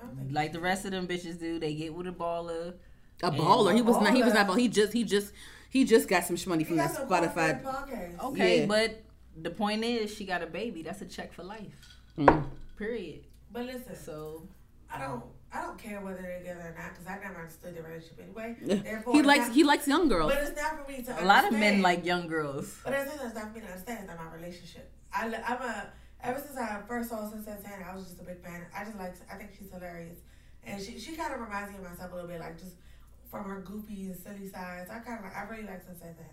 I 0.00 0.06
don't 0.06 0.16
think 0.16 0.32
like 0.32 0.52
the 0.52 0.60
rest 0.60 0.84
of 0.84 0.92
them 0.92 1.08
bitches 1.08 1.40
do. 1.40 1.58
They 1.58 1.74
get 1.74 1.94
with 1.94 2.06
a 2.06 2.12
baller. 2.12 2.74
A 3.22 3.30
baller. 3.30 3.74
He 3.74 3.82
was 3.82 4.00
not. 4.00 4.14
He 4.14 4.22
was 4.22 4.34
not. 4.34 4.46
baller. 4.46 4.58
He 4.58 4.68
just. 4.68 4.92
He 4.92 5.04
just. 5.04 5.32
He 5.70 5.84
just 5.84 6.08
got 6.08 6.24
some 6.24 6.36
money 6.46 6.64
from 6.64 6.76
that 6.76 6.92
Spotify. 6.92 7.62
podcast. 7.62 8.18
Okay, 8.24 8.60
Yeah. 8.60 8.66
but 8.66 9.02
the 9.42 9.50
point 9.50 9.84
is, 9.84 10.14
she 10.14 10.24
got 10.24 10.42
a 10.42 10.46
baby. 10.46 10.82
That's 10.82 11.02
a 11.02 11.06
check 11.06 11.32
for 11.32 11.42
life. 11.42 11.74
Mm. 12.18 12.44
Period. 12.76 13.24
But 13.52 13.64
listen, 13.66 13.96
So 13.96 14.46
I 14.92 14.98
don't. 15.00 15.22
I 15.50 15.62
don't 15.62 15.78
care 15.78 15.98
whether 16.02 16.20
they're 16.20 16.38
together 16.40 16.60
or 16.60 16.74
not 16.78 16.90
because 16.92 17.06
I 17.06 17.18
never 17.26 17.40
understood 17.40 17.74
their 17.74 17.82
relationship 17.82 18.20
anyway. 18.22 18.54
Therefore, 18.60 19.14
He 19.14 19.22
likes. 19.22 19.46
not- 19.46 19.54
He 19.54 19.64
likes 19.64 19.88
young 19.88 20.06
girls. 20.08 20.30
But 20.32 20.42
it's 20.42 20.60
not 20.60 20.84
for 20.84 20.92
me 20.92 21.02
to. 21.02 21.24
a 21.24 21.24
lot 21.24 21.44
of 21.46 21.52
men 21.58 21.80
like 21.80 22.04
young 22.04 22.28
girls. 22.28 22.76
But 22.84 22.90
that's 22.92 23.16
that's 23.16 23.34
not 23.34 23.48
for 23.48 23.54
me 23.54 23.60
to 23.62 23.66
understand. 23.66 24.00
It's 24.00 24.08
not 24.08 24.18
my 24.22 24.34
relationship. 24.36 24.92
I, 25.12 25.24
I'm 25.26 25.62
a 25.62 25.86
ever 26.22 26.38
since 26.38 26.58
I 26.58 26.82
first 26.86 27.08
saw 27.08 27.20
Cyn 27.30 27.42
Santana, 27.42 27.86
I 27.90 27.94
was 27.94 28.04
just 28.04 28.20
a 28.20 28.24
big 28.24 28.42
fan. 28.44 28.66
I 28.76 28.84
just 28.84 28.98
like 28.98 29.14
I 29.32 29.36
think 29.36 29.50
she's 29.58 29.70
hilarious, 29.72 30.18
and 30.64 30.82
she 30.82 30.98
she 30.98 31.16
kind 31.16 31.32
of 31.32 31.40
reminds 31.40 31.70
me 31.72 31.78
of 31.78 31.84
myself 31.84 32.12
a 32.12 32.14
little 32.16 32.28
bit, 32.28 32.40
like 32.40 32.58
just 32.58 32.74
from 33.30 33.44
her 33.44 33.60
goofy 33.62 34.02
and 34.04 34.16
silly 34.16 34.46
sides. 34.48 34.90
I 34.90 34.98
kind 34.98 35.24
of 35.24 35.32
I 35.34 35.44
really 35.48 35.62
like 35.64 35.80
Cyn 35.86 35.96
Santana. 35.98 36.28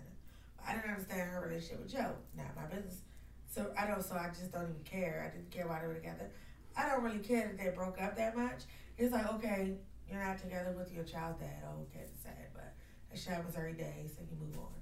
I 0.68 0.74
didn't 0.74 0.90
understand 0.90 1.30
her 1.30 1.40
relationship 1.46 1.82
with 1.82 1.92
Joe. 1.92 2.12
Not 2.36 2.54
my 2.56 2.64
business. 2.64 3.00
So 3.48 3.70
I 3.78 3.86
don't. 3.86 4.02
So 4.02 4.14
I 4.16 4.28
just 4.28 4.52
don't 4.52 4.64
even 4.64 4.82
care. 4.84 5.30
I 5.32 5.36
didn't 5.36 5.50
care 5.50 5.66
why 5.66 5.80
they 5.80 5.86
were 5.86 5.94
together. 5.94 6.30
I 6.76 6.88
don't 6.88 7.02
really 7.02 7.20
care 7.20 7.46
that 7.48 7.58
they 7.62 7.70
broke 7.74 8.00
up 8.00 8.16
that 8.16 8.36
much. 8.36 8.64
It's 8.98 9.12
like 9.12 9.32
okay, 9.34 9.74
you're 10.10 10.22
not 10.22 10.38
together 10.38 10.74
with 10.76 10.92
your 10.92 11.04
child's 11.04 11.40
dad. 11.40 11.62
Oh, 11.66 11.82
okay, 11.82 12.04
it's 12.04 12.22
sad, 12.22 12.48
but 12.54 12.74
that 13.10 13.18
shit 13.18 13.32
happens 13.32 13.54
every 13.56 13.72
day, 13.74 14.06
so 14.14 14.22
you 14.30 14.36
move 14.38 14.56
on. 14.58 14.72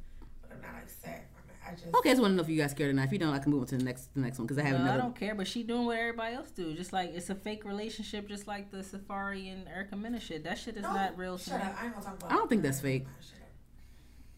But 0.41 0.53
I'm 0.53 0.63
not 0.63 0.75
like 0.75 0.89
sad 0.89 1.23
from 1.35 1.51
it. 1.51 1.57
I 1.67 1.71
just 1.75 1.95
Okay, 1.95 2.11
I 2.11 2.13
just 2.13 2.23
want 2.23 2.33
to 2.33 2.37
know 2.37 2.43
if 2.43 2.49
you 2.49 2.59
guys 2.61 2.75
cared 2.75 2.91
or 2.91 2.93
not. 2.95 3.07
If 3.07 3.13
you 3.13 3.19
don't, 3.19 3.33
I 3.35 3.39
can 3.39 3.53
move 3.53 3.61
on 3.63 3.67
to 3.69 3.77
the 3.77 3.85
next 3.85 4.13
the 4.15 4.21
next 4.21 4.39
one 4.39 4.47
because 4.47 4.59
I 4.59 4.67
have 4.67 4.81
No, 4.81 4.93
I 4.93 4.97
don't 4.97 5.15
care, 5.15 5.35
but 5.35 5.47
she 5.47 5.63
doing 5.63 5.85
what 5.87 5.99
everybody 5.99 6.35
else 6.35 6.51
do. 6.51 6.75
Just 6.75 6.93
like 6.93 7.13
it's 7.15 7.31
a 7.31 7.35
fake 7.35 7.65
relationship, 7.65 8.29
just 8.29 8.47
like 8.49 8.71
the 8.71 8.79
Safaree 8.79 9.53
and 9.53 9.69
Erica 9.69 9.95
Mena 9.97 10.19
shit. 10.21 10.43
That 10.45 10.59
shit 10.59 10.77
is 10.77 10.83
No, 10.83 10.93
not 10.95 11.17
real 11.17 11.39
to 11.39 11.45
Shut 11.51 11.61
me. 11.61 11.67
up. 11.67 11.77
I 11.81 11.85
ain't 11.87 11.95
gonna 11.95 12.07
talk 12.07 12.17
about 12.19 12.33
I 12.33 12.37
don't 12.37 12.49
think 12.49 12.63
that's 12.63 12.81
fake. 12.81 13.07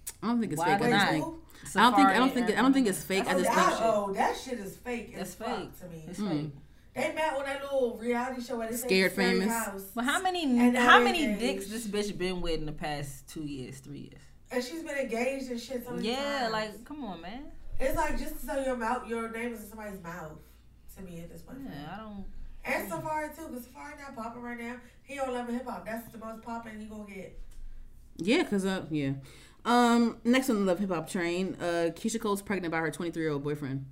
Shut 0.07 0.15
up. 0.17 0.25
I 0.25 0.27
don't 0.29 0.41
think 0.41 0.53
it's 0.53 0.59
Why 0.61 0.79
fake. 0.79 0.87
I 0.87 0.91
just 0.91 0.91
not? 0.91 1.09
think. 1.11 1.25
I 1.77 1.81
don't 1.83 1.95
think. 1.97 2.09
I 2.09 2.13
Safaree 2.13 2.17
don't 2.19 2.35
think. 2.35 2.51
I 2.51 2.63
don't 2.63 2.73
think 2.73 2.87
it's 2.89 3.03
fake. 3.05 3.25
I 3.27 3.33
just 3.33 3.45
that, 3.45 3.69
think. 3.71 3.81
oh, 3.83 4.13
that 4.15 4.37
shit 4.37 4.59
is 4.61 4.77
fake 4.77 5.17
That's 5.17 5.31
as 5.31 5.35
fuck 5.37 5.59
fake. 5.59 5.81
to 5.81 5.87
me. 5.89 6.05
It's 6.09 6.19
Mm. 6.21 6.29
fake. 6.31 6.51
They 6.95 7.13
met 7.15 7.35
on 7.37 7.45
that 7.45 7.63
little 7.63 7.99
reality 8.01 8.41
show 8.43 8.57
where 8.57 8.71
they 8.71 8.77
Scared 8.77 9.13
Famous. 9.13 9.49
House. 9.53 9.83
But 9.95 10.05
how 10.05 10.23
many 10.23 10.45
And 10.45 10.77
how 10.77 11.03
many 11.03 11.25
engaged. 11.25 11.69
dicks 11.71 11.85
this 11.85 11.87
bitch 11.87 12.17
been 12.17 12.41
with 12.41 12.59
in 12.59 12.65
the 12.67 12.73
past 12.73 13.29
two 13.29 13.43
years, 13.43 13.81
three 13.81 13.99
years? 14.11 14.23
And 14.51 14.63
she's 14.65 14.83
been 14.83 14.97
engaged 14.97 15.51
and 15.51 15.61
shit 15.61 15.85
so 15.85 15.91
many 15.93 16.09
Yeah, 16.09 16.41
times. 16.49 16.53
like 16.53 16.85
come 16.87 17.05
on, 17.05 17.21
man. 17.21 17.43
it's 17.79 17.97
like 17.97 18.19
just 18.19 18.41
to 18.41 18.47
sell 18.47 18.65
your 18.65 18.77
mouth, 18.77 19.07
your 19.07 19.29
name 19.31 19.53
is 19.53 19.63
in 19.65 19.69
somebody's 19.69 20.03
mouth. 20.03 20.39
To 20.97 21.03
me 21.03 21.21
at 21.21 21.31
this 21.31 21.43
point. 21.43 21.59
Yeah, 21.65 21.95
I 21.95 21.99
don't. 21.99 22.25
And 22.65 22.91
Safaree 22.91 23.37
too, 23.37 23.49
because 23.49 23.67
Safaree 23.67 23.99
not 24.01 24.17
popping 24.17 24.41
right 24.43 24.59
now. 24.59 24.77
He 25.03 25.19
on 25.19 25.35
Love 25.35 25.49
and 25.49 25.59
Hip 25.59 25.67
Hop. 25.69 25.85
That's 25.85 26.11
the 26.11 26.17
most 26.19 26.43
popping 26.43 26.81
he 26.81 26.87
gonna 26.87 27.05
get. 27.05 27.39
Yeah, 28.17 28.45
cause 28.45 28.65
uh, 28.65 28.87
yeah. 28.91 29.13
Um, 29.67 30.19
next 30.25 30.49
on 30.49 30.57
the 30.57 30.63
love 30.65 30.79
hip 30.79 30.91
hop 30.91 31.11
train, 31.11 31.57
uh, 31.61 31.91
Keyshia 31.95 32.21
Cole's 32.21 32.41
pregnant 32.41 32.71
by 32.73 32.79
her 32.79 32.91
23 32.91 33.23
year 33.23 33.33
old 33.33 33.43
boyfriend. 33.43 33.85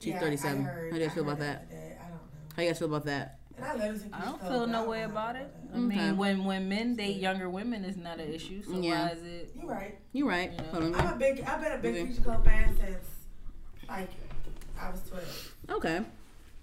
She's 0.00 0.14
Yeah, 0.14 0.18
37. 0.20 0.64
heard- 0.64 0.92
How 0.92 0.96
do 0.96 1.00
you 1.02 1.06
guys 1.06 1.14
feel 1.14 1.22
about 1.22 1.38
that? 1.38 1.70
today. 1.70 1.96
I 1.98 2.02
don't 2.08 2.10
know. 2.10 2.18
How 2.56 2.62
you 2.62 2.68
guys 2.68 2.78
feel 2.80 2.88
about 2.88 3.04
that? 3.04 3.38
And 3.56 3.64
I 3.66 3.72
I 4.18 4.24
don't 4.24 4.40
feel 4.42 4.66
no 4.66 4.88
way 4.88 5.02
about 5.04 5.36
it. 5.36 5.54
I 5.72 5.76
Okay. 5.76 5.80
mean, 5.80 6.16
when 6.16 6.44
when 6.44 6.68
men 6.68 6.96
date 6.96 7.18
younger 7.18 7.48
women, 7.48 7.84
is 7.84 7.96
not 7.96 8.18
an 8.18 8.32
issue. 8.32 8.62
So 8.62 8.80
Yeah. 8.80 9.06
why 9.06 9.12
is 9.12 9.22
it? 9.22 9.52
You're 9.54 9.70
right. 9.70 9.98
You're 10.12 10.28
right. 10.28 10.52
Yeah. 10.52 10.62
Hold 10.72 10.84
on. 10.84 10.94
I'm 10.96 11.14
a 11.14 11.16
big. 11.16 11.40
I've 11.42 11.60
been 11.60 11.72
a 11.72 11.78
big 11.78 11.94
Okay. 11.94 12.06
Keyshia 12.12 12.24
Cole 12.24 12.42
fan 12.42 12.76
since 12.76 13.06
like 13.88 14.10
I 14.80 14.90
was 14.90 15.00
12. 15.08 15.54
Okay. 15.70 16.00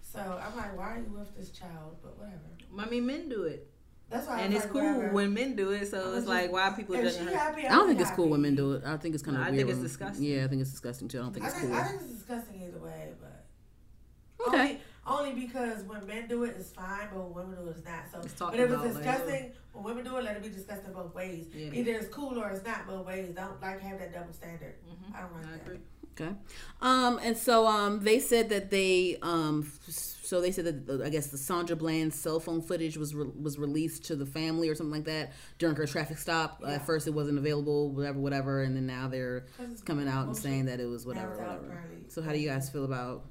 So 0.01 0.19
I'm 0.19 0.57
like, 0.57 0.75
why 0.75 0.95
are 0.95 0.97
you 0.97 1.15
with 1.17 1.33
this 1.37 1.51
child? 1.51 1.95
But 2.01 2.17
whatever. 2.17 2.39
I 2.77 2.89
mean, 2.89 3.05
men 3.05 3.29
do 3.29 3.43
it, 3.43 3.68
That's 4.09 4.27
why. 4.27 4.37
I 4.37 4.41
and 4.41 4.53
it's 4.53 4.63
like, 4.65 4.73
cool 4.73 4.81
whatever. 4.95 5.13
when 5.13 5.33
men 5.33 5.55
do 5.55 5.71
it. 5.71 5.89
So 5.89 5.99
it's 6.07 6.15
just- 6.17 6.27
like, 6.27 6.51
why 6.51 6.63
are 6.69 6.75
people 6.75 6.95
if 6.95 7.03
judging 7.03 7.27
she 7.27 7.33
her? 7.33 7.37
happy, 7.39 7.67
I 7.67 7.69
don't 7.75 7.87
think 7.87 7.99
be 7.99 8.03
it's 8.03 8.11
cool 8.11 8.29
when 8.29 8.41
men 8.41 8.55
do 8.55 8.73
it. 8.73 8.83
I 8.85 8.97
think 8.97 9.13
it's 9.15 9.23
kind 9.23 9.37
of 9.37 9.41
No, 9.43 9.47
I 9.47 9.51
weird. 9.51 9.59
think 9.59 9.69
it's 9.69 9.77
when- 9.77 9.83
disgusting. 9.87 10.23
Yeah, 10.25 10.45
I 10.45 10.47
think 10.47 10.61
it's 10.61 10.71
disgusting 10.71 11.07
too. 11.07 11.19
I 11.19 11.21
don't 11.23 11.33
think 11.33 11.45
I 11.45 11.49
it's 11.49 11.57
think, 11.57 11.71
cool. 11.71 11.79
I 11.79 11.83
think 11.83 12.01
it's 12.01 12.11
disgusting 12.13 12.61
either 12.63 12.79
way, 12.79 13.13
but 13.21 14.47
Okay. 14.47 14.79
only, 15.05 15.31
only 15.31 15.45
because 15.45 15.83
when 15.83 16.05
men 16.07 16.27
do 16.27 16.43
it, 16.45 16.55
it's 16.57 16.71
fine, 16.71 17.07
but 17.13 17.19
when 17.29 17.33
women 17.49 17.63
do 17.63 17.69
it, 17.69 17.77
it's 17.77 17.85
not. 17.85 18.03
So, 18.11 18.19
It's 18.21 18.33
but 18.33 18.45
talking 18.45 18.59
if 18.61 18.65
it's 18.65 18.73
about, 18.73 18.85
like, 18.95 19.03
disgusting, 19.03 19.51
when 19.73 19.83
women 19.83 20.03
do 20.05 20.17
it, 20.17 20.23
let 20.23 20.37
it 20.37 20.43
be 20.43 20.49
disgusting 20.49 20.93
both 20.93 21.13
ways. 21.13 21.45
Yeah. 21.53 21.71
Either 21.73 21.91
it's 21.91 22.07
cool 22.13 22.39
or 22.39 22.49
it's 22.49 22.65
not 22.65 22.87
both 22.87 23.05
ways. 23.05 23.29
I 23.37 23.41
Don't 23.41 23.61
like 23.61 23.79
have 23.81 23.99
that 23.99 24.13
double 24.13 24.33
standard. 24.33 24.75
Mhm. 24.87 25.15
I 25.15 25.21
don't 25.21 25.33
like 25.35 25.45
I 25.45 25.51
that. 25.51 25.61
agree. 25.61 25.79
Okay. 26.19 26.35
Um, 26.81 27.19
and 27.23 27.37
so 27.37 27.65
um, 27.67 28.01
they 28.03 28.19
said 28.19 28.49
that 28.49 28.69
they 28.71 29.17
um, 29.21 29.63
f- 29.65 29.85
so 30.29 30.39
they 30.41 30.51
said 30.51 30.85
that 30.85 31.01
I 31.01 31.09
guess 31.09 31.27
the 31.27 31.39
Sandra 31.39 31.75
Bland 31.75 32.13
cell 32.13 32.39
phone 32.39 32.61
footage 32.61 32.97
was 32.97 33.15
re- 33.15 33.31
was 33.41 33.57
released 33.57 34.03
to 34.05 34.15
the 34.15 34.27
family 34.27 34.69
or 34.69 34.75
something 34.75 34.91
like 34.93 35.05
that 35.05 35.33
during 35.57 35.75
her 35.75 35.87
traffic 35.87 36.19
stop. 36.19 36.61
Uh, 36.63 36.67
Yeah. 36.67 36.73
at 36.75 36.85
first, 36.85 37.07
it 37.07 37.15
wasn't 37.15 37.39
available, 37.39 37.89
whatever, 37.89 38.19
whatever, 38.19 38.61
and 38.61 38.75
then 38.75 38.85
now 38.85 39.07
they're 39.07 39.47
coming 39.85 40.07
out 40.07 40.27
and 40.27 40.37
saying 40.37 40.65
that 40.65 40.79
it 40.79 40.85
was 40.85 41.03
whatever, 41.07 41.35
whatever. 41.35 41.83
So 42.09 42.21
how 42.21 42.31
do 42.31 42.37
you 42.37 42.47
guys 42.47 42.69
feel 42.69 42.85
about 42.85 43.25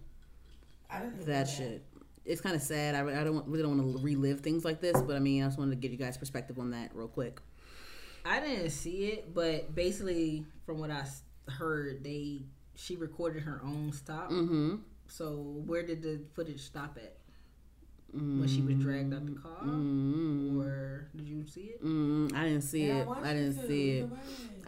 I 0.90 0.98
didn't 1.00 1.24
that 1.26 1.44
shit? 1.48 1.84
It's 2.24 2.40
kind 2.40 2.56
of 2.56 2.62
sad. 2.62 2.96
I, 2.96 3.20
I 3.20 3.24
don't 3.24 3.46
really 3.46 3.62
don't 3.62 3.78
want 3.78 3.96
to 3.96 4.02
relive 4.02 4.40
things 4.40 4.64
like 4.64 4.80
this, 4.80 5.00
but 5.00 5.14
I 5.14 5.20
mean, 5.20 5.44
I 5.44 5.46
just 5.46 5.56
wanted 5.58 5.70
to 5.70 5.76
get 5.76 5.92
you 5.92 5.98
guys' 5.98 6.16
perspective 6.18 6.58
on 6.58 6.72
that 6.72 6.90
real 6.94 7.06
quick. 7.08 7.40
I 8.24 8.40
didn't 8.40 8.70
see 8.70 9.06
it, 9.06 9.32
but 9.32 9.72
basically, 9.74 10.44
from 10.66 10.80
what 10.80 10.90
I 10.90 11.04
heard, 11.48 12.02
they 12.02 12.42
she 12.74 12.96
recorded 12.96 13.44
her 13.44 13.60
own 13.64 13.92
stop. 13.92 14.30
Mm-hmm. 14.30 14.76
So 15.08 15.62
where 15.66 15.82
did 15.82 16.02
the 16.02 16.20
footage 16.34 16.60
stop 16.60 16.98
at? 17.02 17.14
When 18.12 18.48
she 18.48 18.62
was 18.62 18.76
dragged 18.76 19.12
out 19.12 19.26
the 19.26 19.32
car, 19.38 19.58
Mm-hmm. 19.62 20.60
or 20.62 21.08
did 21.14 21.28
you 21.28 21.44
see 21.44 21.72
it? 21.76 21.84
Mm, 21.84 22.34
I 22.34 22.44
didn't 22.44 22.62
see 22.62 22.86
Yeah, 22.86 22.94
it. 23.00 23.06
want 23.06 23.24
I 23.26 23.34
didn't 23.34 23.60
to. 23.60 23.66
see 23.66 23.90
it. 23.98 24.10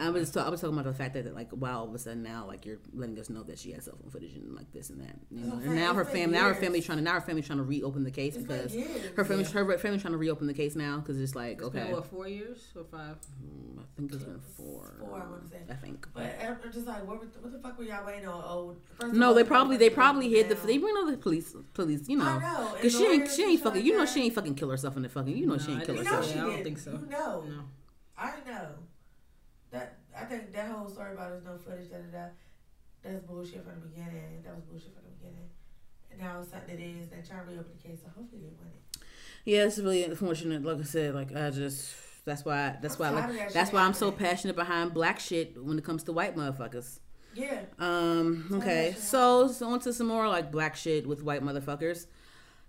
Either 0.01 0.13
way. 0.13 0.19
I 0.19 0.21
was 0.21 0.31
talk, 0.31 0.47
I 0.47 0.51
was 0.51 0.61
talking 0.61 0.79
about 0.79 0.91
the 0.91 0.97
fact 0.97 1.15
that 1.15 1.35
like 1.35 1.49
wow, 1.53 1.81
all 1.81 1.89
of 1.89 1.95
a 1.95 1.99
sudden 1.99 2.23
now 2.23 2.45
like 2.47 2.65
you're 2.67 2.79
letting 2.95 3.19
us 3.19 3.31
know 3.31 3.43
that 3.45 3.59
she 3.59 3.73
has 3.73 3.85
cell 3.85 3.97
phone 4.01 4.11
footage 4.11 4.35
and 4.35 4.55
like 4.55 4.71
this 4.73 4.91
and 4.91 5.01
that. 5.01 5.17
You 5.31 5.41
know, 5.41 5.51
That's 5.51 5.57
what 5.57 5.63
I'm 5.65 5.69
and 5.73 5.77
now 5.81 5.95
her 5.95 6.01
It's 6.03 6.11
family, 6.11 6.33
now 6.37 6.45
her 6.45 6.51
years. 6.51 6.59
family 6.65 6.81
trying 6.83 6.99
to 6.99 7.05
now 7.05 7.13
her 7.15 7.21
family 7.21 7.43
trying 7.43 7.59
to 7.59 7.65
reopen 7.65 8.05
the 8.05 8.11
case 8.11 8.37
It's 8.37 8.45
because 8.47 8.75
her 8.75 9.25
family 9.25 9.45
Yeah. 9.45 9.51
her 9.51 9.79
family 9.79 9.99
trying 9.99 10.13
to 10.13 10.19
reopen 10.19 10.47
the 10.47 10.55
case 10.55 10.77
now 10.77 10.99
because 10.99 11.21
it's 11.21 11.35
like 11.35 11.59
It's 11.59 11.65
okay, 11.65 11.85
been 11.85 11.93
what 11.93 12.07
four 12.07 12.29
years 12.29 12.59
or 12.77 12.85
five? 12.85 13.17
Mm, 13.45 13.79
I 13.81 13.83
think 13.97 14.13
it's 14.13 14.25
been 14.25 14.41
four. 14.57 14.95
Four, 15.01 15.15
I 15.17 15.31
wanna 15.31 15.49
say. 15.51 15.59
I 15.69 15.75
think. 15.75 16.07
But 16.15 16.35
I'm 16.43 16.57
I'm 16.65 16.73
just 16.73 16.87
like, 16.87 17.07
what, 17.07 17.19
what 17.43 17.53
the 17.53 17.59
fuck 17.59 17.79
were 17.79 17.85
y'all 17.85 18.07
waiting 18.07 18.27
on? 18.29 18.43
Oh, 18.45 18.77
No, 19.13 19.29
all, 19.29 19.35
they 19.35 19.45
probably 19.45 19.77
they 19.77 19.91
probably 19.91 20.27
them 20.29 20.35
hid 20.37 20.49
the 20.49 20.55
down. 20.55 20.67
they 20.67 20.79
bring 20.79 20.97
all 20.97 21.07
the 21.07 21.17
police 21.17 21.55
police 21.75 22.09
you 22.09 22.17
know 22.17 22.41
because 22.75 22.97
she 22.97 23.05
ain't 23.07 23.31
she 23.31 23.43
ain't 23.45 23.61
fucking 23.63 23.85
you 23.85 23.97
know 23.97 24.07
she 24.07 24.23
ain't 24.25 24.35
fucking 24.35 24.55
kill 24.55 24.71
herself 24.71 24.97
in 24.97 25.03
the 25.03 25.09
fucking 25.09 25.37
you 25.37 25.47
know 25.47 25.55
No, 25.55 25.59
she 25.59 25.73
ain't 25.73 25.85
kill 25.85 25.97
You 25.97 26.03
didn't 26.03 26.13
know 26.13 26.23
herself. 26.23 26.41
I 26.45 26.51
don't 26.55 26.63
think 26.65 26.79
so. 26.79 26.91
You 26.93 27.07
know. 27.11 27.45
No. 27.47 27.65
I 28.19 28.33
know. 28.47 28.69
That 29.71 29.99
I 30.19 30.25
think 30.25 30.53
that 30.53 30.71
whole 30.71 30.89
story 30.89 31.13
about 31.13 31.31
there's 31.31 31.45
no 31.45 31.57
footage, 31.57 31.91
da 31.91 31.99
da 31.99 32.19
da, 32.19 32.25
that's 33.03 33.21
bullshit 33.25 33.65
from 33.65 33.81
the 33.81 33.87
beginning. 33.87 34.43
That 34.45 34.55
was 34.55 34.65
bullshit 34.65 34.95
from 34.95 35.05
the 35.05 35.17
beginning. 35.19 35.49
And 36.11 36.21
now 36.21 36.41
it's 36.41 36.51
something 36.51 36.79
it 36.79 36.83
is. 36.83 37.09
They're 37.09 37.23
trying 37.23 37.47
to 37.47 37.53
reopen 37.53 37.73
the 37.81 37.89
case, 37.89 37.99
so 38.03 38.09
hopefully 38.17 38.43
they 38.43 38.49
win 38.59 38.69
it. 38.75 39.03
Yeah, 39.45 39.65
it's 39.65 39.79
really 39.79 40.05
unfortunate. 40.05 40.65
Like 40.65 40.81
I 40.81 40.83
said, 40.83 41.15
like 41.15 41.35
I 41.35 41.51
just 41.51 41.95
that's 42.25 42.45
why 42.45 42.77
that's 42.83 42.99
why 42.99 43.09
I'm 43.09 43.15
like 43.15 43.29
that 43.29 43.53
that's 43.53 43.73
why 43.73 43.83
I'm 43.83 43.95
so 43.95 44.11
passionate 44.11 44.57
behind 44.57 44.93
black 44.93 45.21
shit 45.21 45.63
when 45.63 45.79
it 45.79 45.85
comes 45.85 46.03
to 46.05 46.13
white 46.13 46.37
motherfuckers. 46.37 46.99
Yeah. 47.35 47.61
Um. 47.79 48.49
Okay. 48.53 48.95
So, 48.99 49.49
so 49.49 49.69
on 49.69 49.81
to 49.81 49.93
some 49.93 50.09
more 50.09 50.29
like 50.29 50.51
black 50.51 50.77
shit 50.77 51.07
with 51.07 51.23
white 51.23 51.43
motherfuckers. 51.43 52.07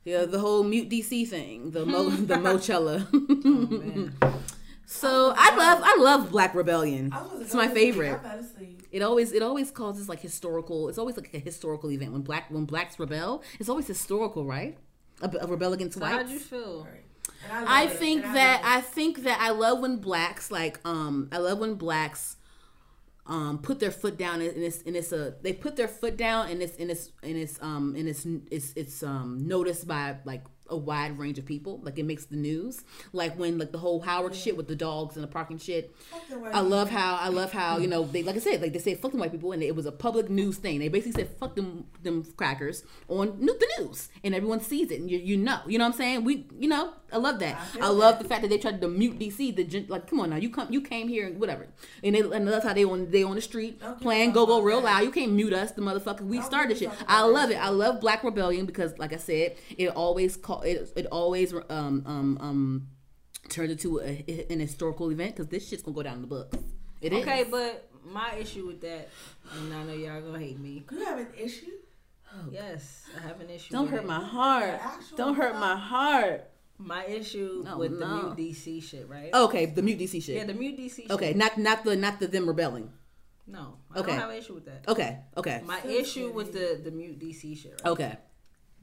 Yeah, 0.04 0.26
the 0.26 0.40
whole 0.40 0.64
mute 0.64 0.90
DC 0.90 1.28
thing, 1.28 1.72
the 1.72 1.86
mo 1.86 2.10
the 2.10 2.36
Moechella. 2.36 3.08
Oh, 3.14 3.78
man. 3.78 4.14
so 4.92 5.34
I 5.38 5.56
love 5.56 5.82
I 5.84 5.96
love 6.00 6.32
Black 6.32 6.54
Rebellion. 6.56 7.10
Was 7.12 7.42
It's 7.42 7.54
my 7.54 7.68
go 7.68 7.74
to 7.74 7.80
sleep. 7.80 7.94
favorite. 7.94 8.20
I 8.20 8.30
fell 8.30 8.40
asleep. 8.40 8.84
It 8.92 9.02
always 9.02 9.32
it 9.32 9.42
always 9.42 9.72
causes 9.72 10.10
like 10.10 10.20
historical. 10.20 10.90
It's 10.90 10.98
always 10.98 11.16
like 11.18 11.34
a 11.34 11.40
historical 11.40 11.92
event 11.92 12.12
when 12.12 12.22
black 12.22 12.50
when 12.52 12.66
blacks 12.66 13.00
rebel. 13.00 13.42
It's 13.60 13.70
always 13.70 13.88
historical, 13.88 14.46
right? 14.46 14.78
A, 15.22 15.30
a 15.42 15.48
rebel 15.48 15.74
against 15.74 15.98
So 15.98 16.06
how'd 16.06 16.18
whites. 16.22 16.32
you 16.32 16.40
feel? 16.40 16.84
Right. 16.90 17.04
I, 17.52 17.84
I 17.84 17.88
think 17.88 18.26
and 18.26 18.36
that 18.36 18.62
I 18.66 18.82
think 18.82 19.24
that 19.24 19.40
I 19.40 19.52
love 19.52 19.80
when 19.80 19.98
blacks 19.98 20.52
like 20.52 20.80
um 20.86 21.30
I 21.32 21.38
love 21.38 21.60
when 21.60 21.76
blacks 21.76 22.36
um 23.28 23.60
put 23.60 23.80
their 23.80 23.92
foot 23.92 24.18
down 24.18 24.42
and 24.42 24.58
it's 24.58 24.82
and 24.84 24.96
it's 24.96 25.12
a 25.12 25.36
they 25.42 25.54
put 25.54 25.76
their 25.76 25.88
foot 25.88 26.18
down 26.18 26.50
and 26.50 26.62
it's 26.62 26.76
and 26.78 26.90
it's 26.92 27.12
and 27.24 27.38
it's 27.38 27.62
um 27.62 27.96
and 27.98 28.08
it's 28.10 28.26
it's 28.50 28.74
it's 28.76 29.04
um 29.04 29.48
noticed 29.48 29.88
by 29.88 30.18
like 30.26 30.44
a 30.72 30.78
wide 30.78 31.20
range 31.20 31.38
of 31.38 31.46
people 31.46 31.80
like 31.84 32.00
it 32.00 32.04
makes 32.06 32.26
the 32.26 32.36
news 32.36 32.84
like 33.14 33.38
when 33.38 33.58
like 33.58 33.72
the 33.72 33.78
whole 33.78 34.00
Howard 34.02 34.34
shit 34.34 34.58
with 34.58 34.68
the 34.68 34.76
dogs 34.76 35.16
and 35.16 35.24
the 35.24 35.28
parking 35.28 35.58
shit 35.58 35.94
I 36.54 36.62
love 36.62 36.90
how 36.90 37.16
I 37.18 37.28
love 37.30 37.52
how 37.52 37.78
you 37.78 37.88
know 37.88 38.04
they 38.04 38.24
like 38.24 38.36
I 38.36 38.40
said 38.40 38.62
like 38.62 38.74
they 38.74 38.80
say 38.80 38.96
fuck 38.96 39.12
them 39.12 39.20
white 39.20 39.32
people 39.32 39.52
and 39.52 39.62
it 39.62 39.76
was 39.76 39.86
a 39.86 39.92
public 39.92 40.30
news 40.30 40.58
thing. 40.58 40.80
They 40.80 40.88
basically 40.88 41.24
said 41.24 41.36
fuck 41.38 41.56
them 41.56 41.86
them 42.02 42.24
crackers 42.38 42.84
on 43.08 43.40
the 43.46 43.68
news 43.80 44.10
and 44.24 44.34
everyone 44.34 44.62
sees 44.62 44.90
it 44.92 45.00
and 45.02 45.12
you 45.12 45.18
you 45.20 45.38
know 45.38 45.60
you 45.68 45.78
know 45.78 45.86
what 45.86 45.94
I'm 45.94 45.98
saying 45.98 46.24
we 46.24 46.48
you 46.58 46.68
know 46.70 46.94
I 47.14 47.18
love 47.18 47.40
that. 47.40 47.58
I 47.76 47.88
I, 47.88 47.90
love 47.90 48.16
that. 48.16 48.24
the 48.24 48.30
fact 48.30 48.42
that 48.44 48.48
they 48.48 48.58
tried 48.58 48.80
to 48.80 48.88
mute 48.88 49.20
DC. 49.20 49.54
The 49.54 49.66
gen- 49.66 49.88
like 49.90 50.08
come 50.08 50.22
on 50.22 50.30
now 50.30 50.38
you 50.38 50.50
come 50.50 50.72
you 50.72 50.80
came 50.82 51.10
here 51.10 51.28
and 51.28 51.40
whatever 51.40 51.68
and 52.04 52.16
they 52.16 52.22
and 52.22 52.48
that's 52.48 52.66
how 52.66 52.74
they 52.74 52.86
on 52.86 53.12
they 53.12 53.24
on 53.24 53.36
the 53.36 53.42
street 53.42 53.80
Don't 53.82 54.00
playing 54.00 54.32
go 54.32 54.46
go 54.46 54.62
real 54.62 54.80
that. 54.82 54.86
loud. 54.86 55.04
You 55.04 55.12
can't 55.12 55.34
mute 55.34 55.52
us 55.54 55.72
the 55.72 55.82
motherfucker. 55.82 56.22
We 56.22 56.42
started 56.42 56.78
shit. 56.78 56.90
I 57.08 57.24
love 57.24 57.52
it. 57.52 57.56
I 57.56 57.70
love 57.70 58.00
Black 58.00 58.24
Rebellion 58.24 58.66
because 58.66 58.98
like 58.98 59.12
I 59.14 59.18
said 59.18 59.56
it 59.78 59.90
always 59.90 60.38
call 60.38 60.61
it 60.64 60.92
it 60.96 61.06
always 61.08 61.54
um 61.54 62.04
um 62.06 62.38
um 62.42 62.88
turned 63.50 63.72
into 63.72 64.00
a, 64.00 64.24
an 64.50 64.60
historical 64.60 65.10
event 65.12 65.36
because 65.36 65.48
this 65.50 65.68
shit's 65.68 65.82
gonna 65.84 65.96
go 65.96 66.04
down 66.04 66.16
in 66.16 66.22
the 66.22 66.28
books. 66.28 66.58
It 67.02 67.14
is. 67.14 67.22
Okay, 67.22 67.46
but 67.50 67.90
my 68.06 68.36
issue 68.36 68.68
with 68.68 68.82
that, 68.82 69.10
and 69.58 69.74
I 69.74 69.84
know 69.84 69.94
y'all 69.94 70.22
gonna 70.22 70.40
hate 70.40 70.60
me. 70.60 70.84
You 70.92 71.06
have 71.06 71.20
an 71.20 71.28
issue? 71.38 71.72
Yes, 72.50 73.06
I 73.18 73.28
have 73.28 73.42
an 73.42 73.50
issue. 73.50 73.72
Don't 73.74 73.84
with 73.86 73.92
hurt 73.92 74.04
it. 74.04 74.08
my 74.08 74.24
heart. 74.24 74.80
Actual 74.82 75.18
Don't 75.18 75.36
hurt 75.36 75.56
my 75.56 75.76
heart. 75.76 76.48
My 76.78 77.06
issue 77.06 77.64
Oh, 77.68 77.78
with 77.78 78.00
the 78.00 78.08
mute 78.08 78.38
DC 78.38 78.82
shit, 78.82 79.08
right? 79.10 79.30
Okay, 79.34 79.66
the 79.68 79.82
mute 79.84 80.00
DC 80.00 80.24
shit. 80.24 80.36
yeah, 80.36 80.46
the 80.46 80.54
mute 80.54 80.78
DC. 80.80 80.96
Shit. 81.04 81.12
okay, 81.12 81.34
not 81.34 81.58
not 81.58 81.84
the 81.84 81.96
not 81.96 82.20
the 82.20 82.28
them 82.28 82.48
rebelling. 82.48 82.90
No, 83.48 83.76
I 83.94 84.00
Okay. 84.00 84.12
don't 84.12 84.20
have 84.20 84.30
an 84.30 84.38
issue 84.38 84.54
with 84.56 84.66
that. 84.66 84.88
Okay, 84.88 85.20
okay, 85.38 85.62
My 85.66 85.82
Sensitive. 85.82 86.02
issue 86.02 86.32
with 86.32 86.54
the 86.54 86.80
the 86.84 86.90
mute 86.92 87.20
DC 87.20 87.58
shit, 87.58 87.74
right? 87.84 87.92
okay. 87.92 88.18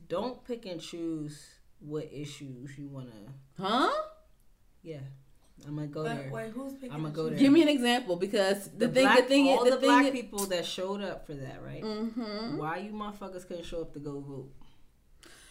Don't 0.09 0.45
pick 0.45 0.65
and 0.67 0.81
choose 0.81 1.58
what 1.81 2.09
issues 2.13 2.77
you 2.79 2.89
wanna. 2.89 3.11
Huh? 3.59 3.91
Yeah, 4.83 5.01
I'm 5.67 5.75
gonna 5.77 5.87
go 5.89 6.05
But 6.05 6.17
there. 6.17 6.31
wait, 6.33 6.51
who's 6.53 6.75
picking? 6.75 6.93
I'ma 6.93 7.09
go 7.11 7.29
there. 7.29 7.39
Give 7.39 7.53
me 7.53 7.63
an 7.63 7.69
example 7.69 8.17
because 8.17 8.69
the, 8.71 8.87
The 8.87 8.89
thing, 8.89 9.03
black, 9.05 9.19
the 9.19 9.25
thing, 9.25 9.49
all 9.49 9.65
is, 9.65 9.71
the, 9.71 9.77
the 9.77 9.81
thing, 9.81 9.89
black 9.91 10.05
is- 10.07 10.13
people 10.13 10.39
that 10.47 10.65
showed 10.67 11.01
up 11.03 11.27
for 11.27 11.35
that, 11.35 11.63
right? 11.65 11.83
Mhm. 11.83 12.57
Why 12.59 12.79
you 12.79 12.93
motherfuckers 12.93 13.47
couldn't 13.47 13.65
show 13.65 13.83
up 13.83 13.93
to 13.95 13.99
go 13.99 14.21
vote? 14.21 14.51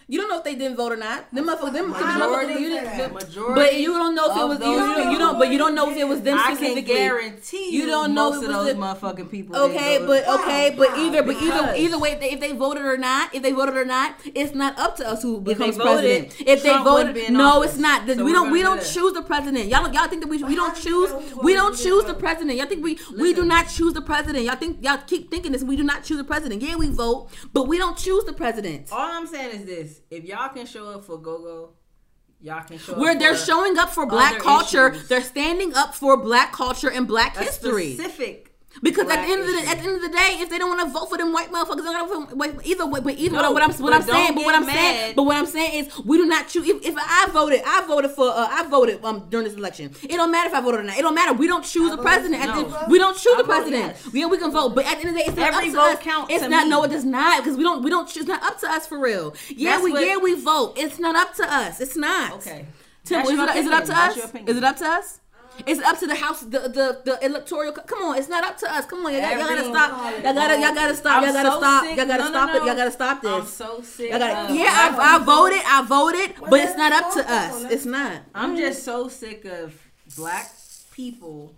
You 0.10 0.20
don't 0.22 0.30
know 0.30 0.38
if 0.38 0.46
they 0.46 0.56
didn't 0.56 0.78
vote 0.78 0.94
or 0.94 0.96
not. 0.96 1.30
Them 1.34 1.48
motherfuckers, 1.48 1.74
them, 1.74 1.74
them 1.74 1.90
Majority 1.92 2.54
motherfuckers, 2.54 2.60
you 2.62 2.70
didn't- 2.70 2.98
that. 2.98 3.14
Majority, 3.14 3.54
but 3.62 3.76
you 3.78 3.92
don't 3.94 4.16
know 4.16 4.32
if 4.32 4.38
it 4.38 4.48
was 4.48 4.60
you. 4.60 4.64
those 4.66 4.96
don't- 4.96 5.12
You 5.12 5.18
don't, 5.18 5.38
but 5.40 5.52
you 5.52 5.58
don't 5.58 5.76
know 5.76 5.90
if 5.92 5.98
it 5.98 6.08
was 6.08 6.22
them 6.22 6.38
I 6.40 6.48
can 6.48 6.56
specifically. 6.56 6.94
guarantee 6.96 7.70
you, 7.72 7.82
You 7.82 7.88
don't 7.88 8.14
know 8.14 8.30
most 8.32 8.44
it 8.44 8.50
of 8.50 8.56
was 8.56 8.66
those 8.68 8.76
the- 8.76 8.80
motherfucking 8.80 9.30
people. 9.30 9.56
Okay, 9.58 9.98
didn't 9.98 10.08
but 10.08 10.28
okay, 10.30 10.70
Wow, 10.70 10.76
but 10.78 10.90
wow, 10.98 11.04
either, 11.06 11.24
but 11.24 11.36
either, 11.42 11.74
either 11.76 12.00
way, 12.00 12.12
if 12.14 12.20
they, 12.22 12.32
if 12.32 12.40
they 12.40 12.54
voted 12.54 12.86
or 12.86 12.98
not, 12.98 13.36
if 13.36 13.44
they 13.44 13.52
voted 13.52 13.76
or 13.76 13.84
not, 13.84 14.16
it's 14.34 14.56
not 14.56 14.80
up 14.80 14.96
to 14.98 15.08
us 15.10 15.22
who 15.24 15.42
becomes 15.42 15.76
voted, 15.76 16.30
president. 16.30 16.36
If 16.40 16.64
they 16.64 16.70
Trump 16.70 16.86
wouldn't 16.86 17.14
be 17.14 17.20
voted, 17.22 17.30
in 17.34 17.38
no, 17.38 17.50
office. 17.60 17.72
it's 17.72 17.80
not. 17.80 18.08
So 18.08 18.24
we 18.24 18.32
don't, 18.32 18.50
we 18.50 18.60
do 18.60 18.64
don't 18.66 18.82
choose 18.84 19.12
the 19.12 19.22
president. 19.24 19.66
Y'all, 19.68 19.92
y'all 19.94 20.08
think 20.08 20.22
that 20.22 20.30
we, 20.30 20.42
we 20.42 20.56
don't 20.56 20.70
how 20.70 20.82
do 20.82 20.90
you 20.90 21.08
choose, 21.08 21.36
we 21.44 21.54
don't 21.54 21.76
choose 21.76 22.04
the 22.06 22.14
the 22.14 22.20
president. 22.20 22.58
Y'all 22.58 22.68
think 22.68 22.82
we, 22.82 22.98
we 23.20 23.34
do 23.34 23.44
not 23.44 23.68
choose 23.68 23.92
the 23.94 24.02
president. 24.02 24.46
Y'all 24.46 24.56
think, 24.56 24.82
y'all 24.82 25.00
keep 25.06 25.30
thinking 25.30 25.52
this. 25.52 25.64
We 25.64 25.76
do 25.76 25.84
not 25.84 26.04
choose 26.06 26.18
the 26.18 26.24
president. 26.24 26.62
Yeah, 26.62 26.78
we 26.78 26.88
vote, 26.90 27.28
but 27.52 27.68
we 27.68 27.78
don't 27.78 27.98
choose 27.98 28.24
the 28.24 28.32
president. 28.34 28.88
All 28.92 29.00
I'm 29.00 29.28
saying 29.28 29.52
is 29.60 29.66
this: 29.66 29.97
if 30.10 30.24
y'all 30.24 30.50
can 30.50 30.66
show 30.66 30.90
up 30.90 31.06
for 31.06 31.18
go 31.18 31.40
go, 31.40 31.70
y'all 32.42 32.64
can 32.64 32.78
show 32.78 32.94
up. 32.94 33.00
Where 33.00 33.18
they're 33.18 33.38
showing 33.38 33.78
up 33.78 33.90
for 33.90 34.06
black 34.06 34.40
culture, 34.40 34.90
issues. 34.90 35.08
they're 35.08 35.22
standing 35.22 35.74
up 35.74 35.96
for 35.96 36.18
black 36.18 36.52
culture 36.52 36.90
and 36.90 37.08
black 37.08 37.36
a 37.38 37.44
history. 37.44 37.94
specific. 37.94 38.57
Because 38.82 39.10
at 39.10 39.26
the 39.26 39.32
end 39.32 39.42
of 39.42 39.48
the 39.48 39.68
at 39.70 39.78
the 39.80 39.84
end 39.88 39.96
of 39.96 40.02
the 40.02 40.10
day, 40.10 40.38
if 40.40 40.50
they 40.50 40.58
don't 40.60 40.70
want 40.76 40.82
to 40.88 40.94
vote 40.94 41.08
for 41.10 41.18
them 41.18 41.34
white 41.34 41.50
motherfuckers, 41.52 41.84
they're 41.84 41.94
gonna 41.94 42.26
vote 42.28 42.62
either 42.66 42.86
way. 42.86 43.00
But 43.00 43.18
either 43.18 43.36
No, 43.42 43.52
what 43.52 43.64
I'm 43.64 43.72
what 43.74 43.94
I'm 43.94 44.02
saying, 44.04 44.36
but 44.36 44.44
what 44.46 44.56
I'm 44.56 44.64
saying, 44.66 45.14
but 45.16 45.24
what 45.24 45.36
I'm 45.36 45.46
saying 45.46 45.86
is 45.86 45.98
we 46.00 46.18
do 46.18 46.26
not 46.26 46.48
choose. 46.48 46.68
If, 46.68 46.86
if 46.86 46.96
I 46.98 47.28
voted, 47.32 47.62
I 47.66 47.86
voted 47.88 48.12
for 48.12 48.28
uh, 48.30 48.48
I 48.50 48.68
voted 48.68 49.04
um 49.04 49.28
during 49.30 49.46
this 49.48 49.56
election. 49.56 49.92
It 50.04 50.10
don't 50.18 50.32
matter 50.32 50.50
if 50.50 50.54
I 50.56 50.62
voted 50.62 50.82
or 50.82 50.84
not. 50.84 50.98
It 50.98 51.02
don't 51.02 51.16
matter. 51.16 51.34
We 51.34 51.48
don't 51.48 51.64
choose 51.66 51.92
I 51.92 51.96
the 51.96 52.02
president. 52.02 52.46
No. 52.46 52.64
the, 52.70 52.86
we 52.90 53.00
don't 53.00 53.18
choose 53.18 53.34
I 53.34 53.38
the 53.38 53.44
vote 53.44 53.54
president. 53.54 53.96
yes. 54.04 54.10
Yeah, 54.14 54.26
we 54.28 54.38
can 54.38 54.52
vote, 54.52 54.76
but 54.76 54.86
at 54.86 55.02
the 55.02 55.08
end 55.08 55.10
of 55.10 55.14
the 55.16 55.20
day, 55.22 55.26
it's 55.28 55.38
not 55.38 55.54
Every 55.54 55.68
up 55.70 55.72
to 55.72 55.72
vote 55.72 55.94
us. 55.98 56.00
counts 56.04 56.34
It's 56.34 56.44
not. 56.48 56.64
me. 56.66 56.70
No, 56.70 56.84
it 56.84 56.90
does 56.92 57.06
not 57.06 57.44
because 57.44 57.58
we 57.58 57.64
don't 57.64 57.84
we 57.84 57.90
don't. 57.90 58.16
It's 58.16 58.28
not 58.28 58.44
up 58.44 58.60
to 58.60 58.70
us 58.72 58.86
for 58.88 59.00
real. 59.00 59.36
Yeah, 59.50 59.72
That's 59.72 59.84
we 59.84 59.92
what- 59.92 60.06
yeah 60.06 60.18
we 60.18 60.36
vote. 60.36 60.74
It's 60.78 61.00
not 61.00 61.16
up 61.16 61.34
to 61.36 61.52
us. 61.52 61.82
It's 61.82 61.96
not. 61.96 62.34
Okay. 62.34 62.66
Tim, 63.06 63.22
is, 63.22 63.30
it, 63.32 63.56
is 63.56 63.66
it 63.68 63.72
up 63.74 63.86
to. 63.86 63.94
Us? 63.98 64.18
Is 64.18 64.58
it 64.58 64.64
up 64.64 64.76
to 64.78 64.86
us? 64.86 65.20
Is 65.66 65.80
it 65.80 65.86
up 65.86 65.98
to 66.00 66.08
the 66.08 66.16
house, 66.16 66.42
the 66.42 66.60
the, 66.60 67.02
the 67.04 67.26
electoral? 67.26 67.72
Come 67.74 68.00
on, 68.04 68.18
it's 68.18 68.30
not 68.30 68.44
up 68.44 68.58
to 68.60 68.72
us. 68.74 68.86
Come 68.86 69.06
on, 69.06 69.14
y'all, 69.14 69.22
y'all 69.22 69.40
gotta 69.40 69.64
stop. 69.64 70.24
Y'all 70.24 70.34
gotta, 70.34 70.60
y'all 70.62 70.76
gotta 70.76 70.96
stop. 70.96 71.24
Y'all 71.24 71.34
gotta 71.34 71.52
so 71.52 71.58
stop. 71.60 71.84
sick- 71.86 71.98
Y'all 71.98 72.06
gotta 72.08 72.24
no, 72.24 72.30
no, 72.30 72.34
stop 72.34 72.50
it. 72.56 72.66
Y'all 72.66 72.76
gotta 72.76 72.92
stop 72.92 73.22
this. 73.22 73.32
I'm 73.32 73.46
so 73.46 73.82
sick. 73.82 74.10
Y'all 74.12 74.20
gotta, 74.20 74.52
of 74.54 74.56
yeah, 74.58 74.66
I, 74.98 75.16
I 75.16 75.24
voted. 75.24 75.62
I 75.66 75.82
voted, 75.86 76.36
but 76.50 76.60
it's 76.60 76.78
not 76.78 76.92
up 76.94 77.12
to 77.14 77.20
let's 77.20 77.64
It's 77.74 77.86
not. 77.86 78.22
I'm 78.36 78.56
just 78.56 78.84
so 78.84 79.08
sick 79.08 79.46
of 79.46 79.74
black 80.16 80.52
people 80.92 81.54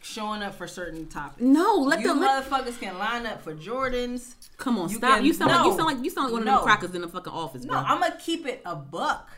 showing 0.00 0.42
up 0.42 0.54
for 0.54 0.66
certain 0.66 1.06
topics. 1.06 1.40
No, 1.42 1.74
let 1.76 2.00
you 2.00 2.08
them. 2.08 2.20
Let, 2.20 2.44
motherfuckers 2.48 2.80
can 2.80 2.98
line 2.98 3.26
up 3.26 3.42
for 3.42 3.54
Jordans. 3.54 4.34
come 4.56 4.78
on, 4.78 4.88
you 4.88 4.96
stop. 4.96 5.16
can- 5.16 5.24
You 5.26 5.32
sound 5.34 5.50
like 5.52 5.64
you 5.66 5.72
sound 5.76 5.84
like 5.96 6.04
you 6.04 6.10
sound 6.10 6.24
like 6.26 6.32
one 6.32 6.42
of 6.42 6.46
No. 6.46 6.54
them 6.56 6.64
crackers 6.64 6.94
in 6.94 7.02
the 7.02 7.08
fucking 7.08 7.32
office, 7.32 7.64
No, 7.64 7.72
bro. 7.74 7.78
I'm 7.80 8.00
gonna 8.00 8.16
keep 8.18 8.46
it 8.46 8.62
a 8.64 8.74
buck 8.74 9.30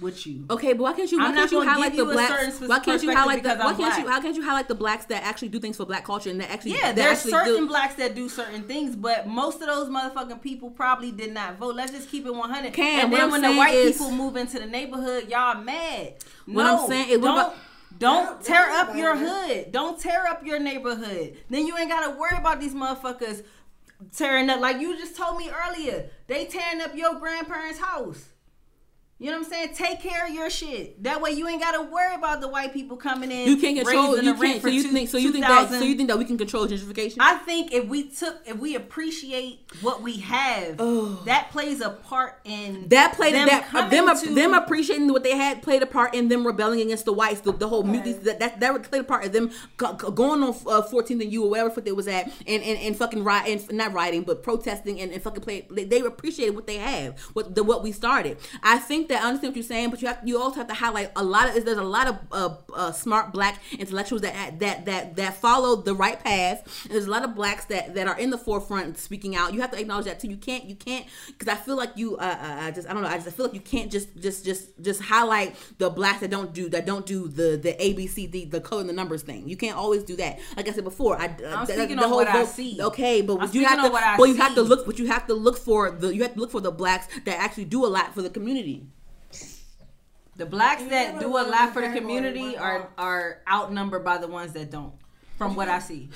with 0.00 0.26
you. 0.26 0.44
Okay, 0.50 0.74
but 0.74 0.82
why 0.82 0.92
can't 0.92 1.10
you? 1.10 1.18
Why 1.18 1.24
I'm 1.26 1.34
can't 1.34 1.50
not 1.50 1.52
you 1.52 1.58
gonna 1.58 1.70
highlight 1.70 1.92
give 1.92 2.06
the 2.06 2.12
blacks? 2.12 2.60
Why 2.60 2.78
can't 2.78 3.02
you 3.02 3.08
perspective 3.08 3.14
highlight 3.14 3.42
the? 3.42 3.56
Why 3.56 3.74
can't 3.74 3.98
you? 4.04 4.08
How 4.08 4.20
can't 4.20 4.36
you 4.36 4.44
highlight 4.44 4.68
the 4.68 4.74
blacks 4.74 5.06
that 5.06 5.24
actually 5.24 5.48
do 5.48 5.58
things 5.58 5.76
for 5.76 5.86
black 5.86 6.04
culture 6.04 6.30
and 6.30 6.40
that 6.40 6.50
actually? 6.50 6.72
Yeah, 6.72 6.92
that 6.92 6.96
there's 6.96 7.16
actually 7.18 7.30
certain 7.32 7.54
do. 7.62 7.68
blacks 7.68 7.94
that 7.94 8.14
do 8.14 8.28
certain 8.28 8.62
things, 8.64 8.94
but 8.94 9.26
most 9.26 9.60
of 9.60 9.66
those 9.66 9.88
motherfucking 9.88 10.40
people 10.42 10.70
probably 10.70 11.10
did 11.10 11.32
not 11.32 11.56
vote. 11.58 11.74
Let's 11.74 11.92
just 11.92 12.10
keep 12.10 12.26
it 12.26 12.34
100. 12.34 12.72
Cam, 12.74 13.00
and 13.00 13.10
what 13.10 13.18
then 13.18 13.24
I'm 13.26 13.30
when 13.32 13.42
the 13.42 13.52
white 13.54 13.74
is- 13.74 13.92
people 13.96 14.12
move 14.12 14.36
into 14.36 14.58
the 14.58 14.66
neighborhood, 14.66 15.28
y'all 15.28 15.60
mad. 15.62 16.14
What 16.46 16.62
no, 16.64 16.82
I'm 16.82 16.88
saying 16.88 17.08
is, 17.08 17.18
don't 17.18 17.38
about- 17.38 17.56
don't 17.98 18.26
Don't- 18.26 18.44
tear 18.44 18.70
up 18.70 18.94
your 18.94 19.16
hood. 19.16 19.72
Don't 19.72 19.98
tear 19.98 20.26
up 20.28 20.44
your 20.46 20.60
neighborhood. 20.60 21.36
Then 21.50 21.66
you 21.66 21.76
ain't 21.76 21.90
gotta 21.90 22.10
worry 22.16 22.36
about 22.36 22.60
these 22.60 22.74
motherfuckers 22.74 23.42
tearing 24.16 24.48
up. 24.50 24.60
Like 24.60 24.80
you 24.80 24.96
just 24.96 25.16
told 25.16 25.38
me 25.38 25.50
earlier, 25.50 26.10
they 26.28 26.44
tearing 26.44 26.80
up 26.80 26.94
your 26.94 27.14
grandparents' 27.18 27.78
house. 27.80 28.26
You 29.20 29.32
know 29.32 29.38
what 29.38 29.46
I'm 29.46 29.50
saying? 29.52 29.68
Take 29.74 30.00
care 30.00 30.26
of 30.28 30.32
your 30.32 30.48
shit. 30.48 31.02
That 31.02 31.20
way 31.20 31.32
you 31.32 31.48
ain't 31.48 31.60
gotta 31.60 31.82
worry 31.82 32.14
about 32.14 32.40
the 32.40 32.46
white 32.46 32.72
people 32.72 32.96
coming 32.96 33.32
in. 33.32 33.48
You 33.48 33.56
can't 33.56 33.76
control. 33.76 34.16
You 34.16 34.32
the 34.32 34.40
can't. 34.40 34.62
So 34.62 34.68
you 34.68 34.82
two- 34.84 34.92
think? 34.92 35.08
So 35.08 35.18
you 35.18 35.32
think 35.32 35.44
that? 35.44 35.70
So 35.70 35.80
you 35.80 35.96
think 35.96 36.08
that 36.08 36.18
we 36.18 36.24
can 36.24 36.38
control 36.38 36.68
gentrification? 36.68 37.16
I 37.18 37.34
think 37.38 37.72
if 37.72 37.86
we 37.88 38.10
took, 38.10 38.36
if 38.46 38.56
we 38.58 38.76
appreciate 38.76 39.58
what 39.80 40.02
we 40.02 40.18
have, 40.18 40.76
Oh. 40.78 41.20
that 41.24 41.50
plays 41.50 41.80
a 41.80 41.90
part 41.90 42.38
in 42.44 42.88
That 42.90 43.14
played 43.14 43.34
them 43.34 43.48
that 43.48 43.74
uh, 43.74 43.88
them 43.88 44.06
to- 44.16 44.34
them 44.34 44.54
appreciating 44.54 45.08
what 45.12 45.24
they 45.24 45.36
had 45.36 45.62
played 45.62 45.82
a 45.82 45.86
part 45.86 46.14
in 46.14 46.28
them 46.28 46.46
rebelling 46.46 46.80
against 46.80 47.04
the 47.04 47.12
whites. 47.12 47.40
The, 47.40 47.50
the 47.50 47.66
whole 47.66 47.80
Okay. 47.80 47.90
mutiny 47.90 48.12
that, 48.12 48.38
that 48.38 48.60
that 48.60 48.82
played 48.88 49.00
a 49.00 49.04
part 49.04 49.24
in 49.24 49.32
them 49.32 49.50
go- 49.78 49.94
go- 49.94 50.12
going 50.12 50.44
on 50.44 50.50
uh, 50.50 50.82
14th 50.82 51.20
and 51.22 51.32
U 51.32 51.42
or 51.44 51.50
wherever 51.50 51.80
they 51.80 51.90
was 51.90 52.06
at 52.06 52.26
and 52.46 52.62
and, 52.62 52.78
and 52.78 52.96
fucking 52.96 53.24
riot 53.24 53.66
and 53.68 53.76
not 53.78 53.92
rioting 53.92 54.22
but 54.22 54.44
protesting 54.44 55.00
and, 55.00 55.10
and 55.10 55.20
fucking 55.20 55.42
play. 55.42 55.66
They, 55.68 55.82
they 55.82 55.98
appreciated 56.02 56.54
what 56.54 56.68
they 56.68 56.76
have, 56.76 57.18
what 57.32 57.56
the 57.56 57.64
what 57.64 57.82
we 57.82 57.90
started. 57.90 58.38
I 58.62 58.78
think 58.78 59.07
think 59.08 59.18
that 59.20 59.24
I 59.24 59.28
understand 59.28 59.52
what 59.52 59.56
you're 59.56 59.64
saying, 59.64 59.90
but 59.90 60.02
you 60.02 60.08
have 60.08 60.20
you 60.24 60.40
also 60.40 60.56
have 60.56 60.68
to 60.68 60.74
highlight 60.74 61.10
a 61.16 61.24
lot 61.24 61.48
of 61.48 61.64
there's 61.64 61.78
a 61.78 61.82
lot 61.82 62.08
of 62.08 62.18
uh, 62.32 62.54
uh, 62.74 62.92
smart 62.92 63.32
black 63.32 63.60
intellectuals 63.78 64.22
that 64.22 64.58
that 64.60 64.84
that 64.86 65.16
that 65.16 65.34
follow 65.36 65.76
the 65.76 65.94
right 65.94 66.22
path. 66.22 66.84
And 66.84 66.92
there's 66.92 67.06
a 67.06 67.10
lot 67.10 67.24
of 67.24 67.34
blacks 67.34 67.64
that 67.66 67.94
that 67.94 68.06
are 68.06 68.18
in 68.18 68.30
the 68.30 68.38
forefront 68.38 68.98
speaking 68.98 69.34
out. 69.36 69.54
You 69.54 69.60
have 69.60 69.70
to 69.72 69.80
acknowledge 69.80 70.06
that 70.06 70.20
too. 70.20 70.28
You 70.28 70.36
can't 70.36 70.64
you 70.64 70.76
can't 70.76 71.06
because 71.26 71.48
I 71.48 71.56
feel 71.56 71.76
like 71.76 71.96
you 71.96 72.16
uh, 72.16 72.20
uh, 72.20 72.56
I 72.60 72.70
just 72.70 72.88
I 72.88 72.92
don't 72.92 73.02
know 73.02 73.08
I 73.08 73.16
just 73.16 73.28
I 73.28 73.30
feel 73.30 73.46
like 73.46 73.54
you 73.54 73.60
can't 73.60 73.90
just 73.90 74.16
just 74.16 74.44
just 74.44 74.80
just 74.80 75.02
highlight 75.02 75.56
the 75.78 75.90
blacks 75.90 76.20
that 76.20 76.30
don't 76.30 76.52
do 76.52 76.68
that 76.70 76.86
don't 76.86 77.06
do 77.06 77.28
the 77.28 77.56
the 77.56 77.74
ABC 77.74 78.30
the 78.30 78.44
the 78.44 78.60
code 78.60 78.80
and 78.80 78.88
the 78.88 78.94
numbers 78.94 79.22
thing. 79.22 79.48
You 79.48 79.56
can't 79.56 79.76
always 79.76 80.04
do 80.04 80.16
that. 80.16 80.38
Like 80.56 80.68
I 80.68 80.72
said 80.72 80.84
before, 80.84 81.16
I 81.18 81.24
I'm 81.24 81.66
the, 81.66 82.04
on 82.04 82.10
what 82.10 82.28
I 82.28 82.44
see. 82.44 82.80
Okay, 82.80 83.22
but 83.22 83.40
I'm 83.40 83.50
you 83.52 83.64
have 83.64 83.90
to 83.90 83.96
I 83.96 84.16
well 84.18 84.26
you 84.26 84.36
have 84.36 84.54
to 84.54 84.62
look 84.62 84.86
but 84.86 84.98
you 84.98 85.06
have 85.06 85.26
to 85.26 85.34
look 85.34 85.56
for 85.56 85.90
the 85.90 86.14
you 86.14 86.22
have 86.22 86.34
to 86.34 86.40
look 86.40 86.50
for 86.50 86.60
the 86.60 86.70
blacks 86.70 87.08
that 87.24 87.38
actually 87.38 87.64
do 87.64 87.84
a 87.84 87.88
lot 87.88 88.14
for 88.14 88.22
the 88.22 88.30
community. 88.30 88.86
The 90.38 90.46
blacks 90.46 90.82
You 90.82 90.88
that 90.90 91.18
do 91.20 91.28
a 91.36 91.42
lot 91.42 91.72
for 91.72 91.82
the 91.82 91.92
community 91.92 92.56
are 92.56 92.80
box. 92.80 92.92
are 92.96 93.42
outnumbered 93.50 94.04
by 94.04 94.18
the 94.18 94.28
ones 94.28 94.52
that 94.52 94.70
don't. 94.70 94.94
From 95.36 95.54
what 95.54 95.68
I 95.68 95.78
see, 95.78 96.08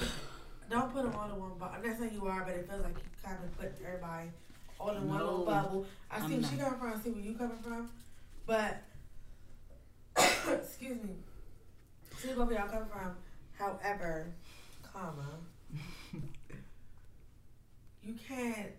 Don't 0.71 0.93
put 0.93 1.05
them 1.05 1.15
all 1.15 1.29
in 1.31 1.39
one 1.39 1.51
bubble. 1.59 1.75
I'm 1.77 1.83
not 1.89 1.99
saying 1.99 2.13
you 2.15 2.27
are, 2.27 2.43
but 2.45 2.55
it 2.55 2.69
feels 2.69 2.83
like 2.83 2.95
you 2.95 3.03
kind 3.25 3.39
of 3.45 3.57
put 3.59 3.73
everybody 3.87 4.29
all 4.81 4.91
in 4.91 5.09
one 5.09 5.19
little 5.19 5.45
bubble. 5.45 5.87
I 6.11 6.19
see 6.19 6.25
I'm 6.37 6.43
where 6.43 6.51
she 6.51 6.57
not. 6.57 6.65
coming 6.65 6.79
from. 6.81 6.93
I 6.93 7.03
see 7.03 7.11
where 7.11 7.23
you 7.23 7.35
coming 7.35 7.59
from, 7.59 7.91
but 8.47 8.83
excuse 10.63 11.03
me. 11.03 11.15
See 12.19 12.29
where 12.29 12.53
y'all 12.53 12.69
come 12.69 12.87
from. 12.87 13.17
However, 13.59 14.27
comma, 14.93 15.39
you 18.03 18.15
can't. 18.29 18.71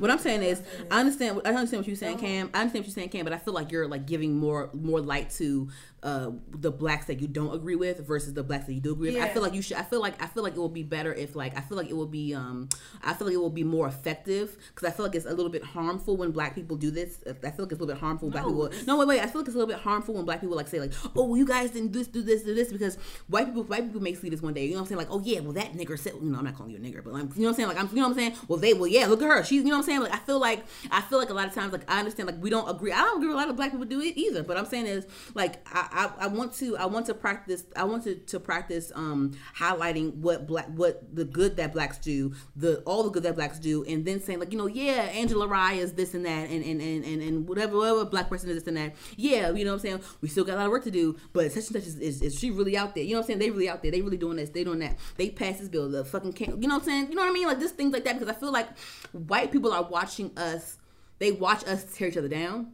What 0.00 0.10
I'm 0.10 0.18
saying 0.18 0.42
is, 0.42 0.62
I 0.90 1.00
understand. 1.00 1.42
I 1.44 1.50
understand 1.50 1.82
what 1.82 1.86
you're 1.86 1.96
saying, 1.96 2.18
Cam. 2.18 2.50
I 2.54 2.60
understand 2.60 2.84
what 2.84 2.86
you're 2.88 2.94
saying, 2.94 3.10
Cam. 3.10 3.24
But 3.24 3.32
I 3.34 3.38
feel 3.38 3.54
like 3.54 3.70
you're 3.70 3.86
like 3.86 4.06
giving 4.06 4.36
more 4.36 4.70
more 4.72 5.00
light 5.00 5.30
to 5.32 5.68
uh, 6.02 6.30
the 6.50 6.70
blacks 6.70 7.06
that 7.06 7.20
you 7.20 7.28
don't 7.28 7.54
agree 7.54 7.76
with 7.76 8.06
versus 8.06 8.32
the 8.34 8.42
blacks 8.42 8.66
that 8.66 8.72
you 8.72 8.80
do 8.80 8.92
agree 8.92 9.14
with. 9.14 9.22
I 9.22 9.28
feel 9.28 9.42
like 9.42 9.54
you 9.54 9.62
should. 9.62 9.76
I 9.76 9.82
feel 9.82 10.00
like 10.00 10.22
I 10.22 10.26
feel 10.26 10.42
like 10.42 10.54
it 10.54 10.58
will 10.58 10.68
be 10.68 10.82
better 10.82 11.12
if 11.12 11.36
like 11.36 11.56
I 11.56 11.60
feel 11.60 11.76
like 11.76 11.90
it 11.90 11.96
will 11.96 12.06
be. 12.06 12.34
Um, 12.34 12.68
I 13.02 13.14
feel 13.14 13.26
like 13.26 13.34
it 13.34 13.40
will 13.40 13.50
be 13.50 13.64
more 13.64 13.86
effective 13.86 14.56
because 14.74 14.88
I 14.88 14.92
feel 14.92 15.06
like 15.06 15.14
it's 15.14 15.26
a 15.26 15.30
little 15.34 15.50
bit 15.50 15.64
harmful 15.64 16.16
when 16.16 16.30
black 16.30 16.54
people 16.54 16.76
do 16.76 16.90
this. 16.90 17.18
I 17.26 17.32
feel 17.32 17.34
like 17.42 17.44
it's 17.44 17.60
a 17.60 17.66
little 17.66 17.86
bit 17.86 17.98
harmful 17.98 18.28
when 18.28 18.32
black 18.32 18.44
No, 18.44 18.68
people. 18.68 18.86
No, 18.86 18.96
wait, 18.98 19.08
wait. 19.08 19.20
I 19.20 19.26
feel 19.26 19.40
like 19.40 19.48
it's 19.48 19.54
a 19.54 19.58
little 19.58 19.72
bit 19.74 19.82
harmful 19.82 20.14
when 20.14 20.24
black 20.24 20.40
people 20.40 20.56
like 20.56 20.68
say 20.68 20.80
like, 20.80 20.92
oh, 21.16 21.24
well, 21.26 21.36
you 21.36 21.46
guys 21.46 21.70
didn't 21.70 21.92
do 21.92 21.98
this, 21.98 22.08
do 22.08 22.22
this, 22.22 22.42
do 22.42 22.54
this 22.54 22.72
because 22.72 22.96
white 23.28 23.46
people, 23.46 23.64
white 23.64 23.84
people 23.84 24.00
may 24.00 24.14
see 24.14 24.28
this 24.30 24.42
one 24.42 24.54
day. 24.54 24.64
You 24.64 24.70
know 24.70 24.76
what 24.76 24.80
I'm 24.82 24.86
saying? 24.88 24.98
Like, 24.98 25.10
oh 25.10 25.20
yeah, 25.22 25.40
well 25.40 25.52
that 25.52 25.74
nigger 25.74 25.98
said, 25.98 26.14
you 26.14 26.30
know, 26.30 26.38
I'm 26.38 26.44
not 26.44 26.56
calling 26.56 26.72
you 26.72 26.78
a 26.78 26.80
nigger, 26.80 27.04
but 27.04 27.12
like, 27.12 27.22
you 27.36 27.42
know 27.42 27.48
what 27.48 27.48
I'm 27.48 27.54
saying? 27.54 27.68
Like, 27.68 27.78
I'm, 27.78 27.88
you 27.88 27.96
know 27.96 28.02
what 28.08 28.10
I'm 28.10 28.14
saying? 28.18 28.36
Well, 28.48 28.58
they, 28.58 28.72
well, 28.74 28.86
yeah, 28.86 29.06
look 29.06 29.22
at 29.22 29.28
her. 29.28 29.44
She's, 29.44 29.62
you 29.62 29.64
know 29.64 29.72
what 29.72 29.78
I'm 29.78 29.82
saying? 29.84 30.00
Like, 30.00 30.14
I 30.14 30.18
feel 30.18 30.38
like, 30.38 30.64
I 30.90 31.02
feel 31.02 31.18
like 31.18 31.30
a 31.30 31.34
lot 31.34 31.46
of 31.46 31.54
times, 31.54 31.72
like, 31.72 31.90
I 31.90 31.98
understand, 31.98 32.26
like, 32.26 32.40
we 32.42 32.50
don't 32.50 32.68
agree. 32.68 32.92
I 32.92 32.98
don't 33.02 33.18
agree 33.18 33.28
with 33.28 33.36
a 33.36 33.38
lot 33.40 33.48
of 33.50 33.56
black 33.56 33.72
people 33.72 33.86
do 33.86 34.00
it 34.00 34.16
either. 34.16 34.42
But 34.42 34.56
I'm 34.56 34.66
saying 34.66 34.86
is, 34.86 35.06
like, 35.34 35.66
I, 35.72 35.88
I, 35.92 36.10
I 36.18 36.26
want 36.28 36.54
to, 36.54 36.76
I 36.76 36.86
want 36.86 37.06
to 37.06 37.14
practice, 37.14 37.64
I 37.76 37.84
want 37.84 38.04
to, 38.04 38.14
to 38.16 38.40
practice, 38.40 38.92
um, 38.94 39.32
highlighting 39.56 40.14
what 40.16 40.46
black, 40.46 40.66
what 40.68 41.14
the 41.14 41.24
good 41.24 41.56
that 41.56 41.72
blacks 41.72 41.98
do, 41.98 42.32
the 42.56 42.78
all 42.80 43.02
the 43.04 43.10
good 43.10 43.22
that 43.24 43.36
blacks 43.36 43.58
do, 43.58 43.84
and 43.84 44.04
then 44.04 44.20
saying 44.20 44.40
like, 44.40 44.52
you 44.52 44.58
know, 44.58 44.66
yeah, 44.66 45.02
Angela 45.12 45.46
Rye 45.46 45.74
is 45.74 45.92
this 45.94 46.14
and 46.14 46.24
that, 46.26 46.50
and 46.50 46.64
and 46.64 46.80
and 46.80 47.04
and, 47.04 47.22
and 47.22 47.48
whatever, 47.48 47.76
whatever 47.76 48.04
black 48.04 48.28
person 48.28 48.50
is 48.50 48.56
this 48.56 48.66
and 48.66 48.76
that. 48.76 48.94
Yeah, 49.16 49.50
you 49.50 49.64
know 49.64 49.72
what 49.72 49.76
I'm 49.76 49.80
saying? 49.80 50.00
We 50.20 50.28
still 50.28 50.44
got 50.44 50.54
a 50.54 50.56
lot 50.56 50.66
of 50.66 50.70
work 50.72 50.84
to 50.84 50.90
do, 50.90 51.16
but 51.32 51.50
such 51.52 51.70
and 51.70 51.82
such 51.82 51.86
is, 51.86 51.98
is, 51.98 52.22
is 52.22 52.38
she 52.38 52.50
really 52.50 52.76
out 52.76 52.94
there? 52.94 53.04
You 53.04 53.14
know 53.14 53.18
what 53.18 53.24
I'm 53.24 53.26
saying? 53.28 53.38
They 53.40 53.50
really 53.50 53.68
out 53.68 53.82
there. 53.82 53.90
They 53.90 54.02
really 54.02 54.16
doing 54.16 54.36
this. 54.36 54.50
They 54.50 54.64
doing 54.64 54.80
that. 54.80 54.96
They 55.16 55.30
pass 55.30 55.58
this 55.58 55.68
bill. 55.68 55.88
The 55.90 56.04
fucking 56.04 56.32
can 56.32 56.60
you 56.62 56.68
know 56.68 56.74
what 56.74 56.82
I'm 56.82 56.88
saying? 56.88 57.08
You 57.10 57.14
know 57.16 57.22
what 57.22 57.30
I 57.30 57.34
mean? 57.34 57.46
Like 57.46 57.60
just 57.60 57.76
things 57.76 57.92
like 57.92 58.04
that 58.04 58.18
because 58.18 58.34
I 58.34 58.38
feel 58.38 58.52
like 58.52 58.68
white 59.12 59.52
people 59.52 59.72
are 59.72 59.82
watching 59.82 60.30
us. 60.36 60.78
They 61.18 61.32
watch 61.32 61.66
us 61.66 61.84
tear 61.84 62.08
each 62.08 62.16
other 62.16 62.28
down. 62.28 62.72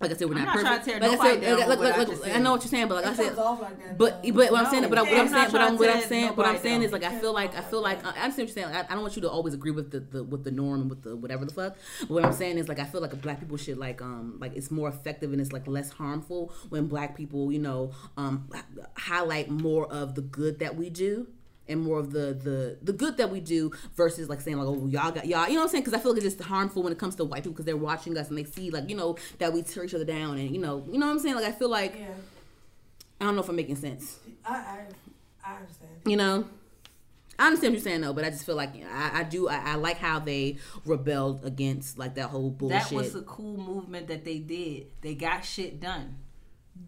Like 0.00 0.12
I 0.12 0.14
said, 0.14 0.28
we're 0.28 0.38
I'm 0.38 0.44
not, 0.44 0.62
not 0.62 0.64
perfect. 0.64 0.84
to 0.84 0.90
tear 0.90 1.00
like 1.00 1.20
I 1.20 1.24
said, 1.24 1.40
down 1.40 1.58
like, 1.58 1.68
with 1.80 2.20
like, 2.20 2.30
I 2.30 2.36
I 2.36 2.38
know 2.38 2.52
what 2.52 2.62
you're 2.62 2.70
saying, 2.70 2.86
but 2.86 2.94
like 2.94 3.06
I 3.06 3.14
said, 3.14 3.34
comes 3.34 3.60
like 3.60 3.98
but 3.98 4.22
though. 4.22 4.32
but 4.32 4.52
what 4.52 4.64
I'm 4.64 4.70
saying, 4.70 4.82
but, 4.82 4.90
what 4.90 4.98
I'm 4.98 5.06
I'm 5.06 5.28
saying, 5.28 5.50
but 5.50 5.60
I'm 5.60 5.76
what 5.76 5.90
I'm 5.90 6.02
saying, 6.02 6.28
what 6.36 6.46
I'm 6.46 6.58
saying 6.58 6.82
is 6.82 6.92
like 6.92 7.02
I 7.02 7.18
feel 7.18 7.32
like 7.32 7.56
I 7.56 7.62
feel 7.62 7.82
like 7.82 8.04
I 8.04 8.10
understand 8.10 8.30
what 8.30 8.38
you're 8.38 8.48
saying. 8.48 8.66
Like, 8.68 8.76
I, 8.76 8.92
I 8.92 8.94
don't 8.94 9.02
want 9.02 9.16
you 9.16 9.22
to 9.22 9.30
always 9.30 9.54
agree 9.54 9.72
with 9.72 9.90
the, 9.90 9.98
the 9.98 10.22
with 10.22 10.44
the 10.44 10.52
norm 10.52 10.82
and 10.82 10.90
with 10.90 11.02
the 11.02 11.16
whatever 11.16 11.44
the 11.44 11.52
fuck. 11.52 11.76
But 12.02 12.10
what 12.10 12.24
I'm 12.24 12.32
saying 12.32 12.58
is 12.58 12.68
like 12.68 12.78
I 12.78 12.84
feel 12.84 13.00
like 13.00 13.20
black 13.20 13.40
people 13.40 13.56
should 13.56 13.78
like 13.78 14.00
um 14.00 14.38
like 14.40 14.54
it's 14.54 14.70
more 14.70 14.88
effective 14.88 15.32
and 15.32 15.40
it's 15.40 15.52
like 15.52 15.66
less 15.66 15.90
harmful 15.90 16.52
when 16.68 16.86
black 16.86 17.16
people 17.16 17.50
you 17.50 17.58
know 17.58 17.90
um 18.16 18.48
highlight 18.96 19.50
more 19.50 19.92
of 19.92 20.14
the 20.14 20.22
good 20.22 20.60
that 20.60 20.76
we 20.76 20.90
do 20.90 21.26
and 21.68 21.80
more 21.80 21.98
of 21.98 22.12
the 22.12 22.34
the 22.34 22.78
the 22.82 22.92
good 22.92 23.16
that 23.16 23.30
we 23.30 23.40
do 23.40 23.70
versus 23.96 24.28
like 24.28 24.40
saying 24.40 24.56
like 24.58 24.66
oh 24.66 24.86
y'all 24.86 25.10
got 25.10 25.26
y'all 25.26 25.46
you 25.48 25.54
know 25.54 25.60
what 25.60 25.64
I'm 25.64 25.68
saying 25.70 25.84
because 25.84 25.98
I 25.98 26.02
feel 26.02 26.12
like 26.14 26.22
it's 26.22 26.34
just 26.36 26.48
harmful 26.48 26.82
when 26.82 26.92
it 26.92 26.98
comes 26.98 27.14
to 27.16 27.24
white 27.24 27.42
people 27.42 27.52
because 27.52 27.66
they're 27.66 27.76
watching 27.76 28.16
us 28.16 28.28
and 28.28 28.38
they 28.38 28.44
see 28.44 28.70
like 28.70 28.88
you 28.88 28.96
know 28.96 29.16
that 29.38 29.52
we 29.52 29.62
tear 29.62 29.84
each 29.84 29.94
other 29.94 30.04
down 30.04 30.38
and 30.38 30.50
you 30.50 30.60
know 30.60 30.84
you 30.90 30.98
know 30.98 31.06
what 31.06 31.12
I'm 31.12 31.18
saying 31.18 31.34
like 31.34 31.44
I 31.44 31.52
feel 31.52 31.68
like 31.70 31.94
Yeah, 31.98 32.06
I 33.20 33.24
don't 33.24 33.34
know 33.36 33.42
if 33.42 33.48
I'm 33.48 33.56
making 33.56 33.76
sense 33.76 34.18
I, 34.44 34.54
I, 34.54 34.84
I 35.44 35.56
understand. 35.56 35.90
you 36.06 36.16
know 36.16 36.44
I 37.40 37.46
understand 37.46 37.72
what 37.74 37.78
you're 37.78 37.84
saying 37.84 38.00
though, 38.00 38.12
but 38.12 38.24
I 38.24 38.30
just 38.30 38.44
feel 38.44 38.56
like 38.56 38.70
I, 38.92 39.20
I 39.20 39.22
do 39.22 39.48
I, 39.48 39.58
I 39.58 39.74
like 39.76 39.98
how 39.98 40.18
they 40.18 40.56
rebelled 40.84 41.44
against 41.44 41.96
like 41.96 42.16
that 42.16 42.30
whole 42.30 42.50
bullshit. 42.50 42.88
that 42.88 42.92
was 42.92 43.14
a 43.14 43.22
cool 43.22 43.56
movement 43.56 44.08
that 44.08 44.24
they 44.24 44.38
did. 44.40 44.88
They 45.02 45.14
got 45.14 45.44
shit 45.44 45.78
done. 45.80 46.16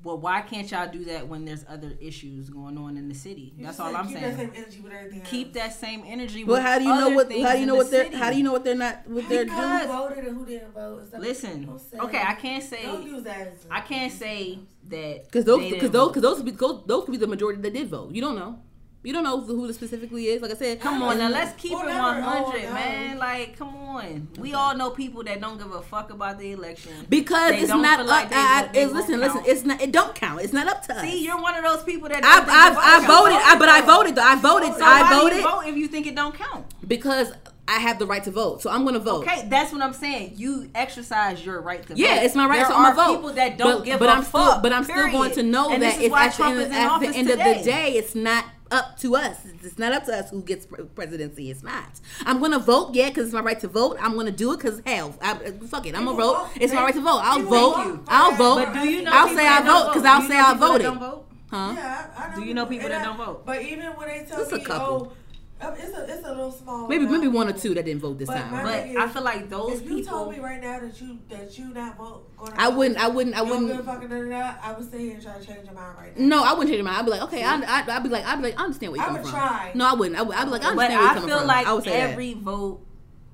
Well, 0.02 0.16
why 0.18 0.40
can't 0.40 0.70
y'all 0.70 0.90
do 0.90 1.04
that 1.06 1.28
when 1.28 1.44
there's 1.44 1.64
other 1.68 1.92
issues 2.00 2.48
going 2.48 2.78
on 2.78 2.96
in 2.96 3.06
the 3.08 3.14
city? 3.14 3.52
You 3.56 3.66
That's 3.66 3.78
all 3.78 3.88
said 3.90 3.96
I'm 3.96 4.08
keep 4.08 4.16
saying. 4.18 4.30
that 4.36 4.38
same 4.38 4.52
energy 4.56 4.80
with 4.80 4.92
everything. 4.92 5.20
Keep 5.22 5.52
that 5.54 5.72
same 5.74 6.04
energy. 6.06 6.44
Well, 6.44 6.56
with 6.56 6.62
how 6.66 6.78
do 6.78 6.84
you 6.84 6.90
know 6.94 7.10
what? 7.10 7.30
How 7.30 7.36
do 7.52 7.56
you 7.58 7.62
in 7.62 7.66
know 7.66 7.72
the 7.74 7.76
what 7.78 7.90
they're? 7.90 8.04
city. 8.04 8.16
How 8.16 8.30
do 8.30 8.36
you 8.38 8.42
know 8.42 8.52
what 8.52 8.64
they're 8.64 8.74
not? 8.74 9.06
What 9.06 9.28
they're 9.28 9.44
Who 9.44 9.56
doing? 9.78 9.88
voted 9.88 10.24
and 10.24 10.36
who 10.38 10.46
didn't 10.46 10.72
vote? 10.72 11.02
Listen, 11.18 11.78
okay. 12.00 12.22
I 12.26 12.34
can't 12.34 12.62
say 12.64 12.82
Don't 12.84 13.04
use 13.06 13.22
that. 13.24 13.40
As 13.48 13.64
a- 13.70 13.74
I 13.74 13.80
can't 13.82 14.10
say 14.12 14.58
that 14.88 15.24
Because 15.24 15.44
those, 15.44 15.58
because 15.60 15.70
didn't 15.80 15.92
those, 15.92 16.02
vote. 16.06 16.14
because 16.14 16.22
those, 16.22 16.36
could 16.38 16.46
be, 16.46 16.50
those, 16.52 16.82
those 16.86 17.04
could 17.04 17.12
be 17.12 17.18
the 17.18 17.26
majority 17.26 17.60
that 17.60 17.72
did 17.74 17.88
vote. 17.88 18.12
You 18.14 18.22
don't 18.22 18.36
know. 18.36 18.58
You 19.02 19.14
don't 19.14 19.24
know 19.24 19.40
who 19.40 19.66
the 19.66 19.72
specifically 19.72 20.26
is. 20.26 20.42
Like 20.42 20.50
I 20.50 20.54
said, 20.54 20.78
Come 20.80 21.02
on, 21.02 21.16
now 21.16 21.30
let's 21.30 21.54
keep 21.60 21.72
Well, 21.72 21.84
it 21.84 21.86
never. 21.86 22.20
100, 22.20 22.26
Oh, 22.26 22.46
um, 22.58 22.62
no. 22.64 22.74
man. 22.74 23.18
Like, 23.18 23.56
come 23.56 23.74
on. 23.74 24.28
We 24.38 24.52
all 24.52 24.76
know 24.76 24.90
people 24.90 25.22
that 25.24 25.40
don't 25.40 25.56
give 25.56 25.72
a 25.72 25.80
fuck 25.80 26.10
about 26.10 26.38
the 26.38 26.52
election. 26.52 26.92
because 27.08 27.52
They 27.52 27.60
it's 27.60 27.68
don't 27.68 27.82
Up, 27.82 28.06
like 28.06 28.28
they 28.28 28.36
I, 28.36 28.62
vote- 28.64 28.72
they 28.74 28.82
it's, 28.82 28.92
listen, 28.92 29.18
listen. 29.20 29.36
count. 29.38 29.48
It's 29.48 29.64
not. 29.64 29.80
It 29.80 29.92
don't 29.92 30.14
count. 30.14 30.42
It's 30.42 30.52
not 30.52 30.68
up 30.68 30.82
to 30.86 30.94
us. 30.96 31.00
See, 31.00 31.24
you're 31.24 31.40
one 31.40 31.54
of 31.56 31.64
those 31.64 31.82
people 31.82 32.10
that. 32.10 32.22
I've, 32.22 32.44
don't 32.44 32.44
think 32.46 32.58
I've, 32.58 32.74
the 32.74 32.80
I 32.80 33.06
voted, 33.06 33.38
I, 33.42 33.58
but 33.58 33.68
I 33.70 33.80
voted. 33.80 34.14
though. 34.16 34.22
I 34.22 34.36
voted. 34.36 34.74
So 34.74 34.84
I 34.84 35.18
voted 35.18 35.42
vote 35.44 35.62
if 35.66 35.76
you 35.76 35.88
think 35.88 36.06
it 36.06 36.14
don't 36.14 36.34
count? 36.34 36.66
because 36.86 37.32
I 37.66 37.78
have 37.78 37.98
the 38.00 38.06
right 38.06 38.22
to 38.24 38.30
vote. 38.32 38.60
So 38.62 38.68
I'm 38.68 38.82
going 38.82 38.94
to 38.94 39.00
vote. 39.00 39.24
Okay, 39.26 39.46
that's 39.48 39.72
what 39.72 39.80
I'm 39.80 39.92
saying. 39.94 40.34
You 40.36 40.68
exercise 40.74 41.42
your 41.46 41.60
right 41.62 41.80
to 41.82 41.88
vote. 41.90 41.98
Yeah, 41.98 42.22
it's 42.22 42.34
my 42.34 42.46
right, 42.46 42.56
There 42.58 42.66
so 42.66 42.72
are 42.74 42.84
I'm 42.86 42.94
gonna 42.96 43.08
vote. 43.08 43.16
people 43.16 43.32
that 43.34 43.56
don't 43.56 43.78
but, 43.78 43.84
give 43.84 43.98
but 43.98 44.08
a 44.08 44.12
I'm 44.12 44.22
fuck. 44.24 44.50
Still, 44.50 44.60
but 44.62 44.72
I'm 44.74 44.84
still 44.84 45.10
going 45.10 45.30
to 45.32 45.42
know 45.42 45.70
and 45.70 45.82
that 45.82 45.94
this 45.96 46.06
it's 46.06 46.14
at, 46.14 46.30
the 46.32 46.36
Trump 46.36 46.52
end, 46.56 46.60
is 46.62 46.66
in 46.66 46.72
at 46.74 46.84
the 46.84 46.90
office 46.90 47.16
end 47.16 47.30
of 47.30 47.38
the 47.38 47.44
day, 47.64 47.92
it's 47.96 48.14
not 48.14 48.44
up 48.70 48.98
to 49.00 49.16
us. 49.16 49.36
It's 49.62 49.78
not 49.78 49.92
up 49.92 50.04
to 50.06 50.16
us 50.16 50.30
who 50.30 50.42
gets 50.42 50.66
presidency. 50.94 51.50
It's 51.50 51.62
not. 51.62 52.00
I'm 52.24 52.38
going 52.38 52.52
to 52.52 52.58
vote, 52.58 52.94
yeah, 52.94 53.08
because 53.08 53.26
it's 53.26 53.34
my 53.34 53.40
right 53.40 53.58
to 53.60 53.68
vote. 53.68 53.96
I'm 54.00 54.14
going 54.14 54.26
to 54.26 54.32
do 54.32 54.52
it 54.52 54.58
because 54.58 54.80
hell, 54.86 55.16
I, 55.20 55.32
uh, 55.32 55.52
fuck 55.66 55.86
it. 55.86 55.94
I'm 55.94 56.04
gonna 56.04 56.16
vote. 56.16 56.36
vote. 56.48 56.50
It's 56.60 56.72
my 56.72 56.82
right 56.82 56.94
to 56.94 57.00
vote. 57.00 57.20
I'll 57.22 57.42
vote. 57.42 57.74
vote. 57.84 58.04
I'll 58.08 58.32
vote. 58.32 58.66
But 58.72 58.82
do 58.82 58.88
you 58.88 59.02
know? 59.02 59.10
I'll 59.12 59.34
say 59.34 59.46
I 59.46 59.62
don't 59.62 59.84
vote 59.84 59.92
because 59.94 60.04
I'll 60.04 60.22
say 60.28 60.38
I 60.38 60.52
people 60.52 60.68
voted. 60.68 60.82
don't 60.84 60.98
vote? 60.98 61.26
Huh? 61.50 61.72
Yeah, 61.76 62.06
I, 62.16 62.22
I 62.26 62.28
know 62.30 62.36
Do 62.40 62.44
you 62.46 62.54
know 62.54 62.66
people 62.66 62.86
and 62.86 62.94
that 62.94 63.02
I- 63.02 63.04
don't 63.04 63.16
vote? 63.16 63.44
But 63.44 63.62
even 63.62 63.86
when 63.96 64.08
they 64.08 64.24
tell 64.24 64.38
Just 64.38 64.52
a 64.52 64.56
me, 64.58 64.64
couple. 64.64 65.12
Oh, 65.12 65.16
it's 65.62 65.96
a 65.96 66.04
it's 66.16 66.24
a 66.26 66.28
little 66.30 66.50
small. 66.52 66.88
Maybe 66.88 67.04
amount 67.04 67.22
maybe 67.22 67.28
one 67.36 67.48
or 67.48 67.52
two 67.52 67.74
that 67.74 67.84
didn't 67.84 68.00
vote 68.00 68.18
this 68.18 68.28
But 68.28 68.36
time. 68.36 68.50
But 68.50 68.62
But 68.94 68.96
I 69.02 69.08
feel 69.08 69.22
like 69.22 69.48
those 69.50 69.80
If 69.80 69.86
you 69.88 69.96
people. 69.96 70.12
told 70.12 70.32
me 70.32 70.38
right 70.40 70.60
now 70.60 70.80
that 70.80 71.00
you 71.00 71.18
that 71.28 71.58
you 71.58 71.66
not 71.74 71.96
vote, 71.98 72.34
gonna 72.38 72.54
I 72.56 72.68
vote, 72.70 72.76
wouldn't. 72.78 72.98
I 72.98 73.08
wouldn't. 73.08 73.36
I 73.36 73.42
wouldn't. 73.42 73.66
give 73.68 73.78
a 73.80 73.82
fucking 73.82 74.08
da, 74.08 74.16
da, 74.22 74.28
da, 74.28 74.54
I 74.62 74.72
would 74.72 74.90
sit 74.90 75.00
here 75.00 75.14
and 75.14 75.22
try 75.22 75.38
to 75.38 75.44
change 75.46 75.64
your 75.66 75.74
mind 75.74 75.98
right 75.98 76.18
now. 76.18 76.38
No, 76.38 76.44
I 76.44 76.52
wouldn't 76.52 76.70
change 76.70 76.82
my 76.82 76.90
mind. 76.90 77.00
I'd 77.00 77.04
be 77.04 77.10
like, 77.10 77.22
okay, 77.22 77.44
I, 77.44 77.54
I, 77.56 77.96
I'd 77.96 78.02
be 78.02 78.08
like, 78.08 78.24
I'd 78.24 78.36
be 78.36 78.42
like, 78.42 78.58
I 78.58 78.64
understand 78.64 78.92
where 78.92 78.96
you're 79.00 79.04
I 79.04 79.08
coming 79.08 79.22
would 79.22 79.30
from. 79.30 79.40
try. 79.40 79.72
No, 79.74 79.86
I 79.86 79.92
wouldn't. 79.94 80.18
I 80.18 80.22
would, 80.22 80.36
I'd 80.36 80.44
be 80.46 80.50
like, 80.50 80.62
I 80.62 80.64
but 80.64 80.70
understand 80.70 80.92
where 80.94 81.00
you're 81.02 81.10
I 81.10 81.14
coming 81.14 81.28
feel 81.28 81.38
from. 81.38 81.46
like 81.48 81.66
I 81.66 81.72
would 81.74 81.84
say 81.84 81.90
that. 81.90 82.10
every 82.10 82.34
vote 82.34 82.80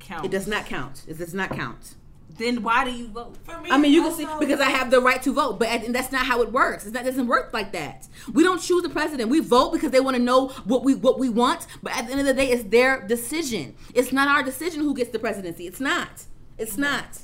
counts. 0.00 0.24
It 0.26 0.30
does 0.30 0.46
not 0.46 0.66
count. 0.66 1.04
It 1.08 1.18
does 1.18 1.34
not 1.34 1.50
count. 1.50 1.94
Then 2.38 2.62
why 2.62 2.84
do 2.84 2.90
you 2.90 3.08
vote? 3.08 3.36
For 3.44 3.60
me, 3.60 3.70
I 3.70 3.78
mean, 3.78 3.92
you 3.92 4.02
can 4.02 4.12
see 4.12 4.26
because 4.38 4.60
I 4.60 4.70
have 4.70 4.90
the 4.90 5.00
right 5.00 5.22
to 5.22 5.32
vote, 5.32 5.58
but 5.58 5.68
and 5.68 5.94
that's 5.94 6.12
not 6.12 6.26
how 6.26 6.42
it 6.42 6.52
works. 6.52 6.84
It's 6.84 6.92
not, 6.92 7.02
it 7.02 7.10
doesn't 7.10 7.26
work 7.26 7.52
like 7.52 7.72
that. 7.72 8.08
We 8.32 8.42
don't 8.42 8.60
choose 8.60 8.82
the 8.82 8.90
president. 8.90 9.30
We 9.30 9.40
vote 9.40 9.72
because 9.72 9.90
they 9.90 10.00
want 10.00 10.16
to 10.16 10.22
know 10.22 10.48
what 10.64 10.84
we 10.84 10.94
what 10.94 11.18
we 11.18 11.28
want. 11.28 11.66
But 11.82 11.96
at 11.96 12.06
the 12.06 12.12
end 12.12 12.20
of 12.20 12.26
the 12.26 12.34
day, 12.34 12.50
it's 12.50 12.64
their 12.64 13.06
decision. 13.06 13.74
It's 13.94 14.12
not 14.12 14.28
our 14.28 14.42
decision 14.42 14.82
who 14.82 14.94
gets 14.94 15.10
the 15.10 15.18
presidency. 15.18 15.66
It's 15.66 15.80
not. 15.80 16.24
It's 16.58 16.76
not. 16.76 17.20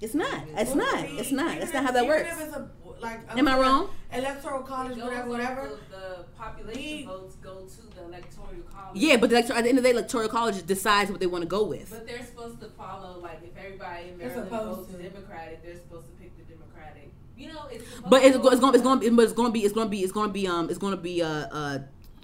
It's 0.00 0.14
not. 0.14 0.44
It's 0.54 0.74
not. 0.74 0.90
for 0.90 1.02
me, 1.06 1.18
It's 1.18 1.32
not. 1.32 1.46
even 1.46 1.58
That's 1.60 1.72
not 1.72 1.84
how 1.84 1.92
that 1.92 2.04
even 2.04 2.08
works. 2.08 2.70
If 2.96 3.04
it's 3.04 3.04
a, 3.04 3.06
like, 3.06 3.38
Am 3.38 3.48
I 3.48 3.58
wrong? 3.58 3.90
Electoral 4.12 4.62
college, 4.62 4.96
Those 4.96 5.04
whatever, 5.04 5.28
whatever. 5.28 5.60
of 5.68 5.80
The 5.90 6.24
population 6.38 6.82
Me- 6.82 7.04
votes 7.04 7.34
go 7.36 7.64
to 7.66 7.96
the 7.96 8.04
electoral 8.04 8.48
college. 8.72 9.00
Yeah, 9.00 9.16
but 9.16 9.30
the 9.30 9.36
electoral, 9.36 9.58
at 9.58 9.62
the 9.64 9.68
end 9.70 9.78
of 9.78 9.84
the 9.84 9.90
day, 9.90 9.94
electoral 9.96 10.28
college 10.28 10.64
decides 10.66 11.10
what 11.10 11.20
they 11.20 11.26
want 11.26 11.42
to 11.42 11.48
go 11.48 11.64
with. 11.64 11.90
But 11.90 12.06
they're 12.06 12.24
supposed 12.24 12.60
to 12.60 12.68
follow, 12.70 13.18
like, 13.20 13.40
if 13.42 13.56
everybody 13.56 14.08
in 14.10 14.18
Maryland 14.18 14.48
supposed 14.48 14.78
votes 14.90 14.92
to. 14.92 15.02
Democratic, 15.02 15.62
they're 15.64 15.74
supposed 15.74 16.06
to 16.06 16.12
pick 16.22 16.36
the 16.36 16.44
Democratic. 16.54 17.10
You 17.36 17.48
know, 17.52 17.66
it's. 17.70 17.84
But 18.08 18.22
it's, 18.22 18.36
to 18.36 18.42
go- 18.42 18.48
it's 18.50 18.60
going 18.60 18.74
it's 18.74 18.82
going 18.84 18.98
along. 18.98 19.00
to 19.00 19.10
be 19.10 19.22
it's 19.24 19.32
going 19.32 19.48
to 19.48 19.52
be 19.52 19.60
it's 19.64 19.72
going 19.72 19.86
to 19.88 19.90
be 19.90 20.02
it's 20.02 20.12
going 20.12 20.28
to 20.28 20.32
be 20.32 20.46
um 20.46 20.70
it's 20.70 20.78
going 20.78 20.94
to 20.96 21.00
be 21.02 21.20
uh 21.22 21.28
uh 21.28 21.78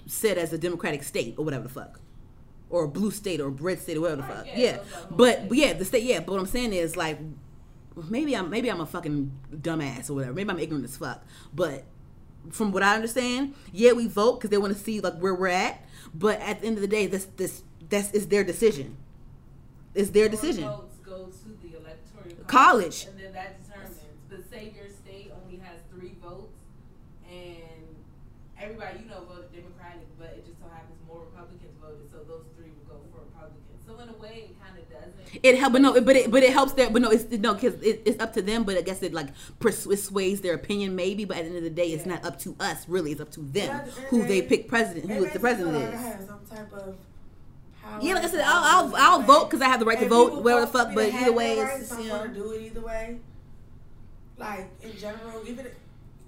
said 0.05 0.37
as 0.37 0.51
a 0.53 0.57
democratic 0.57 1.03
state 1.03 1.35
or 1.37 1.43
whatever 1.45 1.63
the 1.63 1.69
fuck. 1.69 1.99
Or 2.69 2.85
a 2.85 2.87
blue 2.87 3.11
state 3.11 3.41
or 3.41 3.47
a 3.47 3.49
red 3.49 3.79
state 3.79 3.97
or 3.97 4.01
whatever 4.01 4.21
the 4.21 4.27
fuck. 4.27 4.45
yeah, 4.47 4.57
Yeah. 4.57 4.77
those 4.77 4.85
are 4.93 5.07
whole 5.09 5.17
But 5.17 5.49
but 5.49 5.57
yeah, 5.57 5.73
the 5.73 5.83
state 5.83 6.03
yeah, 6.03 6.19
but 6.21 6.31
what 6.31 6.39
I'm 6.39 6.45
saying 6.47 6.71
is 6.71 6.95
like 6.95 7.19
maybe 8.09 8.35
I'm 8.35 8.49
maybe 8.49 8.69
I'm 8.69 8.81
a 8.81 8.85
fucking 8.85 9.31
dumbass 9.53 10.09
or 10.09 10.13
whatever. 10.15 10.33
Maybe 10.33 10.49
I'm 10.49 10.59
ignorant 10.59 10.85
as 10.85 10.97
fuck. 10.97 11.23
But 11.53 11.83
from 12.51 12.71
what 12.71 12.83
I 12.83 12.95
understand, 12.95 13.53
yeah, 13.71 13.93
we 13.93 14.07
vote 14.07 14.35
because 14.39 14.49
they 14.49 14.57
want 14.57 14.73
to 14.75 14.79
see 14.79 14.99
like 14.99 15.15
where 15.17 15.35
we're 15.35 15.47
at. 15.49 15.83
But 16.13 16.39
at 16.41 16.61
the 16.61 16.67
end 16.67 16.77
of 16.77 16.81
the 16.81 16.87
day, 16.87 17.07
this 17.07 17.25
this 17.37 17.63
that's 17.89 18.11
is 18.11 18.27
their 18.27 18.43
decision. 18.43 18.97
It's 19.93 20.09
their 20.11 20.23
Your 20.23 20.29
decision. 20.29 20.63
votes 20.63 20.97
go 21.03 21.25
to 21.27 21.49
the 21.61 21.77
electoral 21.77 22.45
College. 22.47 23.05
and 23.09 23.19
then 23.19 23.33
that 23.33 23.61
determines. 23.63 23.99
But 24.29 24.49
say 24.49 24.71
your 24.75 24.87
state 24.89 25.31
only 25.43 25.57
has 25.59 25.79
three 25.91 26.15
votes, 26.23 26.55
and 27.29 27.83
everybody 28.59 28.99
you 29.03 29.09
know 29.09 29.23
voted 29.27 29.51
Democratic, 29.51 30.07
but 30.17 30.35
it 30.39 30.45
just 30.47 30.59
so 30.59 30.67
happens 30.71 30.97
more 31.07 31.21
Republicans 31.27 31.75
voted, 31.81 32.07
so 32.11 32.23
those 32.27 32.45
three 32.55 32.71
would 32.71 32.87
go 32.87 32.97
for 33.11 33.19
Republicans. 33.27 33.70
So 33.97 34.03
in 34.03 34.09
a 34.09 34.13
way, 34.13 34.49
it 34.51 34.55
kind 34.61 34.77
of 34.77 34.89
doesn't. 34.89 35.39
It 35.43 35.57
help, 35.57 35.73
but 35.73 35.81
no, 35.81 35.99
but 36.01 36.15
it 36.15 36.29
but 36.31 36.43
it 36.43 36.51
helps 36.53 36.73
their, 36.73 36.89
but 36.89 37.01
no, 37.01 37.09
it's 37.11 37.25
no, 37.31 37.53
because 37.53 37.75
it, 37.81 38.01
it's 38.05 38.21
up 38.21 38.33
to 38.33 38.41
them. 38.41 38.63
But 38.63 38.77
I 38.77 38.81
guess 38.81 39.01
it 39.03 39.13
like 39.13 39.27
persuades 39.59 40.41
their 40.41 40.53
opinion, 40.53 40.95
maybe. 40.95 41.25
But 41.25 41.37
at 41.37 41.43
the 41.43 41.47
end 41.49 41.57
of 41.57 41.63
the 41.63 41.69
day, 41.69 41.87
it's 41.91 42.05
Yeah. 42.05 42.13
not 42.15 42.25
up 42.25 42.39
to 42.39 42.55
us. 42.59 42.87
Really, 42.87 43.11
it's 43.11 43.21
up 43.21 43.31
to 43.31 43.39
them 43.41 43.51
Yeah, 43.85 43.85
who 44.09 44.19
they 44.23 44.41
they- 44.41 44.47
pick 44.47 44.67
president, 44.67 45.09
who 45.11 45.27
the 45.27 45.39
president 45.39 45.75
like 45.75 45.83
I 45.89 45.93
is. 45.93 46.01
have 46.01 46.25
some 46.27 46.39
type 46.49 46.73
of 46.73 46.95
power 47.81 47.99
Yeah, 48.01 48.13
like 48.15 48.23
I 48.25 48.27
said, 48.27 48.41
I'll 48.45 48.87
I'll, 48.89 48.95
I'll 48.95 49.21
vote 49.21 49.49
because 49.49 49.61
I 49.61 49.65
have 49.69 49.79
the 49.79 49.85
right 49.85 49.99
to 49.99 50.07
vote, 50.07 50.27
people 50.29 50.43
whatever 50.43 50.61
the 50.65 50.67
fuck. 50.71 50.93
But 50.93 51.13
either 51.13 51.31
way, 51.31 51.55
that 51.55 51.61
it's 51.61 51.69
right, 51.71 51.79
just, 51.79 51.89
so 51.91 51.95
I'm 51.97 52.03
you 52.03 52.09
gonna 52.09 52.27
know. 52.27 52.33
do 52.33 52.51
it 52.51 52.61
either 52.63 52.81
way. 52.81 53.19
Like 54.37 54.69
in 54.81 54.97
general, 54.97 55.41
even 55.47 55.67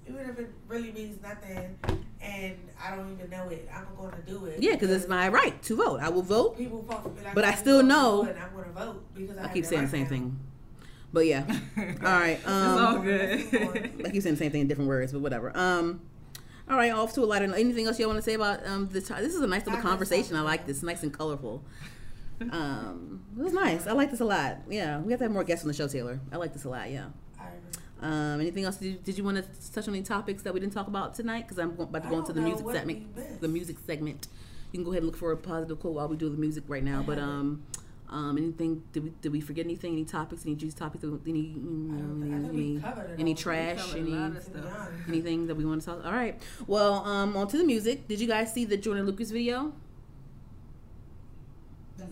even 0.08 0.20
if 0.30 0.38
it 0.38 0.50
really 0.68 0.92
means 0.92 1.20
nothing, 1.22 1.76
and 2.20 2.54
I 2.82 2.94
don't 2.96 3.12
even 3.12 3.30
know 3.30 3.48
it, 3.48 3.68
I'm 3.74 3.86
gonna 3.96 4.22
do 4.26 4.46
it. 4.46 4.62
Yeah, 4.62 4.72
because 4.72 4.90
it's 4.90 5.08
my 5.08 5.28
right 5.28 5.60
to 5.64 5.76
vote. 5.76 6.00
I 6.00 6.08
will 6.08 6.22
vote. 6.22 6.56
people 6.56 6.82
vote 6.82 7.02
for 7.02 7.08
me 7.10 7.22
like 7.24 7.34
But 7.34 7.44
I 7.44 7.50
I'm 7.52 7.56
still 7.58 7.78
gonna 7.80 7.88
know- 7.88 8.22
and 8.24 8.38
I'm 8.38 8.52
gonna 8.54 8.72
vote 8.72 9.04
because 9.14 9.36
I, 9.38 9.44
I 9.44 9.48
keep 9.52 9.64
saying 9.64 9.82
the 9.82 9.86
right 9.86 9.90
same 9.90 10.02
now. 10.04 10.08
thing. 10.08 10.38
But 11.12 11.26
yeah, 11.26 11.44
all 11.78 11.84
right. 12.02 12.38
It's 12.40 12.46
all 12.48 12.78
Um, 12.96 13.02
good. 13.04 13.32
I 14.04 14.10
keep 14.10 14.22
saying 14.22 14.34
the 14.34 14.36
same 14.36 14.50
thing 14.50 14.62
in 14.62 14.66
different 14.68 14.88
words, 14.88 15.12
but 15.12 15.20
whatever. 15.20 15.56
Um, 15.56 16.00
all 16.68 16.76
right, 16.76 16.90
off 16.90 17.12
to 17.14 17.22
a 17.22 17.24
lighter. 17.26 17.44
Anything 17.54 17.86
else 17.86 17.98
you 18.00 18.06
want 18.06 18.18
to 18.18 18.22
say 18.22 18.34
about 18.34 18.66
um 18.66 18.88
the? 18.90 19.00
T- 19.00 19.14
this 19.14 19.34
is 19.34 19.40
a 19.40 19.46
nice 19.46 19.64
little 19.64 19.78
I 19.78 19.82
conversation. 19.82 20.34
I 20.34 20.40
like 20.40 20.66
this. 20.66 20.82
Nice 20.82 21.02
and 21.02 21.12
colorful. 21.12 21.62
Um, 22.50 23.22
it 23.38 23.42
was 23.44 23.52
nice. 23.52 23.86
I 23.86 23.92
like 23.92 24.10
this 24.10 24.18
a 24.20 24.24
lot. 24.24 24.58
Yeah, 24.68 24.98
we 24.98 25.12
have 25.12 25.20
to 25.20 25.24
have 25.26 25.32
more 25.32 25.44
guests 25.44 25.64
on 25.64 25.68
the 25.68 25.74
show, 25.74 25.86
Taylor. 25.86 26.18
I 26.32 26.36
like 26.36 26.52
this 26.52 26.64
a 26.64 26.68
lot. 26.68 26.90
Yeah. 26.90 27.06
Um, 28.04 28.40
anything 28.40 28.64
else? 28.64 28.76
Did 28.76 28.86
you, 28.86 28.98
did 29.02 29.16
you 29.18 29.24
want 29.24 29.38
to 29.38 29.72
touch 29.72 29.88
on 29.88 29.94
any 29.94 30.02
topics 30.04 30.42
that 30.42 30.52
we 30.52 30.60
didn't 30.60 30.74
talk 30.74 30.88
about 30.88 31.14
tonight? 31.14 31.42
Because 31.48 31.58
I'm 31.58 31.70
about 31.80 32.02
to 32.02 32.08
go 32.10 32.18
into 32.18 32.32
the 32.34 32.40
music 32.42 32.66
segment. 32.70 33.40
The 33.40 33.48
music 33.48 33.76
segment. 33.86 34.28
You 34.72 34.78
can 34.78 34.84
go 34.84 34.90
ahead 34.90 35.02
and 35.02 35.06
look 35.10 35.16
for 35.16 35.32
a 35.32 35.36
positive 35.36 35.80
quote 35.80 35.94
while 35.94 36.08
we 36.08 36.16
do 36.16 36.28
the 36.28 36.36
music 36.36 36.64
right 36.68 36.82
now. 36.84 37.02
But 37.02 37.18
um, 37.18 37.62
um, 38.10 38.36
anything? 38.36 38.82
Did 38.92 39.04
we 39.04 39.10
did 39.22 39.32
we 39.32 39.40
forget 39.40 39.64
anything? 39.64 39.92
Any 39.94 40.04
topics? 40.04 40.44
Any 40.44 40.54
juice 40.56 40.74
topics? 40.74 41.02
Any 41.04 41.14
any, 41.26 41.40
I 41.40 41.98
don't 41.98 42.20
think- 42.20 42.34
I 42.34 42.38
think 42.38 42.52
any, 42.52 42.74
we 42.74 42.80
covered 42.80 43.10
it 43.12 43.20
any 43.20 43.34
trash? 43.34 43.94
Any 43.94 44.10
lot 44.10 44.36
of 44.36 44.44
To 44.44 44.50
be 44.50 44.58
stuff. 44.60 44.76
honest. 44.88 45.08
anything 45.08 45.46
that 45.46 45.54
we 45.54 45.64
want 45.64 45.80
to 45.82 45.86
talk? 45.86 46.04
All 46.04 46.12
right. 46.12 46.40
Well, 46.66 47.04
um, 47.06 47.36
on 47.36 47.48
to 47.48 47.56
the 47.56 47.64
music. 47.64 48.06
Did 48.08 48.20
you 48.20 48.26
guys 48.28 48.52
see 48.52 48.64
the 48.66 48.76
Joyner 48.76 49.02
Lucas 49.02 49.30
video? 49.30 49.72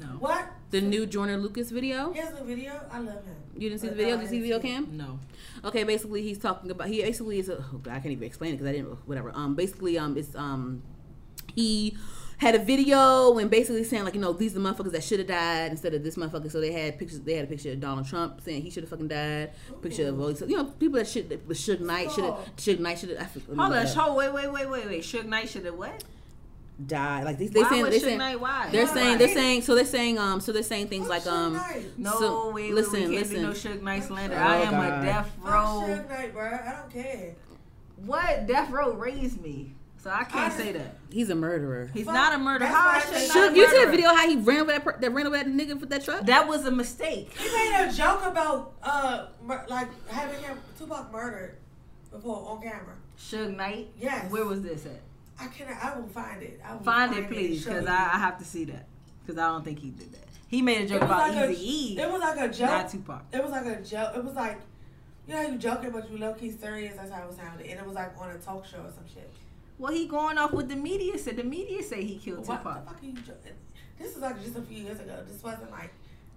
No. 0.01 0.06
What? 0.19 0.48
The 0.70 0.81
new 0.81 1.06
Joyner 1.06 1.36
Lucas 1.36 1.70
video? 1.70 2.12
Here's 2.12 2.31
the 2.31 2.44
video. 2.44 2.73
I 2.90 2.98
love 2.98 3.24
him. 3.24 3.36
You 3.56 3.69
didn't 3.69 3.81
see 3.81 3.89
the 3.89 3.94
video? 3.94 4.16
no, 4.16 4.23
Did 4.23 4.24
you 4.24 4.31
see 4.31 4.36
the 4.48 4.59
video. 4.59 4.60
Cam? 4.60 4.97
No. 4.97 5.19
Okay, 5.64 5.85
basically 5.85 6.23
he's 6.23 6.39
talking 6.39 6.70
about 6.70 6.89
he 6.89 7.02
basically 7.02 7.39
is 7.39 7.48
a 7.48 7.59
oh 7.59 7.78
God, 7.78 7.93
I 7.93 8.01
can't 8.01 8.12
even 8.12 8.24
explain 8.24 8.55
it 8.55 8.56
because 8.59 8.69
I 8.69 8.73
didn't 8.73 8.89
whatever. 9.06 9.31
Um, 9.35 9.55
basically 9.55 9.98
um 9.98 10.16
it's 10.16 10.35
um 10.35 10.82
he 11.55 11.97
had 12.39 12.56
a 12.56 12.59
video 12.59 13.39
and 13.39 13.48
basically 13.51 13.85
saying 13.85 14.05
like 14.05 14.14
you 14.14 14.20
know 14.20 14.32
these 14.32 14.56
are 14.56 14.59
the 14.59 14.69
motherfuckers 14.69 14.90
that 14.93 15.05
should 15.05 15.20
have 15.20 15.28
died 15.28 15.70
instead 15.70 15.94
of 15.94 16.02
this 16.02 16.16
motherfucker. 16.16 16.51
So 16.51 16.60
they 16.60 16.73
had 16.73 16.98
pictures. 16.98 17.20
They 17.20 17.35
had 17.35 17.44
a 17.44 17.48
picture 17.48 17.70
of 17.73 17.81
Donald 17.81 18.06
Trump 18.06 18.40
saying 18.40 18.62
he 18.62 18.70
should 18.70 18.82
have 18.82 18.90
fucking 18.90 19.09
died. 19.09 19.52
Picture 19.81 20.09
of 20.09 20.20
all 20.20 20.28
these 20.28 20.40
you 20.40 20.56
know 20.56 20.64
people 20.64 20.98
that 20.98 21.06
should 21.06 21.28
that 21.28 21.47
was 21.47 21.59
Suge 21.59 21.81
Knight 21.81 22.10
should 22.10 22.24
have 22.24 22.39
Suge 22.56 22.81
Knight 22.81 22.98
should 22.98 23.10
have 23.10 23.32
Hold 23.47 23.60
on. 23.60 23.86
Hold. 23.86 24.16
Wait. 24.16 24.32
Wait. 24.32 24.52
Wait. 24.52 24.69
Wait. 24.69 24.86
Wait. 24.86 25.02
Suge 25.02 25.27
Knight 25.27 25.48
should 25.48 25.64
have 25.64 25.77
what? 25.77 26.02
Died. 26.86 27.24
Like 27.24 27.39
they, 27.39 27.47
they 27.49 27.62
Why 27.62 27.69
saying 27.70 27.82
was 27.82 27.90
they 27.90 27.99
Suge 27.99 28.03
saying 28.03 28.19
Knight? 28.19 28.40
Why? 28.40 28.69
they're 28.70 28.86
Why? 28.86 28.94
saying 28.94 29.19
they're 29.19 29.28
saying 29.28 29.62
so 29.62 29.74
they're 29.74 29.85
saying 29.85 30.19
um 30.19 30.40
so 30.40 30.53
they're 30.53 30.62
saying 30.62 30.89
things 30.89 31.09
like 31.09 31.23
Fuck 31.23 31.32
Suge 31.32 31.36
um 31.77 31.85
No, 31.99 32.11
So, 32.19 32.51
wait, 32.51 32.73
listen, 32.74 32.93
listen, 32.93 33.11
we 33.11 33.16
can't 33.16 33.28
listen. 33.31 33.36
do 33.36 33.43
no 33.43 33.77
Suge 33.77 33.82
Knight 33.82 34.05
slander. 34.05 34.36
Oh, 34.36 34.39
I 34.43 34.57
am 34.57 34.70
God. 34.73 35.03
a 35.03 35.07
death 35.07 35.31
Fuck 35.43 35.53
row. 35.53 35.85
Suge 35.86 36.09
Knight, 36.09 36.32
bro. 36.32 36.44
I 36.44 36.77
don't 36.81 36.90
care. 36.93 37.35
What? 38.05 38.47
Death 38.47 38.70
row 38.70 38.93
raised 38.94 39.40
me, 39.40 39.74
so 39.99 40.11
I 40.11 40.24
can't 40.24 40.53
I- 40.53 40.57
say 40.57 40.73
that. 40.73 40.97
he's 41.11 41.31
a 41.31 41.35
murderer. 41.36 41.89
He's 41.94 42.05
Fuck, 42.07 42.15
not 42.15 42.32
a 42.35 42.39
murderer. 42.39 42.66
that's 42.66 42.74
How 42.77 42.89
why 42.89 42.94
I 42.94 42.99
is 42.99 43.05
say 43.05 43.28
Suge 43.28 43.35
not 43.35 43.35
Knight 43.35 43.51
Suge, 43.51 43.53
a 43.53 43.57
you 43.57 43.69
see 43.69 43.85
the 43.85 43.90
video 43.90 44.09
how 44.09 44.28
he 44.28 44.36
ran 44.36 44.61
over 44.62 44.73
that 44.73 44.85
per- 44.85 44.99
that 44.99 45.11
ran 45.12 45.27
over 45.27 45.36
that 45.36 45.47
nigga 45.47 45.78
with 45.78 45.90
that 45.90 46.05
truck? 46.05 46.27
That 46.27 46.49
was 46.49 46.65
a 46.66 46.70
mistake. 46.73 47.32
He 47.39 47.44
made 47.44 47.86
a 47.89 47.93
joke 47.93 48.24
about 48.24 48.73
uh 48.82 49.27
mur- 49.44 49.66
like 49.69 49.89
having 50.09 50.43
him 50.43 50.59
Tupac 50.78 51.12
murdered 51.12 51.57
before 52.11 52.44
on 52.49 52.61
camera. 52.62 52.97
Suge 53.19 53.55
Knight. 53.57 53.90
Yes. 54.01 54.31
Where 54.32 54.44
was 54.47 54.62
this 54.62 54.85
at? 54.86 55.01
I 55.43 55.47
cannot. 55.48 55.85
I 55.85 55.98
will 55.98 56.09
find 56.09 56.43
it. 56.43 56.60
I 56.64 56.74
will 56.74 56.82
Find 56.82 57.14
it, 57.14 57.28
please, 57.28 57.64
because. 57.64 57.86
I, 57.86 58.10
I 58.14 58.19
have 58.19 58.39
to 58.39 58.44
see 58.44 58.64
that. 58.66 58.86
Because 59.24 59.39
I 59.39 59.47
don't 59.48 59.64
think 59.64 59.78
he 59.78 59.90
did 59.90 60.12
that. 60.12 60.24
He 60.48 60.60
made 60.62 60.82
a 60.82 60.86
joke 60.86 61.02
about 61.02 61.35
like 61.35 61.51
Easy 61.51 61.94
E, 61.94 61.98
It 61.98 62.10
was 62.10 62.20
like 62.20 62.39
a 62.39 62.48
joke. 62.52 62.70
not 62.70 62.89
Tupac. 62.90 63.23
It 63.32 63.43
was 63.43 63.52
like 63.52 63.66
a 63.66 63.81
joke. 63.82 64.12
It 64.16 64.24
was 64.24 64.35
like, 64.35 64.60
you 65.27 65.35
know, 65.35 65.43
how 65.43 65.48
you 65.48 65.59
joking, 65.59 65.90
but 65.90 66.10
you 66.10 66.19
low 66.19 66.35
key 66.35 66.51
serious. 66.51 66.97
That's 66.97 67.10
how 67.10 67.23
it 67.23 67.28
was 67.28 67.36
sounded, 67.36 67.66
and 67.66 67.81
it 67.81 67.86
was 67.86 67.94
like 67.94 68.12
on 68.20 68.31
a 68.31 68.39
talk 68.39 68.66
show 68.66 68.78
or 68.78 68.90
some 68.90 69.06
shit. 69.12 69.32
Well, 69.78 69.93
he 69.93 70.06
going 70.06 70.39
off 70.39 70.52
with 70.52 70.69
the 70.69 70.77
media 70.77 71.16
said. 71.19 71.36
The 71.36 71.44
media 71.44 71.82
say 71.82 72.05
he 72.05 72.19
killed 72.19 72.47
What 72.47 72.62
the 72.62 72.70
fuck 72.70 72.98
are 73.02 73.05
you 73.05 73.12
joking? 73.14 73.52
This 73.98 74.14
is 74.16 74.23
like 74.23 74.43
just 74.43 74.56
a 74.56 74.62
few 74.62 74.85
years 74.85 75.01
ago. 75.01 75.24
This 75.27 75.43
wasn't 75.43 75.70
like. 75.70 75.93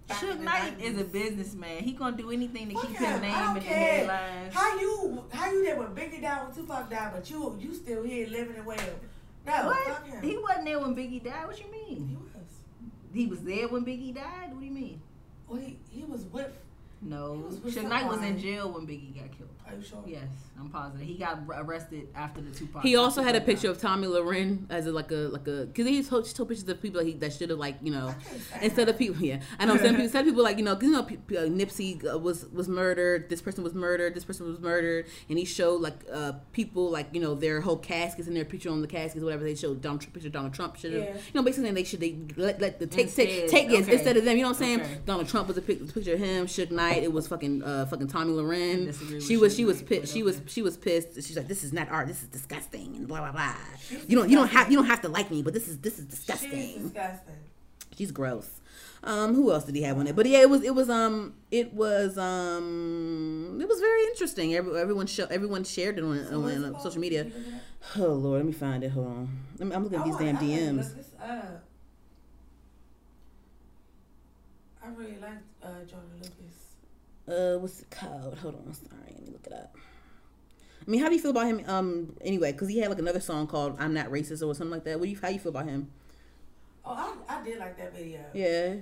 Suge 0.08 0.40
Knight 0.40 0.80
is 0.80 0.98
a 1.00 1.04
businessman. 1.04 1.82
He 1.82 1.92
gonna 1.92 2.16
do 2.16 2.30
anything 2.30 2.68
to 2.68 2.74
Fuck 2.74 2.86
keep 2.88 2.96
him. 2.96 3.12
his 3.12 3.20
name 3.22 3.34
I 3.34 3.40
don't 3.40 3.56
in 3.56 3.62
the 3.62 3.68
headlines. 3.68 4.54
How 4.54 4.78
you 4.78 5.24
how 5.32 5.50
you 5.50 5.64
there 5.64 5.76
when 5.78 5.88
Biggie 5.88 6.22
died 6.22 6.46
when 6.46 6.54
Tupac 6.54 6.88
died, 6.90 7.10
but 7.12 7.28
you 7.28 7.58
you 7.60 7.74
still 7.74 8.02
here 8.04 8.28
living 8.28 8.56
and 8.56 8.66
well? 8.66 8.78
No, 9.46 9.66
what? 9.66 9.86
fuck 9.86 10.06
him. 10.06 10.22
He 10.22 10.36
wasn't 10.38 10.64
there 10.64 10.78
when 10.80 10.94
Biggie 10.94 11.22
died. 11.24 11.46
What 11.46 11.58
you 11.58 11.70
mean? 11.72 12.08
He 12.08 12.16
was. 12.16 12.32
He 13.12 13.26
was 13.26 13.42
there 13.42 13.68
when 13.68 13.84
Biggie 13.84 14.14
died. 14.14 14.52
What 14.52 14.60
do 14.60 14.66
you 14.66 14.72
mean? 14.72 15.00
Well, 15.48 15.60
he, 15.60 15.78
he 15.90 16.04
was 16.04 16.22
with. 16.24 16.52
No, 17.02 17.44
He 17.50 17.60
was 17.60 17.74
Suge 17.76 17.88
Knight 17.88 18.06
was 18.08 18.22
in 18.22 18.38
jail 18.38 18.72
when 18.72 18.86
Biggie 18.86 19.14
got 19.14 19.30
killed. 19.36 19.50
Are 19.68 19.74
you 19.74 19.82
sure? 19.82 20.02
Yes, 20.06 20.28
I'm 20.58 20.68
positive. 20.70 21.06
He 21.06 21.14
got 21.14 21.40
arrested 21.52 22.06
after 22.14 22.40
the 22.40 22.52
Tupac. 22.52 22.82
He 22.82 22.94
also 22.94 23.20
had 23.20 23.34
a 23.34 23.40
picture 23.40 23.68
of 23.68 23.80
Tomi 23.80 24.06
Lahren 24.06 24.64
as 24.70 24.86
a, 24.86 24.92
like 24.92 25.10
a 25.10 25.28
like 25.28 25.46
a 25.48 25.66
because 25.66 25.86
he 25.88 26.02
told, 26.04 26.32
told 26.34 26.48
pictures 26.48 26.68
of 26.68 26.80
people 26.80 27.00
that, 27.00 27.06
he, 27.06 27.14
that 27.14 27.32
should 27.32 27.50
have 27.50 27.58
like 27.58 27.76
you 27.82 27.90
know 27.90 28.08
I 28.08 28.12
can't 28.12 28.40
stand 28.42 28.62
instead 28.62 28.88
of 28.88 28.96
people 28.96 29.20
yeah 29.22 29.40
I 29.58 29.64
know 29.66 29.76
some 29.76 29.96
people 29.96 30.08
some 30.08 30.24
people 30.24 30.42
like 30.44 30.58
you 30.58 30.64
know 30.64 30.74
'cause, 30.76 30.84
you 30.84 30.92
know 30.92 31.02
pe- 31.02 31.16
pe- 31.16 31.36
uh, 31.36 31.48
Nipsey 31.48 32.00
uh, 32.08 32.16
was 32.16 32.46
was 32.52 32.68
murdered 32.68 33.28
this 33.28 33.42
person 33.42 33.64
was 33.64 33.74
murdered 33.74 34.14
this 34.14 34.24
person 34.24 34.46
was 34.46 34.60
murdered 34.60 35.06
and 35.28 35.36
he 35.36 35.44
showed 35.44 35.80
like 35.80 35.98
uh 36.12 36.34
people 36.52 36.88
like 36.88 37.08
you 37.12 37.20
know 37.20 37.34
their 37.34 37.60
whole 37.60 37.76
caskets 37.76 38.28
and 38.28 38.36
their 38.36 38.44
picture 38.44 38.70
on 38.70 38.82
the 38.82 38.86
caskets 38.88 39.24
whatever 39.24 39.42
they 39.42 39.56
showed 39.56 39.82
Donald 39.82 40.00
Trump 40.00 40.14
picture 40.14 40.28
Donald 40.30 40.54
Trump 40.54 40.76
should 40.76 40.92
have 40.92 41.02
Yeah. 41.02 41.12
you 41.14 41.20
know 41.34 41.42
basically 41.42 41.72
they 41.72 41.82
should 41.84 41.98
they 42.00 42.16
let, 42.36 42.60
let 42.60 42.78
the 42.78 42.86
take 42.86 43.12
take 43.12 43.28
Instead, 43.28 43.48
take 43.50 43.70
yes, 43.70 43.82
okay. 43.82 43.94
instead 43.94 44.16
of 44.16 44.24
them 44.24 44.36
you 44.36 44.44
know 44.44 44.50
what 44.50 44.56
I'm 44.58 44.62
saying 44.62 44.80
Okay. 44.80 44.98
Donald 45.04 45.28
Trump 45.28 45.48
was 45.48 45.56
a 45.56 45.62
pic, 45.62 45.92
picture 45.92 46.12
of 46.14 46.20
him 46.20 46.46
Suge 46.46 46.70
Knight 46.70 46.85
it 46.94 47.12
was 47.12 47.26
fucking 47.28 47.62
uh 47.62 47.86
fucking 47.86 48.08
Tomi 48.08 48.32
Lahren. 48.32 48.86
Disagree 48.86 49.14
with 49.16 49.24
she 49.26 49.36
was 49.36 49.54
she 49.56 49.64
was 49.64 49.76
Knight, 49.78 49.88
pissed 49.88 50.12
she 50.12 50.22
was 50.22 50.40
she 50.46 50.62
was 50.62 50.76
pissed. 50.76 51.14
She's 51.14 51.36
like 51.36 51.48
this 51.48 51.64
is 51.64 51.72
not 51.72 51.88
art. 51.90 52.06
This 52.08 52.22
is 52.22 52.28
disgusting 52.28 52.96
and 52.96 53.06
blah 53.08 53.18
blah 53.20 53.32
blah. 53.32 53.54
She's 53.88 54.08
you 54.08 54.16
don't 54.18 54.28
you 54.30 54.36
don't 54.36 54.48
have 54.48 54.70
you 54.70 54.76
don't 54.76 54.86
have 54.86 55.00
to 55.02 55.08
like 55.08 55.30
me 55.30 55.42
but 55.42 55.52
this 55.54 55.68
is 55.68 55.78
this 55.78 55.98
is 55.98 56.04
disgusting. 56.06 56.50
She's 56.50 56.74
disgusting 56.74 56.82
disgusting. 56.92 57.34
she's 57.96 58.10
gross. 58.12 58.48
Um 59.04 59.34
who 59.34 59.52
else 59.52 59.64
did 59.64 59.74
he 59.76 59.82
have 59.82 59.98
on 59.98 60.06
it? 60.06 60.16
But 60.16 60.26
yeah 60.26 60.40
it 60.40 60.50
was 60.50 60.62
it 60.62 60.74
was 60.74 60.88
um 60.90 61.34
it 61.50 61.72
was 61.74 62.16
um 62.18 63.58
it 63.60 63.68
was 63.68 63.78
very 63.80 64.02
interesting. 64.04 64.54
Every, 64.54 64.78
everyone 64.80 65.06
show 65.06 65.26
everyone 65.26 65.64
shared 65.64 65.98
it 65.98 66.04
on, 66.04 66.24
So 66.28 66.42
on, 66.42 66.64
on 66.74 66.80
social 66.80 67.00
media. 67.00 67.24
Did 67.24 67.32
you 67.34 67.38
look 67.40 67.48
it 67.48 67.54
up? 67.54 67.60
oh 67.98 68.12
lord 68.14 68.38
let 68.38 68.46
me 68.46 68.52
find 68.52 68.82
it. 68.82 68.88
Hold 68.90 69.06
on. 69.06 69.38
I'm, 69.60 69.72
I'm 69.72 69.84
looking 69.84 69.98
at 69.98 70.04
these 70.04 70.14
want- 70.14 70.24
damn 70.24 70.36
I 70.36 70.40
DMs 70.40 70.76
look 70.76 70.96
this 70.96 71.10
up. 71.20 71.62
I 74.82 74.88
really 74.90 75.18
liked 75.20 75.42
uh, 75.62 75.68
Joyner 75.86 76.02
Lucas. 76.16 76.30
Uh 77.28 77.56
what's 77.58 77.80
it 77.80 77.90
called 77.90 78.38
hold 78.38 78.54
on 78.54 78.72
sorry 78.74 79.12
let 79.14 79.22
me 79.26 79.30
look 79.32 79.46
it 79.46 79.52
up 79.52 79.76
I 80.86 80.88
mean, 80.90 81.00
how 81.00 81.08
do 81.08 81.16
you 81.16 81.20
feel 81.20 81.32
about 81.32 81.46
him? 81.46 81.64
Um, 81.66 82.14
anyway, 82.20 82.52
because 82.52 82.68
he 82.68 82.78
had 82.78 82.90
like 82.90 83.00
another 83.00 83.18
song 83.18 83.48
called 83.48 83.74
"I'm 83.80 83.92
Not 83.92 84.06
Racist" 84.08 84.40
or 84.46 84.54
something 84.54 84.70
like 84.70 84.84
that. 84.84 85.00
What 85.00 85.06
do 85.06 85.10
you? 85.10 85.18
How 85.20 85.30
you 85.30 85.40
feel 85.40 85.50
about 85.50 85.66
him? 85.66 85.90
Oh, 86.84 87.16
I, 87.28 87.40
I 87.40 87.42
did 87.42 87.58
like 87.58 87.76
that 87.78 87.92
video. 87.92 88.20
Yeah, 88.32 88.74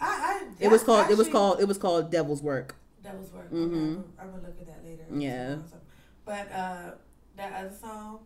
I, 0.00 0.06
I 0.06 0.42
it 0.58 0.68
was 0.70 0.82
I 0.84 0.86
called. 0.86 1.10
it 1.10 1.18
was 1.18 1.28
called. 1.28 1.60
It 1.60 1.68
was 1.68 1.76
called 1.76 2.10
"Devil's 2.10 2.40
Work." 2.40 2.76
Devil's 3.02 3.30
work. 3.30 3.50
Mhm. 3.52 3.56
Okay, 3.56 3.60
I'm, 3.60 3.94
gonna- 3.94 4.04
I'm 4.20 4.30
gonna 4.30 4.42
look 4.48 4.56
at 4.62 4.66
that 4.68 4.84
later. 4.86 5.04
Yeah. 5.14 5.56
But 6.24 6.50
uh, 6.50 6.90
that 7.36 7.52
other 7.52 7.74
song, 7.78 8.20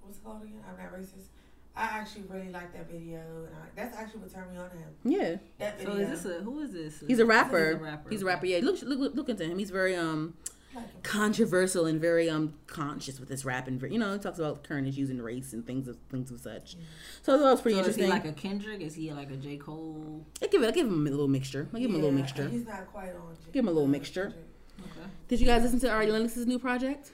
what's 0.00 0.16
it 0.16 0.24
called 0.24 0.42
again? 0.44 0.62
I'm 0.66 0.82
not 0.82 0.94
racist. 0.94 1.26
I 1.74 1.84
actually 1.84 2.24
really 2.28 2.50
like 2.50 2.72
that 2.74 2.90
video, 2.90 3.20
and 3.20 3.48
I, 3.56 3.66
that's 3.74 3.96
actually 3.96 4.20
what 4.20 4.32
turned 4.34 4.50
me 4.52 4.58
on 4.58 4.68
to 4.70 4.76
him. 4.76 4.88
Yeah, 5.04 5.36
That 5.58 5.80
So 5.80 5.92
is 5.92 6.08
this 6.22 6.24
a 6.26 6.42
who 6.42 6.60
is 6.60 6.72
this? 6.72 7.02
he's 7.06 7.18
a 7.18 7.24
rapper. 7.26 7.70
He's 7.70 7.80
a 7.80 7.84
rapper. 7.84 8.10
He's 8.10 8.22
a 8.22 8.24
rapper. 8.26 8.46
Yeah, 8.46 8.58
look, 8.62 8.82
look, 8.82 9.14
look 9.14 9.28
into 9.30 9.44
him. 9.44 9.58
He's 9.58 9.70
very 9.70 9.96
um. 9.96 10.34
Like 10.74 11.02
controversial 11.02 11.84
and 11.84 12.00
very 12.00 12.30
um 12.30 12.54
conscious 12.66 13.20
with 13.20 13.28
his 13.28 13.44
rap 13.44 13.68
and 13.68 13.78
you 13.92 13.98
know 13.98 14.14
he 14.14 14.18
talks 14.18 14.38
about 14.38 14.64
current 14.64 14.88
issues 14.88 15.10
and 15.10 15.22
race 15.22 15.52
and 15.52 15.66
things 15.66 15.86
of 15.86 15.98
things 16.10 16.30
of 16.30 16.40
such. 16.40 16.76
So 17.20 17.36
that 17.36 17.44
was 17.44 17.60
pretty 17.60 17.74
So 17.82 17.84
is 17.88 17.96
he 17.96 18.04
interesting. 18.04 18.08
like 18.30 18.38
a 18.38 18.40
Kendrick? 18.40 18.80
Is 18.80 18.94
he 18.94 19.12
like 19.12 19.30
a 19.30 19.36
J 19.36 19.58
Cole? 19.58 20.24
I 20.42 20.46
give 20.46 20.62
it. 20.62 20.68
I 20.68 20.70
give 20.70 20.86
him 20.86 21.06
a 21.06 21.10
little 21.10 21.28
mixture. 21.28 21.68
I 21.74 21.78
give 21.78 21.90
him 21.90 21.96
a 21.96 21.98
little 21.98 22.12
mixture. 22.12 22.48
He's 22.48 22.64
not 22.66 22.86
quite 22.90 23.10
on. 23.10 23.36
Give 23.52 23.64
him 23.64 23.68
a 23.68 23.72
little 23.72 23.86
mixture. 23.86 24.32
Okay. 24.80 25.06
Did 25.28 25.40
you 25.40 25.46
guys 25.46 25.60
listen 25.62 25.78
to 25.80 25.90
Ari 25.90 26.10
Lennox's 26.10 26.46
new 26.46 26.58
project? 26.58 27.12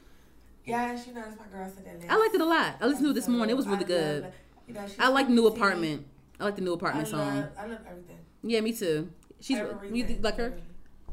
Yeah, 0.65 0.97
she 0.97 1.11
knows 1.11 1.35
my 1.37 1.47
girl 1.47 1.69
said 1.69 2.01
that. 2.01 2.13
I 2.13 2.17
liked 2.17 2.37
it 2.37 2.41
a 2.41 2.45
lot. 2.45 2.77
I 2.81 2.87
listened 2.87 3.07
to 3.07 3.11
it 3.11 3.15
this 3.15 3.27
morning. 3.27 3.51
It 3.55 3.57
was 3.57 3.67
really 3.67 3.85
good. 3.85 4.33
I 4.99 5.09
like 5.09 5.29
New 5.29 5.47
Apartment. 5.47 6.07
I 6.41 6.45
like 6.45 6.57
the 6.57 6.63
New 6.63 6.73
I 6.73 6.75
Apartment 6.77 7.13
love, 7.13 7.21
song. 7.27 7.49
I 7.59 7.67
love 7.67 7.79
everything. 7.89 8.19
Yeah, 8.43 8.61
me 8.61 8.73
too. 8.73 9.11
She's 9.41 9.59
Everything. 9.59 9.95
you 9.97 10.19
like 10.21 10.37
her 10.37 10.59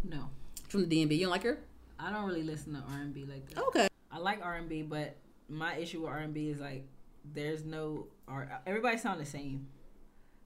No, 0.04 0.30
from 0.68 0.88
the 0.88 1.04
DMV. 1.06 1.16
You 1.18 1.22
don't 1.22 1.32
like 1.32 1.44
her? 1.44 1.60
I 2.00 2.12
don't 2.12 2.26
really 2.26 2.44
listen 2.44 2.74
to 2.74 2.80
R 2.80 2.98
and 3.02 3.14
B 3.14 3.26
like 3.26 3.48
that. 3.50 3.64
Okay. 3.66 3.88
I 4.12 4.18
like 4.18 4.40
R 4.44 4.56
and 4.56 4.68
B, 4.70 4.82
but 4.82 5.16
my 5.50 5.76
issue 5.76 6.02
with 6.02 6.10
R 6.10 6.20
and 6.20 6.34
B 6.34 6.50
is 6.50 6.60
like 6.60 6.86
there's 7.34 7.64
no 7.64 8.08
R. 8.28 8.62
Everybody 8.66 8.98
sound 8.98 9.20
the 9.22 9.26
same. 9.26 9.68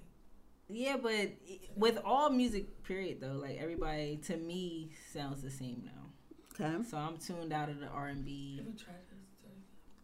think. 0.69 0.87
Yeah, 0.87 0.97
but 1.03 1.77
with 1.77 1.99
all 2.05 2.31
music, 2.31 2.83
period 2.85 3.21
though, 3.21 3.39
like 3.41 3.59
everybody 3.61 4.19
to 4.27 4.37
me 4.37 4.91
sounds 5.13 5.43
the 5.43 5.51
same 5.51 5.83
now. 5.85 6.65
Okay. 6.67 6.83
So 6.85 6.97
I'm 6.99 7.17
tuned 7.17 7.53
out 7.53 7.69
of 7.69 7.81
the 7.81 7.87
R 7.87 8.09
and 8.09 8.25
B. 8.25 8.57
Have 8.59 8.67
you 8.67 8.73
tried 8.73 8.95
to 9.09 9.15
listen 9.15 9.39
to 9.45 9.49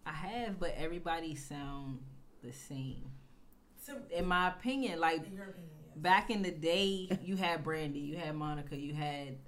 I 0.06 0.12
have, 0.12 0.58
but 0.60 0.74
everybody 0.78 1.34
sound 1.34 1.98
the 2.42 2.52
same. 2.52 3.10
So, 3.82 3.96
In 4.10 4.26
my 4.26 4.48
opinion, 4.48 5.00
like 5.00 5.18
in 5.26 5.32
opinion, 5.34 5.54
yes. 5.84 5.96
back 5.96 6.30
in 6.30 6.42
the 6.42 6.50
day, 6.52 7.08
you 7.22 7.36
had 7.36 7.62
Brandy, 7.64 8.00
you 8.00 8.16
had 8.16 8.34
Monica, 8.34 8.76
you 8.76 8.94
had, 8.94 9.38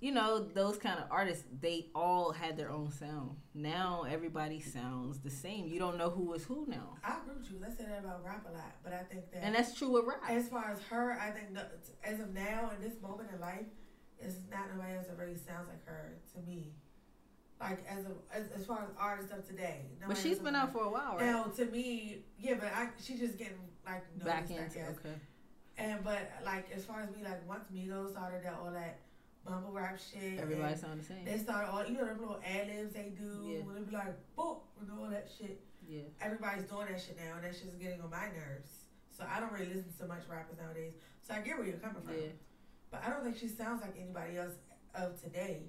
you 0.00 0.12
know, 0.12 0.40
those 0.40 0.78
kind 0.78 0.98
of 0.98 1.06
artists. 1.10 1.44
They 1.60 1.86
all 1.94 2.32
had 2.32 2.56
their 2.56 2.70
own 2.70 2.90
sound. 2.92 3.36
Now 3.54 4.04
everybody 4.08 4.60
sounds 4.60 5.18
the 5.20 5.30
same. 5.30 5.66
You 5.68 5.78
don't 5.78 5.96
know 5.98 6.10
who 6.10 6.32
is 6.34 6.44
who 6.44 6.64
now, 6.68 6.96
I 7.04 7.18
agree 7.22 7.36
with 7.38 7.50
you. 7.50 7.58
I 7.64 7.70
say 7.70 7.84
that 7.88 8.00
about 8.00 8.24
rap 8.24 8.46
a 8.48 8.52
lot, 8.52 8.72
but 8.84 8.92
I 8.92 9.02
think 9.02 9.30
that 9.32 9.44
and 9.44 9.54
that's 9.54 9.74
true 9.74 9.90
with 9.90 10.04
rap. 10.06 10.22
as 10.28 10.48
far 10.48 10.70
as 10.72 10.80
her, 10.82 11.12
I 11.20 11.30
think 11.30 11.54
that 11.54 11.72
as 12.04 12.20
of 12.20 12.32
now 12.34 12.70
in 12.76 12.82
this 12.82 13.00
moment 13.02 13.30
in 13.34 13.40
life, 13.40 13.66
it's 14.18 14.36
not 14.50 14.74
nobody 14.74 14.94
else 14.96 15.06
that 15.06 15.16
really 15.18 15.36
sounds 15.36 15.68
like 15.68 15.84
her 15.86 16.18
to 16.34 16.40
me. 16.50 16.72
Like 17.60 17.84
as 17.90 18.04
of 18.06 18.12
as, 18.32 18.44
as 18.56 18.64
far 18.66 18.78
as 18.82 18.88
artists 18.98 19.32
of 19.32 19.46
today, 19.46 19.80
But 20.06 20.16
she's 20.16 20.38
been 20.38 20.54
out 20.54 20.72
for 20.72 20.84
a 20.84 20.90
while, 20.90 21.16
right? 21.16 21.26
Now 21.26 21.44
to 21.44 21.64
me, 21.66 22.18
yeah, 22.38 22.54
but 22.54 22.68
I 22.72 22.88
she's 23.02 23.18
just 23.18 23.36
getting 23.36 23.58
like 23.84 24.04
Back 24.24 24.48
noticed, 24.48 24.76
I 24.76 24.80
into 24.80 24.90
okay. 25.00 25.14
And 25.76 26.04
but 26.04 26.30
like 26.44 26.70
as 26.74 26.84
far 26.84 27.00
as 27.02 27.10
me, 27.10 27.24
like 27.24 27.46
once 27.48 27.64
Migos 27.74 28.12
started 28.12 28.44
that 28.44 28.54
all 28.62 28.70
that 28.70 29.00
mumble 29.48 29.72
rap 29.72 29.98
shit, 29.98 30.38
Everybody 30.38 30.76
sound 30.76 31.00
the 31.00 31.04
same. 31.04 31.24
they 31.24 31.36
started 31.38 31.68
all 31.72 31.84
you 31.84 31.94
know 31.94 32.04
them 32.06 32.20
little 32.20 32.38
ad 32.46 32.68
libs 32.68 32.92
they 32.94 33.12
do, 33.18 33.42
Yeah. 33.44 33.58
when 33.66 33.74
they 33.74 33.82
be 33.82 33.96
like 33.96 34.14
boop 34.38 34.58
and 34.80 34.90
all 34.96 35.10
that 35.10 35.28
shit. 35.36 35.60
Yeah. 35.88 36.02
Everybody's 36.20 36.64
doing 36.64 36.86
that 36.92 37.00
shit 37.00 37.16
now, 37.18 37.36
and 37.36 37.44
that's 37.44 37.58
just 37.60 37.78
getting 37.80 38.00
on 38.02 38.10
my 38.10 38.26
nerves. 38.38 38.86
So 39.10 39.24
I 39.28 39.40
don't 39.40 39.50
really 39.52 39.66
listen 39.74 39.90
to 39.98 40.06
much 40.06 40.22
rappers 40.30 40.58
nowadays. 40.62 40.92
So 41.26 41.34
I 41.34 41.40
get 41.40 41.58
where 41.58 41.66
you're 41.66 41.78
coming 41.78 42.02
from, 42.02 42.14
Yeah. 42.14 42.28
but 42.92 43.02
I 43.04 43.10
don't 43.10 43.24
think 43.24 43.36
she 43.36 43.48
sounds 43.48 43.82
like 43.82 43.96
anybody 43.98 44.36
else 44.38 44.54
of 44.94 45.20
today, 45.20 45.62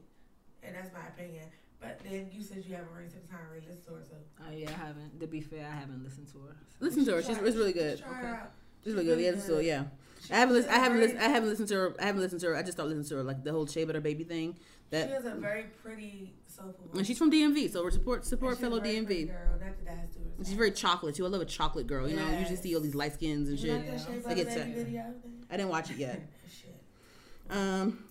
and 0.61 0.76
that's 0.76 0.94
my 0.94 1.07
opinion. 1.07 1.45
But 1.81 1.99
then 2.03 2.30
you 2.34 2.43
said 2.43 2.64
you 2.68 2.76
haven't 2.76 2.91
really 2.93 3.07
taken 3.07 3.27
time 3.30 3.39
really 3.51 3.65
listen 3.68 3.84
to 3.85 3.91
her, 3.97 4.03
so 4.03 4.15
Oh 4.45 4.51
yeah, 4.51 4.69
I 4.69 4.73
haven't. 4.73 5.19
To 5.22 5.27
be 5.27 5.39
fair, 5.41 5.65
I 5.65 5.76
haven't 5.80 6.03
listened 6.03 6.27
to 6.34 6.39
her. 6.39 6.56
so- 6.68 6.85
Listen 6.85 7.06
to 7.06 7.11
her. 7.14 7.22
She's 7.22 7.38
it's 7.38 7.56
really 7.56 7.73
good. 7.73 7.99
Try 7.99 8.14
her 8.14 8.19
Okay. 8.19 8.41
out. 8.41 8.51
She's 8.84 8.93
really 8.93 9.06
good. 9.06 9.19
Yeah, 9.19 9.38
so 9.39 9.60
yeah. 9.60 9.85
She- 10.26 10.34
I 10.34 10.38
haven't 10.39 10.56
listened. 10.56 10.73
I 10.73 10.80
haven't 10.80 10.99
listened. 10.99 11.19
I 11.19 11.27
haven't 11.30 11.49
listened 11.49 11.68
to 11.69 11.76
her. 11.76 11.95
I 12.01 12.06
haven't 12.06 12.22
listened 12.22 12.41
to 12.41 12.47
her. 12.47 12.56
I 12.57 12.61
just 12.61 12.73
started 12.73 12.89
listening 12.95 13.10
to 13.10 13.15
her 13.18 13.23
like 13.23 13.43
the 13.45 13.51
whole 13.51 13.65
Shea 13.65 13.85
Butter 13.85 14.01
Baby 14.01 14.23
thing. 14.26 14.57
That 14.89 15.07
She 15.07 15.14
has 15.14 15.26
a 15.26 15.35
very 15.35 15.65
pretty 15.84 16.34
soulful 16.47 16.88
voice. 16.88 16.97
and 16.97 17.07
she's 17.07 17.18
from 17.18 17.30
DMV, 17.31 17.69
so 17.72 17.85
we 17.85 17.91
support 17.91 18.26
support 18.26 18.57
fellow 18.57 18.80
DMV. 18.80 19.27
Girl. 19.27 19.38
Not 19.51 19.60
that 19.60 19.85
that 19.85 19.97
has 19.99 20.10
to 20.11 20.15
do 20.19 20.26
with 20.26 20.38
And 20.39 20.47
she's 20.47 20.56
very 20.57 20.72
chocolate 20.72 21.15
too. 21.15 21.26
I 21.26 21.30
love 21.30 21.41
a 21.41 21.45
chocolate 21.45 21.88
girl. 21.88 22.10
You 22.10 22.15
know, 22.18 22.27
you 22.39 22.45
just 22.45 22.64
see 22.64 22.76
all 22.76 22.81
these 22.81 22.95
light 22.95 23.14
skins 23.14 23.47
and 23.49 23.57
You 23.60 23.68
shit. 23.68 23.77
like 23.77 23.85
that 23.88 23.99
Shea 24.06 24.14
Yeah. 24.19 24.27
I 24.30 24.34
get 24.34 24.47
Baby 24.47 24.60
that. 24.60 24.68
video? 24.85 25.14
I 25.51 25.57
didn't 25.57 25.69
watch 25.69 25.91
it 25.91 25.97
yet. 25.97 26.22
Um. 27.49 28.03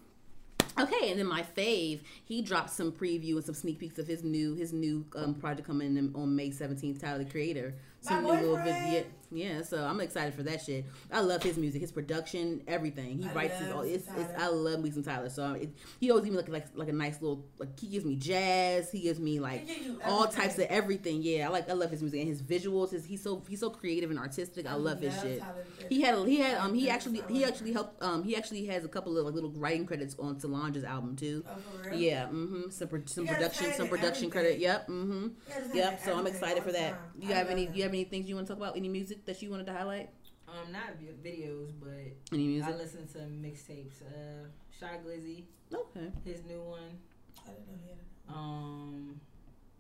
Okay, 0.79 1.11
and 1.11 1.19
then 1.19 1.27
my 1.27 1.43
fave, 1.43 2.01
he 2.25 2.41
dropped 2.41 2.71
some 2.71 2.93
preview 2.93 3.35
and 3.37 3.45
some 3.45 3.55
sneak 3.55 3.79
peeks 3.79 3.99
of 3.99 4.07
his 4.07 4.23
new 4.23 4.55
his 4.55 4.73
new 4.73 5.05
um, 5.17 5.35
project 5.35 5.67
coming 5.67 5.97
in 5.97 6.13
on 6.15 6.37
May 6.37 6.51
seventeenth. 6.51 7.01
Tyler 7.01 7.25
the 7.25 7.31
Creator, 7.31 7.75
some 8.01 8.23
new 8.25 8.31
little 8.31 8.57
boyfriend. 8.57 9.07
Yeah. 9.31 9.63
So 9.63 9.85
I'm 9.85 10.01
excited 10.01 10.35
for 10.35 10.43
that 10.45 10.63
shit. 10.63 10.85
I 11.13 11.21
love 11.21 11.43
his 11.43 11.57
music, 11.57 11.81
his 11.81 11.93
production, 11.93 12.63
everything. 12.67 13.19
He 13.19 13.29
I 13.29 13.33
writes 13.33 13.59
his 13.59 13.73
all. 13.73 13.83
It's, 13.83 14.07
it's 14.17 14.33
I 14.39 14.49
love 14.49 14.81
me 14.81 14.91
some 14.91 15.03
Tyler. 15.03 15.29
So 15.29 15.53
it, 15.53 15.71
he 16.01 16.11
always 16.11 16.25
me 16.25 16.31
like 16.31 16.49
like 16.49 16.67
like 16.75 16.89
a 16.89 16.93
nice 16.93 17.21
little 17.21 17.45
like 17.59 17.79
he 17.79 17.89
gives 17.89 18.05
me 18.05 18.17
jazz. 18.17 18.91
He 18.91 19.01
gives 19.01 19.21
me 19.21 19.41
like 19.41 19.67
He 19.67 19.75
give 19.75 19.87
you 19.87 20.01
all 20.05 20.27
types 20.27 20.59
of 20.59 20.65
everything. 20.65 21.23
Yeah, 21.23 21.49
I 21.49 21.51
like 21.51 21.69
I 21.69 21.75
love 21.75 21.91
his 21.91 22.03
music 22.03 22.21
and 22.21 22.29
his 22.29 22.43
visuals. 22.43 22.91
His, 22.91 23.05
he's 23.05 23.23
so 23.23 23.43
he's 23.49 23.61
so 23.61 23.71
creative 23.71 24.11
and 24.11 24.19
artistic. 24.19 24.67
I, 24.67 24.75
love 24.75 25.01
his 25.01 25.15
shit. 25.21 25.43
He 25.89 26.03
had 26.03 26.27
he 26.27 26.37
had 26.37 26.59
um 26.59 26.75
he 26.75 26.89
actually 26.89 27.23
he 27.29 27.45
actually 27.45 27.73
helped 27.73 28.03
um 28.03 28.23
he 28.23 28.37
actually 28.37 28.67
has 28.67 28.85
a 28.85 28.89
couple 28.89 29.19
of 29.19 29.25
like 29.25 29.35
little 29.35 29.51
writing 29.51 29.87
credits 29.87 30.17
on 30.19 30.37
Solange's 30.39 30.85
album 30.85 31.17
too. 31.17 31.45
Oh? 31.49 31.93
Yeah, 31.93 32.27
mm-hmm. 32.27 32.71
Some 32.71 32.89
pro- 32.89 33.03
some 33.07 33.27
production 33.27 33.73
some 33.73 33.89
production 33.89 34.27
everything. 34.27 34.31
credit. 34.31 34.59
Yep, 34.59 34.89
mm-hmm. 34.89 35.27
He 35.47 35.53
has 35.53 35.63
his 35.65 35.73
hand 35.73 35.75
Yep. 35.75 36.05
So 36.05 36.19
I'm 36.19 36.27
excited 36.27 36.63
for 36.63 36.73
that. 36.73 36.91
time. 36.91 36.99
You 37.21 37.35
have 37.35 37.49
any 37.49 37.69
you 37.73 37.83
have 37.83 37.93
any 37.93 38.05
things 38.05 38.29
you 38.29 38.35
want 38.35 38.47
to 38.47 38.53
talk 38.53 38.63
about? 38.63 38.77
Any 38.77 38.89
music 38.89 39.18
that 39.27 39.41
you 39.43 39.51
wanted 39.51 39.67
to 39.67 39.73
highlight? 39.73 40.11
Um, 40.49 40.73
not 40.73 40.99
videos, 41.23 41.73
but 41.79 41.91
Any 42.33 42.47
music? 42.47 42.73
I 42.73 42.77
listen 42.77 43.07
to 43.09 43.19
mixtapes. 43.19 44.01
Uh, 44.03 44.47
Shy 44.79 44.99
Glizzy, 45.07 45.45
Okay. 45.73 46.11
his 46.25 46.45
new 46.45 46.63
one. 46.63 46.99
I 47.47 47.51
didn't 47.51 47.67
know 47.69 47.75
he 47.83 47.89
had 47.89 47.99
it. 47.99 48.05
Um, 48.35 49.21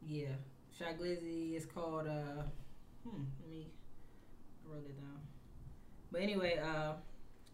yeah, 0.06 0.34
Shy 0.78 0.92
Glizzy 1.00 1.54
is 1.56 1.64
called. 1.66 2.06
Uh, 2.06 2.42
hmm, 3.04 3.22
let 3.40 3.50
me. 3.50 3.68
I 4.66 4.74
wrote 4.74 4.84
it 4.84 4.96
down. 5.00 5.20
But 6.12 6.20
anyway, 6.22 6.58
uh, 6.58 6.94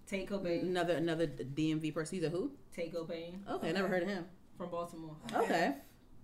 Tate 0.07 0.29
Kobang. 0.29 0.63
Another 0.63 0.95
another 0.95 1.27
DMV 1.29 1.95
person. 1.95 2.17
He's 2.17 2.25
a 2.25 2.31
who? 2.31 2.51
Tate 2.75 2.93
Kobang 2.95 3.35
Okay, 3.49 3.69
I 3.69 3.73
never 3.73 3.89
heard 3.89 4.03
of 4.03 4.09
him. 4.09 4.27
from 4.59 4.71
Baltimore. 4.71 5.17
I 5.33 5.39
Okay. 5.43 5.75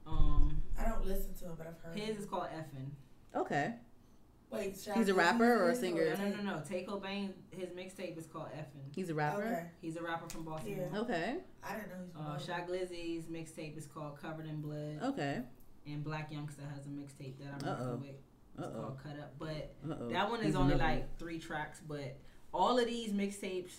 Um, 0.06 0.60
I 0.78 0.88
don't 0.88 1.06
listen 1.06 1.34
to 1.34 1.44
him, 1.46 1.52
but 1.56 1.66
I've 1.68 1.78
heard. 1.82 1.96
his 1.96 2.08
him. 2.10 2.16
is 2.18 2.26
called 2.26 2.48
Effin. 2.48 2.90
Okay. 3.36 3.74
Wait, 4.52 4.76
Shy 4.84 4.92
He's 4.94 5.08
a 5.08 5.14
rapper 5.14 5.64
or 5.64 5.70
a 5.70 5.76
singer? 5.76 6.16
No, 6.18 6.28
no, 6.28 6.36
no, 6.42 6.56
no. 6.56 6.62
Tate 6.68 6.86
Kobang. 6.88 7.30
His 7.50 7.68
mixtape 7.70 8.18
is 8.18 8.26
called 8.26 8.48
Effin. 8.48 8.92
He's 8.94 9.08
a 9.08 9.14
rapper. 9.14 9.42
Okay. 9.44 9.66
He's 9.80 9.96
a 9.96 10.02
rapper 10.02 10.28
from 10.28 10.44
Baltimore. 10.44 10.88
Yeah. 10.92 10.98
Okay. 11.00 11.36
I 11.62 11.74
didn't 11.74 11.88
know 11.90 11.96
he 12.04 12.10
Uh, 12.20 12.24
Baltimore. 12.24 12.38
Shy 12.40 12.64
Glizzy's 12.68 13.26
mixtape 13.26 13.76
is 13.78 13.86
called 13.86 14.18
Covered 14.20 14.46
in 14.46 14.60
Blood, 14.60 14.98
Okay. 15.02 15.42
and 15.86 16.02
Black 16.02 16.32
Youngsta 16.32 16.68
has 16.74 16.86
a 16.86 16.88
mixtape 16.88 17.38
that 17.38 17.54
I'm 17.62 17.68
Uh-oh. 17.68 17.84
working 17.92 18.00
with. 18.00 18.16
It's 18.58 18.66
oh. 18.66 18.80
called 18.80 18.98
Cut 19.02 19.18
Up, 19.20 19.34
but 19.38 19.74
Uh 19.88 19.94
oh. 20.00 20.08
that 20.10 20.28
one 20.28 20.42
is 20.42 20.56
only 20.56 20.74
like 20.74 21.16
three 21.18 21.38
tracks. 21.38 21.80
But 21.86 22.18
all 22.52 22.78
of 22.78 22.86
these 22.86 23.12
mixtapes, 23.12 23.72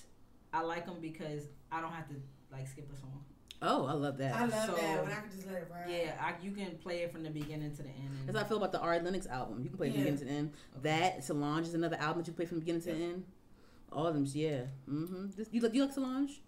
I 0.53 0.61
like 0.61 0.85
them 0.85 0.98
because 1.02 1.43
I 1.72 1.81
don't 1.81 1.91
have 1.91 2.07
to 2.07 2.15
like 2.52 2.68
skip 2.68 2.89
a 2.91 2.98
song. 2.98 3.23
Oh, 3.63 3.85
I 3.85 3.93
love 3.93 4.17
that. 4.17 4.35
I 4.35 4.45
love 4.45 4.69
so- 4.69 4.75
that 4.75 5.03
when 5.03 5.11
I 5.11 5.15
can 5.21 5.29
just 5.35 5.45
let 5.47 5.55
it 5.57 5.67
ride. 5.71 5.85
Yeah, 5.89 6.13
I, 6.19 6.33
you 6.43 6.51
can 6.51 6.77
play 6.77 6.99
it 7.03 7.11
from 7.11 7.21
the 7.23 7.29
beginning 7.29 7.71
to 7.75 7.83
the 7.83 7.89
end. 7.89 8.09
That's 8.25 8.38
how 8.38 8.43
I 8.43 8.47
feel 8.47 8.57
about 8.57 8.71
the 8.71 8.79
Ari 8.79 8.99
Lennox 9.01 9.27
album. 9.27 9.61
You 9.63 9.69
can 9.69 9.77
play 9.77 9.89
from 9.89 9.97
Yeah. 9.99 10.03
beginning 10.05 10.19
to 10.19 10.25
the 10.25 10.31
end. 10.31 10.53
Okay. 10.79 10.89
That 10.89 11.23
Solange 11.23 11.67
is 11.67 11.73
another 11.75 11.97
album 11.97 12.23
that 12.23 12.27
you 12.27 12.33
play 12.33 12.45
from 12.45 12.59
beginning 12.59 12.81
to 12.81 12.88
the 12.93 12.95
end. 13.03 13.23
All 13.91 14.07
of 14.07 14.13
them, 14.15 14.25
yeah. 14.33 14.61
Mm-hmm. 14.89 15.27
This, 15.38 15.49
you 15.51 15.61
like 15.61 15.73
Do 15.73 15.77
you 15.77 15.83
like 15.85 15.93
Solange? 15.93 16.41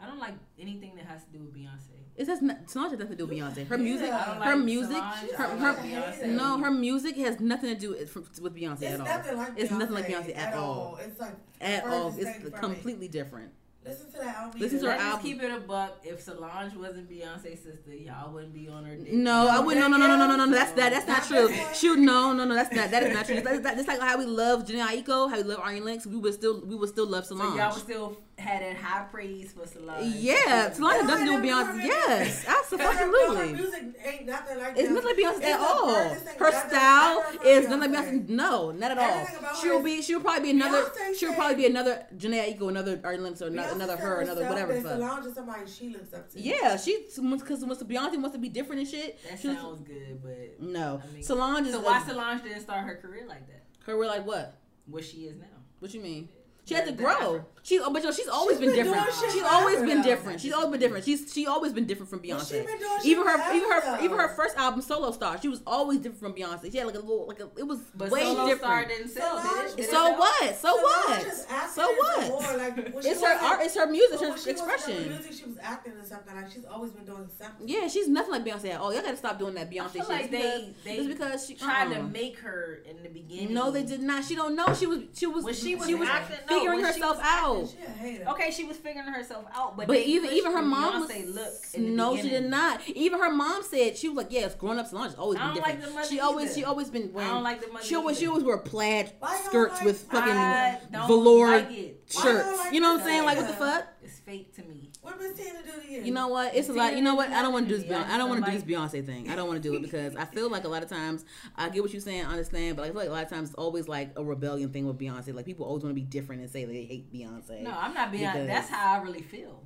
I 0.00 0.06
don't 0.06 0.18
like 0.18 0.34
anything 0.58 0.94
that 0.96 1.06
has 1.06 1.24
to 1.24 1.30
do 1.32 1.40
with 1.40 1.54
Beyonce. 1.54 1.88
It 2.16 2.26
has 2.28 2.40
not, 2.42 2.70
Solange 2.70 2.90
has 2.92 2.98
nothing 3.00 3.16
to 3.16 3.24
do 3.24 3.26
with 3.26 3.36
Beyonce. 3.38 3.66
Her 3.66 3.76
music, 3.78 4.06
Yeah. 4.08 4.18
Her 4.42 4.56
like 4.56 4.64
music, 4.64 4.96
Solange, 4.96 5.30
her, 5.32 5.44
I 5.44 5.48
her, 5.56 5.72
like 5.72 5.78
Beyonce. 5.78 6.26
no, 6.28 6.58
her 6.58 6.70
music 6.70 7.16
has 7.16 7.40
nothing 7.40 7.74
to 7.74 7.80
do 7.80 7.90
with, 7.90 8.14
with 8.40 8.54
Beyonce 8.54 8.82
It's 8.82 8.84
at 8.94 9.00
all. 9.00 9.06
nothing 9.06 9.36
like 9.36 9.52
It's 9.56 9.72
Beyonce 9.72 9.78
nothing 9.78 9.94
like 9.94 10.06
Beyonce 10.06 10.36
at 10.36 10.54
all. 10.54 10.98
It's 11.02 11.20
like 11.20 11.34
At 11.60 11.86
all, 11.86 12.14
it's 12.16 12.36
from 12.38 12.46
it. 12.46 12.54
completely 12.60 13.08
different. 13.08 13.52
Listen 13.86 14.10
to 14.12 14.18
that 14.18 14.36
album. 14.36 14.60
Listen 14.60 14.78
to 14.80 14.84
her 14.86 14.90
Let's 14.90 15.02
just 15.02 15.14
album. 15.14 15.26
keep 15.26 15.42
it 15.42 15.50
a 15.52 15.60
buck. 15.60 15.98
If 16.04 16.20
Solange 16.20 16.74
wasn't 16.74 17.08
Beyonce's 17.10 17.60
sister, 17.60 17.94
y'all 17.94 18.32
wouldn't 18.32 18.52
be 18.52 18.68
on 18.68 18.84
her 18.84 18.96
dick. 18.96 19.12
No, 19.12 19.48
I 19.48 19.60
wouldn't. 19.60 19.88
No, 19.90 19.96
no, 19.96 20.06
no, 20.06 20.16
no, 20.16 20.26
no, 20.26 20.36
no, 20.36 20.44
no. 20.44 20.52
That's 20.52 20.72
that. 20.72 20.90
That's 20.90 21.06
not 21.06 21.18
Not 21.18 21.48
true. 21.48 21.56
Shoot, 21.74 21.98
no, 21.98 22.32
no, 22.32 22.44
no. 22.44 22.54
That's 22.54 22.74
not. 22.74 22.90
That 22.90 23.02
is 23.04 23.14
not 23.14 23.26
true. 23.26 23.40
That's, 23.40 23.60
that's 23.60 23.86
like 23.88 24.00
how 24.00 24.18
we 24.18 24.24
love 24.26 24.64
Jhené 24.66 24.84
Aiko, 24.86 25.30
how 25.30 25.36
we 25.36 25.42
love 25.44 25.60
Ari 25.60 25.80
Lennox. 25.80 26.06
We 26.06 26.16
would 26.16 26.34
still, 26.34 26.60
we 26.66 26.74
would 26.74 26.88
still 26.88 27.06
love 27.08 27.26
So 27.26 27.36
Solange. 27.36 27.56
y'all 27.58 27.72
would 27.72 27.82
still 27.82 28.16
had 28.38 28.60
that 28.62 28.76
high 28.76 29.04
praise 29.04 29.52
for 29.52 29.66
Solange. 29.66 30.14
Yeah, 30.16 30.70
Solange 30.72 30.96
has 31.00 31.06
nothing 31.08 31.26
to 31.26 31.32
do 31.32 31.38
Beyonce. 31.48 31.84
Yes, 31.84 32.44
absolutely. 32.46 33.48
Her 33.48 33.54
music 33.56 33.82
ain't 34.04 34.26
nothing 34.26 34.58
like 34.58 34.74
It's 34.76 34.88
Beyonce. 34.90 34.94
not 34.94 35.04
like 35.04 35.16
Beyonce 35.16 35.42
at 35.44 35.60
all. 35.60 35.94
Her 35.94 36.04
nothing 36.50 36.68
style 36.70 37.16
like 37.18 37.42
her 37.42 37.48
is 37.48 37.66
from 37.66 37.80
nothing 37.80 37.92
like 37.94 38.04
Beyonce. 38.06 38.28
No, 38.28 38.70
not 38.72 38.90
at 38.90 38.98
all. 38.98 39.04
Everything 39.04 39.38
about 39.38 39.56
her 39.56 39.62
She'll 39.62 39.82
be. 39.82 40.02
She'll 40.02 40.20
probably 40.20 40.42
be 40.42 40.50
another. 40.50 40.82
Beyonce 40.82 41.18
She'll 41.18 41.32
probably 41.34 41.54
be 41.56 41.66
another 41.66 42.06
Jhené 42.16 42.58
Aiko, 42.58 42.68
another 42.68 43.00
Ari 43.02 43.18
Lennox, 43.18 43.40
or 43.42 43.46
another, 43.46 43.68
Beyonce 43.68 43.74
another 43.74 43.96
her, 43.96 44.20
another 44.20 44.44
whatever. 44.48 44.72
that. 44.74 44.82
Solange 44.98 45.26
is 45.26 45.34
somebody 45.34 45.60
she 45.70 45.88
looks 45.88 46.12
up 46.12 46.30
to. 46.32 46.40
Yeah, 46.40 46.76
she 46.76 47.06
because 47.06 47.64
wants 47.64 47.82
Beyonce 47.82 48.16
wants 48.20 48.32
to 48.32 48.38
be 48.38 48.48
different 48.50 48.80
and 48.82 48.88
shit. 48.90 49.18
That 49.30 49.40
She 49.40 49.48
was- 49.48 49.56
sounds 49.56 49.80
good, 49.80 50.20
but 50.22 50.60
no, 50.60 51.00
I 51.02 51.12
mean- 51.14 51.22
Solange 51.22 51.66
is. 51.68 51.72
so 51.72 51.80
why 51.80 52.02
Solange 52.06 52.42
didn't 52.42 52.60
start 52.60 52.84
her 52.86 52.96
career 52.96 53.24
like 53.26 53.46
that? 53.46 53.62
her? 53.86 53.96
We're 53.96 54.06
like 54.06 54.26
what? 54.26 54.58
What 54.86 55.04
she 55.04 55.24
is 55.24 55.36
now? 55.38 55.46
What 55.78 55.94
you 55.94 56.00
mean? 56.00 56.28
She 56.66 56.74
had 56.74 56.84
to 56.84 56.90
The- 56.90 56.96
the 56.96 57.02
grow. 57.02 57.44
She, 57.62 57.80
oh, 57.80 57.90
but 57.92 58.00
you 58.00 58.08
know, 58.08 58.14
she's 58.14 58.28
always 58.28 58.58
She's 58.58 58.66
been, 58.66 58.76
been 58.76 58.84
different. 58.84 59.06
She's 59.12 59.32
forever, 59.40 59.48
always 59.56 59.80
been 59.82 60.02
different. 60.02 60.40
She's 60.40 60.52
always 60.52 60.70
been 60.70 60.78
different. 60.80 61.04
She's 61.04 61.32
she 61.32 61.46
always 61.48 61.72
been 61.72 61.84
different 61.84 62.08
from 62.10 62.20
Well, 62.24 62.38
Beyonce. 62.38 62.48
she 62.60 62.64
been 62.64 62.78
doing 62.78 63.00
even 63.02 63.26
her, 63.26 63.54
even 63.56 63.70
her, 63.72 63.80
though. 63.80 64.04
even 64.04 64.18
her 64.18 64.28
first 64.36 64.56
album, 64.56 64.82
Solo 64.82 65.10
Star. 65.10 65.40
She 65.42 65.48
was 65.48 65.62
always 65.66 65.98
different 65.98 66.20
from 66.20 66.32
Beyonce. 66.34 66.70
She 66.70 66.78
had 66.78 66.86
like 66.86 66.94
a 66.94 67.00
little, 67.00 67.26
like 67.26 67.40
a, 67.40 67.48
it 67.56 67.66
was 67.66 67.80
But 67.96 68.10
way 68.10 68.22
Solo 68.22 68.46
different. 68.46 68.60
Star 68.60 68.84
didn't 68.84 69.08
sell. 69.08 69.40
Solange- 69.42 69.70
did 69.70 69.70
it? 69.72 69.76
Did 69.78 69.90
so 69.90 70.12
what? 70.12 70.56
So 70.56 70.68
Solange 70.68 70.84
what? 70.84 71.26
is 71.26 71.46
acting 71.50 71.72
So 71.74 71.92
what? 71.92 72.28
More, 72.28 72.56
like, 72.56 72.76
when 72.94 73.06
It's 73.06 73.20
her 73.20 73.34
art. 73.34 73.60
It's 73.62 73.74
her 73.74 73.86
music. 73.88 74.12
It's 74.12 74.20
her 74.22 74.26
she 74.26 74.30
wasn't 74.30 74.44
doing 74.44 74.56
expression. 74.76 75.08
Music, 75.08 75.32
she 75.32 75.44
was 75.44 75.58
acting 75.60 75.92
and 75.98 76.06
something. 76.06 76.36
Like 76.36 76.50
she's 76.52 76.64
always 76.66 76.92
been 76.92 77.04
doing 77.04 77.28
something. 77.36 77.66
Yeah, 77.68 77.88
she's 77.88 78.06
nothing 78.06 78.30
like 78.30 78.44
Beyonce 78.44 78.70
at 78.74 78.80
all. 78.80 78.92
Y'all 78.94 79.02
gotta 79.02 79.16
stop 79.16 79.40
doing 79.40 79.54
that 79.54 79.72
Beyonce 79.72 79.92
shit. 79.94 80.08
like 80.08 80.22
It's 80.26 80.30
they 80.30 80.38
because- 80.38 80.84
they 80.84 80.96
it's 80.98 81.06
because 81.08 81.46
she 81.48 81.54
tried 81.56 81.88
to 81.92 81.96
uh-uh. 81.98 82.02
make 82.06 82.38
her 82.38 82.80
in 82.88 83.02
the 83.02 83.08
beginning. 83.08 83.54
No, 83.54 83.72
they 83.72 83.82
did 83.82 84.02
not. 84.02 84.24
She 84.24 84.36
don't 84.36 84.54
know. 84.54 84.72
She 84.72 84.86
was. 84.86 85.00
She 85.14 85.26
was. 85.26 85.42
When 85.44 85.52
she 85.54 85.74
was 85.74 85.88
acting- 86.08 86.36
no, 86.48 86.55
figuring 86.58 86.76
when 86.82 86.86
herself 86.92 87.16
was 87.18 87.24
out. 87.26 87.74
She. 88.02 88.22
Okay, 88.24 88.50
she 88.50 88.64
was 88.64 88.76
figuring 88.76 89.06
herself 89.08 89.44
out, 89.54 89.76
but, 89.76 89.86
But 89.86 89.98
even 89.98 90.30
even 90.32 90.52
her 90.52 90.62
mom 90.62 91.00
was 91.00 91.08
look. 91.26 91.52
In 91.74 91.84
the 91.84 91.90
no, 91.90 92.16
she 92.16 92.28
did 92.28 92.44
not. 92.50 92.80
Even 92.88 93.18
her 93.20 93.30
mom 93.32 93.62
said 93.62 93.96
she 93.96 94.08
was 94.08 94.16
like, 94.18 94.32
"Yes, 94.32 94.54
growing 94.54 94.78
up 94.78 94.86
Solange 94.86 95.10
has 95.10 95.14
always 95.18 95.38
I 95.38 95.46
been 95.52 95.54
don't 95.54 95.54
different. 95.56 95.80
like 95.80 95.88
the 95.88 95.94
money 95.94 96.08
she 96.08 96.20
always 96.20 96.46
either. 96.50 96.54
she 96.54 96.64
always 96.64 96.90
been 96.90 97.12
wearing. 97.12 97.30
I 97.30 97.34
don't 97.34 97.42
like 97.44 97.60
the 97.64 97.72
money. 97.72 97.84
she 97.86 97.94
always 97.94 98.18
she 98.18 98.26
always 98.26 98.44
wear 98.44 98.58
plaid 98.58 99.12
Why 99.18 99.36
skirts 99.44 99.74
like- 99.76 99.84
with 99.84 100.00
fucking 100.10 100.98
velour 101.06 101.46
like 101.48 101.68
shirts. 102.08 102.16
you 102.50 102.56
like 102.56 102.72
you 102.74 102.80
know 102.80 102.92
what 102.92 103.00
I'm 103.00 103.06
saying? 103.06 103.24
Like 103.24 103.36
what 103.38 103.46
the 103.48 103.52
fuck? 103.54 103.86
It's 104.02 104.18
fake 104.20 104.54
to 104.56 104.62
me. 104.62 104.85
What 105.06 105.20
do 105.20 105.32
to 105.32 105.92
you? 105.92 106.02
You 106.02 106.12
know 106.12 106.26
what? 106.26 106.52
It's 106.56 106.68
a 106.68 106.72
lot. 106.72 106.96
You 106.96 107.02
know 107.02 107.14
what? 107.14 107.30
I 107.30 107.40
don't 107.40 107.52
want 107.52 107.68
to 107.68 107.76
do 107.76 107.80
this. 107.80 107.88
Beyonce. 107.88 108.08
I 108.08 108.18
don't 108.18 108.28
want 108.28 108.44
to 108.44 108.50
do 108.50 108.58
this 108.58 108.66
Beyonce 108.66 109.06
thing. 109.06 109.30
I 109.30 109.36
don't 109.36 109.46
want 109.46 109.62
to 109.62 109.68
do 109.68 109.76
it 109.76 109.82
because 109.82 110.16
I 110.16 110.24
feel 110.24 110.50
like 110.50 110.64
a 110.64 110.68
lot 110.68 110.82
of 110.82 110.88
times 110.88 111.24
I 111.54 111.68
get 111.68 111.82
what 111.82 111.92
you're 111.92 112.00
saying, 112.00 112.24
I 112.24 112.30
understand, 112.30 112.76
but 112.76 112.82
I 112.82 112.88
feel 112.88 112.96
like 112.96 113.08
a 113.08 113.12
lot 113.12 113.22
of 113.22 113.30
times 113.30 113.50
it's 113.50 113.54
always 113.54 113.86
like 113.86 114.10
a 114.16 114.24
rebellion 114.24 114.72
thing 114.72 114.84
with 114.84 114.98
Beyonce. 114.98 115.32
Like 115.32 115.44
people 115.44 115.64
always 115.64 115.84
want 115.84 115.94
to 115.94 116.00
be 116.00 116.06
different 116.06 116.42
and 116.42 116.50
say 116.50 116.64
they 116.64 116.84
hate 116.84 117.12
Beyonce. 117.12 117.62
No, 117.62 117.70
I'm 117.70 117.94
not 117.94 118.12
Beyonce. 118.12 118.48
That's 118.48 118.68
how 118.68 118.94
I 118.94 119.02
really 119.02 119.22
feel. 119.22 119.62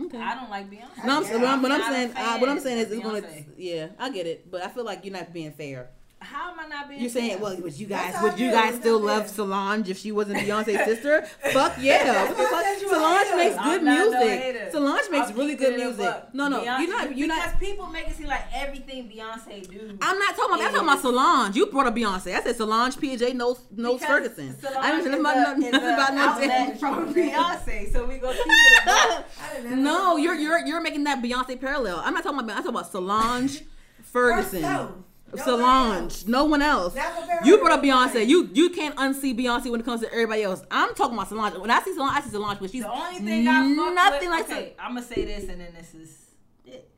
Okay. 0.00 0.18
I 0.18 0.34
don't 0.34 0.48
like 0.48 0.70
Beyonce. 0.70 1.04
No, 1.04 1.18
I'm, 1.18 1.24
Yeah, 1.24 1.36
what 1.36 1.48
I'm, 1.48 1.62
what 1.62 1.72
I'm 1.72 1.80
a 1.80 1.84
saying, 1.84 2.12
uh, 2.16 2.38
what 2.38 2.48
I'm 2.48 2.60
saying 2.60 2.78
is, 2.78 2.90
it's 2.90 3.02
gonna, 3.02 3.22
yeah, 3.58 3.88
I 3.98 4.08
get 4.08 4.26
it, 4.26 4.50
but 4.50 4.62
I 4.62 4.68
feel 4.68 4.84
like 4.84 5.04
you're 5.04 5.12
not 5.12 5.34
being 5.34 5.52
fair. 5.52 5.90
How 6.20 6.50
am 6.50 6.58
I 6.58 6.66
not 6.66 6.88
being? 6.88 7.00
You're 7.00 7.10
saying, 7.10 7.40
well, 7.40 7.56
would 7.58 7.74
you 7.78 7.86
guys, 7.86 8.20
would 8.22 8.38
you 8.40 8.50
guys 8.50 8.74
still 8.74 8.98
love 8.98 9.26
fair. 9.26 9.34
Solange 9.34 9.88
if 9.88 9.98
she 9.98 10.10
wasn't 10.10 10.38
Beyonce's 10.40 10.84
sister? 10.84 11.22
Fuck 11.52 11.76
yeah, 11.80 12.04
That's 12.04 12.36
Fuck- 12.36 12.64
said 12.64 12.80
you 12.80 12.86
a 12.88 12.90
Solange 12.94 13.36
makes 13.36 13.62
good 13.62 13.82
music. 13.84 14.72
Solange 14.72 15.10
makes 15.12 15.32
really 15.32 15.54
good 15.54 15.76
music. 15.76 16.12
No, 16.32 16.48
no, 16.48 16.60
Beyonce- 16.60 16.78
you're 16.80 16.90
not, 16.90 17.16
you're 17.16 17.28
because 17.28 17.52
not. 17.52 17.60
people 17.60 17.86
make 17.86 18.08
it 18.08 18.16
seem 18.16 18.26
like 18.26 18.42
everything 18.52 19.08
Beyonce 19.08 19.68
do. 19.70 19.96
I'm 20.02 20.18
not 20.18 20.34
talking 20.36 20.54
about. 20.56 20.66
I'm 20.66 20.72
talking 20.72 20.88
about 20.88 21.00
Solange. 21.02 21.56
You 21.56 21.66
brought 21.66 21.86
up 21.86 21.94
Beyonce. 21.94 22.34
I 22.34 22.42
said 22.42 22.56
Solange, 22.56 22.96
PJ 22.96 23.34
knows 23.34 23.60
knows 23.76 24.00
Because 24.00 24.08
Ferguson. 24.08 24.58
Solange 24.60 24.78
I 24.84 24.90
know 24.90 25.20
nothing 25.22 25.70
nothing 25.70 25.74
about 25.94 26.14
no 26.14 26.20
outlet 26.20 26.48
damn. 26.48 26.78
from 26.78 27.14
Beyonce, 27.14 27.92
so 27.92 28.06
we 28.06 28.18
go 28.18 28.32
keep 28.32 28.40
it. 28.44 28.88
I 28.88 29.22
didn't 29.54 29.66
ever 29.72 29.76
No, 29.76 30.16
you're 30.16 30.34
you're 30.34 30.58
you're 30.66 30.80
making 30.80 31.04
that 31.04 31.22
Beyonce 31.22 31.60
parallel. 31.60 32.02
I'm 32.04 32.12
not 32.12 32.24
talking 32.24 32.40
about. 32.40 32.56
I'm 32.56 32.62
talking 32.64 32.70
about 32.76 32.90
Solange, 32.90 33.62
Ferguson. 34.02 35.04
No 35.34 35.44
Solange. 35.44 36.26
No 36.26 36.44
one 36.46 36.62
else. 36.62 36.96
You 37.44 37.58
brought 37.58 37.72
up 37.72 37.80
her 37.80 37.86
Beyonce. 37.86 38.26
You 38.26 38.48
you 38.52 38.70
can't 38.70 38.96
unsee 38.96 39.38
Beyonce 39.38 39.70
when 39.70 39.80
it 39.80 39.84
comes 39.84 40.00
to 40.00 40.10
everybody 40.12 40.42
else. 40.42 40.62
I'm 40.70 40.94
talking 40.94 41.14
about 41.14 41.28
Solange. 41.28 41.58
When 41.58 41.70
I 41.70 41.80
see 41.82 41.92
Solange, 41.94 42.12
I 42.16 42.20
see 42.22 42.30
Solange, 42.30 42.58
but 42.60 42.70
she's 42.70 42.82
The 42.82 42.90
only 42.90 43.20
thing 43.20 43.46
I 43.46 43.66
nothing 43.66 44.30
with, 44.30 44.38
like. 44.40 44.50
Okay, 44.50 44.74
I'm 44.78 44.94
gonna 44.94 45.06
say 45.06 45.24
this, 45.24 45.48
and 45.50 45.60
then 45.60 45.74
this 45.76 45.94
is 45.94 46.26
it. 46.64 46.88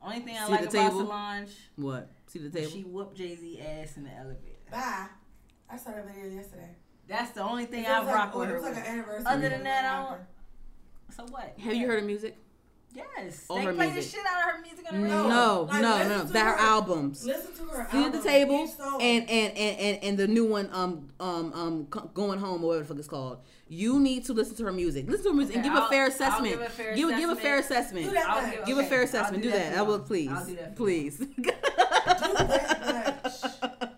The 0.00 0.06
only 0.06 0.20
thing 0.20 0.36
I 0.36 0.46
See 0.46 0.50
like 0.52 0.60
the 0.62 0.78
about 0.78 0.88
table? 0.90 1.00
Solange, 1.06 1.50
what? 1.76 2.10
See 2.26 2.38
the 2.40 2.50
table. 2.50 2.70
she 2.70 2.82
whooped 2.82 3.16
Jay 3.16 3.36
Z 3.36 3.60
ass 3.60 3.96
in 3.96 4.04
the 4.04 4.10
elevator. 4.12 4.40
Bye. 4.70 5.06
I 5.70 5.76
saw 5.76 5.92
that 5.92 6.06
video 6.06 6.34
yesterday. 6.34 6.70
That's 7.08 7.30
the 7.32 7.42
only 7.42 7.66
thing 7.66 7.86
I 7.86 8.00
was 8.00 8.08
rock 8.08 8.34
like, 8.34 8.34
with 8.34 8.48
it 8.48 8.50
her. 8.50 8.54
was 8.56 8.64
like 8.64 8.74
with. 8.74 8.84
an 8.84 8.92
anniversary. 8.92 9.24
Other 9.26 9.48
than 9.48 9.62
that, 9.64 9.84
I 9.84 10.08
don't- 10.10 10.20
So 11.16 11.32
what? 11.32 11.54
Have 11.58 11.74
you 11.74 11.86
heard 11.86 12.00
her 12.00 12.06
music? 12.06 12.36
Yes. 12.94 13.44
All 13.50 13.56
they 13.56 13.64
her 13.64 13.74
play 13.74 13.92
music. 13.92 14.10
the 14.12 14.16
shit 14.16 14.26
out 14.26 14.48
of 14.48 14.54
her 14.56 14.62
music 14.62 14.86
on 14.90 14.96
the 14.96 15.02
radio. 15.04 15.22
No, 15.22 15.28
no, 15.28 15.62
like, 15.64 15.82
no, 15.82 16.08
no. 16.08 16.24
to 16.26 16.32
That 16.32 16.44
her 16.46 16.52
her. 16.52 16.58
albums. 16.58 17.26
Listen 17.26 17.52
to 17.54 17.72
her. 17.74 17.82
Albums. 17.82 17.92
See 17.92 18.04
at 18.06 18.12
the 18.12 18.22
table 18.28 18.68
and, 19.00 19.30
and 19.30 19.56
and 19.58 19.78
and 19.78 20.04
and 20.04 20.18
the 20.18 20.26
new 20.26 20.46
one 20.46 20.70
um 20.72 21.08
um 21.20 21.52
um 21.52 21.84
going 22.14 22.38
home 22.38 22.64
or 22.64 22.68
whatever 22.68 22.84
the 22.84 22.88
fuck 22.88 22.98
it's 22.98 23.08
called. 23.08 23.38
You 23.68 24.00
need 24.00 24.24
to 24.26 24.32
listen 24.32 24.56
to 24.56 24.64
her 24.64 24.72
music. 24.72 25.06
Listen 25.08 25.24
to 25.24 25.30
her 25.30 25.36
music 25.36 25.56
and 25.56 25.64
give 25.64 25.74
a 25.74 25.76
I'll- 25.76 25.88
fair 25.90 26.04
I'll 26.04 26.08
assessment. 26.10 26.52
give 26.52 26.60
a 26.62 26.68
fair 26.70 26.94
give, 26.94 27.08
give 27.10 27.28
a 27.28 27.32
assessment. 27.32 27.40
fair 27.42 27.58
assessment. 27.58 28.06
Do 28.06 28.12
that 28.12 28.28
I'll 28.30 28.42
much. 28.42 28.54
give- 28.56 28.66
Give 28.66 28.76
a 28.76 28.80
okay, 28.80 28.88
fair 28.88 28.98
I'll 29.00 29.04
assessment. 29.04 29.42
Do 29.42 29.50
do 29.50 29.56
that. 29.58 29.70
that 29.72 29.78
I 29.78 29.82
will 29.82 29.98
please. 29.98 30.30
I'll 30.30 30.46
do 30.46 30.56
that 30.56 30.76
Please. 30.76 31.18
Do 31.18 31.26
that 31.42 33.20
much. 33.24 33.92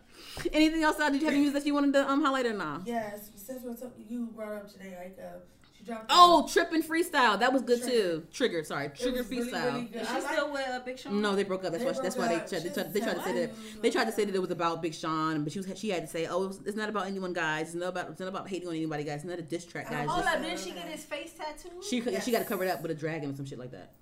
Anything 0.53 0.83
else? 0.83 0.97
Did 0.97 1.15
you 1.15 1.21
have 1.21 1.29
any 1.29 1.39
music 1.39 1.55
that 1.63 1.67
you 1.67 1.75
wanted 1.75 1.93
to 1.93 2.09
um 2.11 2.23
highlight 2.25 2.47
or 2.47 2.53
not? 2.55 2.83
Yes, 2.87 3.31
since 3.37 3.63
we're 3.63 3.75
talking, 3.75 4.05
you 4.09 4.27
brought 4.35 4.53
up 4.55 4.73
today, 4.73 4.97
like 4.99 5.19
uh, 5.23 5.39
she 5.39 5.58
dropped. 5.89 6.07
Oh, 6.11 6.49
tripping 6.53 6.83
freestyle. 6.83 7.39
That 7.41 7.53
was 7.53 7.63
good 7.63 7.83
Trigger. 7.83 7.97
too. 7.97 8.27
Trigger. 8.33 8.63
Sorry, 8.65 8.87
It 8.87 8.95
trigger 8.95 9.19
was 9.19 9.31
really, 9.31 9.51
freestyle. 9.51 9.73
really 9.75 9.85
good. 9.87 10.03
Is 10.03 10.09
I 10.09 10.15
she 10.21 10.23
like- 10.25 10.33
still 10.35 10.53
with 10.53 10.69
uh, 10.69 10.81
Big 10.85 10.99
Sean? 10.99 11.21
No, 11.21 11.35
they 11.35 11.43
broke 11.45 11.65
up. 11.65 11.73
That's 11.73 11.83
They 11.85 11.91
why. 11.91 12.01
That's 12.03 12.15
broke 12.17 12.29
why 12.29 12.35
they 12.39 12.47
tried. 12.49 12.63
They 12.63 12.69
tried, 12.71 12.93
they 12.95 13.01
tried 13.01 13.15
to 13.15 13.23
say 13.25 13.33
that. 13.33 13.57
said- 13.57 13.83
They 13.83 13.91
tried 13.91 14.05
to 14.05 14.13
say 14.13 14.25
that 14.25 14.35
it 14.35 14.39
was 14.41 14.51
about 14.53 14.81
Big 14.83 14.95
Sean, 14.95 15.43
but 15.43 15.53
she 15.53 15.59
was. 15.59 15.79
She 15.79 15.89
had 15.91 16.03
to 16.03 16.09
say, 16.09 16.27
"Oh, 16.27 16.45
it 16.45 16.49
was, 16.49 16.61
it's 16.67 16.77
not 16.77 16.89
about 16.89 17.07
anyone, 17.09 17.33
guys. 17.33 17.67
It's 17.69 17.75
not 17.75 17.89
about. 17.89 18.11
It's 18.11 18.21
not 18.21 18.29
about 18.29 18.49
hating 18.49 18.69
on 18.69 18.75
anybody, 18.75 19.03
guys. 19.03 19.17
It's 19.17 19.25
not 19.25 19.39
a 19.39 19.43
diss 19.43 19.65
track, 19.65 19.91
guys. 19.91 20.09
Hold 20.09 20.25
up, 20.27 20.41
didn't 20.43 20.61
she 20.61 20.71
get 20.71 20.85
his 20.87 21.05
face 21.05 21.33
tattooed? 21.33 21.83
she 21.85 22.01
Yes. 22.01 22.25
she 22.25 22.31
got 22.33 22.39
to 22.41 22.45
cover 22.45 22.65
it 22.65 22.71
up 22.71 22.83
with 22.83 22.91
a 22.91 22.95
dragon 22.95 23.31
or 23.31 23.35
some 23.35 23.47
shit 23.47 23.59
like 23.59 23.73
that. 23.73 23.93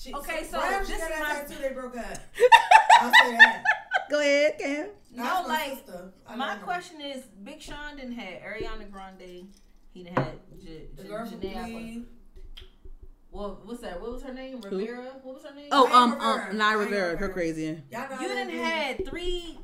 She, 0.00 0.14
Okay, 0.14 0.44
so 0.44 0.58
right 0.58 0.74
after 0.74 0.92
this 0.92 1.02
is 1.02 1.08
my- 1.10 1.16
tattoo, 1.26 1.54
they 1.60 1.72
broke 1.74 1.96
up. 1.96 2.04
I'll 3.00 3.10
say 3.22 3.36
that. 3.36 3.64
Go 4.10 4.20
ahead, 4.20 4.58
Cam. 4.58 4.86
No, 5.12 5.24
That's 5.24 5.48
my 5.48 5.76
like 6.28 6.38
my 6.38 6.54
question 6.56 7.00
is, 7.00 7.24
Big 7.42 7.60
Sean 7.60 7.96
didn't 7.96 8.12
have 8.12 8.40
Ariana 8.42 8.90
Grande. 8.90 9.48
He 9.98 10.04
didn't 10.04 10.18
have 10.18 10.34
J- 10.62 10.86
The 10.96 11.02
J- 11.02 11.08
girl 11.08 11.26
from 11.26 11.40
Jhené. 11.40 11.54
Aiko. 11.56 11.70
Glee. 11.72 12.04
What 13.30 13.66
what's 13.66 13.80
that? 13.80 14.00
What 14.00 14.12
was 14.12 14.22
her 14.22 14.32
name? 14.32 14.60
Rivera. 14.60 15.04
What 15.22 15.34
was 15.34 15.44
her 15.44 15.54
name? 15.54 15.68
Oh, 15.70 15.84
Naya 15.84 15.94
um, 15.96 16.12
Rivera. 16.12 16.30
um, 16.32 16.38
Naya 16.38 16.54
Naya 16.56 16.78
Rivera, 16.78 17.06
her 17.06 17.12
Rivera. 17.12 17.32
crazy. 17.32 17.82
Y'all 17.90 18.08
know 18.10 18.20
you 18.20 18.28
that 18.28 18.34
didn't 18.34 18.48
Glee? 18.50 18.58
had 18.58 19.06
three 19.06 19.58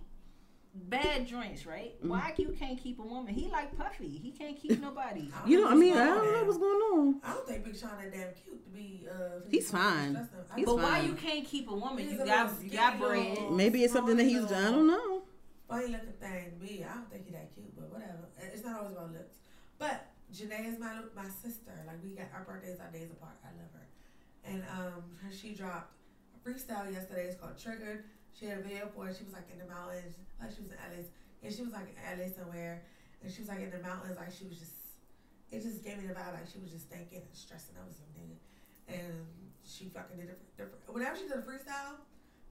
bad 0.75 1.27
joints, 1.27 1.65
right? 1.67 1.97
Mm-hmm. 1.99 2.09
Why 2.09 2.35
you 2.37 2.49
can't 2.59 2.79
keep 2.79 2.99
a 2.99 3.03
woman? 3.03 3.33
He 3.33 3.49
like 3.49 3.77
Puffy. 3.77 4.09
He 4.09 4.33
can't 4.33 4.57
keep 4.61 4.81
nobody. 4.83 5.23
don't 5.31 5.49
You 5.49 5.59
know 5.59 5.63
know, 5.65 5.69
I 5.71 5.73
what's 5.73 5.81
mean, 5.81 5.93
I 5.95 5.97
going 5.97 6.09
don't 6.09 6.19
on 6.19 6.25
know 6.27 6.33
there. 6.33 6.45
what's 6.45 6.59
going 6.59 6.75
on. 6.75 7.21
I 7.25 7.33
don't 7.33 7.47
think 7.49 7.65
Big 7.65 7.77
Sean 7.77 7.91
that 7.99 8.13
damn 8.13 8.35
cute 8.35 8.65
to 8.65 8.71
be. 8.71 9.07
Uh, 9.11 9.41
He's 9.51 9.71
fine. 9.71 10.17
I 10.17 10.57
He's 10.57 10.67
but 10.67 10.73
don't- 10.73 10.83
why 10.83 10.99
fine. 11.01 11.07
you 11.09 11.15
can't 11.15 11.47
keep 11.47 11.71
a 11.71 11.75
woman? 11.75 11.99
He's 11.99 12.13
You 12.13 12.23
a 12.23 12.27
got 12.27 12.47
little 12.51 12.65
you 12.65 12.71
got 12.71 12.95
skinny 12.97 13.07
bread. 13.09 13.29
little- 13.39 13.51
Maybe 13.53 13.85
it's 13.85 13.93
something 13.93 14.17
that 14.17 14.25
he's. 14.25 14.45
I 14.53 14.71
don't 14.71 14.87
know. 14.89 15.23
funny 15.69 15.87
looking 15.87 16.13
thing 16.21 16.51
to 16.51 16.57
be. 16.67 16.85
I 16.85 16.95
don't 16.95 17.11
think 17.11 17.25
he 17.27 17.33
that 17.33 17.55
cute, 17.55 17.75
but 17.77 17.91
whatever. 17.91 18.29
It's 18.53 18.63
not 18.63 18.81
always 18.81 18.93
about 18.93 19.13
looks. 19.13 19.37
But 19.79 20.07
Jhené 20.35 20.67
is 20.67 20.79
my 20.83 20.91
my 21.15 21.31
sister. 21.31 21.71
Like 21.87 22.03
we 22.03 22.11
got 22.11 22.27
our 22.35 22.43
birthdays 22.43 22.83
are 22.83 22.91
days 22.91 23.15
apart. 23.15 23.39
I 23.47 23.55
love 23.55 23.71
her. 23.71 23.87
And 24.43 24.67
um, 24.67 25.07
she 25.31 25.55
dropped 25.55 25.95
a 26.35 26.39
freestyle 26.43 26.91
yesterday. 26.91 27.31
It's 27.31 27.39
called 27.39 27.55
Triggered. 27.57 28.05
She 28.35 28.47
had 28.47 28.59
a 28.59 28.63
video 28.63 28.91
for 28.91 29.07
it. 29.07 29.15
She 29.15 29.23
was 29.23 29.33
like 29.33 29.47
in 29.55 29.63
the 29.63 29.71
mountains. 29.71 30.19
Like 30.43 30.51
she 30.51 30.67
was 30.67 30.75
in 30.75 30.79
LA. 30.83 31.07
Yeah, 31.39 31.55
she 31.55 31.63
was 31.63 31.71
like 31.71 31.87
in 31.87 31.97
LA 32.03 32.27
somewhere. 32.35 32.83
And 33.23 33.31
she 33.31 33.47
was 33.47 33.49
like 33.49 33.63
in 33.63 33.71
the 33.71 33.79
mountains. 33.79 34.19
Like 34.19 34.35
she 34.35 34.45
was 34.51 34.59
just. 34.59 34.75
It 35.55 35.63
just 35.63 35.87
gave 35.87 36.03
me 36.03 36.11
the 36.11 36.19
vibe 36.19 36.35
like 36.35 36.51
she 36.51 36.59
was 36.59 36.75
just 36.75 36.91
thinking 36.91 37.23
and 37.23 37.31
stressing 37.31 37.79
over 37.79 37.95
something. 37.95 38.35
And 38.91 39.23
she 39.63 39.87
fucking 39.87 40.19
did 40.19 40.35
it. 40.35 40.43
Whenever 40.91 41.15
she 41.15 41.31
did 41.31 41.39
a 41.39 41.47
freestyle, 41.47 42.03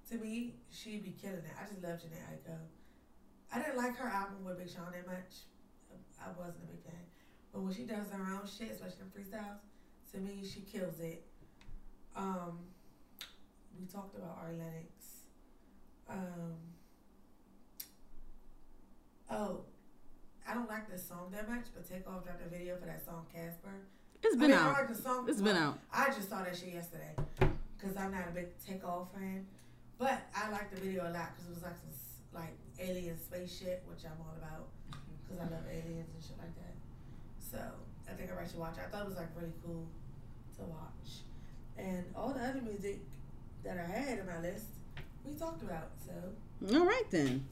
to 0.08 0.16
me, 0.24 0.56
she'd 0.72 1.03
be 1.03 1.12
killing 1.12 1.44
it. 1.44 1.52
I 1.60 1.68
just 1.68 1.84
love 1.84 2.00
Jhené 2.00 2.16
Aiko. 2.32 2.56
I 3.52 3.60
didn't 3.60 3.76
like 3.76 3.98
her 3.98 4.08
album 4.08 4.48
with 4.48 4.58
Big 4.58 4.72
Sean 4.72 4.88
that 4.95 5.06
much. 5.06 5.52
I 6.16 6.32
wasn't 6.40 6.64
a 6.64 6.72
big 6.72 6.82
fan. 6.88 7.12
But 7.53 7.61
when 7.61 7.73
she 7.73 7.83
does 7.83 8.09
her 8.11 8.33
own 8.33 8.41
shit, 8.48 8.72
especially 8.72 9.06
in 9.06 9.11
freestyles, 9.14 9.61
to 10.11 10.19
me, 10.19 10.43
she 10.43 10.61
kills 10.61 10.99
it. 10.99 11.23
Um, 12.15 12.59
we 13.80 13.85
talked 13.85 14.15
about 14.17 14.40
Ari 14.43 14.57
Lennox. 14.57 14.93
Um, 16.09 16.53
oh, 19.30 19.61
I 20.48 20.53
don't 20.56 20.67
like 20.67 20.90
this 20.90 21.07
song 21.07 21.30
that 21.32 21.48
much, 21.48 21.65
but 21.73 21.88
Takeoff 21.88 22.23
dropped 22.23 22.43
a 22.45 22.49
video 22.49 22.75
for 22.77 22.88
that 22.88 23.06
song 23.06 23.25
Casper. 23.33 23.69
It's 24.23 24.35
I 24.35 24.40
been 24.40 24.51
mean, 24.51 24.59
I 24.59 24.69
out. 24.69 24.73
like 24.73 24.88
the 24.90 25.01
song. 25.01 25.25
It's 25.30 25.41
been 25.41 25.56
out. 25.56 25.77
I 25.93 26.07
just 26.07 26.30
saw 26.30 26.43
that 26.43 26.56
shit 26.57 26.73
yesterday 26.73 27.15
because 27.77 27.95
I'm 27.98 28.11
not 28.11 28.27
a 28.30 28.32
big 28.32 28.48
Takeoff 28.65 29.14
fan, 29.14 29.45
but 29.98 30.22
I 30.35 30.49
liked 30.49 30.73
the 30.73 30.82
video 30.82 31.03
a 31.03 31.11
lot 31.11 31.35
because 31.35 31.49
it 31.49 31.53
was 31.53 31.64
like 31.64 31.77
some 31.77 31.91
like 32.33 32.57
alien 32.80 33.19
space 33.19 33.59
shit, 33.59 33.83
which 33.88 34.06
I'm 34.06 34.17
all 34.22 34.35
about 34.38 34.67
because 35.23 35.40
I 35.40 35.43
love 35.43 35.65
aliens 35.69 36.09
and 36.14 36.23
shit 36.23 36.38
like 36.38 36.56
that. 36.56 36.83
So 37.53 37.59
I 38.09 38.14
think 38.14 38.30
I 38.32 38.45
should 38.48 38.59
watch. 38.59 38.75
it. 38.77 38.82
I 38.85 38.90
thought 38.91 39.03
it 39.03 39.07
was 39.07 39.15
like 39.17 39.30
really 39.38 39.53
cool 39.65 39.85
to 40.57 40.64
watch, 40.64 41.22
and 41.77 42.03
all 42.15 42.33
the 42.33 42.41
other 42.41 42.61
music 42.61 42.99
that 43.64 43.77
I 43.77 43.90
had 43.90 44.19
in 44.19 44.25
my 44.25 44.41
list 44.41 44.65
we 45.25 45.33
talked 45.35 45.64
about. 45.64 45.91
So 46.06 46.75
All 46.77 46.85
right 46.85 47.09
then. 47.11 47.45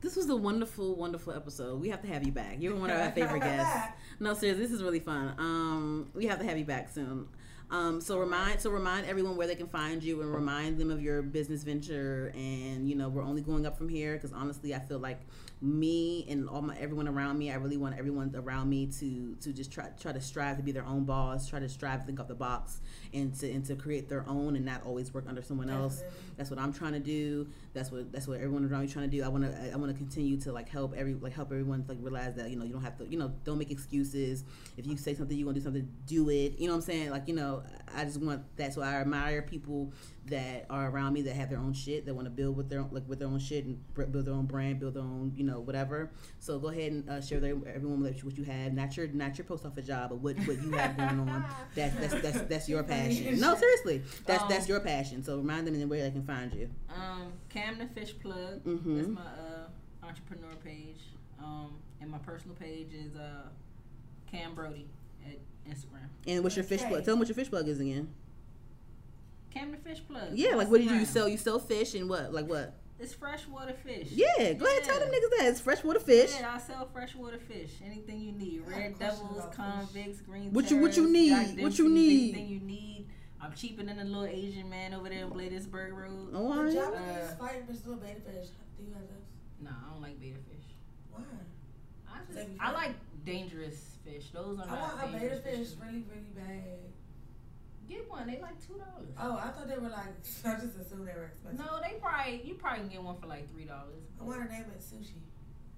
This 0.00 0.14
was 0.14 0.28
a 0.28 0.36
wonderful, 0.36 0.94
wonderful 0.94 1.32
episode. 1.32 1.80
We 1.80 1.88
have 1.88 2.00
to 2.02 2.06
have 2.06 2.24
you 2.24 2.30
back. 2.30 2.58
You're 2.60 2.76
one 2.76 2.88
of 2.88 3.00
our 3.00 3.10
favorite 3.10 3.40
guests. 3.42 3.88
No, 4.20 4.32
seriously, 4.32 4.62
this 4.64 4.72
is 4.72 4.80
really 4.80 5.00
fun. 5.00 5.34
Um, 5.38 6.08
we 6.14 6.26
have 6.26 6.38
to 6.38 6.44
have 6.44 6.56
you 6.56 6.64
back 6.64 6.88
soon. 6.88 7.26
Um, 7.70 8.00
so 8.00 8.18
remind 8.18 8.60
so 8.60 8.70
remind 8.70 9.06
everyone 9.06 9.36
where 9.36 9.46
they 9.48 9.56
can 9.56 9.66
find 9.66 10.02
you 10.02 10.22
and 10.22 10.32
remind 10.32 10.78
them 10.78 10.90
of 10.90 11.02
your 11.02 11.20
business 11.22 11.64
venture. 11.64 12.32
And 12.34 12.88
you 12.88 12.94
know 12.94 13.08
we're 13.08 13.24
only 13.24 13.42
going 13.42 13.66
up 13.66 13.76
from 13.76 13.88
here 13.88 14.14
because 14.14 14.32
honestly, 14.32 14.72
I 14.74 14.78
feel 14.78 15.00
like 15.00 15.20
me 15.60 16.24
and 16.28 16.48
all 16.48 16.62
my 16.62 16.76
everyone 16.76 17.08
around 17.08 17.38
me. 17.38 17.50
I 17.50 17.56
really 17.56 17.76
want 17.76 17.98
everyone 17.98 18.32
around 18.36 18.68
me 18.68 18.86
to 19.00 19.36
to 19.40 19.52
just 19.52 19.72
try 19.72 19.88
try 20.00 20.12
to 20.12 20.20
strive 20.20 20.56
to 20.56 20.62
be 20.62 20.72
their 20.72 20.86
own 20.86 21.04
boss, 21.04 21.48
try 21.48 21.58
to 21.58 21.68
strive 21.68 22.00
to 22.00 22.06
think 22.06 22.20
out 22.20 22.28
the 22.28 22.34
box, 22.34 22.80
and 23.12 23.34
to 23.40 23.50
and 23.50 23.64
to 23.64 23.74
create 23.74 24.08
their 24.08 24.24
own 24.28 24.56
and 24.56 24.64
not 24.64 24.84
always 24.84 25.12
work 25.12 25.24
under 25.28 25.42
someone 25.42 25.68
else. 25.68 26.02
That's 26.36 26.50
what 26.50 26.60
I'm 26.60 26.72
trying 26.72 26.92
to 26.92 27.00
do. 27.00 27.48
That's 27.74 27.90
what 27.90 28.12
that's 28.12 28.28
what 28.28 28.36
everyone 28.36 28.64
around 28.64 28.82
me 28.82 28.88
trying 28.88 29.10
to 29.10 29.16
do. 29.16 29.24
I 29.24 29.28
want 29.28 29.44
to 29.44 29.72
I 29.72 29.76
want 29.76 29.90
to 29.90 29.98
continue 29.98 30.36
to 30.42 30.52
like 30.52 30.68
help 30.68 30.94
every 30.96 31.14
like 31.14 31.32
help 31.32 31.50
everyone 31.50 31.84
like 31.88 31.98
realize 32.00 32.34
that 32.36 32.50
you 32.50 32.56
know 32.56 32.64
you 32.64 32.72
don't 32.72 32.82
have 32.82 32.96
to 32.98 33.06
you 33.08 33.18
know 33.18 33.32
don't 33.44 33.58
make 33.58 33.72
excuses. 33.72 34.44
If 34.76 34.86
you 34.86 34.96
say 34.96 35.14
something 35.14 35.36
you're 35.36 35.46
gonna 35.46 35.58
do 35.58 35.64
something, 35.64 35.88
do 36.06 36.30
it. 36.30 36.58
You 36.58 36.68
know 36.68 36.74
what 36.74 36.76
I'm 36.76 36.82
saying? 36.82 37.10
Like 37.10 37.26
you 37.26 37.34
know 37.34 37.64
I 37.94 38.04
just 38.04 38.20
want 38.20 38.42
that. 38.56 38.74
So 38.74 38.82
I 38.82 38.94
admire 38.94 39.42
people 39.42 39.92
that 40.30 40.66
are 40.70 40.90
around 40.90 41.12
me 41.12 41.22
that 41.22 41.34
have 41.34 41.50
their 41.50 41.58
own 41.58 41.72
shit 41.72 42.06
that 42.06 42.14
want 42.14 42.26
to 42.26 42.30
build 42.30 42.56
with 42.56 42.68
their 42.68 42.80
own, 42.80 42.88
like 42.92 43.08
with 43.08 43.18
their 43.18 43.28
own 43.28 43.38
shit 43.38 43.64
and 43.64 43.78
build 43.94 44.24
their 44.26 44.34
own 44.34 44.46
brand, 44.46 44.80
build 44.80 44.94
their 44.94 45.02
own 45.02 45.32
you 45.36 45.44
know 45.44 45.60
whatever. 45.60 46.10
So 46.40 46.58
go 46.58 46.68
ahead 46.68 46.92
and 46.92 47.08
uh, 47.08 47.20
share 47.20 47.40
their, 47.40 47.56
everyone 47.74 48.00
with 48.02 48.22
what 48.24 48.36
you 48.36 48.44
have, 48.44 48.72
not 48.72 48.96
your 48.96 49.08
not 49.08 49.36
your 49.38 49.44
post 49.44 49.64
office 49.64 49.86
job, 49.86 50.10
but 50.10 50.18
what 50.18 50.36
what 50.46 50.62
you 50.62 50.70
have 50.72 50.96
going 50.96 51.20
on. 51.28 51.44
That's 51.74 51.94
that's 51.96 52.22
that's 52.22 52.40
that's 52.42 52.68
your 52.68 52.82
passion. 52.82 53.38
No, 53.40 53.54
seriously, 53.54 54.02
that's 54.26 54.42
Um, 54.42 54.48
that's 54.48 54.68
your 54.68 54.80
passion. 54.80 55.22
So 55.22 55.36
remind 55.36 55.66
them 55.66 55.74
in 55.74 55.88
where 55.88 56.02
they 56.02 56.10
can 56.10 56.24
find 56.24 56.52
you. 56.54 56.68
Um, 56.88 57.32
Cam 57.48 57.78
the 57.78 57.86
Fish 57.86 58.14
Plug. 58.20 58.64
Mhm. 58.64 58.96
That's 58.96 59.08
my 59.08 59.20
uh, 59.22 60.06
entrepreneur 60.06 60.54
page. 60.64 61.00
Um, 61.40 61.74
and 62.00 62.10
my 62.10 62.18
personal 62.18 62.56
page 62.56 62.88
is 62.92 63.14
uh, 63.16 63.48
Cam 64.30 64.54
Brody 64.54 64.86
at 65.26 65.38
Instagram. 65.70 66.08
And 66.26 66.42
what's 66.42 66.56
your 66.56 66.64
fish 66.64 66.80
plug? 66.80 67.04
Tell 67.04 67.12
them 67.12 67.18
what 67.20 67.28
your 67.28 67.34
fish 67.36 67.48
plug 67.50 67.68
is 67.68 67.80
again. 67.80 68.08
Cam 69.50 69.70
the 69.70 69.76
Fish 69.78 70.02
Plug. 70.06 70.30
Yeah, 70.34 70.54
like 70.54 70.68
what 70.68 70.78
do 70.78 70.84
you 70.84 70.90
do? 70.90 70.96
You 70.96 71.04
sell? 71.06 71.28
You 71.28 71.36
sell 71.38 71.58
fish 71.58 71.94
and 71.94 72.08
what? 72.08 72.32
Like 72.32 72.46
what? 72.48 72.74
It's 73.00 73.14
freshwater 73.14 73.74
fish. 73.74 74.08
Yeah, 74.10 74.52
go 74.54 74.66
ahead. 74.66 74.82
Tell 74.84 74.98
them 74.98 75.08
niggas 75.08 75.38
that 75.38 75.46
it's 75.48 75.60
freshwater 75.60 76.00
fish. 76.00 76.32
Yeah, 76.38 76.52
I 76.54 76.58
sell 76.58 76.88
freshwater 76.92 77.38
fish. 77.38 77.70
Anything 77.84 78.20
you 78.20 78.32
need. 78.32 78.62
I 78.66 78.70
have 78.72 78.78
a 78.78 78.80
Red 78.82 78.98
devils, 78.98 79.36
about 79.38 79.50
fish. 79.54 79.56
convicts, 79.56 80.20
green 80.22 80.52
What 80.52 80.68
you- 80.70 80.78
what 80.78 80.96
you 80.96 81.08
need? 81.08 81.28
Jack 81.30 81.62
What 81.62 81.78
you 81.78 81.88
need? 81.88 82.34
Anything 82.34 82.48
you 82.48 82.60
need. 82.60 83.06
I'm 83.40 83.52
cheaper 83.52 83.84
than 83.84 83.98
the 83.98 84.04
little 84.04 84.24
Asian 84.26 84.68
man 84.68 84.94
over 84.94 85.08
there 85.08 85.24
in 85.24 85.30
Bladensburg 85.30 85.92
Road. 85.92 86.30
Oh, 86.34 86.52
The 86.52 86.58
all 86.58 86.64
right. 86.64 86.72
Japanese 86.74 87.30
Uh, 87.30 87.36
fight 87.38 87.68
Mr. 87.70 87.86
Little 87.86 87.94
Beta 88.02 88.20
Fish. 88.20 88.48
Do 88.76 88.82
you 88.84 88.92
have 88.94 89.02
those? 89.02 89.22
Nah, 89.60 89.70
I 89.70 89.92
don't 89.92 90.02
like 90.02 90.20
beta 90.20 90.38
fish. 90.50 90.66
Why? 91.12 91.22
I 92.08 92.18
just 92.26 92.36
Like- 92.36 92.58
I 92.60 92.72
like 92.72 92.94
dangerous 93.24 93.96
fish. 94.04 94.30
Those 94.32 94.58
are 94.58 94.62
I 94.64 94.66
not 94.74 94.98
want 95.04 95.14
a 95.14 95.18
beta 95.20 95.36
fish 95.36 95.68
fish. 95.68 95.76
really, 95.80 96.02
really 96.10 96.30
bad. 96.34 96.78
Get 97.88 98.10
one. 98.10 98.26
They 98.26 98.38
like 98.40 98.60
two 98.60 98.74
dollars. 98.74 99.08
Oh, 99.18 99.36
I 99.36 99.48
thought 99.48 99.66
they 99.66 99.78
were 99.78 99.88
like. 99.88 100.12
I 100.44 100.54
just 100.60 100.76
assumed 100.76 101.08
they 101.08 101.14
were 101.14 101.32
expensive. 101.32 101.64
No, 101.64 101.80
they 101.80 101.96
probably 102.00 102.42
you 102.44 102.54
probably 102.54 102.80
can 102.80 102.88
get 102.88 103.02
one 103.02 103.16
for 103.18 103.26
like 103.26 103.50
three 103.50 103.64
dollars. 103.64 104.04
I 104.20 104.24
want 104.24 104.44
to 104.44 104.52
name 104.52 104.66
it 104.68 104.82
sushi. 104.84 105.24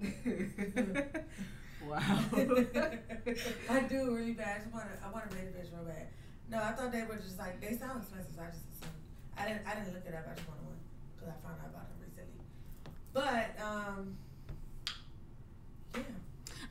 wow. 1.86 2.00
I 3.70 3.80
do 3.82 4.14
really 4.14 4.32
bad. 4.32 4.56
I 4.56 4.58
just 4.60 4.72
want 4.74 4.86
to. 4.90 5.06
I 5.06 5.10
want 5.10 5.26
a 5.26 5.34
beta 5.34 5.52
fish 5.52 5.70
real 5.72 5.84
bad. 5.84 6.08
No, 6.50 6.58
I 6.58 6.72
thought 6.72 6.90
they 6.90 7.04
were 7.04 7.16
just 7.16 7.38
like 7.38 7.60
they 7.60 7.76
sound 7.76 8.02
expensive. 8.02 8.34
So 8.34 8.42
I 8.42 8.46
just 8.50 8.66
assumed. 8.74 8.98
I 9.38 9.46
didn't. 9.46 9.66
I 9.66 9.74
didn't 9.76 9.94
look 9.94 10.06
it 10.06 10.14
up. 10.14 10.26
I 10.26 10.34
just 10.34 10.48
wanted 10.48 10.66
one 10.66 10.80
because 11.14 11.30
I 11.30 11.36
found 11.46 11.60
out 11.62 11.70
about 11.70 11.86
them 11.90 11.98
recently. 12.02 12.42
But 13.12 13.54
um, 13.62 14.16
yeah. 15.94 16.19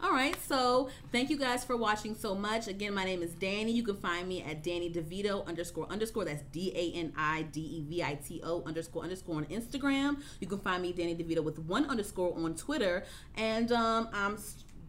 All 0.01 0.11
right, 0.13 0.33
so 0.47 0.89
thank 1.11 1.29
you 1.29 1.37
guys 1.37 1.65
for 1.65 1.75
watching 1.75 2.15
so 2.15 2.33
much. 2.33 2.69
Again, 2.69 2.93
my 2.93 3.03
name 3.03 3.21
is 3.21 3.33
Danny. 3.33 3.73
You 3.73 3.83
can 3.83 3.97
find 3.97 4.29
me 4.29 4.41
at 4.41 4.63
Danny 4.63 4.89
DeVito 4.89 5.45
underscore 5.45 5.87
underscore. 5.89 6.23
That's 6.23 6.41
D 6.53 6.71
A 6.73 6.97
N 6.97 7.11
I 7.17 7.41
D 7.41 7.59
E 7.59 7.85
V 7.85 8.01
I 8.01 8.13
T 8.15 8.39
O 8.45 8.63
underscore 8.65 9.03
underscore 9.03 9.35
on 9.35 9.45
Instagram. 9.47 10.21
You 10.39 10.47
can 10.47 10.59
find 10.59 10.81
me 10.81 10.93
Danny 10.93 11.15
DeVito 11.15 11.43
with 11.43 11.59
one 11.59 11.83
underscore 11.89 12.33
on 12.33 12.55
Twitter. 12.55 13.03
And 13.35 13.73
um, 13.73 14.07
I'm 14.13 14.37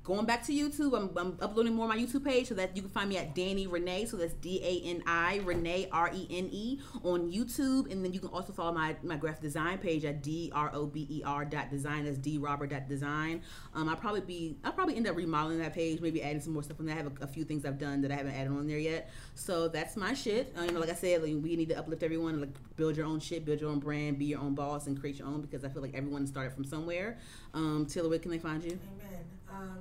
going 0.02 0.26
back 0.26 0.44
to 0.46 0.52
YouTube. 0.52 0.96
I'm, 0.96 1.16
I'm 1.16 1.38
uploading 1.40 1.74
more 1.74 1.84
on 1.84 1.90
my 1.90 1.98
YouTube 1.98 2.24
page 2.24 2.48
so 2.48 2.54
that 2.54 2.74
you 2.76 2.82
can 2.82 2.90
find 2.90 3.08
me 3.08 3.18
at 3.18 3.34
Danny 3.34 3.66
Renee. 3.66 4.06
So 4.06 4.16
that's 4.16 4.34
D 4.34 4.60
A 4.62 4.88
N 4.88 5.02
I 5.06 5.40
Renee 5.44 5.88
R 5.92 6.10
E 6.12 6.26
N 6.30 6.48
E 6.50 6.80
on 7.04 7.30
YouTube. 7.30 7.90
And 7.90 8.04
then 8.04 8.12
you 8.12 8.20
can 8.20 8.30
also 8.30 8.52
follow 8.52 8.72
my, 8.72 8.96
my 9.02 9.16
graphic 9.16 9.42
design 9.42 9.78
page 9.78 10.04
at 10.04 10.22
D 10.22 10.50
R 10.54 10.70
O 10.74 10.86
B 10.86 11.06
E 11.10 11.22
R 11.24 11.44
dot 11.44 11.70
design. 11.70 12.04
That's 12.04 12.18
D 12.18 12.38
Robert 12.38 12.70
dot 12.70 12.88
design. 12.88 13.42
Um, 13.74 13.88
I'll 13.88 13.96
probably 13.96 14.22
be 14.22 14.56
I'll 14.64 14.72
probably 14.72 14.96
end 14.96 15.06
up 15.06 15.16
remodeling 15.16 15.58
that 15.58 15.74
page, 15.74 16.00
maybe 16.00 16.22
adding 16.22 16.40
some 16.40 16.52
more 16.52 16.62
stuff 16.62 16.80
on 16.80 16.86
there. 16.86 16.94
I 16.94 16.98
have 16.98 17.12
a, 17.20 17.24
a 17.24 17.26
few 17.26 17.44
things 17.44 17.64
I've 17.64 17.78
done 17.78 18.00
that 18.02 18.10
I 18.10 18.16
haven't 18.16 18.34
added 18.34 18.50
on 18.50 18.66
there 18.66 18.78
yet. 18.78 19.10
So 19.34 19.68
that's 19.68 19.96
my 19.96 20.14
shit. 20.14 20.54
Uh, 20.58 20.62
you 20.62 20.72
know, 20.72 20.80
like 20.80 20.90
I 20.90 20.94
said, 20.94 21.22
like, 21.22 21.34
we 21.42 21.56
need 21.56 21.68
to 21.68 21.78
uplift 21.78 22.02
everyone, 22.02 22.40
like 22.40 22.50
build 22.76 22.96
your 22.96 23.06
own 23.06 23.20
shit, 23.20 23.44
build 23.44 23.60
your 23.60 23.70
own 23.70 23.78
brand, 23.78 24.18
be 24.18 24.26
your 24.26 24.40
own 24.40 24.54
boss, 24.54 24.86
and 24.86 24.98
create 24.98 25.18
your 25.18 25.28
own 25.28 25.40
because 25.40 25.64
I 25.64 25.68
feel 25.68 25.82
like 25.82 25.94
everyone 25.94 26.26
started 26.26 26.52
from 26.52 26.64
somewhere. 26.64 27.18
Um, 27.54 27.86
where 27.86 28.18
can 28.18 28.30
they 28.30 28.38
find 28.38 28.62
you? 28.62 28.70
Amen. 28.70 29.24
Um, 29.60 29.80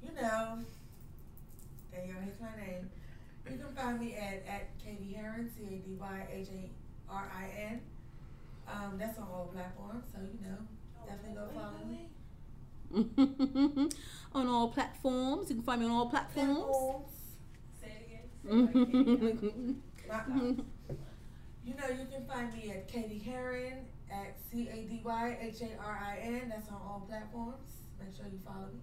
you 0.00 0.10
know, 0.14 0.58
Danielle 1.90 2.20
hates 2.22 2.40
my 2.40 2.54
name. 2.64 2.88
You 3.50 3.58
can 3.58 3.74
find 3.74 3.98
me 4.00 4.14
at 4.14 4.44
at 4.46 4.78
Cady 4.78 5.16
Harin, 5.18 5.48
C 5.54 5.64
A 5.66 5.78
D 5.78 5.96
Y 5.98 6.26
H 6.32 6.48
A 6.54 6.70
R 7.12 7.32
I 7.36 7.50
N. 7.72 7.80
Um, 8.68 8.96
that's 8.96 9.18
on 9.18 9.24
all 9.24 9.50
platforms, 9.52 10.04
so 10.12 10.20
you 10.22 10.38
know, 10.46 10.56
definitely 11.04 11.34
go 11.34 11.48
follow 11.52 11.84
me. 11.90 12.08
on 14.32 14.46
all 14.46 14.68
platforms. 14.68 15.50
You 15.50 15.56
can 15.56 15.64
find 15.64 15.80
me 15.80 15.86
on 15.86 15.92
all 15.92 16.06
platforms. 16.08 16.58
Platforms. 16.58 17.12
Say 17.82 17.88
it 17.88 18.06
again. 18.06 18.26
Say 18.44 18.50
it 18.50 19.26
like 19.26 19.40
Katie. 19.40 19.74
Not- 20.08 20.28
not. 20.28 20.56
You 21.66 21.74
know, 21.74 21.88
you 21.88 22.06
can 22.12 22.26
find 22.28 22.52
me 22.54 22.70
at 22.70 22.86
Cady 22.88 23.20
Harin 23.26 23.84
at 24.12 24.36
C 24.50 24.68
A 24.68 24.86
D 24.88 25.00
Y 25.02 25.38
H 25.40 25.60
A 25.62 25.76
R 25.82 25.98
I 26.00 26.18
N. 26.22 26.48
That's 26.50 26.68
on 26.68 26.74
all 26.74 27.04
platforms. 27.08 27.83
Make 27.98 28.14
sure 28.16 28.26
you 28.26 28.38
follow 28.44 28.68
me. 28.72 28.80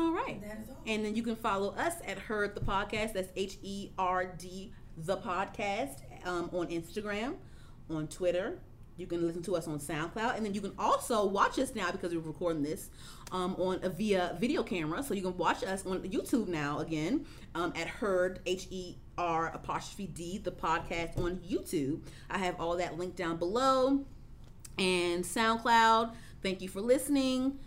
all 0.00 0.12
right. 0.12 0.34
And 0.34 0.42
that 0.42 0.60
is 0.62 0.70
all. 0.70 0.82
And 0.86 1.04
then 1.04 1.14
you 1.16 1.22
can 1.22 1.36
follow 1.36 1.70
us 1.74 1.94
at 2.06 2.18
Heard 2.18 2.54
the 2.54 2.60
Podcast. 2.60 3.12
That's 3.12 3.30
H 3.36 3.58
E 3.62 3.90
R 3.98 4.26
D 4.38 4.72
the 4.96 5.16
podcast 5.18 5.98
um, 6.24 6.48
on 6.52 6.68
Instagram, 6.68 7.34
on 7.90 8.08
Twitter. 8.08 8.58
You 8.96 9.06
can 9.06 9.26
listen 9.26 9.42
to 9.42 9.56
us 9.56 9.68
on 9.68 9.78
SoundCloud, 9.78 10.36
and 10.38 10.46
then 10.46 10.54
you 10.54 10.62
can 10.62 10.72
also 10.78 11.26
watch 11.26 11.58
us 11.58 11.74
now 11.74 11.92
because 11.92 12.14
we're 12.14 12.20
recording 12.20 12.62
this 12.62 12.88
um, 13.30 13.54
on 13.56 13.78
a 13.82 13.90
via 13.90 14.34
video 14.40 14.62
camera. 14.62 15.02
So 15.02 15.12
you 15.12 15.20
can 15.20 15.36
watch 15.36 15.62
us 15.62 15.84
on 15.84 16.00
YouTube 16.00 16.48
now 16.48 16.78
again 16.78 17.26
um, 17.54 17.74
at 17.76 17.88
Heard 17.88 18.40
H 18.46 18.66
E 18.70 18.96
R 19.18 19.48
apostrophe 19.48 20.06
D 20.06 20.38
the 20.38 20.50
podcast 20.50 21.18
on 21.22 21.36
YouTube. 21.46 22.00
I 22.30 22.38
have 22.38 22.58
all 22.58 22.76
that 22.78 22.96
linked 22.96 23.16
down 23.16 23.36
below, 23.36 24.04
and 24.78 25.24
SoundCloud. 25.24 26.14
Thank 26.42 26.62
you 26.62 26.68
for 26.70 26.80
listening. 26.80 27.58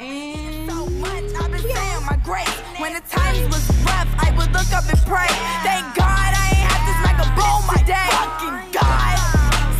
And 0.00 0.70
so 0.70 0.86
much 0.86 1.24
I've 1.40 1.50
been 1.50 1.60
saying 1.60 2.06
my 2.06 2.16
grace. 2.22 2.48
When 2.78 2.92
the 2.92 3.00
times 3.00 3.42
was 3.46 3.68
rough, 3.82 4.06
I 4.18 4.32
would 4.38 4.52
look 4.52 4.72
up 4.72 4.86
and 4.88 5.00
pray. 5.06 5.26
Thank 5.66 5.96
God 5.96 6.30
I 6.38 6.54
ain't 6.54 6.70
have 6.70 6.86
to 6.86 6.94
smack 7.02 7.18
a 7.18 7.26
my 7.66 7.82
day. 7.82 8.06
Fucking 8.14 8.72
God, 8.78 9.18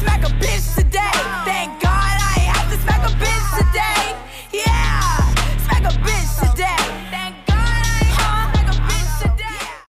smack 0.00 0.24
a 0.24 0.32
bitch 0.42 0.74
today. 0.74 0.88